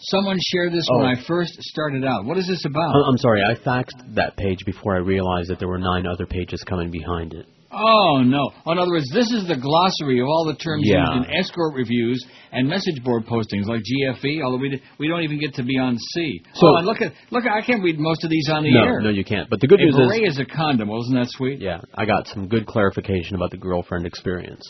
Someone 0.00 0.38
shared 0.52 0.72
this 0.72 0.86
when 0.90 1.06
Oh. 1.06 1.10
I 1.10 1.16
first 1.26 1.60
started 1.60 2.04
out. 2.04 2.24
What 2.24 2.38
is 2.38 2.46
this 2.46 2.64
about? 2.64 2.94
I'm, 2.94 3.02
I'm 3.10 3.18
sorry, 3.18 3.42
I 3.42 3.54
faxed 3.54 4.14
that 4.14 4.36
page 4.36 4.64
before 4.64 4.94
I 4.94 5.00
realized 5.00 5.50
that 5.50 5.58
there 5.58 5.66
were 5.68 5.78
nine 5.78 6.06
other 6.06 6.24
pages 6.24 6.62
coming 6.64 6.90
behind 6.90 7.34
it. 7.34 7.46
Oh 7.70 8.22
no! 8.24 8.50
In 8.66 8.78
other 8.78 8.90
words, 8.90 9.10
this 9.12 9.30
is 9.30 9.46
the 9.46 9.56
glossary 9.56 10.20
of 10.20 10.26
all 10.26 10.44
the 10.46 10.54
terms 10.56 10.82
Yeah. 10.86 11.04
used 11.14 11.28
in 11.28 11.36
escort 11.36 11.74
reviews 11.74 12.24
and 12.50 12.66
message 12.66 13.02
board 13.04 13.26
postings 13.26 13.66
like 13.66 13.82
GFE. 13.82 14.42
Although 14.42 14.56
we 14.56 14.80
we 14.98 15.06
don't 15.06 15.22
even 15.22 15.38
get 15.38 15.52
to 15.54 15.62
be 15.62 15.76
on 15.78 15.98
C. 15.98 16.40
So- 16.54 16.66
oh, 16.68 16.76
and 16.76 16.86
look 16.86 17.02
at 17.02 17.12
look! 17.30 17.44
I 17.46 17.60
can't 17.60 17.82
read 17.82 17.98
most 17.98 18.24
of 18.24 18.30
these 18.30 18.48
on 18.50 18.62
the 18.62 18.72
no, 18.72 18.82
air. 18.84 19.00
no, 19.02 19.10
you 19.10 19.24
can't. 19.24 19.50
But 19.50 19.60
the 19.60 19.66
good 19.66 19.80
a 19.80 19.84
news 19.84 19.96
beret 19.96 20.22
is, 20.24 20.34
is 20.34 20.40
a 20.40 20.46
condom. 20.46 20.88
Wasn't 20.88 21.14
that 21.14 21.28
sweet? 21.30 21.60
yeah, 21.60 21.80
I 21.94 22.06
got 22.06 22.26
some 22.28 22.48
good 22.48 22.66
clarification 22.66 23.36
about 23.36 23.50
the 23.50 23.58
girlfriend 23.58 24.06
experience. 24.06 24.62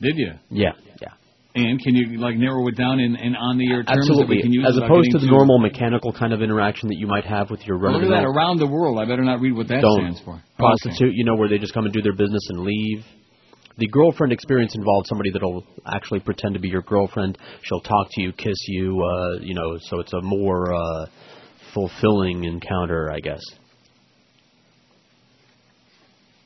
Did 0.00 0.16
you? 0.16 0.32
Yeah. 0.50 0.72
And 1.56 1.80
can 1.80 1.94
you 1.94 2.18
like 2.20 2.36
narrow 2.36 2.68
it 2.68 2.76
down 2.76 3.00
in, 3.00 3.16
in 3.16 3.34
on 3.34 3.56
the 3.56 3.66
air 3.72 3.82
terms 3.82 3.86
that 3.88 3.98
Absolutely. 3.98 4.36
we 4.36 4.42
can 4.42 4.52
use? 4.52 4.66
As 4.68 4.76
opposed 4.76 5.08
to 5.12 5.18
the 5.18 5.26
normal 5.26 5.58
mechanical 5.58 6.12
kind 6.12 6.34
of 6.34 6.42
interaction 6.42 6.88
that 6.90 6.98
you 6.98 7.06
might 7.06 7.24
have 7.24 7.50
with 7.50 7.66
your 7.66 7.78
Well, 7.78 7.92
run 7.92 8.02
look 8.02 8.12
at 8.12 8.22
that 8.22 8.26
around 8.28 8.58
the 8.58 8.66
world. 8.66 8.98
I 9.00 9.06
better 9.06 9.24
not 9.24 9.40
read 9.40 9.56
what 9.56 9.68
that 9.68 9.80
Don't. 9.80 10.00
stands 10.00 10.20
for. 10.20 10.42
prostitute, 10.58 11.14
you 11.14 11.24
know, 11.24 11.34
where 11.34 11.48
they 11.48 11.56
just 11.58 11.72
come 11.72 11.84
and 11.86 11.94
do 11.94 12.02
their 12.02 12.12
business 12.14 12.42
and 12.50 12.60
leave. 12.60 13.04
The 13.78 13.88
girlfriend 13.88 14.32
experience 14.32 14.74
involves 14.74 15.08
somebody 15.08 15.30
that'll 15.30 15.64
actually 15.86 16.20
pretend 16.20 16.54
to 16.54 16.60
be 16.60 16.68
your 16.68 16.82
girlfriend. 16.82 17.38
She'll 17.62 17.80
talk 17.80 18.08
to 18.12 18.22
you, 18.22 18.32
kiss 18.32 18.56
you, 18.68 19.02
uh, 19.02 19.40
you 19.40 19.54
know, 19.54 19.78
so 19.80 20.00
it's 20.00 20.12
a 20.12 20.20
more 20.22 20.74
uh, 20.74 21.06
fulfilling 21.74 22.44
encounter, 22.44 23.10
I 23.10 23.20
guess. 23.20 23.42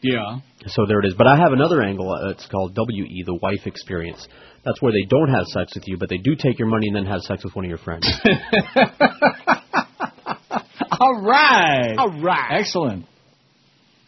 Yeah. 0.02 0.38
So 0.66 0.86
there 0.86 1.00
it 1.00 1.06
is. 1.06 1.14
But 1.16 1.26
I 1.26 1.36
have 1.36 1.52
another 1.52 1.82
angle. 1.82 2.10
Uh, 2.10 2.30
it's 2.30 2.46
called 2.46 2.76
WE, 2.76 3.22
the 3.26 3.34
wife 3.34 3.66
experience. 3.66 4.26
That's 4.64 4.80
where 4.80 4.92
they 4.92 5.04
don't 5.08 5.28
have 5.28 5.44
sex 5.46 5.72
with 5.74 5.84
you, 5.86 5.96
but 5.98 6.08
they 6.08 6.18
do 6.18 6.34
take 6.36 6.58
your 6.58 6.68
money 6.68 6.88
and 6.88 6.96
then 6.96 7.06
have 7.06 7.20
sex 7.20 7.44
with 7.44 7.54
one 7.54 7.64
of 7.64 7.68
your 7.68 7.78
friends. 7.78 8.06
All 11.00 11.22
right. 11.22 11.94
All 11.96 12.20
right. 12.20 12.58
Excellent. 12.60 13.06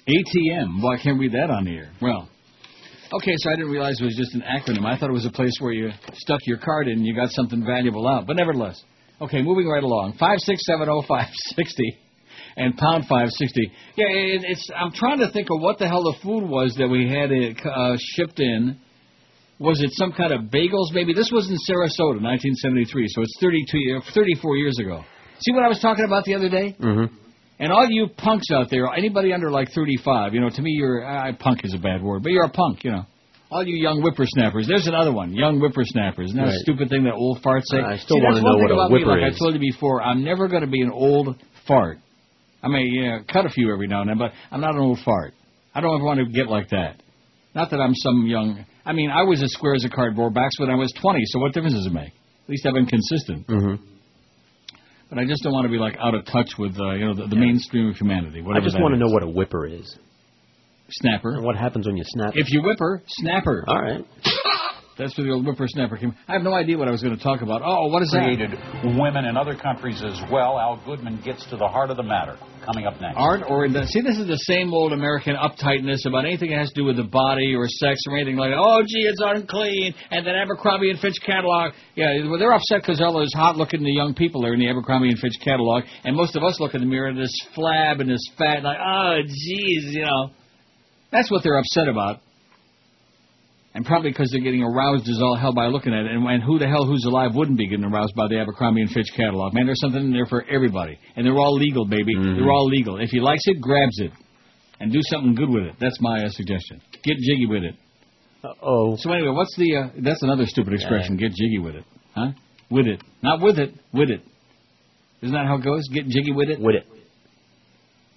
ATM. 0.08 0.82
Well, 0.82 0.92
I 0.92 1.02
can't 1.02 1.18
we 1.18 1.28
read 1.28 1.34
that 1.34 1.50
on 1.50 1.64
the 1.64 1.70
air. 1.70 1.90
Well, 2.00 2.28
okay, 3.12 3.34
so 3.36 3.50
I 3.50 3.56
didn't 3.56 3.70
realize 3.70 4.00
it 4.00 4.04
was 4.04 4.16
just 4.16 4.34
an 4.34 4.42
acronym. 4.42 4.84
I 4.84 4.98
thought 4.98 5.08
it 5.08 5.14
was 5.14 5.26
a 5.26 5.30
place 5.30 5.52
where 5.60 5.72
you 5.72 5.90
stuck 6.14 6.40
your 6.44 6.58
card 6.58 6.88
in 6.88 6.98
and 6.98 7.06
you 7.06 7.14
got 7.14 7.30
something 7.30 7.64
valuable 7.64 8.06
out. 8.08 8.26
But 8.26 8.36
nevertheless. 8.36 8.82
Okay, 9.20 9.40
moving 9.40 9.68
right 9.68 9.82
along. 9.82 10.14
5670560 10.20 12.01
and 12.56 12.76
pound 12.76 13.04
560. 13.08 13.72
Yeah, 13.96 14.06
it, 14.08 14.44
it's. 14.44 14.68
I'm 14.76 14.92
trying 14.92 15.18
to 15.20 15.30
think 15.32 15.48
of 15.50 15.60
what 15.60 15.78
the 15.78 15.88
hell 15.88 16.02
the 16.02 16.16
food 16.22 16.48
was 16.48 16.74
that 16.78 16.88
we 16.88 17.08
had 17.08 17.30
it 17.32 17.58
uh, 17.64 17.96
shipped 17.98 18.40
in. 18.40 18.78
Was 19.58 19.80
it 19.80 19.90
some 19.92 20.12
kind 20.12 20.32
of 20.32 20.50
bagels? 20.50 20.92
Maybe 20.92 21.12
this 21.14 21.30
was 21.32 21.46
in 21.48 21.56
Sarasota, 21.68 22.18
1973. 22.20 23.06
So 23.08 23.22
it's 23.22 23.36
32, 23.40 23.78
year- 23.78 24.00
34 24.12 24.56
years 24.56 24.76
ago. 24.80 25.04
See 25.40 25.52
what 25.52 25.62
I 25.62 25.68
was 25.68 25.78
talking 25.80 26.04
about 26.04 26.24
the 26.24 26.34
other 26.34 26.48
day? 26.48 26.74
Mm-hmm. 26.80 27.14
And 27.60 27.72
all 27.72 27.86
you 27.88 28.08
punks 28.16 28.46
out 28.52 28.70
there, 28.70 28.86
anybody 28.92 29.32
under 29.32 29.50
like 29.50 29.70
35, 29.72 30.34
you 30.34 30.40
know, 30.40 30.48
to 30.50 30.62
me, 30.62 30.72
you're 30.72 31.06
uh, 31.06 31.32
punk 31.38 31.60
is 31.64 31.74
a 31.74 31.78
bad 31.78 32.02
word, 32.02 32.24
but 32.24 32.32
you're 32.32 32.44
a 32.44 32.50
punk, 32.50 32.82
you 32.82 32.90
know. 32.90 33.04
All 33.52 33.62
you 33.64 33.76
young 33.76 34.00
whippersnappers. 34.00 34.66
There's 34.66 34.86
another 34.88 35.12
one, 35.12 35.32
young 35.34 35.60
whippersnappers. 35.60 36.30
Isn't 36.30 36.38
that 36.38 36.44
Right. 36.46 36.54
a 36.54 36.58
stupid 36.60 36.88
thing 36.88 37.04
that 37.04 37.12
old 37.12 37.42
farts 37.42 37.62
say? 37.70 37.78
I 37.78 37.98
still 37.98 38.16
See, 38.16 38.22
wanna 38.22 38.36
that's 38.36 38.44
know 38.46 38.56
what 38.56 38.70
a 38.70 38.74
about 38.74 38.90
me, 38.90 38.98
whipper 39.04 39.20
like 39.20 39.30
is. 39.30 39.36
I 39.36 39.38
told 39.38 39.54
you 39.54 39.60
before, 39.60 40.02
I'm 40.02 40.24
never 40.24 40.48
going 40.48 40.62
to 40.62 40.70
be 40.70 40.80
an 40.80 40.90
old 40.90 41.36
fart. 41.68 41.98
I 42.62 42.68
may 42.68 42.84
yeah, 42.84 43.18
cut 43.30 43.46
a 43.46 43.48
few 43.48 43.72
every 43.72 43.88
now 43.88 44.02
and 44.02 44.10
then, 44.10 44.18
but 44.18 44.32
I'm 44.50 44.60
not 44.60 44.74
an 44.74 44.80
old 44.80 45.00
fart. 45.04 45.34
I 45.74 45.80
don't 45.80 45.94
ever 45.94 46.04
want 46.04 46.20
to 46.20 46.26
get 46.26 46.48
like 46.48 46.70
that. 46.70 47.02
Not 47.54 47.70
that 47.70 47.80
I'm 47.80 47.94
some 47.94 48.26
young. 48.26 48.64
I 48.84 48.92
mean, 48.92 49.10
I 49.10 49.22
was 49.22 49.42
as 49.42 49.52
square 49.52 49.74
as 49.74 49.84
a 49.84 49.88
cardboard 49.88 50.34
box 50.34 50.58
when 50.58 50.70
I 50.70 50.74
was 50.74 50.92
20. 51.00 51.20
So 51.26 51.38
what 51.40 51.52
difference 51.52 51.74
does 51.74 51.86
it 51.86 51.92
make? 51.92 52.12
At 52.12 52.48
least 52.48 52.66
I've 52.66 52.74
been 52.74 52.86
consistent. 52.86 53.46
Mm-hmm. 53.46 53.84
But 55.08 55.18
I 55.18 55.26
just 55.26 55.42
don't 55.42 55.52
want 55.52 55.66
to 55.66 55.70
be 55.70 55.76
like 55.76 55.96
out 56.00 56.14
of 56.14 56.24
touch 56.24 56.52
with 56.58 56.78
uh, 56.80 56.92
you 56.92 57.04
know 57.04 57.14
the, 57.14 57.26
the 57.26 57.36
mainstream 57.36 57.90
of 57.90 57.96
humanity. 57.96 58.40
I 58.40 58.60
just 58.60 58.80
want 58.80 58.92
to 58.92 58.96
is. 58.96 59.00
know 59.00 59.12
what 59.12 59.22
a 59.22 59.28
whipper 59.28 59.66
is. 59.66 59.98
Snapper. 60.88 61.34
And 61.34 61.44
what 61.44 61.56
happens 61.56 61.86
when 61.86 61.96
you 61.96 62.04
snap? 62.06 62.32
If 62.34 62.50
you 62.50 62.62
whipper, 62.62 63.02
snapper. 63.06 63.64
All 63.66 63.80
right. 63.80 64.04
That's 64.98 65.16
where 65.16 65.26
the 65.26 65.32
old 65.32 65.44
whippersnapper 65.44 65.96
came. 65.96 66.14
I 66.28 66.34
have 66.34 66.42
no 66.42 66.52
idea 66.54 66.76
what 66.76 66.88
I 66.88 66.90
was 66.90 67.02
going 67.02 67.16
to 67.16 67.22
talk 67.22 67.40
about. 67.40 67.62
Oh, 67.64 67.86
what 67.86 68.02
is 68.02 68.10
that? 68.10 68.24
created 68.24 68.52
women 68.98 69.24
in 69.24 69.36
other 69.36 69.56
countries 69.56 70.02
as 70.02 70.20
well. 70.30 70.58
Al 70.58 70.82
Goodman 70.84 71.20
gets 71.24 71.48
to 71.50 71.56
the 71.56 71.66
heart 71.66 71.90
of 71.90 71.96
the 71.96 72.02
matter. 72.02 72.36
Coming 72.64 72.86
up 72.86 73.00
next. 73.00 73.16
Art 73.16 73.42
or 73.48 73.64
in 73.64 73.72
the, 73.72 73.86
see, 73.86 74.02
this 74.02 74.18
is 74.18 74.26
the 74.28 74.38
same 74.46 74.72
old 74.72 74.92
American 74.92 75.34
uptightness 75.34 76.06
about 76.06 76.24
anything 76.24 76.50
that 76.50 76.58
has 76.58 76.70
to 76.70 76.82
do 76.82 76.84
with 76.84 76.96
the 76.96 77.04
body 77.04 77.54
or 77.54 77.66
sex 77.66 77.98
or 78.08 78.16
anything 78.16 78.36
like 78.36 78.50
that. 78.50 78.58
Oh, 78.58 78.82
gee, 78.82 79.08
it's 79.08 79.20
unclean. 79.20 79.94
And 80.10 80.26
that 80.26 80.36
Abercrombie 80.36 80.90
and 80.90 81.00
Fitch 81.00 81.16
catalog. 81.24 81.72
Yeah, 81.96 82.28
well, 82.28 82.38
they're 82.38 82.52
upset 82.52 82.82
because 82.82 83.00
all 83.00 83.14
those 83.14 83.32
hot-looking 83.34 83.82
the 83.82 83.90
young 83.90 84.14
people 84.14 84.46
are 84.46 84.54
in 84.54 84.60
the 84.60 84.68
Abercrombie 84.68 85.08
and 85.08 85.18
Fitch 85.18 85.38
catalog, 85.42 85.84
and 86.04 86.14
most 86.14 86.36
of 86.36 86.44
us 86.44 86.60
look 86.60 86.74
in 86.74 86.80
the 86.80 86.86
mirror 86.86 87.08
and 87.08 87.18
this 87.18 87.34
flab 87.56 88.00
and 88.00 88.08
this 88.08 88.22
fat, 88.38 88.58
and 88.58 88.64
like, 88.64 88.78
oh, 88.78 89.18
geez, 89.26 89.94
you 89.94 90.02
know. 90.02 90.30
That's 91.10 91.30
what 91.30 91.42
they're 91.42 91.58
upset 91.58 91.88
about. 91.88 92.20
And 93.74 93.86
probably 93.86 94.10
because 94.10 94.28
they're 94.30 94.42
getting 94.42 94.62
aroused 94.62 95.08
as 95.08 95.20
all 95.22 95.34
hell 95.34 95.54
by 95.54 95.66
looking 95.66 95.94
at 95.94 96.04
it. 96.04 96.12
And, 96.12 96.26
and 96.26 96.42
who 96.42 96.58
the 96.58 96.68
hell 96.68 96.84
who's 96.84 97.04
alive 97.06 97.30
wouldn't 97.34 97.56
be 97.56 97.66
getting 97.66 97.86
aroused 97.86 98.14
by 98.14 98.28
the 98.28 98.38
Abercrombie 98.38 98.82
and 98.82 98.90
Fitch 98.90 99.08
catalog? 99.16 99.54
Man, 99.54 99.64
there's 99.64 99.80
something 99.80 100.02
in 100.02 100.12
there 100.12 100.26
for 100.26 100.44
everybody. 100.44 100.98
And 101.16 101.24
they're 101.26 101.38
all 101.38 101.54
legal, 101.54 101.86
baby. 101.86 102.12
They're 102.14 102.50
all 102.50 102.66
legal. 102.66 103.00
If 103.00 103.10
he 103.10 103.20
likes 103.20 103.42
it, 103.46 103.60
grabs 103.60 103.98
it. 104.00 104.12
And 104.78 104.92
do 104.92 105.00
something 105.10 105.34
good 105.34 105.48
with 105.48 105.62
it. 105.62 105.76
That's 105.80 105.96
my 106.00 106.24
uh, 106.24 106.28
suggestion. 106.28 106.82
Get 107.04 107.16
jiggy 107.16 107.46
with 107.46 107.62
it. 107.62 107.76
Oh. 108.62 108.96
So 108.98 109.12
anyway, 109.12 109.30
what's 109.30 109.56
the, 109.56 109.76
uh, 109.76 109.88
that's 110.02 110.22
another 110.22 110.44
stupid 110.46 110.74
expression. 110.74 111.16
Get 111.16 111.30
jiggy 111.30 111.60
with 111.60 111.76
it. 111.76 111.84
Huh? 112.14 112.32
With 112.70 112.86
it. 112.86 113.00
Not 113.22 113.40
with 113.40 113.58
it, 113.58 113.74
with 113.94 114.10
it. 114.10 114.20
Isn't 115.22 115.34
that 115.34 115.46
how 115.46 115.56
it 115.56 115.64
goes? 115.64 115.88
Get 115.88 116.08
jiggy 116.08 116.32
with 116.32 116.48
it? 116.48 116.60
With 116.60 116.74
it. 116.74 116.86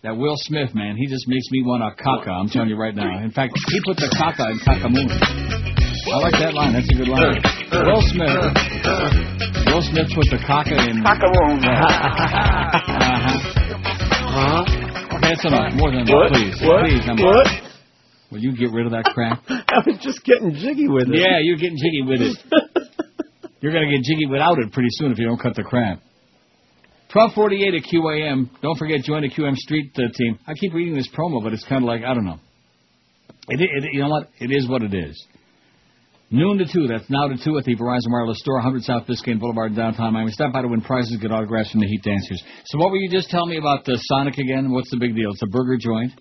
That 0.06 0.22
Will 0.22 0.38
Smith, 0.38 0.69
man, 0.77 1.02
he 1.02 1.10
just 1.10 1.26
makes 1.27 1.49
me 1.49 1.65
want 1.65 1.82
a 1.82 1.90
caca. 1.98 2.30
I'm 2.30 2.45
telling 2.45 2.69
you 2.69 2.77
right 2.77 2.94
now. 2.94 3.26
In 3.26 3.34
fact, 3.34 3.57
he 3.73 3.82
put 3.82 3.98
the 3.98 4.06
caca 4.14 4.53
in 4.53 4.61
cacamoon. 4.61 5.10
I 5.10 6.22
like 6.22 6.38
that 6.38 6.53
line. 6.53 6.77
That's 6.77 6.86
a 6.86 6.94
good 6.94 7.10
line. 7.10 7.41
Will 7.73 8.06
Smith. 8.14 8.30
Will 9.65 9.82
Smith 9.82 10.06
put 10.14 10.30
the 10.30 10.38
caca 10.45 10.77
in. 10.77 11.02
Uh-huh. 11.02 11.18
uh-huh. 14.30 14.61
Okay, 15.18 15.26
that's 15.26 15.41
enough. 15.41 15.73
More 15.73 15.90
than 15.90 16.06
What? 16.06 16.30
enough, 16.30 16.38
please. 16.38 16.61
What? 16.61 16.86
Please, 16.86 17.02
I'm 17.10 17.18
What? 17.18 17.49
Will 18.30 18.45
you 18.45 18.53
get 18.53 18.69
rid 18.77 18.86
of 18.86 18.94
that 18.94 19.10
crap? 19.10 19.41
I 19.49 19.82
was 19.90 19.98
just 20.06 20.22
getting 20.22 20.53
jiggy 20.53 20.86
with 20.86 21.10
it. 21.10 21.18
Yeah, 21.18 21.41
you're 21.41 21.57
getting 21.57 21.82
jiggy 21.82 22.06
with 22.06 22.22
it. 22.22 22.38
You're 23.65 23.73
going 23.73 23.90
to 23.90 23.98
get 23.98 24.06
jiggy 24.06 24.27
without 24.30 24.60
it 24.60 24.72
pretty 24.72 24.90
soon 24.91 25.11
if 25.11 25.18
you 25.18 25.26
don't 25.26 25.41
cut 25.41 25.56
the 25.56 25.64
crap. 25.64 25.98
1248 27.15 27.79
at 27.79 27.83
QAM. 27.87 28.49
Don't 28.61 28.77
forget, 28.77 28.99
join 28.99 29.21
the 29.21 29.29
QM 29.29 29.55
Street 29.55 29.95
uh, 29.95 30.11
team. 30.13 30.37
I 30.45 30.53
keep 30.53 30.73
reading 30.73 30.95
this 30.95 31.07
promo, 31.15 31.41
but 31.41 31.53
it's 31.53 31.63
kind 31.63 31.81
of 31.81 31.87
like, 31.87 32.03
I 32.03 32.13
don't 32.13 32.25
know. 32.25 32.39
It, 33.47 33.61
it, 33.61 33.93
you 33.93 34.01
know 34.01 34.09
what? 34.09 34.29
It 34.37 34.51
is 34.51 34.67
what 34.67 34.81
it 34.81 34.93
is. 34.93 35.15
Noon 36.29 36.57
to 36.57 36.65
2. 36.65 36.87
That's 36.87 37.09
now 37.09 37.29
to 37.29 37.37
2 37.37 37.57
at 37.57 37.63
the 37.63 37.75
Verizon 37.77 38.11
Wireless 38.11 38.39
Store, 38.39 38.55
100 38.55 38.83
South 38.83 39.07
Biscayne 39.07 39.39
Boulevard, 39.39 39.77
downtown 39.77 40.11
Miami. 40.11 40.31
Stop 40.31 40.51
by 40.51 40.63
to 40.63 40.67
win 40.67 40.81
prizes, 40.81 41.15
get 41.21 41.31
autographs 41.31 41.71
from 41.71 41.79
the 41.79 41.87
Heat 41.87 42.03
Dancers. 42.03 42.43
So 42.65 42.79
what 42.79 42.91
were 42.91 42.97
you 42.97 43.09
just 43.09 43.29
telling 43.29 43.51
me 43.51 43.57
about 43.57 43.85
the 43.85 43.95
Sonic 44.11 44.37
again? 44.37 44.73
What's 44.73 44.91
the 44.91 44.97
big 44.97 45.15
deal? 45.15 45.31
It's 45.31 45.43
a 45.43 45.47
burger 45.47 45.77
joint? 45.77 46.11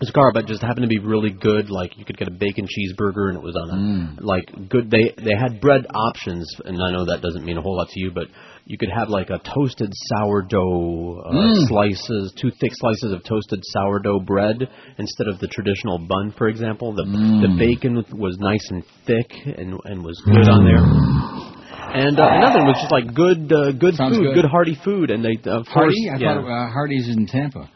It's 0.00 0.10
a 0.10 0.12
car, 0.12 0.32
but 0.34 0.46
just 0.46 0.60
happened 0.60 0.82
to 0.82 0.88
be 0.88 0.98
really 0.98 1.30
good. 1.30 1.70
Like 1.70 1.96
you 1.96 2.04
could 2.04 2.18
get 2.18 2.26
a 2.26 2.32
bacon 2.32 2.66
cheeseburger, 2.66 3.28
and 3.28 3.36
it 3.38 3.42
was 3.42 3.54
on 3.54 4.18
a 4.18 4.22
like 4.22 4.50
good. 4.68 4.90
They 4.90 5.14
they 5.16 5.38
had 5.38 5.60
bread 5.60 5.86
options, 5.88 6.52
and 6.64 6.76
I 6.82 6.90
know 6.90 7.06
that 7.06 7.22
doesn't 7.22 7.44
mean 7.44 7.56
a 7.56 7.62
whole 7.62 7.76
lot 7.76 7.88
to 7.88 8.00
you, 8.00 8.10
but 8.12 8.26
you 8.66 8.78
could 8.78 8.88
have 8.90 9.08
like 9.10 9.28
a 9.30 9.38
toasted 9.38 9.92
sourdough 10.08 11.20
uh, 11.26 11.32
Mm. 11.32 11.66
slices, 11.68 12.32
two 12.40 12.50
thick 12.60 12.72
slices 12.74 13.12
of 13.12 13.22
toasted 13.24 13.60
sourdough 13.62 14.20
bread 14.20 14.56
instead 14.98 15.28
of 15.28 15.38
the 15.38 15.48
traditional 15.48 15.98
bun, 15.98 16.32
for 16.38 16.48
example. 16.48 16.94
The 16.94 17.04
the 17.04 17.54
bacon 17.58 18.04
was 18.18 18.36
nice 18.38 18.66
and 18.70 18.82
thick 19.06 19.30
and 19.58 19.78
and 19.84 20.02
was 20.04 20.20
good 20.24 20.48
on 20.48 20.64
there. 20.64 20.84
And 21.94 22.18
uh, 22.18 22.26
another 22.26 22.58
one 22.60 22.68
was 22.68 22.80
just 22.80 22.90
like 22.92 23.14
good, 23.14 23.52
uh, 23.52 23.70
good 23.72 23.94
Sounds 23.94 24.16
food, 24.18 24.34
good. 24.34 24.44
hearty 24.46 24.76
food, 24.84 25.10
and 25.10 25.24
they 25.24 25.36
of 25.50 25.66
course, 25.72 25.94
I 25.94 26.18
yeah. 26.18 26.34
thought 26.34 26.48
uh, 26.48 26.70
Hardee's 26.72 27.08
in 27.08 27.26
Tampa. 27.26 27.70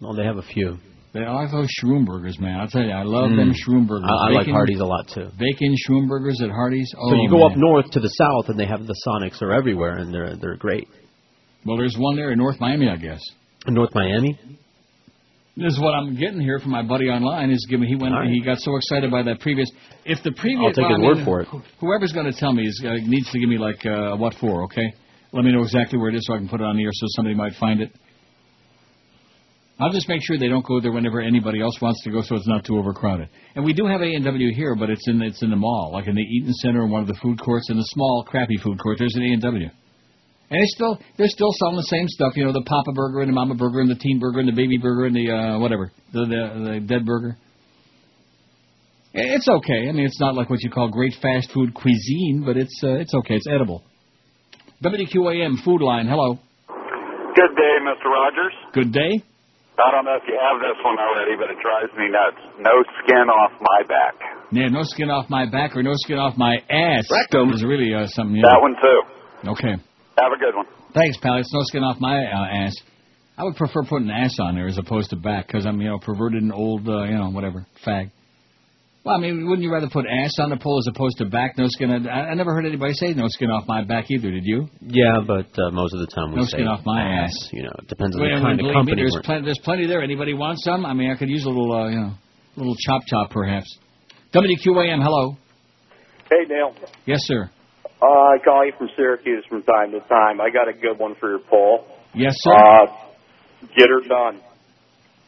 well, 0.00 0.14
they 0.14 0.24
have 0.24 0.38
a 0.38 0.42
few. 0.42 0.78
They, 1.14 1.20
I 1.20 1.30
like 1.32 1.52
those 1.52 1.68
Schroomburgers, 1.80 2.40
man. 2.40 2.58
I'll 2.58 2.66
tell 2.66 2.82
you, 2.82 2.90
I 2.90 3.04
love 3.04 3.30
Mm. 3.30 3.36
them 3.36 3.52
Schroomburgers. 3.54 4.02
I, 4.04 4.30
I 4.30 4.30
like 4.32 4.48
Hardee's 4.48 4.80
a 4.80 4.84
lot 4.84 5.06
too. 5.08 5.30
Bacon 5.38 5.74
Schroomburgers 5.88 6.42
at 6.42 6.50
Hardee's. 6.50 6.92
Oh, 6.98 7.10
so 7.10 7.14
you 7.14 7.30
go 7.30 7.46
up 7.46 7.56
north 7.56 7.88
to 7.92 8.00
the 8.00 8.08
south, 8.08 8.48
and 8.48 8.58
they 8.58 8.66
have 8.66 8.84
the 8.86 8.96
Sonics 9.06 9.40
are 9.40 9.52
everywhere, 9.52 9.98
and 9.98 10.12
they're 10.12 10.34
they're 10.36 10.56
great. 10.56 10.88
Well, 11.64 11.76
there's 11.76 11.96
one 11.96 12.16
there 12.16 12.32
in 12.32 12.38
North 12.38 12.58
Miami, 12.60 12.88
I 12.88 12.96
guess. 12.96 13.22
In 13.66 13.74
North 13.74 13.94
Miami. 13.94 14.38
This 15.56 15.72
is 15.72 15.80
what 15.80 15.94
I'm 15.94 16.16
getting 16.16 16.40
here 16.40 16.58
from 16.58 16.72
my 16.72 16.82
buddy 16.82 17.06
online. 17.06 17.50
Is 17.50 17.64
giving 17.70 17.88
he 17.88 17.94
went 17.94 18.12
right. 18.12 18.28
he 18.28 18.42
got 18.42 18.58
so 18.58 18.74
excited 18.74 19.08
by 19.12 19.22
that 19.22 19.38
previous. 19.38 19.70
If 20.04 20.20
the 20.24 20.32
previous, 20.32 20.66
I'll 20.66 20.72
take 20.72 20.98
well, 20.98 20.98
his 20.98 20.98
I 20.98 21.14
mean, 21.14 21.16
word 21.16 21.24
for 21.24 21.40
it. 21.42 21.48
Whoever's 21.78 22.12
going 22.12 22.26
to 22.26 22.36
tell 22.36 22.52
me 22.52 22.66
is 22.66 22.84
uh, 22.84 22.94
needs 23.06 23.30
to 23.30 23.38
give 23.38 23.48
me 23.48 23.56
like 23.58 23.86
uh, 23.86 24.16
what 24.16 24.34
for. 24.40 24.64
Okay, 24.64 24.92
let 25.32 25.44
me 25.44 25.52
know 25.52 25.62
exactly 25.62 25.96
where 25.96 26.08
it 26.08 26.16
is 26.16 26.26
so 26.26 26.34
I 26.34 26.38
can 26.38 26.48
put 26.48 26.60
it 26.60 26.64
on 26.64 26.76
the 26.76 26.82
air 26.82 26.90
so 26.92 27.06
somebody 27.10 27.36
might 27.36 27.52
find 27.54 27.80
it. 27.80 27.92
I'll 29.84 29.92
just 29.92 30.08
make 30.08 30.22
sure 30.22 30.38
they 30.38 30.48
don't 30.48 30.64
go 30.64 30.80
there 30.80 30.92
whenever 30.92 31.20
anybody 31.20 31.60
else 31.60 31.78
wants 31.78 32.02
to 32.04 32.10
go, 32.10 32.22
so 32.22 32.36
it's 32.36 32.48
not 32.48 32.64
too 32.64 32.78
overcrowded. 32.78 33.28
And 33.54 33.66
we 33.66 33.74
do 33.74 33.84
have 33.86 34.00
A 34.00 34.14
and 34.14 34.24
W 34.24 34.50
here, 34.54 34.74
but 34.74 34.88
it's 34.88 35.06
in 35.06 35.20
it's 35.20 35.42
in 35.42 35.50
the 35.50 35.56
mall, 35.56 35.90
like 35.92 36.06
in 36.06 36.14
the 36.14 36.22
Eaton 36.22 36.54
Center 36.54 36.84
and 36.84 36.90
one 36.90 37.02
of 37.02 37.08
the 37.08 37.18
food 37.22 37.38
courts, 37.38 37.68
in 37.68 37.76
the 37.76 37.84
small 37.88 38.24
crappy 38.26 38.56
food 38.62 38.80
court. 38.80 38.96
There's 38.98 39.14
an 39.14 39.22
A 39.24 39.32
and 39.34 39.42
W. 39.42 39.68
And 40.48 40.62
it's 40.62 40.74
still 40.74 40.98
they're 41.18 41.28
still 41.28 41.50
selling 41.58 41.76
the 41.76 41.82
same 41.82 42.08
stuff, 42.08 42.32
you 42.34 42.46
know, 42.46 42.52
the 42.52 42.62
Papa 42.62 42.92
Burger 42.92 43.20
and 43.20 43.28
the 43.28 43.34
Mama 43.34 43.56
Burger 43.56 43.80
and 43.80 43.90
the 43.90 43.96
Teen 43.96 44.18
Burger 44.18 44.38
and 44.38 44.48
the 44.48 44.56
Baby 44.56 44.78
Burger 44.78 45.04
and 45.04 45.14
the 45.14 45.30
uh, 45.30 45.58
whatever, 45.58 45.92
the, 46.14 46.20
the 46.20 46.70
the 46.70 46.80
Dead 46.80 47.04
Burger. 47.04 47.36
It's 49.12 49.46
okay. 49.46 49.88
I 49.88 49.92
mean, 49.92 50.06
it's 50.06 50.20
not 50.20 50.34
like 50.34 50.48
what 50.48 50.62
you 50.62 50.70
call 50.70 50.88
great 50.88 51.12
fast 51.20 51.52
food 51.52 51.74
cuisine, 51.74 52.42
but 52.46 52.56
it's 52.56 52.80
uh, 52.82 52.94
it's 52.94 53.12
okay. 53.12 53.34
It's 53.34 53.46
edible. 53.46 53.82
WQAM 54.82 55.62
Food 55.62 55.82
Line. 55.82 56.06
Hello. 56.08 56.38
Good 57.36 57.54
day, 57.54 57.74
Mr. 57.84 58.06
Rogers. 58.06 58.52
Good 58.72 58.92
day. 58.92 59.22
I 59.74 59.90
don't 59.90 60.04
know 60.04 60.14
if 60.14 60.22
you 60.28 60.38
have 60.38 60.62
this 60.62 60.78
one 60.86 60.98
already, 61.02 61.34
but 61.34 61.50
it 61.50 61.58
drives 61.58 61.90
me 61.98 62.06
nuts. 62.06 62.38
No 62.62 62.70
skin 63.02 63.26
off 63.26 63.50
my 63.58 63.82
back. 63.88 64.14
Yeah, 64.52 64.68
no 64.70 64.82
skin 64.84 65.10
off 65.10 65.28
my 65.28 65.50
back 65.50 65.76
or 65.76 65.82
no 65.82 65.94
skin 65.94 66.16
off 66.16 66.36
my 66.38 66.62
ass. 66.70 67.10
Rectum. 67.10 67.50
Is 67.50 67.64
really 67.64 67.92
uh, 67.92 68.06
something. 68.06 68.40
That 68.40 68.62
one 68.62 68.76
too. 68.78 69.50
Okay. 69.50 69.74
Have 70.18 70.30
a 70.30 70.38
good 70.38 70.54
one. 70.54 70.66
Thanks, 70.94 71.18
pal. 71.18 71.38
It's 71.38 71.52
no 71.52 71.60
skin 71.64 71.82
off 71.82 71.98
my 71.98 72.22
uh, 72.24 72.66
ass. 72.66 72.74
I 73.36 73.42
would 73.42 73.56
prefer 73.56 73.82
putting 73.82 74.10
ass 74.10 74.38
on 74.40 74.54
there 74.54 74.68
as 74.68 74.78
opposed 74.78 75.10
to 75.10 75.16
back 75.16 75.48
because 75.48 75.66
I'm, 75.66 75.80
you 75.80 75.88
know, 75.88 75.98
perverted 75.98 76.40
and 76.40 76.52
old, 76.52 76.88
uh, 76.88 77.02
you 77.02 77.16
know, 77.16 77.30
whatever, 77.30 77.66
fag. 77.84 78.12
Well, 79.04 79.14
I 79.16 79.20
mean, 79.20 79.44
wouldn't 79.46 79.62
you 79.62 79.70
rather 79.70 79.88
put 79.90 80.06
ass 80.08 80.32
on 80.40 80.48
the 80.48 80.56
pole 80.56 80.78
as 80.78 80.86
opposed 80.88 81.18
to 81.18 81.26
back? 81.26 81.58
No 81.58 81.66
skin. 81.68 81.90
I, 82.08 82.30
I 82.30 82.34
never 82.34 82.54
heard 82.54 82.64
anybody 82.64 82.94
say 82.94 83.12
no 83.12 83.28
skin 83.28 83.50
off 83.50 83.64
my 83.68 83.84
back 83.84 84.06
either. 84.10 84.30
Did 84.30 84.44
you? 84.44 84.66
Yeah, 84.80 85.20
but 85.26 85.46
uh, 85.60 85.70
most 85.72 85.92
of 85.92 86.00
the 86.00 86.06
time 86.06 86.30
we 86.30 86.36
No 86.38 86.44
say 86.44 86.56
skin 86.56 86.66
off 86.66 86.80
my 86.86 87.02
ass. 87.02 87.32
You 87.52 87.64
know, 87.64 87.72
it 87.80 87.88
depends 87.88 88.16
on 88.16 88.22
Well, 88.22 88.30
the 88.34 88.40
kind 88.40 88.60
of 88.60 88.72
company. 88.72 88.96
Me, 88.96 89.02
there's, 89.02 89.12
we're- 89.12 89.22
plenty, 89.22 89.44
there's 89.44 89.60
plenty 89.62 89.86
there. 89.86 90.02
Anybody 90.02 90.32
want 90.32 90.58
some? 90.60 90.86
I 90.86 90.94
mean, 90.94 91.10
I 91.10 91.16
could 91.18 91.28
use 91.28 91.44
a 91.44 91.48
little, 91.48 91.70
uh, 91.70 91.88
you 91.90 91.96
know, 92.00 92.12
little 92.56 92.74
chop 92.86 93.02
chop 93.06 93.30
perhaps. 93.30 93.68
WQAM, 94.32 95.02
hello. 95.02 95.36
Hey, 96.30 96.48
Dale. 96.48 96.74
Yes, 97.04 97.20
sir. 97.24 97.50
Uh, 98.00 98.06
I 98.06 98.36
call 98.42 98.64
you 98.64 98.72
from 98.78 98.88
Syracuse 98.96 99.44
from 99.50 99.62
time 99.64 99.92
to 99.92 100.00
time. 100.08 100.40
I 100.40 100.48
got 100.48 100.66
a 100.68 100.72
good 100.72 100.98
one 100.98 101.14
for 101.20 101.28
your 101.28 101.40
poll. 101.40 101.86
Yes, 102.14 102.32
sir. 102.38 102.54
Uh, 102.54 102.86
Get 103.76 103.88
her 103.88 104.00
done. 104.08 104.40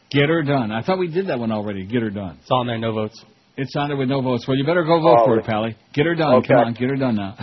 Get 0.09 0.29
her 0.29 0.41
done. 0.41 0.71
I 0.71 0.81
thought 0.81 0.97
we 0.97 1.07
did 1.11 1.27
that 1.27 1.37
one 1.39 1.51
already. 1.51 1.85
Get 1.85 2.01
her 2.01 2.09
done. 2.09 2.37
It's 2.41 2.49
on 2.51 2.65
there, 2.67 2.77
no 2.79 2.93
votes. 2.93 3.23
It's 3.59 3.75
on 3.75 3.87
there 3.89 3.97
with 3.97 4.07
no 4.07 4.21
votes. 4.21 4.47
Well, 4.47 4.55
you 4.55 4.63
better 4.63 4.83
go 4.83 5.01
vote 5.01 5.17
Oh, 5.21 5.25
for 5.25 5.39
it, 5.39 5.45
Pally. 5.45 5.75
Get 5.93 6.05
her 6.05 6.13
done. 6.15 6.35
Okay. 6.35 6.49
Come 6.49 6.57
on, 6.57 6.73
get 6.73 6.89
her 6.89 6.95
done 6.95 7.15
now. 7.15 7.35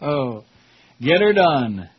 oh, 0.00 0.44
get 1.00 1.20
her 1.20 1.32
done. 1.34 1.90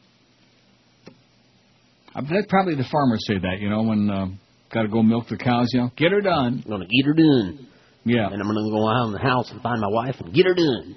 I 2.15 2.21
bet 2.21 2.49
probably 2.49 2.75
the 2.75 2.85
farmers 2.91 3.23
say 3.27 3.35
that, 3.37 3.59
you 3.59 3.69
know, 3.69 3.83
when 3.83 4.09
uh, 4.09 4.25
got 4.73 4.83
to 4.83 4.87
go 4.87 5.03
milk 5.03 5.25
the 5.29 5.37
cows, 5.37 5.67
you 5.73 5.81
know. 5.81 5.91
Get 5.97 6.11
her 6.13 6.21
done. 6.21 6.63
I'm 6.65 6.69
gonna 6.71 6.85
get 6.85 7.05
her 7.05 7.13
done. 7.13 7.67
Yeah. 8.05 8.27
And 8.27 8.41
I'm 8.41 8.47
gonna 8.47 8.69
go 8.71 8.87
out 8.89 9.07
in 9.07 9.13
the 9.13 9.19
house 9.19 9.51
and 9.51 9.61
find 9.61 9.79
my 9.81 9.89
wife 9.89 10.15
and 10.19 10.33
get 10.33 10.45
her 10.45 10.55
done. 10.55 10.95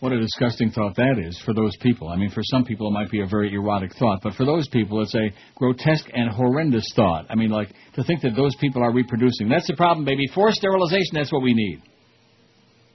What 0.00 0.12
a 0.12 0.20
disgusting 0.20 0.70
thought 0.70 0.94
that 0.96 1.18
is 1.18 1.40
for 1.44 1.54
those 1.54 1.74
people. 1.78 2.08
I 2.08 2.16
mean, 2.16 2.30
for 2.30 2.42
some 2.44 2.64
people 2.64 2.88
it 2.88 2.92
might 2.92 3.10
be 3.10 3.22
a 3.22 3.26
very 3.26 3.54
erotic 3.54 3.94
thought, 3.98 4.20
but 4.22 4.34
for 4.34 4.44
those 4.44 4.68
people 4.68 5.00
it's 5.00 5.14
a 5.14 5.30
grotesque 5.54 6.06
and 6.12 6.30
horrendous 6.30 6.84
thought. 6.94 7.26
I 7.30 7.34
mean, 7.34 7.50
like 7.50 7.68
to 7.94 8.04
think 8.04 8.20
that 8.20 8.36
those 8.36 8.54
people 8.56 8.82
are 8.82 8.92
reproducing. 8.92 9.48
That's 9.48 9.66
the 9.66 9.74
problem, 9.74 10.04
baby. 10.04 10.26
Forced 10.34 10.58
sterilization. 10.58 11.14
That's 11.14 11.32
what 11.32 11.42
we 11.42 11.54
need. 11.54 11.82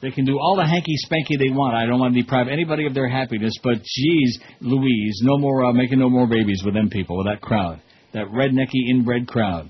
They 0.02 0.12
can 0.12 0.26
do 0.26 0.38
all 0.40 0.56
the 0.56 0.66
hanky 0.66 0.96
spanky 1.06 1.38
they 1.38 1.54
want. 1.54 1.76
I 1.76 1.86
don't 1.86 2.00
want 2.00 2.14
to 2.16 2.22
deprive 2.22 2.48
anybody 2.48 2.86
of 2.88 2.94
their 2.94 3.08
happiness, 3.08 3.54
but 3.64 3.84
geez, 3.84 4.40
Louise, 4.60 5.20
no 5.24 5.38
more 5.38 5.66
uh, 5.66 5.74
making 5.74 6.00
no 6.00 6.10
more 6.10 6.28
babies 6.28 6.62
with 6.66 6.74
them 6.74 6.90
people, 6.90 7.18
with 7.18 7.28
that 7.28 7.42
crowd, 7.42 7.82
that 8.14 8.26
rednecky 8.28 8.90
inbred 8.90 9.28
crowd. 9.28 9.70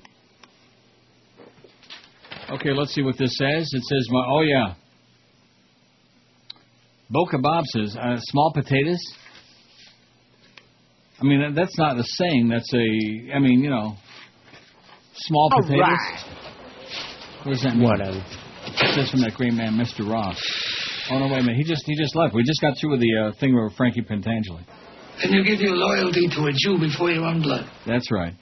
Okay, 2.50 2.70
let's 2.72 2.94
see 2.94 3.02
what 3.02 3.18
this 3.18 3.36
says. 3.36 3.70
It 3.72 3.82
says, 3.82 4.08
my, 4.10 4.24
oh 4.26 4.40
yeah, 4.40 4.74
Boca 7.12 7.36
Bob 7.38 7.64
says, 7.66 7.94
uh, 8.00 8.16
small 8.20 8.52
potatoes. 8.54 8.98
I 11.20 11.24
mean, 11.24 11.54
that's 11.54 11.76
not 11.78 11.98
a 11.98 12.04
saying. 12.04 12.48
That's 12.48 12.72
a, 12.72 13.34
I 13.34 13.38
mean, 13.38 13.60
you 13.62 13.68
know, 13.70 13.94
small 15.14 15.50
All 15.52 15.60
potatoes. 15.62 15.80
right. 15.80 16.24
What 17.44 17.52
does 17.52 17.62
that 17.62 17.74
mean? 17.76 17.84
Whatever. 17.84 18.16
It 18.64 18.94
says 18.94 19.10
from 19.10 19.20
that 19.20 19.34
great 19.34 19.52
man, 19.52 19.74
Mr. 19.74 20.08
Roth. 20.10 20.38
Oh 21.10 21.18
no, 21.18 21.26
wait 21.26 21.40
a 21.40 21.42
minute. 21.42 21.56
He 21.56 21.64
just 21.64 21.82
he 21.84 21.94
just 21.96 22.14
left. 22.16 22.34
We 22.34 22.44
just 22.44 22.60
got 22.60 22.78
through 22.80 22.92
with 22.92 23.00
the 23.00 23.12
uh, 23.18 23.32
thing 23.38 23.54
with 23.54 23.74
Frankie 23.76 24.02
Pentangeli. 24.02 24.64
And 25.22 25.34
you 25.34 25.44
give 25.44 25.60
your 25.60 25.74
loyalty 25.74 26.28
to 26.28 26.46
a 26.46 26.52
Jew 26.54 26.78
before 26.78 27.10
your 27.10 27.24
own 27.24 27.42
blood. 27.42 27.68
That's 27.86 28.10
right. 28.10 28.32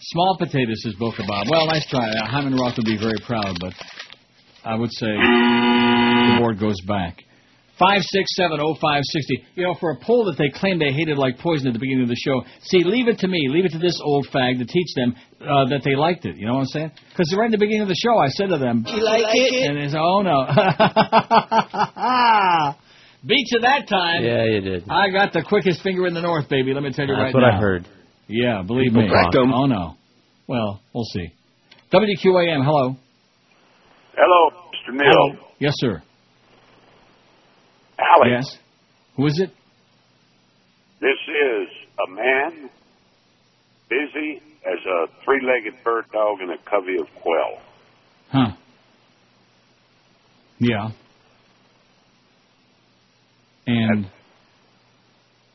Small 0.00 0.36
potatoes 0.38 0.82
says 0.82 0.94
Boca 0.98 1.22
Bob. 1.26 1.46
Well, 1.50 1.66
nice 1.66 1.86
try. 1.88 2.10
Uh, 2.10 2.26
Hyman 2.26 2.54
Roth 2.54 2.76
would 2.76 2.86
be 2.86 2.98
very 2.98 3.18
proud, 3.26 3.56
but 3.60 3.72
I 4.64 4.74
would 4.76 4.92
say 4.92 5.06
the 5.06 6.36
board 6.38 6.60
goes 6.60 6.80
back. 6.86 7.18
Five 7.82 8.02
six 8.02 8.30
seven 8.36 8.60
oh 8.62 8.76
five 8.80 9.02
sixty. 9.02 9.42
You 9.56 9.64
know, 9.64 9.74
for 9.80 9.90
a 9.90 9.96
poll 9.96 10.26
that 10.26 10.38
they 10.38 10.50
claimed 10.54 10.80
they 10.80 10.92
hated 10.92 11.18
like 11.18 11.38
poison 11.38 11.66
at 11.66 11.72
the 11.72 11.80
beginning 11.80 12.04
of 12.04 12.08
the 12.08 12.16
show. 12.16 12.44
See, 12.62 12.84
leave 12.84 13.08
it 13.08 13.18
to 13.18 13.28
me. 13.28 13.48
Leave 13.50 13.64
it 13.64 13.72
to 13.72 13.78
this 13.78 14.00
old 14.04 14.28
fag 14.32 14.58
to 14.58 14.64
teach 14.64 14.94
them 14.94 15.16
uh, 15.40 15.64
that 15.66 15.82
they 15.84 15.96
liked 15.96 16.24
it. 16.24 16.36
You 16.36 16.46
know 16.46 16.54
what 16.54 16.60
I'm 16.60 16.66
saying? 16.66 16.92
Because 17.10 17.34
right 17.36 17.46
in 17.46 17.52
the 17.52 17.58
beginning 17.58 17.82
of 17.82 17.88
the 17.88 17.98
show, 17.98 18.16
I 18.16 18.28
said 18.28 18.50
to 18.50 18.58
them, 18.58 18.84
You 18.86 19.02
like 19.02 19.24
it? 19.34 19.68
And 19.68 19.76
they 19.78 19.88
said, 19.88 19.98
"Oh 19.98 20.22
no." 20.22 20.46
Beat 23.26 23.46
you 23.50 23.60
that 23.60 23.88
time. 23.88 24.24
Yeah, 24.24 24.44
you 24.44 24.60
did. 24.60 24.84
I 24.88 25.10
got 25.10 25.32
the 25.32 25.42
quickest 25.42 25.82
finger 25.82 26.06
in 26.06 26.14
the 26.14 26.22
north, 26.22 26.48
baby. 26.48 26.74
Let 26.74 26.82
me 26.82 26.92
tell 26.92 27.06
you 27.06 27.14
That's 27.14 27.34
right 27.34 27.42
what. 27.42 27.44
I 27.44 27.56
heard. 27.58 27.86
Yeah, 28.28 28.62
believe 28.66 28.90
People 28.90 29.02
me. 29.02 29.08
talk. 29.08 29.34
Oh 29.36 29.66
no. 29.66 29.96
Well, 30.46 30.80
we'll 30.94 31.04
see. 31.04 31.32
WQAM. 31.92 32.64
Hello. 32.64 32.96
Hello, 34.14 34.50
Mr. 34.70 34.92
Neal. 34.94 35.38
Yes, 35.58 35.74
sir. 35.76 36.02
Alex, 38.16 38.30
Yes. 38.30 38.58
Who 39.16 39.26
is 39.26 39.40
it? 39.40 39.50
this 41.00 41.18
is 41.28 41.68
a 42.06 42.10
man 42.10 42.70
busy 43.88 44.40
as 44.64 44.78
a 44.86 45.06
three-legged 45.24 45.82
bird 45.84 46.04
dog 46.12 46.40
in 46.40 46.50
a 46.50 46.58
covey 46.70 46.96
of 47.00 47.06
quail. 47.20 47.60
Huh. 48.30 48.52
Yeah. 50.58 50.90
And 53.66 54.06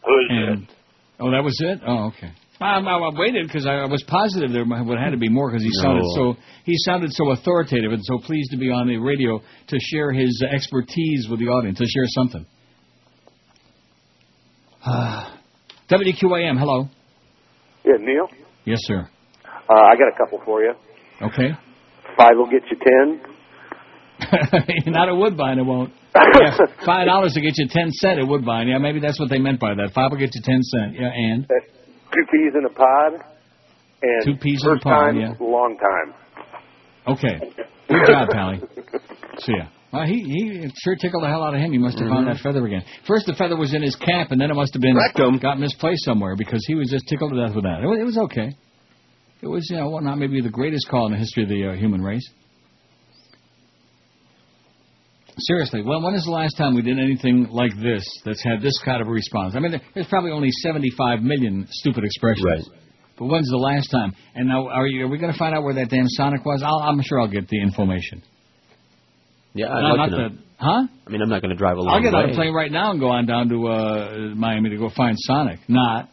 Who 0.06 0.14
is 0.20 0.26
and 0.30 0.68
oh, 1.20 1.32
that 1.32 1.44
was 1.44 1.58
it. 1.62 1.80
Oh, 1.86 2.08
okay. 2.08 2.32
I, 2.60 2.80
I, 2.80 2.80
I 2.80 3.10
waited 3.20 3.48
because 3.48 3.66
I, 3.68 3.76
I 3.76 3.86
was 3.86 4.04
positive 4.08 4.52
there 4.52 4.66
would 4.66 4.98
have 5.00 5.12
to 5.12 5.18
be 5.18 5.30
more 5.30 5.50
because 5.52 5.64
he 5.64 5.70
No. 5.76 5.82
sounded 5.84 6.04
so 6.16 6.36
he 6.66 6.74
sounded 6.86 7.12
so 7.14 7.32
authoritative 7.32 7.92
and 7.92 8.04
so 8.04 8.18
pleased 8.20 8.52
to 8.52 8.58
be 8.58 8.72
on 8.72 8.88
the 8.88 8.98
radio 8.98 9.40
to 9.68 9.78
share 9.80 10.12
his 10.12 10.44
expertise 10.52 11.28
with 11.30 11.40
the 11.40 11.46
audience 11.48 11.78
to 11.78 11.86
share 11.86 12.06
something. 12.08 12.46
WQAM. 15.90 16.58
Hello. 16.60 16.88
Yeah, 17.86 17.94
Neil. 18.00 18.28
Yes, 18.66 18.80
sir. 18.82 19.08
Uh, 19.46 19.74
I 19.74 19.96
got 19.96 20.08
a 20.14 20.18
couple 20.18 20.42
for 20.46 20.62
you. 20.62 20.74
Okay. 21.22 21.52
Five 22.18 22.32
will 22.36 22.50
get 22.50 22.64
you 22.72 22.78
ten. 22.78 23.22
Not 24.94 25.10
a 25.10 25.16
Woodbine, 25.16 25.60
it 25.60 25.64
won't. 25.66 25.94
Yeah, 26.16 26.58
Five 26.86 27.06
dollars 27.08 27.34
to 27.34 27.42
get 27.42 27.54
you 27.58 27.68
ten 27.70 27.92
cent 27.92 28.20
at 28.20 28.28
Woodbine. 28.28 28.68
Yeah, 28.68 28.80
maybe 28.80 29.00
that's 29.00 29.20
what 29.20 29.30
they 29.30 29.38
meant 29.40 29.60
by 29.60 29.76
that. 29.76 29.92
Five 29.94 30.12
will 30.12 30.18
get 30.18 30.34
you 30.34 30.42
ten 30.44 30.62
cent. 30.64 30.94
Yeah, 31.00 31.12
and 31.14 31.48
Two 32.14 32.26
peas 32.32 32.54
in 32.58 32.66
a 32.66 32.70
pod. 32.74 33.14
And 34.02 34.24
Two 34.26 34.36
peas 34.42 34.62
in 34.64 34.70
a 34.70 34.74
first 34.76 34.84
pod, 34.84 34.94
time, 35.14 35.20
yeah. 35.20 35.34
long 35.40 35.78
time. 35.78 36.14
okay. 37.08 37.40
Good 37.90 38.08
job, 38.08 38.30
Pally. 38.30 38.62
See 39.40 39.54
ya. 39.58 39.66
Well, 39.92 40.06
he 40.06 40.20
he 40.22 40.50
it 40.66 40.74
sure 40.84 40.96
tickled 40.96 41.24
the 41.24 41.28
hell 41.30 41.44
out 41.44 41.54
of 41.56 41.62
him. 41.62 41.72
He 41.72 41.78
must 41.78 41.98
have 42.00 42.10
found 42.10 42.28
Mhm. 42.28 42.34
that 42.34 42.42
feather 42.44 42.66
again. 42.66 42.84
First, 43.08 43.26
the 43.26 43.34
feather 43.34 43.56
was 43.56 43.74
in 43.74 43.82
his 43.82 43.96
cap, 43.96 44.32
and 44.32 44.40
then 44.42 44.52
it 44.52 44.54
must 44.56 44.74
have 44.74 44.82
been 44.82 44.98
Rectum. 44.98 45.38
got 45.38 45.60
misplaced 45.60 46.04
somewhere 46.04 46.36
because 46.36 46.64
he 46.68 46.76
was 46.76 46.90
just 46.90 47.08
tickled 47.08 47.32
to 47.32 47.38
death 47.48 47.56
with 47.56 47.64
that. 47.64 47.82
It 47.82 47.88
was, 47.88 48.00
it 48.00 48.04
was 48.04 48.18
okay. 48.18 48.50
It 49.42 49.48
was, 49.48 49.70
you 49.70 49.78
know, 49.78 49.90
well, 49.90 50.02
not 50.02 50.18
maybe 50.18 50.42
the 50.42 50.50
greatest 50.50 50.90
call 50.90 51.06
in 51.06 51.14
the 51.14 51.18
history 51.18 51.44
of 51.44 51.50
the 51.50 51.70
uh, 51.70 51.74
human 51.76 52.02
race. 52.02 52.28
Seriously, 55.40 55.84
well, 55.84 56.02
when 56.02 56.16
is 56.16 56.24
the 56.26 56.32
last 56.32 56.58
time 56.58 56.74
we 56.76 56.82
did 56.82 56.98
anything 57.00 57.48
like 57.52 57.72
this 57.82 58.04
that's 58.26 58.44
had 58.44 58.62
this 58.62 58.74
kind 58.84 59.02
of 59.02 59.08
a 59.08 59.12
response? 59.12 59.54
I 59.56 59.60
mean, 59.60 59.80
there's 59.94 60.08
probably 60.08 60.32
only 60.32 60.50
75 60.64 61.22
million 61.22 61.68
stupid 61.70 62.04
expressions. 62.04 62.46
Right. 62.46 62.80
But 63.20 63.26
when's 63.26 63.50
the 63.50 63.58
last 63.58 63.90
time? 63.92 64.14
And 64.36 64.48
now, 64.48 64.68
are, 64.68 64.88
you, 64.88 65.06
are 65.06 65.08
we 65.08 65.18
going 65.20 65.32
to 65.32 65.38
find 65.38 65.56
out 65.56 65.64
where 65.64 65.74
that 65.76 65.90
damn 65.90 66.08
Sonic 66.08 66.44
was? 66.46 66.64
I'll, 66.64 66.80
I'm 66.90 67.02
sure 67.04 67.22
I'll 67.22 67.28
get 67.28 67.48
the 67.50 67.62
information. 67.62 68.24
Yeah, 69.54 69.68
I'd 69.74 69.82
No, 69.82 69.88
like 69.90 69.98
not 69.98 70.06
to 70.10 70.18
know. 70.18 70.30
the- 70.30 70.38
huh? 70.58 70.88
I 71.06 71.10
mean, 71.10 71.22
I'm 71.22 71.30
not 71.30 71.42
going 71.42 71.52
to 71.52 71.56
drive 71.58 71.78
a 71.78 71.82
long 71.82 71.88
way. 71.88 71.94
I'll 72.08 72.12
get 72.12 72.14
on 72.16 72.30
a 72.32 72.34
plane 72.34 72.54
right 72.54 72.72
now 72.72 72.92
and 72.92 73.00
go 73.00 73.10
on 73.10 73.26
down 73.28 73.50
to 73.50 73.68
uh, 73.68 74.18
Miami 74.36 74.70
to 74.72 74.78
go 74.78 74.90
find 74.96 75.16
Sonic. 75.20 75.60
Not. 75.68 76.10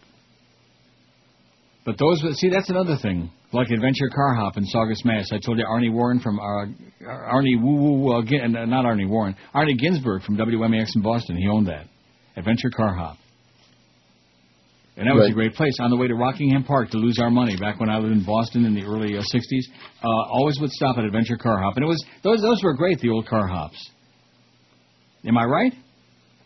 But 1.84 1.98
those, 1.98 2.22
see, 2.38 2.48
that's 2.48 2.70
another 2.70 2.96
thing. 3.00 3.30
Like 3.52 3.70
Adventure 3.70 4.08
Car 4.14 4.34
Hop 4.36 4.56
in 4.56 4.64
Saugus, 4.64 5.04
Mass. 5.04 5.28
I 5.32 5.38
told 5.38 5.58
you 5.58 5.64
Arnie 5.64 5.92
Warren 5.92 6.18
from 6.18 6.40
uh, 6.40 6.66
Arnie 7.06 7.60
Woo 7.60 8.00
Woo, 8.00 8.12
uh, 8.12 8.22
not 8.22 8.84
Arnie 8.86 9.08
Warren, 9.08 9.36
Arnie 9.54 9.78
Ginsburg 9.78 10.22
from 10.22 10.36
WMEX 10.36 10.88
in 10.96 11.02
Boston. 11.02 11.36
He 11.36 11.46
owned 11.46 11.68
that 11.68 11.86
Adventure 12.36 12.70
Car 12.70 12.94
Hop, 12.94 13.18
and 14.96 15.06
that 15.06 15.14
was 15.14 15.30
a 15.30 15.34
great 15.34 15.54
place. 15.54 15.76
On 15.78 15.90
the 15.90 15.96
way 15.96 16.08
to 16.08 16.14
Rockingham 16.14 16.64
Park 16.64 16.90
to 16.90 16.96
lose 16.96 17.18
our 17.20 17.30
money 17.30 17.56
back 17.56 17.78
when 17.78 17.90
I 17.90 17.98
lived 17.98 18.12
in 18.12 18.24
Boston 18.24 18.64
in 18.64 18.74
the 18.74 18.84
early 18.84 19.16
uh, 19.16 19.20
'60s, 19.20 19.64
uh, 20.02 20.08
always 20.08 20.58
would 20.60 20.70
stop 20.70 20.96
at 20.96 21.04
Adventure 21.04 21.36
Car 21.36 21.60
Hop, 21.62 21.76
and 21.76 21.84
it 21.84 21.88
was 21.88 22.02
those 22.22 22.40
those 22.40 22.62
were 22.64 22.74
great. 22.74 22.98
The 23.00 23.10
old 23.10 23.26
car 23.26 23.46
hops. 23.46 23.78
Am 25.26 25.36
I 25.36 25.44
right? 25.44 25.72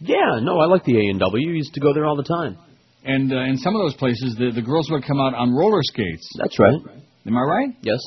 Yeah, 0.01 0.41
no, 0.41 0.59
I 0.59 0.67
like 0.67 0.85
the 0.85 0.97
A 0.97 1.11
and 1.11 1.21
W. 1.21 1.51
Used 1.53 1.75
to 1.75 1.81
go 1.81 1.95
there 1.95 2.07
all 2.07 2.17
the 2.17 2.23
time. 2.23 2.59
And 3.05 3.33
uh, 3.33 3.45
in 3.45 3.57
some 3.57 3.75
of 3.75 3.83
those 3.83 3.95
places, 3.95 4.35
the 4.39 4.51
the 4.55 4.63
girls 4.63 4.91
would 4.91 5.05
come 5.05 5.21
out 5.21 5.35
on 5.35 5.55
roller 5.55 5.83
skates. 5.83 6.29
That's 6.39 6.59
right. 6.59 6.75
Am 7.27 7.37
I 7.37 7.43
right? 7.43 7.69
Yes. 7.83 8.01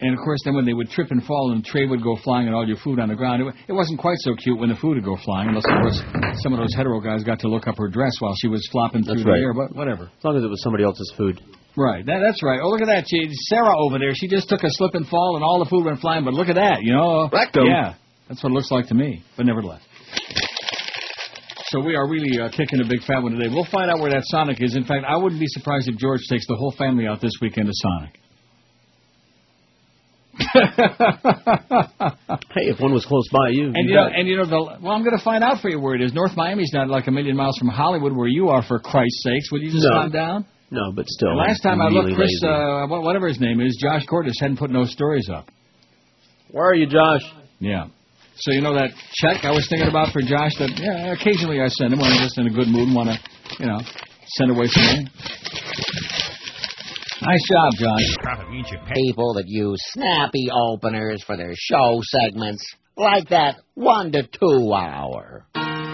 And 0.00 0.14
of 0.14 0.20
course, 0.24 0.38
then 0.44 0.54
when 0.54 0.64
they 0.64 0.74
would 0.74 0.90
trip 0.90 1.10
and 1.10 1.22
fall 1.24 1.50
and 1.50 1.62
the 1.62 1.66
tray 1.66 1.84
would 1.86 2.02
go 2.02 2.16
flying 2.22 2.46
and 2.46 2.54
all 2.54 2.66
your 2.66 2.76
food 2.76 3.00
on 3.00 3.08
the 3.08 3.16
ground, 3.16 3.42
it, 3.42 3.54
it 3.66 3.72
wasn't 3.72 3.98
quite 3.98 4.18
so 4.20 4.34
cute 4.36 4.58
when 4.58 4.68
the 4.68 4.76
food 4.76 4.94
would 4.94 5.04
go 5.04 5.16
flying, 5.24 5.48
unless 5.48 5.64
of 5.66 5.74
course 5.82 6.02
some 6.42 6.52
of 6.52 6.60
those 6.60 6.72
hetero 6.74 7.00
guys 7.00 7.24
got 7.24 7.40
to 7.40 7.48
look 7.48 7.66
up 7.66 7.76
her 7.78 7.88
dress 7.88 8.12
while 8.20 8.34
she 8.40 8.46
was 8.46 8.66
flopping 8.70 9.02
through 9.02 9.16
That's 9.16 9.24
the 9.24 9.30
right. 9.32 9.42
air. 9.42 9.54
But 9.54 9.74
whatever. 9.74 10.04
As 10.04 10.24
long 10.24 10.36
as 10.36 10.44
it 10.44 10.46
was 10.46 10.62
somebody 10.62 10.84
else's 10.84 11.12
food. 11.16 11.40
Right. 11.76 12.06
That, 12.06 12.20
that's 12.24 12.42
right. 12.42 12.60
Oh, 12.62 12.68
look 12.70 12.80
at 12.80 12.86
that. 12.86 13.04
She, 13.08 13.28
Sarah 13.50 13.74
over 13.76 13.98
there. 13.98 14.14
She 14.14 14.28
just 14.28 14.48
took 14.48 14.62
a 14.62 14.70
slip 14.70 14.94
and 14.94 15.06
fall 15.06 15.34
and 15.34 15.44
all 15.44 15.58
the 15.58 15.68
food 15.68 15.84
went 15.84 16.00
flying. 16.00 16.24
But 16.24 16.34
look 16.34 16.48
at 16.48 16.56
that. 16.56 16.82
You 16.82 16.92
know. 16.92 17.28
Rectum. 17.32 17.66
Yeah. 17.66 17.94
That's 18.28 18.42
what 18.42 18.50
it 18.50 18.54
looks 18.54 18.70
like 18.70 18.86
to 18.88 18.94
me. 18.94 19.24
But 19.36 19.46
nevertheless. 19.46 19.82
So 21.70 21.80
we 21.80 21.96
are 21.96 22.08
really 22.08 22.40
uh, 22.40 22.48
kicking 22.50 22.80
a 22.80 22.88
big 22.88 23.02
fat 23.02 23.22
one 23.22 23.32
today. 23.32 23.48
We'll 23.52 23.66
find 23.70 23.90
out 23.90 24.00
where 24.00 24.10
that 24.10 24.22
Sonic 24.26 24.56
is. 24.62 24.74
In 24.74 24.84
fact, 24.84 25.04
I 25.06 25.16
wouldn't 25.16 25.38
be 25.40 25.46
surprised 25.48 25.88
if 25.88 25.96
George 25.98 26.20
takes 26.30 26.46
the 26.46 26.54
whole 26.54 26.72
family 26.78 27.06
out 27.06 27.20
this 27.20 27.32
weekend 27.42 27.66
to 27.66 27.72
Sonic. 27.74 28.18
Hey, 32.54 32.70
if 32.70 32.80
one 32.80 32.92
was 32.92 33.04
close 33.04 33.28
by 33.32 33.50
you, 33.50 33.66
And 33.74 33.88
you 33.88 33.94
know, 33.94 34.06
and 34.06 34.26
you 34.26 34.36
know, 34.36 34.46
the, 34.46 34.78
well, 34.82 34.92
I'm 34.92 35.04
going 35.04 35.16
to 35.16 35.22
find 35.24 35.44
out 35.44 35.60
for 35.60 35.68
you 35.68 35.78
where 35.80 35.94
it 35.94 36.02
is. 36.02 36.12
North 36.14 36.36
Miami's 36.36 36.70
not 36.72 36.88
like 36.88 37.06
a 37.06 37.10
million 37.10 37.36
miles 37.36 37.56
from 37.58 37.68
Hollywood, 37.68 38.16
where 38.16 38.28
you 38.28 38.48
are. 38.48 38.62
For 38.62 38.78
Christ's 38.78 39.22
sakes, 39.24 39.52
would 39.52 39.62
you 39.62 39.70
just 39.70 39.84
No. 39.84 39.90
calm 40.00 40.10
down? 40.10 40.46
no, 40.70 40.92
but 40.94 41.06
still. 41.06 41.30
The 41.30 41.36
last 41.36 41.60
time 41.62 41.80
I 41.80 41.88
looked, 41.88 42.14
Chris, 42.14 42.30
uh, 42.44 42.86
whatever 42.88 43.28
his 43.28 43.40
name 43.40 43.60
is, 43.60 43.76
Josh 43.80 44.04
Cordes 44.06 44.38
hadn't 44.40 44.58
put 44.58 44.70
no 44.70 44.84
stories 44.84 45.28
up. 45.32 45.48
Where 46.50 46.66
are 46.66 46.74
you, 46.74 46.86
Josh? 46.86 47.22
Yeah. 47.60 47.86
So 48.40 48.52
you 48.52 48.60
know 48.60 48.74
that 48.74 48.90
check 49.14 49.44
I 49.44 49.50
was 49.50 49.66
thinking 49.68 49.88
about 49.88 50.12
for 50.12 50.22
Josh. 50.22 50.54
That 50.58 50.70
yeah, 50.78 51.12
occasionally 51.12 51.60
I 51.60 51.68
send 51.68 51.92
him 51.92 51.98
when 51.98 52.12
I'm 52.12 52.22
just 52.22 52.38
in 52.38 52.46
a 52.46 52.50
good 52.50 52.68
mood 52.68 52.86
and 52.88 52.94
want 52.94 53.10
to, 53.10 53.18
you 53.58 53.66
know, 53.66 53.80
send 54.38 54.50
away 54.50 54.66
some 54.68 54.84
money. 54.84 55.08
Nice 57.20 57.42
job, 57.50 57.72
John. 57.78 57.98
People 58.94 59.34
that 59.34 59.44
use 59.48 59.80
snappy 59.90 60.48
openers 60.54 61.22
for 61.26 61.36
their 61.36 61.52
show 61.56 61.98
segments, 62.02 62.64
like 62.96 63.28
that 63.30 63.56
one 63.74 64.12
to 64.12 64.22
two 64.22 64.72
hour. 64.72 65.44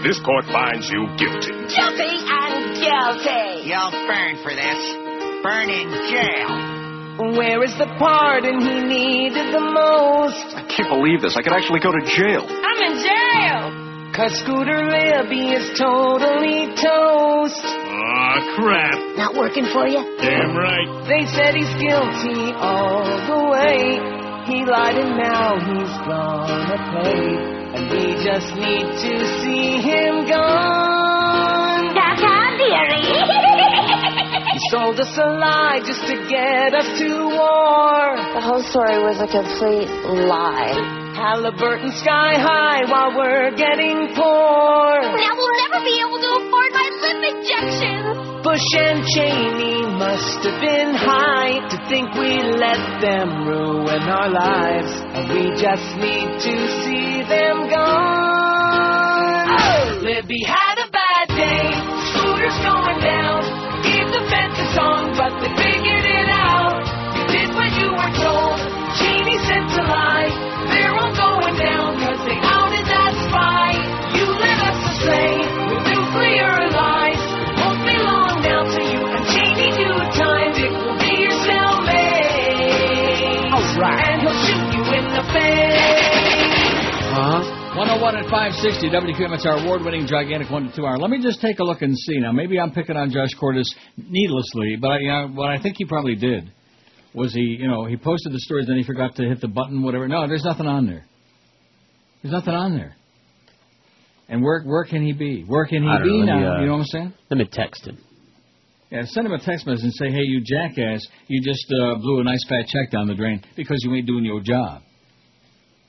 This 0.03 0.19
court 0.19 0.45
finds 0.45 0.87
you 0.91 1.07
guilty. 1.17 1.49
Guilty 1.73 2.13
and 2.29 2.77
guilty. 2.77 3.65
You'll 3.65 3.91
burn 4.05 4.37
for 4.43 4.53
this. 4.53 4.81
Burn 5.41 5.69
in 5.69 5.89
jail. 6.13 6.74
Where 7.17 7.63
is 7.63 7.71
the 7.79 7.87
pardon 7.97 8.59
he 8.59 8.83
needed 8.83 9.55
the 9.55 9.63
most? 9.63 10.51
I 10.51 10.67
can't 10.67 10.89
believe 10.89 11.21
this. 11.21 11.37
I 11.37 11.41
could 11.41 11.53
actually 11.53 11.79
go 11.79 11.91
to 11.91 12.03
jail. 12.03 12.43
I'm 12.43 12.79
in 12.83 12.95
jail! 12.99 13.85
Cause 14.11 14.35
Scooter 14.43 14.83
Libby 14.91 15.55
is 15.55 15.79
totally 15.79 16.67
toast. 16.75 17.63
Aw, 17.63 18.55
crap. 18.59 18.99
Not 19.15 19.35
working 19.35 19.63
for 19.71 19.87
you? 19.87 20.03
Damn 20.19 20.55
right. 20.59 20.87
They 21.07 21.23
said 21.31 21.55
he's 21.55 21.71
guilty 21.79 22.51
all 22.59 23.07
the 23.07 23.41
way. 23.47 23.95
He 24.51 24.65
lied 24.67 24.99
and 24.99 25.15
now 25.15 25.55
he's 25.55 25.95
gonna 26.03 26.79
pay. 26.99 27.31
And 27.79 27.91
we 27.91 28.19
just 28.23 28.51
need 28.59 28.91
to 29.07 29.13
see 29.39 29.79
him 29.79 30.27
gone. 30.27 31.04
Sold 34.71 34.99
us 34.99 35.17
a 35.17 35.25
lie 35.25 35.81
just 35.85 36.01
to 36.07 36.15
get 36.29 36.73
us 36.73 36.87
to 36.99 37.09
war. 37.29 38.15
The 38.33 38.41
whole 38.41 38.63
story 38.63 38.97
was 39.03 39.21
a 39.21 39.27
complete 39.29 39.89
lie. 40.25 40.73
Halliburton 41.15 41.91
sky 42.01 42.35
high 42.39 42.83
while 42.89 43.15
we're 43.15 43.51
getting 43.55 44.13
poor. 44.15 45.01
Now 45.01 45.33
we'll 45.37 45.57
never 45.69 45.79
be 45.85 46.01
able 46.01 46.19
to 46.19 46.31
afford 46.41 46.69
my 46.73 46.87
lip 47.03 47.21
injection. 47.35 48.41
Bush 48.41 48.69
and 48.77 49.05
Cheney 49.13 49.85
must 49.97 50.43
have 50.45 50.59
been 50.61 50.93
high 50.93 51.61
to 51.69 51.77
think 51.89 52.13
we 52.15 52.41
let 52.57 53.01
them 53.01 53.47
ruin 53.47 54.01
our 54.09 54.29
lives. 54.29 54.91
And 55.13 55.29
we 55.29 55.51
just 55.61 55.87
need 56.01 56.29
to 56.41 56.55
see 56.83 57.23
them 57.27 57.69
gone. 57.69 58.95
Libby 60.03 60.43
had 60.45 60.77
a 60.79 60.89
bad 60.91 61.27
day. 61.29 61.71
Scooter's 62.13 62.59
going 62.61 62.99
down. 63.01 63.54
Song, 64.75 65.15
but 65.15 65.31
they 65.39 65.51
figured 65.55 66.05
it 66.05 66.29
out. 66.29 66.83
You 67.15 67.23
did 67.31 67.49
what 67.55 67.71
you 67.79 67.89
were 67.95 68.13
told. 68.19 68.59
Cheney 68.99 69.37
sent 69.47 69.71
a 69.79 69.83
lie. 69.87 70.44
101 87.85 88.15
at 88.15 88.31
560 88.31 88.89
WQM. 88.89 89.35
It's 89.35 89.45
our 89.45 89.63
award-winning 89.63 90.07
gigantic 90.07 90.49
one 90.49 90.67
to 90.67 90.75
two 90.75 90.87
hour. 90.87 90.97
Let 90.97 91.11
me 91.11 91.21
just 91.21 91.39
take 91.39 91.59
a 91.59 91.63
look 91.63 91.83
and 91.83 91.95
see. 91.95 92.17
Now, 92.17 92.31
maybe 92.31 92.59
I'm 92.59 92.71
picking 92.71 92.97
on 92.97 93.11
Josh 93.11 93.29
Cordes 93.39 93.71
needlessly, 93.95 94.75
but 94.81 94.89
I, 94.89 94.97
you 94.97 95.07
know, 95.07 95.27
what 95.35 95.51
I 95.51 95.61
think 95.61 95.75
he 95.77 95.85
probably 95.85 96.15
did 96.15 96.51
was 97.13 97.31
he, 97.31 97.41
you 97.41 97.67
know, 97.67 97.85
he 97.85 97.95
posted 97.95 98.33
the 98.33 98.39
stories, 98.39 98.65
then 98.65 98.77
he 98.77 98.83
forgot 98.83 99.15
to 99.17 99.23
hit 99.23 99.39
the 99.39 99.47
button, 99.47 99.83
whatever. 99.83 100.07
No, 100.07 100.27
there's 100.27 100.43
nothing 100.43 100.65
on 100.65 100.87
there. 100.87 101.05
There's 102.23 102.33
nothing 102.33 102.55
on 102.55 102.75
there. 102.75 102.95
And 104.29 104.41
where 104.41 104.63
where 104.63 104.85
can 104.85 105.05
he 105.05 105.13
be? 105.13 105.43
Where 105.43 105.65
can 105.65 105.83
he 105.83 105.89
be 106.03 106.23
know, 106.23 106.33
let 106.33 106.37
me, 106.37 106.41
now? 106.41 106.55
uh, 106.55 106.59
you 106.61 106.65
know 106.65 106.71
what 106.73 106.79
I'm 106.79 106.85
saying? 106.85 107.13
Let 107.29 107.37
me 107.37 107.47
text 107.51 107.85
him. 107.85 107.99
Yeah, 108.89 109.03
send 109.05 109.27
him 109.27 109.33
a 109.33 109.39
text 109.39 109.67
message 109.67 109.83
and 109.83 109.93
say, 109.93 110.09
hey, 110.09 110.23
you 110.23 110.41
jackass, 110.43 111.05
you 111.27 111.39
just 111.43 111.71
uh, 111.71 111.99
blew 111.99 112.19
a 112.21 112.23
nice 112.23 112.43
fat 112.49 112.65
check 112.67 112.89
down 112.89 113.05
the 113.07 113.13
drain 113.13 113.43
because 113.55 113.77
you 113.83 113.93
ain't 113.93 114.07
doing 114.07 114.25
your 114.25 114.41
job. 114.41 114.81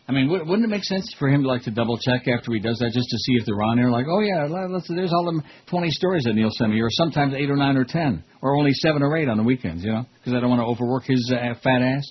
I 0.08 0.12
mean, 0.12 0.28
wou- 0.28 0.44
wouldn't 0.44 0.64
it 0.64 0.68
make 0.70 0.84
sense 0.84 1.12
for 1.18 1.28
him 1.28 1.42
to 1.42 1.48
like 1.48 1.62
to 1.62 1.72
double 1.72 1.98
check 1.98 2.28
after 2.28 2.52
he 2.52 2.60
does 2.60 2.78
that 2.78 2.92
just 2.92 3.08
to 3.08 3.18
see 3.18 3.32
if 3.40 3.46
they're 3.46 3.62
on 3.62 3.76
there? 3.76 3.90
Like, 3.90 4.06
oh 4.08 4.20
yeah, 4.20 4.46
let's, 4.48 4.86
there's 4.88 5.12
all 5.12 5.24
them 5.24 5.42
20 5.68 5.90
stories 5.90 6.24
that 6.24 6.34
Neil 6.34 6.50
sent 6.52 6.70
me, 6.70 6.80
or 6.80 6.88
sometimes 6.90 7.34
eight 7.34 7.50
or 7.50 7.56
nine 7.56 7.76
or 7.76 7.84
ten, 7.84 8.22
or 8.40 8.56
only 8.56 8.72
seven 8.72 9.02
or 9.02 9.16
eight 9.16 9.28
on 9.28 9.36
the 9.36 9.42
weekends, 9.42 9.82
you 9.84 9.90
know, 9.90 10.04
because 10.18 10.34
I 10.34 10.40
don't 10.40 10.50
want 10.50 10.60
to 10.60 10.66
overwork 10.66 11.04
his 11.04 11.32
uh, 11.34 11.54
fat 11.62 11.82
ass. 11.82 12.04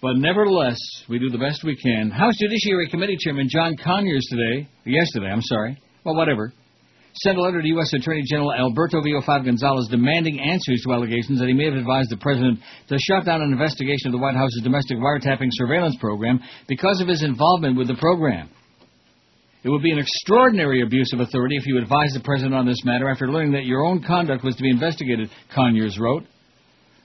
But 0.00 0.16
nevertheless, 0.18 0.78
we 1.08 1.18
do 1.18 1.30
the 1.30 1.38
best 1.38 1.64
we 1.64 1.74
can. 1.74 2.10
House 2.10 2.34
Judiciary 2.38 2.88
Committee 2.90 3.16
Chairman 3.18 3.48
John 3.50 3.76
Conyers 3.76 4.24
today, 4.30 4.68
yesterday, 4.84 5.26
I'm 5.26 5.42
sorry, 5.42 5.80
well, 6.04 6.14
whatever, 6.14 6.52
sent 7.22 7.38
a 7.38 7.40
letter 7.40 7.62
to 7.62 7.68
U.S. 7.68 7.92
Attorney 7.94 8.22
General 8.28 8.52
Alberto 8.52 9.00
Villafave 9.00 9.44
Gonzales 9.44 9.88
demanding 9.88 10.40
answers 10.40 10.82
to 10.84 10.92
allegations 10.92 11.38
that 11.38 11.48
he 11.48 11.54
may 11.54 11.64
have 11.64 11.74
advised 11.74 12.10
the 12.10 12.16
president 12.16 12.58
to 12.88 12.98
shut 12.98 13.24
down 13.24 13.42
an 13.42 13.52
investigation 13.52 14.08
of 14.08 14.12
the 14.12 14.18
White 14.18 14.36
House's 14.36 14.60
domestic 14.62 14.98
wiretapping 14.98 15.48
surveillance 15.52 15.96
program 16.00 16.40
because 16.68 17.00
of 17.00 17.08
his 17.08 17.22
involvement 17.22 17.76
with 17.76 17.88
the 17.88 17.96
program. 17.96 18.50
It 19.64 19.70
would 19.70 19.82
be 19.82 19.90
an 19.90 19.98
extraordinary 19.98 20.82
abuse 20.82 21.10
of 21.12 21.20
authority 21.20 21.56
if 21.56 21.66
you 21.66 21.78
advised 21.78 22.14
the 22.14 22.20
president 22.20 22.54
on 22.54 22.66
this 22.66 22.84
matter 22.84 23.10
after 23.10 23.28
learning 23.28 23.52
that 23.52 23.64
your 23.64 23.84
own 23.84 24.02
conduct 24.02 24.44
was 24.44 24.54
to 24.56 24.62
be 24.62 24.70
investigated, 24.70 25.28
Conyers 25.54 25.98
wrote. 25.98 26.22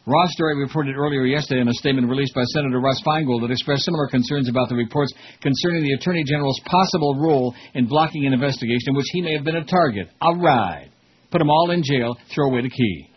Raw 0.07 0.25
Story 0.29 0.57
reported 0.57 0.97
earlier 0.97 1.25
yesterday 1.25 1.61
in 1.61 1.67
a 1.67 1.73
statement 1.73 2.09
released 2.09 2.33
by 2.33 2.41
Senator 2.45 2.79
Russ 2.79 2.99
Feingold 3.05 3.41
that 3.41 3.51
expressed 3.51 3.85
similar 3.85 4.07
concerns 4.07 4.49
about 4.49 4.67
the 4.67 4.73
reports 4.73 5.13
concerning 5.41 5.83
the 5.83 5.93
Attorney 5.93 6.23
General's 6.23 6.59
possible 6.65 7.21
role 7.21 7.53
in 7.75 7.85
blocking 7.85 8.25
an 8.25 8.33
investigation 8.33 8.89
in 8.89 8.95
which 8.95 9.05
he 9.11 9.21
may 9.21 9.35
have 9.35 9.45
been 9.45 9.57
a 9.57 9.63
target. 9.63 10.09
All 10.19 10.37
right. 10.37 10.89
Put 11.29 11.37
them 11.37 11.51
all 11.51 11.69
in 11.69 11.83
jail, 11.83 12.17
throw 12.33 12.49
away 12.49 12.63
the 12.63 12.69
key. 12.69 13.09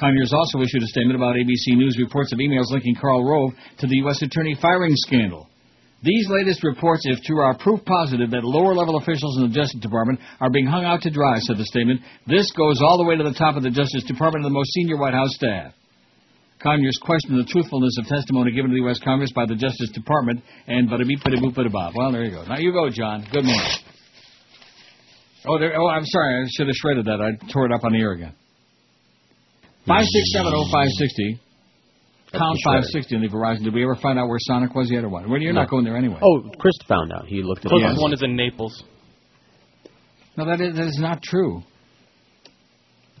Conyers 0.00 0.32
also 0.32 0.62
issued 0.62 0.82
a 0.82 0.86
statement 0.86 1.16
about 1.16 1.36
ABC 1.36 1.76
News 1.76 1.98
reports 2.00 2.32
of 2.32 2.38
emails 2.38 2.70
linking 2.70 2.96
Karl 2.98 3.22
Rove 3.22 3.52
to 3.80 3.86
the 3.86 3.96
U.S. 3.96 4.22
Attorney 4.22 4.56
firing 4.60 4.92
scandal. 4.94 5.50
These 6.02 6.30
latest 6.30 6.64
reports, 6.64 7.02
if 7.04 7.20
true, 7.24 7.40
are 7.40 7.58
proof 7.58 7.84
positive 7.84 8.30
that 8.30 8.44
lower 8.44 8.74
level 8.74 8.96
officials 8.96 9.36
in 9.36 9.48
the 9.48 9.54
Justice 9.54 9.80
Department 9.80 10.20
are 10.40 10.50
being 10.50 10.66
hung 10.66 10.84
out 10.86 11.02
to 11.02 11.10
dry, 11.10 11.38
said 11.40 11.58
the 11.58 11.64
statement. 11.66 12.00
This 12.26 12.50
goes 12.52 12.80
all 12.80 12.96
the 12.96 13.04
way 13.04 13.16
to 13.16 13.24
the 13.24 13.36
top 13.36 13.56
of 13.56 13.62
the 13.62 13.70
Justice 13.70 14.04
Department 14.04 14.46
and 14.46 14.54
the 14.54 14.58
most 14.58 14.72
senior 14.72 14.96
White 14.96 15.12
House 15.12 15.34
staff. 15.34 15.74
Conyers 16.66 16.98
questioned 17.00 17.38
the 17.38 17.46
truthfulness 17.46 17.94
of 17.98 18.06
testimony 18.06 18.50
given 18.50 18.72
to 18.72 18.74
the 18.74 18.82
U.S. 18.90 18.98
Congress 18.98 19.30
by 19.30 19.46
the 19.46 19.54
Justice 19.54 19.90
Department 19.94 20.42
and 20.66 20.88
bada 20.90 21.06
beep 21.06 21.20
bada 21.20 21.38
boop 21.38 21.54
bada 21.54 21.70
bob. 21.70 21.94
Well, 21.94 22.10
there 22.10 22.24
you 22.24 22.32
go. 22.32 22.42
Now 22.42 22.58
you 22.58 22.72
go, 22.72 22.90
John. 22.90 23.24
Good 23.30 23.44
morning. 23.44 23.70
Oh, 25.46 25.60
there, 25.60 25.80
oh, 25.80 25.86
I'm 25.86 26.04
sorry. 26.04 26.42
I 26.42 26.46
should 26.50 26.66
have 26.66 26.74
shredded 26.74 27.04
that. 27.06 27.22
I 27.22 27.38
tore 27.52 27.66
it 27.66 27.72
up 27.72 27.84
on 27.84 27.92
the 27.92 27.98
air 27.98 28.12
again. 28.12 28.34
Five 29.86 30.06
six 30.06 30.32
seven 30.32 30.52
oh 30.52 30.66
five 30.72 30.88
sixty. 30.98 31.40
Pound 32.32 32.58
five 32.64 32.82
sixty 32.86 33.14
on 33.14 33.22
the 33.22 33.28
Verizon. 33.28 33.62
Did 33.62 33.72
we 33.72 33.84
ever 33.84 33.94
find 34.02 34.18
out 34.18 34.26
where 34.26 34.38
Sonic 34.40 34.74
was 34.74 34.90
yet 34.90 35.04
or 35.04 35.08
what? 35.08 35.28
Well, 35.28 35.40
you're 35.40 35.52
not 35.52 35.70
going 35.70 35.84
there 35.84 35.96
anyway. 35.96 36.18
Oh, 36.20 36.50
Chris 36.58 36.74
found 36.88 37.12
out. 37.12 37.26
He 37.26 37.44
looked 37.44 37.64
at 37.64 37.70
Closest 37.70 37.96
it. 37.96 38.02
one 38.02 38.12
is 38.12 38.22
in 38.24 38.34
Naples. 38.34 38.82
No, 40.36 40.44
that 40.46 40.60
is, 40.60 40.74
that 40.74 40.86
is 40.86 40.98
not 40.98 41.22
true. 41.22 41.62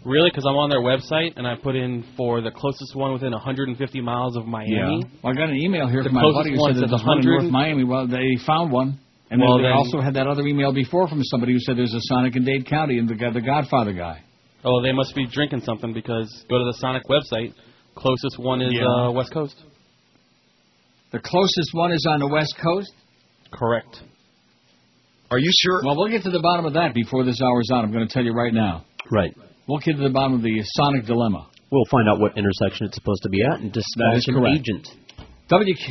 Really? 0.06 0.30
Because 0.30 0.46
I'm 0.46 0.54
on 0.54 0.70
their 0.70 0.80
website 0.86 1.34
and 1.36 1.46
I 1.48 1.56
put 1.56 1.74
in 1.74 2.04
for 2.16 2.40
the 2.40 2.52
closest 2.52 2.94
one 2.94 3.12
within 3.12 3.32
150 3.32 3.74
miles 4.00 4.36
of 4.36 4.46
Miami. 4.46 5.02
Yeah. 5.02 5.08
Well, 5.22 5.32
I 5.32 5.36
got 5.36 5.50
an 5.50 5.56
email 5.56 5.88
here 5.88 6.04
The 6.04 6.10
from 6.10 6.22
my 6.22 6.30
buddy 6.32 6.50
who 6.54 6.62
said 6.62 6.78
says 6.78 6.90
there's 6.90 7.02
one 7.04 7.18
in 7.18 7.24
North 7.26 7.50
Miami. 7.50 7.82
Well, 7.82 8.06
they 8.06 8.38
found 8.46 8.70
one. 8.70 9.00
And 9.30 9.42
Well, 9.42 9.56
then 9.58 9.64
they 9.64 9.68
then- 9.70 9.76
also 9.76 10.00
had 10.00 10.14
that 10.14 10.28
other 10.28 10.46
email 10.46 10.72
before 10.72 11.08
from 11.08 11.24
somebody 11.24 11.54
who 11.54 11.58
said 11.58 11.76
there's 11.76 11.92
a 11.92 12.00
Sonic 12.02 12.36
in 12.36 12.44
Dade 12.44 12.66
County 12.66 12.98
and 12.98 13.08
the, 13.08 13.16
guy- 13.16 13.32
the 13.32 13.40
Godfather 13.40 13.92
guy. 13.92 14.22
Oh, 14.64 14.80
they 14.80 14.92
must 14.92 15.12
be 15.16 15.26
drinking 15.26 15.62
something 15.62 15.92
because 15.92 16.30
go 16.48 16.58
to 16.58 16.64
the 16.64 16.74
Sonic 16.78 17.02
website. 17.10 17.52
Closest 17.96 18.38
one 18.38 18.62
is 18.62 18.72
Yeah. 18.74 18.86
uh, 18.86 19.10
West 19.10 19.32
Coast. 19.32 19.56
The 21.10 21.18
closest 21.18 21.70
one 21.72 21.90
is 21.90 22.06
on 22.08 22.20
the 22.20 22.28
West 22.28 22.54
Coast? 22.62 22.92
Correct. 23.52 24.02
Are 25.32 25.38
you 25.38 25.50
sure? 25.62 25.80
Well, 25.84 25.96
we'll 25.96 26.08
get 26.08 26.22
to 26.24 26.30
the 26.30 26.40
bottom 26.40 26.64
of 26.66 26.74
that 26.74 26.94
before 26.94 27.24
this 27.24 27.40
hour's 27.42 27.68
on. 27.72 27.84
I'm 27.84 27.92
going 27.92 28.06
to 28.06 28.12
tell 28.12 28.24
you 28.24 28.32
right 28.32 28.54
now. 28.54 28.84
Right. 29.10 29.34
We'll 29.68 29.78
get 29.82 29.96
to 29.98 30.02
the 30.02 30.10
bottom 30.14 30.34
of 30.34 30.42
the 30.42 30.54
Sonic 30.78 31.06
dilemma. 31.06 31.48
We'll 31.70 31.88
find 31.90 32.08
out 32.08 32.20
what 32.20 32.38
intersection 32.38 32.86
it's 32.86 32.94
supposed 32.94 33.22
to 33.24 33.28
be 33.28 33.42
at 33.42 33.58
and 33.58 33.74
That 33.74 33.82
dispatch 33.82 34.22
an 34.30 34.34
correct. 34.38 34.62
agent. 34.62 34.84
WQ, 35.50 35.84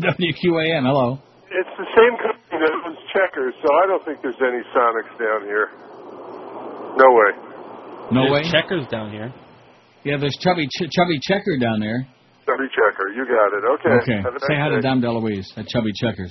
WQAM, 0.02 0.82
hello. 0.86 1.18
It's 1.50 1.74
the 1.78 1.86
same 1.94 2.14
company 2.18 2.58
that 2.58 2.72
owns 2.86 2.98
Checkers, 3.14 3.54
so 3.62 3.68
I 3.74 3.86
don't 3.86 4.02
think 4.06 4.18
there's 4.22 4.38
any 4.42 4.62
Sonics 4.74 5.14
down 5.18 5.42
here. 5.46 5.66
No 6.98 7.06
way. 7.14 7.30
No 8.10 8.22
There's 8.26 8.46
way? 8.46 8.50
Checkers 8.50 8.86
down 8.90 9.10
here. 9.10 9.32
Yeah, 10.04 10.16
there's 10.18 10.36
Chubby 10.40 10.66
Ch- 10.66 10.90
Chubby 10.90 11.18
Checker 11.22 11.58
down 11.58 11.78
there. 11.80 12.06
Chubby 12.46 12.66
Checker, 12.74 13.14
you 13.14 13.22
got 13.26 13.50
it. 13.54 13.62
Okay. 13.78 13.94
Okay. 14.02 14.22
Have 14.22 14.34
Say 14.46 14.54
nice 14.54 14.62
hi 14.62 14.68
to 14.70 14.76
day. 14.76 14.82
Dom 14.82 15.02
DeLuise 15.02 15.46
at 15.56 15.66
Chubby 15.68 15.90
Checkers. 15.94 16.30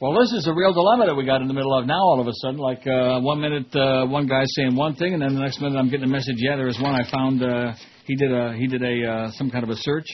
Well, 0.00 0.12
this 0.20 0.32
is 0.32 0.46
a 0.46 0.54
real 0.54 0.72
dilemma 0.72 1.06
that 1.06 1.16
we 1.16 1.26
got 1.26 1.42
in 1.42 1.48
the 1.48 1.54
middle 1.54 1.76
of 1.76 1.84
now. 1.86 1.98
All 1.98 2.20
of 2.20 2.28
a 2.28 2.32
sudden, 2.34 2.58
like 2.58 2.86
uh, 2.86 3.18
one 3.20 3.40
minute, 3.40 3.74
uh, 3.74 4.06
one 4.06 4.28
guy's 4.28 4.46
saying 4.54 4.76
one 4.76 4.94
thing, 4.94 5.12
and 5.12 5.20
then 5.20 5.34
the 5.34 5.40
next 5.40 5.60
minute, 5.60 5.76
I'm 5.76 5.90
getting 5.90 6.04
a 6.04 6.12
message. 6.12 6.36
Yeah, 6.38 6.54
there 6.54 6.68
is 6.68 6.80
one 6.80 6.94
I 6.94 7.02
found. 7.10 7.42
Uh, 7.42 7.72
he 8.06 8.14
did 8.14 8.32
a 8.32 8.54
he 8.54 8.68
did 8.68 8.80
a 8.82 9.10
uh, 9.10 9.30
some 9.32 9.50
kind 9.50 9.64
of 9.64 9.70
a 9.70 9.76
search, 9.76 10.06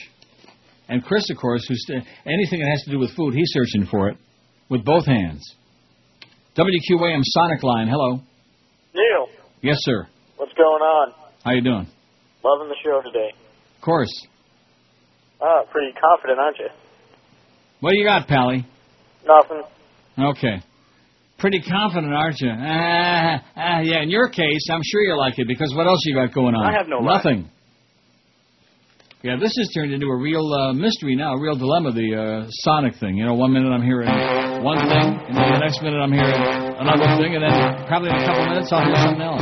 and 0.89 1.03
Chris, 1.03 1.29
of 1.29 1.37
course, 1.37 1.63
who's 1.67 1.85
anything 2.25 2.61
that 2.61 2.69
has 2.71 2.81
to 2.85 2.91
do 2.91 2.97
with 2.97 3.11
food, 3.15 3.35
he's 3.35 3.51
searching 3.51 3.85
for 3.85 4.09
it 4.09 4.17
with 4.69 4.83
both 4.83 5.05
hands. 5.05 5.43
WQAM 6.57 7.21
Sonic 7.23 7.61
Line. 7.61 7.87
Hello. 7.87 8.21
Neil, 8.95 9.27
Yes, 9.61 9.77
sir. 9.81 10.07
what's 10.37 10.53
going 10.53 10.81
on? 10.81 11.13
How 11.43 11.51
you 11.51 11.61
doing? 11.61 11.85
Loving 12.43 12.69
the 12.69 12.75
show 12.83 13.01
today. 13.05 13.29
Of 13.75 13.81
course. 13.83 14.09
Ah, 15.41 15.61
pretty 15.69 15.91
confident, 15.91 16.39
aren't 16.39 16.57
you? 16.57 16.69
What 17.81 17.91
do 17.91 17.97
you 17.99 18.05
got, 18.05 18.27
Pally? 18.27 18.65
Nothing. 19.27 19.61
Okay. 20.17 20.61
Pretty 21.37 21.61
confident, 21.61 22.13
aren't 22.13 22.39
you? 22.39 22.49
Ah, 22.49 23.43
ah, 23.55 23.79
yeah, 23.81 24.01
in 24.01 24.09
your 24.09 24.29
case, 24.29 24.67
I'm 24.71 24.81
sure 24.83 25.01
you 25.01 25.17
like 25.17 25.37
it 25.37 25.47
because 25.47 25.73
what 25.75 25.85
else 25.85 25.99
you 26.05 26.15
got 26.15 26.33
going 26.33 26.55
on? 26.55 26.65
I 26.65 26.71
have 26.71 26.87
no. 26.87 26.99
Nothing. 26.99 27.49
Yeah, 29.21 29.35
this 29.41 29.51
has 29.57 29.69
turned 29.73 29.91
into 29.91 30.05
a 30.05 30.15
real 30.15 30.45
uh, 30.53 30.71
mystery 30.73 31.15
now, 31.15 31.33
a 31.33 31.39
real 31.41 31.57
dilemma, 31.57 31.91
the 31.91 32.45
uh, 32.45 32.47
Sonic 32.61 32.95
thing. 32.99 33.17
You 33.17 33.25
know, 33.25 33.33
one 33.33 33.51
minute 33.51 33.69
I'm 33.73 33.81
hearing 33.81 34.07
one 34.63 34.77
thing, 34.77 35.07
and 35.27 35.35
then 35.35 35.49
the 35.51 35.59
next 35.59 35.81
minute 35.81 35.97
I'm 35.97 36.13
hearing 36.13 36.39
another 36.77 37.09
thing, 37.17 37.35
and 37.35 37.43
then 37.43 37.87
probably 37.87 38.09
in 38.11 38.15
a 38.15 38.25
couple 38.25 38.45
minutes 38.45 38.71
I'll 38.71 38.85
hear 38.85 38.95
something 38.95 39.25
else. 39.25 39.41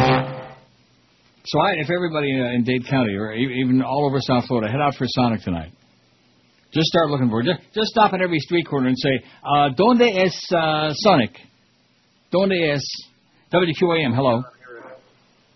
So 1.45 1.59
I, 1.59 1.71
if 1.83 1.91
everybody 1.91 2.31
uh, 2.39 2.55
in 2.55 2.63
Dade 2.63 2.87
County 2.89 3.13
or 3.15 3.33
even 3.33 3.83
all 3.83 4.07
over 4.07 4.19
South 4.21 4.45
Florida, 4.47 4.71
head 4.71 4.79
out 4.79 4.95
for 4.95 5.05
Sonic 5.05 5.41
tonight. 5.41 5.73
Just 6.73 6.87
start 6.87 7.09
looking 7.09 7.29
for 7.29 7.41
it. 7.41 7.45
Just, 7.45 7.61
just 7.73 7.87
stop 7.89 8.13
at 8.13 8.21
every 8.21 8.39
street 8.39 8.65
corner 8.67 8.87
and 8.87 8.97
say, 8.97 9.23
uh, 9.43 9.69
"Donde 9.77 10.01
es 10.01 10.35
uh, 10.51 10.91
Sonic? 10.93 11.37
Donde 12.31 12.53
es 12.73 12.83
WQAM?" 13.53 14.15
Hello. 14.15 14.41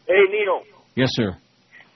Hey, 0.08 0.24
Nino. 0.32 0.62
Yes, 0.96 1.10
sir. 1.14 1.36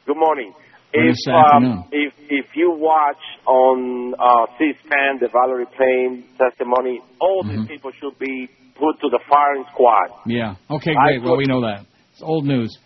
Good 0.07 0.17
morning. 0.17 0.53
If 0.93 1.15
um, 1.33 1.85
if 1.91 2.13
if 2.29 2.45
you 2.55 2.75
watch 2.77 3.21
on 3.47 4.13
uh, 4.19 4.45
C-SPAN 4.57 5.19
the 5.21 5.29
Valerie 5.31 5.65
Plame 5.77 6.25
testimony, 6.37 6.99
all 7.21 7.43
Mm-hmm. 7.45 7.61
these 7.61 7.67
people 7.69 7.91
should 8.01 8.17
be 8.19 8.49
put 8.77 8.99
to 9.01 9.07
the 9.09 9.19
firing 9.29 9.63
squad. 9.73 10.09
Yeah. 10.25 10.55
Okay, 10.69 10.93
great. 11.05 11.23
Well, 11.23 11.37
we 11.37 11.45
know 11.45 11.61
that. 11.61 11.85
It's 12.11 12.21
old 12.21 12.45
news. 12.45 12.77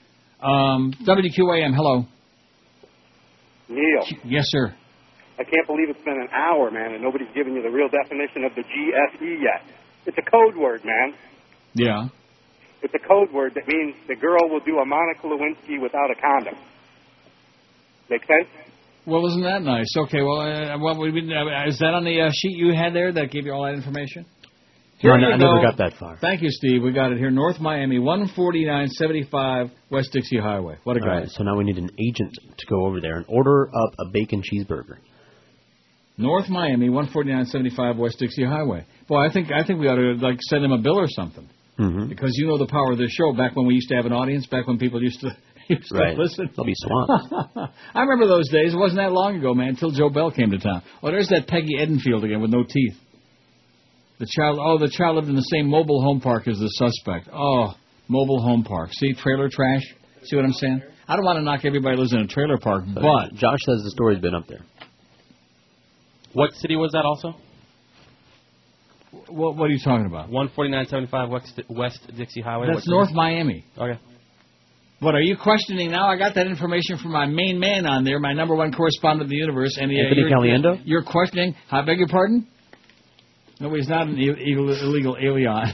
Um, 0.42 0.94
WQAM. 1.04 1.74
Hello. 1.74 2.06
Neil, 3.70 4.04
Yes, 4.26 4.46
sir. 4.50 4.76
I 5.38 5.44
can't 5.44 5.68
believe 5.68 5.90
it's 5.90 6.04
been 6.04 6.20
an 6.20 6.30
hour, 6.32 6.72
man, 6.72 6.94
and 6.94 7.04
nobody's 7.04 7.32
given 7.36 7.56
you 7.56 7.62
the 7.62 7.70
real 7.70 7.90
definition 7.90 8.44
of 8.46 8.56
the 8.56 8.64
GFE 8.64 9.42
yet. 9.42 9.64
It's 10.06 10.18
a 10.18 10.30
code 10.30 10.56
word, 10.56 10.82
man. 10.86 11.14
Yeah. 11.74 12.08
It's 12.82 12.94
a 12.94 13.08
code 13.08 13.34
word 13.34 13.54
that 13.56 13.68
means 13.68 13.96
the 14.08 14.16
girl 14.16 14.50
will 14.50 14.62
do 14.62 14.78
a 14.78 14.86
Monica 14.86 15.28
Lewinsky 15.28 15.82
without 15.82 16.10
a 16.12 16.16
condom. 16.16 16.56
Make 18.10 18.22
sense? 18.22 18.48
Well, 19.06 19.26
isn't 19.28 19.44
that 19.44 19.62
nice? 19.62 19.88
Okay. 19.98 20.22
Well, 20.22 20.42
uh, 20.42 20.78
what 20.80 20.98
we, 20.98 21.10
uh, 21.10 21.68
is 21.68 21.80
that 21.80 21.94
on 21.94 22.06
the 22.06 22.22
uh, 22.22 22.32
sheet 22.32 22.58
you 22.58 22.74
had 22.74 22.94
there 22.94 23.12
that 23.12 23.32
gave 23.32 23.46
you 23.46 23.54
all 23.54 23.64
that 23.64 23.74
information? 23.74 24.26
Here 24.98 25.18
no, 25.18 25.28
you 25.28 25.34
I 25.34 25.38
never 25.38 25.62
got 25.62 25.78
that 25.78 25.94
far. 26.00 26.18
Thank 26.22 26.42
you, 26.42 26.50
Steve. 26.50 26.82
We 26.82 26.94
got 26.94 27.12
it 27.12 27.18
here. 27.18 27.30
North 27.30 27.60
Miami, 27.60 27.98
14975 27.98 29.72
West 29.92 30.10
Dixie 30.14 30.40
Highway. 30.40 30.78
What 30.84 30.96
a 30.96 31.02
guy. 31.02 31.08
right, 31.08 31.30
so 31.30 31.44
now 31.44 31.58
we 31.58 31.66
need 31.66 31.78
an 31.78 31.90
agent 32.00 32.34
to 32.58 32.66
go 32.68 32.86
over 32.86 33.02
there 33.02 33.18
and 33.18 33.26
order 33.28 33.68
up 33.68 33.94
a 34.00 34.10
bacon 34.12 34.42
cheeseburger. 34.42 34.98
North 36.18 36.48
Miami, 36.50 36.88
14975 36.88 37.98
West 37.98 38.20
Dixie 38.20 38.46
Highway. 38.46 38.86
Boy, 39.08 39.26
I 39.26 39.32
think 39.34 39.50
I 39.52 39.64
think 39.66 39.80
we 39.80 39.88
ought 39.88 39.96
to 39.96 40.14
like 40.26 40.40
send 40.44 40.64
him 40.64 40.72
a 40.72 40.78
bill 40.78 41.00
or 41.00 41.08
something 41.08 41.48
Mm-hmm. 41.78 42.08
because 42.08 42.32
you 42.36 42.48
know 42.48 42.58
the 42.58 42.68
power 42.68 42.94
of 42.94 42.98
this 42.98 43.12
show. 43.12 43.34
Back 43.34 43.54
when 43.58 43.66
we 43.68 43.74
used 43.74 43.90
to 43.90 43.96
have 43.96 44.06
an 44.06 44.14
audience, 44.14 44.48
back 44.48 44.66
when 44.66 44.78
people 44.78 45.04
used 45.04 45.20
to 45.20 45.36
used 45.68 45.90
to 45.92 45.98
Right. 46.00 46.18
listen. 46.18 46.50
They'll 46.56 46.64
be 46.66 46.72
swamped. 46.74 47.34
I 47.94 48.00
remember 48.02 48.28
those 48.28 48.48
days. 48.50 48.74
It 48.74 48.78
wasn't 48.78 49.00
that 49.02 49.12
long 49.12 49.36
ago, 49.36 49.54
man, 49.54 49.68
until 49.70 49.92
Joe 49.92 50.10
Bell 50.10 50.32
came 50.32 50.52
to 50.52 50.58
town. 50.58 50.84
Oh, 51.04 51.12
there's 51.12 51.28
that 51.30 51.48
Peggy 51.48 51.76
Edenfield 51.78 52.24
again 52.24 52.40
with 52.40 52.52
no 52.52 52.64
teeth. 52.64 52.96
The 54.20 54.28
child, 54.30 54.58
oh, 54.62 54.78
the 54.80 54.90
child 54.90 55.18
lived 55.18 55.28
in 55.28 55.36
the 55.36 55.42
same 55.52 55.68
mobile 55.68 56.02
home 56.02 56.22
park 56.22 56.48
as 56.48 56.58
the 56.60 56.70
suspect. 56.70 57.28
Oh, 57.34 57.74
mobile 58.08 58.42
home 58.42 58.64
park. 58.64 58.92
See, 58.94 59.12
trailer 59.14 59.50
trash. 59.50 59.84
See 60.24 60.38
what 60.38 60.46
I'm 60.46 60.54
saying? 60.54 60.82
I 61.10 61.18
don't 61.18 61.26
want 61.26 61.38
to 61.40 61.44
knock 61.44 61.66
everybody 61.66 61.98
who 61.98 62.02
lives 62.04 62.14
in 62.14 62.22
a 62.22 62.28
trailer 62.28 62.58
park, 62.58 62.86
but 62.88 63.34
Josh 63.36 63.60
says 63.66 63.84
the 63.84 63.92
story's 63.92 64.20
been 64.20 64.34
up 64.34 64.48
there. 64.48 64.62
What 66.36 66.54
city 66.56 66.76
was 66.76 66.92
that 66.92 67.06
also? 67.06 67.36
what, 69.30 69.56
what 69.56 69.70
are 69.70 69.74
you 69.74 69.80
talking 69.80 70.06
about? 70.06 70.28
14975 70.30 71.30
West, 71.30 71.62
West 71.70 72.18
Dixie 72.18 72.42
Highway. 72.42 72.68
That's 72.68 72.76
What 72.76 72.84
city? 72.84 72.92
North 72.92 73.12
Miami. 73.14 73.66
Okay. 73.78 74.00
What 75.00 75.16
are 75.16 75.22
you 75.22 75.38
questioning 75.38 75.92
now? 75.92 76.08
I 76.10 76.18
got 76.18 76.36
that 76.36 76.48
information 76.48 76.98
from 76.98 77.12
my 77.12 77.26
main 77.26 77.58
man 77.58 77.86
on 77.86 78.04
there, 78.04 78.20
my 78.20 78.34
number 78.34 78.56
one 78.56 78.74
correspondent 78.74 79.24
of 79.24 79.30
the 79.30 79.36
universe, 79.36 79.78
and 79.80 79.92
uh, 79.92 79.96
Anthony 79.96 80.22
you're, 80.22 80.30
Caliendo? 80.30 80.82
You're 80.84 81.04
questioning. 81.04 81.56
I 81.72 81.82
beg 81.86 82.00
your 82.00 82.08
pardon? 82.08 82.48
No, 83.60 83.74
he's 83.74 83.88
not 83.88 84.08
an 84.08 84.18
Ill- 84.18 84.36
illegal, 84.36 84.70
illegal 84.70 85.18
alien. 85.22 85.74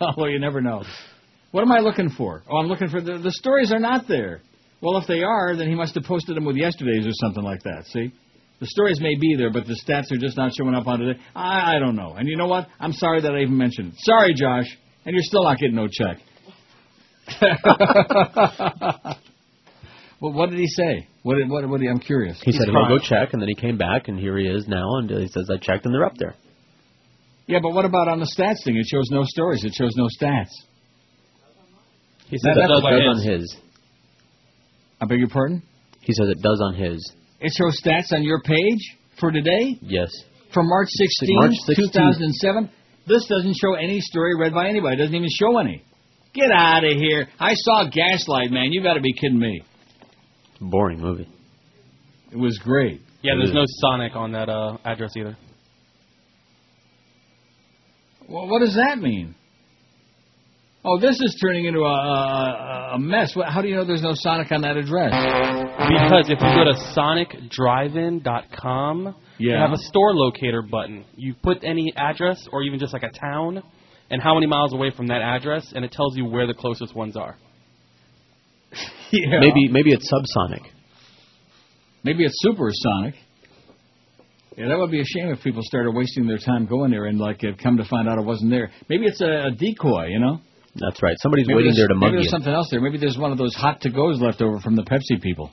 Although 0.00 0.26
you 0.26 0.38
never 0.38 0.62
know. 0.62 0.82
What 1.50 1.62
am 1.62 1.72
I 1.72 1.80
looking 1.80 2.10
for? 2.10 2.42
Oh, 2.48 2.56
I'm 2.58 2.66
looking 2.66 2.88
for 2.88 3.00
the 3.00 3.18
the 3.18 3.32
stories 3.32 3.72
are 3.72 3.78
not 3.78 4.08
there. 4.08 4.40
Well, 4.80 4.96
if 4.98 5.06
they 5.06 5.22
are, 5.22 5.56
then 5.56 5.68
he 5.68 5.74
must 5.74 5.94
have 5.94 6.04
posted 6.04 6.36
them 6.36 6.46
with 6.46 6.56
yesterday's 6.56 7.06
or 7.06 7.12
something 7.12 7.42
like 7.42 7.62
that. 7.64 7.84
See, 7.86 8.12
the 8.60 8.66
stories 8.66 9.00
may 9.00 9.14
be 9.16 9.34
there, 9.36 9.50
but 9.50 9.66
the 9.66 9.78
stats 9.86 10.12
are 10.12 10.18
just 10.18 10.36
not 10.36 10.52
showing 10.54 10.74
up 10.74 10.86
on 10.86 11.00
today. 11.00 11.18
I, 11.34 11.76
I 11.76 11.78
don't 11.78 11.96
know. 11.96 12.14
And 12.14 12.28
you 12.28 12.36
know 12.36 12.46
what? 12.46 12.68
I'm 12.78 12.92
sorry 12.92 13.22
that 13.22 13.32
I 13.32 13.40
even 13.40 13.56
mentioned 13.56 13.94
it. 13.94 13.98
Sorry, 14.00 14.34
Josh. 14.34 14.66
And 15.06 15.14
you're 15.14 15.22
still 15.22 15.44
not 15.44 15.58
getting 15.58 15.76
no 15.76 15.88
check. 15.90 16.18
well, 20.20 20.32
what 20.32 20.50
did 20.50 20.58
he 20.58 20.66
say? 20.66 21.08
What 21.22 21.36
did, 21.36 21.48
what, 21.48 21.66
what 21.68 21.80
did, 21.80 21.88
I'm 21.88 22.00
curious. 22.00 22.38
He 22.42 22.50
He's 22.50 22.60
said 22.60 22.68
he'll 22.68 22.88
go 22.88 22.98
check, 22.98 23.32
and 23.32 23.40
then 23.40 23.48
he 23.48 23.54
came 23.54 23.78
back, 23.78 24.08
and 24.08 24.18
here 24.18 24.36
he 24.36 24.46
is 24.46 24.66
now, 24.68 24.98
and 24.98 25.08
he 25.10 25.28
says 25.28 25.48
I 25.50 25.56
checked, 25.56 25.86
and 25.86 25.94
they're 25.94 26.04
up 26.04 26.16
there. 26.18 26.34
Yeah, 27.46 27.60
but 27.62 27.72
what 27.72 27.84
about 27.86 28.08
on 28.08 28.20
the 28.20 28.26
stats 28.26 28.62
thing? 28.64 28.76
It 28.76 28.86
shows 28.86 29.08
no 29.10 29.22
stories. 29.24 29.64
It 29.64 29.72
shows 29.74 29.92
no 29.96 30.04
stats. 30.20 30.50
He 32.28 32.36
That- 32.36 32.40
says 32.42 32.56
it 32.56 32.68
that's 32.68 32.82
does 32.82 32.84
on 32.84 33.22
his. 33.22 33.56
I 35.00 35.06
beg 35.06 35.18
your 35.18 35.28
pardon? 35.28 35.62
He 36.02 36.12
says 36.12 36.28
it 36.28 36.42
does 36.42 36.60
on 36.62 36.74
his. 36.74 37.12
It 37.40 37.52
shows 37.56 37.80
stats 37.82 38.12
on 38.12 38.22
your 38.22 38.40
page 38.42 38.96
for 39.18 39.30
today, 39.30 39.78
Yes. 39.80 40.10
for 40.52 40.62
March 40.62 40.88
16, 40.90 41.36
March 41.40 41.54
16. 41.66 41.86
2007. 41.92 42.70
This 43.06 43.26
doesn't 43.26 43.56
show 43.60 43.74
any 43.74 44.00
story 44.00 44.36
read 44.38 44.52
by 44.52 44.68
anybody. 44.68 44.96
It 44.96 44.98
doesn't 44.98 45.14
even 45.14 45.28
show 45.30 45.58
any. 45.58 45.82
Get 46.34 46.50
out 46.52 46.84
of 46.84 46.92
here. 46.96 47.28
I 47.40 47.54
saw 47.54 47.88
Gaslight, 47.90 48.50
man. 48.52 48.72
You've 48.72 48.84
got 48.84 48.94
to 48.94 49.00
be 49.00 49.12
kidding 49.12 49.38
me. 49.38 49.62
Boring 50.60 51.00
movie. 51.00 51.28
It 52.30 52.36
was 52.36 52.58
great. 52.58 53.00
Yeah, 53.22 53.32
there's 53.36 53.52
no 53.52 53.64
Sonic 53.66 54.14
on 54.14 54.32
that 54.32 54.48
uh, 54.48 54.76
address 54.84 55.10
either. 55.16 55.36
Well, 58.28 58.48
what 58.48 58.60
does 58.60 58.74
that 58.76 58.98
mean? 58.98 59.34
Oh, 60.82 60.98
this 60.98 61.20
is 61.20 61.36
turning 61.42 61.66
into 61.66 61.80
a, 61.80 61.84
a, 61.84 62.92
a 62.94 62.98
mess. 62.98 63.34
How 63.46 63.60
do 63.60 63.68
you 63.68 63.76
know 63.76 63.84
there's 63.84 64.00
no 64.02 64.14
Sonic 64.14 64.50
on 64.50 64.62
that 64.62 64.78
address? 64.78 65.10
Because 65.12 66.30
if 66.30 66.40
you 66.40 66.54
go 66.54 66.64
to 66.64 66.72
sonicdrivein.com, 66.96 69.14
you 69.38 69.50
Yeah. 69.50 69.60
have 69.60 69.72
a 69.72 69.76
store 69.78 70.14
locator 70.14 70.62
button. 70.62 71.04
You 71.16 71.34
put 71.42 71.64
any 71.64 71.92
address 71.96 72.48
or 72.50 72.62
even 72.62 72.78
just 72.78 72.94
like 72.94 73.02
a 73.02 73.10
town 73.10 73.62
and 74.10 74.22
how 74.22 74.32
many 74.34 74.46
miles 74.46 74.72
away 74.72 74.88
from 74.90 75.08
that 75.08 75.20
address, 75.20 75.70
and 75.74 75.84
it 75.84 75.92
tells 75.92 76.16
you 76.16 76.24
where 76.24 76.46
the 76.46 76.54
closest 76.54 76.94
ones 76.94 77.14
are. 77.16 77.36
Yeah. 79.12 79.40
Maybe 79.40 79.66
maybe 79.68 79.90
it's 79.90 80.08
subsonic. 80.08 80.62
Maybe 82.04 82.24
it's 82.24 82.36
supersonic. 82.38 83.16
Yeah, 84.56 84.68
that 84.68 84.78
would 84.78 84.92
be 84.92 85.00
a 85.00 85.04
shame 85.04 85.30
if 85.30 85.42
people 85.42 85.62
started 85.64 85.90
wasting 85.96 86.28
their 86.28 86.38
time 86.38 86.66
going 86.66 86.92
there 86.92 87.06
and 87.06 87.18
like 87.18 87.42
come 87.60 87.76
to 87.78 87.84
find 87.86 88.08
out 88.08 88.18
it 88.18 88.24
wasn't 88.24 88.52
there. 88.52 88.70
Maybe 88.88 89.06
it's 89.06 89.20
a, 89.20 89.48
a 89.48 89.50
decoy, 89.50 90.06
you 90.10 90.20
know. 90.20 90.38
That's 90.76 91.02
right. 91.02 91.16
Somebody's 91.20 91.46
Maybe 91.48 91.56
waiting 91.56 91.74
there 91.74 91.88
to 91.88 91.94
mug 91.94 92.12
Maybe 92.12 92.12
you. 92.12 92.18
there's 92.22 92.30
something 92.30 92.52
else 92.52 92.68
there. 92.70 92.80
Maybe 92.80 92.98
there's 92.98 93.18
one 93.18 93.32
of 93.32 93.38
those 93.38 93.54
hot 93.54 93.80
to 93.82 93.90
goes 93.90 94.20
left 94.20 94.40
over 94.40 94.60
from 94.60 94.76
the 94.76 94.82
Pepsi 94.82 95.20
people. 95.20 95.50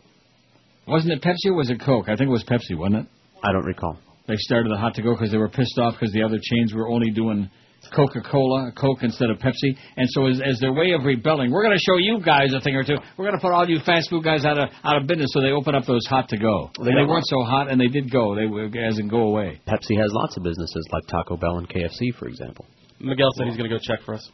Wasn't 0.87 1.11
it 1.11 1.21
Pepsi 1.21 1.51
or 1.51 1.55
was 1.55 1.69
it 1.69 1.81
Coke? 1.81 2.05
I 2.07 2.15
think 2.15 2.29
it 2.29 2.33
was 2.33 2.43
Pepsi, 2.43 2.77
wasn't 2.77 3.05
it? 3.05 3.07
I 3.43 3.51
don't 3.51 3.65
recall. 3.65 3.97
They 4.27 4.35
started 4.37 4.71
the 4.71 4.77
hot 4.77 4.93
to 4.95 5.01
go 5.01 5.13
because 5.13 5.31
they 5.31 5.37
were 5.37 5.49
pissed 5.49 5.77
off 5.79 5.93
because 5.93 6.13
the 6.13 6.23
other 6.23 6.39
chains 6.41 6.73
were 6.73 6.87
only 6.89 7.11
doing 7.11 7.49
Coca 7.95 8.21
Cola, 8.21 8.71
Coke 8.75 8.99
instead 9.01 9.29
of 9.29 9.37
Pepsi. 9.37 9.77
And 9.95 10.07
so, 10.09 10.27
as, 10.27 10.41
as 10.43 10.59
their 10.59 10.73
way 10.73 10.91
of 10.91 11.03
rebelling, 11.03 11.51
we're 11.51 11.63
going 11.63 11.77
to 11.77 11.83
show 11.83 11.97
you 11.97 12.19
guys 12.23 12.53
a 12.53 12.59
thing 12.59 12.75
or 12.75 12.83
two. 12.83 12.97
We're 13.17 13.25
going 13.25 13.37
to 13.37 13.41
put 13.41 13.53
all 13.53 13.67
you 13.67 13.79
fast 13.85 14.09
food 14.09 14.23
guys 14.23 14.45
out 14.45 14.57
of 14.57 14.69
out 14.83 14.97
of 14.97 15.07
business. 15.07 15.29
So 15.31 15.41
they 15.41 15.51
open 15.51 15.75
up 15.75 15.85
those 15.85 16.05
hot 16.07 16.29
to 16.29 16.37
go. 16.37 16.71
They 16.79 16.91
they 16.91 17.05
weren't 17.07 17.27
so 17.27 17.43
hot, 17.43 17.71
and 17.71 17.79
they 17.79 17.87
did 17.87 18.11
go. 18.11 18.35
They 18.35 18.45
were 18.45 18.65
as 18.77 18.99
in 18.99 19.07
go 19.07 19.21
away. 19.21 19.61
Pepsi 19.67 19.97
has 19.97 20.11
lots 20.11 20.35
of 20.37 20.43
businesses 20.43 20.85
like 20.91 21.03
Taco 21.07 21.37
Bell 21.37 21.57
and 21.57 21.69
KFC, 21.69 22.13
for 22.17 22.27
example. 22.27 22.65
Miguel 22.99 23.29
said 23.35 23.47
he's 23.47 23.57
going 23.57 23.69
to 23.69 23.75
go 23.75 23.81
check 23.81 24.03
for 24.05 24.15
us. 24.15 24.31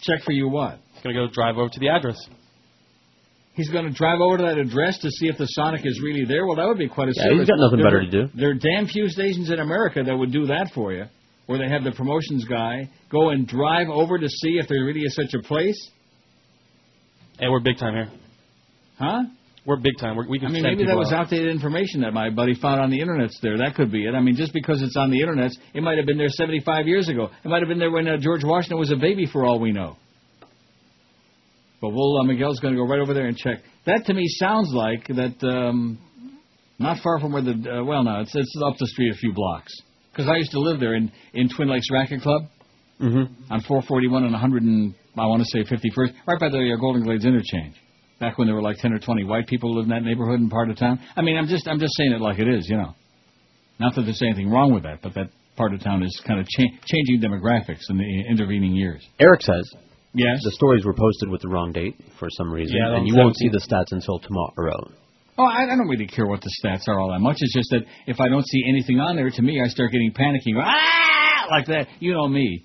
Check 0.00 0.22
for 0.24 0.32
you 0.32 0.48
what? 0.48 0.78
He's 0.94 1.02
going 1.02 1.14
to 1.16 1.26
go 1.26 1.32
drive 1.32 1.56
over 1.56 1.68
to 1.68 1.80
the 1.80 1.88
address. 1.88 2.16
He's 3.54 3.68
going 3.70 3.86
to 3.86 3.90
drive 3.92 4.20
over 4.20 4.36
to 4.38 4.42
that 4.44 4.58
address 4.58 4.98
to 5.00 5.10
see 5.10 5.26
if 5.26 5.36
the 5.36 5.46
Sonic 5.46 5.80
is 5.84 6.00
really 6.02 6.24
there. 6.24 6.46
Well, 6.46 6.56
that 6.56 6.66
would 6.66 6.78
be 6.78 6.88
quite 6.88 7.08
a 7.08 7.12
Yeah, 7.16 7.24
service. 7.24 7.38
he's 7.40 7.48
got 7.48 7.58
nothing 7.58 7.78
There 7.78 7.86
better 7.86 7.98
are- 7.98 8.04
to 8.04 8.10
do. 8.10 8.28
There 8.34 8.50
are 8.50 8.54
damn 8.54 8.86
few 8.86 9.08
stations 9.08 9.50
in 9.50 9.58
America 9.58 10.02
that 10.04 10.16
would 10.16 10.30
do 10.32 10.46
that 10.46 10.70
for 10.72 10.92
you, 10.92 11.06
where 11.46 11.58
they 11.58 11.68
have 11.68 11.82
the 11.82 11.90
promotions 11.92 12.44
guy 12.44 12.88
go 13.10 13.30
and 13.30 13.46
drive 13.48 13.88
over 13.88 14.16
to 14.18 14.28
see 14.28 14.58
if 14.58 14.68
there 14.68 14.84
really 14.84 15.00
is 15.00 15.14
such 15.16 15.34
a 15.34 15.40
place. 15.42 15.90
Hey, 17.40 17.48
we're 17.48 17.60
big 17.60 17.78
time 17.78 17.94
here. 17.94 18.08
Huh? 18.98 19.22
We're 19.68 19.76
big 19.76 19.98
time. 20.00 20.16
We're, 20.16 20.26
we 20.26 20.38
can 20.38 20.48
I 20.48 20.52
mean, 20.52 20.62
maybe 20.62 20.86
that 20.86 20.96
was 20.96 21.12
out. 21.12 21.26
outdated 21.26 21.50
information 21.50 22.00
that 22.00 22.14
my 22.14 22.30
buddy 22.30 22.54
found 22.54 22.80
on 22.80 22.88
the 22.90 23.00
internets 23.00 23.34
there. 23.42 23.58
That 23.58 23.74
could 23.74 23.92
be 23.92 24.06
it. 24.06 24.14
I 24.14 24.20
mean, 24.20 24.34
just 24.34 24.54
because 24.54 24.80
it's 24.80 24.96
on 24.96 25.10
the 25.10 25.20
internet, 25.20 25.50
it 25.74 25.82
might 25.82 25.98
have 25.98 26.06
been 26.06 26.16
there 26.16 26.30
75 26.30 26.86
years 26.86 27.08
ago. 27.10 27.28
It 27.44 27.48
might 27.48 27.60
have 27.60 27.68
been 27.68 27.78
there 27.78 27.90
when 27.90 28.08
uh, 28.08 28.16
George 28.18 28.42
Washington 28.44 28.78
was 28.78 28.90
a 28.90 28.96
baby, 28.96 29.26
for 29.30 29.44
all 29.44 29.60
we 29.60 29.72
know. 29.72 29.96
But 31.80 31.90
we'll, 31.90 32.18
uh, 32.18 32.24
Miguel's 32.24 32.58
going 32.60 32.74
to 32.74 32.78
go 32.80 32.86
right 32.86 32.98
over 33.00 33.12
there 33.14 33.26
and 33.26 33.36
check. 33.36 33.58
That 33.86 34.04
to 34.06 34.14
me 34.14 34.24
sounds 34.26 34.72
like 34.72 35.06
that 35.08 35.36
um, 35.46 35.98
Not 36.78 37.02
far 37.02 37.20
from 37.20 37.32
where 37.32 37.42
the 37.42 37.52
uh, 37.52 37.84
well, 37.84 38.02
no, 38.04 38.20
it's 38.20 38.34
it's 38.34 38.56
up 38.64 38.74
the 38.78 38.86
street 38.86 39.12
a 39.12 39.16
few 39.16 39.32
blocks. 39.34 39.72
Because 40.10 40.28
I 40.28 40.36
used 40.38 40.50
to 40.52 40.60
live 40.60 40.80
there 40.80 40.94
in 40.94 41.12
in 41.34 41.48
Twin 41.54 41.68
Lakes 41.68 41.86
Racket 41.92 42.22
Club 42.22 42.42
Mm-hmm. 43.00 43.52
on 43.52 43.60
441 43.60 44.24
and 44.24 44.32
100 44.32 44.62
and 44.64 44.92
I 45.16 45.26
want 45.26 45.40
to 45.40 45.46
say 45.52 45.62
51st, 45.62 46.14
right 46.26 46.40
by 46.40 46.48
the 46.48 46.74
uh, 46.76 46.80
Golden 46.80 47.04
Glades 47.04 47.24
interchange. 47.24 47.76
Back 48.20 48.36
when 48.38 48.48
there 48.48 48.54
were 48.56 48.62
like 48.62 48.78
10 48.78 48.92
or 48.92 48.98
20 48.98 49.24
white 49.24 49.46
people 49.46 49.74
lived 49.76 49.90
in 49.90 49.90
that 49.90 50.02
neighborhood 50.02 50.40
and 50.40 50.50
part 50.50 50.70
of 50.70 50.76
town. 50.76 50.98
I 51.16 51.22
mean, 51.22 51.36
I'm 51.36 51.46
just 51.46 51.68
I'm 51.68 51.78
just 51.78 51.94
saying 51.96 52.12
it 52.12 52.20
like 52.20 52.38
it 52.38 52.48
is, 52.48 52.68
you 52.68 52.76
know. 52.76 52.94
Not 53.78 53.94
that 53.94 54.02
there's 54.02 54.22
anything 54.22 54.50
wrong 54.50 54.74
with 54.74 54.82
that, 54.82 55.02
but 55.02 55.14
that 55.14 55.30
part 55.56 55.72
of 55.72 55.80
town 55.82 56.02
is 56.02 56.20
kind 56.26 56.40
of 56.40 56.46
cha- 56.48 56.74
changing 56.86 57.20
demographics 57.20 57.82
in 57.90 57.96
the 57.98 58.24
intervening 58.28 58.74
years. 58.74 59.06
Eric 59.20 59.42
says. 59.42 59.68
Yes. 60.14 60.40
The 60.42 60.50
stories 60.52 60.84
were 60.84 60.94
posted 60.94 61.28
with 61.28 61.42
the 61.42 61.48
wrong 61.48 61.70
date 61.72 61.94
for 62.18 62.28
some 62.30 62.50
reason, 62.52 62.76
Yeah, 62.76 62.96
and 62.96 63.06
you 63.06 63.14
won't 63.14 63.36
see 63.36 63.48
the 63.48 63.58
stats 63.58 63.92
until 63.92 64.18
tomorrow. 64.18 64.90
Oh, 65.36 65.44
I, 65.44 65.62
I 65.62 65.66
don't 65.76 65.86
really 65.86 66.06
care 66.08 66.26
what 66.26 66.40
the 66.40 66.50
stats 66.64 66.88
are 66.88 66.98
all 66.98 67.12
that 67.12 67.20
much. 67.20 67.36
It's 67.38 67.54
just 67.54 67.70
that 67.70 67.82
if 68.08 68.18
I 68.20 68.28
don't 68.28 68.44
see 68.46 68.64
anything 68.68 68.98
on 68.98 69.14
there, 69.14 69.30
to 69.30 69.42
me, 69.42 69.60
I 69.64 69.68
start 69.68 69.92
getting 69.92 70.12
panicky. 70.12 70.54
Ah, 70.58 71.46
like 71.50 71.66
that. 71.66 71.86
You 72.00 72.14
know 72.14 72.26
me. 72.26 72.64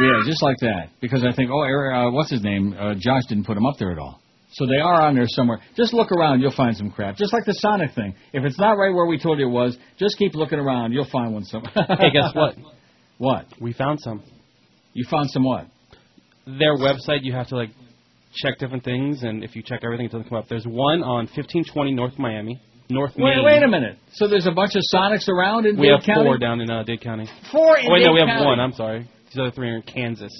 Yeah, 0.00 0.20
just 0.26 0.42
like 0.42 0.56
that. 0.60 0.90
Because 1.00 1.24
I 1.24 1.34
think, 1.34 1.50
oh, 1.50 1.62
Eric, 1.62 1.96
uh, 1.96 2.10
what's 2.10 2.30
his 2.30 2.42
name? 2.42 2.74
Uh, 2.78 2.94
Josh 2.98 3.24
didn't 3.28 3.44
put 3.44 3.56
him 3.56 3.66
up 3.66 3.76
there 3.78 3.92
at 3.92 3.98
all. 3.98 4.20
So 4.52 4.66
they 4.66 4.78
are 4.78 5.00
on 5.02 5.14
there 5.14 5.26
somewhere. 5.28 5.60
Just 5.76 5.94
look 5.94 6.12
around, 6.12 6.40
you'll 6.40 6.54
find 6.54 6.76
some 6.76 6.90
crap. 6.90 7.16
Just 7.16 7.32
like 7.32 7.44
the 7.46 7.54
Sonic 7.54 7.94
thing. 7.94 8.14
If 8.32 8.44
it's 8.44 8.58
not 8.58 8.72
right 8.72 8.92
where 8.92 9.06
we 9.06 9.18
told 9.18 9.38
you 9.38 9.48
it 9.48 9.50
was, 9.50 9.76
just 9.98 10.18
keep 10.18 10.34
looking 10.34 10.58
around. 10.58 10.92
You'll 10.92 11.08
find 11.10 11.32
one 11.32 11.44
somewhere. 11.44 11.72
hey, 11.74 12.10
guess 12.12 12.34
what? 12.34 12.56
What? 13.18 13.46
We 13.60 13.72
found 13.72 14.00
some. 14.00 14.22
You 14.92 15.06
found 15.10 15.30
some 15.30 15.44
what? 15.44 15.66
Their 16.46 16.76
website, 16.76 17.20
you 17.22 17.32
have 17.32 17.48
to 17.48 17.56
like 17.56 17.70
check 18.34 18.58
different 18.58 18.84
things, 18.84 19.22
and 19.22 19.42
if 19.42 19.56
you 19.56 19.62
check 19.62 19.80
everything, 19.84 20.06
it 20.06 20.12
doesn't 20.12 20.28
come 20.28 20.38
up. 20.38 20.48
There's 20.48 20.66
one 20.66 21.02
on 21.02 21.26
1520 21.26 21.94
North 21.94 22.18
Miami, 22.18 22.60
North 22.90 23.12
Wait, 23.16 23.36
Main. 23.36 23.44
wait 23.44 23.62
a 23.62 23.68
minute. 23.68 23.98
So 24.12 24.28
there's 24.28 24.46
a 24.46 24.50
bunch 24.50 24.72
of 24.74 24.82
Sonics 24.92 25.28
around 25.28 25.66
in 25.66 25.78
We 25.78 25.88
Dade 25.88 26.00
have 26.04 26.16
four 26.24 26.36
down 26.36 26.60
in 26.60 26.70
uh, 26.70 26.82
Dade 26.82 27.00
County. 27.00 27.26
Four 27.50 27.78
in 27.78 27.86
oh, 27.86 27.92
wait, 27.92 28.00
no, 28.00 28.08
Dade 28.08 28.14
we 28.14 28.20
have 28.20 28.28
County. 28.28 28.44
one. 28.46 28.60
I'm 28.60 28.72
sorry. 28.72 29.08
These 29.32 29.40
other 29.40 29.50
three 29.50 29.70
are 29.70 29.76
in 29.76 29.82
Kansas. 29.82 30.30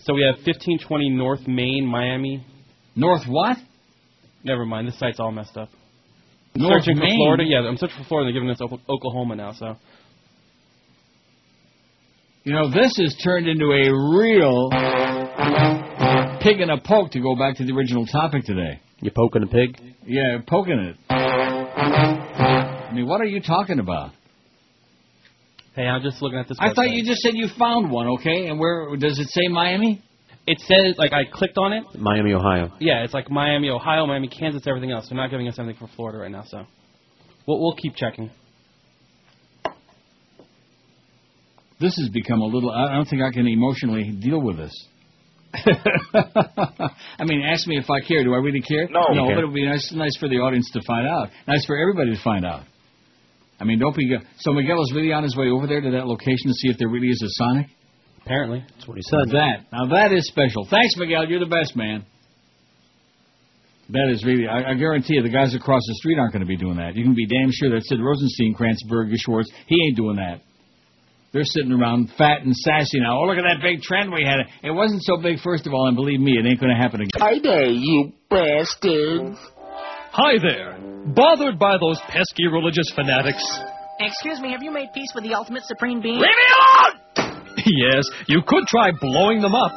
So 0.00 0.14
we 0.14 0.22
have 0.22 0.36
1520 0.36 1.10
North 1.10 1.46
Main, 1.46 1.86
Miami. 1.86 2.44
North 2.96 3.24
what? 3.28 3.58
Never 4.42 4.64
mind. 4.64 4.88
This 4.88 4.98
site's 4.98 5.20
all 5.20 5.30
messed 5.32 5.56
up. 5.58 5.68
North 6.54 6.84
searching 6.84 6.98
Main? 6.98 7.10
for 7.10 7.16
Florida. 7.16 7.44
Yeah, 7.46 7.58
I'm 7.68 7.76
searching 7.76 7.98
for 7.98 8.04
Florida. 8.04 8.28
They're 8.28 8.40
giving 8.40 8.48
us 8.50 8.60
Oklahoma- 8.62 8.82
Oklahoma 8.88 9.36
now. 9.36 9.52
So 9.52 9.76
You 12.44 12.54
know, 12.54 12.70
this 12.70 12.96
has 12.96 13.14
turned 13.22 13.46
into 13.46 13.66
a 13.66 13.92
real 14.18 14.70
pig 16.40 16.60
in 16.60 16.70
a 16.70 16.80
poke 16.80 17.10
to 17.12 17.20
go 17.20 17.36
back 17.36 17.56
to 17.58 17.64
the 17.64 17.72
original 17.72 18.06
topic 18.06 18.44
today. 18.44 18.80
You 19.00 19.10
poking 19.14 19.42
a 19.42 19.46
pig? 19.46 19.78
Yeah, 20.06 20.38
poking 20.46 20.78
it. 20.78 20.96
I 21.10 22.90
mean, 22.94 23.06
what 23.06 23.20
are 23.20 23.26
you 23.26 23.40
talking 23.40 23.78
about? 23.78 24.10
Hey, 25.74 25.86
I'm 25.86 26.02
just 26.02 26.20
looking 26.22 26.38
at 26.38 26.48
this. 26.48 26.58
I 26.60 26.72
thought 26.72 26.90
you 26.90 27.04
just 27.04 27.20
said 27.22 27.32
you 27.34 27.48
found 27.58 27.90
one, 27.90 28.06
okay? 28.18 28.46
And 28.46 28.58
where 28.58 28.94
does 28.96 29.18
it 29.18 29.28
say 29.28 29.48
Miami? 29.48 30.02
It 30.46 30.58
says 30.60 30.96
like 30.98 31.12
I 31.12 31.24
clicked 31.32 31.56
on 31.56 31.72
it. 31.72 31.84
Miami, 31.98 32.32
Ohio. 32.32 32.72
Yeah, 32.80 33.04
it's 33.04 33.14
like 33.14 33.30
Miami, 33.30 33.70
Ohio, 33.70 34.06
Miami, 34.06 34.28
Kansas, 34.28 34.62
everything 34.66 34.90
else. 34.90 35.08
They're 35.08 35.16
not 35.16 35.30
giving 35.30 35.46
us 35.48 35.58
anything 35.58 35.76
for 35.78 35.88
Florida 35.94 36.18
right 36.18 36.30
now, 36.30 36.44
so 36.46 36.64
we'll 37.46 37.60
we'll 37.60 37.76
keep 37.76 37.94
checking. 37.94 38.30
This 41.80 41.96
has 41.96 42.08
become 42.12 42.40
a 42.40 42.46
little. 42.46 42.70
I 42.70 42.94
don't 42.94 43.06
think 43.08 43.22
I 43.22 43.30
can 43.32 43.46
emotionally 43.46 44.10
deal 44.12 44.40
with 44.40 44.56
this. 44.56 44.72
I 45.54 47.24
mean, 47.24 47.42
ask 47.42 47.66
me 47.66 47.76
if 47.76 47.90
I 47.90 48.00
care. 48.06 48.24
Do 48.24 48.32
I 48.34 48.38
really 48.38 48.62
care? 48.62 48.88
No. 48.88 49.02
no, 49.12 49.24
Okay. 49.26 49.34
but 49.34 49.42
it 49.42 49.46
would 49.46 49.54
be 49.54 49.66
nice, 49.66 49.92
nice 49.92 50.16
for 50.18 50.28
the 50.28 50.36
audience 50.36 50.70
to 50.72 50.80
find 50.86 51.06
out. 51.06 51.28
Nice 51.46 51.64
for 51.66 51.76
everybody 51.76 52.14
to 52.16 52.22
find 52.22 52.44
out. 52.46 52.62
I 53.62 53.64
mean, 53.64 53.78
don't 53.78 53.94
be. 53.94 54.10
So 54.40 54.52
Miguel 54.52 54.82
is 54.82 54.92
really 54.92 55.12
on 55.12 55.22
his 55.22 55.36
way 55.36 55.46
over 55.46 55.68
there 55.68 55.80
to 55.80 55.90
that 55.92 56.08
location 56.08 56.50
to 56.50 56.54
see 56.54 56.68
if 56.68 56.78
there 56.78 56.88
really 56.88 57.06
is 57.06 57.22
a 57.22 57.30
Sonic. 57.38 57.66
Apparently, 58.26 58.64
that's 58.74 58.88
what 58.88 58.96
he 58.96 59.02
said. 59.06 59.30
That 59.30 59.70
now 59.70 59.86
that 59.94 60.12
is 60.12 60.26
special. 60.26 60.66
Thanks, 60.68 60.96
Miguel. 60.96 61.28
You're 61.28 61.38
the 61.38 61.46
best 61.46 61.76
man. 61.76 62.04
That 63.90 64.10
is 64.10 64.24
really. 64.24 64.48
I, 64.48 64.72
I 64.72 64.74
guarantee 64.74 65.14
you, 65.14 65.22
the 65.22 65.30
guys 65.30 65.54
across 65.54 65.82
the 65.86 65.94
street 65.94 66.18
aren't 66.18 66.32
going 66.32 66.42
to 66.42 66.50
be 66.50 66.56
doing 66.56 66.76
that. 66.78 66.96
You 66.96 67.04
can 67.04 67.14
be 67.14 67.26
damn 67.26 67.50
sure 67.52 67.70
that 67.70 67.86
Sid 67.86 68.00
Rosenstein, 68.02 68.54
Kranzberg, 68.58 69.14
Schwartz, 69.14 69.50
he 69.68 69.76
ain't 69.86 69.96
doing 69.96 70.16
that. 70.16 70.40
They're 71.32 71.44
sitting 71.44 71.72
around 71.72 72.10
fat 72.18 72.42
and 72.42 72.54
sassy 72.54 72.98
now. 72.98 73.20
Oh, 73.20 73.26
look 73.26 73.38
at 73.38 73.46
that 73.46 73.62
big 73.62 73.80
trend 73.80 74.12
we 74.12 74.24
had. 74.24 74.40
It 74.62 74.72
wasn't 74.72 75.02
so 75.02 75.16
big, 75.16 75.38
first 75.38 75.68
of 75.68 75.72
all, 75.72 75.86
and 75.86 75.96
believe 75.96 76.20
me, 76.20 76.32
it 76.32 76.44
ain't 76.44 76.60
going 76.60 76.74
to 76.74 76.82
happen 76.82 77.00
again. 77.00 77.20
Hi 77.22 77.38
there, 77.40 77.70
you 77.70 78.12
bastards. 78.28 79.38
Hi 80.12 80.36
there. 80.36 80.76
Bothered 81.16 81.58
by 81.58 81.80
those 81.80 81.98
pesky 82.12 82.44
religious 82.46 82.84
fanatics? 82.94 83.40
Excuse 83.98 84.40
me, 84.40 84.52
have 84.52 84.62
you 84.62 84.70
made 84.70 84.92
peace 84.92 85.08
with 85.14 85.24
the 85.24 85.32
ultimate 85.32 85.64
supreme 85.64 86.02
being? 86.02 86.20
Leave 86.20 86.36
me 86.36 86.48
alone! 86.52 87.56
yes, 87.56 88.04
you 88.28 88.42
could 88.46 88.66
try 88.66 88.92
blowing 89.00 89.40
them 89.40 89.54
up. 89.54 89.72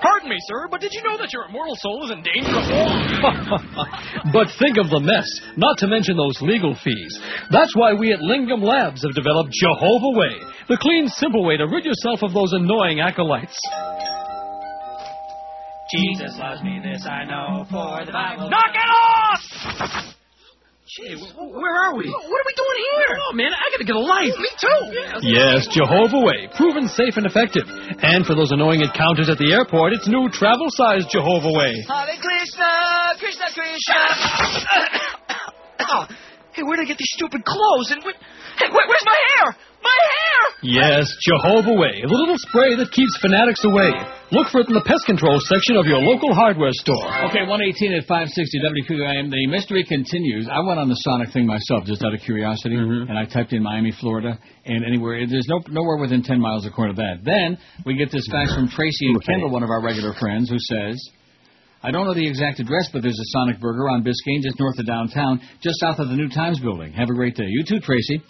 Pardon 0.00 0.30
me, 0.30 0.38
sir, 0.48 0.68
but 0.70 0.80
did 0.80 0.94
you 0.94 1.02
know 1.02 1.18
that 1.18 1.34
your 1.34 1.44
immortal 1.44 1.76
soul 1.76 2.08
is 2.08 2.12
in 2.16 2.24
danger 2.24 2.48
of 2.48 2.64
But 4.32 4.48
think 4.56 4.80
of 4.80 4.88
the 4.88 5.04
mess, 5.04 5.28
not 5.58 5.76
to 5.84 5.86
mention 5.86 6.16
those 6.16 6.40
legal 6.40 6.74
fees. 6.82 7.20
That's 7.52 7.76
why 7.76 7.92
we 7.92 8.14
at 8.14 8.20
Lingam 8.20 8.64
Labs 8.64 9.02
have 9.04 9.12
developed 9.12 9.52
Jehovah 9.52 10.16
Way, 10.16 10.32
the 10.72 10.78
clean, 10.80 11.08
simple 11.08 11.44
way 11.44 11.58
to 11.58 11.68
rid 11.68 11.84
yourself 11.84 12.22
of 12.22 12.32
those 12.32 12.54
annoying 12.54 13.00
acolytes. 13.00 13.60
Jesus 15.92 16.38
loves 16.38 16.62
me, 16.62 16.80
this 16.82 17.06
I 17.06 17.24
know, 17.24 17.66
for 17.70 18.04
the 18.06 18.12
Bible. 18.12 18.50
Knock 18.50 18.72
it 18.74 18.90
off! 18.90 20.14
Gee, 20.90 21.14
where 21.14 21.76
are 21.86 21.94
we? 21.94 22.10
What 22.10 22.40
are 22.42 22.48
we 22.50 22.54
doing 22.58 22.80
here? 22.90 23.14
Oh, 23.22 23.32
man, 23.34 23.54
I 23.54 23.70
gotta 23.70 23.84
get 23.84 23.94
a 23.94 24.02
life. 24.02 24.34
Oh, 24.34 24.42
me 24.42 24.50
too. 24.58 25.28
Yes, 25.28 25.68
Jehovah 25.70 26.18
Way, 26.18 26.48
proven 26.56 26.88
safe 26.88 27.14
and 27.16 27.26
effective. 27.26 27.62
And 28.02 28.26
for 28.26 28.34
those 28.34 28.50
annoying 28.50 28.82
encounters 28.82 29.30
at 29.30 29.38
the 29.38 29.52
airport, 29.52 29.92
it's 29.92 30.08
new 30.08 30.28
travel-size 30.30 31.06
Jehovah 31.06 31.54
Way. 31.54 31.78
Hare 31.86 32.18
Krishna, 32.18 32.70
Krishna 33.22 33.46
Krishna. 33.54 34.02
oh, 35.94 36.06
hey, 36.54 36.62
where'd 36.62 36.80
I 36.80 36.84
get 36.84 36.98
these 36.98 37.14
stupid 37.14 37.44
clothes? 37.44 37.90
And 37.94 38.02
wh- 38.02 38.10
hey, 38.10 38.18
where, 38.68 38.86
where's 38.86 39.08
my 39.08 39.20
hair? 39.32 39.56
My 39.80 40.00
hair! 40.04 40.40
Yes, 40.60 41.08
Jehovah 41.24 41.72
Way, 41.72 42.04
the 42.04 42.12
little 42.12 42.36
spray 42.36 42.76
that 42.76 42.92
keeps 42.92 43.16
fanatics 43.24 43.64
away. 43.64 43.96
Look 44.28 44.52
for 44.52 44.60
it 44.60 44.68
in 44.68 44.76
the 44.76 44.84
pest 44.84 45.08
control 45.08 45.40
section 45.48 45.80
of 45.80 45.88
your 45.88 45.98
local 46.04 46.36
hardware 46.36 46.70
store. 46.76 47.08
Okay, 47.32 47.48
118 47.48 47.96
at 47.96 48.04
560 48.04 48.60
WQAM. 48.60 49.32
The 49.32 49.48
mystery 49.48 49.82
continues. 49.88 50.46
I 50.52 50.60
went 50.60 50.78
on 50.78 50.92
the 50.92 51.00
Sonic 51.00 51.32
thing 51.32 51.48
myself, 51.48 51.88
just 51.88 52.04
out 52.04 52.12
of 52.12 52.20
curiosity, 52.20 52.76
mm-hmm. 52.76 53.08
and 53.08 53.16
I 53.16 53.24
typed 53.24 53.56
in 53.56 53.64
Miami, 53.64 53.90
Florida, 53.96 54.36
and 54.68 54.84
anywhere. 54.84 55.24
There's 55.24 55.48
no 55.48 55.64
nowhere 55.72 55.96
within 55.96 56.22
10 56.22 56.38
miles 56.38 56.68
according 56.68 56.96
to 56.96 57.02
that. 57.02 57.24
Then 57.24 57.56
we 57.88 57.96
get 57.96 58.12
this 58.12 58.28
fax 58.28 58.52
from 58.52 58.68
Tracy 58.68 59.08
and 59.08 59.24
Kendall, 59.24 59.50
one 59.50 59.64
of 59.64 59.70
our 59.70 59.80
regular 59.80 60.12
friends, 60.20 60.50
who 60.50 60.60
says. 60.60 61.00
I 61.82 61.90
don't 61.90 62.04
know 62.04 62.12
the 62.12 62.28
exact 62.28 62.60
address, 62.60 62.90
but 62.92 63.00
there's 63.00 63.18
a 63.18 63.28
Sonic 63.32 63.58
Burger 63.58 63.88
on 63.88 64.04
Biscayne, 64.04 64.42
just 64.44 64.60
north 64.60 64.78
of 64.78 64.86
downtown, 64.86 65.40
just 65.62 65.80
south 65.80 65.98
of 65.98 66.10
the 66.10 66.14
New 66.14 66.28
Times 66.28 66.60
building. 66.60 66.92
Have 66.92 67.08
a 67.08 67.14
great 67.14 67.34
day. 67.34 67.48
You 67.48 67.64
too, 67.64 67.80
Tracy. 67.80 68.20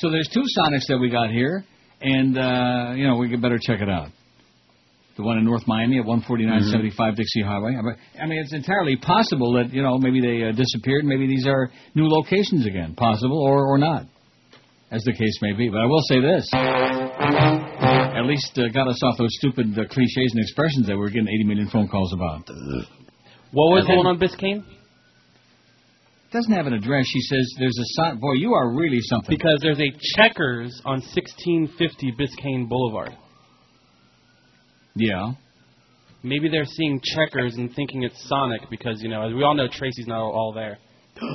So 0.00 0.10
there's 0.10 0.28
two 0.32 0.40
Sonics 0.56 0.86
that 0.88 0.98
we 0.98 1.10
got 1.10 1.30
here, 1.30 1.62
and 2.00 2.36
uh, 2.38 2.92
you 2.96 3.06
know 3.06 3.16
we 3.16 3.28
could 3.28 3.42
better 3.42 3.58
check 3.60 3.80
it 3.82 3.88
out. 3.88 4.08
The 5.16 5.22
one 5.22 5.36
in 5.36 5.44
North 5.44 5.64
Miami 5.66 5.98
at 5.98 6.06
14975 6.06 7.16
Dixie 7.16 7.42
Highway. 7.42 7.76
I 7.76 8.26
mean- 8.26 8.38
it's 8.40 8.54
entirely 8.54 8.96
possible 8.96 9.52
that 9.60 9.74
you 9.74 9.82
know 9.82 9.98
maybe 9.98 10.20
they 10.22 10.48
uh, 10.48 10.52
disappeared. 10.52 11.04
Maybe 11.04 11.26
these 11.26 11.46
are 11.46 11.70
new 11.94 12.08
locations 12.08 12.64
again. 12.66 12.94
Possible 12.94 13.38
or 13.42 13.66
or 13.66 13.76
not, 13.76 14.06
as 14.90 15.02
the 15.04 15.12
case 15.12 15.36
may 15.42 15.52
be. 15.52 15.68
But 15.68 15.80
I 15.80 15.84
will 15.86 16.00
say 16.08 16.20
this: 16.22 16.48
at 16.54 18.24
least 18.24 18.56
uh, 18.58 18.68
got 18.72 18.88
us 18.88 19.02
off 19.04 19.18
those 19.18 19.34
stupid 19.36 19.78
uh, 19.78 19.84
cliches 19.92 20.32
and 20.32 20.40
expressions 20.40 20.86
that 20.86 20.94
we 20.94 21.00
were 21.00 21.10
getting 21.10 21.28
80 21.28 21.44
million 21.44 21.68
phone 21.68 21.88
calls 21.88 22.14
about. 22.14 22.48
What 23.52 23.74
was 23.74 23.84
And- 23.86 23.96
going 24.02 24.06
on 24.06 24.18
Biscayne? 24.18 24.64
Doesn't 26.32 26.52
have 26.52 26.66
an 26.66 26.74
address. 26.74 27.06
She 27.08 27.20
says 27.22 27.54
there's 27.58 27.76
a 27.78 28.02
sign. 28.02 28.18
Boy, 28.18 28.34
you 28.34 28.54
are 28.54 28.72
really 28.72 29.00
something. 29.00 29.36
Because 29.36 29.58
there's 29.62 29.80
a 29.80 29.90
Checkers 30.16 30.80
on 30.84 31.00
1650 31.00 32.12
Biscayne 32.12 32.68
Boulevard. 32.68 33.16
Yeah. 34.94 35.32
Maybe 36.22 36.48
they're 36.48 36.66
seeing 36.66 37.00
Checkers 37.02 37.56
and 37.56 37.74
thinking 37.74 38.04
it's 38.04 38.28
Sonic 38.28 38.62
because 38.70 39.02
you 39.02 39.08
know, 39.08 39.26
as 39.26 39.34
we 39.34 39.42
all 39.42 39.54
know, 39.54 39.66
Tracy's 39.72 40.06
not 40.06 40.20
all 40.20 40.52
there. 40.54 40.78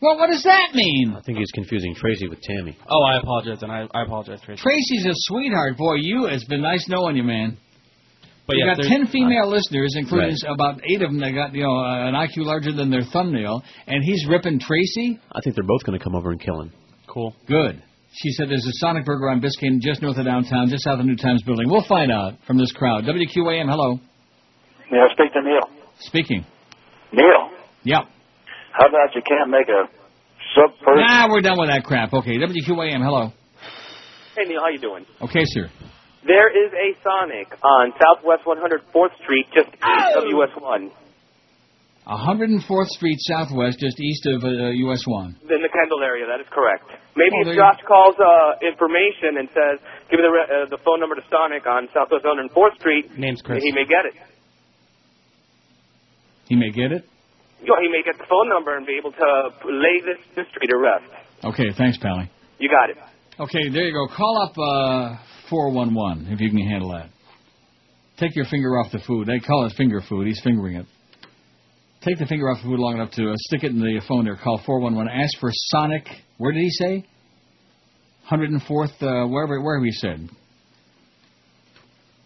Well, 0.00 0.16
what 0.16 0.30
does 0.30 0.44
that 0.44 0.76
mean? 0.76 1.12
I 1.18 1.20
think 1.22 1.38
he's 1.38 1.50
confusing 1.52 1.92
Tracy 1.92 2.28
with 2.28 2.40
Tammy. 2.40 2.78
Oh, 2.88 3.02
I 3.02 3.18
apologize, 3.18 3.64
and 3.64 3.72
I, 3.72 3.88
I 3.92 4.04
apologize, 4.04 4.40
Tracy. 4.44 4.62
Tracy's 4.62 5.06
a 5.06 5.12
sweetheart. 5.12 5.76
Boy, 5.76 5.94
you, 5.94 6.26
it's 6.26 6.44
been 6.44 6.62
nice 6.62 6.88
knowing 6.88 7.16
you, 7.16 7.24
man. 7.24 7.58
But 8.48 8.56
you 8.56 8.64
yeah, 8.64 8.74
got 8.76 8.84
ten 8.88 9.06
female 9.08 9.46
listeners, 9.46 9.94
including 9.94 10.30
Right. 10.42 10.52
about 10.54 10.80
eight 10.88 11.02
of 11.02 11.10
them 11.10 11.20
that 11.20 11.32
got 11.32 11.54
you 11.54 11.64
know 11.64 11.76
uh, 11.76 12.08
an 12.08 12.14
IQ 12.14 12.46
larger 12.48 12.72
than 12.72 12.90
their 12.90 13.02
thumbnail, 13.12 13.62
and 13.86 14.02
he's 14.02 14.26
ripping 14.26 14.58
Tracy. 14.58 15.20
I 15.30 15.40
think 15.42 15.54
they're 15.54 15.68
both 15.68 15.84
going 15.84 15.98
to 15.98 16.02
come 16.02 16.16
over 16.16 16.30
and 16.30 16.40
kill 16.40 16.62
him. 16.62 16.72
Cool. 17.06 17.36
Good. 17.46 17.82
She 18.14 18.30
said 18.30 18.48
there's 18.48 18.64
a 18.64 18.72
Sonic 18.80 19.04
Burger 19.04 19.28
on 19.28 19.42
Biscayne 19.42 19.80
just 19.80 20.00
north 20.00 20.16
of 20.16 20.24
downtown, 20.24 20.70
just 20.70 20.82
south 20.84 20.94
of 20.94 21.00
the 21.00 21.04
New 21.04 21.16
Times 21.16 21.42
building. 21.42 21.68
We'll 21.68 21.84
find 21.86 22.10
out 22.10 22.34
from 22.46 22.56
this 22.56 22.72
crowd. 22.72 23.04
WQAM, 23.04 23.68
hello. 23.68 24.00
Yeah, 24.90 25.04
speak 25.12 25.30
to 25.34 25.42
Neil. 25.42 25.68
Speaking. 26.00 26.46
Neil, 27.12 27.50
Yep. 27.84 28.04
How 28.72 28.86
about 28.88 29.14
you 29.14 29.20
can't 29.28 29.50
make 29.50 29.68
a 29.68 29.84
sub 30.54 30.70
person? 30.82 31.04
Nah, 31.06 31.28
we're 31.28 31.42
done 31.42 31.58
with 31.58 31.68
that 31.68 31.84
crap. 31.84 32.14
Okay, 32.14 32.38
WQAM, 32.38 33.02
hello. 33.04 33.30
Hey 34.36 34.44
Neil, 34.48 34.60
how 34.60 34.68
you 34.68 34.78
doing? 34.78 35.04
Okay, 35.20 35.42
sir. 35.44 35.68
There 36.28 36.52
is 36.52 36.70
a 36.76 36.88
Sonic 37.00 37.48
on 37.64 37.92
Southwest 37.96 38.44
104th 38.44 39.16
Street, 39.24 39.46
just 39.56 39.72
east 39.72 40.12
of 40.20 40.24
US 40.36 40.52
One, 40.60 40.92
104th 42.06 42.88
Street 42.92 43.16
Southwest, 43.32 43.80
just 43.80 43.98
east 44.00 44.26
of 44.28 44.44
uh, 44.44 44.68
US 44.88 45.02
1. 45.08 45.36
in 45.48 45.60
the 45.64 45.72
Kendall 45.72 46.04
area. 46.04 46.26
That 46.28 46.40
is 46.44 46.48
correct. 46.52 46.84
Maybe 47.16 47.32
Oh, 47.32 47.44
there 47.48 47.52
if 47.52 47.56
you- 47.56 47.62
Josh 47.64 47.80
calls 47.88 48.16
uh, 48.20 48.60
information 48.60 49.40
and 49.40 49.48
says, 49.56 49.80
"Give 50.12 50.20
me 50.20 50.24
the 50.28 50.32
re- 50.32 50.48
uh, 50.52 50.68
the 50.68 50.78
phone 50.84 51.00
number 51.00 51.16
to 51.16 51.24
Sonic 51.32 51.64
on 51.66 51.88
Southwest 51.96 52.24
104th 52.24 52.76
Street," 52.78 53.16
Name's 53.18 53.40
Chris. 53.40 53.64
he 53.64 53.72
may 53.72 53.84
get 53.88 54.04
it. 54.04 54.14
He 56.48 56.56
may 56.56 56.70
get 56.70 56.92
it. 56.92 57.04
Yeah, 57.64 57.74
he 57.80 57.88
may 57.88 58.02
get 58.04 58.16
the 58.18 58.24
phone 58.28 58.48
number 58.48 58.76
and 58.76 58.86
be 58.86 58.96
able 59.00 59.12
to 59.12 59.28
lay 59.64 60.00
this 60.04 60.20
mystery 60.36 60.68
to 60.68 60.76
rest. 60.78 61.08
Okay, 61.44 61.72
thanks, 61.76 61.98
Pally. 61.98 62.30
You 62.58 62.68
got 62.68 62.90
it. 62.90 62.96
Okay, 63.40 63.68
there 63.68 63.84
you 63.84 63.92
go. 63.92 64.06
Call 64.14 64.42
up 64.42 64.54
uh, 64.58 65.16
411 65.50 66.32
if 66.32 66.40
you 66.40 66.50
can 66.50 66.58
handle 66.58 66.90
that. 66.90 67.10
Take 68.18 68.34
your 68.34 68.46
finger 68.46 68.78
off 68.78 68.90
the 68.90 69.00
food. 69.06 69.28
They 69.28 69.38
call 69.38 69.66
it 69.66 69.72
finger 69.76 70.00
food. 70.08 70.26
He's 70.26 70.40
fingering 70.42 70.76
it. 70.76 70.86
Take 72.02 72.18
the 72.18 72.26
finger 72.26 72.48
off 72.50 72.58
the 72.62 72.68
food 72.68 72.78
long 72.78 72.94
enough 72.94 73.10
to 73.12 73.30
uh, 73.30 73.34
stick 73.36 73.64
it 73.64 73.70
in 73.70 73.80
the 73.80 74.00
phone 74.08 74.24
there. 74.24 74.36
Call 74.36 74.60
411. 74.64 75.12
Ask 75.12 75.38
for 75.38 75.50
Sonic. 75.52 76.06
Where 76.36 76.52
did 76.52 76.60
he 76.60 76.70
say? 76.70 77.06
104th, 78.30 79.02
uh, 79.02 79.26
wherever, 79.28 79.60
wherever 79.60 79.84
he 79.84 79.92
said. 79.92 80.28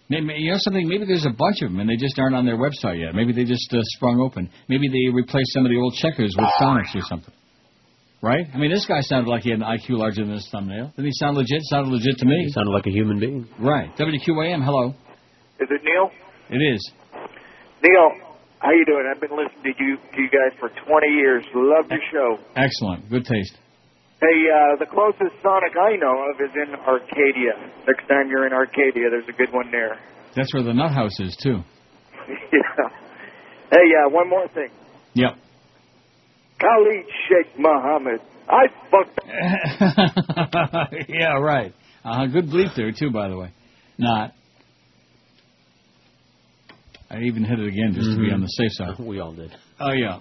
Maybe, 0.09 0.35
you 0.41 0.51
know 0.51 0.59
something? 0.61 0.87
Maybe 0.87 1.07
there's 1.07 1.25
a 1.25 1.31
bunch 1.31 1.63
of 1.63 1.71
them 1.71 1.81
and 1.81 1.89
they 1.89 1.97
just 1.97 2.19
aren't 2.19 2.35
on 2.35 2.45
their 2.45 2.59
website 2.59 3.01
yet. 3.01 3.15
Maybe 3.15 3.33
they 3.33 3.45
just 3.45 3.73
uh, 3.73 3.79
sprung 3.97 4.21
open. 4.21 4.51
Maybe 4.69 4.89
they 4.89 5.15
replaced 5.15 5.53
some 5.53 5.65
of 5.65 5.71
the 5.71 5.79
old 5.79 5.95
checkers 5.95 6.35
with 6.37 6.49
Sonics 6.61 6.95
or 6.95 7.01
something. 7.09 7.33
Right? 8.23 8.47
I 8.55 8.57
mean, 8.57 8.71
this 8.71 8.87
guy 8.87 9.01
sounded 9.01 9.29
like 9.29 9.43
he 9.43 9.51
had 9.51 9.59
an 9.59 9.67
IQ 9.67 9.99
larger 9.99 10.23
than 10.25 10.35
his 10.35 10.49
thumbnail. 10.53 10.93
Didn't 10.95 11.07
he 11.07 11.13
sound 11.19 11.37
legit? 11.37 11.61
Sounded 11.65 11.91
legit 11.91 12.19
to 12.19 12.25
me. 12.25 12.45
He 12.47 12.53
sounded 12.53 12.71
like 12.71 12.87
a 12.87 12.91
human 12.91 13.19
being. 13.19 13.49
Right. 13.59 13.91
WQAM, 13.97 14.65
hello. 14.65 14.95
Is 15.59 15.69
it 15.69 15.83
Neil? 15.83 16.09
It 16.49 16.63
is. 16.63 16.93
Neil, 17.83 18.11
how 18.61 18.71
you 18.71 18.85
doing? 18.87 19.11
I've 19.11 19.21
been 19.21 19.35
listening 19.35 19.75
to 19.75 19.85
you 19.85 19.97
to 19.97 20.23
you 20.23 20.31
guys 20.31 20.57
for 20.61 20.71
20 20.71 21.07
years. 21.09 21.45
Love 21.53 21.91
your 21.91 22.01
show. 22.13 22.39
Excellent. 22.55 23.11
Good 23.11 23.25
taste. 23.25 23.59
Hey, 24.21 24.47
uh, 24.47 24.79
the 24.79 24.87
closest 24.87 25.35
Sonic 25.43 25.75
I 25.75 25.97
know 25.97 26.15
of 26.31 26.39
is 26.39 26.55
in 26.55 26.79
Arcadia. 26.79 27.59
Next 27.89 28.07
time 28.07 28.31
you're 28.31 28.47
in 28.47 28.53
Arcadia, 28.53 29.11
there's 29.11 29.27
a 29.29 29.37
good 29.37 29.53
one 29.53 29.73
there. 29.73 29.99
That's 30.37 30.55
where 30.55 30.63
the 30.63 30.73
nut 30.73 30.93
house 30.93 31.19
is, 31.19 31.37
too. 31.43 31.59
yeah. 32.29 32.89
Hey, 33.73 33.83
uh, 33.99 34.11
one 34.11 34.31
more 34.31 34.47
thing. 34.55 34.71
Yep. 35.15 35.33
Khalid 36.63 37.05
Sheikh 37.29 37.59
Mohammed. 37.59 38.21
I 38.49 38.67
fucked. 38.91 39.21
yeah, 41.09 41.35
right. 41.39 41.73
Uh, 42.05 42.27
good 42.27 42.47
bleep 42.47 42.75
there, 42.77 42.93
too, 42.93 43.11
by 43.11 43.29
the 43.29 43.37
way. 43.37 43.51
Not. 43.99 44.33
I 47.11 47.21
even 47.25 47.45
hit 47.45 47.59
it 47.61 47.67
again 47.69 47.93
just 47.95 48.11
to 48.11 48.17
be 48.17 48.31
Mhm. 48.31 48.35
on 48.35 48.41
the 48.41 48.47
safe 48.47 48.73
side. 48.73 48.99
We 48.99 49.21
all 49.21 49.33
did. 49.33 49.55
Oh, 49.79 49.93
yeah. 49.93 50.21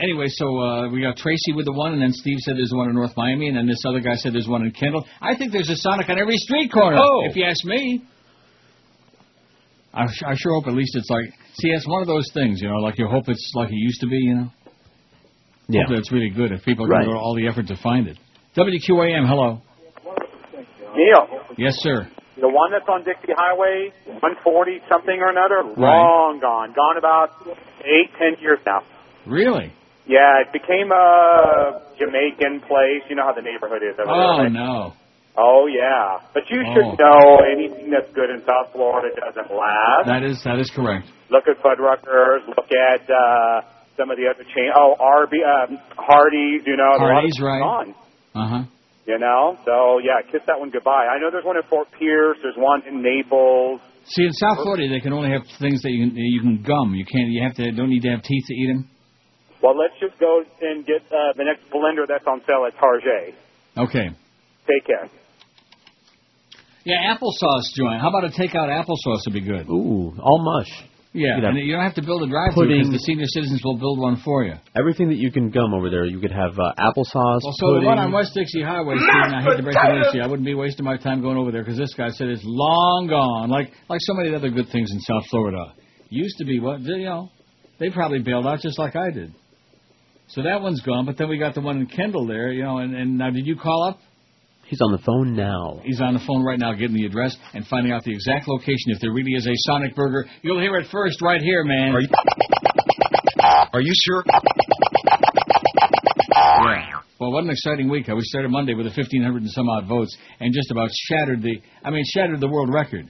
Anyway, 0.00 0.26
so 0.28 0.46
uh, 0.60 0.88
we 0.90 1.00
got 1.00 1.16
Tracy 1.16 1.52
with 1.52 1.64
the 1.64 1.72
one, 1.72 1.94
and 1.94 2.02
then 2.02 2.12
Steve 2.12 2.38
said 2.40 2.56
there's 2.56 2.72
one 2.72 2.88
in 2.90 2.94
North 2.94 3.16
Miami, 3.16 3.48
and 3.48 3.56
then 3.56 3.66
this 3.66 3.82
other 3.86 4.00
guy 4.00 4.14
said 4.14 4.32
there's 4.34 4.46
one 4.48 4.62
in 4.64 4.70
Kendall. 4.70 5.04
I 5.20 5.34
think 5.34 5.50
there's 5.52 5.70
a 5.70 5.76
Sonic 5.76 6.08
on 6.08 6.18
every 6.18 6.36
street 6.36 6.70
corner, 6.72 6.98
Oh. 7.00 7.24
if 7.28 7.34
you 7.36 7.44
ask 7.44 7.64
me. 7.64 8.02
I, 9.92 10.02
I 10.04 10.34
sure 10.36 10.52
hope 10.54 10.68
at 10.68 10.74
least 10.74 10.94
it's 10.94 11.10
like, 11.10 11.24
see, 11.54 11.70
it's 11.70 11.88
one 11.88 12.02
of 12.02 12.06
those 12.08 12.30
things, 12.34 12.60
you 12.62 12.68
know, 12.68 12.76
like 12.76 12.98
you 12.98 13.08
hope 13.08 13.28
it's 13.28 13.50
like 13.54 13.70
it 13.70 13.74
used 13.76 14.00
to 14.02 14.06
be, 14.06 14.18
you 14.18 14.34
know? 14.36 14.50
Yeah. 15.68 15.82
Hope 15.84 15.90
that 15.90 15.98
it's 16.00 16.12
really 16.12 16.30
good 16.30 16.50
if 16.52 16.64
people 16.64 16.86
Right. 16.86 17.04
go 17.04 17.12
to 17.12 17.18
all 17.18 17.34
the 17.34 17.46
effort 17.46 17.66
to 17.68 17.76
find 17.76 18.08
it. 18.08 18.16
WQAM, 18.56 19.26
hello. 19.28 19.60
Neil, 20.96 21.28
Yes, 21.56 21.76
sir. 21.80 22.08
the 22.40 22.48
one 22.48 22.70
that's 22.72 22.88
on 22.88 23.04
Dixie 23.04 23.32
Highway, 23.36 23.92
140 24.06 24.80
something 24.88 25.20
or 25.20 25.28
another, 25.28 25.62
Right. 25.76 25.76
long 26.00 26.38
gone. 26.40 26.72
Gone 26.72 26.96
about 26.96 27.30
eight, 27.84 28.10
ten 28.18 28.36
years 28.40 28.58
now. 28.66 28.80
Really? 29.26 29.70
Yeah, 30.06 30.40
it 30.40 30.52
became 30.52 30.90
a 30.90 31.82
Jamaican 31.98 32.60
place. 32.60 33.02
You 33.10 33.16
know 33.16 33.24
how 33.24 33.32
the 33.32 33.42
neighborhood 33.42 33.82
is 33.82 33.98
over 34.00 34.10
Oh, 34.10 34.36
there. 34.36 34.44
right? 34.44 34.52
no. 34.52 34.92
Oh, 35.36 35.66
yeah. 35.66 36.18
But 36.32 36.50
you 36.50 36.64
Oh. 36.66 36.74
should 36.74 36.98
know 36.98 37.36
anything 37.44 37.90
that's 37.90 38.10
good 38.12 38.30
in 38.30 38.40
South 38.44 38.72
Florida 38.72 39.14
doesn't 39.20 39.52
last. 39.54 40.06
That 40.06 40.22
is 40.24 40.42
that 40.44 40.58
is 40.58 40.70
correct. 40.70 41.06
Look 41.28 41.46
at 41.46 41.58
Fuddruckers. 41.62 42.46
Look 42.48 42.72
at 42.72 43.08
uh, 43.10 43.60
some 43.98 44.10
of 44.10 44.16
the 44.16 44.30
other 44.30 44.46
chain. 44.54 44.70
Oh, 44.72 44.94
Arby, 44.94 45.42
um, 45.42 45.76
Hardee's. 45.98 46.62
You 46.64 46.78
know, 46.78 46.94
a 46.94 47.02
lot 47.02 47.26
Hardee's, 47.26 47.40
right. 47.42 47.60
gone. 47.60 47.90
Uh-huh. 48.34 48.62
You 49.04 49.18
know, 49.18 49.56
so 49.64 49.98
yeah, 49.98 50.22
kiss 50.30 50.42
that 50.46 50.60
one 50.60 50.70
goodbye. 50.70 51.08
I 51.10 51.18
know 51.18 51.32
there's 51.32 51.44
one 51.44 51.56
in 51.56 51.64
Fort 51.68 51.88
Pierce. 51.98 52.36
There's 52.42 52.56
one 52.56 52.82
in 52.86 53.02
Naples. 53.02 53.80
See, 54.04 54.22
in 54.24 54.32
South 54.32 54.62
Florida, 54.62 54.88
they 54.88 55.00
can 55.00 55.12
only 55.12 55.30
have 55.30 55.42
things 55.58 55.82
that 55.82 55.90
you 55.90 56.06
can, 56.06 56.16
you 56.16 56.40
can 56.40 56.62
gum. 56.62 56.94
You 56.94 57.04
can't. 57.04 57.28
You 57.28 57.42
have 57.42 57.56
to. 57.56 57.72
Don't 57.72 57.90
need 57.90 58.02
to 58.02 58.10
have 58.10 58.22
teeth 58.22 58.44
to 58.46 58.54
eat 58.54 58.68
them. 58.68 58.88
Well, 59.62 59.76
let's 59.76 59.98
just 59.98 60.20
go 60.20 60.44
and 60.60 60.86
get 60.86 61.02
uh, 61.10 61.32
the 61.36 61.44
next 61.44 61.68
blender 61.72 62.06
that's 62.06 62.24
on 62.26 62.40
sale 62.46 62.64
at 62.68 62.78
Target. 62.78 63.34
Okay. 63.76 64.08
Take 64.68 64.86
care. 64.86 65.08
Yeah, 66.84 67.12
applesauce 67.12 67.72
joint. 67.76 68.00
How 68.00 68.08
about 68.08 68.24
a 68.24 68.32
takeout 68.32 68.68
applesauce 68.68 69.24
would 69.26 69.34
be 69.34 69.40
good? 69.40 69.68
Ooh, 69.68 70.14
all 70.20 70.40
mush. 70.44 70.84
Yeah, 71.14 71.36
You'd 71.36 71.44
have 71.44 71.54
and 71.56 71.66
you 71.66 71.72
don't 71.72 71.82
have 71.82 71.94
to 71.96 72.02
build 72.04 72.22
a 72.22 72.28
drive-through 72.28 72.68
because 72.68 72.92
the 72.92 72.98
senior 73.00 73.24
citizens 73.28 73.62
will 73.64 73.78
build 73.78 73.98
one 73.98 74.20
for 74.24 74.44
you. 74.44 74.54
Everything 74.76 75.08
that 75.08 75.16
you 75.16 75.32
can 75.32 75.50
gum 75.50 75.72
over 75.72 75.88
there, 75.88 76.04
you 76.04 76.20
could 76.20 76.30
have 76.32 76.52
uh, 76.58 76.72
applesauce, 76.78 77.40
Well, 77.42 77.56
so 77.56 77.66
pudding. 77.68 77.80
the 77.82 77.86
one 77.86 77.98
on 77.98 78.12
West 78.12 78.34
Dixie 78.34 78.62
Highway, 78.62 78.94
Stephen, 78.96 79.32
I 79.34 79.42
hate 79.42 79.56
to 79.56 79.62
break 79.62 79.74
the 79.74 79.92
news 79.94 80.12
to 80.12 80.16
you, 80.18 80.22
I 80.22 80.26
wouldn't 80.26 80.44
be 80.46 80.54
wasting 80.54 80.84
my 80.84 80.98
time 80.98 81.22
going 81.22 81.38
over 81.38 81.50
there 81.50 81.62
because 81.64 81.78
this 81.78 81.94
guy 81.94 82.10
said 82.10 82.28
it's 82.28 82.42
long 82.44 83.06
gone, 83.08 83.48
like 83.48 83.72
like 83.88 84.00
so 84.02 84.12
many 84.14 84.34
other 84.34 84.50
good 84.50 84.68
things 84.70 84.90
in 84.92 85.00
South 85.00 85.24
Florida. 85.30 85.72
Used 86.10 86.36
to 86.38 86.44
be 86.44 86.60
what 86.60 86.80
you 86.82 87.04
know, 87.04 87.30
they 87.80 87.88
probably 87.90 88.18
bailed 88.20 88.46
out 88.46 88.60
just 88.60 88.78
like 88.78 88.94
I 88.94 89.10
did. 89.10 89.34
So 90.28 90.42
that 90.42 90.60
one's 90.60 90.82
gone, 90.82 91.06
but 91.06 91.16
then 91.16 91.30
we 91.30 91.38
got 91.38 91.54
the 91.54 91.62
one 91.62 91.78
in 91.78 91.86
Kendall 91.86 92.26
there, 92.26 92.52
you 92.52 92.62
know. 92.64 92.78
And, 92.78 92.94
and 92.94 93.16
now, 93.16 93.30
did 93.30 93.46
you 93.46 93.56
call 93.56 93.84
up? 93.88 93.98
He's 94.68 94.80
on 94.82 94.92
the 94.92 94.98
phone 94.98 95.34
now. 95.34 95.80
He's 95.82 96.00
on 96.00 96.12
the 96.12 96.20
phone 96.26 96.44
right 96.44 96.58
now, 96.58 96.74
getting 96.74 96.94
the 96.94 97.06
address 97.06 97.34
and 97.54 97.66
finding 97.66 97.90
out 97.90 98.04
the 98.04 98.12
exact 98.12 98.48
location. 98.48 98.92
If 98.92 99.00
there 99.00 99.12
really 99.12 99.32
is 99.32 99.46
a 99.46 99.54
Sonic 99.66 99.96
Burger, 99.96 100.26
you'll 100.42 100.60
hear 100.60 100.76
it 100.76 100.86
first 100.92 101.22
right 101.22 101.40
here, 101.40 101.64
man. 101.64 101.94
Are 101.94 102.00
you, 102.00 102.08
Are 103.72 103.80
you 103.80 103.92
sure? 104.04 104.22
Yeah. 104.26 104.40
Well, 107.18 107.32
what 107.32 107.44
an 107.44 107.50
exciting 107.50 107.88
week. 107.88 108.08
I 108.08 108.14
we 108.14 108.20
started 108.22 108.50
Monday 108.50 108.74
with 108.74 108.86
a 108.86 108.90
1,500 108.90 109.42
and 109.42 109.50
some 109.50 109.68
odd 109.68 109.88
votes 109.88 110.16
and 110.38 110.54
just 110.54 110.70
about 110.70 110.88
shattered 111.08 111.42
the, 111.42 111.60
I 111.82 111.90
mean, 111.90 112.04
shattered 112.06 112.40
the 112.40 112.48
world 112.48 112.72
record. 112.72 113.08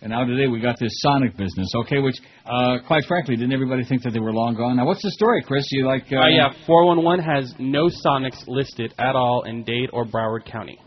And 0.00 0.10
now 0.10 0.24
today 0.24 0.46
we 0.46 0.60
got 0.60 0.78
this 0.78 0.92
Sonic 1.00 1.36
business, 1.36 1.68
okay, 1.74 1.98
which, 1.98 2.14
uh, 2.46 2.78
quite 2.86 3.04
frankly, 3.06 3.34
didn't 3.34 3.52
everybody 3.52 3.82
think 3.84 4.02
that 4.04 4.12
they 4.12 4.20
were 4.20 4.32
long 4.32 4.54
gone? 4.54 4.76
Now, 4.76 4.86
what's 4.86 5.02
the 5.02 5.10
story, 5.10 5.42
Chris? 5.42 5.66
You 5.72 5.86
like, 5.86 6.04
uh, 6.12 6.18
Uh, 6.18 6.28
yeah, 6.28 6.52
411 6.66 7.24
has 7.24 7.52
no 7.58 7.88
Sonics 7.88 8.46
listed 8.46 8.94
at 8.96 9.16
all 9.16 9.42
in 9.44 9.64
Dade 9.64 9.90
or 9.92 10.04
Broward 10.04 10.44
County. 10.44 10.78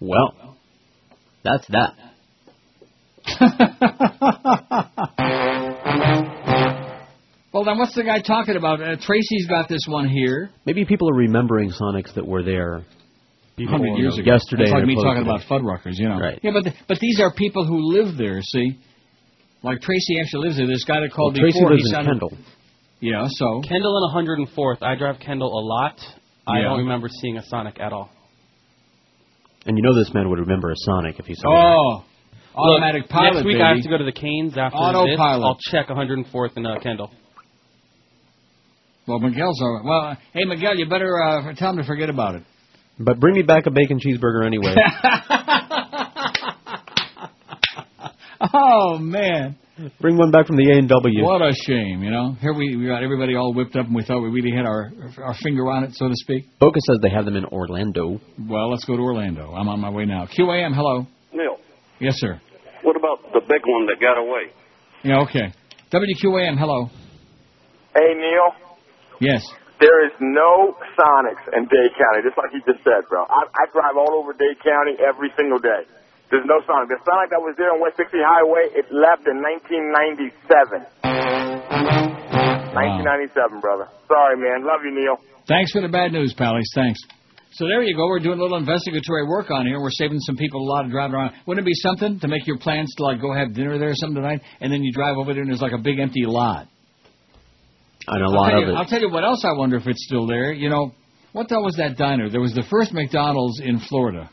Well, 0.00 0.56
that's 1.42 1.66
that. 1.68 1.94
Well, 7.52 7.64
then 7.64 7.76
what's 7.76 7.94
the 7.94 8.02
guy 8.02 8.22
talking 8.22 8.56
about? 8.56 8.80
Uh, 8.80 8.96
Tracy's 8.98 9.46
got 9.46 9.68
this 9.68 9.82
one 9.86 10.08
here. 10.08 10.48
Maybe 10.64 10.86
people 10.86 11.10
are 11.10 11.14
remembering 11.14 11.70
Sonics 11.70 12.14
that 12.14 12.26
were 12.26 12.42
there. 12.42 12.82
100 13.56 13.98
years 13.98 14.18
ago. 14.18 14.32
Yesterday. 14.32 14.64
It's 14.64 14.72
like 14.72 14.84
me 14.84 14.94
talking 14.96 15.22
about 15.22 15.40
Fuddruckers, 15.48 15.98
you 15.98 16.08
know. 16.08 16.18
Right. 16.18 16.38
Yeah, 16.42 16.52
but 16.54 16.72
but 16.88 16.98
these 17.00 17.20
are 17.20 17.32
people 17.34 17.64
who 17.66 17.78
live 17.92 18.16
there. 18.16 18.40
See, 18.42 18.78
like 19.62 19.80
Tracy 19.80 20.18
actually 20.20 20.48
lives 20.48 20.56
there. 20.58 20.66
This 20.66 20.84
guy 20.84 21.00
that 21.00 21.12
called 21.12 21.34
Well, 21.34 21.42
Tracy 21.42 21.64
lives 21.64 21.82
in 21.84 21.90
sounded- 21.92 22.08
Kendall. 22.20 22.32
Yeah. 23.00 23.26
So. 23.28 23.60
Kendall 23.68 23.98
and 24.14 24.28
104th. 24.28 24.82
I 24.82 24.94
drive 24.94 25.18
Kendall 25.20 25.48
a 25.58 25.62
lot. 25.66 25.98
I 26.46 26.58
Yeah. 26.58 26.64
don't 26.64 26.78
remember 26.78 27.08
seeing 27.08 27.36
a 27.36 27.42
Sonic 27.42 27.78
at 27.80 27.92
all. 27.92 28.10
And 29.66 29.76
you 29.76 29.82
know 29.82 29.94
this 29.94 30.12
man 30.14 30.28
would 30.30 30.38
remember 30.40 30.70
a 30.70 30.76
Sonic 30.76 31.18
if 31.18 31.26
he 31.26 31.34
saw 31.34 31.48
it. 31.48 31.56
Oh, 31.56 32.04
automatic 32.56 33.02
Look, 33.02 33.10
pilot. 33.10 33.34
Next 33.34 33.44
week 33.46 33.54
baby. 33.56 33.62
I 33.62 33.74
have 33.74 33.82
to 33.82 33.88
go 33.88 33.98
to 33.98 34.04
the 34.04 34.12
Canes 34.12 34.56
after 34.58 34.76
Autopilot. 34.76 35.58
this. 35.58 35.70
I'll 35.74 35.82
check 35.84 35.88
104th 35.88 36.56
and 36.56 36.66
uh, 36.66 36.78
Kendall. 36.80 37.10
Well, 39.06 39.18
Miguel's 39.18 39.60
all 39.60 39.74
right. 39.76 39.84
Well, 39.84 40.16
hey 40.32 40.44
Miguel, 40.44 40.76
you 40.78 40.86
better 40.88 41.20
uh, 41.22 41.54
tell 41.54 41.70
him 41.70 41.76
to 41.78 41.84
forget 41.84 42.08
about 42.08 42.36
it. 42.36 42.42
But 42.98 43.18
bring 43.20 43.34
me 43.34 43.42
back 43.42 43.66
a 43.66 43.70
bacon 43.70 43.98
cheeseburger 43.98 44.46
anyway. 44.46 44.74
oh 48.54 48.98
man, 48.98 49.56
bring 50.00 50.16
one 50.16 50.30
back 50.30 50.46
from 50.46 50.56
the 50.56 50.70
A 50.70 50.78
and 50.78 50.88
W. 50.88 51.24
what 51.24 51.42
a 51.42 51.52
shame, 51.66 52.02
you 52.02 52.10
know. 52.10 52.32
Here 52.40 52.52
we 52.52 52.76
we 52.76 52.86
got 52.86 53.02
everybody 53.02 53.34
all 53.34 53.52
whipped 53.54 53.76
up, 53.76 53.86
and 53.86 53.94
we 53.94 54.04
thought 54.04 54.20
we 54.22 54.28
really 54.30 54.54
had 54.54 54.66
our 54.66 54.92
our 55.22 55.34
finger 55.42 55.70
on 55.70 55.84
it, 55.84 55.90
so 55.94 56.08
to 56.08 56.14
speak. 56.16 56.44
Boca 56.60 56.78
says 56.86 56.98
they 57.02 57.10
have 57.10 57.24
them 57.24 57.36
in 57.36 57.44
Orlando. 57.46 58.20
Well, 58.48 58.70
let's 58.70 58.84
go 58.84 58.96
to 58.96 59.02
Orlando. 59.02 59.52
I'm 59.52 59.68
on 59.68 59.80
my 59.80 59.90
way 59.90 60.04
now. 60.04 60.26
QAM, 60.26 60.74
hello. 60.74 61.06
Neil, 61.32 61.56
Yes, 62.00 62.14
sir. 62.16 62.40
what 62.82 62.96
about 62.96 63.22
the 63.32 63.40
big 63.40 63.62
one 63.66 63.86
that 63.86 63.96
got 64.00 64.18
away? 64.18 64.52
Yeah, 65.04 65.20
okay. 65.22 65.52
WQAM, 65.92 66.58
hello. 66.58 66.88
Hey, 67.94 68.14
Neil. 68.14 68.52
Yes. 69.20 69.44
There 69.82 70.06
is 70.06 70.14
no 70.22 70.78
Sonics 70.94 71.42
in 71.58 71.66
Dade 71.66 71.90
County, 71.98 72.22
just 72.22 72.38
like 72.38 72.54
you 72.54 72.62
just 72.62 72.86
said, 72.86 73.02
bro. 73.10 73.26
I, 73.26 73.50
I 73.50 73.66
drive 73.74 73.98
all 73.98 74.14
over 74.14 74.30
Dade 74.30 74.62
County 74.62 74.94
every 75.02 75.34
single 75.34 75.58
day. 75.58 75.82
There's 76.30 76.46
no 76.46 76.62
Sonic. 76.70 76.86
The 76.86 77.02
Sonic 77.02 77.34
that 77.34 77.42
was 77.42 77.58
there 77.58 77.74
on 77.74 77.82
West 77.82 77.98
Dixie 77.98 78.22
Highway, 78.22 78.70
it 78.78 78.86
left 78.94 79.26
in 79.26 79.42
1997. 79.42 80.86
1997, 81.02 83.58
brother. 83.58 83.90
Sorry, 84.06 84.38
man. 84.38 84.62
Love 84.62 84.86
you, 84.86 84.94
Neil. 84.94 85.18
Thanks 85.50 85.74
for 85.74 85.82
the 85.82 85.90
bad 85.90 86.14
news, 86.14 86.30
Pallies. 86.30 86.70
Thanks. 86.78 87.02
So 87.58 87.66
there 87.66 87.82
you 87.82 87.98
go. 87.98 88.06
We're 88.06 88.22
doing 88.22 88.38
a 88.38 88.42
little 88.42 88.62
investigatory 88.62 89.26
work 89.26 89.50
on 89.50 89.66
here. 89.66 89.82
We're 89.82 89.98
saving 89.98 90.22
some 90.22 90.38
people 90.38 90.62
a 90.62 90.68
lot 90.70 90.86
of 90.86 90.94
driving 90.94 91.18
around. 91.18 91.34
Wouldn't 91.44 91.66
it 91.66 91.68
be 91.68 91.74
something 91.82 92.22
to 92.22 92.30
make 92.30 92.46
your 92.46 92.62
plans 92.62 92.94
to 92.96 93.02
like 93.02 93.20
go 93.20 93.34
have 93.34 93.52
dinner 93.52 93.82
there 93.82 93.90
or 93.90 93.98
something 93.98 94.22
tonight, 94.22 94.46
and 94.62 94.72
then 94.72 94.86
you 94.86 94.94
drive 94.94 95.18
over 95.18 95.34
there 95.34 95.42
and 95.42 95.50
there's 95.50 95.60
like 95.60 95.74
a 95.74 95.82
big 95.82 95.98
empty 95.98 96.22
lot. 96.22 96.70
And 98.06 98.22
a 98.22 98.26
I'll 98.26 98.34
lot 98.34 98.54
of 98.54 98.60
you, 98.60 98.74
it. 98.74 98.76
I'll 98.76 98.86
tell 98.86 99.00
you 99.00 99.10
what 99.10 99.24
else 99.24 99.44
I 99.44 99.52
wonder 99.56 99.76
if 99.76 99.86
it's 99.86 100.04
still 100.04 100.26
there. 100.26 100.52
You 100.52 100.68
know, 100.68 100.92
what 101.32 101.48
the 101.48 101.54
hell 101.56 101.64
was 101.64 101.76
that 101.76 101.96
diner? 101.96 102.28
There 102.28 102.40
was 102.40 102.52
the 102.52 102.64
first 102.70 102.92
McDonald's 102.92 103.60
in 103.60 103.80
Florida. 103.88 104.30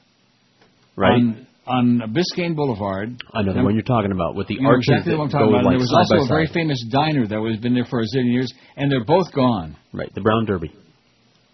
Right. 0.95 1.13
On, 1.13 1.47
on 1.65 2.13
Biscayne 2.13 2.55
Boulevard. 2.55 3.21
I 3.31 3.41
know 3.43 3.53
the 3.53 3.63
one 3.63 3.75
you're 3.75 3.83
talking 3.83 4.11
about 4.11 4.35
with 4.35 4.47
the 4.47 4.55
You 4.55 4.61
know 4.61 4.69
arches 4.69 4.89
exactly 4.89 5.15
what 5.15 5.25
I'm 5.25 5.29
talking 5.29 5.49
about. 5.49 5.65
Like 5.65 5.71
there 5.73 5.79
was 5.79 5.93
also 5.93 6.25
a 6.25 6.27
very 6.27 6.47
famous 6.47 6.83
diner 6.91 7.27
that 7.27 7.39
was 7.39 7.57
been 7.57 7.73
there 7.73 7.85
for 7.85 7.99
a 7.99 8.03
zillion 8.03 8.33
years, 8.33 8.51
and 8.75 8.91
they're 8.91 9.05
both 9.05 9.31
gone. 9.33 9.77
Right, 9.93 10.13
the 10.13 10.21
Brown 10.21 10.45
Derby. 10.45 10.73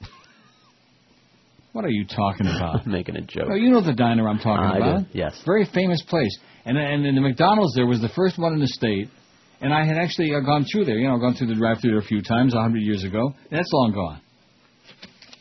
What 1.74 1.84
are 1.84 1.90
you 1.90 2.06
talking 2.06 2.48
about? 2.48 2.82
I'm 2.86 2.92
making 2.94 3.18
a 3.18 3.22
joke. 3.22 3.50
Oh, 3.52 3.56
you 3.56 3.70
know 3.70 3.82
the 3.82 3.92
diner 3.92 4.30
I'm 4.30 4.38
talking 4.40 4.78
about. 4.78 4.96
I 4.96 5.02
do, 5.02 5.08
yes. 5.12 5.38
Very 5.46 5.66
famous 5.74 6.02
place. 6.04 6.32
And 6.64 6.78
and 6.78 7.04
then 7.04 7.16
the 7.16 7.22
McDonald's 7.22 7.76
there 7.76 7.86
was 7.86 8.00
the 8.00 8.08
first 8.16 8.40
one 8.40 8.54
in 8.54 8.60
the 8.62 8.68
state. 8.68 9.10
And 9.62 9.74
I 9.74 9.86
had 9.86 9.98
actually 9.98 10.34
uh, 10.36 10.42
gone 10.42 10.66
through 10.72 10.86
there, 10.86 10.98
you 10.98 11.08
know, 11.08 11.18
gone 11.18 11.34
through 11.34 11.48
the 11.48 11.56
drive-through 11.56 11.98
a 11.98 12.02
few 12.02 12.22
times, 12.22 12.54
a 12.54 12.62
hundred 12.62 12.84
years 12.84 13.04
ago. 13.04 13.34
That's 13.52 13.70
long 13.72 13.94
gone. 13.94 14.22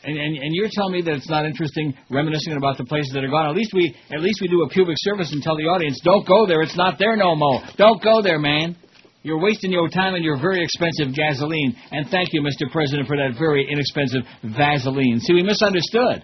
And, 0.04 0.18
and 0.18 0.36
and 0.36 0.54
you're 0.54 0.68
telling 0.70 0.92
me 0.92 1.02
that 1.02 1.14
it's 1.14 1.30
not 1.30 1.46
interesting 1.46 1.94
reminiscing 2.10 2.56
about 2.56 2.76
the 2.76 2.84
places 2.84 3.12
that 3.14 3.24
are 3.24 3.30
gone. 3.30 3.48
At 3.48 3.56
least 3.56 3.72
we 3.72 3.94
at 4.10 4.20
least 4.20 4.38
we 4.42 4.48
do 4.48 4.62
a 4.62 4.68
pubic 4.68 4.96
service 4.98 5.32
and 5.32 5.42
tell 5.42 5.56
the 5.56 5.64
audience, 5.64 5.98
don't 6.04 6.26
go 6.28 6.46
there. 6.46 6.60
It's 6.60 6.76
not 6.76 6.98
there 6.98 7.16
no 7.16 7.34
more. 7.34 7.62
Don't 7.76 8.02
go 8.02 8.20
there, 8.20 8.38
man. 8.38 8.76
You're 9.22 9.40
wasting 9.40 9.72
your 9.72 9.88
time 9.88 10.14
and 10.14 10.22
your 10.22 10.38
very 10.38 10.62
expensive 10.62 11.16
gasoline. 11.16 11.74
And 11.90 12.06
thank 12.10 12.34
you, 12.34 12.42
Mr. 12.42 12.70
President, 12.70 13.08
for 13.08 13.16
that 13.16 13.32
very 13.38 13.66
inexpensive 13.66 14.20
Vaseline. 14.42 15.18
See, 15.20 15.32
we 15.32 15.42
misunderstood. 15.42 16.22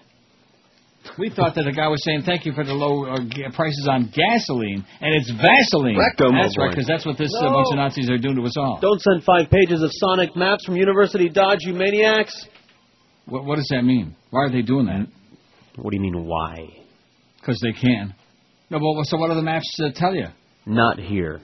We 1.17 1.29
thought 1.29 1.55
that 1.55 1.63
the 1.63 1.71
guy 1.71 1.87
was 1.87 2.03
saying 2.03 2.23
thank 2.25 2.45
you 2.45 2.53
for 2.53 2.63
the 2.63 2.73
low 2.73 3.05
uh, 3.05 3.17
ga- 3.19 3.49
prices 3.53 3.87
on 3.89 4.11
gasoline, 4.13 4.85
and 5.01 5.13
it's 5.15 5.29
Vaseline. 5.31 5.97
Rectum, 5.97 6.35
that's 6.35 6.57
right, 6.57 6.69
because 6.69 6.85
that's 6.87 7.05
what 7.05 7.17
this 7.17 7.33
uh, 7.37 7.49
bunch 7.49 7.67
of 7.71 7.77
Nazis 7.77 8.09
are 8.09 8.17
doing 8.19 8.35
to 8.35 8.43
us 8.43 8.55
all. 8.57 8.79
Don't 8.81 9.01
send 9.01 9.23
five 9.23 9.49
pages 9.49 9.81
of 9.81 9.89
Sonic 9.93 10.35
maps 10.35 10.63
from 10.65 10.75
University 10.77 11.27
Dodge, 11.27 11.59
you 11.61 11.73
maniacs. 11.73 12.47
What, 13.25 13.45
what 13.45 13.55
does 13.57 13.67
that 13.71 13.81
mean? 13.83 14.15
Why 14.29 14.41
are 14.45 14.51
they 14.51 14.61
doing 14.61 14.85
that? 14.85 15.07
What 15.75 15.89
do 15.91 15.95
you 15.97 16.01
mean, 16.01 16.23
why? 16.25 16.55
Because 17.39 17.59
they 17.61 17.73
can. 17.73 18.13
No, 18.69 18.79
but 18.79 19.03
so 19.05 19.17
what 19.17 19.29
do 19.29 19.35
the 19.35 19.41
maps 19.41 19.75
uh, 19.83 19.89
tell 19.95 20.13
you? 20.15 20.27
Not 20.65 20.99
here. 20.99 21.41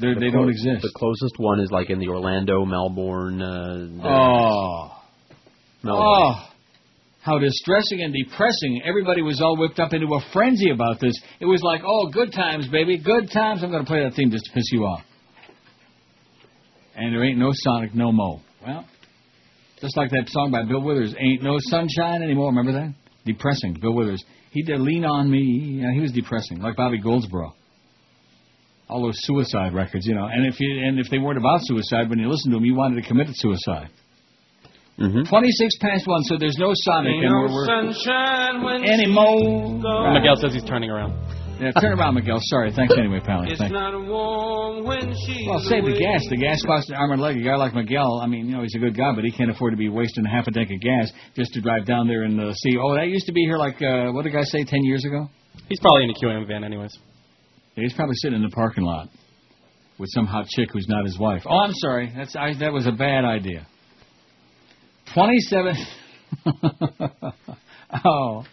They're, 0.00 0.14
The 0.14 0.20
they 0.20 0.30
clo- 0.30 0.40
don't 0.40 0.50
exist. 0.50 0.82
The 0.82 0.92
closest 0.96 1.34
one 1.38 1.60
is 1.60 1.70
like 1.70 1.90
in 1.90 1.98
the 1.98 2.08
Orlando, 2.08 2.64
Melbourne. 2.64 3.42
Uh, 3.42 3.88
Oh. 4.08 4.90
Melbourne. 5.82 6.04
Oh. 6.06 6.48
How 7.20 7.38
distressing 7.38 8.02
and 8.02 8.14
depressing. 8.14 8.82
Everybody 8.84 9.22
was 9.22 9.40
all 9.42 9.56
whipped 9.56 9.80
up 9.80 9.92
into 9.92 10.06
a 10.06 10.20
frenzy 10.32 10.70
about 10.70 11.00
this. 11.00 11.14
It 11.40 11.46
was 11.46 11.62
like, 11.62 11.82
oh, 11.84 12.08
good 12.10 12.32
times, 12.32 12.68
baby. 12.68 12.98
Good 12.98 13.30
times. 13.32 13.62
I'm 13.62 13.70
going 13.70 13.84
to 13.84 13.88
play 13.88 14.02
that 14.02 14.14
theme 14.14 14.30
just 14.30 14.44
to 14.46 14.52
piss 14.52 14.64
you 14.70 14.84
off. 14.84 15.02
And 16.96 17.14
there 17.14 17.24
ain't 17.24 17.38
no 17.38 17.50
Sonic 17.52 17.94
no 17.94 18.12
mo. 18.12 18.40
Well, 18.64 18.84
just 19.80 19.96
like 19.96 20.10
that 20.10 20.24
song 20.28 20.50
by 20.50 20.64
Bill 20.64 20.80
Withers, 20.80 21.14
Ain't 21.18 21.42
No 21.42 21.56
Sunshine 21.60 22.22
Anymore. 22.22 22.48
Remember 22.48 22.72
that? 22.72 22.94
Depressing. 23.24 23.78
Bill 23.80 23.94
Withers. 23.94 24.24
He 24.50 24.62
did 24.62 24.80
Lean 24.80 25.04
on 25.04 25.30
Me. 25.30 25.80
He 25.94 26.00
was 26.00 26.12
depressing, 26.12 26.60
like 26.60 26.76
Bobby 26.76 26.98
Goldsboro. 27.00 27.54
All 28.88 29.02
those 29.02 29.18
suicide 29.18 29.74
records, 29.74 30.06
you 30.06 30.14
know. 30.14 30.24
And 30.24 30.46
if 30.46 30.58
you 30.58 30.86
and 30.86 30.98
if 30.98 31.06
they 31.10 31.18
weren't 31.18 31.38
about 31.38 31.60
suicide, 31.62 32.08
when 32.08 32.18
you 32.18 32.28
listened 32.28 32.52
to 32.52 32.56
them, 32.56 32.64
you 32.64 32.74
wanted 32.74 33.02
to 33.02 33.06
commit 33.06 33.28
suicide. 33.32 33.90
Mm-hmm. 34.98 35.30
26 35.30 35.78
past 35.78 36.06
1, 36.06 36.22
so 36.24 36.36
there's 36.38 36.58
no 36.58 36.72
Sonic. 36.74 37.12
Ain't 37.14 37.24
and 37.24 37.32
no 37.32 37.46
we're, 37.46 37.54
we're, 37.54 37.66
sunshine 37.66 38.64
when 38.64 38.82
anymore. 38.82 39.78
And 39.78 40.14
Miguel 40.14 40.34
says 40.36 40.52
he's 40.52 40.64
turning 40.64 40.90
around. 40.90 41.14
Yeah, 41.60 41.72
turn 41.80 41.98
around, 41.98 42.14
Miguel. 42.14 42.38
Sorry. 42.40 42.72
Thanks 42.72 42.94
anyway, 42.98 43.20
Pally. 43.24 43.50
It's 43.50 43.58
Thanks. 43.58 43.72
not 43.72 43.94
warm 43.94 44.84
when 44.84 45.14
she's 45.26 45.46
Well, 45.46 45.58
save 45.60 45.84
the 45.84 45.98
gas. 45.98 46.22
The 46.30 46.36
gas 46.36 46.62
costs 46.62 46.90
an 46.90 46.96
arm 46.96 47.10
and 47.12 47.20
a 47.20 47.22
leg. 47.22 47.36
A 47.36 47.42
guy 47.42 47.56
like 47.56 47.74
Miguel, 47.74 48.20
I 48.22 48.26
mean, 48.26 48.46
you 48.46 48.56
know, 48.56 48.62
he's 48.62 48.74
a 48.76 48.78
good 48.78 48.96
guy, 48.96 49.12
but 49.14 49.24
he 49.24 49.32
can't 49.32 49.50
afford 49.50 49.72
to 49.72 49.76
be 49.76 49.88
wasting 49.88 50.24
half 50.24 50.46
a 50.46 50.52
tank 50.52 50.70
of 50.70 50.80
gas 50.80 51.10
just 51.34 51.52
to 51.54 51.60
drive 51.60 51.84
down 51.84 52.06
there 52.06 52.22
and 52.22 52.40
uh, 52.40 52.54
see. 52.54 52.76
Oh, 52.78 52.94
that 52.94 53.08
used 53.08 53.26
to 53.26 53.32
be 53.32 53.42
here 53.42 53.58
like, 53.58 53.82
uh, 53.82 54.10
what 54.12 54.22
did 54.22 54.32
the 54.32 54.36
guy 54.36 54.44
say, 54.44 54.62
10 54.62 54.84
years 54.84 55.04
ago? 55.04 55.28
He's 55.68 55.80
probably 55.80 56.04
in 56.04 56.10
a 56.10 56.14
QM 56.14 56.46
van, 56.46 56.62
anyways. 56.62 56.96
Yeah, 57.74 57.82
he's 57.82 57.94
probably 57.94 58.14
sitting 58.16 58.36
in 58.36 58.42
the 58.42 58.54
parking 58.54 58.84
lot 58.84 59.08
with 59.98 60.10
some 60.12 60.26
hot 60.26 60.46
chick 60.46 60.70
who's 60.72 60.86
not 60.88 61.04
his 61.04 61.18
wife. 61.18 61.42
Oh, 61.44 61.58
I'm 61.58 61.74
sorry. 61.74 62.12
That's 62.16 62.36
I, 62.36 62.54
That 62.58 62.72
was 62.72 62.86
a 62.86 62.92
bad 62.92 63.24
idea. 63.24 63.66
27. 65.14 65.76
oh. 68.04 68.44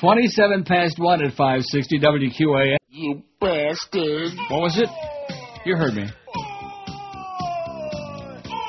27 0.00 0.64
past 0.64 0.98
1 0.98 1.24
at 1.24 1.32
560 1.32 2.00
WQAM. 2.00 2.76
You 2.90 3.22
bastard. 3.40 4.32
What 4.50 4.60
was 4.60 4.78
it? 4.78 4.88
You 5.64 5.76
heard 5.76 5.94
me. 5.94 6.06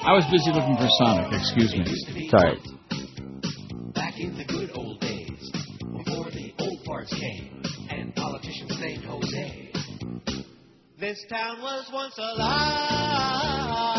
I 0.05 0.13
was 0.13 0.23
busy 0.31 0.51
looking 0.51 0.77
for 0.77 0.87
Sonic. 0.99 1.33
Excuse 1.33 1.75
me. 1.75 2.29
Sorry. 2.29 2.57
Back 3.93 4.17
in 4.19 4.37
the 4.37 4.45
good 4.45 4.71
old 4.73 5.01
days, 5.01 5.51
before 5.81 6.31
the 6.31 6.53
old 6.59 6.83
parts 6.85 7.13
came 7.13 7.61
and 7.89 8.15
politicians 8.15 8.77
saved 8.79 9.03
Jose. 9.03 9.71
This 10.99 11.25
town 11.29 11.61
was 11.61 11.89
once 11.91 12.17
alive. 12.17 13.96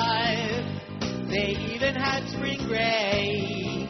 They 1.38 1.54
even 1.70 1.94
had 1.94 2.26
spring 2.34 2.58
break. 2.66 3.86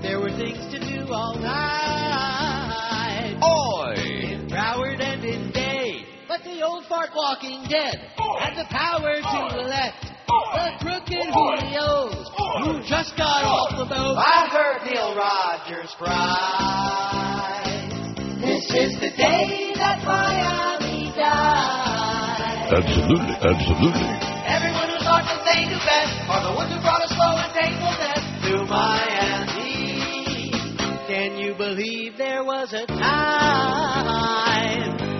There 0.00 0.16
were 0.20 0.30
things 0.30 0.64
to 0.72 0.78
do 0.80 1.12
all 1.12 1.36
night. 1.36 3.36
Oi! 3.44 3.92
In 4.32 4.48
Broward 4.48 5.02
and 5.02 5.22
in 5.22 5.50
Dade. 5.52 6.06
But 6.28 6.44
the 6.44 6.62
old 6.62 6.86
fart 6.86 7.10
walking 7.14 7.66
dead 7.68 8.08
had 8.40 8.54
the 8.56 8.64
power 8.70 9.20
to 9.20 9.58
elect 9.60 10.06
the 10.28 10.72
crooked 10.80 11.28
Julios 11.28 12.24
who 12.64 12.80
just 12.88 13.14
got 13.18 13.44
off 13.44 13.76
the 13.76 13.84
boat. 13.84 14.16
I 14.16 14.48
heard 14.48 14.86
Neil 14.90 15.14
Rogers 15.14 15.94
cry. 15.98 17.68
This 18.40 18.64
is 18.64 18.98
the 18.98 19.10
day 19.10 19.74
that 19.76 20.02
Miami 20.06 21.12
died. 21.14 22.72
Absolutely, 22.72 23.36
absolutely. 23.44 24.08
Everyone 24.08 24.22
who 24.32 24.42
thought 24.42 24.48
that 24.48 24.71
they 25.62 25.68
knew 25.68 25.78
best 25.78 26.28
are 26.28 26.42
the 26.42 26.52
ones 26.56 26.74
who 26.74 26.80
brought 26.80 27.04
a 27.04 27.08
slow 27.08 27.36
and 27.38 27.52
painful 27.54 27.94
death 28.02 28.18
to 28.42 28.64
Miami. 28.66 30.50
Can 31.06 31.38
you 31.38 31.54
believe 31.54 32.16
there 32.18 32.42
was 32.42 32.72
a 32.72 32.84
time 32.86 33.68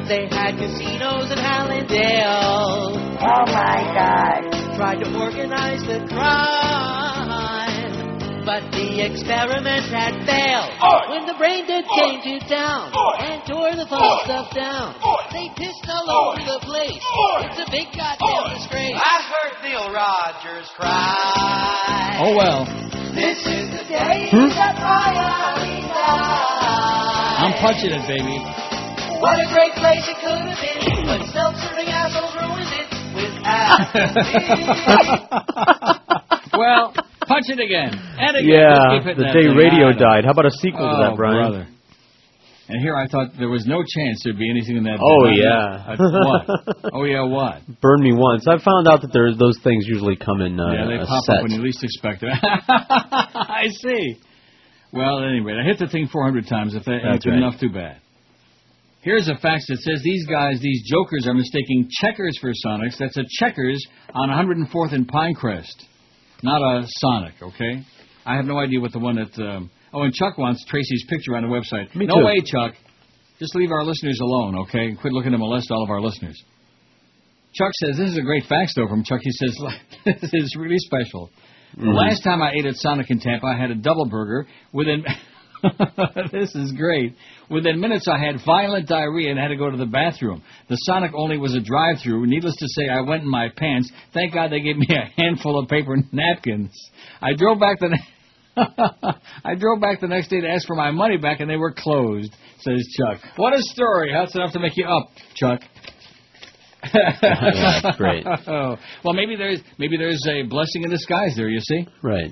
they 0.08 0.26
had 0.34 0.56
casinos 0.58 1.30
in 1.30 1.38
Hallandale? 1.38 2.98
Oh 3.22 3.46
my 3.52 3.92
God. 3.94 4.50
Tried 4.76 5.04
to 5.04 5.14
organize 5.16 5.82
the 5.82 6.00
crime, 6.08 7.01
but 8.52 8.68
the 8.76 9.00
experiment 9.00 9.88
had 9.88 10.12
failed. 10.28 10.68
When 11.08 11.24
the 11.24 11.32
brain 11.40 11.64
dead 11.64 11.88
came 11.88 12.20
to 12.20 12.36
town 12.44 12.92
and 13.24 13.40
tore 13.48 13.72
the 13.72 13.88
fun 13.88 14.04
stuff 14.28 14.52
down, 14.52 14.92
they 15.32 15.48
pissed 15.56 15.88
all 15.88 16.04
over 16.04 16.36
the 16.44 16.60
place. 16.60 17.00
It's 17.48 17.64
a 17.64 17.68
big 17.72 17.88
goddamn 17.96 18.52
disgrace. 18.52 18.92
I 18.92 19.16
heard 19.24 19.56
Neil 19.64 19.88
Rogers 19.88 20.68
cry. 20.76 22.20
Oh, 22.20 22.36
well. 22.36 22.68
This 23.16 23.40
is 23.40 23.72
the 23.72 23.88
day 23.88 24.28
Hmm? 24.28 24.52
that 24.52 24.76
Miami 24.76 25.88
died. 25.88 27.40
I'm 27.48 27.56
punching 27.56 27.88
it, 27.88 28.04
baby. 28.04 28.36
What 29.16 29.40
a 29.40 29.48
great 29.48 29.72
place 29.80 30.04
it 30.12 30.20
could 30.20 30.44
have 30.44 30.60
been, 30.60 31.08
but 31.08 31.24
self-serving 31.32 31.88
assholes 31.88 32.36
ruined 32.36 32.68
it 32.68 32.92
with 33.16 33.32
well, 36.58 36.92
punch 37.32 37.48
it 37.48 37.60
again. 37.60 37.92
And 37.96 38.36
again. 38.36 38.48
Yeah, 38.52 39.14
the 39.16 39.32
day 39.32 39.48
radio 39.48 39.88
I 39.88 39.96
died. 39.96 40.24
How 40.24 40.32
about 40.32 40.46
a 40.46 40.54
sequel 40.60 40.84
to 40.84 40.96
Oh, 40.96 41.02
that, 41.08 41.16
Brian? 41.16 41.40
brother. 41.40 41.66
And 42.68 42.80
here 42.80 42.96
I 42.96 43.06
thought 43.08 43.32
there 43.38 43.48
was 43.50 43.66
no 43.66 43.82
chance 43.82 44.22
there'd 44.24 44.38
be 44.38 44.48
anything 44.48 44.76
in 44.76 44.84
that. 44.84 44.96
Oh, 45.02 45.28
bit. 45.28 45.36
yeah. 45.40 45.92
Uh, 45.92 45.96
what? 45.98 46.92
Oh 46.94 47.04
yeah, 47.04 47.24
what? 47.24 47.60
Burn 47.80 48.00
me 48.00 48.12
once. 48.12 48.46
I 48.46 48.56
found 48.62 48.86
out 48.86 49.02
that 49.02 49.12
there 49.12 49.34
those 49.34 49.58
things 49.64 49.84
usually 49.86 50.16
come 50.16 50.40
in 50.40 50.58
uh, 50.60 50.72
yeah, 50.72 50.86
they 50.86 51.04
pop 51.04 51.24
set. 51.24 51.36
up 51.36 51.42
when 51.42 51.52
you 51.52 51.60
least 51.60 51.82
expect 51.82 52.22
it. 52.22 52.30
I 52.68 53.64
see. 53.82 54.16
Well, 54.92 55.24
anyway, 55.24 55.54
I 55.60 55.64
hit 55.66 55.78
the 55.78 55.88
thing 55.88 56.08
400 56.12 56.46
times. 56.46 56.74
If 56.74 56.84
that 56.84 57.00
ain't 57.02 57.24
right. 57.26 57.36
enough, 57.36 57.58
too 57.58 57.70
bad. 57.72 57.96
Here's 59.02 59.26
a 59.28 59.34
fax 59.36 59.66
that 59.66 59.78
says 59.78 60.00
these 60.04 60.24
guys, 60.26 60.60
these 60.60 60.82
jokers, 60.88 61.26
are 61.26 61.34
mistaking 61.34 61.88
Checkers 61.90 62.38
for 62.40 62.52
Sonics. 62.64 62.98
That's 62.98 63.16
a 63.16 63.24
Checkers 63.40 63.84
on 64.14 64.28
104th 64.28 64.94
and 64.94 65.10
Pinecrest, 65.10 65.74
not 66.42 66.60
a 66.62 66.84
Sonic. 66.86 67.34
Okay. 67.42 67.84
I 68.24 68.36
have 68.36 68.44
no 68.44 68.58
idea 68.58 68.80
what 68.80 68.92
the 68.92 68.98
one 68.98 69.16
that. 69.16 69.36
Um, 69.42 69.70
oh, 69.92 70.02
and 70.02 70.12
Chuck 70.14 70.38
wants 70.38 70.64
Tracy's 70.66 71.04
picture 71.08 71.36
on 71.36 71.42
the 71.42 71.48
website. 71.48 71.94
Me 71.94 72.06
no 72.06 72.20
too. 72.20 72.24
way, 72.26 72.40
Chuck. 72.40 72.74
Just 73.38 73.54
leave 73.56 73.70
our 73.72 73.84
listeners 73.84 74.18
alone, 74.22 74.56
okay? 74.60 74.86
And 74.86 74.98
Quit 75.00 75.12
looking 75.12 75.32
to 75.32 75.38
molest 75.38 75.70
all 75.70 75.82
of 75.82 75.90
our 75.90 76.00
listeners. 76.00 76.40
Chuck 77.54 77.70
says 77.84 77.96
this 77.98 78.10
is 78.10 78.18
a 78.18 78.22
great 78.22 78.44
fax 78.48 78.74
though 78.74 78.86
from 78.88 79.02
Chuck. 79.04 79.20
He 79.22 79.30
says 79.32 79.58
this 80.22 80.30
is 80.32 80.56
really 80.58 80.78
special. 80.78 81.30
The 81.76 81.84
Mhm. 81.84 81.94
last 81.96 82.22
time 82.22 82.42
I 82.42 82.52
ate 82.52 82.66
at 82.66 82.76
Sonic 82.76 83.10
in 83.10 83.18
Tampa, 83.18 83.46
I 83.46 83.56
had 83.58 83.70
a 83.70 83.74
double 83.74 84.06
burger. 84.06 84.46
Within 84.72 85.04
this 86.32 86.54
is 86.54 86.72
great. 86.72 87.14
Within 87.50 87.80
minutes, 87.80 88.08
I 88.08 88.18
had 88.18 88.36
violent 88.44 88.88
diarrhea 88.88 89.30
and 89.30 89.38
had 89.38 89.48
to 89.48 89.56
go 89.56 89.70
to 89.70 89.76
the 89.76 89.86
bathroom. 89.86 90.42
The 90.68 90.76
Sonic 90.76 91.12
only 91.14 91.38
was 91.38 91.54
a 91.54 91.60
drive-through. 91.60 92.26
Needless 92.26 92.56
to 92.56 92.66
say, 92.68 92.88
I 92.88 93.00
went 93.00 93.22
in 93.22 93.28
my 93.28 93.48
pants. 93.56 93.90
Thank 94.12 94.34
God 94.34 94.50
they 94.50 94.60
gave 94.60 94.76
me 94.76 94.88
a 94.90 95.20
handful 95.20 95.58
of 95.58 95.68
paper 95.68 95.96
napkins. 96.12 96.70
I 97.20 97.34
drove 97.34 97.60
back 97.60 97.78
the. 97.80 97.88
Ne- 97.90 98.08
I 99.44 99.54
drove 99.54 99.80
back 99.80 100.00
the 100.00 100.08
next 100.08 100.28
day 100.28 100.40
to 100.40 100.48
ask 100.48 100.66
for 100.66 100.76
my 100.76 100.90
money 100.90 101.16
back, 101.16 101.40
and 101.40 101.48
they 101.48 101.56
were 101.56 101.72
closed. 101.72 102.34
Says 102.60 102.86
Chuck. 102.96 103.20
What 103.36 103.54
a 103.54 103.62
story! 103.62 104.12
That's 104.12 104.34
enough 104.34 104.52
to 104.52 104.60
make 104.60 104.76
you 104.76 104.84
up, 104.84 105.08
Chuck. 105.34 105.60
Yeah, 106.94 107.80
that's 107.82 107.96
great. 107.96 108.24
Well, 108.24 109.14
maybe 109.14 109.36
there's 109.36 109.60
maybe 109.78 109.96
there's 109.96 110.22
a 110.28 110.42
blessing 110.42 110.82
in 110.82 110.90
disguise 110.90 111.34
there. 111.36 111.48
You 111.48 111.60
see. 111.60 111.86
Right. 112.02 112.30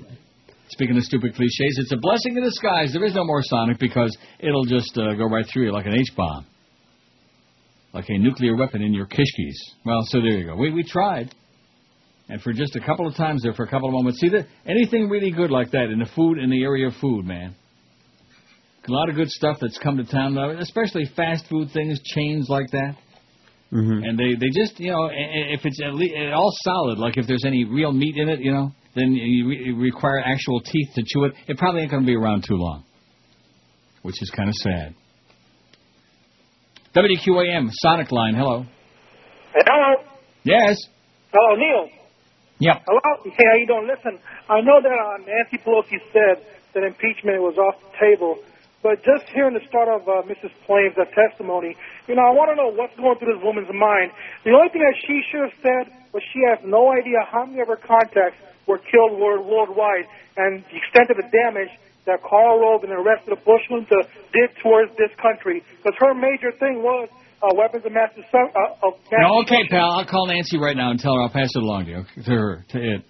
Speaking 0.71 0.95
of 0.95 1.03
stupid 1.03 1.35
cliches, 1.35 1.79
it's 1.79 1.91
a 1.91 1.97
blessing 1.97 2.37
in 2.37 2.43
disguise. 2.43 2.93
There 2.93 3.03
is 3.03 3.13
no 3.13 3.25
more 3.25 3.41
Sonic 3.43 3.77
because 3.77 4.15
it'll 4.39 4.63
just 4.63 4.97
uh, 4.97 5.15
go 5.15 5.25
right 5.25 5.45
through 5.51 5.65
you 5.65 5.73
like 5.73 5.85
an 5.85 5.93
H 5.93 6.15
bomb, 6.15 6.45
like 7.93 8.05
a 8.07 8.17
nuclear 8.17 8.55
weapon 8.55 8.81
in 8.81 8.93
your 8.93 9.05
kishkis. 9.05 9.57
Well, 9.85 9.99
so 10.05 10.19
there 10.19 10.29
you 10.29 10.45
go. 10.45 10.55
We 10.55 10.71
we 10.71 10.83
tried, 10.83 11.35
and 12.29 12.41
for 12.41 12.53
just 12.53 12.77
a 12.77 12.79
couple 12.79 13.05
of 13.05 13.15
times 13.15 13.43
there, 13.43 13.53
for 13.53 13.65
a 13.65 13.69
couple 13.69 13.89
of 13.89 13.93
moments. 13.93 14.21
See 14.21 14.29
that 14.29 14.47
anything 14.65 15.09
really 15.09 15.31
good 15.31 15.51
like 15.51 15.71
that 15.71 15.89
in 15.91 15.99
the 15.99 16.09
food 16.15 16.37
in 16.37 16.49
the 16.49 16.63
area 16.63 16.87
of 16.87 16.93
food, 17.01 17.25
man. 17.25 17.53
A 18.87 18.91
lot 18.91 19.09
of 19.09 19.15
good 19.15 19.29
stuff 19.29 19.57
that's 19.59 19.77
come 19.77 19.97
to 19.97 20.05
town, 20.05 20.35
now, 20.35 20.51
especially 20.51 21.03
fast 21.17 21.47
food 21.49 21.69
things, 21.73 21.99
chains 22.15 22.47
like 22.49 22.71
that. 22.71 22.95
Mm-hmm. 23.73 24.03
And 24.03 24.17
they 24.17 24.35
they 24.35 24.49
just 24.55 24.79
you 24.79 24.91
know 24.91 25.09
if 25.11 25.65
it's 25.65 25.81
at 25.83 25.93
least 25.95 26.15
all 26.33 26.51
solid, 26.63 26.97
like 26.97 27.17
if 27.17 27.27
there's 27.27 27.43
any 27.45 27.65
real 27.65 27.91
meat 27.91 28.15
in 28.15 28.29
it, 28.29 28.39
you 28.39 28.53
know, 28.53 28.71
then 28.95 29.13
you, 29.13 29.47
re- 29.47 29.63
you 29.65 29.75
require 29.77 30.19
actual 30.19 30.61
teeth 30.61 30.89
to 30.95 31.03
chew 31.05 31.25
it. 31.25 31.33
It 31.47 31.57
probably 31.57 31.81
ain't 31.81 31.91
going 31.91 32.03
to 32.03 32.07
be 32.07 32.15
around 32.15 32.43
too 32.47 32.55
long, 32.55 32.83
which 34.01 34.21
is 34.21 34.29
kind 34.29 34.49
of 34.49 34.55
sad. 34.55 34.95
WQAM 36.95 37.69
Sonic 37.71 38.11
Line, 38.11 38.35
hello. 38.35 38.65
Hello. 39.53 40.03
Yes. 40.43 40.77
Hello, 41.33 41.55
Neil. 41.55 41.89
Yep. 42.59 42.83
Hello. 42.85 43.23
Hey, 43.23 43.45
how 43.49 43.55
you 43.57 43.67
doing? 43.67 43.87
Listen, 43.87 44.19
I 44.49 44.61
know 44.61 44.81
that 44.81 44.91
uh, 44.91 45.17
Nancy 45.25 45.57
Pelosi 45.65 45.97
said 46.11 46.45
that 46.73 46.83
impeachment 46.83 47.41
was 47.41 47.57
off 47.57 47.81
the 47.81 47.97
table, 47.97 48.37
but 48.81 49.01
just 49.05 49.29
hearing 49.33 49.53
the 49.53 49.61
start 49.69 49.89
of 49.89 50.01
uh, 50.09 50.25
Mrs. 50.25 50.49
Plame's 50.65 50.97
uh, 50.97 51.05
testimony, 51.13 51.77
you 52.09 52.15
know, 52.17 52.25
I 52.25 52.33
want 52.33 52.49
to 52.49 52.57
know 52.57 52.73
what's 52.73 52.97
going 52.97 53.17
through 53.21 53.37
this 53.37 53.43
woman's 53.45 53.69
mind. 53.69 54.09
The 54.43 54.51
only 54.57 54.69
thing 54.73 54.81
that 54.81 54.97
she 55.05 55.21
should 55.29 55.45
have 55.45 55.57
said 55.61 55.83
was 56.13 56.21
she 56.33 56.41
has 56.49 56.59
no 56.65 56.89
idea 56.91 57.21
how 57.29 57.45
many 57.45 57.61
of 57.61 57.69
her 57.69 57.77
contacts 57.77 58.41
were 58.65 58.81
killed 58.81 59.21
world, 59.21 59.45
worldwide, 59.45 60.09
and 60.37 60.65
the 60.65 60.77
extent 60.81 61.09
of 61.13 61.17
the 61.17 61.29
damage 61.29 61.69
that 62.09 62.21
Karl 62.25 62.57
Rove 62.57 62.81
and 62.83 62.91
the 62.91 62.97
rest 62.97 63.29
of 63.29 63.37
the 63.37 63.41
Bushmen 63.45 63.85
uh, 63.85 64.01
did 64.33 64.49
towards 64.65 64.89
this 64.97 65.13
country. 65.21 65.61
Because 65.77 65.93
her 66.01 66.13
major 66.17 66.49
thing 66.57 66.81
was 66.81 67.09
uh, 67.41 67.53
weapons 67.53 67.85
of 67.85 67.91
mass 67.93 68.09
destruction. 68.17 68.53
Uh, 68.57 68.89
No, 69.13 69.41
okay, 69.45 69.67
pal. 69.69 70.01
I'll 70.01 70.05
call 70.05 70.27
Nancy 70.27 70.57
right 70.57 70.75
now 70.75 70.91
and 70.91 70.99
tell 70.99 71.13
her 71.13 71.21
I'll 71.21 71.29
pass 71.29 71.49
it 71.53 71.61
along 71.61 71.85
to 71.85 71.91
you, 71.91 72.05
to 72.25 72.31
her, 72.31 72.65
to 72.69 72.77
it. 72.77 73.01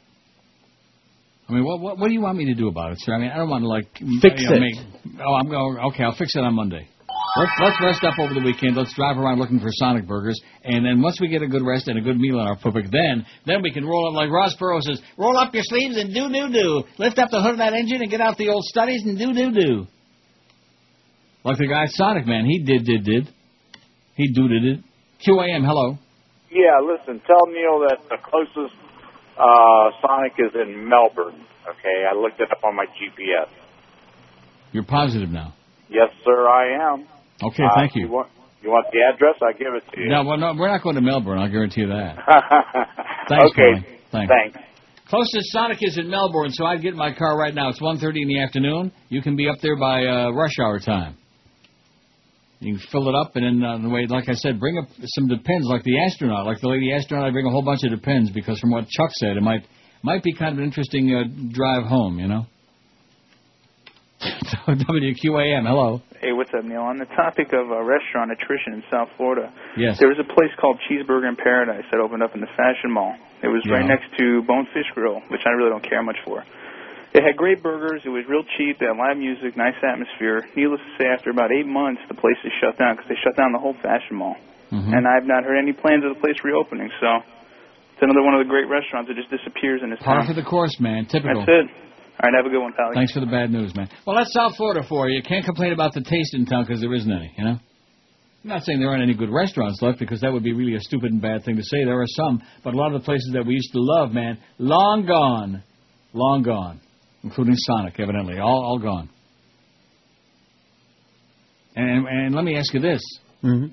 I 1.52 1.56
mean, 1.56 1.66
what 1.66 1.82
what, 1.82 2.00
what 2.00 2.08
do 2.08 2.14
you 2.14 2.22
want 2.22 2.38
me 2.38 2.46
to 2.46 2.54
do 2.54 2.70
about 2.70 2.94
it, 2.94 3.00
sir? 3.02 3.14
I 3.14 3.20
mean, 3.20 3.30
I 3.30 3.36
don't 3.36 3.50
want 3.50 3.64
to 3.64 3.68
like 3.68 3.92
Fix 4.22 4.42
you 4.42 4.50
know, 4.50 4.56
it. 4.56 4.60
Make, 4.62 5.20
oh, 5.20 5.34
I'm 5.36 5.50
going. 5.50 5.78
Okay, 5.92 6.04
I'll 6.04 6.16
fix 6.16 6.32
it 6.36 6.40
on 6.40 6.56
Monday. 6.56 6.88
Let's 7.36 7.52
let's 7.60 7.82
rest 7.84 8.04
up 8.04 8.20
over 8.20 8.34
the 8.34 8.40
weekend. 8.40 8.78
Let's 8.78 8.94
drive 8.96 9.18
around 9.18 9.40
looking 9.40 9.60
for 9.60 9.68
Sonic 9.72 10.08
burgers, 10.08 10.40
and 10.64 10.86
then 10.86 11.02
once 11.02 11.20
we 11.20 11.28
get 11.28 11.42
a 11.42 11.48
good 11.48 11.62
rest 11.62 11.90
and 11.90 12.00
a 12.00 12.02
good 12.02 12.18
meal 12.18 12.40
in 12.40 12.48
our 12.48 12.58
stomach, 12.60 12.86
then 12.92 13.26
then 13.46 13.62
we 13.62 13.72
can 13.72 13.86
roll 13.86 14.08
up 14.08 14.14
like 14.16 14.30
Ross 14.32 14.56
Perot 14.56 14.82
says. 14.82 15.02
Roll 15.18 15.38
up 15.38 15.54
your 15.54 15.64
sleeves 15.66 15.98
and 15.98 16.14
do 16.14 16.30
do 16.32 16.52
do. 16.54 16.84
Lift 16.98 17.20
up 17.20 17.30
the 17.32 17.42
hood 17.42 17.54
of 17.54 17.58
that 17.58 17.74
engine 17.74 18.02
and 18.02 18.10
get 18.10 18.22
out 18.22 18.38
the 18.38 18.48
old 18.48 18.64
studies 18.64 19.04
and 19.06 19.18
do 19.18 19.34
do 19.34 19.52
do. 19.52 19.88
Like 21.44 21.58
the 21.58 21.68
guy 21.68 21.86
Sonic 21.88 22.26
Man, 22.26 22.46
he 22.46 22.64
did 22.64 22.86
did 22.86 23.04
did. 23.04 23.30
He 24.16 24.32
do 24.32 24.48
did 24.48 24.64
it. 24.64 24.80
QAM, 25.28 25.66
hello. 25.66 25.98
Yeah, 26.50 26.80
listen, 26.84 27.22
tell 27.28 27.46
Neil 27.48 27.80
that 27.88 28.00
the 28.10 28.18
closest 28.24 28.76
uh, 29.38 29.92
Sonic 30.02 30.34
is 30.40 30.52
in 30.56 30.88
Melbourne. 30.88 31.46
Okay, 31.70 32.06
I 32.10 32.16
looked 32.16 32.40
it 32.40 32.52
up 32.52 32.64
on 32.64 32.76
my 32.76 32.86
GPS. 32.86 33.48
You're 34.72 34.84
positive 34.84 35.30
now. 35.30 35.54
Yes, 35.90 36.10
sir, 36.24 36.48
I 36.48 36.94
am. 36.94 37.06
Okay, 37.44 37.64
Uh, 37.64 37.76
thank 37.76 37.96
you. 37.96 38.06
You 38.06 38.12
want, 38.12 38.30
you 38.62 38.70
want 38.70 38.88
the 38.92 39.00
address? 39.02 39.36
I 39.42 39.52
give 39.58 39.74
it 39.76 39.84
to 39.94 40.02
you. 40.02 40.10
No, 40.10 40.24
well, 40.24 40.38
no, 40.38 40.54
we're 40.58 40.68
not 40.70 40.82
going 40.84 40.96
to 40.96 41.02
Melbourne. 41.02 41.38
I'll 41.40 41.50
guarantee 41.52 41.82
you 41.82 41.88
that. 41.88 42.16
Thanks, 43.28 43.46
okay. 43.52 44.00
Thanks. 44.12 44.32
Thanks. 44.34 44.58
Closest 45.10 45.52
Sonic 45.52 45.80
is 45.82 45.98
in 45.98 46.10
Melbourne, 46.10 46.52
so 46.52 46.66
I'd 46.66 46.82
get 46.82 46.94
in 46.94 46.98
my 46.98 47.14
car 47.14 47.38
right 47.38 47.54
now. 47.54 47.68
It's 47.70 47.82
1.30 47.82 48.14
in 48.22 48.28
the 48.30 48.40
afternoon. 48.40 48.92
You 49.10 49.22
can 49.22 49.36
be 49.36 49.50
up 49.50 49.58
there 49.62 49.76
by 49.78 50.06
uh, 50.06 50.30
rush 50.32 50.54
hour 50.60 50.80
time. 50.80 51.18
You 52.62 52.78
can 52.78 52.88
fill 52.92 53.10
it 53.10 53.16
up, 53.16 53.36
and 53.36 53.44
then 53.44 53.68
uh, 53.68 53.80
the 53.80 53.90
way, 53.90 54.06
like 54.08 54.30
I 54.30 54.34
said, 54.34 54.60
bring 54.60 54.78
up 54.78 54.86
some 55.18 55.28
depends, 55.28 55.66
like 55.66 55.82
the 55.84 56.00
astronaut, 56.00 56.46
like 56.46 56.62
the 56.62 56.70
lady 56.70 56.94
astronaut. 56.94 57.26
I 57.26 57.32
bring 57.32 57.48
a 57.48 57.50
whole 57.50 57.64
bunch 57.64 57.82
of 57.84 57.90
depends 57.90 58.30
because, 58.30 58.60
from 58.60 58.70
what 58.70 58.88
Chuck 58.88 59.10
said, 59.14 59.36
it 59.36 59.42
might 59.42 59.66
might 60.04 60.22
be 60.22 60.32
kind 60.34 60.54
of 60.54 60.60
an 60.60 60.66
interesting 60.66 61.10
uh, 61.10 61.24
drive 61.52 61.86
home. 61.90 62.20
You 62.20 62.28
know. 62.28 62.46
WQAM, 64.22 65.66
hello. 65.66 66.02
Hey, 66.22 66.32
what's 66.32 66.52
up, 66.54 66.64
Neil? 66.64 66.82
On 66.86 66.98
the 67.02 67.10
topic 67.18 67.50
of 67.54 67.72
uh, 67.72 67.82
restaurant 67.82 68.30
attrition 68.30 68.74
in 68.78 68.84
South 68.92 69.10
Florida, 69.18 69.52
Yes. 69.76 69.98
there 69.98 70.08
was 70.08 70.22
a 70.22 70.28
place 70.30 70.54
called 70.62 70.78
Cheeseburger 70.86 71.28
in 71.28 71.36
Paradise 71.36 71.82
that 71.90 72.00
opened 72.00 72.22
up 72.22 72.36
in 72.36 72.42
the 72.42 72.52
Fashion 72.56 72.94
Mall. 72.94 73.16
It 73.42 73.48
was 73.48 73.66
right 73.72 73.82
next 73.86 74.06
to 74.20 74.44
Bonefish 74.46 74.86
Grill, 74.94 75.18
which 75.34 75.42
I 75.48 75.50
really 75.58 75.72
don't 75.72 75.82
care 75.82 76.04
much 76.04 76.18
for. 76.24 76.46
It 77.14 77.24
had 77.28 77.36
great 77.36 77.62
burgers. 77.62 78.02
It 78.06 78.10
was 78.10 78.24
real 78.30 78.44
cheap. 78.58 78.80
They 78.80 78.88
had 78.88 78.96
live 78.96 79.18
music, 79.20 79.58
nice 79.58 79.76
atmosphere. 79.84 80.48
Needless 80.56 80.80
to 80.80 80.92
say, 81.04 81.08
after 81.12 81.30
about 81.30 81.52
eight 81.52 81.68
months, 81.68 82.00
the 82.08 82.16
place 82.16 82.40
is 82.46 82.52
shut 82.64 82.80
down 82.80 82.96
because 82.96 83.10
they 83.12 83.20
shut 83.20 83.36
down 83.36 83.52
the 83.52 83.60
whole 83.60 83.76
Fashion 83.84 84.16
Mall. 84.16 84.36
Mhm. 84.72 84.96
And 84.96 85.04
I've 85.06 85.28
not 85.28 85.44
heard 85.44 85.58
any 85.60 85.74
plans 85.74 86.06
of 86.08 86.16
the 86.16 86.20
place 86.24 86.40
reopening. 86.44 86.90
So 87.02 87.10
it's 87.92 88.02
another 88.02 88.24
one 88.24 88.34
of 88.34 88.40
the 88.40 88.48
great 88.48 88.70
restaurants 88.72 89.10
that 89.12 89.16
just 89.20 89.30
disappears 89.30 89.84
in 89.84 89.90
this 89.92 90.00
Par 90.00 90.20
town. 90.20 90.28
for 90.28 90.34
the 90.34 90.44
course, 90.44 90.80
man. 90.80 91.06
Typical. 91.06 91.44
That's 91.44 91.68
it. 91.68 91.68
All 92.24 92.30
right, 92.30 92.36
have 92.38 92.46
a 92.46 92.50
good 92.50 92.62
one, 92.62 92.72
pal. 92.74 92.92
Thanks 92.94 93.12
for 93.12 93.20
the 93.20 93.26
bad 93.26 93.52
news, 93.52 93.76
man. 93.76 93.90
Well, 94.06 94.16
that's 94.16 94.32
South 94.32 94.56
Florida 94.56 94.84
for 94.84 95.10
you. 95.10 95.18
you. 95.18 95.24
Can't 95.24 95.44
complain 95.44 95.74
about 95.74 95.94
the 95.94 96.02
taste 96.02 96.34
in 96.36 96.46
town 96.46 96.64
because 96.64 96.80
there 96.80 96.94
isn't 96.94 97.12
any, 97.12 97.34
you 97.38 97.44
know? 97.44 97.58
I'm 98.44 98.50
not 98.50 98.64
saying 98.64 98.80
there 98.80 98.90
aren't 98.90 99.04
any 99.04 99.14
good 99.14 99.30
restaurants 99.30 99.82
left 99.82 100.00
because 100.00 100.22
that 100.22 100.32
would 100.32 100.44
be 100.44 100.54
really 100.54 100.76
a 100.76 100.80
stupid 100.80 101.12
and 101.12 101.22
bad 101.22 101.44
thing 101.44 101.58
to 101.58 101.64
say. 101.64 101.84
There 101.84 102.00
are 102.00 102.08
some, 102.08 102.42
but 102.64 102.74
a 102.74 102.78
lot 102.78 102.94
of 102.94 103.02
the 103.02 103.06
places 103.06 103.32
that 103.34 103.46
we 103.46 103.54
used 103.56 103.72
to 103.74 103.80
love, 103.82 104.14
man, 104.14 104.38
long 104.58 105.06
gone. 105.06 105.62
Long 106.14 106.42
gone. 106.44 106.80
Including 107.24 107.54
Sonic, 107.56 108.00
evidently. 108.00 108.40
All, 108.40 108.64
all 108.66 108.80
gone. 108.80 109.10
And, 111.76 112.06
and 112.08 112.36
let 112.36 112.44
me 112.44 112.58
ask 112.58 112.74
you 112.74 112.80
this. 112.80 113.02
Mm-hmm. 113.44 113.66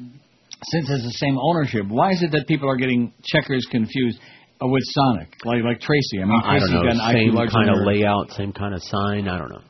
Since 0.64 0.90
it's 0.90 1.04
the 1.04 1.16
same 1.18 1.38
ownership, 1.38 1.86
why 1.88 2.12
is 2.12 2.22
it 2.22 2.32
that 2.32 2.46
people 2.48 2.68
are 2.68 2.76
getting 2.76 3.12
checkers 3.24 3.66
confused 3.70 4.18
uh, 4.62 4.66
with 4.66 4.82
Sonic? 4.86 5.28
Like 5.44 5.62
like 5.62 5.80
Tracy. 5.80 6.20
I 6.20 6.24
mean, 6.24 6.40
I 6.44 6.58
Tracy's 6.58 6.70
know. 6.74 6.82
got 6.82 6.92
an 6.92 7.12
Same 7.12 7.34
larger 7.34 7.52
kind 7.52 7.70
of 7.70 7.76
layout, 7.86 8.30
same 8.32 8.52
kind 8.52 8.74
of 8.74 8.82
sign. 8.82 9.28
I 9.28 9.38
don't 9.38 9.50
know. 9.50 9.62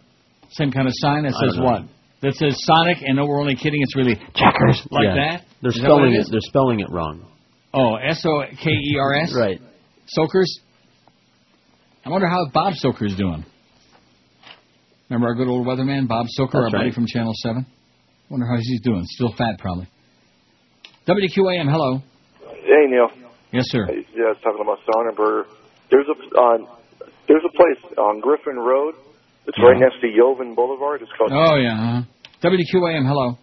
Same 0.51 0.71
kind 0.73 0.87
of 0.87 0.93
sign 0.97 1.25
that 1.25 1.35
says 1.35 1.59
what? 1.61 1.83
That 2.23 2.35
says 2.35 2.57
Sonic, 2.65 2.99
and 3.03 3.17
no, 3.17 3.27
we're 3.27 3.39
only 3.41 3.55
kidding. 3.55 3.81
It's 3.83 3.95
really 3.95 4.15
checkers 4.35 4.81
like 4.91 5.05
Yeah. 5.05 5.15
that. 5.15 5.45
They're 5.61 5.71
Is 5.71 5.77
that 5.77 5.83
spelling 5.85 6.13
it 6.15 6.17
it. 6.17 6.21
is? 6.21 6.29
They're 6.31 6.41
spelling 6.41 6.81
it 6.81 6.89
wrong. 6.91 7.27
Oh, 7.75 7.97
S 7.97 8.25
O 8.27 8.43
K 8.63 8.71
E 8.71 8.97
R 9.01 9.15
S. 9.15 9.33
Right. 9.39 9.61
Soakers. 10.07 10.61
I 12.05 12.09
wonder 12.09 12.27
how 12.29 12.47
Bob 12.53 12.73
Soker's 12.77 13.15
doing. 13.15 13.45
Remember 15.09 15.29
our 15.29 15.35
good 15.35 15.49
old 15.49 15.67
weatherman, 15.67 16.07
Bob 16.07 16.27
Soker, 16.29 16.59
our 16.59 16.65
That's 16.65 16.73
buddy 16.73 16.85
right. 16.87 16.95
from 16.95 17.07
Channel 17.07 17.33
Seven. 17.37 17.67
Wonder 18.29 18.47
how 18.47 18.57
he's 18.61 18.81
doing. 18.83 19.05
Still 19.07 19.33
fat, 19.37 19.59
probably. 19.59 19.89
WQAM, 21.07 21.71
hello. 21.71 22.03
Hey 22.45 22.85
Neil. 22.89 23.09
Yes, 23.51 23.65
sir. 23.69 23.87
Hey, 23.87 24.05
yeah, 24.15 24.25
I 24.25 24.37
was 24.37 24.41
talking 24.45 24.61
about 24.61 24.79
Sonnenberger. 24.85 25.45
There's 25.91 26.07
a 26.09 26.37
on 26.37 26.69
there's 27.27 27.43
a 27.45 27.53
place 27.57 27.97
on 27.97 28.21
Griffin 28.21 28.57
Road. 28.57 28.95
It's 29.47 29.57
right 29.65 29.79
next 29.81 30.01
to 30.03 30.07
Yovan 30.09 30.55
Boulevard. 30.55 31.01
It's 31.01 31.11
called. 31.17 31.33
Oh 31.33 31.57
yeah. 31.57 31.73
Uh-huh. 31.73 32.49
WQAM, 32.51 33.07
hello. 33.09 33.39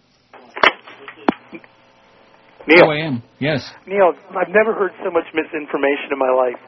Neil. 2.68 2.82
QAM, 2.82 3.22
yes. 3.38 3.62
Neil, 3.86 4.12
I've 4.30 4.50
never 4.50 4.74
heard 4.74 4.90
so 5.04 5.10
much 5.10 5.24
misinformation 5.34 6.10
in 6.10 6.18
my 6.18 6.30
life. 6.30 6.58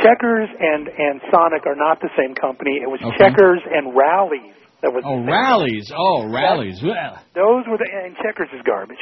Checkers 0.00 0.48
and 0.58 0.88
and 0.88 1.20
Sonic 1.30 1.66
are 1.66 1.76
not 1.76 2.00
the 2.00 2.08
same 2.16 2.34
company. 2.34 2.80
It 2.82 2.88
was 2.88 3.00
Okay. 3.04 3.16
Checkers 3.18 3.60
and 3.68 3.92
Rally's 3.96 4.56
that 4.80 4.90
was. 4.90 5.04
Oh, 5.06 5.22
rallies. 5.22 5.86
Oh, 5.94 6.26
rallies. 6.26 6.82
Well, 6.82 7.14
Those 7.38 7.62
were 7.70 7.78
the 7.78 7.86
and 7.86 8.16
Checkers 8.18 8.48
is 8.56 8.62
garbage. 8.66 8.98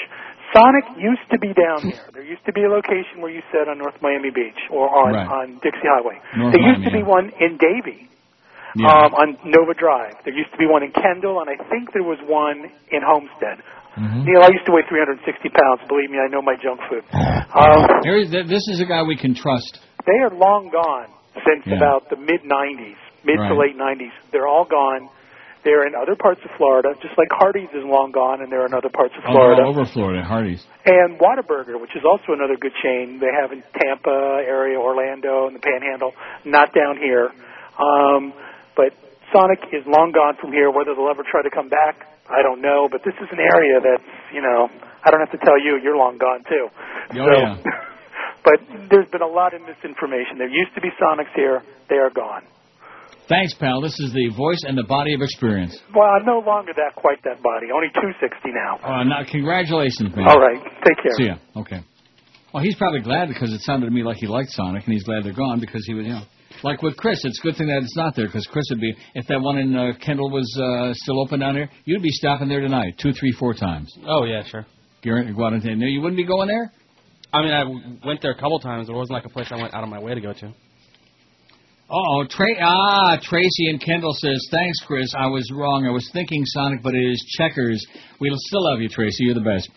Sonic 0.52 0.84
used 0.98 1.24
to 1.30 1.38
be 1.38 1.54
down 1.54 1.88
there. 1.88 2.04
There 2.12 2.26
used 2.26 2.44
to 2.44 2.52
be 2.52 2.64
a 2.64 2.68
location 2.68 3.22
where 3.22 3.30
you 3.30 3.40
said 3.54 3.70
on 3.70 3.78
North 3.78 3.96
Miami 4.02 4.28
Beach 4.34 4.58
or 4.68 4.90
on 4.90 5.14
Right. 5.14 5.24
on 5.30 5.46
Dixie 5.62 5.86
Highway. 5.86 6.18
North 6.36 6.52
there 6.52 6.60
used 6.68 6.82
Miami, 6.84 6.90
to 6.90 6.96
be 6.98 7.02
one 7.06 7.26
in 7.40 7.56
Davie. 7.56 8.08
Yeah. 8.76 8.86
Um, 8.86 9.14
on 9.14 9.28
Nova 9.46 9.74
Drive. 9.74 10.14
There 10.24 10.34
used 10.34 10.52
to 10.52 10.58
be 10.58 10.66
one 10.66 10.82
in 10.82 10.92
Kendall, 10.92 11.40
and 11.40 11.48
I 11.50 11.56
think 11.70 11.90
there 11.92 12.04
was 12.06 12.18
one 12.28 12.70
in 12.92 13.00
Homestead. 13.02 13.58
Mhm. 13.98 14.22
Neil, 14.26 14.42
I 14.46 14.50
used 14.54 14.66
to 14.66 14.72
weigh 14.72 14.86
360 14.86 15.48
pounds. 15.50 15.80
Believe 15.88 16.10
me, 16.10 16.18
I 16.22 16.28
know 16.30 16.40
my 16.42 16.54
junk 16.60 16.78
food. 16.88 17.02
Um, 17.50 17.82
Here, 18.04 18.22
th- 18.22 18.46
this 18.46 18.62
is 18.70 18.80
a 18.80 18.86
guy 18.86 19.02
we 19.02 19.16
can 19.16 19.34
trust. 19.34 19.80
They 20.06 20.18
are 20.22 20.30
long 20.30 20.70
gone 20.70 21.08
since 21.46 21.66
Yeah. 21.66 21.76
about 21.76 22.08
the 22.10 22.16
mid 22.16 22.42
90s, 22.44 22.96
mid 23.24 23.36
to 23.36 23.54
late 23.54 23.76
90s. 23.76 24.12
They're 24.32 24.46
all 24.48 24.64
gone. 24.64 25.08
They're 25.62 25.86
in 25.86 25.94
other 25.94 26.16
parts 26.16 26.40
of 26.42 26.50
Florida, 26.56 26.94
just 27.02 27.18
like 27.18 27.28
Hardee's 27.30 27.68
is 27.74 27.84
long 27.84 28.12
gone, 28.12 28.40
and 28.40 28.50
they're 28.50 28.64
in 28.64 28.72
other 28.72 28.88
parts 28.88 29.12
of 29.18 29.24
Oh, 29.28 29.32
Florida. 29.32 29.60
all 29.62 29.68
over 29.76 29.84
Florida, 29.84 30.24
Hardee's. 30.24 30.66
And 30.86 31.18
Whataburger, 31.20 31.78
which 31.78 31.94
is 31.94 32.02
also 32.02 32.32
another 32.32 32.56
good 32.56 32.72
chain, 32.82 33.18
they 33.20 33.28
have 33.28 33.52
in 33.52 33.62
Tampa 33.78 34.40
area, 34.40 34.80
Orlando, 34.80 35.46
and 35.48 35.54
the 35.54 35.60
Panhandle. 35.60 36.14
Not 36.46 36.72
down 36.72 36.96
here, 36.96 37.28
um, 37.78 38.32
but 38.74 38.94
Sonic 39.34 39.60
is 39.72 39.84
long 39.86 40.12
gone 40.12 40.36
from 40.40 40.50
here. 40.52 40.70
Whether 40.70 40.94
they'll 40.94 41.10
ever 41.10 41.24
try 41.30 41.42
to 41.42 41.50
come 41.50 41.68
back, 41.68 42.06
I 42.30 42.40
don't 42.42 42.62
know. 42.62 42.88
But 42.90 43.02
this 43.04 43.14
is 43.20 43.28
an 43.30 43.38
area 43.38 43.80
that's, 43.80 44.02
you 44.32 44.40
know, 44.40 44.70
I 45.04 45.10
don't 45.10 45.20
have 45.20 45.30
to 45.38 45.44
tell 45.44 45.60
you, 45.60 45.76
you're 45.76 45.96
long 45.96 46.16
gone 46.16 46.42
too. 46.48 46.68
Oh, 46.72 47.14
So- 47.14 47.32
yeah. 47.36 47.56
but 48.44 48.58
there's 48.90 49.08
been 49.10 49.22
a 49.22 49.28
lot 49.28 49.54
of 49.54 49.62
misinformation. 49.62 50.38
There 50.38 50.48
used 50.48 50.74
to 50.74 50.80
be 50.80 50.88
Sonics 51.00 51.32
here; 51.34 51.62
they 51.88 51.96
are 51.96 52.10
gone. 52.10 52.42
Thanks, 53.30 53.54
pal. 53.54 53.80
This 53.80 53.94
is 54.00 54.12
the 54.12 54.28
voice 54.36 54.64
and 54.66 54.76
the 54.76 54.82
body 54.82 55.14
of 55.14 55.22
experience. 55.22 55.78
Well, 55.94 56.08
I'm 56.18 56.26
no 56.26 56.42
longer 56.44 56.72
that 56.74 56.96
quite 56.96 57.22
that 57.22 57.40
body. 57.40 57.70
Only 57.70 57.86
260 57.94 58.50
now. 58.50 58.82
Uh, 58.82 59.04
now, 59.04 59.22
congratulations, 59.22 60.10
man. 60.16 60.26
All 60.26 60.40
right, 60.40 60.58
take 60.82 60.98
care. 60.98 61.14
See 61.14 61.30
ya. 61.30 61.36
Okay. 61.54 61.78
Well, 62.52 62.64
he's 62.64 62.74
probably 62.74 63.02
glad 63.02 63.28
because 63.28 63.52
it 63.52 63.60
sounded 63.60 63.86
to 63.86 63.92
me 63.92 64.02
like 64.02 64.16
he 64.16 64.26
liked 64.26 64.50
Sonic, 64.50 64.82
and 64.84 64.92
he's 64.92 65.04
glad 65.04 65.22
they're 65.22 65.32
gone 65.32 65.60
because 65.60 65.86
he 65.86 65.94
was, 65.94 66.06
you 66.06 66.12
know, 66.12 66.22
like 66.64 66.82
with 66.82 66.96
Chris. 66.96 67.24
It's 67.24 67.38
a 67.38 67.42
good 67.42 67.56
thing 67.56 67.68
that 67.68 67.82
it's 67.84 67.96
not 67.96 68.16
there 68.16 68.26
because 68.26 68.48
Chris 68.50 68.66
would 68.70 68.80
be 68.80 68.94
if 69.14 69.28
that 69.28 69.40
one 69.40 69.58
in 69.58 69.76
uh, 69.76 69.92
Kendall 70.04 70.30
was 70.30 70.50
uh, 70.58 70.92
still 70.94 71.20
open 71.20 71.38
down 71.38 71.54
there, 71.54 71.70
you'd 71.84 72.02
be 72.02 72.10
stopping 72.10 72.48
there 72.48 72.60
tonight, 72.60 72.98
two, 72.98 73.12
three, 73.12 73.30
four 73.38 73.54
times. 73.54 73.96
Oh 74.08 74.24
yeah, 74.24 74.42
sure. 74.42 74.66
Garrett, 75.02 75.34
go 75.36 75.46
out 75.46 75.52
and 75.52 75.64
no, 75.64 75.86
you 75.86 76.00
wouldn't 76.00 76.16
be 76.16 76.26
going 76.26 76.48
there. 76.48 76.72
I 77.32 77.42
mean, 77.42 77.52
I 77.52 78.06
went 78.06 78.22
there 78.22 78.32
a 78.32 78.38
couple 78.38 78.58
times. 78.60 78.88
But 78.88 78.94
It 78.94 78.96
wasn't 78.96 79.14
like 79.14 79.24
a 79.24 79.30
place 79.30 79.48
I 79.50 79.60
went 79.60 79.74
out 79.74 79.84
of 79.84 79.88
my 79.88 80.00
way 80.00 80.14
to 80.14 80.20
go 80.20 80.32
to. 80.32 80.52
Oh, 81.92 82.24
Tra- 82.28 82.60
ah, 82.60 83.18
Tracy 83.20 83.66
and 83.68 83.80
Kendall 83.82 84.14
says, 84.14 84.38
thanks, 84.52 84.78
Chris. 84.86 85.12
I 85.18 85.26
was 85.26 85.50
wrong. 85.52 85.86
I 85.86 85.90
was 85.90 86.08
thinking 86.12 86.42
Sonic, 86.46 86.82
but 86.82 86.94
it 86.94 87.02
is 87.02 87.18
Checkers. 87.36 87.84
We'll 88.20 88.32
still 88.36 88.64
love 88.70 88.80
you, 88.80 88.88
Tracy. 88.88 89.24
You're 89.24 89.34
the 89.34 89.40
best. 89.40 89.68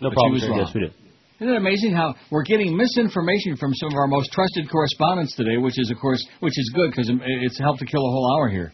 No 0.00 0.10
But 0.10 0.14
problem, 0.14 0.40
She 0.40 0.46
was 0.46 0.50
wrong. 0.50 0.58
Yes, 0.66 0.74
we 0.74 0.80
did. 0.82 0.94
Isn't 1.40 1.54
it 1.54 1.56
amazing 1.56 1.92
how 1.92 2.14
we're 2.30 2.44
getting 2.44 2.76
misinformation 2.76 3.56
from 3.56 3.74
some 3.74 3.88
of 3.88 3.94
our 3.96 4.06
most 4.06 4.30
trusted 4.32 4.70
correspondents 4.70 5.34
today, 5.34 5.56
which 5.56 5.78
is, 5.78 5.90
of 5.90 5.98
course, 5.98 6.24
which 6.40 6.56
is 6.56 6.70
good 6.74 6.90
because 6.90 7.10
it's 7.10 7.58
helped 7.58 7.80
to 7.80 7.86
kill 7.86 8.06
a 8.06 8.10
whole 8.10 8.36
hour 8.36 8.48
here. 8.48 8.72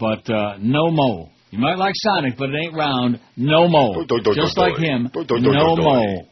But 0.00 0.28
uh, 0.28 0.56
no 0.58 0.90
mo. 0.90 1.28
You 1.50 1.58
might 1.60 1.78
like 1.78 1.92
Sonic, 1.94 2.36
but 2.36 2.48
it 2.50 2.56
ain't 2.64 2.74
round. 2.74 3.20
No 3.36 3.68
mo. 3.68 4.04
Just 4.34 4.58
like 4.58 4.76
him. 4.76 5.08
No 5.14 5.22
do, 5.22 5.38
do. 5.38 5.52
mo. 5.52 6.26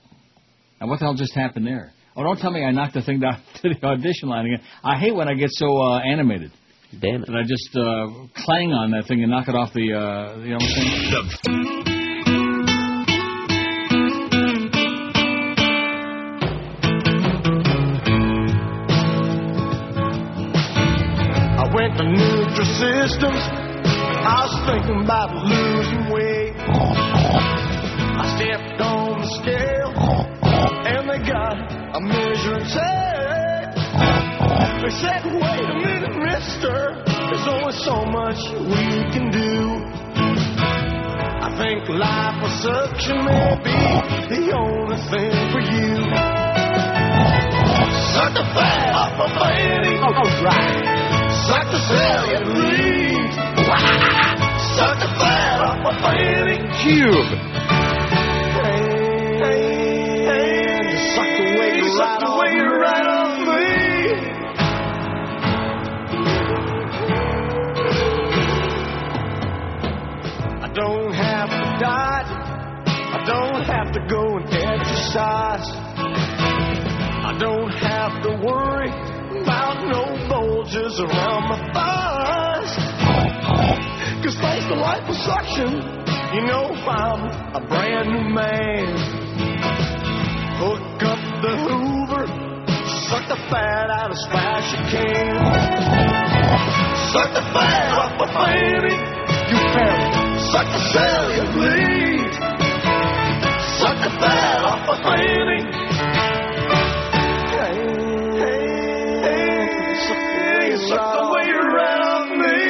And 0.83 0.91
what 0.91 0.99
the 0.99 1.05
hell 1.05 1.15
just 1.15 1.33
happened 1.33 1.65
there? 1.65 1.93
Oh, 2.17 2.25
don't 2.25 2.41
tell 2.41 2.51
me 2.51 2.65
I 2.65 2.73
knocked 2.73 2.95
the 2.95 3.03
thing 3.03 3.21
down 3.21 3.41
to 3.63 3.69
the 3.69 3.87
audition 3.87 4.29
line 4.29 4.47
again. 4.47 4.67
I 4.83 4.99
hate 4.99 5.15
when 5.15 5.29
I 5.29 5.35
get 5.35 5.51
so 5.53 5.81
uh, 5.81 6.01
animated. 6.01 6.51
Damn 7.01 7.23
it. 7.23 7.27
That 7.29 7.37
I 7.37 7.43
just 7.45 7.71
uh, 7.77 8.09
clang 8.45 8.73
on 8.73 8.91
that 8.91 9.07
thing 9.07 9.23
and 9.23 9.31
knock 9.31 9.47
it 9.47 9.55
off 9.55 9.73
the, 9.73 9.93
uh, 9.93 10.39
you 10.41 10.51
know 10.51 10.57
what 10.57 10.65
I'm 10.65 10.71
saying? 10.71 11.13
I 21.59 21.65
went 21.73 21.97
to 21.97 22.03
Nutrisystems. 22.03 23.43
I 23.87 24.47
was 24.47 24.55
thinking 24.67 25.05
about 25.05 25.31
losing 25.47 26.11
weight. 26.13 26.57
I 28.19 28.37
stepped 28.37 28.81
on 28.81 29.02
They 34.83 34.91
said, 34.91 35.23
"Wait 35.25 35.71
a 35.71 35.79
minute, 35.79 36.11
Mister. 36.19 36.99
There's 37.07 37.47
only 37.47 37.71
so 37.87 38.03
much 38.05 38.43
we 38.67 39.07
can 39.15 39.31
do." 39.31 39.79
I 41.39 41.55
think 41.57 41.87
liposuction 41.87 43.23
may 43.23 43.63
be 43.63 43.79
the 44.35 44.51
only 44.59 44.99
thing 45.07 45.31
for 45.55 45.63
you. 45.63 46.03
Suck 48.11 48.35
the 48.35 48.43
fat 48.59 48.91
off 48.99 49.23
a 49.23 49.29
fanny. 49.39 50.03
Oh, 50.03 50.19
oh 50.19 50.43
right. 50.51 50.83
Suck 51.47 51.67
the 51.71 51.79
cellulite. 51.79 53.35
Suck 54.75 54.99
the 54.99 55.11
fat 55.15 55.63
off 55.63 55.79
a 55.87 55.95
fanny. 56.03 56.59
Cube. 56.83 57.31
And 60.27 60.91
suck 61.15 62.19
the 62.19 62.27
weight 62.35 62.67
right 62.83 63.07
off 63.07 63.12
I 71.85 73.25
don't 73.27 73.65
have 73.65 73.93
to 73.93 74.01
go 74.09 74.37
and 74.37 74.47
exercise. 74.47 75.67
I 77.25 77.37
don't 77.39 77.71
have 77.71 78.23
to 78.23 78.31
worry 78.45 78.91
about 79.43 79.83
no 79.91 80.29
bulges 80.29 81.01
around 81.01 81.49
my 81.49 81.59
thighs. 81.75 82.73
Cause 84.23 84.37
thanks 84.39 84.67
to 84.71 84.75
liposuction, 84.79 85.83
you 86.35 86.43
know 86.47 86.71
I'm 86.87 87.55
a 87.55 87.67
brand 87.67 88.09
new 88.11 88.35
man. 88.35 88.97
Hook 90.63 91.03
up 91.03 91.19
the 91.43 91.57
Hoover, 91.67 92.27
suck 93.11 93.29
the 93.29 93.37
fat 93.51 93.91
out 93.91 94.13
as 94.13 94.25
fast 94.31 94.67
as 94.67 94.79
you 94.79 94.83
can. 94.99 95.35
Suck 97.13 97.35
the 97.35 97.43
fat 97.53 97.93
off 97.99 98.13
my 98.19 98.27
fanny, 98.33 98.95
you 99.51 99.59
fanny. 99.75 100.22
Suck 100.53 100.69
the 100.69 100.77
off 104.69 104.85
my 104.87 104.97
fanny. 105.01 105.65
Hey, 109.25 110.77
suck 110.77 111.09
the 111.17 111.25
way 111.33 111.49
around 111.57 112.37
me. 112.37 112.61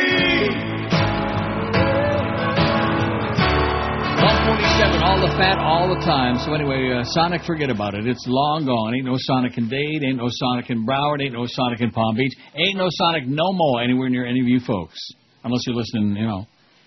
147, 4.22 5.02
all 5.02 5.18
the 5.18 5.34
fat, 5.36 5.58
all 5.58 5.88
the 5.92 5.98
time. 6.06 6.38
So 6.38 6.54
anyway, 6.54 6.92
uh, 6.92 7.02
Sonic, 7.02 7.42
forget 7.42 7.68
about 7.68 7.94
it. 7.94 8.06
It's 8.06 8.24
long 8.28 8.64
gone. 8.64 8.94
Ain't 8.94 9.06
no 9.06 9.16
Sonic 9.18 9.58
in 9.58 9.68
Dade. 9.68 10.04
Ain't 10.04 10.18
no 10.18 10.28
Sonic 10.30 10.70
in 10.70 10.86
Broward. 10.86 11.20
Ain't 11.20 11.34
no 11.34 11.46
Sonic 11.48 11.80
in 11.80 11.90
Palm 11.90 12.14
Beach. 12.14 12.32
Ain't 12.54 12.76
no 12.76 12.86
Sonic 12.90 13.26
no 13.26 13.52
more 13.52 13.82
anywhere 13.82 14.08
near 14.08 14.24
any 14.24 14.38
of 14.38 14.46
you 14.46 14.60
folks. 14.60 15.00
Unless 15.42 15.62
you're 15.66 15.74
listening, 15.74 16.14
you 16.14 16.28
know, 16.28 16.46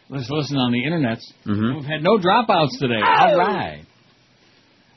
unless 0.10 0.28
you're 0.30 0.60
on 0.60 0.72
the 0.72 0.84
internets. 0.84 1.24
Mm-hmm. 1.46 1.78
We've 1.78 1.86
had 1.86 2.04
no 2.04 2.18
dropouts 2.18 2.78
today. 2.80 3.02
All 3.02 3.38
right. 3.38 3.84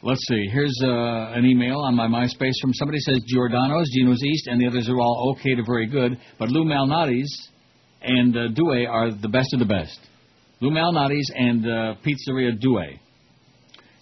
Let's 0.02 0.24
see. 0.28 0.46
Here's 0.52 0.78
uh, 0.82 1.32
an 1.34 1.44
email 1.44 1.80
on 1.80 1.96
my 1.96 2.06
MySpace 2.06 2.54
from 2.60 2.72
somebody 2.74 2.98
says 3.00 3.20
Giordano's, 3.26 3.88
Gino's 3.92 4.22
East, 4.22 4.46
and 4.46 4.60
the 4.60 4.68
others 4.68 4.88
are 4.88 5.00
all 5.00 5.34
okay 5.36 5.56
to 5.56 5.62
very 5.64 5.86
good, 5.88 6.18
but 6.38 6.50
Lou 6.50 6.64
Malnati's 6.64 7.48
and 8.00 8.36
uh, 8.36 8.48
Due 8.48 8.86
are 8.88 9.10
the 9.10 9.28
best 9.28 9.52
of 9.54 9.58
the 9.58 9.66
best. 9.66 9.98
Lou 10.60 10.70
Malnati's 10.70 11.32
and 11.34 11.66
uh, 11.66 11.94
Pizzeria 12.06 12.58
Due. 12.60 12.98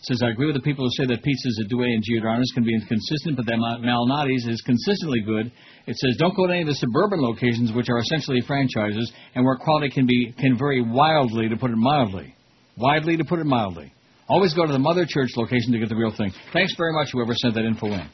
Says 0.03 0.21
I 0.23 0.29
agree 0.29 0.47
with 0.47 0.57
the 0.57 0.63
people 0.63 0.85
who 0.85 0.91
say 1.03 1.07
that 1.09 1.25
pizzas 1.25 1.65
at 1.65 1.71
Due 1.71 1.83
and 1.83 2.03
Giordano's 2.03 2.53
can 2.53 2.63
be 2.63 2.75
inconsistent, 2.75 3.37
but 3.37 3.47
that 3.47 3.57
Mal- 3.57 3.81
Malnati's 3.81 4.47
is 4.47 4.61
consistently 4.61 5.21
good. 5.25 5.51
It 5.87 5.97
says 5.97 6.17
don't 6.19 6.37
go 6.37 6.47
to 6.47 6.53
any 6.53 6.63
of 6.63 6.69
the 6.69 6.75
suburban 6.75 7.21
locations, 7.21 7.73
which 7.73 7.89
are 7.89 7.99
essentially 7.99 8.41
franchises, 8.41 9.13
and 9.35 9.45
where 9.45 9.57
quality 9.57 9.91
can 9.91 10.07
be 10.07 10.35
can 10.39 10.59
vary 10.59 10.83
wildly, 10.83 11.49
to 11.49 11.57
put 11.57 11.71
it 11.71 11.77
mildly. 11.77 12.35
Widely, 12.77 13.17
to 13.17 13.25
put 13.25 13.39
it 13.39 13.47
mildly. 13.47 13.93
Always 14.29 14.53
go 14.55 14.67
to 14.67 14.73
the 14.73 14.79
Mother 14.79 15.07
Church 15.09 15.31
location 15.37 15.73
to 15.73 15.79
get 15.79 15.89
the 15.89 15.97
real 15.97 16.15
thing. 16.15 16.33
Thanks 16.53 16.75
very 16.77 16.93
much, 16.93 17.11
whoever 17.13 17.33
sent 17.35 17.55
that 17.55 17.65
info 17.65 17.87
in. 17.87 18.09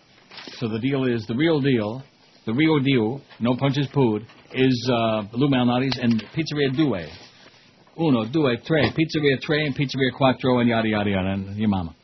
So 0.58 0.68
the 0.68 0.78
deal 0.78 1.04
is 1.04 1.24
the 1.26 1.34
real 1.34 1.60
deal, 1.60 2.02
the 2.44 2.52
real 2.52 2.78
deal, 2.80 3.22
no 3.40 3.56
punches 3.56 3.88
pulled, 3.92 4.22
is 4.52 4.90
uh, 4.92 5.22
Lou 5.32 5.48
Malnati's 5.48 5.98
and 5.98 6.22
Pizzeria 6.34 6.76
Due. 6.76 7.08
Uno, 7.98 8.24
due, 8.24 8.56
tre, 8.64 8.90
Pizzeria 8.90 9.40
Tre 9.40 9.66
and 9.66 9.74
Pizzeria 9.74 10.16
Quattro 10.16 10.60
and 10.60 10.68
yada 10.68 10.88
yada 10.88 11.10
yada 11.10 11.28
and 11.28 11.56
your 11.56 11.68
mama. 11.68 11.94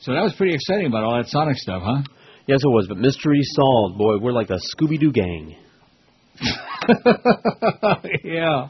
So 0.00 0.12
that 0.12 0.22
was 0.22 0.34
pretty 0.34 0.54
exciting 0.54 0.86
about 0.86 1.04
all 1.04 1.16
that 1.16 1.28
Sonic 1.28 1.56
stuff, 1.56 1.82
huh? 1.84 2.02
Yes, 2.46 2.60
it 2.62 2.68
was. 2.68 2.86
But 2.88 2.98
mystery 2.98 3.40
solved. 3.42 3.98
Boy, 3.98 4.18
we're 4.18 4.32
like 4.32 4.48
the 4.48 4.60
Scooby 4.74 4.98
Doo 4.98 5.12
gang. 5.12 5.56
yeah. 8.24 8.68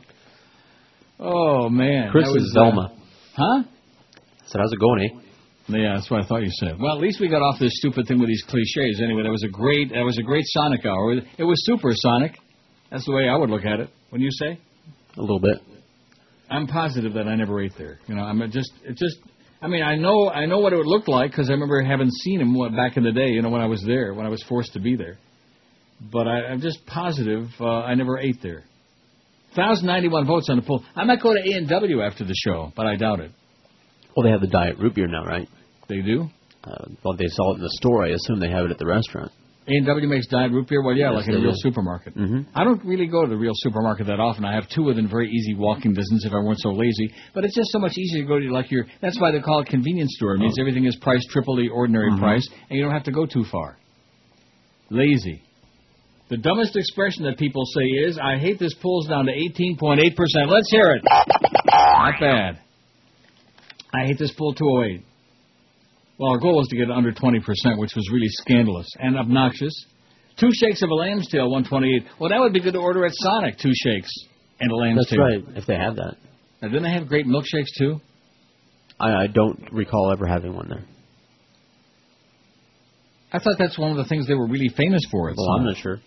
Oh 1.19 1.69
man. 1.69 2.11
Chris 2.11 2.29
is 2.29 2.53
Velma. 2.55 2.93
Uh, 2.93 2.97
huh? 3.37 3.63
said, 4.47 4.61
how's 4.61 4.73
it 4.73 4.81
going, 4.81 5.05
eh? 5.05 5.21
Yeah, 5.69 5.95
that's 5.95 6.11
what 6.11 6.25
I 6.25 6.27
thought 6.27 6.43
you 6.43 6.51
said. 6.51 6.81
Well, 6.81 6.97
at 6.97 7.01
least 7.01 7.21
we 7.21 7.29
got 7.29 7.43
off 7.43 7.61
this 7.61 7.73
stupid 7.77 8.09
thing 8.09 8.19
with 8.19 8.29
these 8.29 8.43
cliches. 8.49 9.01
Anyway, 9.03 9.23
that 9.23 9.31
was 9.31 9.45
a 9.45 9.49
great 9.49 9.91
that 9.91 10.03
was 10.03 10.19
a 10.19 10.23
great 10.23 10.45
Sonic 10.47 10.85
hour. 10.85 11.13
It 11.39 11.45
was 11.45 11.65
super 11.65 11.91
Sonic. 11.95 12.37
That's 12.91 13.05
the 13.07 13.13
way 13.13 13.29
I 13.29 13.37
would 13.37 13.51
look 13.51 13.65
at 13.65 13.79
it. 13.79 13.89
Wouldn't 14.11 14.25
you 14.25 14.33
say? 14.33 14.59
A 15.17 15.21
little 15.21 15.39
bit. 15.39 15.59
I'm 16.51 16.67
positive 16.67 17.15
that 17.15 17.29
I 17.29 17.37
never 17.37 17.63
ate 17.63 17.75
there. 17.79 18.01
You 18.09 18.17
know, 18.17 18.23
I'm 18.23 18.51
just 18.51 18.73
it 18.85 18.97
just. 18.97 19.19
I 19.63 19.69
mean, 19.69 19.83
I 19.83 19.97
know 19.97 20.31
I 20.31 20.47
know 20.47 20.59
what 20.59 20.73
it 20.73 20.77
would 20.77 20.87
look 20.87 21.07
like 21.07 21.31
because 21.31 21.51
I 21.51 21.53
remember 21.53 21.83
having 21.83 22.11
seen 22.11 22.41
him 22.41 22.57
back 22.75 22.97
in 22.97 23.03
the 23.03 23.13
day. 23.13 23.29
You 23.29 23.43
know, 23.43 23.51
when 23.51 23.61
I 23.61 23.67
was 23.67 23.83
there, 23.87 24.15
when 24.15 24.25
I 24.25 24.31
was 24.31 24.43
forced 24.49 24.73
to 24.73 24.81
be 24.81 24.97
there. 24.97 25.19
But 26.01 26.27
I, 26.27 26.47
I'm 26.47 26.61
just 26.61 26.87
positive 26.87 27.49
uh, 27.61 27.83
I 27.83 27.95
never 27.95 28.19
ate 28.19 28.39
there. 28.43 28.65
1,091 29.55 30.27
votes 30.27 30.49
on 30.49 30.57
the 30.57 30.63
poll. 30.63 30.85
I 30.95 31.05
might 31.05 31.21
go 31.21 31.35
to 31.35 31.41
A 31.41 31.57
and 31.57 31.69
W 31.69 32.03
after 32.03 32.25
the 32.25 32.35
show, 32.35 32.73
but 32.77 32.87
I 32.87 32.97
doubt 32.97 33.21
it. 33.21 33.33
Well, 34.17 34.25
they 34.25 34.31
have 34.31 34.41
the 34.41 34.47
diet 34.47 34.79
root 34.79 34.95
beer 34.95 35.09
now, 35.09 35.25
right? 35.25 35.49
They 35.89 36.01
do. 36.01 36.29
Uh, 36.63 36.87
well, 37.05 37.17
they 37.17 37.27
sell 37.27 37.53
it 37.53 37.57
in 37.57 37.63
the 37.63 37.71
store. 37.73 38.05
I 38.05 38.11
assume 38.11 38.39
they 38.39 38.51
have 38.51 38.65
it 38.67 38.71
at 38.71 38.79
the 38.79 38.87
restaurant. 38.87 39.33
A 39.69 39.73
and 39.73 39.87
W 39.87 40.09
makes 40.09 40.27
diet 40.27 40.51
root 40.53 40.67
beer. 40.69 40.83
Well, 40.83 40.97
yeah, 40.97 41.11
Yes, 41.13 41.21
like 41.21 41.29
in 41.29 41.35
a 41.35 41.41
real 41.41 41.53
do. 41.53 41.59
supermarket. 41.61 42.17
Mm-hmm. 42.17 42.41
I 42.59 42.65
don't 42.65 42.83
really 42.85 43.07
go 43.07 43.23
to 43.23 43.29
the 43.29 43.37
real 43.37 43.53
supermarket 43.55 44.07
that 44.07 44.19
often. 44.19 44.45
I 44.45 44.55
have 44.55 44.69
two 44.69 44.83
within 44.83 45.07
very 45.07 45.29
easy 45.31 45.55
walking 45.55 45.93
distance 45.93 46.25
if 46.25 46.33
I 46.33 46.37
weren't 46.39 46.59
so 46.61 46.71
lazy. 46.71 47.13
But 47.35 47.45
it's 47.45 47.55
just 47.55 47.71
so 47.71 47.79
much 47.79 47.97
easier 47.97 48.23
to 48.23 48.27
go 48.29 48.41
to 48.41 48.51
like 48.53 48.71
your. 48.71 48.87
That's 49.01 49.21
why 49.21 49.31
they 49.31 49.41
call 49.41 49.61
it 49.61 49.69
convenience 49.69 50.13
store. 50.17 50.35
It 50.35 50.39
means 50.41 50.55
Oh. 50.59 50.63
everything 50.63 50.87
is 50.87 50.97
priced 50.97 51.29
triple 51.31 51.57
the 51.57 51.69
ordinary 51.69 52.11
Mhm. 52.11 52.19
price, 52.19 52.49
and 52.69 52.77
you 52.79 52.85
don't 52.85 52.93
have 52.95 53.05
to 53.05 53.13
go 53.13 53.27
too 53.27 53.45
far. 53.45 53.77
Lazy. 54.89 55.43
The 56.31 56.37
dumbest 56.39 56.75
expression 56.77 57.25
that 57.25 57.37
people 57.39 57.65
say 57.67 57.85
is, 57.85 58.19
"I 58.19 58.39
hate 58.39 58.59
this 58.59 58.75
pulls 58.75 59.07
down 59.09 59.27
to 59.27 59.33
18.8 59.33 60.17
percent." 60.17 60.49
Let's 60.49 60.71
hear 60.71 60.93
it. 60.93 61.03
Not 61.05 62.15
bad. 62.21 62.59
I 63.93 64.07
hate 64.07 64.19
this 64.19 64.33
pull 64.33 64.55
208. 64.55 65.03
Well, 66.21 66.33
our 66.33 66.39
goal 66.39 66.57
was 66.57 66.69
to 66.69 66.77
get 66.77 66.91
it 66.91 66.91
under 66.91 67.13
20%, 67.13 67.41
which 67.79 67.95
was 67.97 68.07
really 68.13 68.29
scandalous 68.29 68.87
and 68.99 69.17
obnoxious. 69.17 69.73
Two 70.39 70.51
shakes 70.53 70.83
of 70.83 70.91
a 70.91 70.95
lamb's 70.95 71.27
tail, 71.29 71.49
128. 71.51 72.21
Well, 72.21 72.29
that 72.29 72.39
would 72.39 72.53
be 72.53 72.61
good 72.61 72.75
to 72.75 72.79
order 72.79 73.07
at 73.07 73.13
Sonic, 73.15 73.57
two 73.57 73.73
shakes 73.73 74.11
and 74.61 74.71
a 74.71 74.75
lamb's 74.77 74.99
That's 74.99 75.11
tail. 75.13 75.21
right, 75.21 75.43
if 75.57 75.65
they 75.65 75.77
have 75.77 75.97
that. 75.97 76.17
Now, 76.61 76.69
didn't 76.69 76.83
they 76.83 76.93
have 76.93 77.09
great 77.09 77.25
milkshakes, 77.25 77.73
too? 77.79 78.01
I, 79.01 79.25
I 79.25 79.27
don't 79.29 79.73
recall 79.73 80.13
ever 80.13 80.27
having 80.27 80.55
one 80.55 80.69
there. 80.69 80.85
I 83.33 83.39
thought 83.39 83.57
that's 83.59 83.79
one 83.79 83.91
of 83.91 83.97
the 83.97 84.05
things 84.05 84.27
they 84.27 84.35
were 84.35 84.47
really 84.47 84.69
famous 84.77 85.01
for 85.11 85.31
at 85.31 85.37
Well, 85.39 85.47
Sonic. 85.47 85.61
I'm 85.61 85.67
not 85.73 85.77
sure. 85.79 86.01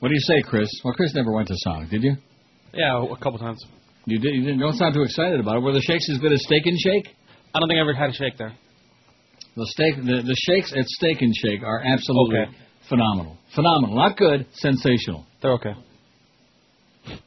What 0.00 0.08
do 0.08 0.14
you 0.14 0.20
say, 0.20 0.40
Chris? 0.48 0.70
Well, 0.82 0.94
Chris 0.94 1.14
never 1.14 1.32
went 1.32 1.48
to 1.48 1.54
Sonic, 1.58 1.90
did 1.90 2.02
you? 2.02 2.16
Yeah, 2.72 3.04
a 3.04 3.16
couple 3.16 3.38
times. 3.38 3.62
You, 4.06 4.18
did, 4.18 4.34
you 4.34 4.40
didn't, 4.44 4.60
don't 4.60 4.76
sound 4.76 4.94
too 4.94 5.02
excited 5.02 5.38
about 5.38 5.56
it. 5.56 5.60
Were 5.60 5.72
the 5.74 5.82
shakes 5.82 6.08
as 6.10 6.16
good 6.16 6.32
as 6.32 6.42
Steak 6.44 6.64
and 6.64 6.78
Shake? 6.78 7.08
I 7.54 7.58
don't 7.58 7.68
think 7.68 7.76
I 7.76 7.82
ever 7.82 7.92
had 7.92 8.08
a 8.10 8.14
shake 8.14 8.38
there. 8.38 8.54
The 9.58 9.66
steak, 9.66 9.96
the, 9.96 10.22
the 10.22 10.36
shakes 10.46 10.72
at 10.72 10.86
Steak 10.86 11.20
and 11.20 11.34
Shake 11.34 11.64
are 11.64 11.82
absolutely 11.84 12.38
Okay. 12.42 12.52
phenomenal. 12.88 13.36
Phenomenal, 13.56 13.96
not 13.96 14.16
good, 14.16 14.46
sensational. 14.52 15.26
They're 15.42 15.54
okay. 15.54 15.72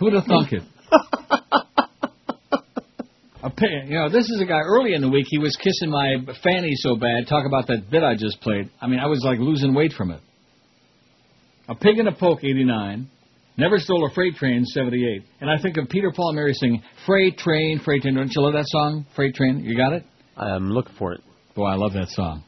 Who'd 0.00 0.14
have 0.14 0.24
thunk 0.24 0.52
it? 0.52 0.62
You 3.62 3.98
know, 3.98 4.08
this 4.08 4.24
is 4.30 4.40
a 4.40 4.46
guy 4.46 4.60
early 4.60 4.94
in 4.94 5.02
the 5.02 5.08
week. 5.08 5.26
He 5.28 5.36
was 5.36 5.54
kissing 5.56 5.90
my 5.90 6.16
fanny 6.42 6.72
so 6.76 6.96
bad. 6.96 7.26
Talk 7.28 7.44
about 7.46 7.66
that 7.66 7.90
bit 7.90 8.02
I 8.02 8.14
just 8.14 8.40
played. 8.40 8.70
I 8.80 8.86
mean, 8.86 8.98
I 9.00 9.06
was 9.06 9.22
like 9.22 9.38
losing 9.38 9.74
weight 9.74 9.92
from 9.92 10.10
it. 10.10 10.20
A 11.68 11.74
pig 11.74 11.98
in 11.98 12.06
a 12.06 12.12
poke, 12.14 12.42
89. 12.42 13.08
Never 13.60 13.78
stole 13.78 14.06
a 14.06 14.14
freight 14.14 14.36
train, 14.36 14.64
78. 14.64 15.22
And 15.42 15.50
I 15.50 15.60
think 15.60 15.76
of 15.76 15.86
Peter 15.90 16.10
Paul 16.16 16.30
and 16.30 16.36
Mary 16.36 16.54
singing 16.54 16.82
Freight 17.04 17.36
Train, 17.36 17.78
Freight 17.84 18.00
Train. 18.00 18.14
Don't 18.14 18.30
you 18.34 18.42
love 18.42 18.54
that 18.54 18.64
song? 18.68 19.04
Freight 19.14 19.34
Train. 19.34 19.60
You 19.62 19.76
got 19.76 19.92
it? 19.92 20.02
I'm 20.36 20.70
looking 20.70 20.94
for 20.98 21.12
it. 21.12 21.20
Boy, 21.54 21.66
I 21.66 21.74
love 21.74 21.92
that 21.92 22.08
song. 22.08 22.42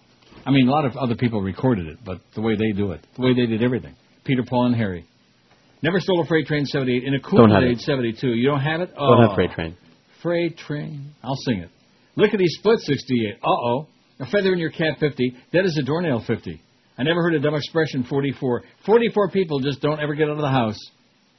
I 0.47 0.50
mean, 0.50 0.68
a 0.68 0.70
lot 0.70 0.86
of 0.86 0.97
other 0.97 1.15
people 1.15 1.42
recorded 1.42 1.86
it, 1.86 1.99
but 2.02 2.20
the 2.34 2.41
way 2.41 2.57
they 2.57 2.73
do 2.74 2.92
it, 2.92 3.07
the 3.15 3.23
way 3.23 3.34
they 3.34 3.44
did 3.44 3.62
everything. 3.62 3.94
Peter 4.24 4.42
Paul 4.49 4.66
and 4.66 4.74
Harry. 4.74 5.05
Never 5.82 6.00
stole 6.00 6.23
a 6.23 6.26
freight 6.26 6.47
train, 6.47 6.65
78. 6.65 7.05
In 7.05 7.15
a 7.15 7.18
Don't 7.20 7.50
have 7.50 7.78
72. 7.78 8.26
You 8.28 8.49
don't 8.49 8.60
have 8.60 8.81
it? 8.81 8.91
Oh. 8.97 9.15
Don't 9.15 9.24
Oh. 9.24 9.28
have 9.28 9.34
freight 9.34 9.50
train. 9.52 9.76
Freight 10.23 10.57
train. 10.57 11.12
I'll 11.23 11.36
sing 11.44 11.58
it. 11.58 11.68
Lickety 12.16 12.47
split 12.47 12.81
68. 12.81 13.34
Uh 13.44 13.49
oh. 13.50 13.89
A 14.20 14.26
feather 14.26 14.52
in 14.55 14.58
your 14.58 14.70
cap 14.70 14.99
50. 14.99 15.36
Dead 15.52 15.65
as 15.66 15.76
a 15.76 15.82
doornail 15.82 16.20
50. 16.26 16.62
I 16.97 17.02
never 17.02 17.20
heard 17.23 17.34
a 17.34 17.41
dumb 17.41 17.55
expression 17.55 18.05
44. 18.05 18.62
44 18.86 19.31
people 19.31 19.60
just 19.60 19.81
don't 19.82 20.00
ever 20.00 20.15
get 20.15 20.28
out 20.28 20.36
of 20.36 20.39
the 20.42 20.49
house. 20.50 20.78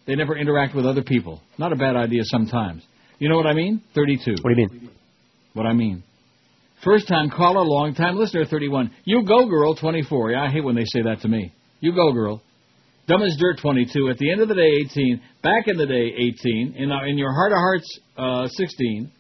They 0.06 0.15
never 0.15 0.35
interact 0.35 0.75
with 0.75 0.85
other 0.85 1.03
people. 1.03 1.41
Not 1.57 1.72
a 1.72 1.75
bad 1.75 1.95
idea 1.95 2.22
sometimes. 2.25 2.83
You 3.19 3.30
know 3.30 3.38
what 3.38 3.48
I 3.48 3.53
mean? 3.53 3.82
32. 3.95 4.35
What 4.41 4.53
do 4.53 4.61
you 4.61 4.67
mean? 4.67 4.90
What 5.53 5.65
I 5.65 5.73
mean. 5.73 6.03
First 6.83 7.07
time 7.07 7.30
caller, 7.30 7.64
long 7.64 7.95
time 7.95 8.17
listener 8.17 8.45
31. 8.45 8.91
You 9.06 9.23
go 9.25 9.48
girl 9.48 9.75
24. 9.75 10.32
Yeah, 10.32 10.43
I 10.43 10.49
hate 10.49 10.64
when 10.64 10.75
they 10.75 10.83
say 10.85 11.03
that 11.03 11.22
to 11.22 11.27
me. 11.27 11.53
You 11.80 11.93
go 11.93 12.11
girl. 12.11 12.41
Dumb 13.07 13.22
as 13.22 13.38
dirt 13.40 13.59
22. 13.61 14.09
At 14.09 14.17
the 14.17 14.32
end 14.32 14.41
of 14.41 14.49
the 14.49 14.56
day 14.56 14.69
18. 14.91 15.22
Back 15.41 15.67
in 15.67 15.77
the 15.77 15.85
day 15.85 16.14
18. 16.17 16.75
In, 16.77 16.91
uh, 16.91 17.03
in 17.06 17.17
your 17.17 17.33
heart 17.33 17.51
of 17.51 17.57
hearts 17.57 17.99
uh, 18.17 18.48
16. 18.48 19.11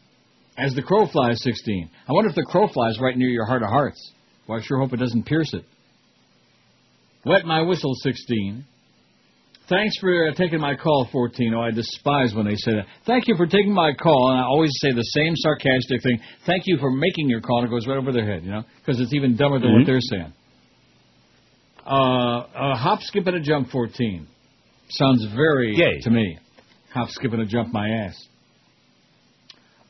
As 0.57 0.73
the 0.73 0.81
crow 0.81 1.07
flies 1.07 1.41
16. 1.41 1.89
I 2.07 2.13
wonder 2.13 2.29
if 2.29 2.35
the 2.35 2.45
crow 2.49 2.67
flies 2.67 2.99
right 2.99 3.17
near 3.17 3.29
your 3.29 3.45
heart 3.45 3.63
of 3.63 3.69
hearts. 3.69 4.11
Well, 4.47 4.59
I 4.59 4.61
sure 4.63 4.77
hope 4.77 4.93
it 4.93 4.97
doesn't 4.97 5.25
pierce 5.25 5.53
it. 5.53 5.63
Wet 7.25 7.45
my 7.45 7.61
whistle 7.61 7.93
16. 7.95 8.65
Thanks 9.69 9.95
for 10.01 10.27
uh, 10.27 10.33
taking 10.35 10.59
my 10.59 10.75
call, 10.75 11.07
14. 11.11 11.53
Oh, 11.55 11.61
I 11.61 11.71
despise 11.71 12.33
when 12.35 12.45
they 12.45 12.55
say 12.55 12.73
that. 12.73 12.85
Thank 13.05 13.27
you 13.29 13.35
for 13.37 13.45
taking 13.45 13.73
my 13.73 13.93
call, 13.93 14.31
and 14.31 14.39
I 14.39 14.43
always 14.43 14.71
say 14.81 14.91
the 14.91 15.01
same 15.01 15.33
sarcastic 15.37 16.03
thing. 16.03 16.19
Thank 16.45 16.63
you 16.65 16.77
for 16.79 16.91
making 16.91 17.29
your 17.29 17.39
call, 17.39 17.59
and 17.59 17.67
it 17.67 17.71
goes 17.71 17.87
right 17.87 17.97
over 17.97 18.11
their 18.11 18.25
head, 18.29 18.43
you 18.43 18.51
know, 18.51 18.63
because 18.79 18.99
it's 18.99 19.13
even 19.13 19.37
dumber 19.37 19.59
than 19.59 19.71
what 19.71 19.81
Mhm. 19.83 19.85
they're 19.85 20.01
saying. 20.01 20.33
Uh, 21.85 21.89
uh, 22.55 22.75
hop, 22.75 23.01
skip, 23.03 23.25
and 23.27 23.37
a 23.37 23.39
jump, 23.39 23.69
14. 23.69 24.27
Sounds 24.89 25.23
very 25.33 25.75
Gay. 25.75 25.99
to 26.01 26.09
me. 26.09 26.37
Hop, 26.93 27.09
skip, 27.09 27.31
and 27.31 27.41
a 27.41 27.45
jump, 27.45 27.71
my 27.73 27.87
ass. 27.89 28.15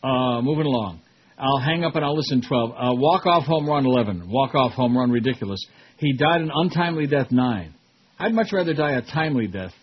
Uh, 0.04 0.42
moving 0.42 0.66
along. 0.66 1.00
I'll 1.38 1.58
hang 1.60 1.84
up 1.84 1.96
and 1.96 2.06
I'll 2.06 2.16
listen, 2.16 2.42
12. 2.42 2.72
Uh, 2.72 2.94
walk 2.96 3.26
off 3.26 3.46
home 3.46 3.68
run, 3.68 3.86
11. 3.86 4.30
Walk 4.30 4.54
off 4.56 4.74
home 4.74 4.96
run, 4.98 5.12
ridiculous. 5.12 5.60
He 5.98 6.14
died 6.14 6.42
an 6.42 6.52
untimely 6.54 7.08
death, 7.08 7.32
9. 7.32 7.74
I'd 8.20 8.34
much 8.34 8.52
rather 8.52 8.74
die 8.74 8.94
a 8.94 9.02
timely 9.02 9.48
death. 9.48 9.74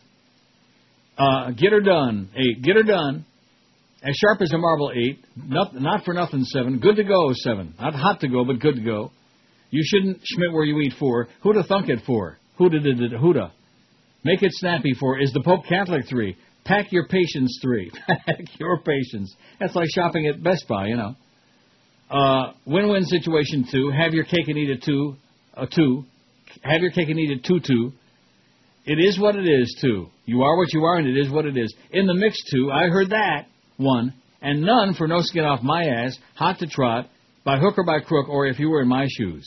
Uh, 1.19 1.51
get 1.51 1.73
her 1.73 1.81
done, 1.81 2.31
8. 2.35 2.63
Get 2.63 2.77
her 2.77 2.83
done. 2.83 3.27
As 4.03 4.15
sharp 4.17 4.41
as 4.41 4.53
a 4.53 4.59
marble, 4.59 4.93
8. 4.95 5.25
Not, 5.37 5.75
not 5.75 6.05
for 6.05 6.15
nothing, 6.15 6.45
7. 6.45 6.79
Good 6.79 6.97
to 6.97 7.05
go, 7.05 7.33
7. 7.35 7.75
Not 7.79 7.95
hot 7.95 8.21
to 8.21 8.29
go, 8.29 8.45
but 8.45 8.59
good 8.59 8.77
to 8.77 8.81
go. 8.81 9.11
You 9.71 9.83
shouldn't 9.85 10.21
schmidt 10.25 10.53
where 10.53 10.65
you 10.65 10.79
eat, 10.81 10.95
4. 10.99 11.29
Who'da 11.43 11.65
thunk 11.65 11.89
it, 11.89 12.01
4. 12.07 12.39
Who'da 12.59 12.81
did 12.81 13.01
it, 13.01 13.13
who'da. 13.13 13.53
Make 14.25 14.43
it 14.43 14.51
snappy, 14.53 14.95
4. 14.99 15.21
Is 15.21 15.33
the 15.33 15.43
Pope 15.43 15.67
Catholic, 15.69 16.09
3. 16.09 16.37
Pack 16.65 16.93
your 16.93 17.07
patience, 17.09 17.59
3. 17.63 17.91
Pack 18.27 18.41
your 18.59 18.81
patience. 18.81 19.35
That's 19.59 19.75
like 19.75 19.89
shopping 19.95 20.27
at 20.27 20.43
Best 20.43 20.67
Buy, 20.69 20.87
you 20.87 20.97
know. 20.97 21.15
Uh, 22.11 22.53
win-win 22.67 23.05
situation, 23.05 23.67
2. 23.71 23.91
Have 23.91 24.15
your 24.15 24.25
cake 24.25 24.49
and 24.49 24.57
eat 24.57 24.71
it, 24.71 24.83
2. 24.85 25.17
A 25.55 25.67
2. 25.67 26.05
Have 26.63 26.81
your 26.81 26.91
cake 26.91 27.09
and 27.09 27.19
eat 27.19 27.31
it, 27.31 27.45
2, 27.45 27.61
2. 27.61 27.93
It 28.87 28.99
is 28.99 29.19
what 29.19 29.37
it 29.37 29.47
is, 29.47 29.77
too. 29.81 30.09
You 30.25 30.43
are 30.43 30.57
what 30.57 30.73
you 30.73 30.85
are, 30.85 30.97
and 30.97 31.07
it 31.07 31.19
is 31.19 31.31
what 31.31 31.47
it 31.47 31.57
is. 31.57 31.75
In 31.93 32.07
the 32.07 32.15
mix, 32.15 32.37
too, 32.51 32.71
I 32.73 32.89
heard 32.89 33.11
that, 33.11 33.47
one. 33.77 34.15
And 34.43 34.63
none 34.63 34.95
for 34.95 35.07
no 35.07 35.19
skin 35.21 35.45
off 35.45 35.63
my 35.63 35.85
ass, 35.85 36.17
hot 36.35 36.59
to 36.61 36.67
trot, 36.67 37.09
by 37.45 37.59
hook 37.59 37.77
or 37.77 37.85
by 37.85 38.01
crook, 38.01 38.29
or 38.29 38.47
if 38.47 38.59
you 38.59 38.71
were 38.71 38.83
in 38.83 38.89
my 38.89 39.07
shoes. 39.09 39.47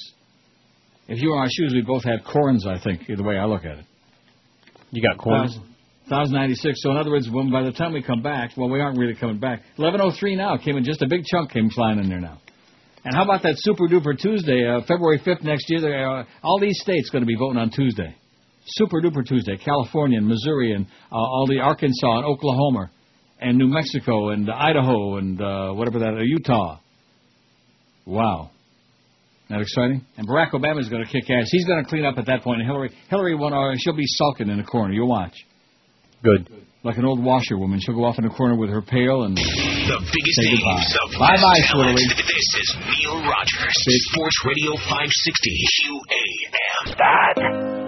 If 1.08 1.22
you 1.22 1.30
were 1.30 1.36
in 1.36 1.42
my 1.42 1.50
shoes, 1.52 1.74
we'd 1.74 1.88
both 1.88 2.04
have 2.04 2.20
corns, 2.32 2.66
I 2.68 2.80
think, 2.80 3.08
the 3.08 3.24
way 3.24 3.38
I 3.38 3.46
look 3.46 3.66
at 3.66 3.80
it. 3.80 3.86
You 4.92 5.02
got 5.02 5.18
corns? 5.18 5.58
1096. 6.08 6.82
So, 6.84 6.92
in 6.92 6.98
other 6.98 7.10
words, 7.10 7.30
when 7.30 7.52
by 7.52 7.64
the 7.64 7.72
time 7.72 7.94
we 7.94 8.04
come 8.04 8.22
back, 8.22 8.52
well, 8.58 8.70
we 8.70 8.80
aren't 8.80 9.00
really 9.00 9.16
coming 9.16 9.40
back. 9.40 9.62
1103 9.78 10.36
now 10.36 10.58
came 10.58 10.78
in, 10.78 10.84
just 10.84 11.02
a 11.02 11.08
big 11.08 11.24
chunk 11.26 11.52
came 11.52 11.70
flying 11.70 11.98
in 12.00 12.10
there 12.10 12.20
now. 12.20 12.40
And 13.06 13.16
how 13.16 13.24
about 13.24 13.42
that 13.44 13.56
Super 13.58 13.88
Duper 13.88 14.18
Tuesday, 14.18 14.66
uh, 14.68 14.82
February 14.88 15.20
5th 15.20 15.44
next 15.44 15.66
year? 15.70 16.20
Uh, 16.20 16.26
all 16.44 16.60
these 16.60 16.80
states 16.82 17.10
going 17.10 17.22
to 17.22 17.28
be 17.28 17.36
voting 17.36 17.58
on 17.58 17.70
Tuesday. 17.70 18.16
Super 18.66 19.02
Duper 19.02 19.26
Tuesday. 19.26 19.58
California 19.58 20.18
and 20.18 20.28
Missouri 20.28 20.74
and 20.74 20.86
uh, 21.12 21.16
all 21.16 21.46
the 21.48 21.60
Arkansas 21.60 22.18
and 22.18 22.26
Oklahoma 22.26 22.90
and 23.40 23.58
New 23.58 23.68
Mexico 23.68 24.30
and 24.30 24.50
Idaho 24.50 25.18
and 25.18 25.42
uh, 25.42 25.72
whatever 25.74 26.00
that, 26.00 26.14
uh, 26.14 26.22
Utah. 26.24 26.80
Wow. 28.06 28.50
Isn't 29.46 29.58
That 29.58 29.62
exciting? 29.62 30.06
And 30.18 30.28
Barack 30.28 30.52
Obama 30.52 30.80
is 30.80 30.90
going 30.90 31.04
to 31.06 31.10
kick 31.12 31.30
ass. 31.30 31.48
He's 31.52 31.66
going 31.66 31.84
to 31.84 31.90
clean 31.90 32.06
up 32.06 32.18
at 32.18 32.26
that 32.28 32.42
point. 32.44 32.60
And 32.62 32.68
Hillary, 32.70 32.92
Hillary 33.10 33.36
won. 33.36 33.54
Uh, 33.54 33.74
she'll 33.78 33.96
be 33.96 34.06
sulking 34.08 34.50
in 34.50 34.60
a 34.60 34.64
corner. 34.64 34.94
You'll 34.94 35.10
watch. 35.10 35.36
Good. 36.24 36.48
Like 36.86 36.98
an 36.98 37.06
old 37.06 37.24
washerwoman, 37.24 37.80
she'll 37.82 37.96
go 37.96 38.04
off 38.04 38.18
in 38.20 38.26
a 38.26 38.30
corner 38.30 38.58
with 38.58 38.70
her 38.70 38.82
pail 38.82 39.24
and 39.24 39.38
The 39.38 39.44
biggest 39.44 40.42
say 40.42 40.52
names 40.52 40.96
goodbye. 41.14 41.16
of 41.16 41.20
Bye 41.20 41.36
bye, 41.36 41.60
last. 41.60 41.74
Swirly. 41.74 41.96
This 41.96 42.48
is 42.60 42.76
Neil 43.00 43.22
Rogers, 43.24 43.74
Sports 44.12 44.46
Radio 44.46 44.72
560 44.76 45.66
QAM. 45.80 46.98
That. 46.98 47.83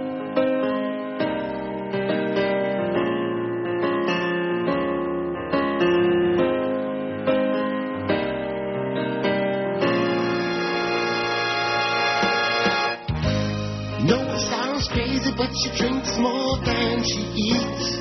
She 15.66 15.78
drinks 15.78 16.18
more 16.20 16.58
than 16.64 17.04
she 17.04 17.22
eats. 17.34 17.98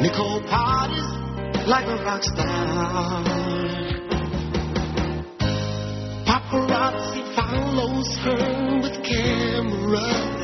Nicole 0.00 0.42
parties 0.48 1.08
like 1.66 1.86
a 1.86 1.96
rock 2.04 2.22
star. 2.22 3.24
Paparazzi 6.26 7.22
follows 7.34 8.16
her 8.22 8.80
with 8.80 9.02
cameras. 9.02 10.42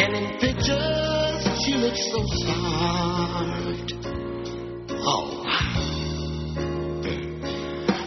And 0.00 0.16
in 0.16 0.26
pictures, 0.40 1.42
she 1.62 1.74
looks 1.74 2.02
so 2.10 2.20
starved. 2.42 3.92
Oh. 5.06 5.44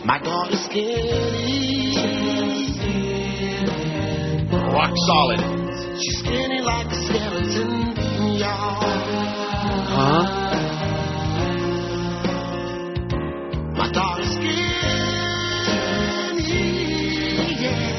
My 0.06 0.20
daughter's 0.20 0.66
skinny. 0.66 1.27
Rock 4.78 4.94
solid. 5.08 5.42
She's 5.98 6.20
skinny 6.20 6.62
like 6.62 6.86
a 6.86 6.96
skeleton, 7.10 7.98
y'all. 8.38 8.78
Huh? 9.90 10.22
My 13.74 13.90
daughter's 13.92 14.30
skinny, 14.38 14.54
yeah. 17.58 17.98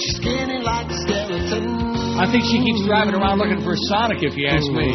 She's 0.00 0.16
skinny 0.16 0.64
like 0.64 0.88
a 0.88 0.96
skeleton. 0.96 1.68
I 2.18 2.24
think 2.32 2.44
she 2.44 2.64
keeps 2.64 2.86
driving 2.86 3.14
around 3.14 3.36
looking 3.40 3.60
for 3.60 3.76
Sonic, 3.76 4.22
if 4.22 4.38
you 4.38 4.46
ask 4.48 4.70
me. 4.72 4.88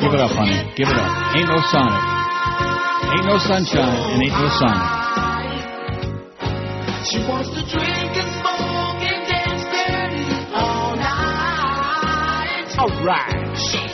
Give 0.00 0.14
it 0.14 0.20
up, 0.20 0.30
honey. 0.30 0.64
Give 0.76 0.88
it 0.88 0.96
up. 0.96 1.36
Ain't 1.36 1.46
no 1.46 1.60
Sonic. 1.68 2.02
Ain't 3.12 3.26
no 3.26 3.36
sunshine 3.36 4.00
and 4.14 4.22
ain't 4.22 4.32
no 4.32 4.48
Sonic. 4.58 5.01
She 7.12 7.18
wants 7.28 7.50
to 7.50 7.60
drink 7.68 8.16
and 8.16 8.32
smoke 8.40 9.04
and 9.04 9.28
dance 9.28 9.64
dirty 9.68 10.32
all 10.54 10.96
night. 10.96 12.72
All 12.78 13.04
right. 13.04 13.52
She 13.54 13.91